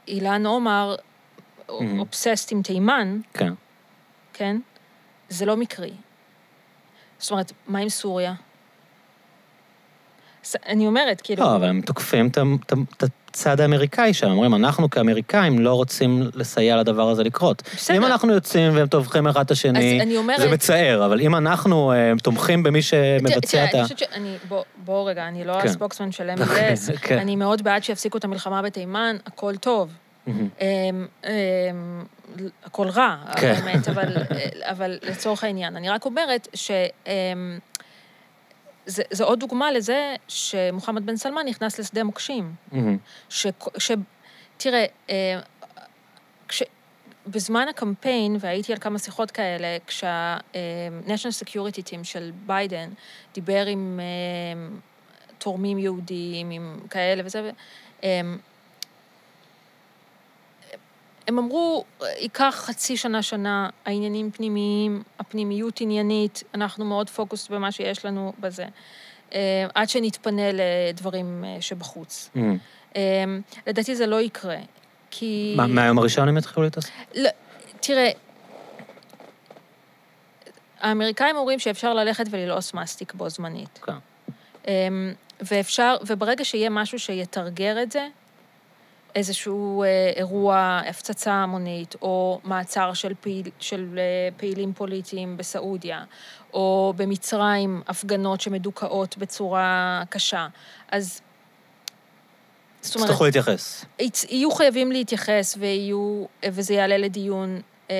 שאילן 0.09 0.45
עומר 0.45 0.95
אובססט 1.69 2.51
עם 2.51 2.61
תימן, 2.61 3.19
כן. 3.33 3.53
כן? 4.33 4.57
זה 5.29 5.45
לא 5.45 5.57
מקרי. 5.57 5.91
זאת 7.19 7.31
אומרת, 7.31 7.51
מה 7.67 7.79
עם 7.79 7.89
סוריה? 7.89 8.33
אני 10.67 10.87
אומרת, 10.87 11.21
כאילו... 11.21 11.43
לא, 11.43 11.55
אבל 11.55 11.67
הם 11.67 11.81
תוקפים 11.81 12.27
את 12.27 13.03
הצד 13.29 13.61
האמריקאי 13.61 14.13
שם, 14.13 14.31
אומרים, 14.31 14.55
אנחנו 14.55 14.89
כאמריקאים 14.89 15.59
לא 15.59 15.73
רוצים 15.73 16.29
לסייע 16.33 16.77
לדבר 16.77 17.09
הזה 17.09 17.23
לקרות. 17.23 17.63
בסדר. 17.75 17.97
אם 17.97 18.05
אנחנו 18.05 18.33
יוצאים 18.33 18.75
והם 18.75 18.87
טובחים 18.87 19.27
אחד 19.27 19.45
את 19.45 19.51
השני, 19.51 20.17
אומרת- 20.17 20.39
זה 20.39 20.49
מצער, 20.49 21.05
אבל 21.05 21.21
אם 21.21 21.35
אנחנו 21.35 21.91
אה, 21.91 22.13
תומכים 22.23 22.63
במי 22.63 22.81
שמבצע 22.81 23.65
את 23.65 23.73
ה... 23.73 23.77
אני 23.77 23.83
חושבת 23.83 23.99
שאני... 23.99 24.37
בוא, 24.47 24.63
בוא 24.85 25.09
רגע, 25.09 25.27
אני 25.27 25.43
לא 25.43 25.53
כן. 25.61 25.67
הספוקסמן 25.67 26.11
של 26.11 26.29
אוקיי, 26.41 26.73
MLS, 26.73 26.97
כן. 27.01 27.17
אני 27.17 27.35
מאוד 27.35 27.63
בעד 27.63 27.83
שיפסיקו 27.83 28.17
את 28.17 28.23
המלחמה 28.23 28.61
בתימן, 28.61 29.15
הכל 29.25 29.55
טוב. 29.55 29.91
אמ, 30.27 30.49
אמ, 30.61 31.29
הכל 32.65 32.87
רע, 32.87 33.15
כן. 33.35 33.53
באמת, 33.53 33.87
אבל, 33.87 34.07
אבל 34.61 34.97
לצורך 35.03 35.43
העניין. 35.43 35.75
אני 35.75 35.89
רק 35.89 36.05
אומרת 36.05 36.47
ש... 36.53 36.71
זה, 38.85 39.03
זה 39.11 39.23
עוד 39.23 39.39
דוגמה 39.39 39.71
לזה 39.71 40.15
שמוחמד 40.27 41.05
בן 41.05 41.15
סלמן 41.15 41.45
נכנס 41.45 41.79
לשדה 41.79 42.03
מוקשים. 42.03 42.53
מהמם. 42.71 42.97
ש... 43.29 43.47
ש... 43.77 43.91
תראה, 44.57 44.85
אה, 45.09 45.39
כש... 46.47 46.63
בזמן 47.27 47.67
הקמפיין, 47.67 48.37
והייתי 48.39 48.73
על 48.73 48.79
כמה 48.79 48.99
שיחות 48.99 49.31
כאלה, 49.31 49.77
כשה-National 49.87 51.43
Security 51.45 51.81
Team 51.89 52.03
של 52.03 52.31
ביידן 52.45 52.89
דיבר 53.33 53.65
עם 53.65 53.99
אה, 53.99 54.77
תורמים 55.37 55.77
יהודיים, 55.77 56.49
עם 56.51 56.79
כאלה 56.89 57.21
וזה, 57.25 57.51
אה, 58.03 58.21
הם 61.27 61.37
אמרו, 61.37 61.83
ייקח 62.19 62.55
חצי 62.57 62.97
שנה, 62.97 63.21
שנה, 63.21 63.69
העניינים 63.85 64.31
פנימיים, 64.31 65.03
הפנימיות 65.19 65.81
עניינית, 65.81 66.43
אנחנו 66.53 66.85
מאוד 66.85 67.09
פוקוס 67.09 67.47
במה 67.47 67.71
שיש 67.71 68.05
לנו 68.05 68.33
בזה, 68.39 68.65
אה, 69.33 69.65
עד 69.75 69.89
שנתפנה 69.89 70.41
לדברים 70.53 71.43
אה, 71.47 71.57
שבחוץ. 71.61 72.29
מהמם. 72.35 72.57
אמ, 72.95 73.41
לדעתי 73.67 73.95
זה 73.95 74.07
לא 74.07 74.21
יקרה, 74.21 74.57
כי... 75.11 75.53
מה, 75.57 75.67
מהיום 75.67 75.97
הראשון 75.97 76.27
הם 76.27 76.37
יתחילו 76.37 76.63
להתעסק? 76.63 76.91
לא, 77.15 77.29
תראה, 77.79 78.09
האמריקאים 80.79 81.35
אומרים 81.35 81.59
שאפשר 81.59 81.93
ללכת 81.93 82.25
וללעוס 82.29 82.73
מסטיק 82.73 83.13
בו 83.13 83.29
זמנית. 83.29 83.79
כן. 83.85 83.93
אמ, 84.67 85.13
ואפשר, 85.41 85.95
וברגע 86.07 86.45
שיהיה 86.45 86.69
משהו 86.69 86.99
שיתרגר 86.99 87.83
את 87.83 87.91
זה, 87.91 88.07
איזשהו 89.15 89.83
אה, 89.83 90.11
אירוע, 90.15 90.81
הפצצה 90.89 91.33
המונית, 91.33 91.95
או 92.01 92.39
מעצר 92.43 92.93
של, 92.93 93.13
פעיל, 93.21 93.49
של 93.59 93.89
אה, 93.97 94.29
פעילים 94.37 94.73
פוליטיים 94.73 95.37
בסעודיה, 95.37 96.03
או 96.53 96.93
במצרים 96.95 97.81
הפגנות 97.87 98.41
שמדוכאות 98.41 99.17
בצורה 99.17 100.03
קשה, 100.09 100.47
אז... 100.91 101.21
זאת 102.81 102.95
אומרת, 102.95 103.09
יצטרכו 103.09 103.25
להתייחס. 103.25 103.85
יהיו 104.29 104.51
חייבים 104.51 104.91
להתייחס 104.91 105.55
ויהיו, 105.59 106.25
וזה 106.45 106.73
יעלה 106.73 106.97
לדיון 106.97 107.61
אה, 107.91 107.95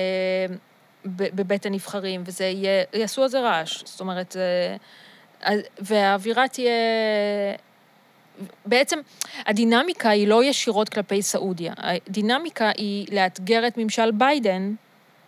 בבית 1.06 1.66
הנבחרים, 1.66 2.22
וזה 2.26 2.44
יהיה, 2.44 2.84
יעשו 2.94 3.22
על 3.22 3.28
זה 3.28 3.40
רעש. 3.40 3.82
זאת 3.84 4.00
אומרת, 4.00 4.36
אה, 4.36 5.56
והאווירה 5.78 6.48
תהיה... 6.48 6.70
בעצם, 8.66 8.98
הדינמיקה 9.46 10.10
היא 10.10 10.28
לא 10.28 10.44
ישירות 10.44 10.88
כלפי 10.88 11.22
סעודיה. 11.22 11.72
הדינמיקה 11.76 12.70
היא 12.76 13.06
לאתגר 13.12 13.66
את 13.66 13.78
ממשל 13.78 14.10
ביידן 14.10 14.74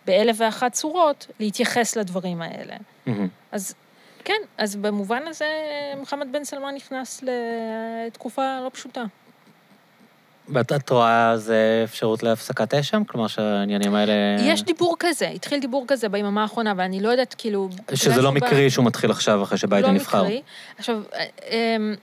באלף 0.05 0.35
ואחת 0.39 0.71
צורות, 0.73 1.27
להתייחס 1.39 1.95
לדברים 1.95 2.41
האלה. 2.41 2.75
מהמם. 3.05 3.27
אז 3.51 3.75
כן, 4.25 4.41
אז 4.57 4.75
במובן 4.75 5.21
הזה, 5.27 5.45
מוחמד 5.97 6.27
בן 6.31 6.43
סלמן 6.43 6.75
נכנס 6.75 7.23
לתקופה 8.07 8.59
לא 8.63 8.69
פשוטה. 8.73 9.03
ואת 10.53 10.71
את 10.71 10.89
רואה 10.89 11.31
איזה 11.31 11.81
אפשרות 11.83 12.23
להפסקת 12.23 12.73
אש 12.73 12.89
שם? 12.89 13.03
כלומר 13.03 13.27
שהעניינים 13.27 13.95
האלה... 13.95 14.13
יש 14.41 14.63
דיבור 14.63 14.95
כזה, 14.99 15.27
התחיל 15.27 15.59
דיבור 15.59 15.85
כזה 15.87 16.09
ביממה 16.09 16.41
האחרונה, 16.41 16.71
אבל 16.71 16.83
אני 16.83 16.99
לא 16.99 17.09
יודעת, 17.09 17.35
כאילו... 17.37 17.69
שזה 17.93 18.21
לא 18.21 18.31
מקרי 18.31 18.69
שהוא 18.69 18.85
מתחיל 18.85 19.11
עכשיו 19.11 19.43
אחרי 19.43 19.57
שביידן 19.57 19.87
לא 19.87 19.93
נבחר. 19.93 20.23
מקרי. 20.23 20.41
עכשיו, 20.77 21.01
אמ, 21.49 21.95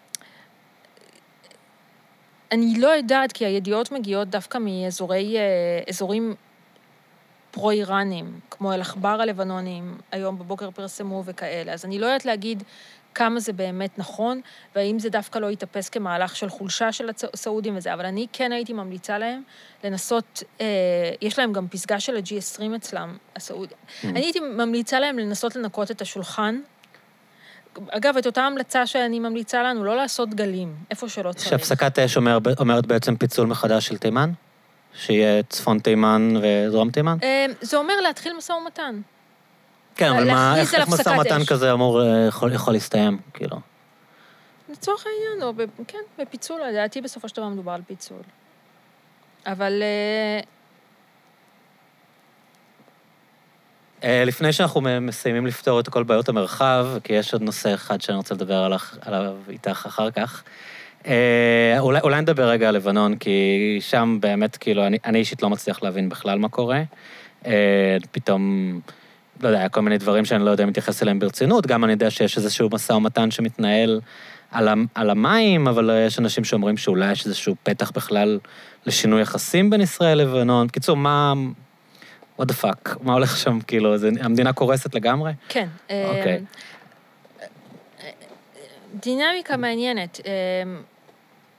אני 2.52 2.75
לא 2.78 2.89
יודעת, 2.89 3.33
כי 3.33 3.47
הידיעות 3.47 3.92
מגיעות 3.92 4.28
דווקא 4.28 4.58
מאזורי, 4.58 5.36
אה, 5.39 5.92
פרו-איראנים, 7.50 8.41
כמו 8.50 8.73
אל-עכבר 8.73 9.20
הלבנונים, 9.20 9.99
היום 10.12 10.39
בבוקר 10.39 10.70
פרסמו 10.70 11.23
וכאלה, 11.26 11.73
אז 11.73 11.84
אני 11.84 11.99
לא 11.99 12.07
יודעת 12.07 12.25
להגיד 12.25 12.62
כמה 13.15 13.41
זה 13.41 13.52
באמת 13.52 13.99
נכון, 13.99 14.41
והאם 14.75 14.99
זה 14.99 15.10
דווקא 15.10 15.39
לא 15.39 15.47
ייתפס 15.47 15.89
כמהלך 15.89 16.36
של 16.36 16.49
חולשה 16.49 16.92
של 16.92 17.10
הסעודים 17.34 17.76
וזה, 17.76 17.94
אבל 17.94 18.07
אני 18.07 18.26
כן 18.33 18.52
הייתי 18.52 18.73
ממליצה 18.73 19.18
להם 19.18 19.42
לנסות, 19.84 20.42
אה, 20.60 20.66
יש 21.20 21.39
להם 21.39 21.52
גם 21.52 21.68
פסגה 21.68 22.00
של 22.00 22.16
ה-G20 22.16 22.76
אצלם, 22.76 23.16
הסעוד. 23.36 23.68
Mm. 23.68 24.07
אני 24.07 24.20
הייתי 24.20 24.41
ממליצה 24.41 25.00
להם 25.00 25.18
לנסות 25.18 25.57
לנקות 25.57 25.91
את 25.91 26.00
השולחן. 26.00 26.60
אגב, 27.90 28.16
את 28.16 28.26
אותה 28.26 28.42
המלצה 28.42 28.86
שאני 28.86 29.18
ממליצה 29.18 29.62
לנו, 29.62 29.84
לא 29.84 29.96
לעשות 29.96 30.34
גלים, 30.34 30.74
איפה 30.90 31.08
שלא 31.08 31.32
צריך. 31.32 31.48
שהפסקת 31.48 31.98
אש 31.98 32.16
אומר, 32.16 32.38
אומרת 32.60 32.86
בעצם 32.86 33.16
פיצול 33.16 33.46
מחדש 33.46 33.86
של 33.86 33.98
תימן? 33.98 34.32
שיהיה 34.94 35.42
צפון 35.42 35.78
תימן 35.78 36.34
ודרום 36.42 36.90
תימן? 36.90 37.16
אה, 37.22 37.46
זה 37.60 37.76
אומר 37.76 38.00
להתחיל 38.00 38.32
משא 38.36 38.52
ומתן. 38.52 39.00
כן, 39.94 40.10
אבל 40.10 40.30
מה, 40.30 40.60
איך 40.60 40.74
איך 40.74 40.88
משא 40.88 41.08
ומתן. 41.08 41.44
כזה 41.44 41.72
אמור, 41.72 42.02
אה, 42.02 42.26
יכול 42.28 42.52
יכול 42.52 42.72
להסתיים, 42.72 43.18
כאילו? 43.34 43.56
לצורך 44.68 45.05
העניין, 45.06 45.42
או 45.42 45.55
ב, 45.55 45.84
כן, 45.88 45.98
בפיצול, 46.18 46.60
לדעתי 46.68 47.00
בסופו 47.00 47.28
של 47.28 47.36
דבר 47.36 47.48
מדובר 47.48 47.72
על 47.72 47.82
פיצול. 47.86 48.22
אבל 49.46 49.82
אה, 49.82 49.86
אה, 49.86 50.40
לפני 54.05 54.52
שאנחנו 54.52 54.81
מסיימים 55.00 55.47
לפתור 55.47 55.81
את 55.81 55.89
כל 55.89 56.02
בעיות 56.02 56.28
המרחב, 56.28 56.86
כי 57.05 57.12
יש 57.12 57.33
עוד 57.33 57.42
נושא 57.42 57.75
אחד 57.75 58.00
שאני 58.00 58.16
רוצה 58.16 58.34
לדבר 58.34 58.58
עליו, 58.58 58.78
עליו 59.00 59.34
איתך 59.49 59.84
אחר 59.86 60.10
כך, 60.10 60.42
אה, 61.07 61.76
אולי, 61.78 62.00
אולי 62.02 62.20
נדבר 62.20 62.49
רגע 62.49 62.68
על 62.68 62.75
לבנון, 62.75 63.16
כי 63.16 63.78
שם 63.81 64.18
באמת, 64.20 64.57
כאילו, 64.57 64.86
אני, 64.86 64.99
אני 65.05 65.18
אישית 65.18 65.42
לא 65.42 65.50
מצליח 65.50 65.83
להבין 65.83 66.08
בכלל 66.08 66.39
מה 66.39 66.49
קורה. 66.49 66.83
אה, 67.47 67.97
פתאום, 68.12 68.73
לא 69.41 69.49
יודע, 69.49 69.68
כל 69.68 69.81
מיני 69.81 69.99
דברים 69.99 70.25
שאני 70.25 70.44
לא 70.44 70.50
יודע 70.50 70.65
אם 70.65 70.68
להתייחס 70.68 71.02
אליהם 71.02 71.18
ברצינות, 71.18 71.66
גם 71.66 71.84
אני 71.84 71.92
יודע 71.92 72.10
שיש 72.10 72.36
איזשהו 72.36 72.68
משא 72.73 72.92
ומתן 72.92 73.31
שמתנהל 73.31 74.00
על, 74.50 74.68
על 74.94 75.10
המים, 75.10 75.68
אבל 75.68 75.91
יש 76.07 76.18
אנשים 76.18 76.44
שאומרים 76.44 76.76
שאולי 76.76 77.12
יש 77.12 77.26
איזשהו 77.26 77.55
פתח 77.62 77.91
בכלל 77.91 78.39
לשינוי 78.86 79.23
יחסים 79.23 79.70
בין 79.70 79.81
ישראל 79.81 80.18
לבנון. 80.18 80.66
בקיצור, 80.66 80.97
מה... 80.97 81.34
what 82.40 82.44
the 82.44 82.65
fuck, 82.65 82.97
מה 83.02 83.12
הולך 83.12 83.36
שם, 83.36 83.58
כאילו, 83.60 83.98
זה, 83.98 84.10
המדינה 84.20 84.52
קורסת 84.52 84.94
לגמרי? 84.94 85.32
כן. 85.48 85.68
אה, 85.90 86.08
אוקיי. 86.08 86.44
דינמיקה 88.94 89.56
מעניינת. 89.56 90.20
אה, 90.26 90.32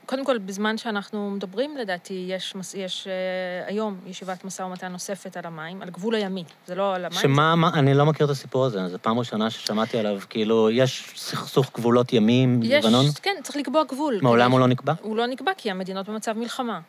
קודם 0.06 0.26
כל, 0.26 0.38
בזמן 0.38 0.78
שאנחנו 0.78 1.30
מדברים, 1.30 1.78
לדעתי, 1.78 2.26
יש, 2.30 2.54
יש 2.78 3.08
אה, 3.08 3.68
היום 3.68 4.00
ישיבת 4.06 4.46
משא 4.46 4.62
ומתן 4.62 4.92
נוספת 4.92 5.38
על 5.38 5.46
המים, 5.46 5.82
על 5.82 5.90
גבול 5.90 6.16
הימי, 6.16 6.44
זה 6.68 6.76
לא 6.76 6.96
על 6.96 7.06
המים. 7.06 7.20
שמה, 7.20 7.56
מה, 7.56 7.70
אני 7.74 7.94
לא 7.94 8.06
מכיר 8.06 8.26
את 8.26 8.32
הסיפור 8.32 8.66
הזה, 8.66 8.88
זו 8.88 8.98
פעם 9.02 9.20
ראשונה 9.20 9.50
ששמעתי 9.50 9.98
עליו, 9.98 10.20
כאילו, 10.30 10.70
יש 10.72 11.14
סכסוך 11.16 11.72
גבולות 11.76 12.14
ימי 12.14 12.44
עם 12.44 12.60
יש, 12.64 12.86
לבנון? 12.86 13.06
כן, 13.22 13.36
צריך 13.44 13.58
לקבוע 13.58 13.84
גבול. 13.84 14.20
מעולם 14.22 14.46
כדי 14.46 14.54
הוא 14.54 14.60
לא 14.60 14.68
נקבע? 14.68 14.94
הוא 15.02 15.18
לא 15.18 15.28
נקבע 15.28 15.52
כי 15.58 15.72
המדינות 15.72 16.10
במצב 16.10 16.38
מלחמה. 16.38 16.80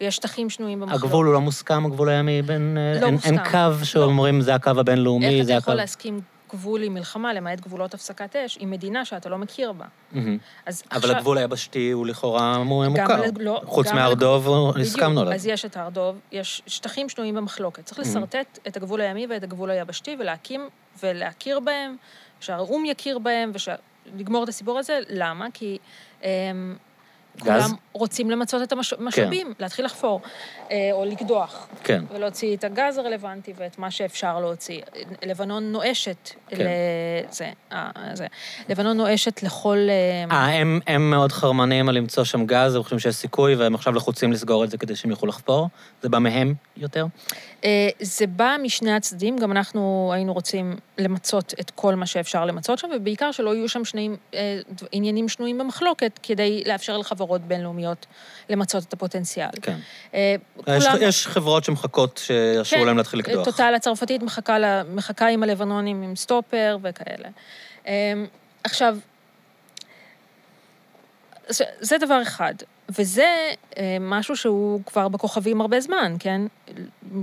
ויש 0.00 0.16
שטחים 0.16 0.50
שנויים 0.50 0.80
במחלוקת. 0.80 1.04
הגבול 1.04 1.26
הוא 1.26 1.34
לא 1.34 1.40
מוסכם, 1.40 1.86
הגבול 1.86 2.08
הימי 2.08 2.42
בין... 2.42 2.76
לא 3.00 3.06
אין, 3.06 3.14
מוסכם. 3.14 3.28
אין 3.38 3.38
קו 3.50 3.84
שאומרים, 3.84 4.40
זה 4.40 4.54
הקו 4.54 4.70
הבינלאומי, 4.70 5.26
איך 5.26 5.34
אתה 5.36 5.44
זה 5.44 5.52
הקו... 5.52 5.58
יכול 5.62 5.74
להסכים 5.74 6.20
גבול 6.52 6.82
עם 6.82 6.94
מלחמה, 6.94 7.32
למעט 7.34 7.60
גבולות 7.60 7.94
הפסקת 7.94 8.36
אש, 8.36 8.58
עם 8.60 8.70
מדינה 8.70 9.04
שאתה 9.04 9.28
לא 9.28 9.38
מכיר 9.38 9.72
בה? 9.72 9.84
מהמם. 10.12 10.38
אז 10.66 10.82
אבל 10.92 11.14
הגבול 11.16 11.38
היבשתי 11.38 11.90
הוא 11.90 12.06
לכאורה 12.06 12.64
מוכר. 12.64 13.12
על- 13.12 13.30
לא, 13.40 13.60
חוץ 13.64 13.88
על 13.88 13.94
מהר 13.94 14.14
דוב, 14.14 14.42
בדיוק. 14.70 14.76
הסכמנו 14.86 15.20
עליו. 15.20 15.32
אז 15.34 15.46
יש 15.46 15.64
את 15.64 15.76
הר 15.76 15.88
דוב, 15.88 16.16
יש 16.32 16.62
שטחים 16.66 17.08
שנויים 17.08 17.34
במחלוקת. 17.34 17.84
צריך 17.84 17.98
Mhm. 17.98 18.02
לשרטט 18.02 18.58
את 18.68 18.76
הגבול 18.76 19.00
הימי 19.00 19.26
ואת 19.30 19.42
הגבול 19.42 19.70
היבשתי 19.70 20.16
ולהקים 20.20 20.68
ולהכיר 21.02 21.60
בהם, 21.60 21.96
שהאו"ם 22.40 22.84
יכיר 22.84 23.18
בהם, 23.18 23.52
ולגמור 24.14 24.44
את 24.44 24.48
הסיפור 24.48 24.78
הזה. 24.78 24.98
למה? 25.08 25.46
כי... 25.54 25.78
אמ, 26.24 26.28
כולם 27.40 27.70
רוצים 27.92 28.30
למצות 28.30 28.62
את 28.62 28.72
המשאבים, 28.72 29.46
כן. 29.46 29.52
להתחיל 29.58 29.84
לחפור, 29.84 30.20
אה, 30.70 30.88
או 30.92 31.04
לקדוח. 31.04 31.68
כן. 31.84 32.04
ולהוציא 32.14 32.56
את 32.56 32.64
הגז 32.64 32.98
הרלוונטי 32.98 33.52
ואת 33.56 33.78
מה 33.78 33.90
שאפשר 33.90 34.40
להוציא. 34.40 34.80
לבנון 35.26 35.72
נואשת 35.72 36.30
כן. 36.48 36.56
לזה, 36.56 37.50
אה, 37.72 37.90
זה. 38.14 38.26
לבנון 38.68 38.96
נואשת 38.96 39.42
לכל... 39.42 39.78
אה, 39.88 40.36
אה, 40.36 40.60
הם, 40.60 40.80
הם 40.86 41.10
מאוד 41.10 41.32
חרמנים 41.32 41.88
על 41.88 41.94
למצוא 41.94 42.24
שם 42.24 42.46
גז, 42.46 42.74
הם 42.74 42.82
חושבים 42.82 42.98
שיש 42.98 43.14
סיכוי, 43.14 43.54
והם 43.54 43.74
עכשיו 43.74 43.94
לחוצים 43.94 44.32
לסגור 44.32 44.64
את 44.64 44.70
זה 44.70 44.78
כדי 44.78 44.96
שהם 44.96 45.10
יוכלו 45.10 45.28
לחפור? 45.28 45.68
זה 46.02 46.08
בא 46.08 46.18
מהם 46.18 46.54
יותר? 46.76 47.06
אה, 47.64 47.88
זה 48.00 48.26
בא 48.26 48.56
משני 48.62 48.92
הצדדים, 48.92 49.38
גם 49.38 49.52
אנחנו 49.52 50.10
היינו 50.14 50.32
רוצים 50.32 50.76
למצות 50.98 51.54
את 51.60 51.70
כל 51.70 51.94
מה 51.94 52.06
שאפשר 52.06 52.44
למצות 52.44 52.78
שם, 52.78 52.88
ובעיקר 52.96 53.32
שלא 53.32 53.54
יהיו 53.54 53.68
שם 53.68 53.84
שני 53.84 54.10
עניינים 54.92 55.28
שנויים 55.28 55.58
במחלוקת, 55.58 56.20
כדי 56.22 56.62
לאפשר 56.66 56.98
לחברות 56.98 57.29
בינלאומיות 57.38 58.06
למצות 58.48 58.84
את 58.84 58.92
הפוטנציאל. 58.92 59.48
כן. 59.62 59.76
אה, 60.14 60.34
יש, 60.68 60.86
כולם... 60.86 60.96
יש 61.00 61.26
חברות 61.26 61.64
שמחכות 61.64 62.20
שיאשרו 62.24 62.78
כן, 62.78 62.86
להם 62.86 62.96
להתחיל 62.96 63.18
לקדוח. 63.18 63.44
טוטל 63.44 63.74
הצרפתית 63.76 64.22
מחכה, 64.22 64.58
לה, 64.58 64.82
מחכה 64.94 65.28
עם 65.28 65.42
הלבנונים 65.42 66.02
עם 66.02 66.16
סטופר 66.16 66.78
וכאלה. 66.82 67.28
אה, 67.86 68.12
עכשיו, 68.64 68.96
זה 71.80 71.98
דבר 71.98 72.22
אחד. 72.22 72.54
וזה 72.98 73.26
אה, 73.78 73.96
משהו 74.00 74.36
שהוא 74.36 74.80
כבר 74.86 75.08
בכוכבים 75.08 75.60
הרבה 75.60 75.80
זמן, 75.80 76.14
כן? 76.18 76.40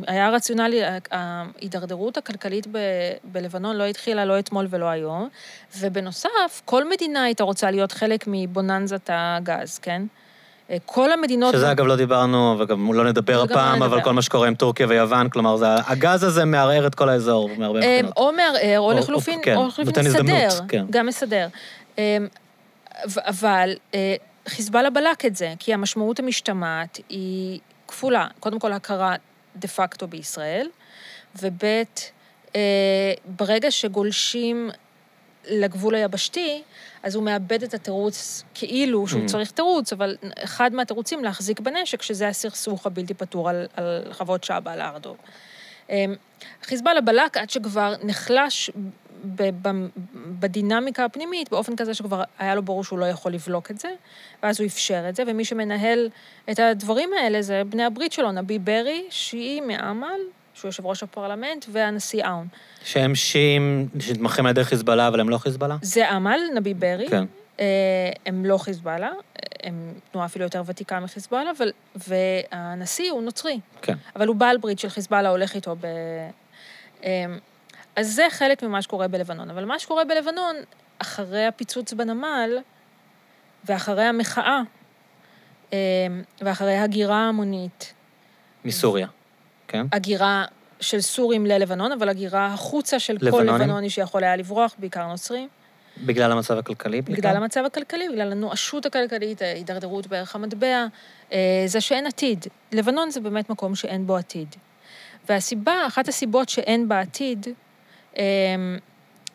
היה 0.07 0.29
רציונלי, 0.29 0.81
ההידרדרות 1.11 2.17
הכלכלית 2.17 2.67
ב- 2.67 2.77
בלבנון 3.23 3.75
לא 3.75 3.83
התחילה 3.83 4.25
לא 4.25 4.39
אתמול 4.39 4.67
ולא 4.69 4.85
היום, 4.85 5.29
ובנוסף, 5.79 6.61
כל 6.65 6.89
מדינה 6.89 7.23
הייתה 7.23 7.43
רוצה 7.43 7.71
להיות 7.71 7.91
חלק 7.91 8.23
מבוננזת 8.27 9.09
הגז, 9.13 9.77
כן? 9.77 10.01
אה, 10.69 10.77
כל 10.85 11.11
המדינות... 11.11 11.53
שזה 11.53 11.71
אגב 11.71 11.85
לא 11.85 11.95
דיברנו, 11.95 12.55
וגם 12.59 12.93
לא 12.93 13.05
נדבר 13.09 13.43
הפעם, 13.43 13.79
לא 13.79 13.85
אבל 13.85 14.01
כל 14.01 14.13
מה 14.13 14.21
שקורה 14.21 14.47
עם 14.47 14.55
טורקיה 14.55 14.87
ויוון, 14.89 15.29
כלומר, 15.29 15.57
זה, 15.57 15.67
הגז 15.87 16.23
הזה 16.23 16.45
מערער 16.45 16.87
את 16.87 16.95
כל 16.95 17.09
האזור 17.09 17.49
מהרבה 17.57 17.79
אה, 17.79 17.93
מבחינות. 17.93 18.17
או 18.17 18.31
מערער, 18.31 18.79
או 18.79 18.93
לחלופין, 18.93 19.39
כן, 19.43 19.55
או 19.55 19.67
לחלופין 19.67 20.05
מסדר. 20.05 20.49
כן. 20.67 20.85
גם 20.89 21.05
מסדר. 21.05 21.47
אבל 23.05 23.75
חיזבאללה 24.47 24.89
בלק 24.89 25.25
את 25.25 25.35
זה, 25.35 25.53
כי 25.59 25.73
המשמעות 25.73 26.19
המשתמעת 26.19 26.99
היא 27.09 27.59
כפולה. 27.87 28.27
קודם 28.39 28.59
כל, 28.59 28.71
הכרה 28.71 29.15
דה 29.55 29.67
פקטו 29.67 30.07
בישראל, 30.07 30.69
וב', 31.41 31.63
אה, 32.55 33.13
ברגע 33.25 33.71
שגולשים 33.71 34.69
לגבול 35.49 35.95
היבשתי, 35.95 36.61
אז 37.03 37.15
הוא 37.15 37.23
מאבד 37.23 37.63
את 37.63 37.73
התירוץ 37.73 38.43
כאילו 38.53 39.07
שהוא 39.07 39.21
mm-hmm. 39.21 39.27
צריך 39.27 39.51
תירוץ, 39.51 39.93
אבל 39.93 40.17
אחד 40.43 40.73
מהתירוצים 40.73 41.23
להחזיק 41.23 41.59
בנשק, 41.59 42.01
שזה 42.01 42.27
הסכסוך 42.27 42.85
הבלתי 42.85 43.13
פתור 43.13 43.49
על, 43.49 43.67
על 43.75 44.03
חוות 44.11 44.43
שבא 44.43 44.71
על 44.71 44.81
ארדו. 44.81 45.15
אה, 45.89 46.05
חיזבאללה 46.63 47.01
בלק 47.01 47.37
עד 47.37 47.49
שכבר 47.49 47.93
נחלש 48.03 48.71
בדינמיקה 50.39 51.05
הפנימית, 51.05 51.49
באופן 51.49 51.75
כזה 51.75 51.93
שכבר 51.93 52.23
היה 52.39 52.55
לו 52.55 52.61
ברור 52.61 52.83
שהוא 52.83 52.99
לא 52.99 53.05
יכול 53.05 53.33
לבלוק 53.33 53.71
את 53.71 53.79
זה, 53.79 53.89
ואז 54.43 54.59
הוא 54.59 54.67
אפשר 54.67 55.05
את 55.09 55.15
זה, 55.15 55.23
ומי 55.27 55.45
שמנהל 55.45 56.09
את 56.51 56.59
הדברים 56.59 57.09
האלה 57.21 57.41
זה 57.41 57.61
בני 57.69 57.83
הברית 57.83 58.11
שלו, 58.11 58.31
נביא 58.31 58.59
ברי, 58.63 59.03
שיעי 59.09 59.61
מעמל, 59.61 60.19
שהוא 60.53 60.69
יושב 60.69 60.85
ראש 60.85 61.03
הפרלמנט, 61.03 61.65
והנשיא 61.71 62.25
אאון. 62.25 62.47
שהם 62.83 63.15
שיעים 63.15 63.87
שנתמכים 63.99 64.45
על 64.45 64.51
ידי 64.51 64.63
חיזבאללה, 64.63 65.07
אבל 65.07 65.19
הם 65.19 65.29
לא 65.29 65.37
חיזבאללה? 65.37 65.77
זה 65.81 66.09
עמל, 66.09 66.39
נביא 66.55 66.75
ברי. 66.75 67.07
כן. 67.09 67.25
אה, 67.59 67.65
הם 68.25 68.45
לא 68.45 68.57
חיזבאללה, 68.57 69.11
הם 69.63 69.93
תנועה 70.11 70.25
אפילו 70.25 70.45
יותר 70.45 70.63
ותיקה 70.65 70.99
מחיזבאללה, 70.99 71.51
והנשיא 71.95 73.11
הוא 73.11 73.21
נוצרי. 73.21 73.59
כן. 73.81 73.95
אבל 74.15 74.27
הוא 74.27 74.35
בעל 74.35 74.57
ברית 74.57 74.79
של 74.79 74.89
חיזבאללה, 74.89 75.29
הולך 75.29 75.55
איתו 75.55 75.75
ב... 75.79 75.87
אז 77.97 78.15
זה 78.15 78.27
חלק 78.29 78.63
ממה 78.63 78.81
שקורה 78.81 79.07
בלבנון. 79.07 79.49
אבל 79.49 79.65
מה 79.65 79.79
שקורה 79.79 80.05
בלבנון, 80.05 80.55
אחרי 80.99 81.45
הפיצוץ 81.45 81.93
בנמל, 81.93 82.57
ואחרי 83.65 84.03
המחאה, 84.03 84.61
אה, 85.73 85.77
ואחרי 86.41 86.77
הגירה 86.77 87.19
המונית. 87.19 87.93
מסוריה, 88.65 89.07
כן? 89.67 89.85
הגירה 89.91 90.45
של 90.79 91.01
סורים 91.01 91.45
ללבנון, 91.45 91.91
אבל 91.91 92.09
הגירה 92.09 92.45
החוצה 92.45 92.99
של 92.99 93.13
לבנונים? 93.21 93.47
כל 93.47 93.63
לבנוני 93.63 93.89
שיכול 93.89 94.23
היה 94.23 94.35
לברוח, 94.35 94.75
בעיקר 94.77 95.07
נוצרים. 95.07 95.49
בגלל 96.05 96.31
המצב 96.31 96.57
הכלכלי 96.57 97.01
בעיקר? 97.01 97.21
בגלל 97.21 97.35
המצב 97.35 97.65
הכלכלי, 97.65 98.09
בגלל 98.09 98.31
הנואשות 98.31 98.85
הכלכלית, 98.85 99.41
ההידרדרות 99.41 100.07
בערך 100.07 100.35
המטבע, 100.35 100.85
אה, 101.31 101.63
זה 101.65 101.81
שאין 101.81 102.05
עתיד. 102.05 102.45
לבנון 102.71 103.09
זה 103.09 103.19
באמת 103.19 103.49
מקום 103.49 103.75
שאין 103.75 104.07
בו 104.07 104.17
עתיד. 104.17 104.55
והסיבה, 105.29 105.87
אחת 105.87 106.07
הסיבות 106.07 106.49
שאין 106.49 106.87
בה 106.87 106.99
עתיד, 106.99 107.47
אמ, 107.47 107.66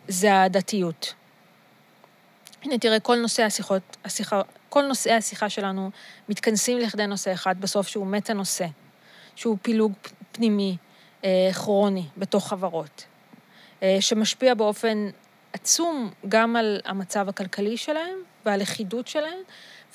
זה 0.09 0.43
הדתיות. 0.43 1.15
הנה, 2.63 2.79
תראה, 2.79 3.01
כל 3.01 3.17
נושאי 3.17 3.45
השיחות, 3.45 3.97
השיחה, 4.05 4.43
כל 4.69 4.83
נושאי 4.83 5.13
השיחה 5.13 5.49
שלנו 5.49 5.91
מתכנסים 6.29 6.79
לכדי 6.79 7.07
נושא 7.07 7.33
אחד 7.33 7.61
בסוף, 7.61 7.89
שהוא 7.89 8.07
מטה-נושא, 8.07 8.67
שהוא 9.37 9.57
פילוג 9.63 9.93
פנימי, 10.33 10.77
אה, 11.25 11.51
כרוני, 11.55 12.05
בתוך 12.17 12.49
חברות, 12.49 13.05
אה, 13.83 13.97
שמשפיע 14.01 14.55
באופן 14.55 15.09
עצום 15.53 16.11
גם 16.29 16.57
על 16.57 16.81
המצב 16.85 17.29
הכלכלי 17.29 17.77
שלהם 17.77 18.19
והלכידות 18.45 19.09
שלהם, 19.09 19.39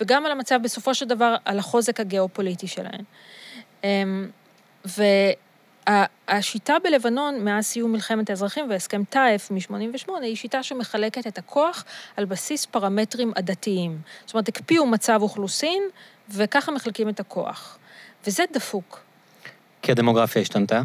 וגם 0.01 0.25
על 0.25 0.32
המצב, 0.32 0.59
בסופו 0.64 0.95
של 0.95 1.06
דבר, 1.06 1.35
על 1.45 1.59
החוזק 1.59 1.99
הגיאופוליטי 1.99 2.67
שלהם. 2.67 3.03
אמ, 3.83 4.30
ו... 4.88 5.03
השיטה 6.27 6.74
בלבנון, 6.83 7.45
מאז 7.45 7.66
סיום 7.66 7.91
מלחמת 7.91 8.30
האזרחים 8.30 8.69
והסכם 8.69 9.03
טייף 9.09 9.51
מ-88, 9.51 10.11
היא 10.22 10.35
שיטה 10.35 10.64
שמחלקת 10.64 11.27
את 11.27 11.38
הכוח 11.38 11.85
על 12.17 12.25
בסיס 12.25 12.66
פרמטרים 12.66 13.32
עדתיים. 13.35 13.98
זאת 14.25 14.33
אומרת, 14.33 14.48
הקפיאו 14.48 14.85
מצב 14.85 15.19
אוכלוסין, 15.22 15.83
וככה 16.30 16.72
מחלקים 16.72 17.09
את 17.09 17.19
הכוח. 17.19 17.77
וזה 18.25 18.43
דפוק. 18.53 18.99
כי 19.82 19.91
הדמוגרפיה 19.91 20.41
השתנתה? 20.41 20.82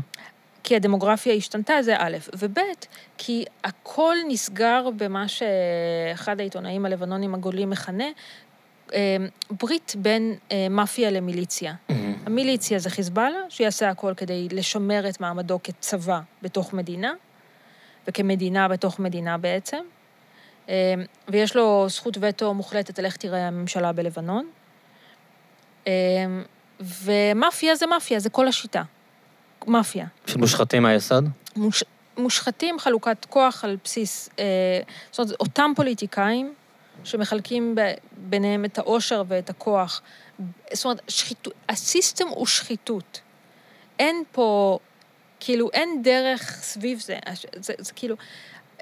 כי 0.64 0.76
הדמוגרפיה 0.76 1.34
השתנתה, 1.34 1.82
זה 1.82 1.94
א', 1.98 2.16
וב', 2.38 2.58
כי 3.18 3.44
הכל 3.64 4.14
נסגר 4.28 4.88
במה 4.96 5.24
שאחד 5.28 6.40
העיתונאים 6.40 6.86
הלבנונים 6.86 7.34
הגולים 7.34 7.70
מכנה 7.70 8.04
ברית 9.50 9.94
בין 9.98 10.34
אה, 10.52 10.66
מאפיה 10.70 11.10
למיליציה. 11.10 11.72
Mm-hmm. 11.72 11.92
המיליציה 12.26 12.78
זה 12.78 12.90
חיזבאללה, 12.90 13.38
שיעשה 13.48 13.90
הכל 13.90 14.14
כדי 14.16 14.48
לשמר 14.50 15.08
את 15.08 15.20
מעמדו 15.20 15.58
כצבא 15.62 16.20
בתוך 16.42 16.72
מדינה, 16.72 17.12
וכמדינה 18.08 18.68
בתוך 18.68 18.98
מדינה 18.98 19.38
בעצם. 19.38 19.84
אמ, 20.68 20.74
ויש 21.28 21.56
לו 21.56 21.86
זכות 21.88 22.18
וטו 22.20 22.54
מוחלטת 22.54 22.98
על 22.98 23.04
איך 23.04 23.16
תראה 23.16 23.48
הממשלה 23.48 23.92
בלבנון. 23.92 24.48
אמ, 25.86 25.92
ומאפיה 26.80 27.74
זה 27.74 27.86
מאפיה, 27.86 28.20
זה 28.20 28.30
כל 28.30 28.48
השיטה. 28.48 28.82
מאפיה. 29.66 30.06
של 30.26 30.38
מושחתים 30.38 30.82
מהיסוד? 30.82 31.28
מוש... 31.56 31.84
מושחתים 32.16 32.78
חלוקת 32.78 33.24
כוח 33.24 33.64
על 33.64 33.76
בסיס, 33.84 34.28
אה, 34.38 34.44
זאת 35.10 35.18
אומרת, 35.18 35.40
אותם 35.40 35.72
פוליטיקאים 35.76 36.54
שמחלקים 37.04 37.74
ביניהם 38.16 38.64
את 38.64 38.78
העושר 38.78 39.22
ואת 39.28 39.50
הכוח. 39.50 40.02
זאת 40.72 40.84
אומרת, 40.84 41.00
שחיתות, 41.08 41.54
הסיסטם 41.68 42.28
הוא 42.28 42.46
שחיתות. 42.46 43.20
אין 43.98 44.22
פה, 44.32 44.78
כאילו, 45.40 45.70
אין 45.72 46.02
דרך 46.02 46.42
סביב 46.62 47.00
זה. 47.00 47.18
זה, 47.34 47.48
זה, 47.56 47.74
זה 47.78 47.92
כאילו... 47.92 48.16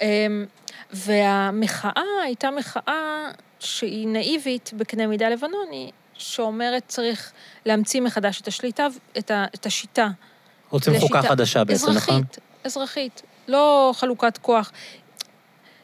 אמ, 0.01 0.45
והמחאה 0.93 2.03
הייתה 2.23 2.51
מחאה 2.51 3.31
שהיא 3.59 4.07
נאיבית 4.07 4.71
בקנה 4.77 5.07
מידה 5.07 5.29
לבנוני, 5.29 5.91
שאומרת 6.13 6.83
צריך 6.87 7.31
להמציא 7.65 8.01
מחדש 8.01 8.41
את 8.41 8.47
השליטה, 8.47 8.87
את, 9.17 9.31
ה, 9.31 9.45
את 9.55 9.65
השיטה. 9.65 10.07
רוצים 10.69 10.99
חוקה 10.99 11.21
חדשה 11.21 11.63
בעצם, 11.63 11.91
נכון? 11.91 11.95
אזרחית, 11.95 12.37
אזרחית, 12.63 13.21
לא 13.47 13.91
חלוקת 13.95 14.37
כוח. 14.37 14.71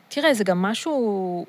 תראה, 0.08 0.34
זה 0.34 0.44
גם 0.44 0.62
משהו 0.62 1.46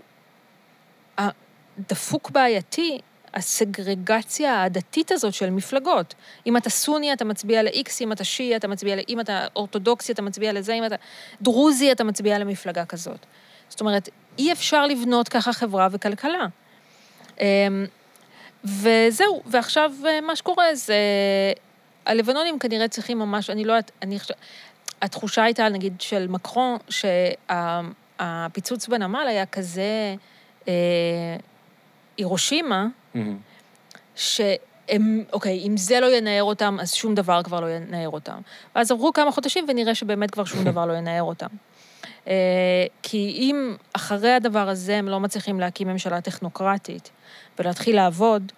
הדפוק 1.18 2.30
בעייתי, 2.30 2.98
הסגרגציה 3.34 4.54
העדתית 4.54 5.12
הזאת 5.12 5.34
של 5.34 5.50
מפלגות. 5.50 6.14
אם 6.46 6.56
אתה 6.56 6.70
סוני, 6.70 7.12
אתה 7.12 7.24
מצביע 7.24 7.62
ל-X, 7.62 7.90
אם 8.00 8.12
אתה 8.12 8.24
שיעי, 8.24 8.56
אתה 8.56 8.68
מצביע 8.68 8.96
ל... 8.96 9.00
אם 9.08 9.20
אתה 9.20 9.46
אורתודוקסי, 9.56 10.12
אתה 10.12 10.22
מצביע 10.22 10.52
לזה, 10.52 10.72
אם 10.74 10.84
אתה 10.84 10.94
דרוזי, 11.42 11.92
אתה 11.92 12.04
מצביע 12.04 12.38
למפלגה 12.38 12.84
כזאת. 12.84 13.26
זאת 13.68 13.80
אומרת, 13.80 14.08
אי 14.38 14.52
אפשר 14.52 14.86
לבנות 14.86 15.28
ככה 15.28 15.52
חברה 15.52 15.88
וכלכלה. 15.90 16.46
אמ, 17.40 17.86
וזהו, 18.64 19.42
ועכשיו 19.46 19.92
אה, 20.06 20.20
מה 20.20 20.36
שקורה 20.36 20.74
זה... 20.74 20.96
הלבנונים 22.06 22.58
כנראה 22.58 22.88
צריכים 22.88 23.18
ממש, 23.18 23.50
אני 23.50 23.64
לא 23.64 23.72
יודעת, 23.72 23.90
אני 24.02 24.18
חושבת... 24.18 24.36
התחושה 25.02 25.42
הייתה, 25.42 25.68
נגיד, 25.68 26.00
של 26.00 26.26
מקרון, 26.28 26.78
שהפיצוץ 28.18 28.88
בנמל 28.88 29.26
היה 29.28 29.46
כזה... 29.46 30.14
אה, 30.68 30.72
הירושימה, 32.16 32.86
mm-hmm. 33.14 33.18
שהם, 34.16 35.24
אוקיי, 35.32 35.58
אם 35.66 35.76
זה 35.76 36.00
לא 36.00 36.16
ינער 36.16 36.42
אותם, 36.42 36.76
אז 36.80 36.94
שום 36.94 37.14
דבר 37.14 37.42
כבר 37.42 37.60
לא 37.60 37.66
ינער 37.66 38.08
אותם. 38.08 38.38
ואז 38.74 38.90
עברו 38.90 39.12
כמה 39.12 39.30
חודשים 39.30 39.64
ונראה 39.68 39.94
שבאמת 39.94 40.30
כבר 40.30 40.44
שום 40.44 40.64
דבר 40.70 40.86
לא 40.86 40.92
ינער 40.92 41.22
אותם. 41.22 41.46
אה, 42.28 42.86
כי 43.02 43.36
אם 43.38 43.76
אחרי 43.92 44.32
הדבר 44.32 44.68
הזה 44.68 44.96
הם 44.96 45.08
לא 45.08 45.20
מצליחים 45.20 45.60
להקים 45.60 45.88
ממשלה 45.88 46.20
טכנוקרטית 46.20 47.10
ולהתחיל 47.58 47.96
לעבוד, 47.96 48.52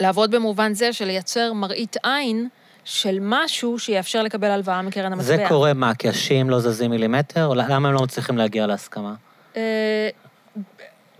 לעבוד 0.00 0.30
במובן 0.30 0.74
זה 0.74 0.92
של 0.92 1.04
לייצר 1.04 1.52
מראית 1.52 1.96
עין 2.02 2.48
של 2.84 3.18
משהו 3.20 3.78
שיאפשר 3.78 4.22
לקבל 4.22 4.50
הלוואה 4.50 4.82
מקרן 4.82 5.12
המטבע. 5.12 5.36
זה 5.36 5.44
קורה 5.48 5.72
מה, 5.72 5.94
כי 5.94 6.08
השיעים 6.08 6.50
לא 6.50 6.60
זזים 6.60 6.90
מילימטר? 6.90 7.48
למה 7.48 7.88
הם 7.88 7.94
לא 7.94 8.02
מצליחים 8.02 8.38
להגיע 8.38 8.66
להסכמה? 8.66 9.14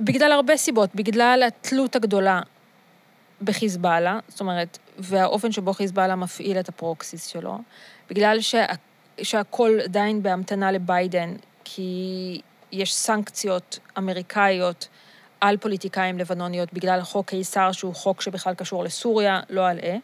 בגלל 0.01 0.33
הרבה 0.33 0.57
סיבות, 0.57 0.95
בגלל 0.95 1.43
התלות 1.47 1.97
הגדולה 1.97 2.41
בחיזבאללה, 3.43 4.19
זאת 4.29 4.41
אומרת, 4.41 4.79
והאופן 4.99 5.53
שבו 5.53 5.73
חיזבאללה 5.73 6.17
מפעיל 6.17 6.61
את 6.61 6.69
הפרוקסיס 6.69 7.27
שלו, 7.27 7.59
בגלל 8.11 8.41
שה, 8.41 8.65
שהכל 9.23 9.79
עדיין 9.85 10.23
בהמתנה 10.23 10.73
לביידן, 10.73 11.35
כי 11.65 12.41
יש 12.73 12.95
סנקציות 12.95 13.79
אמריקאיות 13.99 14.89
על 15.41 15.57
פוליטיקאים 15.57 16.19
לבנוניות 16.19 16.73
בגלל 16.73 17.03
חוק 17.03 17.29
קיסר, 17.29 17.73
שהוא 17.73 17.95
חוק 17.95 18.21
שבכלל 18.21 18.55
קשור 18.55 18.85
לסוריה, 18.85 19.41
לא 19.51 19.69
על 19.69 19.79
אה. 19.83 19.97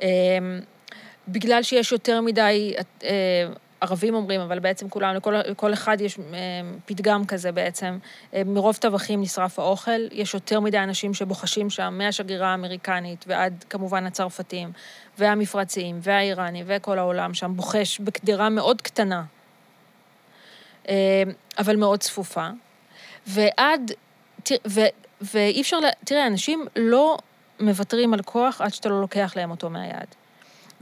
אמ, 0.00 0.60
בגלל 1.28 1.62
שיש 1.62 1.92
יותר 1.92 2.20
מדי, 2.20 2.74
אה, 3.04 3.46
ערבים 3.82 4.14
אומרים, 4.14 4.40
אבל 4.40 4.58
בעצם 4.58 4.88
כולם, 4.88 5.14
לכל, 5.14 5.34
לכל 5.46 5.72
אחד 5.72 6.00
יש 6.00 6.18
אה, 6.18 6.24
פתגם 6.86 7.24
כזה 7.26 7.52
בעצם, 7.52 7.98
אה, 8.34 8.42
מרוב 8.44 8.76
טבחים 8.76 9.20
נשרף 9.20 9.58
האוכל, 9.58 10.00
יש 10.12 10.34
יותר 10.34 10.60
מדי 10.60 10.78
אנשים 10.78 11.14
שבוחשים 11.14 11.70
שם, 11.70 11.94
מהשגרירה 11.98 12.48
האמריקנית 12.48 13.24
ועד 13.28 13.64
כמובן 13.70 14.06
הצרפתים, 14.06 14.72
והמפרציים, 15.18 15.98
והאיראנים, 16.02 16.64
וכל 16.68 16.98
העולם 16.98 17.34
שם 17.34 17.56
בוחש 17.56 17.98
בקדרה 17.98 18.48
מאוד 18.48 18.82
קטנה, 18.82 19.22
אבל 21.58 21.76
מאוד 21.76 22.00
צפופה. 22.00 22.48
ועד, 23.26 23.92
ו, 24.68 24.80
ואי 25.20 25.60
אפשר, 25.60 25.78
תראה, 26.04 26.26
אנשים 26.26 26.66
לא 26.76 27.16
מוותרים 27.60 28.14
על 28.14 28.22
כוח 28.22 28.60
עד 28.60 28.74
שאתה 28.74 28.88
לא 28.88 29.00
לוקח 29.00 29.32
להם 29.36 29.50
אותו 29.50 29.70
מהיד. 29.70 30.21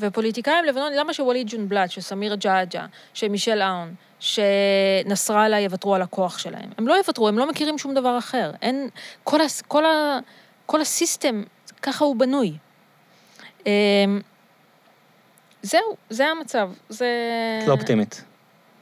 ופוליטיקאים 0.00 0.64
לבנונים, 0.64 0.98
למה 0.98 1.14
שווליד 1.14 1.46
ג'ונבלט, 1.50 1.90
שסמיר 1.90 2.34
ג'עג'ה, 2.34 2.86
שמישל 3.14 3.62
אאון, 3.62 3.94
שנסראללה 4.20 5.60
יוותרו 5.60 5.94
על 5.94 6.02
הכוח 6.02 6.38
שלהם? 6.38 6.70
הם 6.78 6.88
לא 6.88 6.94
יוותרו, 6.94 7.28
הם 7.28 7.38
לא 7.38 7.48
מכירים 7.48 7.78
שום 7.78 7.94
דבר 7.94 8.18
אחר. 8.18 8.50
אין... 8.62 8.88
כל, 9.24 9.40
הס, 9.40 9.62
כל, 9.62 9.84
ה, 9.84 10.18
כל 10.66 10.80
הסיסטם, 10.80 11.42
ככה 11.82 12.04
הוא 12.04 12.16
בנוי. 12.16 12.52
אמ, 13.66 14.20
זהו, 15.62 15.96
זה 16.10 16.26
המצב. 16.26 16.70
זה... 16.88 17.06
את 17.62 17.68
לא 17.68 17.72
אופטימית. 17.72 18.24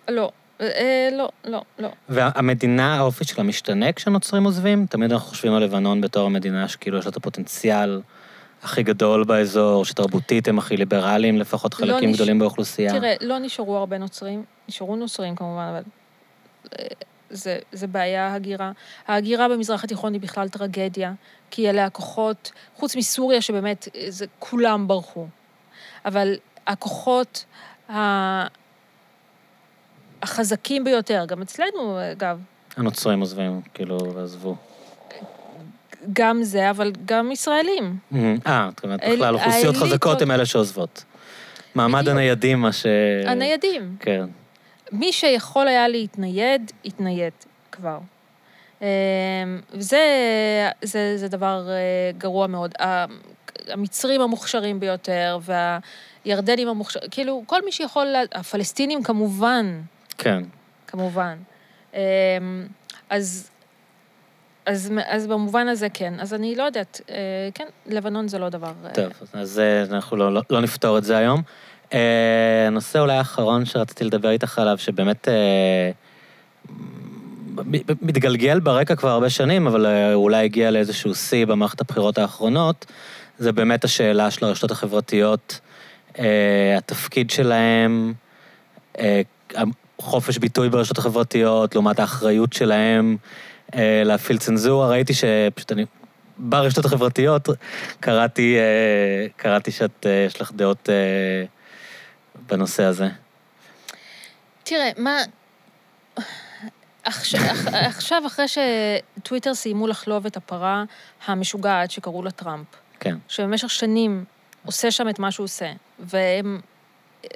לא. 0.08 0.30
אה, 0.60 1.08
לא, 1.12 1.28
לא, 1.44 1.62
לא. 1.78 1.88
והמדינה, 2.08 2.97
האופי 2.97 3.24
שלה 3.24 3.44
משתנה 3.44 3.92
כשנוצרים 3.92 4.44
עוזבים? 4.44 4.86
תמיד 4.86 5.12
אנחנו 5.12 5.28
חושבים 5.28 5.55
על 5.55 5.62
לבנון 5.62 6.00
בתור 6.00 6.26
המדינה 6.26 6.68
שכאילו 6.68 6.98
יש 6.98 7.05
לה 7.05 7.10
את 7.10 7.16
הפוטנציאל 7.16 8.00
הכי 8.62 8.83
גדול 8.83 9.25
באזור, 9.25 9.85
שתרבותית 9.85 10.49
הם 10.49 10.59
הכי 10.59 10.77
ליברליים, 10.77 11.39
לפחות 11.39 11.75
לא 11.75 11.78
חלקים 11.78 12.09
לא 12.09 12.15
גדולים 12.15 12.37
נש... 12.37 12.41
באוכלוסייה. 12.41 12.93
תראה, 12.93 13.15
לא 13.20 13.39
נשארו 13.39 13.77
הרבה 13.77 13.99
נוצרים, 13.99 14.45
נשארו 14.69 14.97
נוצרים 14.97 15.37
כמובן, 15.37 15.69
אבל 15.70 15.83
אה, 16.78 16.87
זה, 17.31 17.59
זה 17.73 17.87
בעיה 17.87 18.35
הגירה. 18.35 18.73
ההגירה 19.09 19.49
במזרח 19.49 19.85
התיכון 19.85 20.12
היא 20.12 20.20
בכלל 20.20 20.49
טרגדיה, 20.49 21.12
כי 21.51 21.70
אלה 21.70 21.85
הכוחות, 21.85 22.53
חוץ 22.77 22.97
מסוריה 22.97 23.43
שבאמת, 23.43 23.89
אה, 23.97 24.05
זה, 24.09 24.27
כולם 24.39 24.89
ברחו. 24.89 25.27
אבל 26.05 26.35
הכוחות 26.67 27.45
ה... 27.91 28.59
החזקים 30.23 30.85
ביותר, 30.85 31.25
גם 31.28 31.43
אצלנו, 31.43 31.99
אגב. 32.12 32.41
הנוצרים 32.77 33.20
עוזבים, 33.20 33.61
כאילו, 33.75 33.99
עזבו. 34.23 34.57
גם 36.12 36.43
זה, 36.43 36.70
אבל 36.70 36.93
גם 37.05 37.33
ישראלים. 37.33 37.99
אה, 38.47 38.68
זאת 38.70 38.85
אומרת, 38.85 39.01
בכלל, 39.12 39.35
אוכלוסיות 39.35 39.77
חזקות 39.77 40.23
הן 40.23 40.31
אלה 40.31 40.47
שעוזבות. 40.47 41.05
מעמד 41.75 42.09
הניידים, 42.09 42.60
מה 42.60 42.73
ש... 42.73 42.86
הניידים. 43.27 43.97
כן. 44.01 44.25
מי 44.93 45.12
שיכול 45.12 45.68
היה 45.68 45.89
להתנייד, 45.89 46.73
התנייד 46.85 47.33
כבר. 47.73 47.99
אמ, 48.83 48.86
וזה 49.73 50.05
זה, 50.83 51.17
זה 51.17 51.28
דבר 51.28 51.68
אה, 51.68 51.75
גרוע 52.18 52.47
מאוד. 52.47 52.75
המצרים 53.68 54.20
המוכשרים 54.20 54.81
ביותר, 54.81 55.39
והירדנים 56.25 56.68
המוכשרים, 56.68 57.10
כאילו, 57.10 57.43
כל 57.47 57.65
מי 57.65 57.73
שיכול, 57.73 58.07
הפלסטינים 58.35 59.02
כמובן. 59.02 59.81
כן. 60.18 60.43
כמובן. 60.86 61.39
אמ, 61.94 61.99
אז 63.10 63.51
אז, 64.68 64.92
אז 65.06 65.26
במובן 65.26 65.68
הזה 65.68 65.88
כן. 65.94 66.14
אז 66.20 66.34
אני 66.34 66.55
לא 66.56 66.62
יודעת, 66.62 67.00
אה, 67.10 67.14
כן, 67.55 67.66
לבנון 67.86 68.28
זה 68.28 68.38
לא 68.38 68.48
דבר... 68.48 68.72
אה, 68.84 68.90
טוב, 68.90 69.12
אז 69.32 69.60
אנחנו 69.90 70.16
לא, 70.16 70.34
לא, 70.34 70.42
לא 70.50 70.60
נפתור 70.60 70.98
את 70.98 71.05
זה 71.05 71.16
היום. 71.16 71.42
הנושא 72.66 72.98
אה, 72.98 73.02
אולי 73.02 73.16
האחרון 73.16 73.64
שרציתי 73.64 74.05
לדבר 74.05 74.30
איתך 74.30 74.58
עליו, 74.58 74.78
שבאמת 74.78 75.28
מתגלגל 78.02 78.60
ברקע 78.60 78.97
כבר 78.97 79.08
הרבה 79.08 79.30
שנים, 79.30 79.66
אבל 79.66 79.86
אולי 80.14 80.44
הגיע 80.44 80.70
לאיזשהו 80.70 81.14
שיא 81.14 81.47
במערכת 81.47 81.80
הבחירות 81.80 82.18
האחרונות, 82.18 82.86
זה 83.38 83.52
באמת 83.52 83.84
השאלה 83.84 84.30
של 84.30 84.44
הרשתות 84.44 84.70
החברתיות, 84.70 85.60
התפקיד 86.76 87.30
שלהם, 87.30 88.12
חופש 89.98 90.38
ביטוי 90.38 90.68
ברשתות 90.68 90.98
החברתיות, 90.98 91.74
לעומת 91.74 91.98
האחריות 91.98 92.52
שלהם. 92.52 93.16
אה, 93.74 94.02
להפעיל 94.05 94.38
צנזורה, 94.38 94.88
ראיתי 94.88 95.12
שפשוט 95.14 95.72
אני... 95.72 95.84
ברשתות 96.38 96.84
החברתיות 96.84 97.48
קראתי, 98.00 98.56
אה, 98.58 99.26
קראתי 99.36 99.70
שאת, 99.70 100.06
אה, 100.06 100.24
יש 100.26 100.40
לך 100.40 100.52
דעות 100.52 100.88
בנושא 102.47 102.84
הזה. 102.84 103.08
תראה, 104.64 104.90
מה... 104.97 105.18
עכשיו, 107.05 107.40
עכשיו, 107.72 108.22
אחרי 108.26 108.44
שטוויטר 108.48 109.55
סיימו 109.55 109.86
לחלוב 109.86 110.26
את 110.26 110.36
הפרה 110.36 110.84
המשוגעת 111.26 111.90
שקראו 111.90 112.22
לה 112.22 112.30
טראמפ, 112.30 112.66
כן. 113.00 113.16
שבמשך 113.28 113.70
שנים 113.70 114.24
עושה 114.64 114.90
שם 114.90 115.08
את 115.08 115.18
מה 115.18 115.30
שהוא 115.30 115.44
עושה, 115.44 115.72
והם 115.98 116.60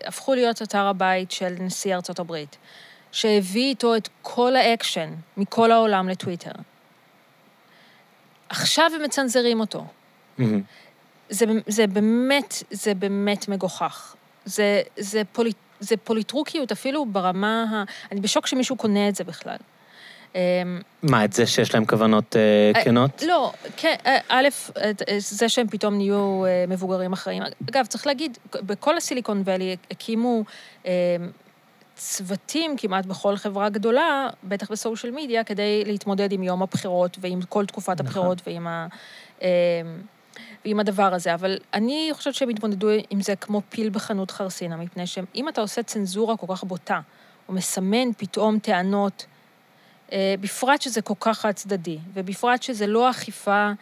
הפכו 0.05 0.35
להיות 0.35 0.63
אתר 0.63 0.87
הבית 0.87 1.31
של 1.31 1.55
נשיא 1.61 1.95
ארצות 1.95 2.19
הברית. 2.19 2.57
שהביא 3.13 3.69
איתו 3.69 3.97
את 3.97 4.09
כל 4.23 4.57
האקשן 4.57 5.11
מכל 5.37 5.73
העולם 5.73 6.09
לטוויטר. 6.09 6.53
עכשיו 8.49 8.91
הם 8.95 9.03
מצנזרים 9.03 9.61
אותו. 9.61 9.85
Mm-hmm. 10.39 10.43
זה, 11.29 11.47
זה 11.67 11.87
באמת, 11.87 12.63
זה 12.71 12.95
באמת 12.95 13.49
מגוחך. 13.49 14.15
זה, 14.45 14.83
זה, 14.97 15.23
פוליט, 15.33 15.57
זה 15.81 15.97
פוליטרוקיות 15.97 16.73
אפילו 16.73 17.07
ברמה 17.07 17.65
ה... 17.73 17.85
אני 18.13 18.21
בשוק 18.21 18.47
שמישהו 18.47 18.77
קונה 18.77 19.09
את 19.09 19.15
זה 19.15 19.25
בכלל. 19.25 19.57
אמ, 20.35 20.41
מה, 21.03 21.25
את 21.25 21.33
זה 21.33 21.47
שיש 21.47 21.75
להם 21.75 21.85
כוונות 21.85 22.37
אה, 22.37 22.85
כנות? 22.85 23.23
לא, 23.27 23.53
כן, 23.77 23.95
אה, 24.07 24.19
א', 24.29 24.49
זה 25.19 25.49
שהם 25.49 25.69
פתאום 25.69 25.95
נהיו 25.95 26.45
מבוגרים 26.69 27.13
אחראים. 27.13 27.43
אגב, 27.71 27.87
צריך 27.87 28.07
להגיד, 28.07 28.39
בכל 28.55 28.97
הסיליקון 28.97 29.43
ואלי 29.45 29.77
הקימו 29.91 30.45
צוותים 32.03 32.77
כמעט 32.77 33.07
בכל 33.07 33.37
חברה 33.37 33.69
גדולה, 33.69 34.29
בטח 34.45 34.71
בסושיאל 34.71 35.13
מדיה, 35.13 35.45
כדי 35.45 35.85
להתמודד 35.87 36.33
עם 36.33 36.43
יום 36.43 36.63
הבחירות 36.63 37.17
ועם 37.21 37.43
כל 37.49 37.67
תקופת 37.67 37.89
נכון. 37.89 38.07
הבחירות 38.07 38.43
ועם, 38.47 38.67
ה, 38.67 38.87
אמ, 39.43 39.47
ועם 40.65 40.81
הדבר 40.81 41.15
הזה. 41.15 41.35
אבל 41.35 41.59
אני 41.75 42.11
חושבת 42.13 42.35
שהם 42.35 42.49
התמודדו 42.49 42.89
עם 43.11 43.21
זה 43.21 43.37
כמו 43.37 43.63
פיל 43.69 43.91
בחנות 43.91 44.31
חרסינה, 44.31 44.77
מפני 44.77 45.07
שאם 45.07 45.49
אתה 45.49 45.61
עושה 45.61 45.83
צנזורה 45.83 46.37
כל 46.37 46.47
כך 46.51 46.65
בוטה, 46.65 47.01
או 47.49 47.55
מסמן 47.55 48.13
פתאום 48.17 48.59
טענות, 48.59 49.27
אה, 50.13 50.35
בפרט 50.41 50.83
שזה 50.83 51.03
כל 51.03 51.15
כך 51.21 51.39
חד-צדדי, 51.39 51.99
ובפרט 52.15 52.63
שזה 52.63 52.87
לא 52.87 53.11
אכיפה, 53.11 53.73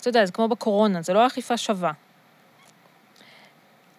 אתה 0.00 0.08
יודע, 0.08 0.26
זה 0.26 0.32
כמו 0.32 0.48
בקורונה, 0.48 1.02
זה 1.02 1.12
לא 1.12 1.26
אכיפה 1.26 1.56
שווה. 1.56 1.92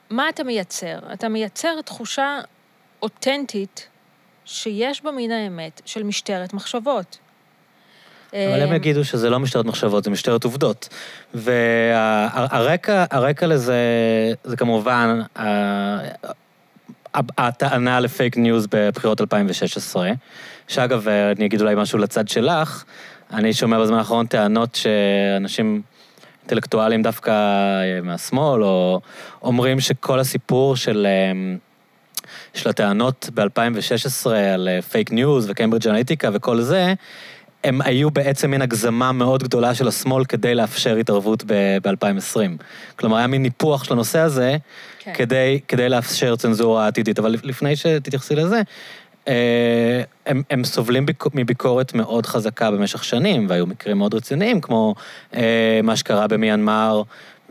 מה 0.10 0.30
אתה 0.30 0.44
מייצר? 0.44 1.00
אתה 1.14 1.30
מייצר 1.30 1.82
תחושה 1.82 2.40
אותנטית 3.06 3.88
שיש 4.46 5.04
בה 5.04 5.12
מן 5.12 5.32
האמת 5.32 5.82
של 5.86 6.04
משטרת 6.04 6.54
מחשבות. 6.54 7.18
אבל 8.30 8.62
הם 8.62 8.72
אה, 8.72 8.76
יגידו 8.76 9.06
שזה 9.06 9.30
לא 9.30 9.40
משטרת 9.40 9.66
מחשבות, 9.66 10.04
זה 10.04 10.10
משטרת 10.10 10.44
עובדות. 10.44 10.90
והרקע 11.34 13.06
הרקע 13.12 13.48
לזה, 13.48 13.76
זה 14.44 14.58
כמובן 14.58 15.20
הטענה 17.14 18.00
ל 18.00 18.07
fake 18.07 18.38
news 18.38 18.68
בבחירות 18.72 19.22
2016, 19.22 20.12
שאגב, 20.68 21.08
אני 21.08 21.46
אגיד 21.46 21.62
אולי 21.62 21.76
משהו 21.76 22.00
לצד 22.00 22.28
שלך, 22.28 22.84
אני 23.34 23.54
שומע 23.54 23.80
בזמן 23.80 23.98
האחרון 23.98 24.26
טענות 24.26 24.76
שאנשים 24.76 25.82
אינטלקטואלים 26.42 27.02
דווקא 27.02 27.32
אה, 27.32 28.02
מהשמאל, 28.04 28.64
או 28.64 29.02
אומרים 29.42 29.80
שכל 29.80 30.20
הסיפור 30.20 30.76
של... 30.76 31.08
אה, 32.56 32.60
של 32.60 32.70
הטענות 32.70 33.30
ב-2016 33.34 34.30
על 34.54 34.70
fake 34.82 35.12
news 35.12 35.50
וקיימברידג' 35.50 35.88
אנליטיקה 35.88 36.30
וכל 36.34 36.62
זה, 36.62 36.94
הם 37.64 37.82
היו 37.82 38.12
בעצם 38.12 38.52
מין 38.52 38.62
הגזמה 38.62 39.12
מאוד 39.12 39.44
גדולה 39.44 39.76
של 39.76 39.88
השמאל 39.88 40.26
כדי 40.26 40.56
לאפשר 40.56 40.96
התערבות 40.96 41.44
ב-2020. 41.48 42.64
כלומר, 42.96 43.18
היה 43.18 43.28
מין 43.28 43.42
ניפוח 43.42 43.84
של 43.84 43.94
הנושא 43.94 44.20
הזה 44.20 44.58
כן. 45.00 45.14
כדי, 45.14 45.60
כדי 45.68 45.90
לאפשר 45.90 46.36
צנזורה 46.36 46.88
עתידית. 46.88 47.20
אבל 47.20 47.36
לפני 47.44 47.76
שתתייחסי 47.76 48.36
לזה, 48.36 48.62
אה, 49.28 50.02
הם, 50.26 50.44
הם 50.50 50.64
סובלים 50.64 51.06
ביק, 51.06 51.24
מביקורת 51.34 51.94
מאוד 51.94 52.26
חזקה 52.26 52.72
במשך 52.72 53.04
שנים, 53.04 53.46
והיו 53.50 53.66
מקרים 53.66 53.98
מאוד 53.98 54.14
רציניים, 54.14 54.62
כמו 54.62 54.96
אה, 55.36 55.80
מה 55.84 55.96
שקרה 55.96 56.28
במיינמר, 56.28 57.02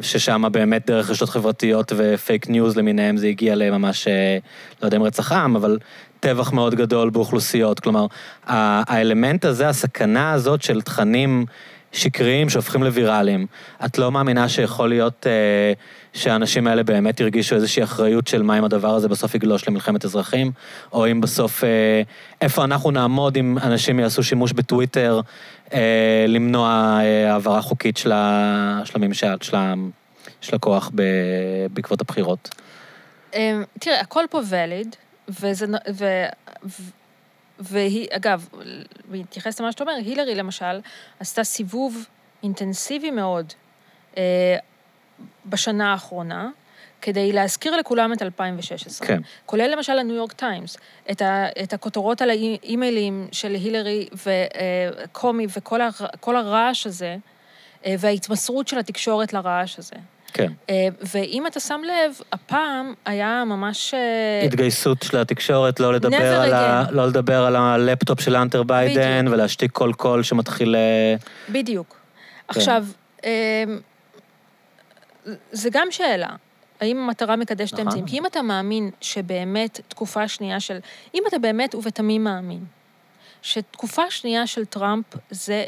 ששם 0.01 0.43
באמת 0.53 0.87
דרך 0.87 1.11
רשתות 1.11 1.29
חברתיות 1.29 1.93
ו 1.97 2.07
fake 2.07 2.49
news 2.49 2.77
למיניהם 2.77 3.17
זה 3.17 3.27
הגיע 3.27 3.55
לממש, 3.55 4.09
אה, 4.09 4.39
לא 4.83 4.87
יודע 4.87 4.97
אם 4.97 5.03
רצח 5.03 5.33
עם, 5.33 5.57
אבל 5.57 5.79
טבח 6.21 6.53
מאוד 6.53 6.75
גדול 6.75 7.11
באוכלוסיות. 7.11 7.81
כלומר, 7.81 8.07
האלמנט 8.47 9.45
הזה, 9.45 9.69
הסכנה 9.69 10.33
הזאת 10.33 10.63
של 10.63 10.83
תכנים 10.83 11.47
שקריים 11.95 12.51
שהופכים 12.51 12.83
לוויראליים, 12.83 13.47
את 13.85 13.99
לא 13.99 14.13
מאמינה 14.13 14.49
שיכול 14.49 14.89
להיות 14.89 15.27
אה, 15.27 15.73
שהאנשים 16.13 16.67
האלה 16.67 16.83
באמת 16.83 17.21
הרגישו 17.21 17.55
איזושהי 17.55 17.83
אחריות 17.83 18.27
של 18.27 18.43
מה 18.43 18.59
אם 18.59 18.65
הדבר 18.65 18.95
הזה 18.95 19.09
בסוף 19.09 19.35
יגלוש 19.35 19.69
למלחמת 19.69 20.05
אזרחים, 20.05 20.53
או 20.93 21.11
אם 21.11 21.21
בסוף, 21.21 21.65
אה, 21.65 22.03
איפה 22.41 22.65
אנחנו 22.65 22.91
נעמוד 22.91 23.37
אם 23.37 23.59
אנשים 23.63 24.01
יעשו 24.01 24.23
שימוש 24.23 24.53
בטוויטר 24.53 25.21
אה, 25.73 26.25
למנוע 26.29 26.99
אה, 27.03 27.33
העברה 27.33 27.63
חוקית 27.63 27.97
של, 27.97 28.13
ה, 28.13 28.81
של 28.85 28.93
הממשל, 28.97 29.37
של, 29.41 29.57
ה, 29.57 29.75
של 30.41 30.57
הכוח 30.57 30.91
ב, 30.95 31.03
בעקבות 31.71 32.01
הבחירות? 32.01 32.55
אמ, 33.35 33.63
תראה, 33.81 34.01
הכל 34.01 34.25
פה 34.31 34.41
ואליד, 34.49 34.97
וזה, 35.29 35.67
ו, 35.95 36.05
והיא, 37.59 38.09
אגב, 38.11 38.49
בהתייחס 39.05 39.61
למה 39.61 39.73
שאתה 39.73 39.85
אומר, 39.85 39.95
הילרי 39.95 40.35
למשל 40.35 40.81
עשתה 41.21 41.45
סיבוב 41.45 42.07
אינטנסיבי 42.43 43.11
מאוד 43.11 43.53
אה, 44.17 44.57
בשנה 45.47 45.93
האחרונה, 45.93 46.49
כדי 47.03 47.33
להזכיר 47.33 47.77
לכולם 47.77 48.13
את 48.13 48.23
2016. 48.23 49.09
כן. 49.09 49.21
כולל 49.47 49.71
למשל 49.73 49.99
הניו 49.99 50.17
יורק 50.17 50.33
טיימס, 50.33 50.77
את, 51.11 51.23
ה, 51.23 51.47
את 51.63 51.73
הכותרות 51.73 52.23
על 52.23 52.31
האימיילים 52.31 53.29
של 53.33 53.55
הילרי 53.55 54.09
וקומי 54.13 55.47
וכל 55.57 55.81
הר, 55.81 55.91
הרעש 56.27 56.87
הזה, 56.87 57.17
אה, 57.87 57.95
וההתמסרות 57.99 58.69
של 58.69 58.79
התקשורת 58.79 59.33
לרעש 59.33 59.79
הזה. 59.79 59.97
כן. 60.35 60.53
אה, 60.71 60.89
ואם 61.01 61.47
אתה 61.47 61.61
שם 61.61 61.81
לב, 61.85 62.21
הפעם 62.33 62.95
היה 63.05 63.45
ממש... 63.47 63.95
אה, 63.95 64.47
התגייסות 64.47 65.03
של 65.03 65.19
התקשורת, 65.19 65.81
לא 65.81 65.95
לדבר, 65.95 66.41
על, 66.41 66.53
ה... 66.53 66.85
לא 66.91 67.07
לדבר 67.07 67.45
על 67.45 67.57
הלפטופ 67.57 68.21
של 68.21 68.37
האנטר 68.37 68.63
ביידן, 68.63 69.19
בדיוק. 69.21 69.35
ולהשתיק 69.35 69.73
כל 69.73 69.93
קול 69.97 70.23
שמתחיל... 70.23 70.77
בדיוק. 71.49 71.89
כן. 71.89 71.97
עכשיו, 72.49 72.87
זה 75.53 75.71
גם 75.73 75.87
שאלה. 75.91 76.29
האם 76.81 76.99
המטרה 76.99 77.37
מקדשת 77.37 77.73
נכון. 77.73 77.87
אמצעים? 77.87 78.07
כי 78.07 78.19
אם 78.19 78.27
אתה 78.27 78.43
מאמין 78.43 78.91
שבאמת 79.01 79.81
תקופה 79.89 80.29
שנייה 80.29 80.61
של... 80.61 80.79
אם 81.15 81.23
אתה 81.29 81.39
באמת 81.39 81.75
ובתמים 81.75 82.25
מאמין 82.25 82.65
שתקופה 83.43 84.11
שנייה 84.11 84.47
של 84.47 84.65
טראמפ 84.65 85.05
זה 85.31 85.65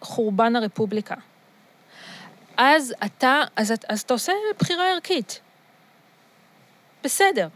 חורבן 0.00 0.56
הרפובליקה, 0.56 1.14
אז 2.56 2.94
אתה, 3.04 3.42
אז, 3.56 3.72
אז 3.88 4.00
אתה 4.00 4.14
עושה 4.14 4.32
בחירה 4.58 4.92
ערכית. 4.92 5.40
בסדר. 7.04 7.48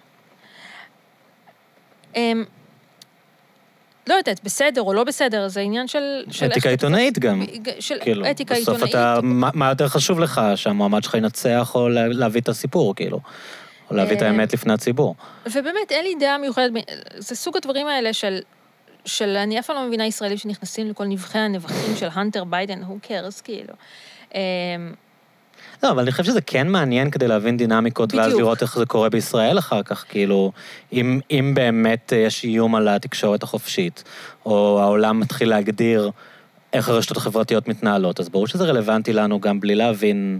אמ, 2.16 2.44
לא 4.06 4.14
יודעת, 4.14 4.44
בסדר 4.44 4.82
או 4.82 4.92
לא 4.92 5.04
בסדר, 5.04 5.48
זה 5.48 5.60
עניין 5.60 5.88
של... 5.88 6.24
של 6.30 6.46
אתיקה 6.46 6.68
עיתונאית 6.68 7.18
גם. 7.18 7.42
של 7.80 7.98
כאילו, 8.00 8.30
אתיקה 8.30 8.54
עיתונאית. 8.54 8.82
בסוף 8.82 8.90
אתה, 8.90 9.18
מה, 9.22 9.50
מה 9.54 9.68
יותר 9.68 9.88
חשוב 9.88 10.20
לך, 10.20 10.40
שהמועמד 10.56 11.02
שלך 11.02 11.14
ינצח 11.14 11.74
או 11.74 11.88
להביא 11.88 12.40
את 12.40 12.48
הסיפור, 12.48 12.94
כאילו? 12.94 13.20
או 13.90 13.96
להביא 13.96 14.16
את 14.16 14.22
אה, 14.22 14.26
האמת 14.26 14.52
לפני 14.52 14.72
הציבור. 14.72 15.14
ובאמת, 15.46 15.90
אין 15.90 16.04
לי 16.04 16.14
דעה 16.20 16.38
מיוחדת, 16.38 16.72
זה 17.16 17.36
סוג 17.36 17.56
הדברים 17.56 17.86
האלה 17.86 18.12
של... 18.12 18.38
של 19.04 19.36
אני 19.36 19.58
אף 19.58 19.66
פעם 19.66 19.76
לא 19.76 19.86
מבינה 19.86 20.06
ישראלים 20.06 20.36
שנכנסים 20.36 20.90
לכל 20.90 21.04
נבחי 21.04 21.38
הנבחים 21.38 21.96
של 21.96 22.08
הנטר 22.12 22.44
ביידן, 22.44 22.82
who 22.82 23.06
cares, 23.06 23.42
כאילו. 23.44 23.74
אמ, 24.34 24.40
לא, 25.82 25.90
אבל 25.90 26.02
אני 26.02 26.10
חושב 26.10 26.24
שזה 26.24 26.40
כן 26.40 26.68
מעניין 26.68 27.10
כדי 27.10 27.28
להבין 27.28 27.56
דינמיקות, 27.56 28.08
בדיוק. 28.08 28.24
ואז 28.24 28.34
לראות 28.34 28.62
איך 28.62 28.78
זה 28.78 28.86
קורה 28.86 29.08
בישראל 29.08 29.58
אחר 29.58 29.82
כך, 29.82 30.04
כאילו, 30.08 30.52
אם, 30.92 31.20
אם 31.30 31.52
באמת 31.54 32.12
יש 32.16 32.44
איום 32.44 32.74
על 32.74 32.88
התקשורת 32.88 33.42
החופשית, 33.42 34.04
או 34.46 34.80
העולם 34.82 35.20
מתחיל 35.20 35.48
להגדיר 35.48 36.10
איך 36.72 36.88
הרשתות 36.88 37.16
החברתיות 37.16 37.68
מתנהלות, 37.68 38.20
אז 38.20 38.28
ברור 38.28 38.46
שזה 38.46 38.64
רלוונטי 38.64 39.12
לנו 39.12 39.40
גם 39.40 39.60
בלי 39.60 39.74
להבין 39.74 40.38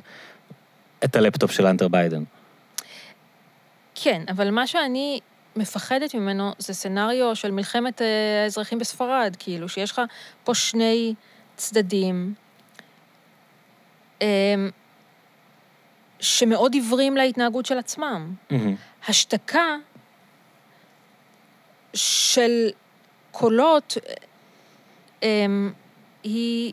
את 1.05 1.16
הלפטופ 1.16 1.50
של 1.50 1.66
האנטר 1.66 1.89
ביידן. 1.89 2.23
כן, 3.94 4.23
אבל 4.28 4.50
מה 4.50 4.66
שאני 4.66 5.20
מפחדת 5.56 6.15
ממנו 6.15 6.52
זה 6.58 6.74
scenario 6.75 7.36
של 7.36 7.50
מלחמת 7.50 8.02
אה, 8.02 8.42
האזרחים 8.44 8.78
בספרד, 8.78 9.36
כאילו, 9.39 9.68
שיש 9.68 9.90
לך 9.90 10.00
פה 10.44 10.55
שני 10.55 11.15
צדדים. 11.56 12.34
אמ, 14.20 14.70
שמאוד 16.20 16.75
עיוורים 16.75 17.17
להתנהגות 17.17 17.67
של 17.67 17.78
עצמם. 17.78 18.35
Mm-hmm. 18.51 18.55
השתקה 19.09 19.77
של 21.95 22.70
קולות 23.31 23.97
הם, 25.23 25.73
היא 26.23 26.73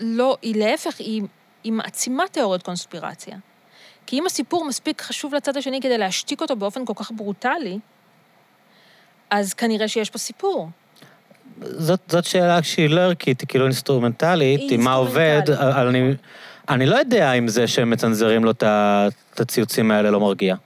לא, 0.00 0.36
היא 0.42 0.56
להפך, 0.56 0.98
היא, 0.98 1.22
היא 1.64 1.72
מעצימה 1.72 2.24
תיאוריות 2.32 2.62
קונספירציה. 2.62 3.36
כי 4.06 4.18
אם 4.18 4.26
הסיפור 4.26 4.64
מספיק 4.64 5.02
חשוב 5.02 5.34
לצד 5.34 5.56
השני 5.56 5.80
כדי 5.80 5.98
להשתיק 5.98 6.40
אותו 6.40 6.56
באופן 6.56 6.84
כל 6.84 6.92
כך 6.96 7.10
ברוטלי, 7.10 7.78
אז 9.30 9.54
כנראה 9.54 9.88
שיש 9.88 10.10
פה 10.10 10.18
סיפור. 10.18 10.68
זאת, 11.62 12.00
זאת 12.08 12.24
שאלה 12.24 12.62
שהיא 12.62 12.90
לא 12.90 13.00
ערכית, 13.00 13.40
היא 13.40 13.48
כאילו 13.48 13.64
אינסטרומנטלית, 13.64 14.70
היא 14.70 14.78
מה 14.78 14.94
עובד, 14.94 15.42
אני... 15.50 16.14
אני 16.68 16.86
לא 16.86 16.96
יודע 16.96 17.32
אם 17.32 17.48
זה 17.48 17.66
שהם 17.66 17.90
מצנזרים 17.90 18.44
לו 18.44 18.50
את 18.50 19.40
הציוצים 19.40 19.90
האלה 19.90 20.10
לא 20.10 20.20
מרגיע. 20.20 20.56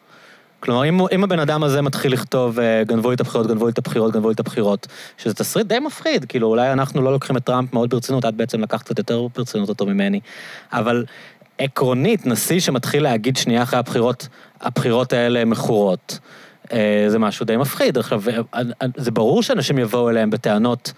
כלומר, 0.61 0.89
אם, 0.89 1.01
אם 1.13 1.25
הבן 1.25 1.39
אדם 1.39 1.63
הזה 1.63 1.83
מתחיל 1.83 2.13
לכתוב, 2.13 2.61
אה, 2.61 2.83
גנבו 2.85 3.09
לי 3.09 3.15
את 3.15 3.21
הבחירות, 3.21 3.47
גנבו 3.47 3.67
לי 3.67 3.73
את 3.73 3.79
הבחירות, 3.79 4.13
גנבו 4.13 4.29
לי 4.29 4.35
את 4.35 4.41
הבחירות, 4.41 4.87
שזה 5.19 5.35
תסריט 5.35 5.67
די 5.67 5.79
מפחיד, 5.79 6.25
כאילו, 6.25 6.49
אולי 6.49 6.73
אנחנו 6.73 7.03
לא 7.03 7.13
לוקחים 7.13 7.37
את 7.37 7.45
טראמפ 7.45 7.73
מאוד 7.73 7.91
ברצינות, 7.91 8.25
את 8.25 8.35
בעצם 8.35 8.61
לקחת 8.61 8.83
קצת 8.83 8.99
יותר 8.99 9.27
ברצינות 9.37 9.69
אותו 9.69 9.87
ממני, 9.87 10.21
אבל 10.73 11.05
עקרונית, 11.59 12.27
נשיא 12.27 12.61
שמתחיל 12.61 13.03
להגיד 13.03 13.37
שנייה 13.37 13.63
אחרי 13.63 13.79
הבחירות, 13.79 14.29
הבחירות 14.61 15.13
האלה 15.13 15.45
מכורות, 15.45 16.19
אה, 16.73 17.05
זה 17.09 17.19
משהו 17.19 17.47
די 17.47 17.57
מפחיד. 17.57 17.99
עכשיו, 17.99 18.23
אה, 18.55 18.61
זה 18.97 19.11
ברור 19.11 19.43
שאנשים 19.43 19.79
יבואו 19.79 20.11
אליהם 20.11 20.31
בטענות. 20.31 20.93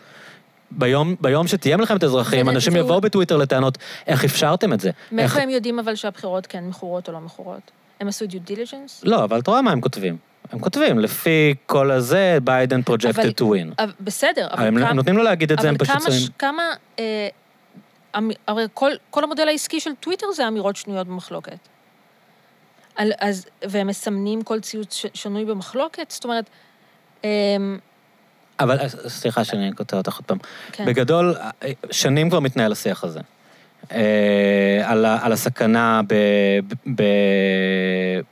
ביום, 0.79 1.15
ביום 1.21 1.47
שתהיה 1.47 1.77
מלחמת 1.77 2.05
אזרחים, 2.05 2.49
אנשים 2.49 2.77
יבואו 2.77 3.01
בטוויטר 3.01 3.37
לטענות, 3.37 3.79
איך 4.07 4.25
אפשרתם 4.25 4.73
את 4.73 4.81
זה? 4.81 4.91
מאיפה 5.13 5.35
איך... 5.35 5.43
הם 5.43 5.51
יודעים 5.51 5.79
אבל 5.79 5.95
שהבחירות 5.95 6.47
כן 6.47 6.65
מכורות 6.65 7.09
או 7.09 7.13
לא 7.13 7.21
מכורות? 7.21 7.71
הם 8.01 8.09
עשו 8.09 8.27
due 8.27 8.41
diligence? 8.41 9.01
לא, 9.05 9.25
אבל 9.25 9.39
אתה 9.39 9.51
רואה 9.51 9.63
מה 9.63 9.71
הם 9.71 9.81
כותבים. 9.81 10.17
הם 10.53 10.59
כותבים, 10.59 10.99
לפי 10.99 11.55
כל 11.67 11.91
הזה, 11.91 12.39
ביידן 12.45 12.83
projected 12.83 13.31
to 13.31 13.45
win. 13.45 13.73
בסדר, 14.01 14.49
אבל 14.51 14.67
הם 14.67 14.79
כמה... 14.79 14.93
נותנים 14.93 15.17
לו 15.17 15.23
להגיד 15.23 15.53
את 15.53 15.59
זה, 15.59 15.69
הם 15.69 15.79
פשוט 15.79 16.03
שמים... 16.03 16.19
אבל 16.19 16.29
כמה... 16.39 16.63
אה, 16.99 17.29
הרי 18.47 18.65
כל, 18.75 18.91
כל 19.11 19.25
המודל 19.25 19.49
העסקי 19.49 19.81
של 19.81 19.91
טוויטר 20.01 20.27
זה 20.35 20.49
אמירות 20.49 20.77
שנויות 20.77 21.07
במחלוקת. 21.07 21.59
על, 22.97 23.13
אז, 23.21 23.47
והם 23.63 23.87
מסמנים 23.87 24.43
כל 24.43 24.61
ציוץ 24.61 25.05
שנוי 25.15 25.45
במחלוקת, 25.45 26.11
זאת 26.11 26.25
אומרת, 26.25 26.51
אה, 27.25 27.31
אבל 28.61 28.89
סליחה 28.89 29.45
שאני 29.45 29.73
קוטע 29.73 29.97
אותך 29.97 30.17
עוד 30.17 30.25
פעם. 30.25 30.39
כן. 30.73 30.85
בגדול, 30.87 31.35
שנים 31.91 32.31
כבר 32.31 32.41
מתנהל 32.41 32.73
השיח 32.73 33.05
הזה. 33.05 33.21
אה, 33.93 34.83
על, 34.85 35.07
על 35.07 35.33
הסכנה 35.33 36.01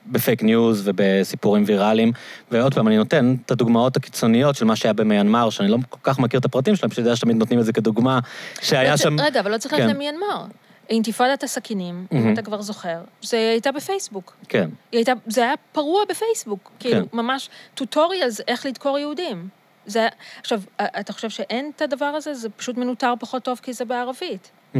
ב 0.06 0.13
fake 0.13 0.42
news 0.42 0.82
ובסיפורים 0.84 1.64
ויראליים. 1.66 2.12
ועוד 2.50 2.74
פעם, 2.74 2.88
אני 2.88 2.96
נותן 2.96 3.34
את 3.46 3.50
הדוגמאות 3.50 3.96
הקיצוניות 3.96 4.56
של 4.56 4.64
מה 4.64 4.76
שהיה 4.76 4.92
במיינמר, 4.92 5.50
שאני 5.50 5.68
לא 5.68 5.78
כל 5.88 5.98
כך 6.02 6.18
מכיר 6.18 6.40
את 6.40 6.44
הפרטים 6.44 6.76
שלהם, 6.76 6.90
פשוט 6.90 7.04
יודע 7.04 7.16
שתמיד 7.16 7.36
נותנים 7.36 7.60
את 7.60 7.64
זה 7.64 7.72
כדוגמה, 7.72 8.18
שהיה 8.60 8.90
לא 8.90 8.96
שם... 8.96 9.20
רגע, 9.20 9.40
אבל 9.40 9.52
לא 9.52 9.58
צריך 9.58 9.74
ללכת 9.74 9.86
כן. 9.86 9.94
למיינמר. 9.94 10.44
אינתיפאדת 10.90 11.42
הסכינים, 11.42 12.06
mm-hmm. 12.10 12.16
אם 12.16 12.32
אתה 12.32 12.42
כבר 12.42 12.62
זוכר, 12.62 12.98
זה 13.22 13.36
הייתה 13.36 13.72
בפייסבוק. 13.72 14.36
כן. 14.48 14.68
הייתה, 14.92 15.12
זה 15.26 15.42
היה 15.42 15.54
פרוע 15.72 16.02
בפייסבוק. 16.10 16.70
כן. 16.78 16.90
כאילו, 16.90 17.06
ממש 17.12 17.48
tutorials 17.74 18.40
איך 18.48 18.66
לדקור 18.66 18.98
יהודים. 18.98 19.48
זה, 19.86 20.08
עכשיו, 20.40 20.60
אתה 20.80 21.12
חושב 21.12 21.30
שאין 21.30 21.70
את 21.76 21.82
הדבר 21.82 22.04
הזה? 22.04 22.34
זה 22.34 22.48
פשוט 22.50 22.76
מנוטר 22.76 23.14
פחות 23.20 23.42
טוב 23.42 23.60
כי 23.62 23.72
זה 23.72 23.84
בערבית. 23.84 24.50
Mm-hmm. 24.74 24.78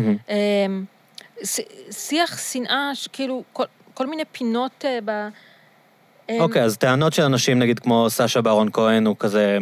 ש- 1.45 1.61
שיח 1.91 2.39
שנאה, 2.53 2.91
כאילו, 3.13 3.43
כל, 3.53 3.65
כל 3.95 4.07
מיני 4.07 4.23
פינות 4.33 4.85
אה, 4.85 4.99
ב... 5.05 5.11
הם- 6.29 6.41
אוקיי, 6.41 6.63
אז 6.63 6.77
טענות 6.77 7.13
של 7.13 7.23
אנשים, 7.23 7.59
נגיד 7.59 7.79
כמו 7.79 8.07
סשה 8.11 8.41
ברון 8.41 8.69
כהן, 8.73 9.07
הוא 9.07 9.17
כזה 9.19 9.59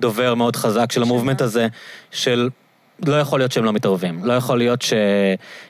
דובר 0.00 0.34
מאוד 0.34 0.56
חזק 0.56 0.92
של 0.92 1.02
המובמנט 1.02 1.40
הזה, 1.40 1.66
של 2.10 2.48
לא 3.06 3.20
יכול 3.20 3.40
להיות 3.40 3.52
שהם 3.52 3.64
לא 3.64 3.72
מתערבים. 3.72 4.24
לא 4.24 4.32
יכול 4.32 4.58
להיות 4.58 4.82
ש... 4.82 4.92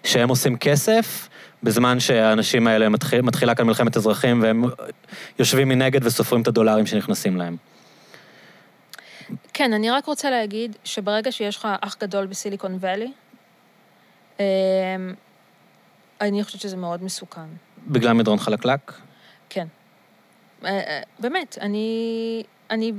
שהם 0.05 0.29
עושים 0.29 0.57
כסף, 0.57 1.29
בזמן 1.63 2.01
שהאנשים 2.01 2.67
האלה 2.67 2.89
מתחיל, 2.89 3.23
מתחילה 3.23 3.55
כאן 3.55 3.67
מלחמת 3.67 3.97
אזרחים, 3.97 4.43
והם 4.43 4.65
יושבים 5.39 5.69
מנגד 5.69 6.07
וסופרים 6.07 6.43
את 6.43 6.49
הדולרים 6.49 6.87
שנכנסים 6.87 7.37
להם. 7.37 7.57
כן, 9.52 9.73
אני 9.73 9.90
רק 9.90 10.07
רוצה 10.07 10.31
להגיד 10.31 10.76
שברגע 10.84 11.32
שיש 11.32 11.57
לך 11.57 11.68
אח 11.81 11.97
גדול 12.00 12.26
בסיליקון 12.26 12.74
וואלי, 12.74 13.12
אמ, 14.40 14.44
אני 16.20 16.44
חושבת 16.44 16.60
שזה 16.60 16.76
מאוד 16.76 17.02
מסוכן. 17.02 17.47
בגלל 17.86 18.12
מדרון 18.12 18.39
חלקלק? 18.39 18.92
כן. 19.48 19.66
אה, 20.65 20.70
אה, 20.70 21.00
באמת, 21.18 21.58
אני... 21.60 22.42
אני... 22.70 22.92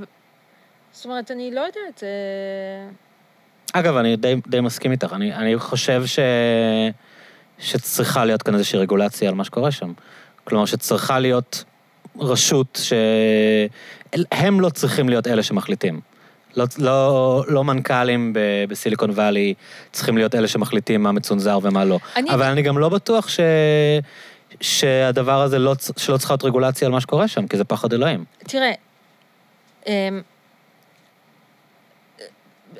זאת 0.91 1.05
אומרת, 1.05 1.31
אני 1.31 1.51
לא 1.51 1.59
יודעת, 1.61 2.03
אה, 2.03 2.89
אגב, 3.73 3.95
אני 3.95 4.15
די, 4.15 4.35
די 4.47 4.59
מסכים 4.59 4.91
איתך. 4.91 5.13
אני, 5.13 5.33
אני 5.33 5.57
חושב 5.57 6.03
ש... 6.05 6.19
שצריכה 7.59 8.25
להיות 8.25 8.43
כאן 8.43 8.55
איזושהי 8.55 8.79
רגולציה 8.79 9.29
על 9.29 9.35
מה 9.35 9.43
שקורה 9.43 9.71
שם. 9.71 9.93
כלומר, 10.43 10.65
שצריכה 10.65 11.19
להיות 11.19 11.63
רשות 12.19 12.79
ש... 12.81 12.93
הם 14.31 14.61
לא 14.61 14.69
צריכים 14.69 15.09
להיות 15.09 15.27
אלה 15.27 15.43
שמחליטים. 15.43 16.01
לא, 16.55 16.65
לא, 16.77 17.43
לא 17.47 17.63
מנכ"לים 17.63 18.33
ב- 18.33 18.39
בסיליקון 18.69 19.09
וואלי 19.09 19.53
צריכים 19.91 20.17
להיות 20.17 20.35
אלה 20.35 20.47
שמחליטים 20.47 21.03
מה 21.03 21.11
מצונזר 21.11 21.59
ומה 21.63 21.85
לא. 21.85 21.99
אני- 22.15 22.29
אבל 22.33 22.45
אני 22.45 22.61
גם 22.61 22.77
לא 22.77 22.89
בטוח 22.89 23.29
ש... 23.29 23.39
שהדבר 24.61 25.41
הזה 25.41 25.59
לא, 25.59 25.75
שלא 25.97 26.17
צריכה 26.17 26.33
להיות 26.33 26.43
רגולציה 26.43 26.85
על 26.85 26.91
מה 26.91 27.01
שקורה 27.01 27.27
שם, 27.27 27.47
כי 27.47 27.57
זה 27.57 27.63
פחד 27.63 27.93
אלוהים. 27.93 28.25
תראה, 28.39 28.71
אמ, 29.87 30.21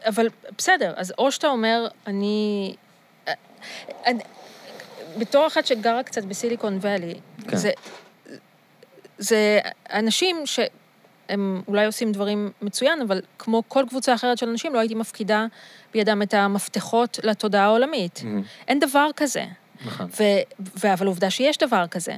אבל 0.05 0.27
בסדר, 0.57 0.93
אז 0.95 1.13
או 1.17 1.31
שאתה 1.31 1.47
אומר, 1.47 1.87
אני... 2.07 2.75
אני 4.05 4.19
בתור 5.19 5.47
אחת 5.47 5.65
שגרה 5.65 6.03
קצת 6.03 6.23
בסיליקון 6.23 6.77
וואלי, 6.77 7.13
כן. 7.49 7.57
זה, 7.57 7.71
זה 9.17 9.59
אנשים 9.93 10.37
שהם 11.29 11.61
אולי 11.67 11.85
עושים 11.85 12.11
דברים 12.11 12.51
מצוין, 12.61 13.01
אבל 13.01 13.21
כמו 13.39 13.63
כל 13.67 13.83
קבוצה 13.89 14.13
אחרת 14.13 14.37
של 14.37 14.49
אנשים, 14.49 14.73
לא 14.73 14.79
הייתי 14.79 14.95
מפקידה 14.95 15.45
בידם 15.93 16.21
את 16.21 16.33
המפתחות 16.33 17.19
לתודעה 17.23 17.65
העולמית. 17.65 18.21
אין 18.67 18.79
דבר 18.79 19.09
כזה. 19.15 19.45
נכון. 19.85 20.07
ו, 20.81 20.93
אבל 20.93 21.07
עובדה 21.07 21.29
שיש 21.29 21.57
דבר 21.57 21.87
כזה. 21.87 22.15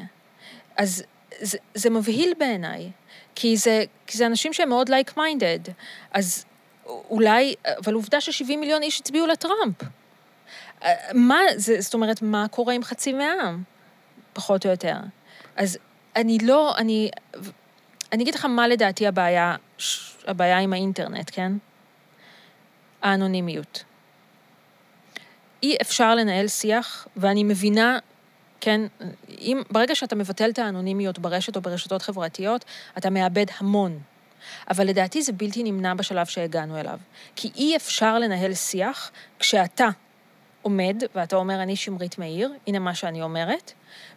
אז 0.77 1.03
זה, 1.39 1.57
זה 1.73 1.89
מבהיל 1.89 2.33
בעיניי, 2.39 2.91
כי 3.35 3.57
זה, 3.57 3.83
כי 4.07 4.17
זה 4.17 4.25
אנשים 4.25 4.53
שהם 4.53 4.69
מאוד 4.69 4.89
like-minded. 4.89 5.71
אז 6.11 6.45
אולי, 6.87 7.55
אבל 7.83 7.93
עובדה 7.93 8.21
ש-70 8.21 8.57
מיליון 8.57 8.81
איש 8.81 8.99
הצביעו 8.99 9.27
לטראמפ. 9.27 9.75
מה, 11.13 11.39
זה, 11.55 11.81
זאת 11.81 11.93
אומרת, 11.93 12.21
מה 12.21 12.47
קורה 12.47 12.73
עם 12.73 12.83
חצי 12.83 13.13
מהעם? 13.13 13.63
פחות 14.33 14.65
או 14.65 14.71
יותר. 14.71 14.95
אז 15.55 15.77
אני 16.15 16.37
לא, 16.43 16.77
אני... 16.77 17.09
אני 18.11 18.23
אגיד 18.23 18.35
לך 18.35 18.45
מה 18.45 18.67
לדעתי 18.67 19.07
הבעיה, 19.07 19.55
ש- 19.77 20.17
הבעיה 20.27 20.59
עם 20.59 20.73
האינטרנט, 20.73 21.31
כן? 21.33 21.51
האנונימיות. 23.01 23.83
אי 25.63 25.77
אפשר 25.81 26.15
לנהל 26.15 26.47
שיח, 26.47 27.07
ואני 27.17 27.43
מבינה, 27.43 27.99
כן, 28.61 28.81
אם, 29.29 29.61
ברגע 29.69 29.95
שאתה 29.95 30.15
מבטל 30.15 30.49
את 30.49 30.59
האנונימיות 30.59 31.19
ברשת 31.19 31.55
או 31.55 31.61
ברשתות 31.61 32.01
חברתיות, 32.01 32.65
אתה 32.97 33.09
מאבד 33.09 33.45
המון. 33.57 33.99
אבל 34.69 34.87
לדעתי 34.87 35.21
זה 35.21 35.33
בלתי 35.33 35.63
נמנע 35.63 35.93
בשלב 35.93 36.25
שהגענו 36.25 36.79
אליו. 36.79 36.99
כי 37.35 37.51
אי 37.55 37.75
אפשר 37.75 38.19
לנהל 38.19 38.53
שיח 38.53 39.11
כשאתה 39.39 39.89
עומד, 40.61 41.03
ואתה 41.15 41.35
אומר, 41.35 41.63
אני 41.63 41.75
שמרית 41.75 42.19
מאיר, 42.19 42.53
הנה 42.67 42.79
מה 42.79 42.95
שאני 42.95 43.21
אומרת, 43.21 43.71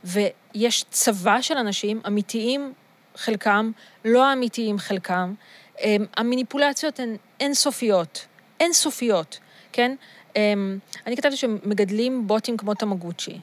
ויש 0.04 0.84
צבא 0.90 1.40
של 1.40 1.56
אנשים 1.56 2.00
אמיתיים, 2.06 2.72
חלקם, 3.16 3.70
לא 4.04 4.32
אמיתיים 4.32 4.78
חלקם. 4.78 5.34
הם, 5.78 6.06
המניפולציות 6.16 7.00
הן 7.00 7.16
אינסופיות, 7.40 8.26
אינסופיות, 8.60 9.38
כן? 9.72 9.94
הם, 10.36 10.78
אני 11.06 11.16
כתבתי 11.16 11.36
שמגדלים 11.36 12.26
בוטים 12.26 12.56
כמו 12.56 12.74
תמגוצ'י. 12.74 13.38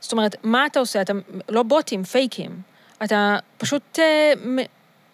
זאת 0.00 0.12
אומרת, 0.12 0.36
מה 0.42 0.66
אתה 0.66 0.80
עושה? 0.80 1.00
אתה 1.00 1.12
לא 1.48 1.62
בוטים, 1.62 2.04
פייקים. 2.04 2.60
אתה 3.04 3.36
פשוט 3.58 3.98
מ- 4.46 4.66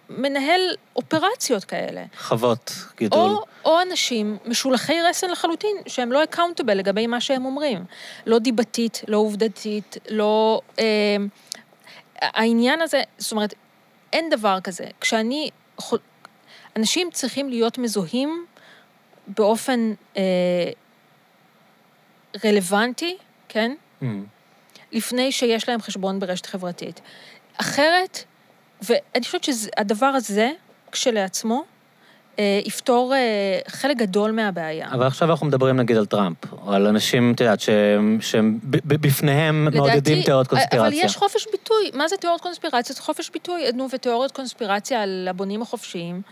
מנהל 0.08 0.60
אופרציות 0.96 1.64
כאלה. 1.64 2.04
חוות 2.18 2.72
גידול. 2.96 3.20
או, 3.20 3.44
או 3.64 3.82
אנשים 3.82 4.38
משולחי 4.46 5.00
רסן 5.08 5.30
לחלוטין, 5.30 5.76
שהם 5.86 6.12
לא 6.12 6.24
אקאונטבל 6.24 6.78
לגבי 6.78 7.06
מה 7.06 7.20
שהם 7.20 7.44
אומרים. 7.44 7.84
לא 8.26 8.38
דיבתית, 8.38 9.02
לא 9.08 9.16
עובדתית, 9.16 9.96
לא... 10.10 10.60
אה, 10.78 11.16
העניין 12.22 12.80
הזה, 12.80 13.02
זאת 13.18 13.32
אומרת, 13.32 13.54
אין 14.12 14.30
דבר 14.30 14.58
כזה. 14.60 14.84
כשאני... 15.00 15.50
אנשים 16.76 17.10
צריכים 17.12 17.48
להיות 17.48 17.78
מזוהים 17.78 18.46
באופן 19.26 19.92
אה, 20.16 20.22
רלוונטי, 22.44 23.16
כן? 23.48 23.74
Mm. 24.02 24.04
לפני 24.92 25.32
שיש 25.32 25.68
להם 25.68 25.82
חשבון 25.82 26.20
ברשת 26.20 26.46
חברתית. 26.46 27.00
אחרת, 27.56 28.24
ואני 28.82 29.24
חושבת 29.24 29.44
שהדבר 29.44 30.06
הזה, 30.06 30.50
כשלעצמו, 30.92 31.64
יפתור 32.38 33.14
אה, 33.14 33.58
חלק 33.68 33.96
גדול 33.96 34.30
מהבעיה. 34.30 34.88
אבל 34.92 35.06
עכשיו 35.06 35.30
אנחנו 35.30 35.46
מדברים 35.46 35.76
נגיד 35.76 35.96
על 35.96 36.06
טראמפ, 36.06 36.36
או 36.52 36.72
על 36.72 36.86
אנשים, 36.86 37.32
את 37.34 37.40
יודעת, 37.40 37.60
שהם, 37.60 38.18
שהם 38.20 38.58
בפניהם 38.84 39.68
מעודדים 39.74 40.22
תיאוריות 40.22 40.48
קונספירציה. 40.48 40.80
אבל 40.80 40.90
יש 40.92 41.16
חופש 41.16 41.46
ביטוי. 41.52 41.90
מה 41.94 42.08
זה 42.08 42.16
תיאוריות 42.16 42.42
קונספירציה? 42.42 42.94
זה 42.94 43.02
חופש 43.02 43.30
ביטוי. 43.30 43.62
נו, 43.74 43.88
ותיאוריות 43.92 44.32
קונספירציה 44.32 45.02
על 45.02 45.26
הבונים 45.30 45.62
החופשיים. 45.62 46.22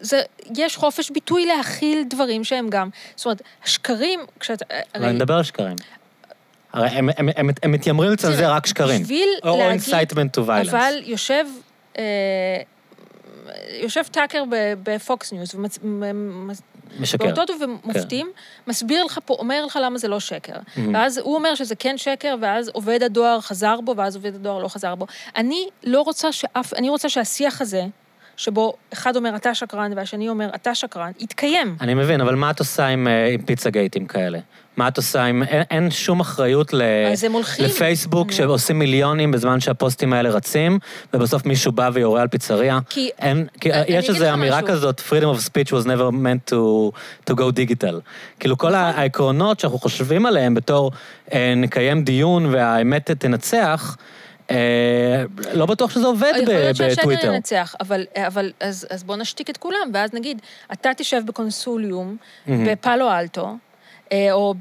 זה, 0.00 0.20
יש 0.56 0.76
חופש 0.76 1.10
ביטוי 1.10 1.46
להכיל 1.46 2.04
דברים 2.10 2.44
שהם 2.44 2.68
גם... 2.68 2.88
זאת 3.16 3.26
אומרת, 3.26 3.42
השקרים, 3.64 4.20
כשאתה... 4.40 4.64
אבל 4.94 5.04
אני 5.04 5.12
מדבר 5.12 5.34
על 5.34 5.42
שקרים. 5.42 5.76
הרי 6.72 6.88
הם, 6.88 7.08
הם, 7.16 7.28
הם, 7.36 7.50
הם 7.62 7.72
מתיימרים 7.72 8.10
לצנזר 8.10 8.52
רק 8.52 8.66
שקרים. 8.66 9.02
בשביל 9.02 9.28
או 9.44 9.58
להגיד... 9.58 9.80
incitement 9.80 10.40
to 10.40 10.48
violence. 10.48 10.70
אבל 10.70 10.92
יושב... 11.04 11.44
אה, 11.98 12.04
יושב 13.82 14.02
טאקר 14.02 14.44
בפוקס 14.82 15.32
ניוז, 15.32 15.54
משקר. 17.00 17.26
באותות 17.26 17.50
ובמופתים, 17.50 18.30
מסביר 18.66 19.04
לך 19.04 19.18
פה, 19.24 19.34
אומר 19.34 19.66
לך 19.66 19.78
למה 19.82 19.98
זה 19.98 20.08
לא 20.08 20.20
שקר. 20.20 20.52
מהמם. 20.76 20.94
ואז 20.94 21.18
הוא 21.18 21.34
אומר 21.34 21.54
שזה 21.54 21.74
כן 21.76 21.98
שקר, 21.98 22.36
ואז 22.40 22.68
עובד 22.68 23.02
הדואר 23.02 23.40
חזר 23.40 23.80
בו, 23.80 23.96
ואז 23.96 24.16
עובד 24.16 24.34
הדואר 24.34 24.58
לא 24.58 24.68
חזר 24.68 24.94
בו. 24.94 25.06
אני 25.36 25.68
לא 25.84 26.02
רוצה 26.02 26.32
שאף, 26.32 26.74
אני 26.74 26.88
רוצה 26.88 27.08
שהשיח 27.08 27.60
הזה, 27.60 27.84
שבו 28.38 28.74
אחד 28.92 29.16
אומר 29.16 29.36
אתה 29.36 29.54
שקרן 29.54 29.92
והשני 29.96 30.28
אומר 30.28 30.50
אתה 30.54 30.74
שקרן, 30.74 31.10
יתקיים. 31.20 31.76
אני 31.80 31.94
מבין, 31.94 32.20
אבל 32.20 32.34
מה 32.34 32.50
את 32.50 32.58
עושה 32.58 32.86
עם, 32.86 33.08
אה, 33.08 33.26
עם 33.26 33.42
פיצה 33.42 33.70
גייטים 33.70 34.06
כאלה? 34.06 34.38
מה 34.76 34.88
את 34.88 34.96
עושה 34.96 35.24
עם... 35.24 35.42
אין, 35.42 35.62
אין 35.70 35.90
שום 35.90 36.20
אחריות 36.20 36.72
ל... 36.72 36.82
לפייסבוק 37.58 38.26
נו. 38.26 38.32
שעושים 38.32 38.78
מיליונים 38.78 39.30
בזמן 39.30 39.60
שהפוסטים 39.60 40.12
האלה 40.12 40.30
רצים, 40.30 40.78
ובסוף 41.14 41.46
מישהו 41.46 41.72
בא 41.72 41.90
ויורה 41.92 42.22
על 42.22 42.28
פיצריה. 42.28 42.78
כי... 42.88 43.10
אין, 43.18 43.46
כי 43.60 43.72
אני 43.72 43.84
יש 43.88 44.08
איזו 44.08 44.32
אמירה 44.32 44.62
משהו. 44.62 44.68
כזאת, 44.68 45.00
freedom 45.00 45.38
of 45.38 45.48
speech 45.48 45.72
was 45.72 45.86
never 45.86 46.12
meant 46.12 46.50
to, 46.50 46.90
to 47.30 47.34
go 47.34 47.40
digital. 47.40 47.94
כאילו 48.40 48.58
כל 48.58 48.68
נכון. 48.68 48.80
העקרונות 48.80 49.60
שאנחנו 49.60 49.78
חושבים 49.78 50.26
עליהם 50.26 50.54
בתור 50.54 50.92
אה, 51.32 51.52
נקיים 51.56 52.04
דיון 52.04 52.46
והאמת 52.46 53.10
תנצח, 53.10 53.96
לא 55.52 55.66
בטוח 55.66 55.90
שזה 55.90 56.06
עובד 56.06 56.32
יכול 56.34 56.44
ב- 56.44 56.48
להיות 56.48 56.76
שהשקר 56.76 57.02
בטוויטר. 57.02 57.34
ינצח, 57.34 57.74
אבל, 57.80 58.06
אבל 58.26 58.52
אז, 58.60 58.86
אז 58.90 59.04
בוא 59.04 59.16
נשתיק 59.16 59.50
את 59.50 59.56
כולם, 59.56 59.90
ואז 59.94 60.12
נגיד, 60.12 60.42
אתה 60.72 60.90
תשב 60.96 61.22
בקונסורטיום. 61.26 62.16
בפאלו 62.46 63.10
אלטו, 63.10 63.56
אה, 64.12 64.32
או 64.32 64.54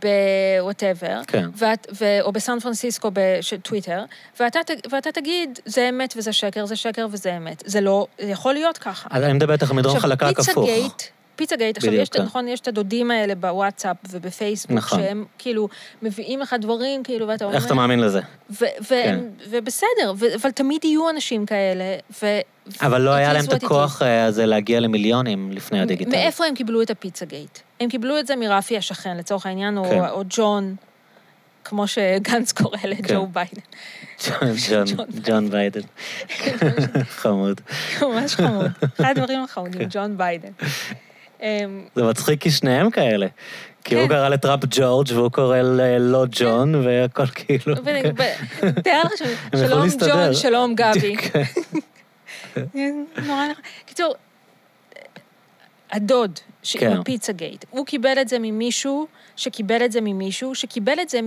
ב 0.60 0.66
whatever, 0.66 1.22
כן. 1.28 1.50
ואת, 1.56 1.88
ו, 2.02 2.22
או 2.22 2.32
בסן 2.32 2.60
פרנסיסקו 2.60 3.12
בטוויטר, 3.14 4.04
ואתה, 4.40 4.60
ואתה 4.92 5.12
תגיד, 5.12 5.60
זה 5.66 5.90
אמת 5.90 6.14
וזה 6.18 6.34
שקר, 6.34 6.66
זה 6.66 6.76
שקר 6.76 7.08
וזה 7.12 7.38
אמת. 7.38 7.64
זה 7.66 7.82
לא, 7.82 8.08
זה 8.20 8.32
יכול 8.32 8.54
להיות 8.54 8.78
ככה. 8.78 9.10
אז 9.12 9.24
אני 9.24 9.34
מדבר 9.34 9.54
איתך 9.54 9.72
על 9.72 9.78
מדרון 9.78 10.00
חלקלק 10.00 10.38
פיצה 10.38 10.52
הפוך. 10.52 10.66
גייט, 10.66 11.04
פיצה 11.38 11.56
גייט, 11.56 11.78
עכשיו 11.78 11.94
יש, 11.94 12.10
כן. 12.10 12.22
נכון, 12.22 12.48
יש 12.48 12.60
את 12.60 12.68
הדודים 12.68 13.12
האלה 13.12 13.36
בוואטסאפ 13.36 13.98
ובפייסבוק, 14.10 14.78
נכון. 14.78 15.00
שהם 15.00 15.26
כאילו 15.38 15.70
מביאים 16.02 16.40
לך 16.40 16.56
דברים, 16.62 17.04
כאילו, 17.04 17.28
ואתה 17.28 17.46
אומר... 17.46 17.56
איך 17.56 17.66
אתה 17.66 17.74
מאמין 17.74 18.00
לזה? 18.00 18.20
ו- 18.50 18.66
והם- 18.90 19.30
ובסדר, 19.50 20.14
ו- 20.18 20.36
אבל 20.42 20.52
תמיד 20.52 20.86
יהיו 20.86 21.10
אנשים 21.10 21.46
כאלה, 21.46 21.84
ו... 22.24 22.26
אבל 22.82 23.02
לא 23.02 23.10
היה 23.10 23.34
להם 23.34 23.46
את. 23.46 23.64
הכוח 23.64 24.02
אה, 24.02 24.26
הזה 24.26 24.46
להגיע 24.46 24.80
למיליונים 24.80 25.52
לפני 25.52 25.82
הדיגיטל. 25.82 26.12
מאיפה 26.12 26.46
הם 26.46 26.56
קיבלו 26.56 26.82
את 26.82 26.90
הפיצה 26.90 27.26
גייט? 27.26 27.60
הם 27.80 27.90
קיבלו 27.90 28.20
את 28.20 28.28
זה 28.28 28.36
מרפי 28.36 28.78
השכן, 28.78 29.18
לצורך 29.18 29.46
העניין, 29.46 29.78
או, 29.78 29.84
כן. 29.84 30.00
או 30.10 30.24
ג'ון 30.30 30.76
כמו 31.64 31.88
שגנץ 31.88 32.52
קורא 32.52 32.78
לג'ו 32.84 33.28
ביידן. 33.34 33.62
ג'ון, 35.24 35.50
ביידן. 35.50 35.82
חמוד. 37.22 37.62
ממש 38.02 38.36
חמוד. 38.36 38.72
אחד 39.02 39.14
הדברים 39.18 39.44
החמודים, 39.44 39.82
ג'ון 39.92 40.18
ביידן. 40.18 40.52
אמ, 41.42 41.86
זה 41.96 42.04
מצחיק 42.04 42.42
כי 42.42 42.52
שניהם 42.52 42.90
כאלה. 42.90 43.28
כי 43.84 43.96
הוא 43.96 44.04
כן. 44.04 44.10
קרא 44.10 44.30
לטראמפ 44.30 44.64
ג'ורג' 44.70 45.08
והוא 45.14 45.32
קורא 45.32 45.58
לו 46.00 46.24
ג'ון, 46.32 46.76
והכל 46.76 47.28
כאילו... 47.28 47.76
תאר 48.84 49.02
לך, 49.04 49.30
שלום. 49.56 49.88
ג'ון, 50.08 50.34
שלום 50.34 50.76
גבי. 50.76 51.16
כן. 52.54 53.04
נורא 53.26 53.48
נכון. 53.52 53.64
קיצור, 53.86 54.16
הדוד, 55.92 56.40
כן. 56.74 56.92
עם 56.92 57.00
הפיצה 57.00 57.34
גייט, 57.34 57.66
הוא 57.70 57.86
קיבל 57.86 58.22
את 58.22 58.28
זה 58.28 58.40
ממישהו, 58.40 59.08
שקיבל 59.36 59.86
את 59.86 59.92
זה 59.92 60.02
ממישהו, 60.02 60.56
שקיבל 60.56 61.00
את 61.02 61.10
זה 61.10 61.20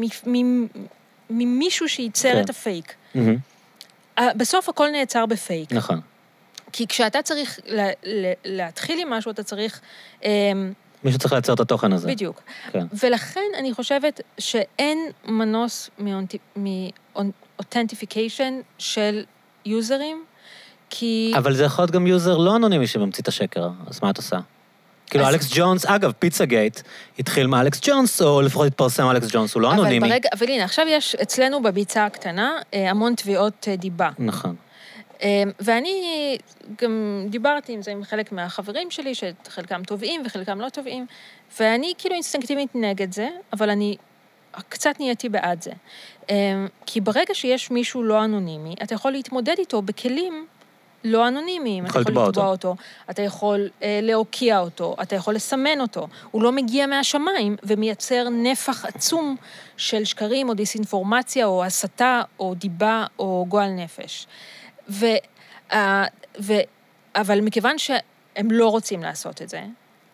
ממישהו 1.31 1.89
שייצר 1.89 2.33
כן. 2.33 2.41
את 2.41 2.51
הפייק. 2.51 2.95
בסוף 4.37 4.69
הכל 4.69 4.89
נעצר 4.89 5.27
בפייק. 5.27 5.73
נכון. 5.73 6.01
כי 6.73 6.87
כשאתה 6.87 7.23
צריך 7.23 7.61
לה- 7.67 7.91
לה- 8.03 8.33
להתחיל 8.45 8.99
עם 9.01 9.11
משהו, 9.11 9.31
אתה 9.31 9.43
צריך... 9.43 9.81
אמ, 10.25 10.73
מישהו 11.05 11.19
צריך 11.21 11.33
לייצר 11.33 11.53
את 11.55 11.61
התוכן 11.61 11.93
הזה. 11.93 12.09
בדיוק. 12.09 12.43
כן. 12.73 12.87
ולכן 13.03 13.41
אני 13.59 13.75
חושבת 13.75 14.21
שאין 14.39 14.99
מנוס 15.25 15.91
מ 17.17 17.25
authentification 17.25 18.55
של 18.79 19.25
יוזרים, 19.65 20.25
כי... 20.91 21.33
אבל 21.37 21.55
זה 21.55 21.65
יכול 21.65 21.83
להיות 21.83 21.91
גם 21.91 22.07
יוזר 22.07 22.37
לא 22.39 22.57
אנונימי 22.57 22.87
שממציא 22.87 23.23
את 23.23 23.29
השקר, 23.29 23.69
אז 23.87 24.01
מה 24.03 24.11
את 24.11 24.17
עושה? 24.17 24.39
כאילו 25.07 25.29
אלכס 25.29 25.49
ג'ונס, 25.55 25.87
אגב, 25.87 26.13
פיצה 26.19 26.45
גייט 26.45 26.81
התחיל 27.19 27.47
מאלכס 27.47 27.81
ג'ונס, 27.83 28.23
או 28.23 28.43
לפחות 28.43 28.67
התפרסם 28.67 29.11
אלכס 29.11 29.29
ג'ונס, 29.33 29.55
הוא 29.55 29.63
לא 29.63 29.73
אנונימי. 29.73 29.99
אבל 29.99 30.09
ברגע, 30.09 30.29
אבל 30.39 30.47
הנה, 30.49 30.65
עכשיו 30.65 30.87
יש 30.89 31.15
אצלנו 31.15 31.63
בביצה 31.63 32.05
הקטנה 32.07 32.53
אה, 32.75 32.91
המון 32.91 33.15
תביעות 33.15 33.69
אה, 33.71 33.77
דיבה. 33.77 34.11
נכון. 34.19 34.55
אה, 35.23 35.43
ואני 35.61 36.37
גם 36.83 37.25
דיברתי 37.29 37.73
עם 37.73 37.83
זה 37.83 37.91
עם 37.91 38.05
חלק 38.05 38.33
מהחברים 38.33 38.91
שלי, 38.91 39.13
שחלקם 39.15 39.83
תובעים 39.83 40.23
וחלקם 40.25 40.61
לא 40.61 40.69
תובעים, 40.69 41.07
ואני 41.61 41.93
כאילו 41.99 42.15
אינסטינקטיבית 42.15 42.71
נגד 42.75 43.13
זה, 43.13 43.29
אבל 43.53 43.71
אני 43.71 43.97
קצת 44.69 45.01
נהייתי 45.01 45.29
בעד 45.29 45.63
זה. 45.63 45.73
אה, 46.31 46.67
כי 46.87 47.01
ברגע 47.01 47.35
שיש 47.35 47.71
מישהו 47.71 48.03
לא 48.03 48.25
אנונימי, 48.25 48.75
אתה 48.83 48.95
יכול 48.95 49.13
להתמודד 49.13 49.55
איתו 49.59 49.83
בכלים 49.83 50.47
לא 51.05 51.29
אנונימיים. 51.29 51.87
אתה 51.87 52.01
יכול 52.01 52.13
לתבוע 52.13 52.47
אותו, 52.47 52.77
אתה 53.11 53.23
יכול 53.23 53.69
אה, 53.83 54.01
להוקיע 54.03 54.61
אותו, 54.61 54.97
אתה 55.03 55.17
יכול 55.17 55.35
לסמן 55.35 55.81
אותו. 55.81 56.09
הוא 56.31 56.43
לא 56.43 56.53
מגיע 56.53 56.87
מהשמיים 56.87 57.57
ומייצר 57.63 58.29
נפח 58.29 58.85
עצום 58.85 59.37
של 59.77 60.05
שקרים 60.05 60.49
או 60.49 60.55
דיסאינפורמציה 60.55 61.47
או 61.47 61.65
הסתה 61.65 62.23
או 62.39 62.55
דיבה 62.55 63.05
או 63.19 63.47
גועל 63.49 63.71
נפש. 63.71 64.27
ו, 64.91 65.07
אה, 65.73 66.05
ו, 66.41 66.53
אבל 67.15 67.41
מכיוון 67.41 67.79
שהם 67.79 68.51
לא 68.51 68.69
רוצים 68.69 69.03
לעשות 69.03 69.43
את 69.43 69.49
זה, 69.49 69.61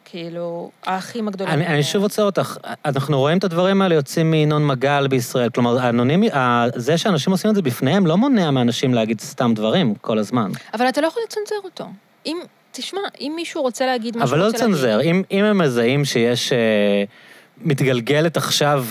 כאילו, 0.05 0.71
האחים 0.85 1.29
הגדולים... 1.29 1.55
אני, 1.55 1.67
אני 1.67 1.83
שוב 1.83 2.03
עוצר 2.03 2.23
אותך, 2.23 2.57
אנחנו 2.85 3.19
רואים 3.19 3.39
את 3.39 3.45
הדברים 3.45 3.83
האלה 3.83 3.95
יוצאים 3.95 4.31
מינון 4.31 4.67
מגל 4.67 5.07
בישראל, 5.09 5.51
כלומר, 5.51 5.79
האנונימי, 5.79 6.31
זה 6.75 6.99
שאנשים 6.99 7.33
עושים 7.33 7.51
את 7.51 7.57
זה 7.57 7.63
בפניהם 7.63 8.07
לא 8.07 8.17
מונע 8.17 8.51
מאנשים 8.51 8.95
להגיד 8.95 9.21
סתם 9.21 9.53
דברים 9.55 9.95
כל 9.95 10.19
הזמן. 10.19 10.51
אבל 10.75 10.89
אתה 10.89 11.01
לא 11.01 11.07
יכול 11.07 11.23
לצנזר 11.27 11.57
אותו. 11.65 11.85
אם, 12.27 12.39
תשמע, 12.73 13.01
אם 13.21 13.33
מישהו 13.37 13.63
רוצה 13.63 13.87
להגיד 13.87 14.17
מה 14.17 14.27
שהוא 14.27 14.35
אבל 14.35 14.43
לא 14.43 14.47
רוצה 14.47 14.59
להגיד... 14.59 14.75
לצנזר, 14.75 15.01
אם, 15.01 15.23
אם 15.31 15.45
הם 15.45 15.59
מזהים 15.59 16.05
שיש... 16.05 16.53
אה, 16.53 17.05
מתגלגלת 17.61 18.37
עכשיו, 18.37 18.87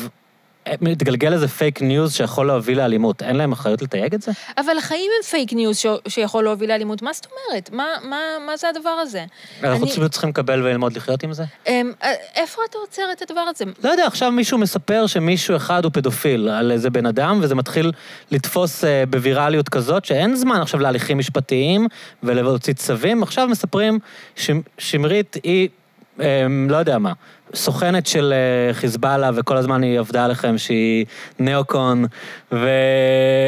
מתגלגל 0.82 1.34
איזה 1.34 1.48
פייק 1.48 1.82
ניוז 1.82 2.14
שיכול 2.14 2.48
להוביל 2.48 2.78
לאלימות, 2.78 3.24
אין 3.24 3.36
להם 3.36 3.52
אחריות 3.52 3.82
לתייג 3.82 4.14
את 4.14 4.22
זה? 4.22 4.32
אבל 4.58 4.78
החיים 4.78 5.12
הם 5.18 5.24
פייק 5.24 5.54
ניוז 5.54 5.78
ש... 5.78 5.86
שיכול 6.08 6.44
להוביל 6.44 6.70
לאלימות. 6.70 7.02
מה 7.02 7.14
זאת 7.14 7.28
אומרת? 7.50 7.70
מה, 7.74 7.86
מה, 8.04 8.18
מה 8.46 8.58
זה 8.58 8.70
הדבר 8.70 8.90
הזה? 8.90 9.26
אנחנו 9.64 9.86
אני- 9.86 10.10
צריכים 10.10 10.30
לקבל 10.30 10.62
וללמוד 10.64 10.94
לחיות 10.98 11.24
עם 11.24 11.34
זה? 11.34 11.44
אמ, 11.68 11.92
אה, 12.04 12.12
איפה 12.36 12.62
אתה 12.70 12.78
עוצר 12.78 13.02
את 13.12 13.22
הדבר 13.22 13.42
הזה? 13.56 13.66
לא 13.84 13.90
יודע, 13.90 14.08
עכשיו 14.08 14.32
מישהו 14.32 14.58
מספר 14.58 15.08
שמישהו 15.08 15.56
אחד 15.56 15.84
הוא 15.84 15.92
פדופיל 15.94 16.50
על 16.50 16.72
איזה 16.72 16.90
בן 16.90 17.06
אדם, 17.06 17.40
וזה 17.42 17.56
מתחיל 17.56 17.92
לתפוס 18.32 18.84
אה, 18.84 19.04
בווירליות 19.10 19.70
כזאת, 19.70 20.06
שאין 20.06 20.36
זמן 20.36 20.62
עכשיו 20.62 20.80
להליכים 20.80 21.18
משפטיים 21.18 21.88
ולהוציא 22.24 22.74
צווים. 22.74 23.24
עכשיו 23.24 23.48
מספרים 23.48 24.00
ששמרית 24.36 25.38
היא, 25.44 25.70
לא 26.70 26.78
יודע 26.78 26.98
מה, 26.98 27.14
סוכנת 27.54 28.08
של 28.08 28.34
אה, 28.34 28.74
חיזבאללה, 28.74 29.32
וכל 29.36 29.58
הזמן 29.58 29.84
היא 29.84 30.00
עבדה 30.00 30.26
עליכם 30.26 30.58
שהיא 30.58 31.06
ניאו-קון, 31.40 32.06
ו... 32.52 32.70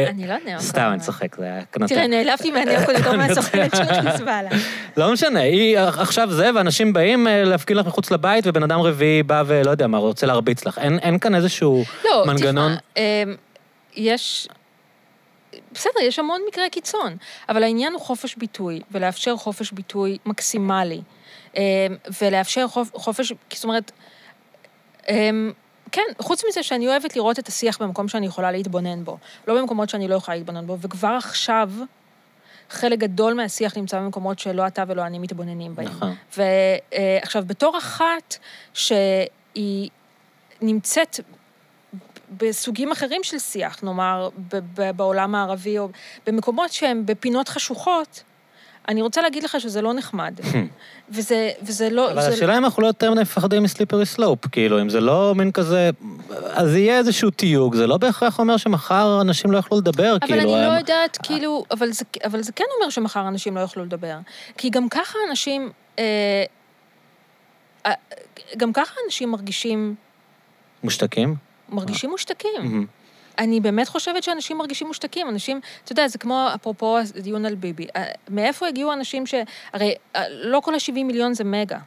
אני 0.07 0.27
לא 0.27 0.33
יודעת. 0.33 0.59
סתם, 0.59 0.89
אני 0.93 0.99
צוחק, 0.99 1.35
זה 1.35 1.43
היה 1.43 1.65
קנטה. 1.71 1.87
תראה, 1.87 2.07
נעלבתי 2.07 2.51
מהניאקון 2.51 2.95
יותר 2.97 3.17
מהסוכנת 3.17 3.75
של. 3.75 4.11
חיזבאללה. 4.11 4.49
לא 4.97 5.13
משנה, 5.13 5.39
היא 5.39 5.79
עכשיו 5.79 6.31
זה, 6.31 6.49
ואנשים 6.55 6.93
באים 6.93 7.27
אה, 7.27 7.43
להפגין 7.43 7.77
לך 7.77 7.87
מחוץ 7.87 8.11
לבית, 8.11 8.47
ובן 8.47 8.63
אדם 8.63 8.79
רביעי 8.79 9.23
בא 9.23 9.43
ולא 9.47 9.71
יודע 9.71 9.87
מה, 9.87 9.97
רוצה 9.97 10.27
להרביץ 10.27 10.65
לך. 10.65 10.77
אין, 10.77 11.19
כאן 11.19 11.35
איזשהו 11.35 11.83
לא, 12.05 12.23
מנגנון... 12.27 12.75
תשמע, 12.75 13.03
אמ, 13.03 13.35
יש... 13.95 14.47
בסדר, 15.73 16.01
יש 16.03 16.19
המון 16.19 16.41
מקרי 16.47 16.69
קיצון, 16.69 17.15
אבל 17.49 17.63
העניין 17.63 17.93
הוא 17.93 18.01
חופש 18.01 18.35
ביטוי, 18.35 18.81
ולאפשר 18.91 19.35
חופש 19.35 19.71
ביטוי 19.71 20.17
מקסימלי, 20.25 20.95
אמ, 20.95 21.16
ולאפשר 22.21 22.67
חופ- 22.67 22.97
חופש, 22.97 23.33
זאת 23.53 23.63
אומרת, 23.63 23.91
אמ, 25.09 25.51
כן, 25.91 26.01
חוץ 26.19 26.43
מזה 26.49 26.63
שאני 26.63 26.87
אוהבת 26.87 27.15
לראות 27.15 27.39
את 27.39 27.47
השיח 27.47 27.81
במקום 27.81 28.07
שאני 28.07 28.25
יכולה 28.25 28.51
להתבונן 28.51 29.03
בו, 29.03 29.17
לא 29.47 29.61
במקומות 29.61 29.89
שאני 29.89 30.07
לא 30.07 30.15
יכולה 30.15 30.37
להתבונן 30.37 30.67
בו, 30.67 30.77
וכבר 30.81 31.07
עכשיו, 31.17 31.71
חלק 32.69 32.99
גדול 32.99 33.33
מהשיח 33.33 33.77
נמצא 33.77 33.99
במקומות 33.99 34.39
שלא 34.39 34.67
אתה 34.67 34.83
ולא 34.87 35.01
אני 35.01 35.19
מתבוננים 35.19 35.75
בהם. 35.75 35.87
נכון. 35.87 36.15
ועכשיו, 36.37 37.43
בתור 37.47 37.77
אחת 37.77 38.37
שהיא 38.73 39.89
נמצאת 40.61 41.19
בסוגים 42.37 42.91
אחרים 42.91 43.23
של 43.23 43.39
שיח, 43.39 43.83
נאמר, 43.83 44.29
בעולם 44.95 45.35
הערבי, 45.35 45.79
או 45.79 45.89
במקומות 46.25 46.71
שהם 46.71 47.05
בפינות 47.05 47.49
חשוכות, 47.49 48.23
אני 48.87 49.01
רוצה 49.01 49.21
להגיד 49.21 49.43
לך 49.43 49.61
שזה 49.61 49.81
לא 49.81 49.93
נחמד. 49.93 50.33
וזה, 51.09 51.49
וזה 51.61 51.89
לא... 51.89 52.11
אבל 52.11 52.21
זה- 52.21 52.27
השאלה 52.29 52.57
אם 52.57 52.65
אנחנו 52.65 52.81
לא 52.83 52.87
יותר 52.87 53.11
מדי 53.11 53.21
מפחדים 53.21 53.63
מסליפרי 53.63 54.05
סלופ, 54.05 54.47
כאילו, 54.47 54.81
אם 54.81 54.89
זה 54.89 54.99
לא 55.01 55.33
מין 55.35 55.51
כזה... 55.51 55.89
אז 56.45 56.75
יהיה 56.75 56.97
איזשהו 56.97 57.29
תיוג, 57.29 57.75
זה 57.75 57.87
לא 57.87 57.97
בהכרח 57.97 58.39
אומר 58.39 58.57
שמחר 58.57 59.21
אנשים 59.21 59.51
לא 59.51 59.57
יוכלו 59.57 59.77
לדבר, 59.77 60.11
אבל 60.11 60.27
כאילו... 60.27 60.41
אני 60.41 60.51
לא 60.51 60.71
הם- 60.71 60.77
יודעת, 60.77 61.17
כאילו, 61.23 61.63
אבל 61.71 61.91
זה, 61.91 62.05
אבל 62.25 62.41
זה 62.41 62.51
כן 62.51 62.63
אומר 62.79 62.89
שמחר 62.89 63.27
אנשים 63.27 63.55
לא 63.55 63.61
יוכלו 63.61 63.85
לדבר. 63.85 64.17
כי 64.57 64.69
גם 64.69 64.89
ככה 64.89 65.17
אנשים, 65.29 65.71
אה, 65.99 66.43
אה, 67.85 67.91
גם 68.57 68.73
ככה 68.73 68.93
אנשים 69.05 69.31
מרגישים, 69.31 69.95
מושתקים? 70.83 71.35
מרגישים 71.69 72.09
מושתקים. 72.09 72.87
אני 73.39 73.59
באמת 73.59 73.87
חושבת 73.87 74.23
שאנשים 74.23 74.57
מרגישים 74.57 74.87
מושתקים. 74.87 75.29
אנשים, 75.29 75.59
אתה 75.83 75.91
יודע, 75.91 76.07
זה 76.07 76.17
כמו, 76.17 76.47
אפרופו 76.55 76.97
הדיון 77.15 77.45
על 77.45 77.55
ביבי. 77.55 77.87
אה, 77.95 78.05
מאיפה 78.29 78.67
הגיעו 78.67 78.93
אנשים 78.93 79.25
ש... 79.25 79.33
הרי 79.73 79.95
אה, 80.15 80.23
לא 80.29 80.59
כל 80.59 80.73
ה-70 80.73 80.91
מיליון 80.91 81.33
זה 81.33 81.43
מגה. 81.43 81.79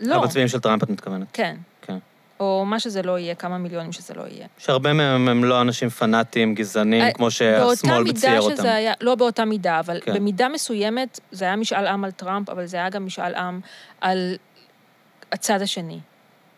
לא. 0.00 0.14
המצביעים 0.14 0.48
של 0.48 0.60
טראמפ, 0.60 0.82
את 0.82 0.90
מתכוונת. 0.90 1.26
כן. 1.32 1.56
כן. 1.82 1.98
או 2.40 2.64
מה 2.66 2.80
שזה 2.80 3.02
לא 3.02 3.18
יהיה, 3.18 3.34
כמה 3.34 3.58
מיליונים 3.58 3.92
שזה 3.92 4.14
לא 4.14 4.22
יהיה. 4.22 4.46
שהרבה 4.58 4.92
מהם 4.92 5.28
הם 5.28 5.44
לא 5.44 5.60
אנשים 5.60 5.88
פנאטים, 5.88 6.54
גזענים, 6.54 7.02
אה, 7.02 7.12
כמו 7.12 7.30
שהשמאל 7.30 7.92
באותה 7.94 8.10
מצייר 8.10 8.32
מידה 8.32 8.44
אותם. 8.44 8.56
שזה 8.56 8.74
היה, 8.74 8.92
לא 9.00 9.14
באותה 9.14 9.44
מידה, 9.44 9.80
אבל. 9.80 10.00
כן. 10.00 10.14
במידה 10.14 10.48
מסוימת 10.48 11.20
זה 11.32 11.44
היה 11.44 11.56
משאל 11.56 11.86
עם 11.86 12.04
על 12.04 12.10
טראמפ, 12.10 12.50
אבל 12.50 12.66
זה 12.66 12.76
היה 12.76 12.88
גם 12.88 13.06
משאל 13.06 13.34
עם 13.34 13.60
על 14.00 14.36
הצד 15.32 15.62
השני, 15.62 15.98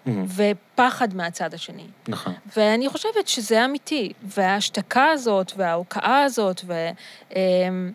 מהמם. 0.06 0.26
ופחד 0.28 1.14
מהצד 1.14 1.54
השני. 1.54 1.86
נכון. 2.08 2.32
ואני 2.56 2.88
חושבת 2.88 3.28
שזה 3.28 3.64
אמיתי, 3.64 4.12
וההשתקה 4.22 5.06
הזאת, 5.06 5.52
וההוקעה 5.56 6.22
הזאת, 6.22 6.60
ו... 6.66 6.88
אמ, 7.36 7.92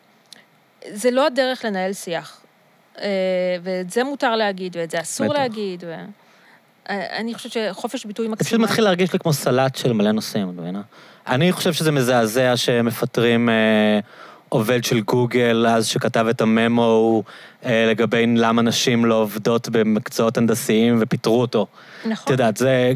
זה 0.91 1.11
לא 1.11 1.25
הדרך 1.25 1.65
לנהל 1.65 1.93
שיח. 1.93 2.41
אה, 3.01 3.05
ואת 3.63 3.89
זה 3.89 4.03
מותר 4.03 4.35
להגיד, 4.35 4.75
ואת 4.75 4.91
זה 4.91 5.01
אסור 5.01 5.27
בטח. 5.27 5.39
להגיד, 5.39 5.83
ו... 5.88 5.95
אה, 6.89 7.17
אני 7.17 7.33
חושבת 7.33 7.51
שחופש 7.51 8.05
ביטוי 8.05 8.27
זה 8.29 8.35
פשוט. 8.35 8.59
מתחיל 8.59 8.83
להרגיש 8.83 9.13
לי 9.13 9.19
כמו 9.19 9.33
סלט 9.33 9.75
של 9.75 9.93
מלא 9.93 10.11
נושאים, 10.11 10.49
את 10.49 10.55
מבינה? 10.55 10.81
אני 11.27 11.51
חושב 11.51 11.73
שזה 11.73 11.91
מזעזע 11.91 12.57
שמפטרים 12.57 13.49
אה, 13.49 13.99
עובד 14.49 14.83
של 14.83 14.99
גוגל 15.01 15.65
אז 15.69 15.88
שכתב 15.88 16.25
את 16.29 16.41
הממו 16.41 17.23
אה, 17.25 17.31
לגבי 17.65 18.25
למה 18.27 18.61
נשים 18.61 19.05
לא 19.05 19.15
עובדות 19.15 19.69
במקצועות 19.69 20.38
הנדסיים 20.38 20.97
ופיטרו 21.01 21.41
אותו. 21.41 21.67
את 22.01 22.07
נכון. 22.07 22.31
יודעת, 22.33 22.57
זה... 22.57 22.93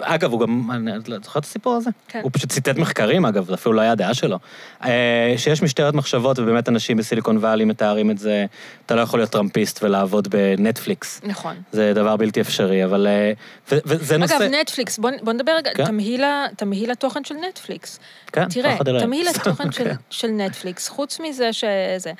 אגב, 0.00 0.32
הוא 0.32 0.40
גם... 0.40 0.70
אני- 0.70 0.96
את 0.96 1.24
זוכרת 1.24 1.40
את 1.42 1.48
הסיפור 1.48 1.74
הזה? 1.76 1.90
כן. 2.08 2.20
הוא 2.22 2.30
פשוט 2.34 2.50
ציטט 2.52 2.76
מחקרים, 2.78 3.24
אגב, 3.26 3.46
זה 3.46 3.54
אפילו 3.54 3.72
לא 3.74 3.80
היה 3.80 3.92
הדעה 3.92 4.14
שלו. 4.14 4.38
אה, 4.84 5.34
שיש 5.36 5.62
משטרת 5.62 5.94
מחשבות, 5.94 6.38
ובאמת 6.38 6.68
אנשים 6.68 6.96
בסיליקון 6.96 7.36
וואלי 7.36 7.64
מתארים 7.64 8.10
את 8.10 8.18
זה, 8.18 8.46
אתה 8.86 8.94
לא 8.94 9.00
יכול 9.00 9.20
להיות 9.20 9.30
טראמפיסט 9.30 9.82
ולעבוד 9.84 10.28
בנטפליקס. 10.28 11.20
נכון. 11.24 11.56
זה 11.72 11.92
דבר 11.94 12.16
בלתי 12.16 12.40
אפשרי, 12.40 12.84
אבל... 12.84 13.06
אה, 13.06 13.32
ו- 13.72 13.78
וזה 13.84 14.16
נושא... 14.16 14.34
אגב, 14.36 14.42
נטפליקס, 14.42 14.98
בוא, 14.98 15.10
בוא 15.22 15.32
נדבר 15.32 15.52
רגע, 15.56 15.70
כן. 15.74 15.84
תמהיל, 15.86 16.24
תמהיל 16.56 16.90
התוכן 16.90 17.24
של 17.24 17.34
נטפליקס. 17.48 17.98
כן, 18.32 18.48
תראה. 18.48 18.76
תמהיל 19.00 19.28
התוכן 19.28 19.72
של, 19.72 19.84
כן. 19.84 19.94
של 20.10 20.28
נטפליקס, 20.28 20.88
חוץ 20.88 21.20
מזה 21.20 21.52
שזה, 21.52 22.12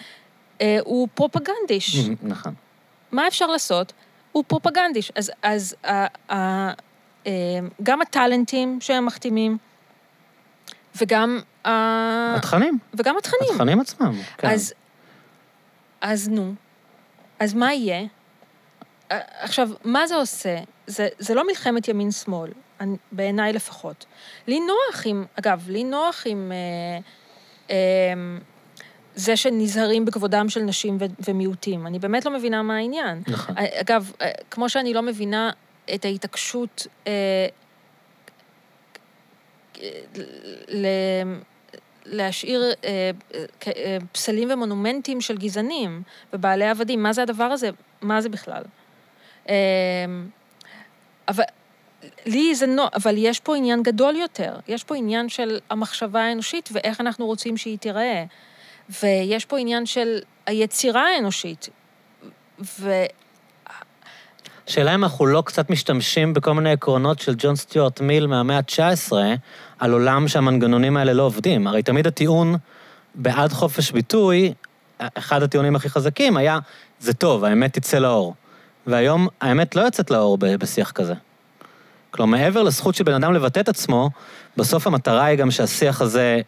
אה, 0.60 0.78
הוא 0.84 1.08
פרופגנדיש. 1.14 1.98
נכון. 2.22 2.54
מה 3.12 3.28
אפשר 3.28 3.46
לעשות? 3.46 3.92
הוא 4.32 4.44
פרופגנדיש. 4.46 5.12
אז, 5.14 5.32
אז 5.42 5.76
ה, 5.84 6.32
ה, 6.32 6.70
אה, 7.26 7.32
גם 7.82 8.02
הטאלנטים 8.02 8.78
שהם 8.80 9.06
מחתימים, 9.06 9.58
וגם, 11.00 11.40
ה, 11.64 11.70
התכנים, 12.36 12.78
וגם 12.94 13.18
התכנים. 13.18 13.50
התכנים 13.52 13.80
עצמם. 13.80 14.12
כן. 14.38 14.48
אז, 14.48 14.74
אז 16.00 16.28
נו, 16.28 16.54
אז 17.38 17.54
מה 17.54 17.72
יהיה? 17.74 18.00
אה, 19.10 19.20
עכשיו, 19.40 19.68
מה 19.84 20.06
זה 20.06 20.16
עושה? 20.16 20.58
זה, 20.86 21.08
זה 21.18 21.34
לא 21.34 21.46
מלחמת 21.46 21.88
ימין-שמאל, 21.88 22.50
בעיניי 23.12 23.52
לפחות. 23.52 24.06
לי 24.46 24.60
נוח 24.60 25.02
עם, 25.04 25.24
אגב, 25.38 25.64
לי 25.68 25.84
נוח 25.84 26.22
עם 26.26 26.52
אה, 26.52 26.98
אה, 27.70 28.14
זה 29.16 29.36
שנזהרים 29.36 30.04
בכבודם 30.04 30.48
של 30.48 30.60
נשים 30.60 30.96
ו- 31.00 31.04
ומיעוטים. 31.28 31.86
אני 31.86 31.98
באמת 31.98 32.24
לא 32.24 32.32
מבינה 32.32 32.62
מה 32.62 32.76
העניין. 32.76 33.22
נכון. 33.28 33.58
אה, 33.58 33.80
אגב, 33.80 34.12
אה, 34.20 34.30
כמו 34.50 34.68
שאני 34.68 34.94
לא 34.94 35.02
מבינה 35.02 35.50
את 35.94 36.04
ההתעקשות 36.04 36.86
אה, 37.06 37.46
ל- 40.68 41.40
להשאיר 42.06 42.62
אה, 42.62 43.10
אה, 43.34 43.44
אה, 43.66 43.98
פסלים 44.12 44.50
ומונומנטים 44.50 45.20
של 45.20 45.36
גזענים 45.38 46.02
ובעלי 46.32 46.68
עבדים, 46.68 47.02
מה 47.02 47.12
זה 47.12 47.22
הדבר 47.22 47.44
הזה? 47.44 47.70
מה 48.02 48.20
זה 48.20 48.28
בכלל? 48.28 48.62
אה, 49.48 49.54
אבל 51.28 51.44
לי 52.26 52.54
זה 52.54 52.66
נו... 52.66 52.82
אבל 52.94 53.14
יש 53.18 53.40
פה 53.40 53.56
עניין 53.56 53.82
גדול 53.82 54.16
יותר. 54.16 54.56
יש 54.68 54.84
פה 54.84 54.96
עניין 54.96 55.28
של 55.28 55.58
המחשבה 55.70 56.20
האנושית 56.24 56.68
ואיך 56.72 57.00
אנחנו 57.00 57.26
רוצים 57.26 57.56
שהיא 57.56 57.78
תיראה. 57.78 58.24
ויש 59.02 59.44
פה 59.44 59.58
עניין 59.58 59.86
של 59.86 60.18
היצירה 60.46 61.02
האנושית. 61.14 61.68
ו... 62.80 62.90
שאלה 64.66 64.94
אם 64.94 65.04
אנחנו 65.04 65.26
לא 65.26 65.42
קצת 65.46 65.70
משתמשים 65.70 66.34
בכל 66.34 66.54
מיני 66.54 66.72
עקרונות 66.72 67.20
של 67.20 67.34
ג'ון 67.38 67.56
סטיוארט 67.56 68.00
מיל 68.00 68.26
מהמאה 68.26 68.56
ה-19, 68.56 69.12
על 69.78 69.92
עולם 69.92 70.28
שהמנגנונים 70.28 70.96
האלה 70.96 71.12
לא 71.12 71.22
עובדים. 71.22 71.66
הרי 71.66 71.82
תמיד 71.82 72.06
הטיעון 72.06 72.54
בעד 73.14 73.52
חופש 73.52 73.90
ביטוי, 73.90 74.52
אחד 74.98 75.42
הטיעונים 75.42 75.76
הכי 75.76 75.88
חזקים 75.88 76.36
היה, 76.36 76.58
זה 77.00 77.14
טוב, 77.14 77.44
האמת 77.44 77.72
תצא 77.72 77.98
לאור. 77.98 78.34
והיום 78.86 79.28
האמת 79.40 79.76
לא 79.76 79.80
יוצאת 79.80 80.10
לאור 80.10 80.38
בשיח 80.38 80.90
כזה. 80.90 81.14
כלומר, 82.10 82.38
מעבר 82.38 82.62
לזכות 82.62 82.94
של 82.94 83.04
בן 83.04 83.14
אדם 83.14 83.32
לבטא 83.32 83.60
את 83.60 83.68
עצמו, 83.68 84.10
בסוף 84.56 84.86
המטרה 84.86 85.24
היא 85.24 85.38
גם 85.38 85.50
שהשיח 85.50 86.00
הזה 86.00 86.40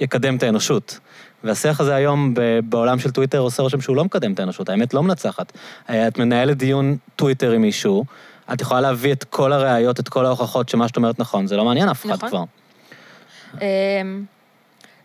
יקדם 0.00 0.36
את 0.36 0.42
האנושות. 0.42 0.98
והשיח 1.44 1.80
הזה 1.80 1.94
היום 1.94 2.34
בעולם 2.64 2.98
של 2.98 3.10
טוויטר 3.10 3.38
עושה 3.38 3.62
רושם 3.62 3.80
שהוא 3.80 3.96
לא 3.96 4.04
מקדם 4.04 4.32
את 4.32 4.40
האנושות, 4.40 4.68
האמת 4.68 4.94
לא 4.94 5.02
מנצחת. 5.02 5.52
אה, 5.90 6.08
את 6.08 6.18
מנהלת 6.18 6.56
דיון 6.56 6.96
טוויטר 7.16 7.50
עם 7.50 7.62
מישהו, 7.62 8.04
את 8.52 8.60
יכולה 8.60 8.80
להביא 8.80 9.12
את 9.12 9.24
כל 9.24 9.52
הראיות, 9.52 10.00
את 10.00 10.08
כל 10.08 10.26
ההוכחות 10.26 10.68
שמה 10.68 10.88
שאת 10.88 10.96
אומרת 10.96 11.18
נכון, 11.18 11.46
זה 11.46 11.56
לא 11.56 11.64
מעניין 11.64 11.88
אף 11.88 12.06
אחד 12.06 12.14
נכון. 12.14 12.28
כבר. 12.28 12.44
אמ, 13.54 14.24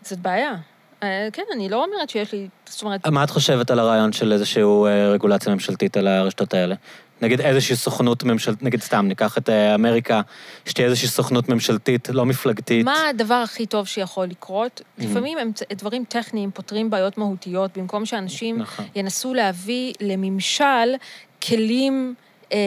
זאת 0.01 0.19
בעיה. 0.19 0.55
אה, 1.03 1.27
כן, 1.33 1.43
אני 1.53 1.69
לא 1.69 1.83
אומרת 1.83 2.09
שיש 2.09 2.33
לי, 2.33 2.47
זאת 2.65 2.83
אומרת, 2.83 3.07
מה 3.07 3.23
את 3.23 3.29
חושבת 3.29 3.71
על 3.71 3.79
הרעיון 3.79 4.11
של 4.11 4.33
איזושהי 4.33 4.63
אה, 4.63 5.09
רגולציה 5.09 5.53
ממשלתית 5.53 5.97
על 5.97 6.07
הרשתות 6.07 6.53
האלה? 6.53 6.75
נגיד 7.21 7.41
איזושהי 7.41 7.75
סוכנות 7.75 8.23
ממשלתית, 8.23 8.63
נגיד 8.63 8.81
סתם, 8.81 9.05
ניקח 9.07 9.37
את 9.37 9.49
אה, 9.49 9.75
אמריקה, 9.75 10.21
שתהיה 10.65 10.87
איזושהי 10.87 11.07
סוכנות 11.07 11.49
ממשלתית, 11.49 12.09
לא 12.09 12.25
מפלגתית. 12.25 12.85
מה 12.85 13.07
הדבר 13.09 13.33
הכי 13.35 13.65
טוב 13.65 13.87
שיכול 13.87 14.25
לקרות? 14.25 14.81
Mm-hmm. 14.81 15.03
לפעמים 15.03 15.37
הם 15.37 15.51
דברים 15.71 16.03
טכניים 16.09 16.51
פותרים 16.51 16.89
בעיות 16.89 17.17
מהותיות, 17.17 17.77
במקום 17.77 18.05
שאנשים 18.05 18.57
נכון. 18.57 18.85
ינסו 18.95 19.33
להביא 19.33 19.93
לממשל 20.01 20.95
כלים 21.47 22.13
אה, 22.53 22.57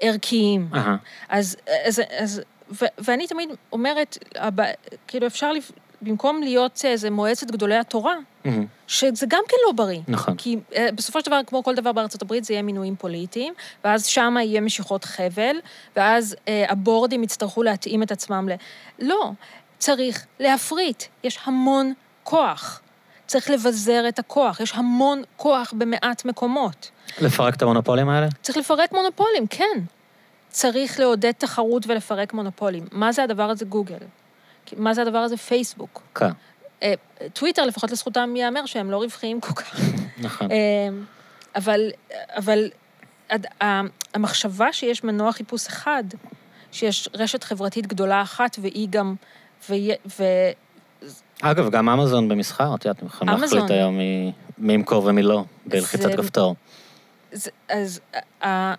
ערכיים. 0.00 0.68
אהה, 0.74 0.96
אז, 1.28 1.56
אז, 1.84 2.02
אז 2.18 2.42
ו, 2.72 2.84
ואני 2.98 3.26
תמיד 3.26 3.48
אומרת, 3.72 4.18
הבא, 4.36 4.64
כאילו 5.06 5.26
אפשר, 5.26 5.52
לפ, 5.52 5.70
במקום 6.04 6.42
להיות 6.42 6.80
איזה 6.84 7.10
מועצת 7.10 7.50
גדולי 7.50 7.76
התורה, 7.76 8.14
מהמם, 8.44 8.66
שזה 8.86 9.26
גם 9.28 9.42
כן 9.48 9.56
לא 9.66 9.72
בריא. 9.72 10.00
נכון. 10.08 10.34
כי 10.36 10.56
אה, 10.76 10.88
בסופו 10.94 11.20
של 11.20 11.26
דבר, 11.26 11.40
כמו 11.46 11.62
כל 11.62 11.74
דבר 11.74 11.92
בארצות 11.92 12.22
הברית, 12.22 12.44
זה 12.44 12.54
יהיה 12.54 12.62
מינויים 12.62 12.96
פוליטיים, 12.96 13.54
ואז 13.84 14.06
שם 14.06 14.34
יהיה 14.40 14.60
משיכות 14.60 15.04
חבל, 15.04 15.56
ואז 15.96 16.36
אה, 16.48 16.64
הבורדים 16.68 17.22
יצטרכו 17.22 17.62
להתאים 17.62 18.02
את 18.02 18.12
עצמם 18.12 18.48
ל... 18.48 18.54
לא, 18.98 19.30
צריך 19.78 20.26
להפריט. 20.40 21.02
יש 21.24 21.38
המון 21.44 21.92
כוח. 22.24 22.80
צריך 23.26 23.50
לבזר 23.50 24.08
את 24.08 24.18
הכוח. 24.18 24.60
יש 24.60 24.72
המון 24.74 25.22
כוח 25.36 25.72
במעט 25.78 26.24
מקומות. 26.24 26.90
לפרק 27.20 27.54
את 27.54 27.62
המונופולים 27.62 28.08
האלה? 28.08 28.26
צריך 28.42 28.58
לפרק 28.58 28.92
מונופולים, 28.92 29.46
כן. 29.46 29.80
צריך 30.48 31.00
לעודד 31.00 31.32
תחרות 31.32 31.86
ולפרק 31.86 32.32
מונופולים. 32.32 32.84
מה 32.92 33.12
זה 33.12 33.22
הדבר 33.22 33.50
הזה 33.50 33.64
גוגל? 33.64 33.98
מה 34.76 34.94
זה 34.94 35.02
הדבר 35.02 35.18
הזה 35.18 35.36
פייסבוק? 35.36 36.02
כן, 36.14 36.30
אה, 36.82 36.94
טוויטר, 37.32 37.64
לפחות 37.64 37.90
לזכותם 37.90 38.36
ייאמר 38.36 38.66
שהם 38.66 38.90
לא 38.90 38.96
רווחיים 38.96 39.40
כל 39.40 39.52
כך. 39.52 39.80
נכון. 40.18 40.50
אה, 40.50 40.56
אבל, 41.56 41.90
אבל 42.36 42.70
הד- 43.30 43.46
המחשבה 44.14 44.72
שיש 44.72 45.04
מנוע 45.04 45.32
חיפוש 45.32 45.66
אחד, 45.66 46.04
שיש 46.72 47.08
רשת 47.14 47.44
חברתית 47.44 47.86
גדולה 47.86 48.22
אחת, 48.22 48.56
והיא 48.60 48.88
גם... 48.90 49.14
ויה- 49.70 49.96
ו... 50.18 50.24
אגב, 51.42 51.70
גם 51.70 51.88
אמזון 51.88 52.28
במסחר, 52.28 52.74
את 52.74 52.84
יודעת, 52.84 53.02
הם 53.02 53.08
יכולים. 53.08 53.34
להחליט 53.40 53.70
היום 53.70 53.98
מי- 54.58 54.74
ימכור 54.74 55.04
ומי 55.06 55.22
לא, 55.22 55.44
בלחיצת 55.66 56.10
זה- 56.10 56.16
כפתור. 56.16 56.54
אז, 57.32 57.48
אז 57.68 58.00
ה- 58.44 58.74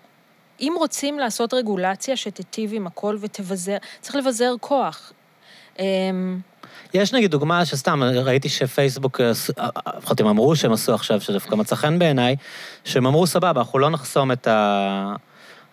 אם 0.60 0.74
רוצים 0.76 1.18
לעשות 1.18 1.54
רגולציה 1.54 2.16
שתיטיב 2.16 2.70
עם 2.74 2.86
הכל 2.86 3.16
ותבזר, 3.20 3.76
צריך 4.00 4.16
לבזר 4.16 4.52
כוח. 4.60 5.12
אמ, 5.78 6.38
יש 6.94 7.12
נגיד 7.12 7.30
דוגמה 7.30 7.64
שסתם, 7.64 8.02
ראיתי 8.02 8.48
שפייסבוק, 8.48 9.20
אה, 9.20 9.26
אה, 9.58 9.68
אה, 9.86 9.92
לפחות 9.98 10.20
הם 10.20 10.26
אמרו 10.26 10.56
שהם 10.56 10.72
עשו 10.72 10.94
עכשיו, 10.94 11.20
שדווקא 11.20 11.54
מצא 11.54 11.76
חן 11.76 11.98
בעיניי, 11.98 12.36
שהם 12.84 13.06
אמרו, 13.06 13.26
סבבה, 13.26 13.60
אנחנו 13.60 13.78
לא 13.78 13.90
נחסום 13.90 14.32
את 14.32 14.46
ה... 14.46 15.14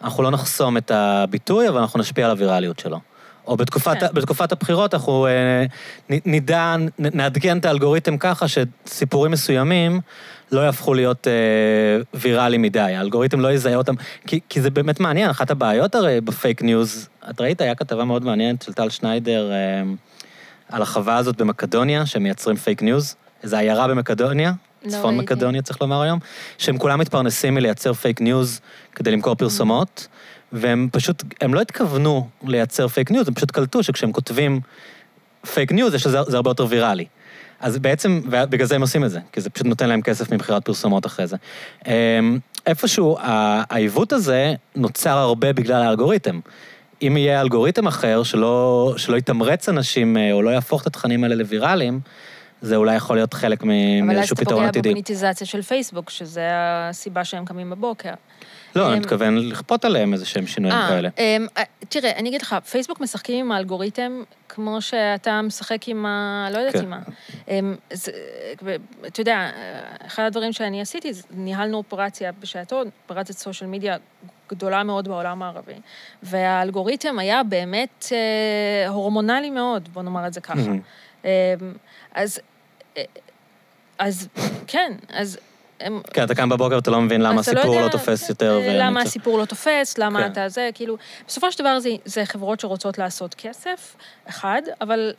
אנחנו 0.03 0.23
לא 0.23 0.31
נחסום 0.31 0.77
את 0.77 0.91
הביטוי, 0.91 1.69
אבל 1.69 1.79
אנחנו 1.79 1.99
נשפיע 1.99 2.25
על 2.25 2.31
הווירליות 2.31 2.79
שלו. 2.79 2.99
או 3.47 3.57
בתקופת, 3.57 3.99
כן. 3.99 4.07
בתקופת 4.13 4.51
הבחירות 4.51 4.93
אנחנו 4.93 5.27
אה, 5.27 5.65
נדע, 6.09 6.75
נעדכן 6.99 7.57
את 7.57 7.65
האלגוריתם 7.65 8.17
ככה 8.17 8.45
שסיפורים 8.47 9.31
מסוימים 9.31 10.01
לא 10.53 10.61
יהפכו 10.61 10.93
להיות 10.93 11.27
אה, 11.27 11.33
ויראליים 12.13 12.61
מדי, 12.61 12.79
האלגוריתם 12.79 13.39
לא 13.39 13.51
יזהה 13.51 13.75
אותם, 13.75 13.93
כי, 14.27 14.39
כי 14.49 14.61
זה 14.61 14.69
באמת 14.69 14.99
מעניין, 14.99 15.29
אחת 15.29 15.51
הבעיות 15.51 15.95
הרי 15.95 16.21
בפייק 16.21 16.61
ניוז, 16.61 17.09
את 17.29 17.41
ראית, 17.41 17.61
היה 17.61 17.75
כתבה 17.75 18.03
מאוד 18.03 18.25
מעניינת 18.25 18.61
של 18.61 18.73
טל 18.73 18.89
שניידר 18.89 19.51
אה, 19.51 19.81
על 20.69 20.81
החווה 20.81 21.17
הזאת 21.17 21.37
במקדוניה, 21.37 22.05
שהם 22.05 22.23
מייצרים 22.23 22.55
פייק 22.55 22.81
ניוז, 22.81 23.15
איזו 23.43 23.57
עיירה 23.57 23.87
במקדוניה, 23.87 24.53
לא 24.83 24.89
צפון 24.89 25.15
ראיתי. 25.15 25.33
מקדוניה 25.33 25.61
צריך 25.61 25.81
לומר 25.81 26.01
היום, 26.01 26.19
שהם 26.57 26.77
כולם 26.77 26.99
מתפרנסים 26.99 27.53
מלייצר 27.53 27.93
פייק 27.93 28.21
ניוז 28.21 28.61
כדי 28.95 29.11
למכור 29.11 29.35
פרסומות, 29.35 30.07
והם 30.51 30.89
פשוט, 30.91 31.23
הם 31.41 31.53
לא 31.53 31.61
התכוונו 31.61 32.27
לייצר 32.47 32.87
פייק 32.87 33.11
ניוז, 33.11 33.27
הם 33.27 33.33
פשוט 33.33 33.51
קלטו 33.51 33.83
שכשהם 33.83 34.11
כותבים 34.11 34.59
פייק 35.53 35.71
ניוז, 35.71 35.95
זה 36.27 36.37
הרבה 36.37 36.49
יותר 36.49 36.65
ויראלי. 36.69 37.05
אז 37.63 37.77
בעצם, 37.79 38.21
ובגלל 38.25 38.67
זה 38.67 38.75
הם 38.75 38.81
עושים 38.81 39.03
את 39.05 39.11
זה, 39.11 39.19
כי 39.31 39.41
זה 39.41 39.49
פשוט 39.49 39.67
נותן 39.67 39.89
להם 39.89 40.01
כסף 40.01 40.31
ממכירת 40.31 40.65
פרסומות 40.65 41.05
אחרי 41.05 41.27
זה. 41.27 41.37
אמ, 41.87 42.39
איפשהו, 42.67 43.17
העיוות 43.21 44.13
הזה 44.13 44.53
נוצר 44.75 45.17
הרבה 45.17 45.53
בגלל 45.53 45.81
האלגוריתם. 45.81 46.39
אם 47.01 47.17
יהיה 47.17 47.41
אלגוריתם 47.41 47.87
אחר 47.87 48.23
שלא, 48.23 48.93
שלא 48.97 49.17
יתמרץ 49.17 49.69
אנשים 49.69 50.17
אה, 50.17 50.31
או 50.31 50.41
לא 50.41 50.49
יהפוך 50.49 50.81
את 50.81 50.87
התכנים 50.87 51.23
האלה 51.23 51.35
לוויראליים, 51.35 51.99
זה 52.61 52.75
אולי 52.75 52.95
יכול 52.95 53.15
להיות 53.15 53.33
חלק 53.33 53.63
מ- 53.63 53.69
אבל 53.69 54.09
אז 54.11 54.15
מאיזשהו 54.15 54.33
אתה 54.33 54.41
פתרון 54.41 54.59
פוגע 54.59 54.69
עתידי. 54.69 54.89
במוניטיזציה 54.89 55.47
של 55.47 55.61
פייסבוק, 55.61 56.09
שזה 56.09 56.47
הסיבה 56.53 57.25
שהם 57.25 57.45
קמים 57.45 57.69
בבוקר. 57.69 58.13
לא, 58.75 58.87
אני 58.87 58.93
אמ, 58.93 58.99
מתכוון 58.99 59.37
לכפות 59.37 59.85
עליהם 59.85 60.13
איזה 60.13 60.25
שהם 60.25 60.47
שינויים 60.47 60.77
אה, 60.77 60.87
כאלה. 60.87 61.09
אמ, 61.17 61.47
אה, 61.57 61.63
תראה, 61.89 62.11
אני 62.11 62.29
אגיד 62.29 62.41
לך, 62.41 62.55
פייסבוק 62.69 62.99
משחקים 63.01 63.45
עם 63.45 63.51
האלגוריתם 63.51 64.23
כמו 64.49 64.81
שאתה 64.81 65.41
משחק 65.41 65.87
עם 65.87 66.05
ה... 66.05 66.47
לא 66.51 66.57
יודעת 66.57 66.73
כן. 66.73 66.83
עם 66.83 66.89
מה. 66.89 66.99
אמ, 67.47 67.75
אתה 69.07 69.21
יודע, 69.21 69.49
אחד 70.05 70.23
הדברים 70.23 70.53
שאני 70.53 70.81
עשיתי, 70.81 71.11
ניהלנו 71.31 71.77
אופרציה 71.77 72.31
בשעתו, 72.39 72.81
אופרציית 73.03 73.37
סושיאל 73.37 73.69
מדיה 73.69 73.97
גדולה 74.49 74.83
מאוד 74.83 75.07
בעולם 75.07 75.43
הערבי, 75.43 75.73
והאלגוריתם 76.23 77.19
היה 77.19 77.43
באמת 77.43 78.05
אה, 78.11 78.89
הורמונלי 78.89 79.49
מאוד, 79.49 79.89
בוא 79.93 80.01
נאמר 80.01 80.27
את 80.27 80.33
זה 80.33 80.41
ככה. 80.41 80.55
מהמם. 80.55 80.79
אמ, 81.25 81.29
אז, 82.13 82.39
אה, 82.97 83.03
אז 83.97 84.27
כן, 84.67 84.93
אז 85.09 85.37
הם... 85.79 86.01
כן, 86.13 86.23
אתה 86.23 86.35
קם 86.35 86.49
בבוקר 86.49 86.75
ואתה 86.75 86.91
לא 86.91 87.01
מבין 87.01 87.21
למה 87.21 87.35
לא 87.35 87.39
הסיפור 87.39 87.75
לא 87.75 87.79
יודע, 87.79 87.91
תופס 87.91 88.23
אה, 88.23 88.27
יותר. 88.29 88.59
למה 88.69 88.99
צריך- 88.99 89.07
הסיפור 89.07 89.37
לא 89.37 89.45
תופס, 89.45 89.97
למה 89.97 90.19
כן. 90.23 90.31
אתה 90.31 90.49
זה, 90.49 90.69
כאילו... 90.73 90.97
בסופו 91.27 91.51
של 91.51 91.59
דבר 91.63 91.79
זה, 91.79 91.89
זה 92.05 92.25
חברות 92.25 92.59
שרוצות 92.59 92.97
לעשות 92.97 93.33
כסף, 93.35 93.95
אחד, 94.29 94.61
אבל 94.81 95.13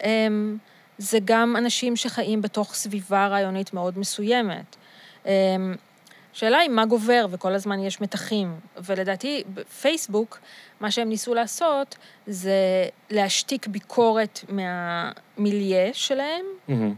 הם, 0.00 0.58
זה 0.98 1.18
גם 1.24 1.56
אנשים 1.58 1.96
שחיים 1.96 2.42
בתוך 2.42 2.74
סביבה 2.74 3.26
רעיונית 3.26 3.74
מאוד 3.74 3.98
מסוימת. 3.98 4.76
הם, 5.24 5.74
השאלה 6.34 6.58
היא 6.58 6.70
מה 6.70 6.86
גובר, 6.86 7.26
וכל 7.30 7.54
הזמן 7.54 7.80
יש 7.80 8.00
מתחים. 8.00 8.54
ולדעתי, 8.76 9.42
בפייסבוק, 9.54 10.38
מה 10.80 10.90
שהם 10.90 11.08
ניסו 11.08 11.34
לעשות 11.34 11.96
זה 12.26 12.52
להשתיק 13.10 13.66
ביקורת 13.66 14.40
מהמיליה 14.48 15.90
שלהם, 15.94 16.44
מהמם. 16.68 16.94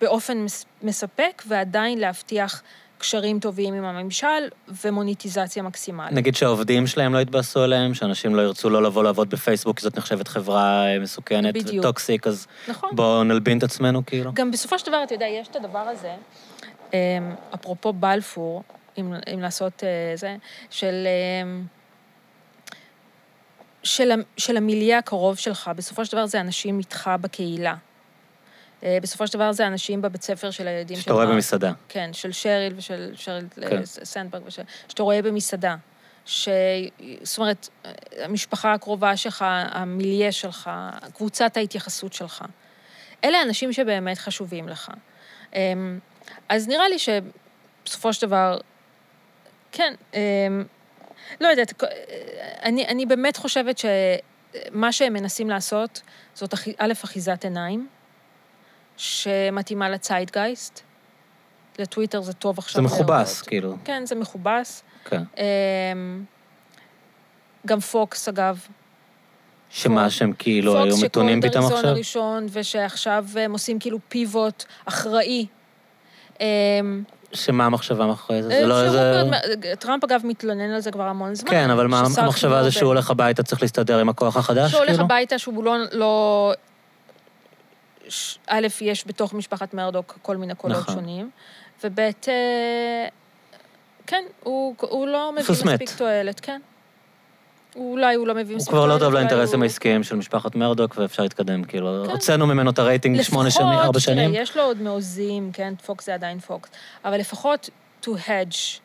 באופן 0.00 0.38
מס- 0.38 0.64
מספק, 0.82 1.42
ועדיין 1.46 1.98
להבטיח 1.98 2.62
קשרים 2.98 3.40
טובים 3.40 3.74
עם 3.74 3.84
הממשל 3.84 4.48
ומוניטיזציה 4.84 5.62
מקסימלית. 5.62 6.12
נגיד 6.12 6.34
שהעובדים 6.36 6.86
שלהם 6.86 7.14
לא 7.14 7.18
יתבאסו 7.18 7.62
עליהם, 7.62 7.94
שאנשים 7.94 8.34
לא 8.34 8.42
ירצו 8.42 8.70
לא 8.70 8.82
לבוא 8.82 9.04
לעבוד 9.04 9.30
בפייסבוק, 9.30 9.76
כי 9.76 9.82
זאת 9.82 9.98
נחשבת 9.98 10.28
חברה 10.28 10.86
אה, 10.86 10.98
מסוכנת 10.98 11.54
בדיוק. 11.54 11.84
וטוקסיק, 11.84 12.26
אז 12.26 12.46
נכון. 12.68 12.90
בואו 12.92 13.24
נלבין 13.24 13.58
את 13.58 13.62
עצמנו, 13.62 14.06
כאילו. 14.06 14.30
גם 14.34 14.50
בסופו 14.50 14.78
של 14.78 14.86
דבר, 14.86 15.02
אתה 15.02 15.14
יודע, 15.14 15.26
יש 15.26 15.48
את 15.48 15.56
הדבר 15.56 15.78
הזה, 15.78 16.14
אמ, 16.92 16.98
אפרופו 17.54 17.92
בלפור, 17.92 18.62
אם, 18.98 19.12
אם 19.34 19.40
לעשות 19.40 19.84
אה, 19.84 20.16
זה, 20.16 20.36
של, 20.70 21.06
אמ, 21.42 21.64
של, 23.82 24.10
של 24.36 24.56
המיליה 24.56 24.98
הקרוב 24.98 25.36
שלך, 25.38 25.70
בסופו 25.76 26.04
של 26.04 26.12
דבר 26.12 26.26
זה 26.26 26.40
אנשים 26.40 26.78
איתך 26.78 27.10
בקהילה. 27.20 27.74
אה, 28.82 28.98
בסופו 29.02 29.26
של 29.26 29.32
דבר 29.32 29.52
זה 29.52 29.66
אנשים 29.66 30.02
בבית 30.02 30.22
ספר 30.22 30.50
של 30.50 30.68
הילדים 30.68 30.96
שלך. 30.96 31.04
שאתה 31.04 31.12
רואה 31.12 31.26
במסעדה. 31.26 31.72
כן, 31.88 32.10
של 32.12 32.32
שריל 32.32 32.74
ושל 32.76 33.12
שריל 33.14 33.44
כן. 33.54 33.68
כן. 33.70 33.84
סנדברג, 33.84 34.42
ושל, 34.46 34.62
שאתה 34.88 35.02
רואה 35.02 35.22
במסעדה. 35.22 35.76
ש... 36.26 36.48
זאת 37.22 37.38
אומרת, 37.38 37.68
המשפחה 38.18 38.72
הקרובה 38.72 39.16
שלך, 39.16 39.44
המיליה 39.48 40.32
שלך, 40.32 40.70
קבוצת 41.14 41.56
ההתייחסות 41.56 42.12
שלך. 42.12 42.44
אלה 43.24 43.38
האנשים 43.38 43.72
שבאמת 43.72 44.18
חשובים 44.18 44.68
לך. 44.68 44.90
אמ, 45.54 45.98
אז 46.48 46.68
נראה 46.68 46.88
לי 46.88 46.96
שבסופו 46.98 48.12
של 48.12 48.26
דבר, 48.26 48.58
כן, 49.72 49.94
אמ, 50.14 50.64
לא 51.40 51.48
יודעת, 51.48 51.82
אני, 52.62 52.86
אני 52.86 53.06
באמת 53.06 53.36
חושבת 53.36 53.78
שמה 53.78 54.92
שהם 54.92 55.12
מנסים 55.12 55.50
לעשות, 55.50 56.02
זאת 56.34 56.54
א', 56.78 56.92
אחיזת 57.04 57.44
עיניים, 57.44 57.88
שמתאימה 58.98 59.88
לציידגייסט. 59.90 60.80
לטוויטר 61.78 62.20
זה 62.20 62.32
טוב 62.32 62.58
עכשיו. 62.58 62.82
זה 62.82 62.88
מכובס. 62.88 63.42
כאילו. 63.42 63.76
כן, 63.84 64.02
זה 64.06 64.14
מכובס. 64.14 64.82
כן. 65.04 65.22
אמ, 65.36 66.24
גם 67.66 67.80
פוקס, 67.80 68.28
אגב. 68.28 68.60
שמה 69.70 70.10
שהם 70.10 70.32
כאילו 70.38 70.82
היו 70.82 70.96
מתונים 71.04 71.40
פתאום 71.42 71.52
פוקס 71.52 71.64
עכשיו? 71.64 71.78
שקולד 71.78 71.94
הראשון, 71.96 72.46
ושעכשיו 72.52 73.24
הם 73.40 73.52
עושים 73.52 73.78
כאילו 73.78 73.98
פיבוט 74.08 74.64
אחראי. 74.84 75.46
אמ, 76.40 77.02
שמה 77.32 77.66
המחשבה 77.66 78.06
מאחורי 78.06 78.42
זה? 78.42 78.52
אה, 78.52 78.60
זה 78.60 78.66
לא 78.66 78.84
איזה... 78.84 79.22
שרופרט- 79.22 79.78
טראמפ 79.78 80.04
אגב 80.04 80.20
מתלונן 80.24 80.70
על 80.70 80.80
זה 80.80 80.90
כבר 80.90 81.02
המון 81.02 81.34
זמן. 81.34 81.50
כן, 81.50 81.70
אבל 81.70 81.86
מה 81.86 82.02
המחשבה 82.18 82.62
זה 82.62 82.70
שהוא 82.70 82.88
הולך 82.88 83.10
הביתה, 83.10 83.42
צריך 83.42 83.62
להסתדר 83.62 83.98
עם 83.98 84.08
הכוח 84.08 84.36
החדש, 84.36 84.70
שהוא 84.70 84.78
הולך 84.78 84.90
כאילו? 84.90 85.04
הביתה, 85.04 85.38
שהוא 85.38 85.64
לא... 85.92 86.52
לא... 88.08 88.12
ש- 88.12 88.38
א', 88.46 88.66
יש 88.80 89.06
בתוך 89.06 89.34
משפחת 89.34 89.74
מרדוק 89.74 90.18
כל 90.22 90.36
מיני 90.36 90.54
קולות 90.54 90.76
נכון. 90.76 90.94
שונים, 90.94 91.30
וב', 91.84 92.00
אה, 92.00 93.08
כן, 94.06 94.24
הוא, 94.42 94.74
הוא 94.80 95.06
לא 95.06 95.32
מביא. 95.32 95.44
מספיק 95.50 95.90
תועלת, 95.96 96.40
כן. 96.40 96.60
הוא- 97.74 97.92
אולי 97.92 98.14
הוא 98.14 98.26
לא 98.26 98.34
מביא 98.34 98.54
הוא 98.54 98.56
מספיק 98.56 98.70
כבר 98.70 98.78
תועלת. 98.86 99.00
לא 99.00 99.06
טוב 99.06 99.14
לאינטרסים 99.14 99.58
הוא- 99.58 99.64
העסקיים 99.64 100.02
של 100.02 100.16
משפחת 100.16 100.54
מרדוק, 100.54 100.94
ואפשר 100.98 101.22
להתקדם, 101.22 101.64
כאילו. 101.64 102.02
כן. 102.06 102.10
הוצאנו 102.10 102.46
ממנו 102.46 102.70
את 102.70 102.78
הרייטינג 102.78 103.22
שמונה 103.22 103.50
שנים, 103.50 103.68
ארבע 103.68 103.82
לפחות, 103.82 104.00
שנים. 104.02 104.30
תראה, 104.30 104.42
יש 104.42 104.56
לו 104.56 104.62
עוד 104.62 104.82
מעוזים, 104.82 105.50
כן, 105.52 105.74
פוקס 105.86 106.06
זה 106.06 106.14
עדיין 106.14 106.38
פוקס, 106.40 106.70
אבל 107.04 107.18
לפחות 107.18 107.70
to 108.04 108.08
hedge, 108.08 108.80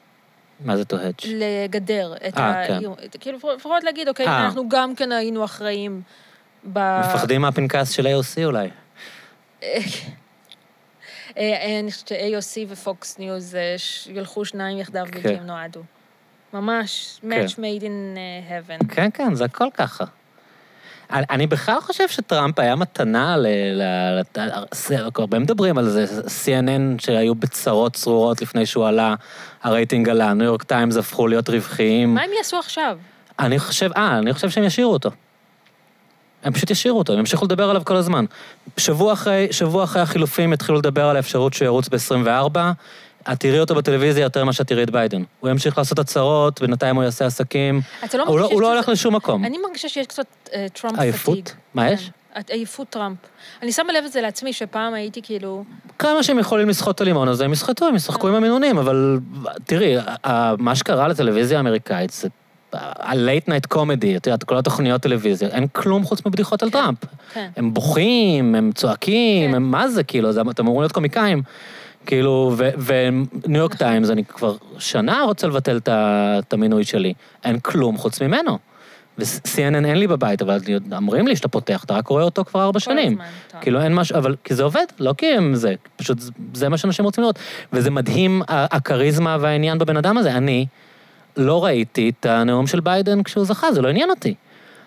מה 0.66 0.77
זה 0.77 0.85
טוהץ'? 0.85 1.26
לגדר 1.26 2.14
את 2.27 2.38
אה, 2.38 2.43
ה... 2.64 2.68
כן. 2.68 2.80
כאילו, 3.19 3.38
לפחות 3.56 3.84
להגיד, 3.84 4.08
אוקיי, 4.08 4.27
אה. 4.27 4.45
אנחנו 4.45 4.69
גם 4.69 4.95
כן 4.95 5.11
היינו 5.11 5.45
אחראים 5.45 6.02
ב... 6.74 7.00
מפחדים 7.00 7.42
מהפנקס 7.42 7.90
של 7.90 8.08
AOC 8.08 8.45
אולי. 8.45 8.69
אה, 11.38 11.80
אני 11.80 11.92
חושבת 11.92 12.08
ש-AOC 12.08 12.66
ופוקס 12.69 13.19
ניוז 13.19 13.56
אה, 13.56 13.75
ילכו 14.14 14.45
שניים 14.45 14.77
יחדיו 14.77 15.06
כן. 15.06 15.11
בלתי 15.11 15.35
הם 15.35 15.45
נועדו. 15.45 15.82
ממש, 16.53 17.19
match 17.24 17.51
made 17.51 17.82
in 17.82 18.17
heaven. 18.50 18.88
כן, 18.95 19.09
כן, 19.14 19.35
זה 19.35 19.45
הכל 19.45 19.67
ככה. 19.74 20.06
אני, 21.11 21.48
בכלל 21.48 21.82
חושב 21.82 22.08
שטראמפ 22.08 22.59
היה 22.59 22.75
מתנה 22.75 23.38
ל... 23.38 23.48
הרבה 25.16 25.40
מדברים 25.40 25.77
על 25.77 25.90
זה, 25.90 26.06
CNN 26.25 27.01
שהיו 27.01 27.35
בצרות 27.35 27.93
צרורות 27.93 28.42
לפני 28.42 28.66
שהוא 28.66 28.88
עלה, 28.88 29.16
הרייטינג 29.64 30.09
עלה, 30.09 30.33
ניו 30.33 30.45
יורק 30.45 30.64
טיימס 30.64 30.98
הפכו 30.98 31.27
להיות 31.27 31.50
רווחיים. 31.50 32.14
מה 32.14 32.22
הם 32.22 32.30
יעשו 32.38 32.59
עכשיו? 32.59 32.98
אני 33.40 33.59
חושב, 33.59 33.90
אה, 33.95 34.17
אני 34.17 34.33
חושב 34.33 34.50
שהם 34.50 34.64
ישאירו 34.64 34.93
אותו. 34.93 35.09
הם 36.43 36.53
פשוט 36.53 36.72
ישאירו 36.72 36.97
אותו, 36.97 37.13
הם 37.13 37.19
ימשיכו 37.19 37.45
לדבר 37.45 37.69
עליו 37.69 37.81
כל 37.85 37.95
הזמן. 37.95 38.25
שבוע 38.77 39.13
אחרי, 39.13 39.47
שבוע 39.51 39.83
אחרי 39.83 40.01
החילופים 40.01 40.53
התחילו 40.53 40.77
לדבר 40.77 41.05
על 41.05 41.15
האפשרות 41.15 41.53
שהוא 41.53 41.65
ירוץ 41.65 41.89
ב-24, 41.89 42.57
את 43.31 43.39
תראי 43.39 43.59
אותו 43.59 43.75
בטלוויזיה 43.75 44.23
יותר 44.23 44.43
ממה 44.43 44.53
שאת 44.53 44.67
תראי 44.67 44.83
את 44.83 44.89
ביידן. 44.89 45.23
הוא 45.39 45.49
ימשיך 45.49 45.77
לעשות 45.77 45.99
הצהרות, 45.99 46.61
בינתיים 46.61 46.95
הוא 46.95 47.03
יעשה 47.03 47.25
עסקים. 47.25 47.81
לא 48.13 48.23
הוא 48.23 48.39
לא, 48.39 48.45
הוא 48.45 48.61
לא 48.61 48.73
הולך 48.73 48.89
לשום 48.89 49.15
מקום. 49.15 49.45
אני 49.45 49.57
מרגישה 49.57 49.89
שיש 49.89 50.07
קצת 50.07 50.25
אה, 50.53 50.65
טראמפ 50.73 50.99
עייפות? 50.99 51.39
פתיג. 51.39 51.55
מה 51.73 51.91
יש? 51.91 52.11
כן, 52.33 52.41
עייפות 52.53 52.89
טראמפ. 52.89 53.17
אני 53.61 53.72
שמה 53.72 53.93
לב 53.93 54.03
את 54.05 54.11
זה 54.11 54.22
לעצמי, 54.22 54.53
שפעם 54.53 54.93
הייתי 54.93 55.22
כאילו... 55.22 55.63
כמה 55.99 56.23
שהם 56.23 56.39
יכולים 56.39 56.69
לסחוט 56.69 56.95
את 56.95 57.01
הלימון 57.01 57.27
הזה, 57.27 57.45
הם 57.45 57.53
יסחטו, 57.53 57.88
הם 57.88 57.95
ישחקו 57.95 58.27
עם 58.27 58.35
המינונים, 58.35 58.77
אבל 58.77 59.19
תראי, 59.65 59.95
מה 60.57 60.75
שקרה 60.75 61.07
לטלוויזיה 61.07 61.57
האמריקאית 61.57 62.09
זה 62.09 62.30
ה-late 62.76 63.50
night 63.50 63.77
comedy, 63.77 64.18
את 64.18 64.27
יודעת, 64.27 64.43
כל 64.43 64.58
התוכניות 64.58 65.02
טלוויזיה, 65.02 65.48
אין 65.50 65.68
כלום 65.72 66.03
חוץ 66.03 66.26
מבדיחות 66.26 66.64
על. 66.64 66.69
טראמפ. 66.69 66.98
כן. 67.34 67.50
הם 67.58 67.74
בוכים, 67.74 68.56
הם 68.56 68.72
צועקים, 68.76 69.50
כן. 69.50 69.56
הם 69.56 69.72
מה 69.72 69.88
זה, 69.88 70.03
כאילו, 70.03 70.32
זה- 70.32 70.42
אתם 70.52 70.64
אמורים 70.64 70.82
להיות 70.82 70.92
קומיקאים. 70.92 71.42
כאילו, 72.06 72.56
וניו 72.58 73.60
יורק 73.60 73.76
טיימס, 73.76 74.10
אני 74.10 74.26
כבר 74.26 74.56
שנה 74.80 75.22
רוצה 75.26 75.48
לבטל 75.48 75.80
את 75.88 76.53
המינוי 76.53 76.84
שלי. 76.84 77.14
אין 77.43 77.60
כלום 77.60 77.98
חוץ 77.98 78.22
ממנו. 78.22 78.58
ו-CNN 79.18 79.60
אין 79.85 79.98
לי 79.98 80.08
בבית, 80.08 80.42
אבל 80.42 80.60
אומרים 80.95 81.27
לי 81.27 81.35
שאתה 81.35 81.48
פותח, 81.48 81.84
אתה 81.84 81.93
רק 81.93 82.08
רואה 82.08 82.24
אותו 82.24 82.45
כבר 82.45 82.64
ארבע 82.64 82.80
כל 82.80 82.85
שנים. 82.85 83.11
הזמן, 83.14 83.26
טראמפ. 83.48 83.64
כאילו 83.64 83.82
אין 83.82 83.95
משהו, 83.95 84.18
אבל 84.18 84.35
כי 84.43 84.56
זה 84.56 84.64
עובד, 84.64 84.85
לא 85.00 85.14
כי 85.18 85.26
הם 85.26 85.56
זה, 85.56 85.74
פשוט 85.95 86.18
זה 86.53 86.69
מה 86.69 86.77
שאנשים 86.77 87.06
רוצים 87.06 87.22
לראות. 87.22 87.40
וזה 87.74 87.92
מדהים, 87.92 88.42
הכריזמה 88.48 89.38
והעניין 89.40 89.77
בבן 89.77 89.98
אדם 89.98 90.18
הזה. 90.18 90.32
אני 90.38 90.66
לא 91.38 91.66
ראיתי 91.66 92.12
את 92.20 92.26
הנאום 92.26 92.68
של 92.68 92.80
ביידן 92.80 93.24
כשהוא 93.24 93.45
זכה, 93.45 93.72
זה 93.72 93.82
לא 93.82 93.88
עניין 93.90 94.10
אותי. 94.10 94.34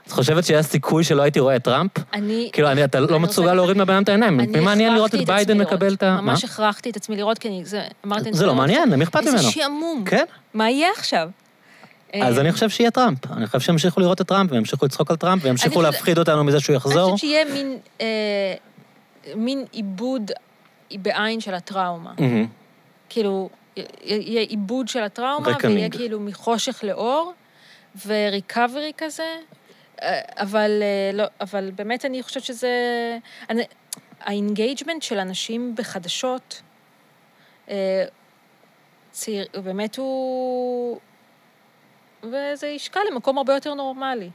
את 0.07 0.13
חושבת 0.13 0.45
שיש 0.45 0.67
סיכוי 0.67 1.05
שלא 1.05 1.23
הייתי 1.23 1.41
רואה 1.41 1.57
את 1.57 1.63
טראמפ? 1.65 1.91
אני... 2.13 2.51
כאילו, 2.53 2.71
אני, 2.71 2.85
אתה 2.85 2.99
אני 2.99 3.07
לא 3.11 3.21
מסוגל 3.21 3.55
להוריד 3.55 3.77
מהבן 3.77 3.95
אדם 3.95 4.03
את 4.03 4.09
העיניים. 4.09 4.41
אני 4.41 4.49
מי 4.49 4.61
מעניין 4.61 4.95
לראות 4.95 5.15
את 5.15 5.27
ביידן. 5.27 5.59
מקבל 5.59 5.95
את 5.95 6.03
ה... 6.03 6.21
ממש 6.21 6.45
מה? 6.45 6.51
הכרחתי 6.51 6.91
את 6.91 6.97
עצמי 6.97 7.17
לראות, 7.17 7.39
כי 7.39 7.49
אני... 7.49 7.65
זה... 7.65 7.83
אמרתי... 8.07 8.29
אני 8.29 8.37
זה 8.37 8.47
לא 8.47 8.51
צריכה 8.51 8.61
מעניין, 8.61 8.91
למי 8.91 9.05
אכפת 9.05 9.21
איזה 9.21 9.37
ממנו? 9.37 9.51
שעמום. 9.51 10.05
כן. 10.07 10.25
מה 10.55 10.71
יהיה 10.71 10.89
עכשיו? 10.97 11.29
אז 12.15 12.37
אה, 12.37 12.41
אני 12.41 12.53
חושב 12.53 12.69
שיהיה 12.69 12.91
טראמפ. 12.91 13.33
אני 13.33 13.47
חושב 13.47 13.61
שימשיכו 13.61 14.01
לראות 14.01 14.21
את 14.21 14.27
טראמפ, 14.27 14.53
וימשיכו 14.53 14.85
לצחוק 14.85 15.11
על 15.11 15.17
טראמפ, 15.17 15.45
וימשיכו 15.45 15.83
להפחיד 15.83 16.19
אותנו 16.19 16.45
מזה 16.45 16.61
שהוא 16.61 16.75
אני 16.75 16.77
יחזור. 16.77 17.11
חושבת 17.11 17.19
שיהיה 17.19 17.45
מין, 17.45 17.77
אה, 18.01 18.07
מין 19.37 19.65
עיבוד 19.73 20.31
בעין 21.03 21.41
של 21.41 21.55
הטראומה. 21.55 22.13
כאילו, 23.09 23.49
יהיה 24.03 24.41
עיבוד 24.41 24.89
של 24.89 25.03
הטראומה, 25.03 25.49
reckoning. 25.49 25.77
ויהיה 25.77 25.91
כאילו 25.91 26.21
מחושך 26.21 26.85
לאור, 26.85 27.33
ו 28.07 28.16
recovery 28.16 28.93
כזה, 28.99 29.37
אה, 30.03 30.21
אבל, 30.37 30.83
אה, 30.83 31.17
לא, 31.19 31.25
אבל 31.41 31.71
באמת 31.75 32.05
אני 32.05 32.23
חושבת 32.23 32.45
שזה... 32.45 32.71
אני, 33.51 33.63
ה 34.21 34.28
engagement 34.28 35.03
של 35.03 35.19
אנשים 35.19 35.75
בחדשות, 35.77 36.63
אה, 37.71 38.05
צעיר, 39.11 39.47
באמת 39.65 39.97
הוא... 39.97 40.99
וזה 42.23 42.67
ישקע 42.67 43.01
למקום 43.11 43.39
הרבה 43.39 43.55
יותר 43.55 43.75
נורמלי. 43.75 44.31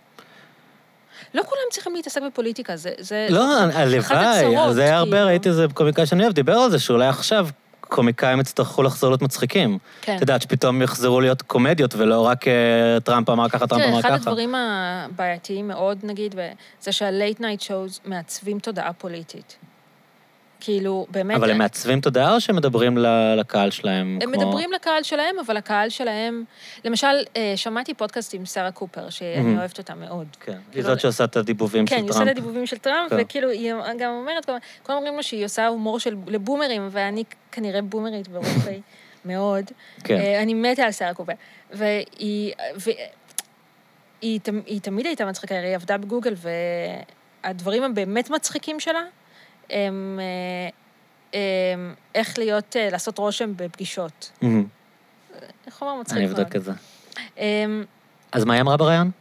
לא 1.34 1.44
כולם 1.44 1.62
צריכים 1.72 1.96
להתעסק 1.96 2.22
בפוליטיקה, 2.22 2.76
זה... 2.76 2.94
זה 2.98 3.28
לא, 3.30 3.46
זה 3.68 3.80
הלוואי, 3.80 4.74
זה 4.74 4.84
היה 4.84 4.98
הרבה, 4.98 5.12
כאילו. 5.12 5.28
ראיתי 5.28 5.50
איזה 5.50 5.66
קומיקאי 5.74 6.06
שאני 6.06 6.24
אוהב, 6.24 6.34
דיבר 6.34 6.54
על 6.54 6.72
זה, 6.72 6.80
שאולי 6.80 7.08
עכשיו 7.08 7.48
קומיקאים 7.92 8.40
יצטרכו 8.40 8.84
לחזור 8.84 9.10
להיות 9.10 9.22
מצחיקים. 9.22 9.78
כן. 10.02 10.16
את 10.16 10.22
יודעת, 10.22 10.42
שפתאום 10.42 10.82
יחזרו 10.82 11.22
להיות 11.22 11.42
קומדיות, 11.42 11.96
ולא 11.96 12.26
רק 12.26 12.48
אה, 12.48 13.00
טראמפ 13.04 13.30
אמר 13.30 13.50
ככה, 13.50 13.68
טראמפ 13.68 13.84
אמר 13.86 14.00
אחד 14.00 14.10
ככה. 14.10 14.16
הדברים 14.16 14.56
הבעייתיים 14.56 15.68
מאוד, 15.68 15.98
נגיד, 16.04 16.36
זה 16.82 16.92
שה-late 16.92 17.40
night 17.40 17.64
shows 17.64 18.00
מעצבים 18.06 18.60
תודעה 18.60 18.94
פוליטית. 18.94 19.58
כאילו, 20.64 21.08
באמת... 21.10 21.36
אבל 21.36 21.52
הם 21.52 21.58
מעצבים 21.58 22.02
תודעה 22.02 22.36
או 22.36 22.42
שהם 22.42 22.56
מדברים 22.56 22.98
לקהל 23.38 23.72
שלהם? 23.72 24.20
הם 24.22 24.32
כמו- 24.34 24.46
מדברים 24.46 24.72
לקהל 24.72 25.04
שלהם, 25.04 25.36
אבל 25.46 25.58
הקהל 25.58 25.90
שלהם... 25.90 26.44
למשל, 26.86 27.08
אה, 27.38 27.54
שמעתי 27.56 27.94
פודקאסט 27.94 28.34
עם 28.34 28.46
שרה 28.46 28.72
קופר, 28.72 29.10
שאני 29.10 29.38
מהמם. 29.38 29.58
אוהבת 29.60 29.78
אותה 29.78 29.96
מאוד. 29.96 30.28
כן, 30.40 30.52
היא 30.52 30.60
כאילו- 30.72 30.88
זאת 30.88 31.00
שעושה 31.00 31.24
את 31.24 31.36
הדיבובים 31.38 31.88
של 31.88 31.96
כן, 31.96 32.02
טראמפ. 32.02 32.12
היא 32.16 32.22
עושה 32.22 32.32
את 32.32 32.38
הדיבובים 32.38 32.66
של 32.66 32.78
טראמפ, 32.78 33.10
כן. 33.10 33.18
וכאילו, 33.20 33.50
היא 33.50 33.74
גם 34.00 34.12
אומרת, 34.12 34.50
כולם 34.84 34.98
אומרים 34.98 35.16
לו 35.16 35.24
שהיא 35.24 35.46
עושה 35.46 35.68
הומור 35.68 36.00
של 36.00 36.16
לבומרים, 36.28 36.88
ואני 36.92 37.24
כנראה 37.52 37.82
בומרית 37.82 38.28
ברופאי 38.28 38.82
מאוד. 39.26 39.66
כן. 40.04 40.16
אה, 40.18 40.42
אני 40.42 40.54
מתה 40.54 40.84
על 40.84 40.92
שרה 40.92 41.14
קופר. 41.14 41.34
והיא... 41.74 42.54
ו- 42.80 42.90
היא, 44.22 44.40
היא 44.66 44.82
תמיד 44.82 45.06
הייתה 45.06 45.26
מצחיקה, 45.26 45.56
היא 45.56 45.76
עבדה 45.76 45.98
בגוגל, 45.98 46.34
והדברים 47.44 47.84
הבאמת 47.84 48.30
מצחיקים 48.30 48.80
שלה, 48.80 49.02
הם, 49.72 50.20
אה, 51.34 51.40
הם 51.74 51.96
איך 52.16 52.38
להיות, 52.38 52.76
אה, 52.76 52.90
לעשות 52.90 53.18
רושם 53.18 53.54
בפגישות. 53.56 54.32
מהמם. 54.42 54.66
חומר 55.70 55.96
מצחיק 55.96 56.18
אני 56.18 56.26
מאוד. 56.26 56.40
אבדוק 56.40 56.56
את 56.56 56.64
זה. 56.64 56.72
אמ, 57.38 57.84
אז 58.32 58.46
מה 58.46 58.54
היא 58.54 58.62
אמרה 58.62 58.78
בריאיון? 58.78 59.12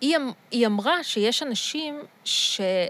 היא, 0.00 0.16
אמ- 0.16 0.30
היא 0.50 0.66
אמרה 0.66 1.04
שיש 1.04 1.42
אנשים 1.42 2.00
שה... 2.24 2.86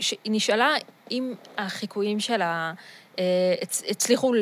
שהיא 0.00 0.18
נשאלה 0.26 0.74
אם 1.10 1.34
החיקויים 1.58 2.20
שלה 2.20 2.72
אה, 3.18 3.54
הצ, 3.62 3.82
הצליחו 3.88 4.32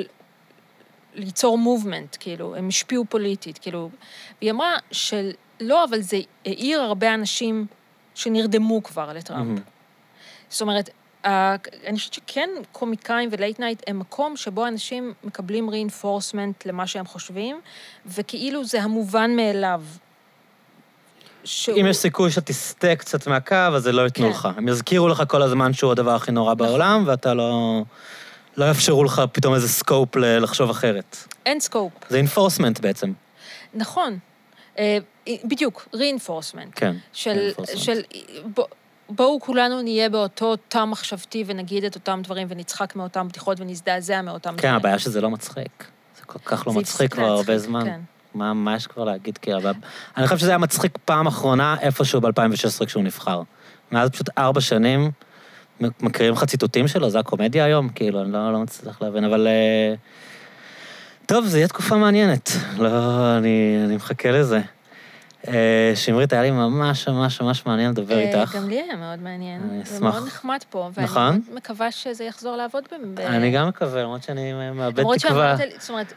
ליצור 1.15 1.59
מובמנט, 1.59 2.17
כאילו, 2.21 2.57
הם 2.57 2.69
השפיעו 2.69 3.05
פוליטית, 3.09 3.59
כאילו, 3.59 3.91
והיא 4.41 4.51
אמרה 4.51 4.77
שלא, 4.91 5.85
אבל 5.85 6.01
זה 6.01 6.17
העיר 6.47 6.81
הרבה 6.81 7.15
אנשים 7.15 7.67
שנרדמו 8.15 8.83
כבר 8.83 9.13
לטראמפ. 9.13 9.47
מהמם. 9.47 9.72
זאת 10.53 10.61
אומרת, 10.61 10.91
אני 11.25 11.97
חושבת 11.99 12.13
שכן 12.13 12.51
קומיקאים 12.73 13.29
ו 13.33 13.38
late 13.38 13.59
night 13.61 13.83
הם 13.87 13.99
מקום 13.99 14.37
שבו 14.37 14.67
אנשים 14.67 15.13
מקבלים 15.25 15.69
reinforcement 15.71 16.67
למה 16.67 16.87
שהם 16.87 17.07
חושבים, 17.07 17.61
וכאילו 18.07 18.65
זה 18.65 18.83
המובן 18.83 19.37
מאליו. 19.37 19.83
שהוא... 21.45 21.81
אם 21.81 21.87
יש 21.87 21.97
סיכוי 21.97 22.31
שתסטה 22.31 22.97
קצת 22.97 23.27
מהקו, 23.27 23.55
אז 23.55 23.83
זה 23.83 23.93
לא 23.93 24.03
ייתנו 24.03 24.27
כן. 24.27 24.31
לך. 24.31 24.49
הם 24.57 24.69
יזכירו 24.69 25.09
לך 25.09 25.23
כל 25.29 25.43
הזמן 25.43 25.73
שהוא 25.73 25.93
הדבר 25.93 26.15
הכי 26.15 26.33
נורא 26.33 26.55
בעולם, 26.55 27.05
ואתה 27.07 27.35
לא... 27.35 27.83
לא 28.57 28.65
יאפשרו 28.65 29.05
לך 29.05 29.23
פתאום 29.33 29.55
איזה 29.55 29.69
scope 29.69 30.17
לחשוב 30.17 30.71
אחרת. 30.71 31.17
אין 31.47 31.61
scope. 31.61 31.93
זה 32.09 32.17
enforcement 32.17 32.81
בעצם. 32.81 33.13
נכון. 33.75 34.19
אה, 34.79 34.99
בדיוק, 35.45 35.89
reinforcement. 35.97 36.73
כן. 36.75 36.97
של, 37.13 37.51
reinforcement. 37.59 37.77
של 37.77 38.01
בוא, 38.45 38.65
בואו 39.17 39.41
כולנו 39.41 39.83
נהיה 39.83 40.09
באותו 40.09 40.57
תא 40.57 40.85
מחשבתי 40.85 41.45
ונגיד 41.47 41.85
את 41.85 41.95
אותם 41.95 42.21
דברים 42.25 42.47
ונצחק 42.51 42.97
מאותם 42.97 43.29
בדיחות 43.29 43.61
ונזדעזע 43.61 44.23
מאותם 44.23 44.51
כן, 44.51 44.57
דברים. 44.57 44.75
הבעיה 44.75 44.99
שזה 44.99 45.21
לא 45.21 45.31
מצחיק. 45.31 45.85
זה 46.19 46.25
כל 46.27 46.39
כך 46.45 46.67
לא 46.67 46.73
מצחיק 46.73 47.13
כבר 47.13 47.25
הרבה 47.25 47.59
זמן. 47.59 47.85
כן. 47.85 48.01
מה, 48.35 48.55
מה 48.55 48.77
יש 48.77 48.87
כבר 48.87 49.05
להגיד? 49.05 49.39
אבל... 49.57 49.73
אני 50.17 50.27
חושב 50.27 50.39
שזה 50.39 50.51
היה 50.51 50.59
מצחיק 50.59 50.99
פעם 51.05 51.27
אחרונה 51.27 51.77
איפשהו 51.81 52.21
ב-2016 52.21 52.87
כשהוא 52.87 53.03
נבחר. 53.03 53.43
מאז 53.93 54.11
פשוט 54.11 54.29
ארבע 54.39 54.61
שנים 54.61 55.11
מקריאים 55.81 56.33
לך 56.33 56.45
ציטוטים 56.45 56.89
שלו, 56.89 57.11
זה 57.11 57.19
הקומדיה 57.19 57.65
היום? 57.65 57.89
כאילו, 57.89 58.23
אני 58.23 58.33
לא, 58.33 58.53
לא 58.53 58.59
מצליח 58.59 59.03
להבין, 59.03 59.25
אבל... 59.25 59.47
אה, 59.47 59.95
טוב, 61.27 61.45
זו 61.45 61.53
תהיה 61.53 61.69
תקופה 61.69 61.97
מעניינת. 61.97 62.51
לא, 62.79 62.89
אני, 63.39 63.83
אני 63.85 63.97
מחכה 63.97 64.31
לזה. 64.31 64.61
אה, 65.49 65.93
שמרית, 65.95 66.33
היה 66.33 66.43
לי 66.43 66.51
ממש 66.51 67.09
ממש 67.09 67.41
ממש 67.41 67.67
מעניין 67.67 67.91
לדבר 67.91 68.19
אה, 68.19 68.41
איתך. 68.41 68.57
גם 68.57 68.69
לי 68.69 68.83
היה 68.83 68.97
מאוד 68.97 69.19
מעניין. 69.23 69.61
אני 69.71 69.85
זה 69.85 69.97
אשמח. 69.97 70.15
מאוד 70.15 70.27
נחמד 70.27 70.59
פה, 70.71 70.91
ואני 70.95 71.05
נכון? 71.07 71.41
מאוד 71.47 71.57
מקווה 71.57 71.91
שזה 71.91 72.25
יחזור 72.25 72.57
לעבוד 72.57 72.85
ב... 73.15 73.21
אני 73.21 73.51
גם 73.51 73.69
מקווה, 73.69 74.03
למרות 74.03 74.23
שאני 74.23 74.53
מאבד 74.73 75.05
תקווה. 75.19 75.57
זאת 75.79 75.91
אומרת, 75.91 76.13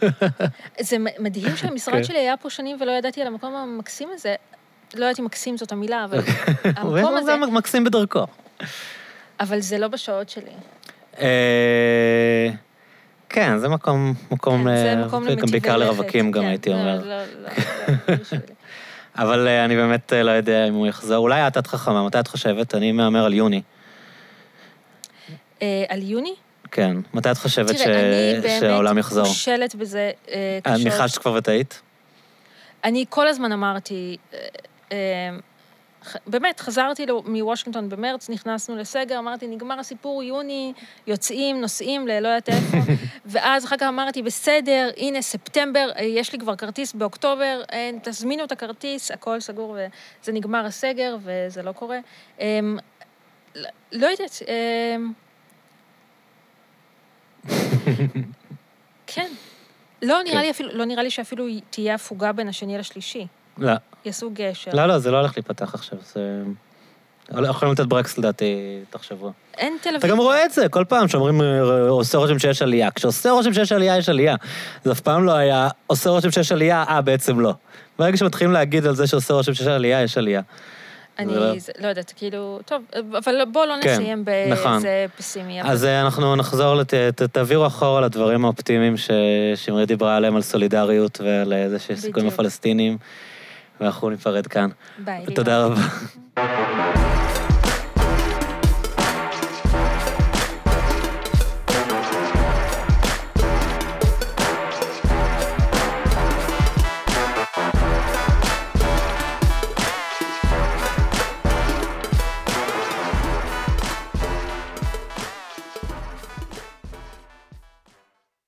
זה 0.88 0.96
מדהים 1.18 1.48
כן. 1.48 1.56
שהמשרד 1.56 2.02
שלי 2.02 2.18
היה 2.18 2.36
פה 2.36 2.50
שנים 2.50 2.76
ולא 2.80 2.92
ידעתי 2.92 3.20
על 3.20 3.26
המקום 3.26 3.54
המקסים 3.54 4.08
הזה. 4.12 4.34
לא 4.94 5.04
יודעת 5.04 5.20
אם 5.20 5.24
מקסים 5.24 5.56
זאת 5.56 5.72
המילה, 5.72 6.04
אבל 6.04 6.18
המקום 6.64 7.04
הוא 7.04 7.18
הזה, 7.18 7.32
גם 7.32 7.54
מקסים 7.54 7.84
בדרכו. 7.84 8.24
אבל 9.40 9.60
זה 9.60 9.78
לא 9.78 9.88
בשעות 9.88 10.28
שלי. 10.28 10.52
אה, 13.28 13.34
כן, 13.34 13.58
זה 13.58 13.68
מקום, 13.68 14.14
מקום, 14.30 14.64
כן, 14.64 14.76
זה 14.76 14.94
ל- 14.96 15.04
מקום 15.04 15.50
בעיקר 15.50 15.76
לרווקים 15.76 16.30
גם 16.30 16.42
כן, 16.42 16.48
הייתי 16.48 16.70
לא, 16.70 16.74
אומר. 16.74 17.00
לא, 17.00 17.08
לא, 17.08 17.16
לא, 17.42 17.48
לא. 18.08 18.16
אבל 19.22 19.48
אה, 19.48 19.64
אני 19.64 19.76
באמת 19.76 20.12
אה, 20.12 20.22
לא 20.22 20.30
יודע 20.30 20.68
אם 20.68 20.74
הוא 20.74 20.86
יחזור. 20.86 21.16
אולי 21.16 21.46
את 21.46 21.58
את 21.58 21.66
חכמה, 21.66 22.06
מתי 22.06 22.20
את 22.20 22.28
חושבת? 22.28 22.74
אני 22.74 22.92
מהמר 22.92 23.24
על 23.24 23.34
יוני. 23.34 23.62
אה, 25.62 25.84
על 25.88 26.02
יוני? 26.02 26.34
כן. 26.70 26.96
מתי 27.14 27.30
את 27.30 27.38
חושבת 27.38 27.78
ש- 27.78 27.82
תראה, 27.82 28.32
אני 28.38 28.60
שהעולם 28.60 28.94
באמת 28.94 28.98
יחזור? 29.04 29.24
כושלת 29.26 29.74
בזה 29.74 30.10
אה, 30.30 30.58
אני 30.66 30.74
קשות. 30.74 30.84
ניחשת 30.92 31.18
כבר 31.18 31.32
וטעית? 31.32 31.80
אני 32.84 33.04
כל 33.08 33.28
הזמן 33.28 33.52
אמרתי, 33.52 34.16
אה, 34.34 34.38
אה, 34.92 34.96
באמת, 36.26 36.60
חזרתי 36.60 37.06
מוושינגטון 37.24 37.88
במרץ, 37.88 38.30
נכנסנו 38.30 38.76
לסגר, 38.76 39.18
אמרתי, 39.18 39.46
נגמר 39.46 39.78
הסיפור, 39.80 40.22
יוני, 40.22 40.72
יוצאים, 41.06 41.60
נוסעים 41.60 42.08
ללא 42.08 42.28
יודעת 42.28 42.48
איפה, 42.48 42.76
ואז 43.26 43.64
אחר 43.64 43.76
כך 43.76 43.86
אמרתי, 43.88 44.22
בסדר, 44.22 44.90
הנה, 44.96 45.22
ספטמבר, 45.22 45.90
אה, 45.96 46.02
יש 46.04 46.32
לי 46.32 46.38
כבר 46.38 46.56
כרטיס 46.56 46.92
באוקטובר, 46.92 47.62
תזמינו 48.02 48.44
את 48.44 48.52
הכרטיס, 48.52 49.10
הכל 49.10 49.40
סגור, 49.40 49.76
וזה 50.22 50.32
נגמר 50.32 50.66
הסגר, 50.66 51.16
וזה 51.22 51.62
לא 51.62 51.72
קורה. 51.72 51.98
אה, 52.40 52.60
לא- 53.54 53.68
לא 53.92 54.06
יודעת, 54.06 54.38
אה, 54.48 54.96
כן. 59.06 59.28
לא 60.02 60.22
נראה 60.22 60.34
כן. 60.34 60.40
לי 60.40 60.50
אפילו, 60.50 60.68
לא 60.72 60.84
נראה 60.84 61.02
לי 61.02 61.10
שאפילו 61.10 61.46
תהיה 61.70 61.94
הפוגה 61.94 62.32
בין 62.32 62.48
השני 62.48 62.78
לשלישי. 62.78 63.26
לא. 63.58 63.72
יעשו 64.04 64.30
גשר. 64.34 64.70
לא, 64.74 64.86
לא, 64.86 64.98
זה 64.98 65.10
לא 65.10 65.16
הולך 65.16 65.32
להיפתח 65.36 65.74
עכשיו. 65.74 65.98
זה... 66.14 66.42
יכולים 67.48 67.72
לתת 67.74 67.84
ברקס 67.86 68.18
לדעתי 68.18 68.78
תוך 68.90 69.04
שבוע. 69.04 69.30
אין 69.58 69.76
תל 69.82 69.88
אביב. 69.88 69.98
אתה 69.98 70.08
גם 70.08 70.18
רואה 70.18 70.44
את 70.44 70.50
זה, 70.52 70.68
כל 70.68 70.84
פעם 70.88 71.08
שאומרים, 71.08 71.40
אה, 71.42 71.60
עושה 71.88 72.18
רושם 72.18 72.38
שיש 72.38 72.62
עלייה. 72.62 72.90
כשעושה 72.90 73.30
רושם 73.30 73.52
שיש 73.52 73.72
עלייה, 73.72 73.96
יש 73.96 74.08
עלייה. 74.08 74.36
זה 74.84 74.92
אף 74.92 75.00
פעם 75.00 75.24
לא 75.24 75.32
היה, 75.32 75.68
עושה 75.86 76.10
רושם 76.10 76.30
שיש 76.30 76.52
עלייה, 76.52 76.84
אה, 76.88 77.00
בעצם 77.00 77.40
לא. 77.40 77.54
ברגע 77.98 78.16
שמתחילים 78.16 78.52
להגיד 78.52 78.86
על 78.86 78.94
זה 78.94 79.06
שעושה 79.06 79.34
רושם 79.34 79.54
שיש 79.54 79.66
עלייה, 79.66 80.02
יש 80.02 80.18
עלייה. 80.18 80.40
אני 81.18 81.34
לא- 81.34 81.52
לא 81.80 81.88
יודעת, 81.88 82.12
כאילו, 82.16 82.60
טוב, 82.64 82.82
אבל 83.18 83.34
בואו 83.52 83.66
לא 83.66 83.74
כן, 83.82 83.92
נסיים 83.92 84.24
נכון. 84.50 84.72
באיזה 84.72 85.06
פסימי. 85.18 85.62
אבל- 85.62 85.70
אז 85.70 85.84
אה, 85.84 86.00
אנחנו 86.00 86.36
נחזור, 86.36 86.74
לת... 86.74 86.94
תעבירו 87.32 87.66
אחורה 87.66 88.00
לדברים 88.00 88.44
האופטימיים 88.44 88.94
ששמרית 88.96 89.88
דיברה 89.88 90.16
עליהם, 90.16 90.36
על 90.36 90.42
סולידריות 90.42 91.20
ועל 91.24 91.52
אה, 91.52 91.68
זה 91.68 91.78
שיש 91.78 91.98
סיכויים 91.98 92.28
בדיוק. 92.28 92.32
ואנחנו 93.80 94.10
ניפרד 94.10 94.46
כאן. 94.46 94.68
ביי. 94.98 95.34
תודה 95.34 95.64
רבה. 95.66 95.80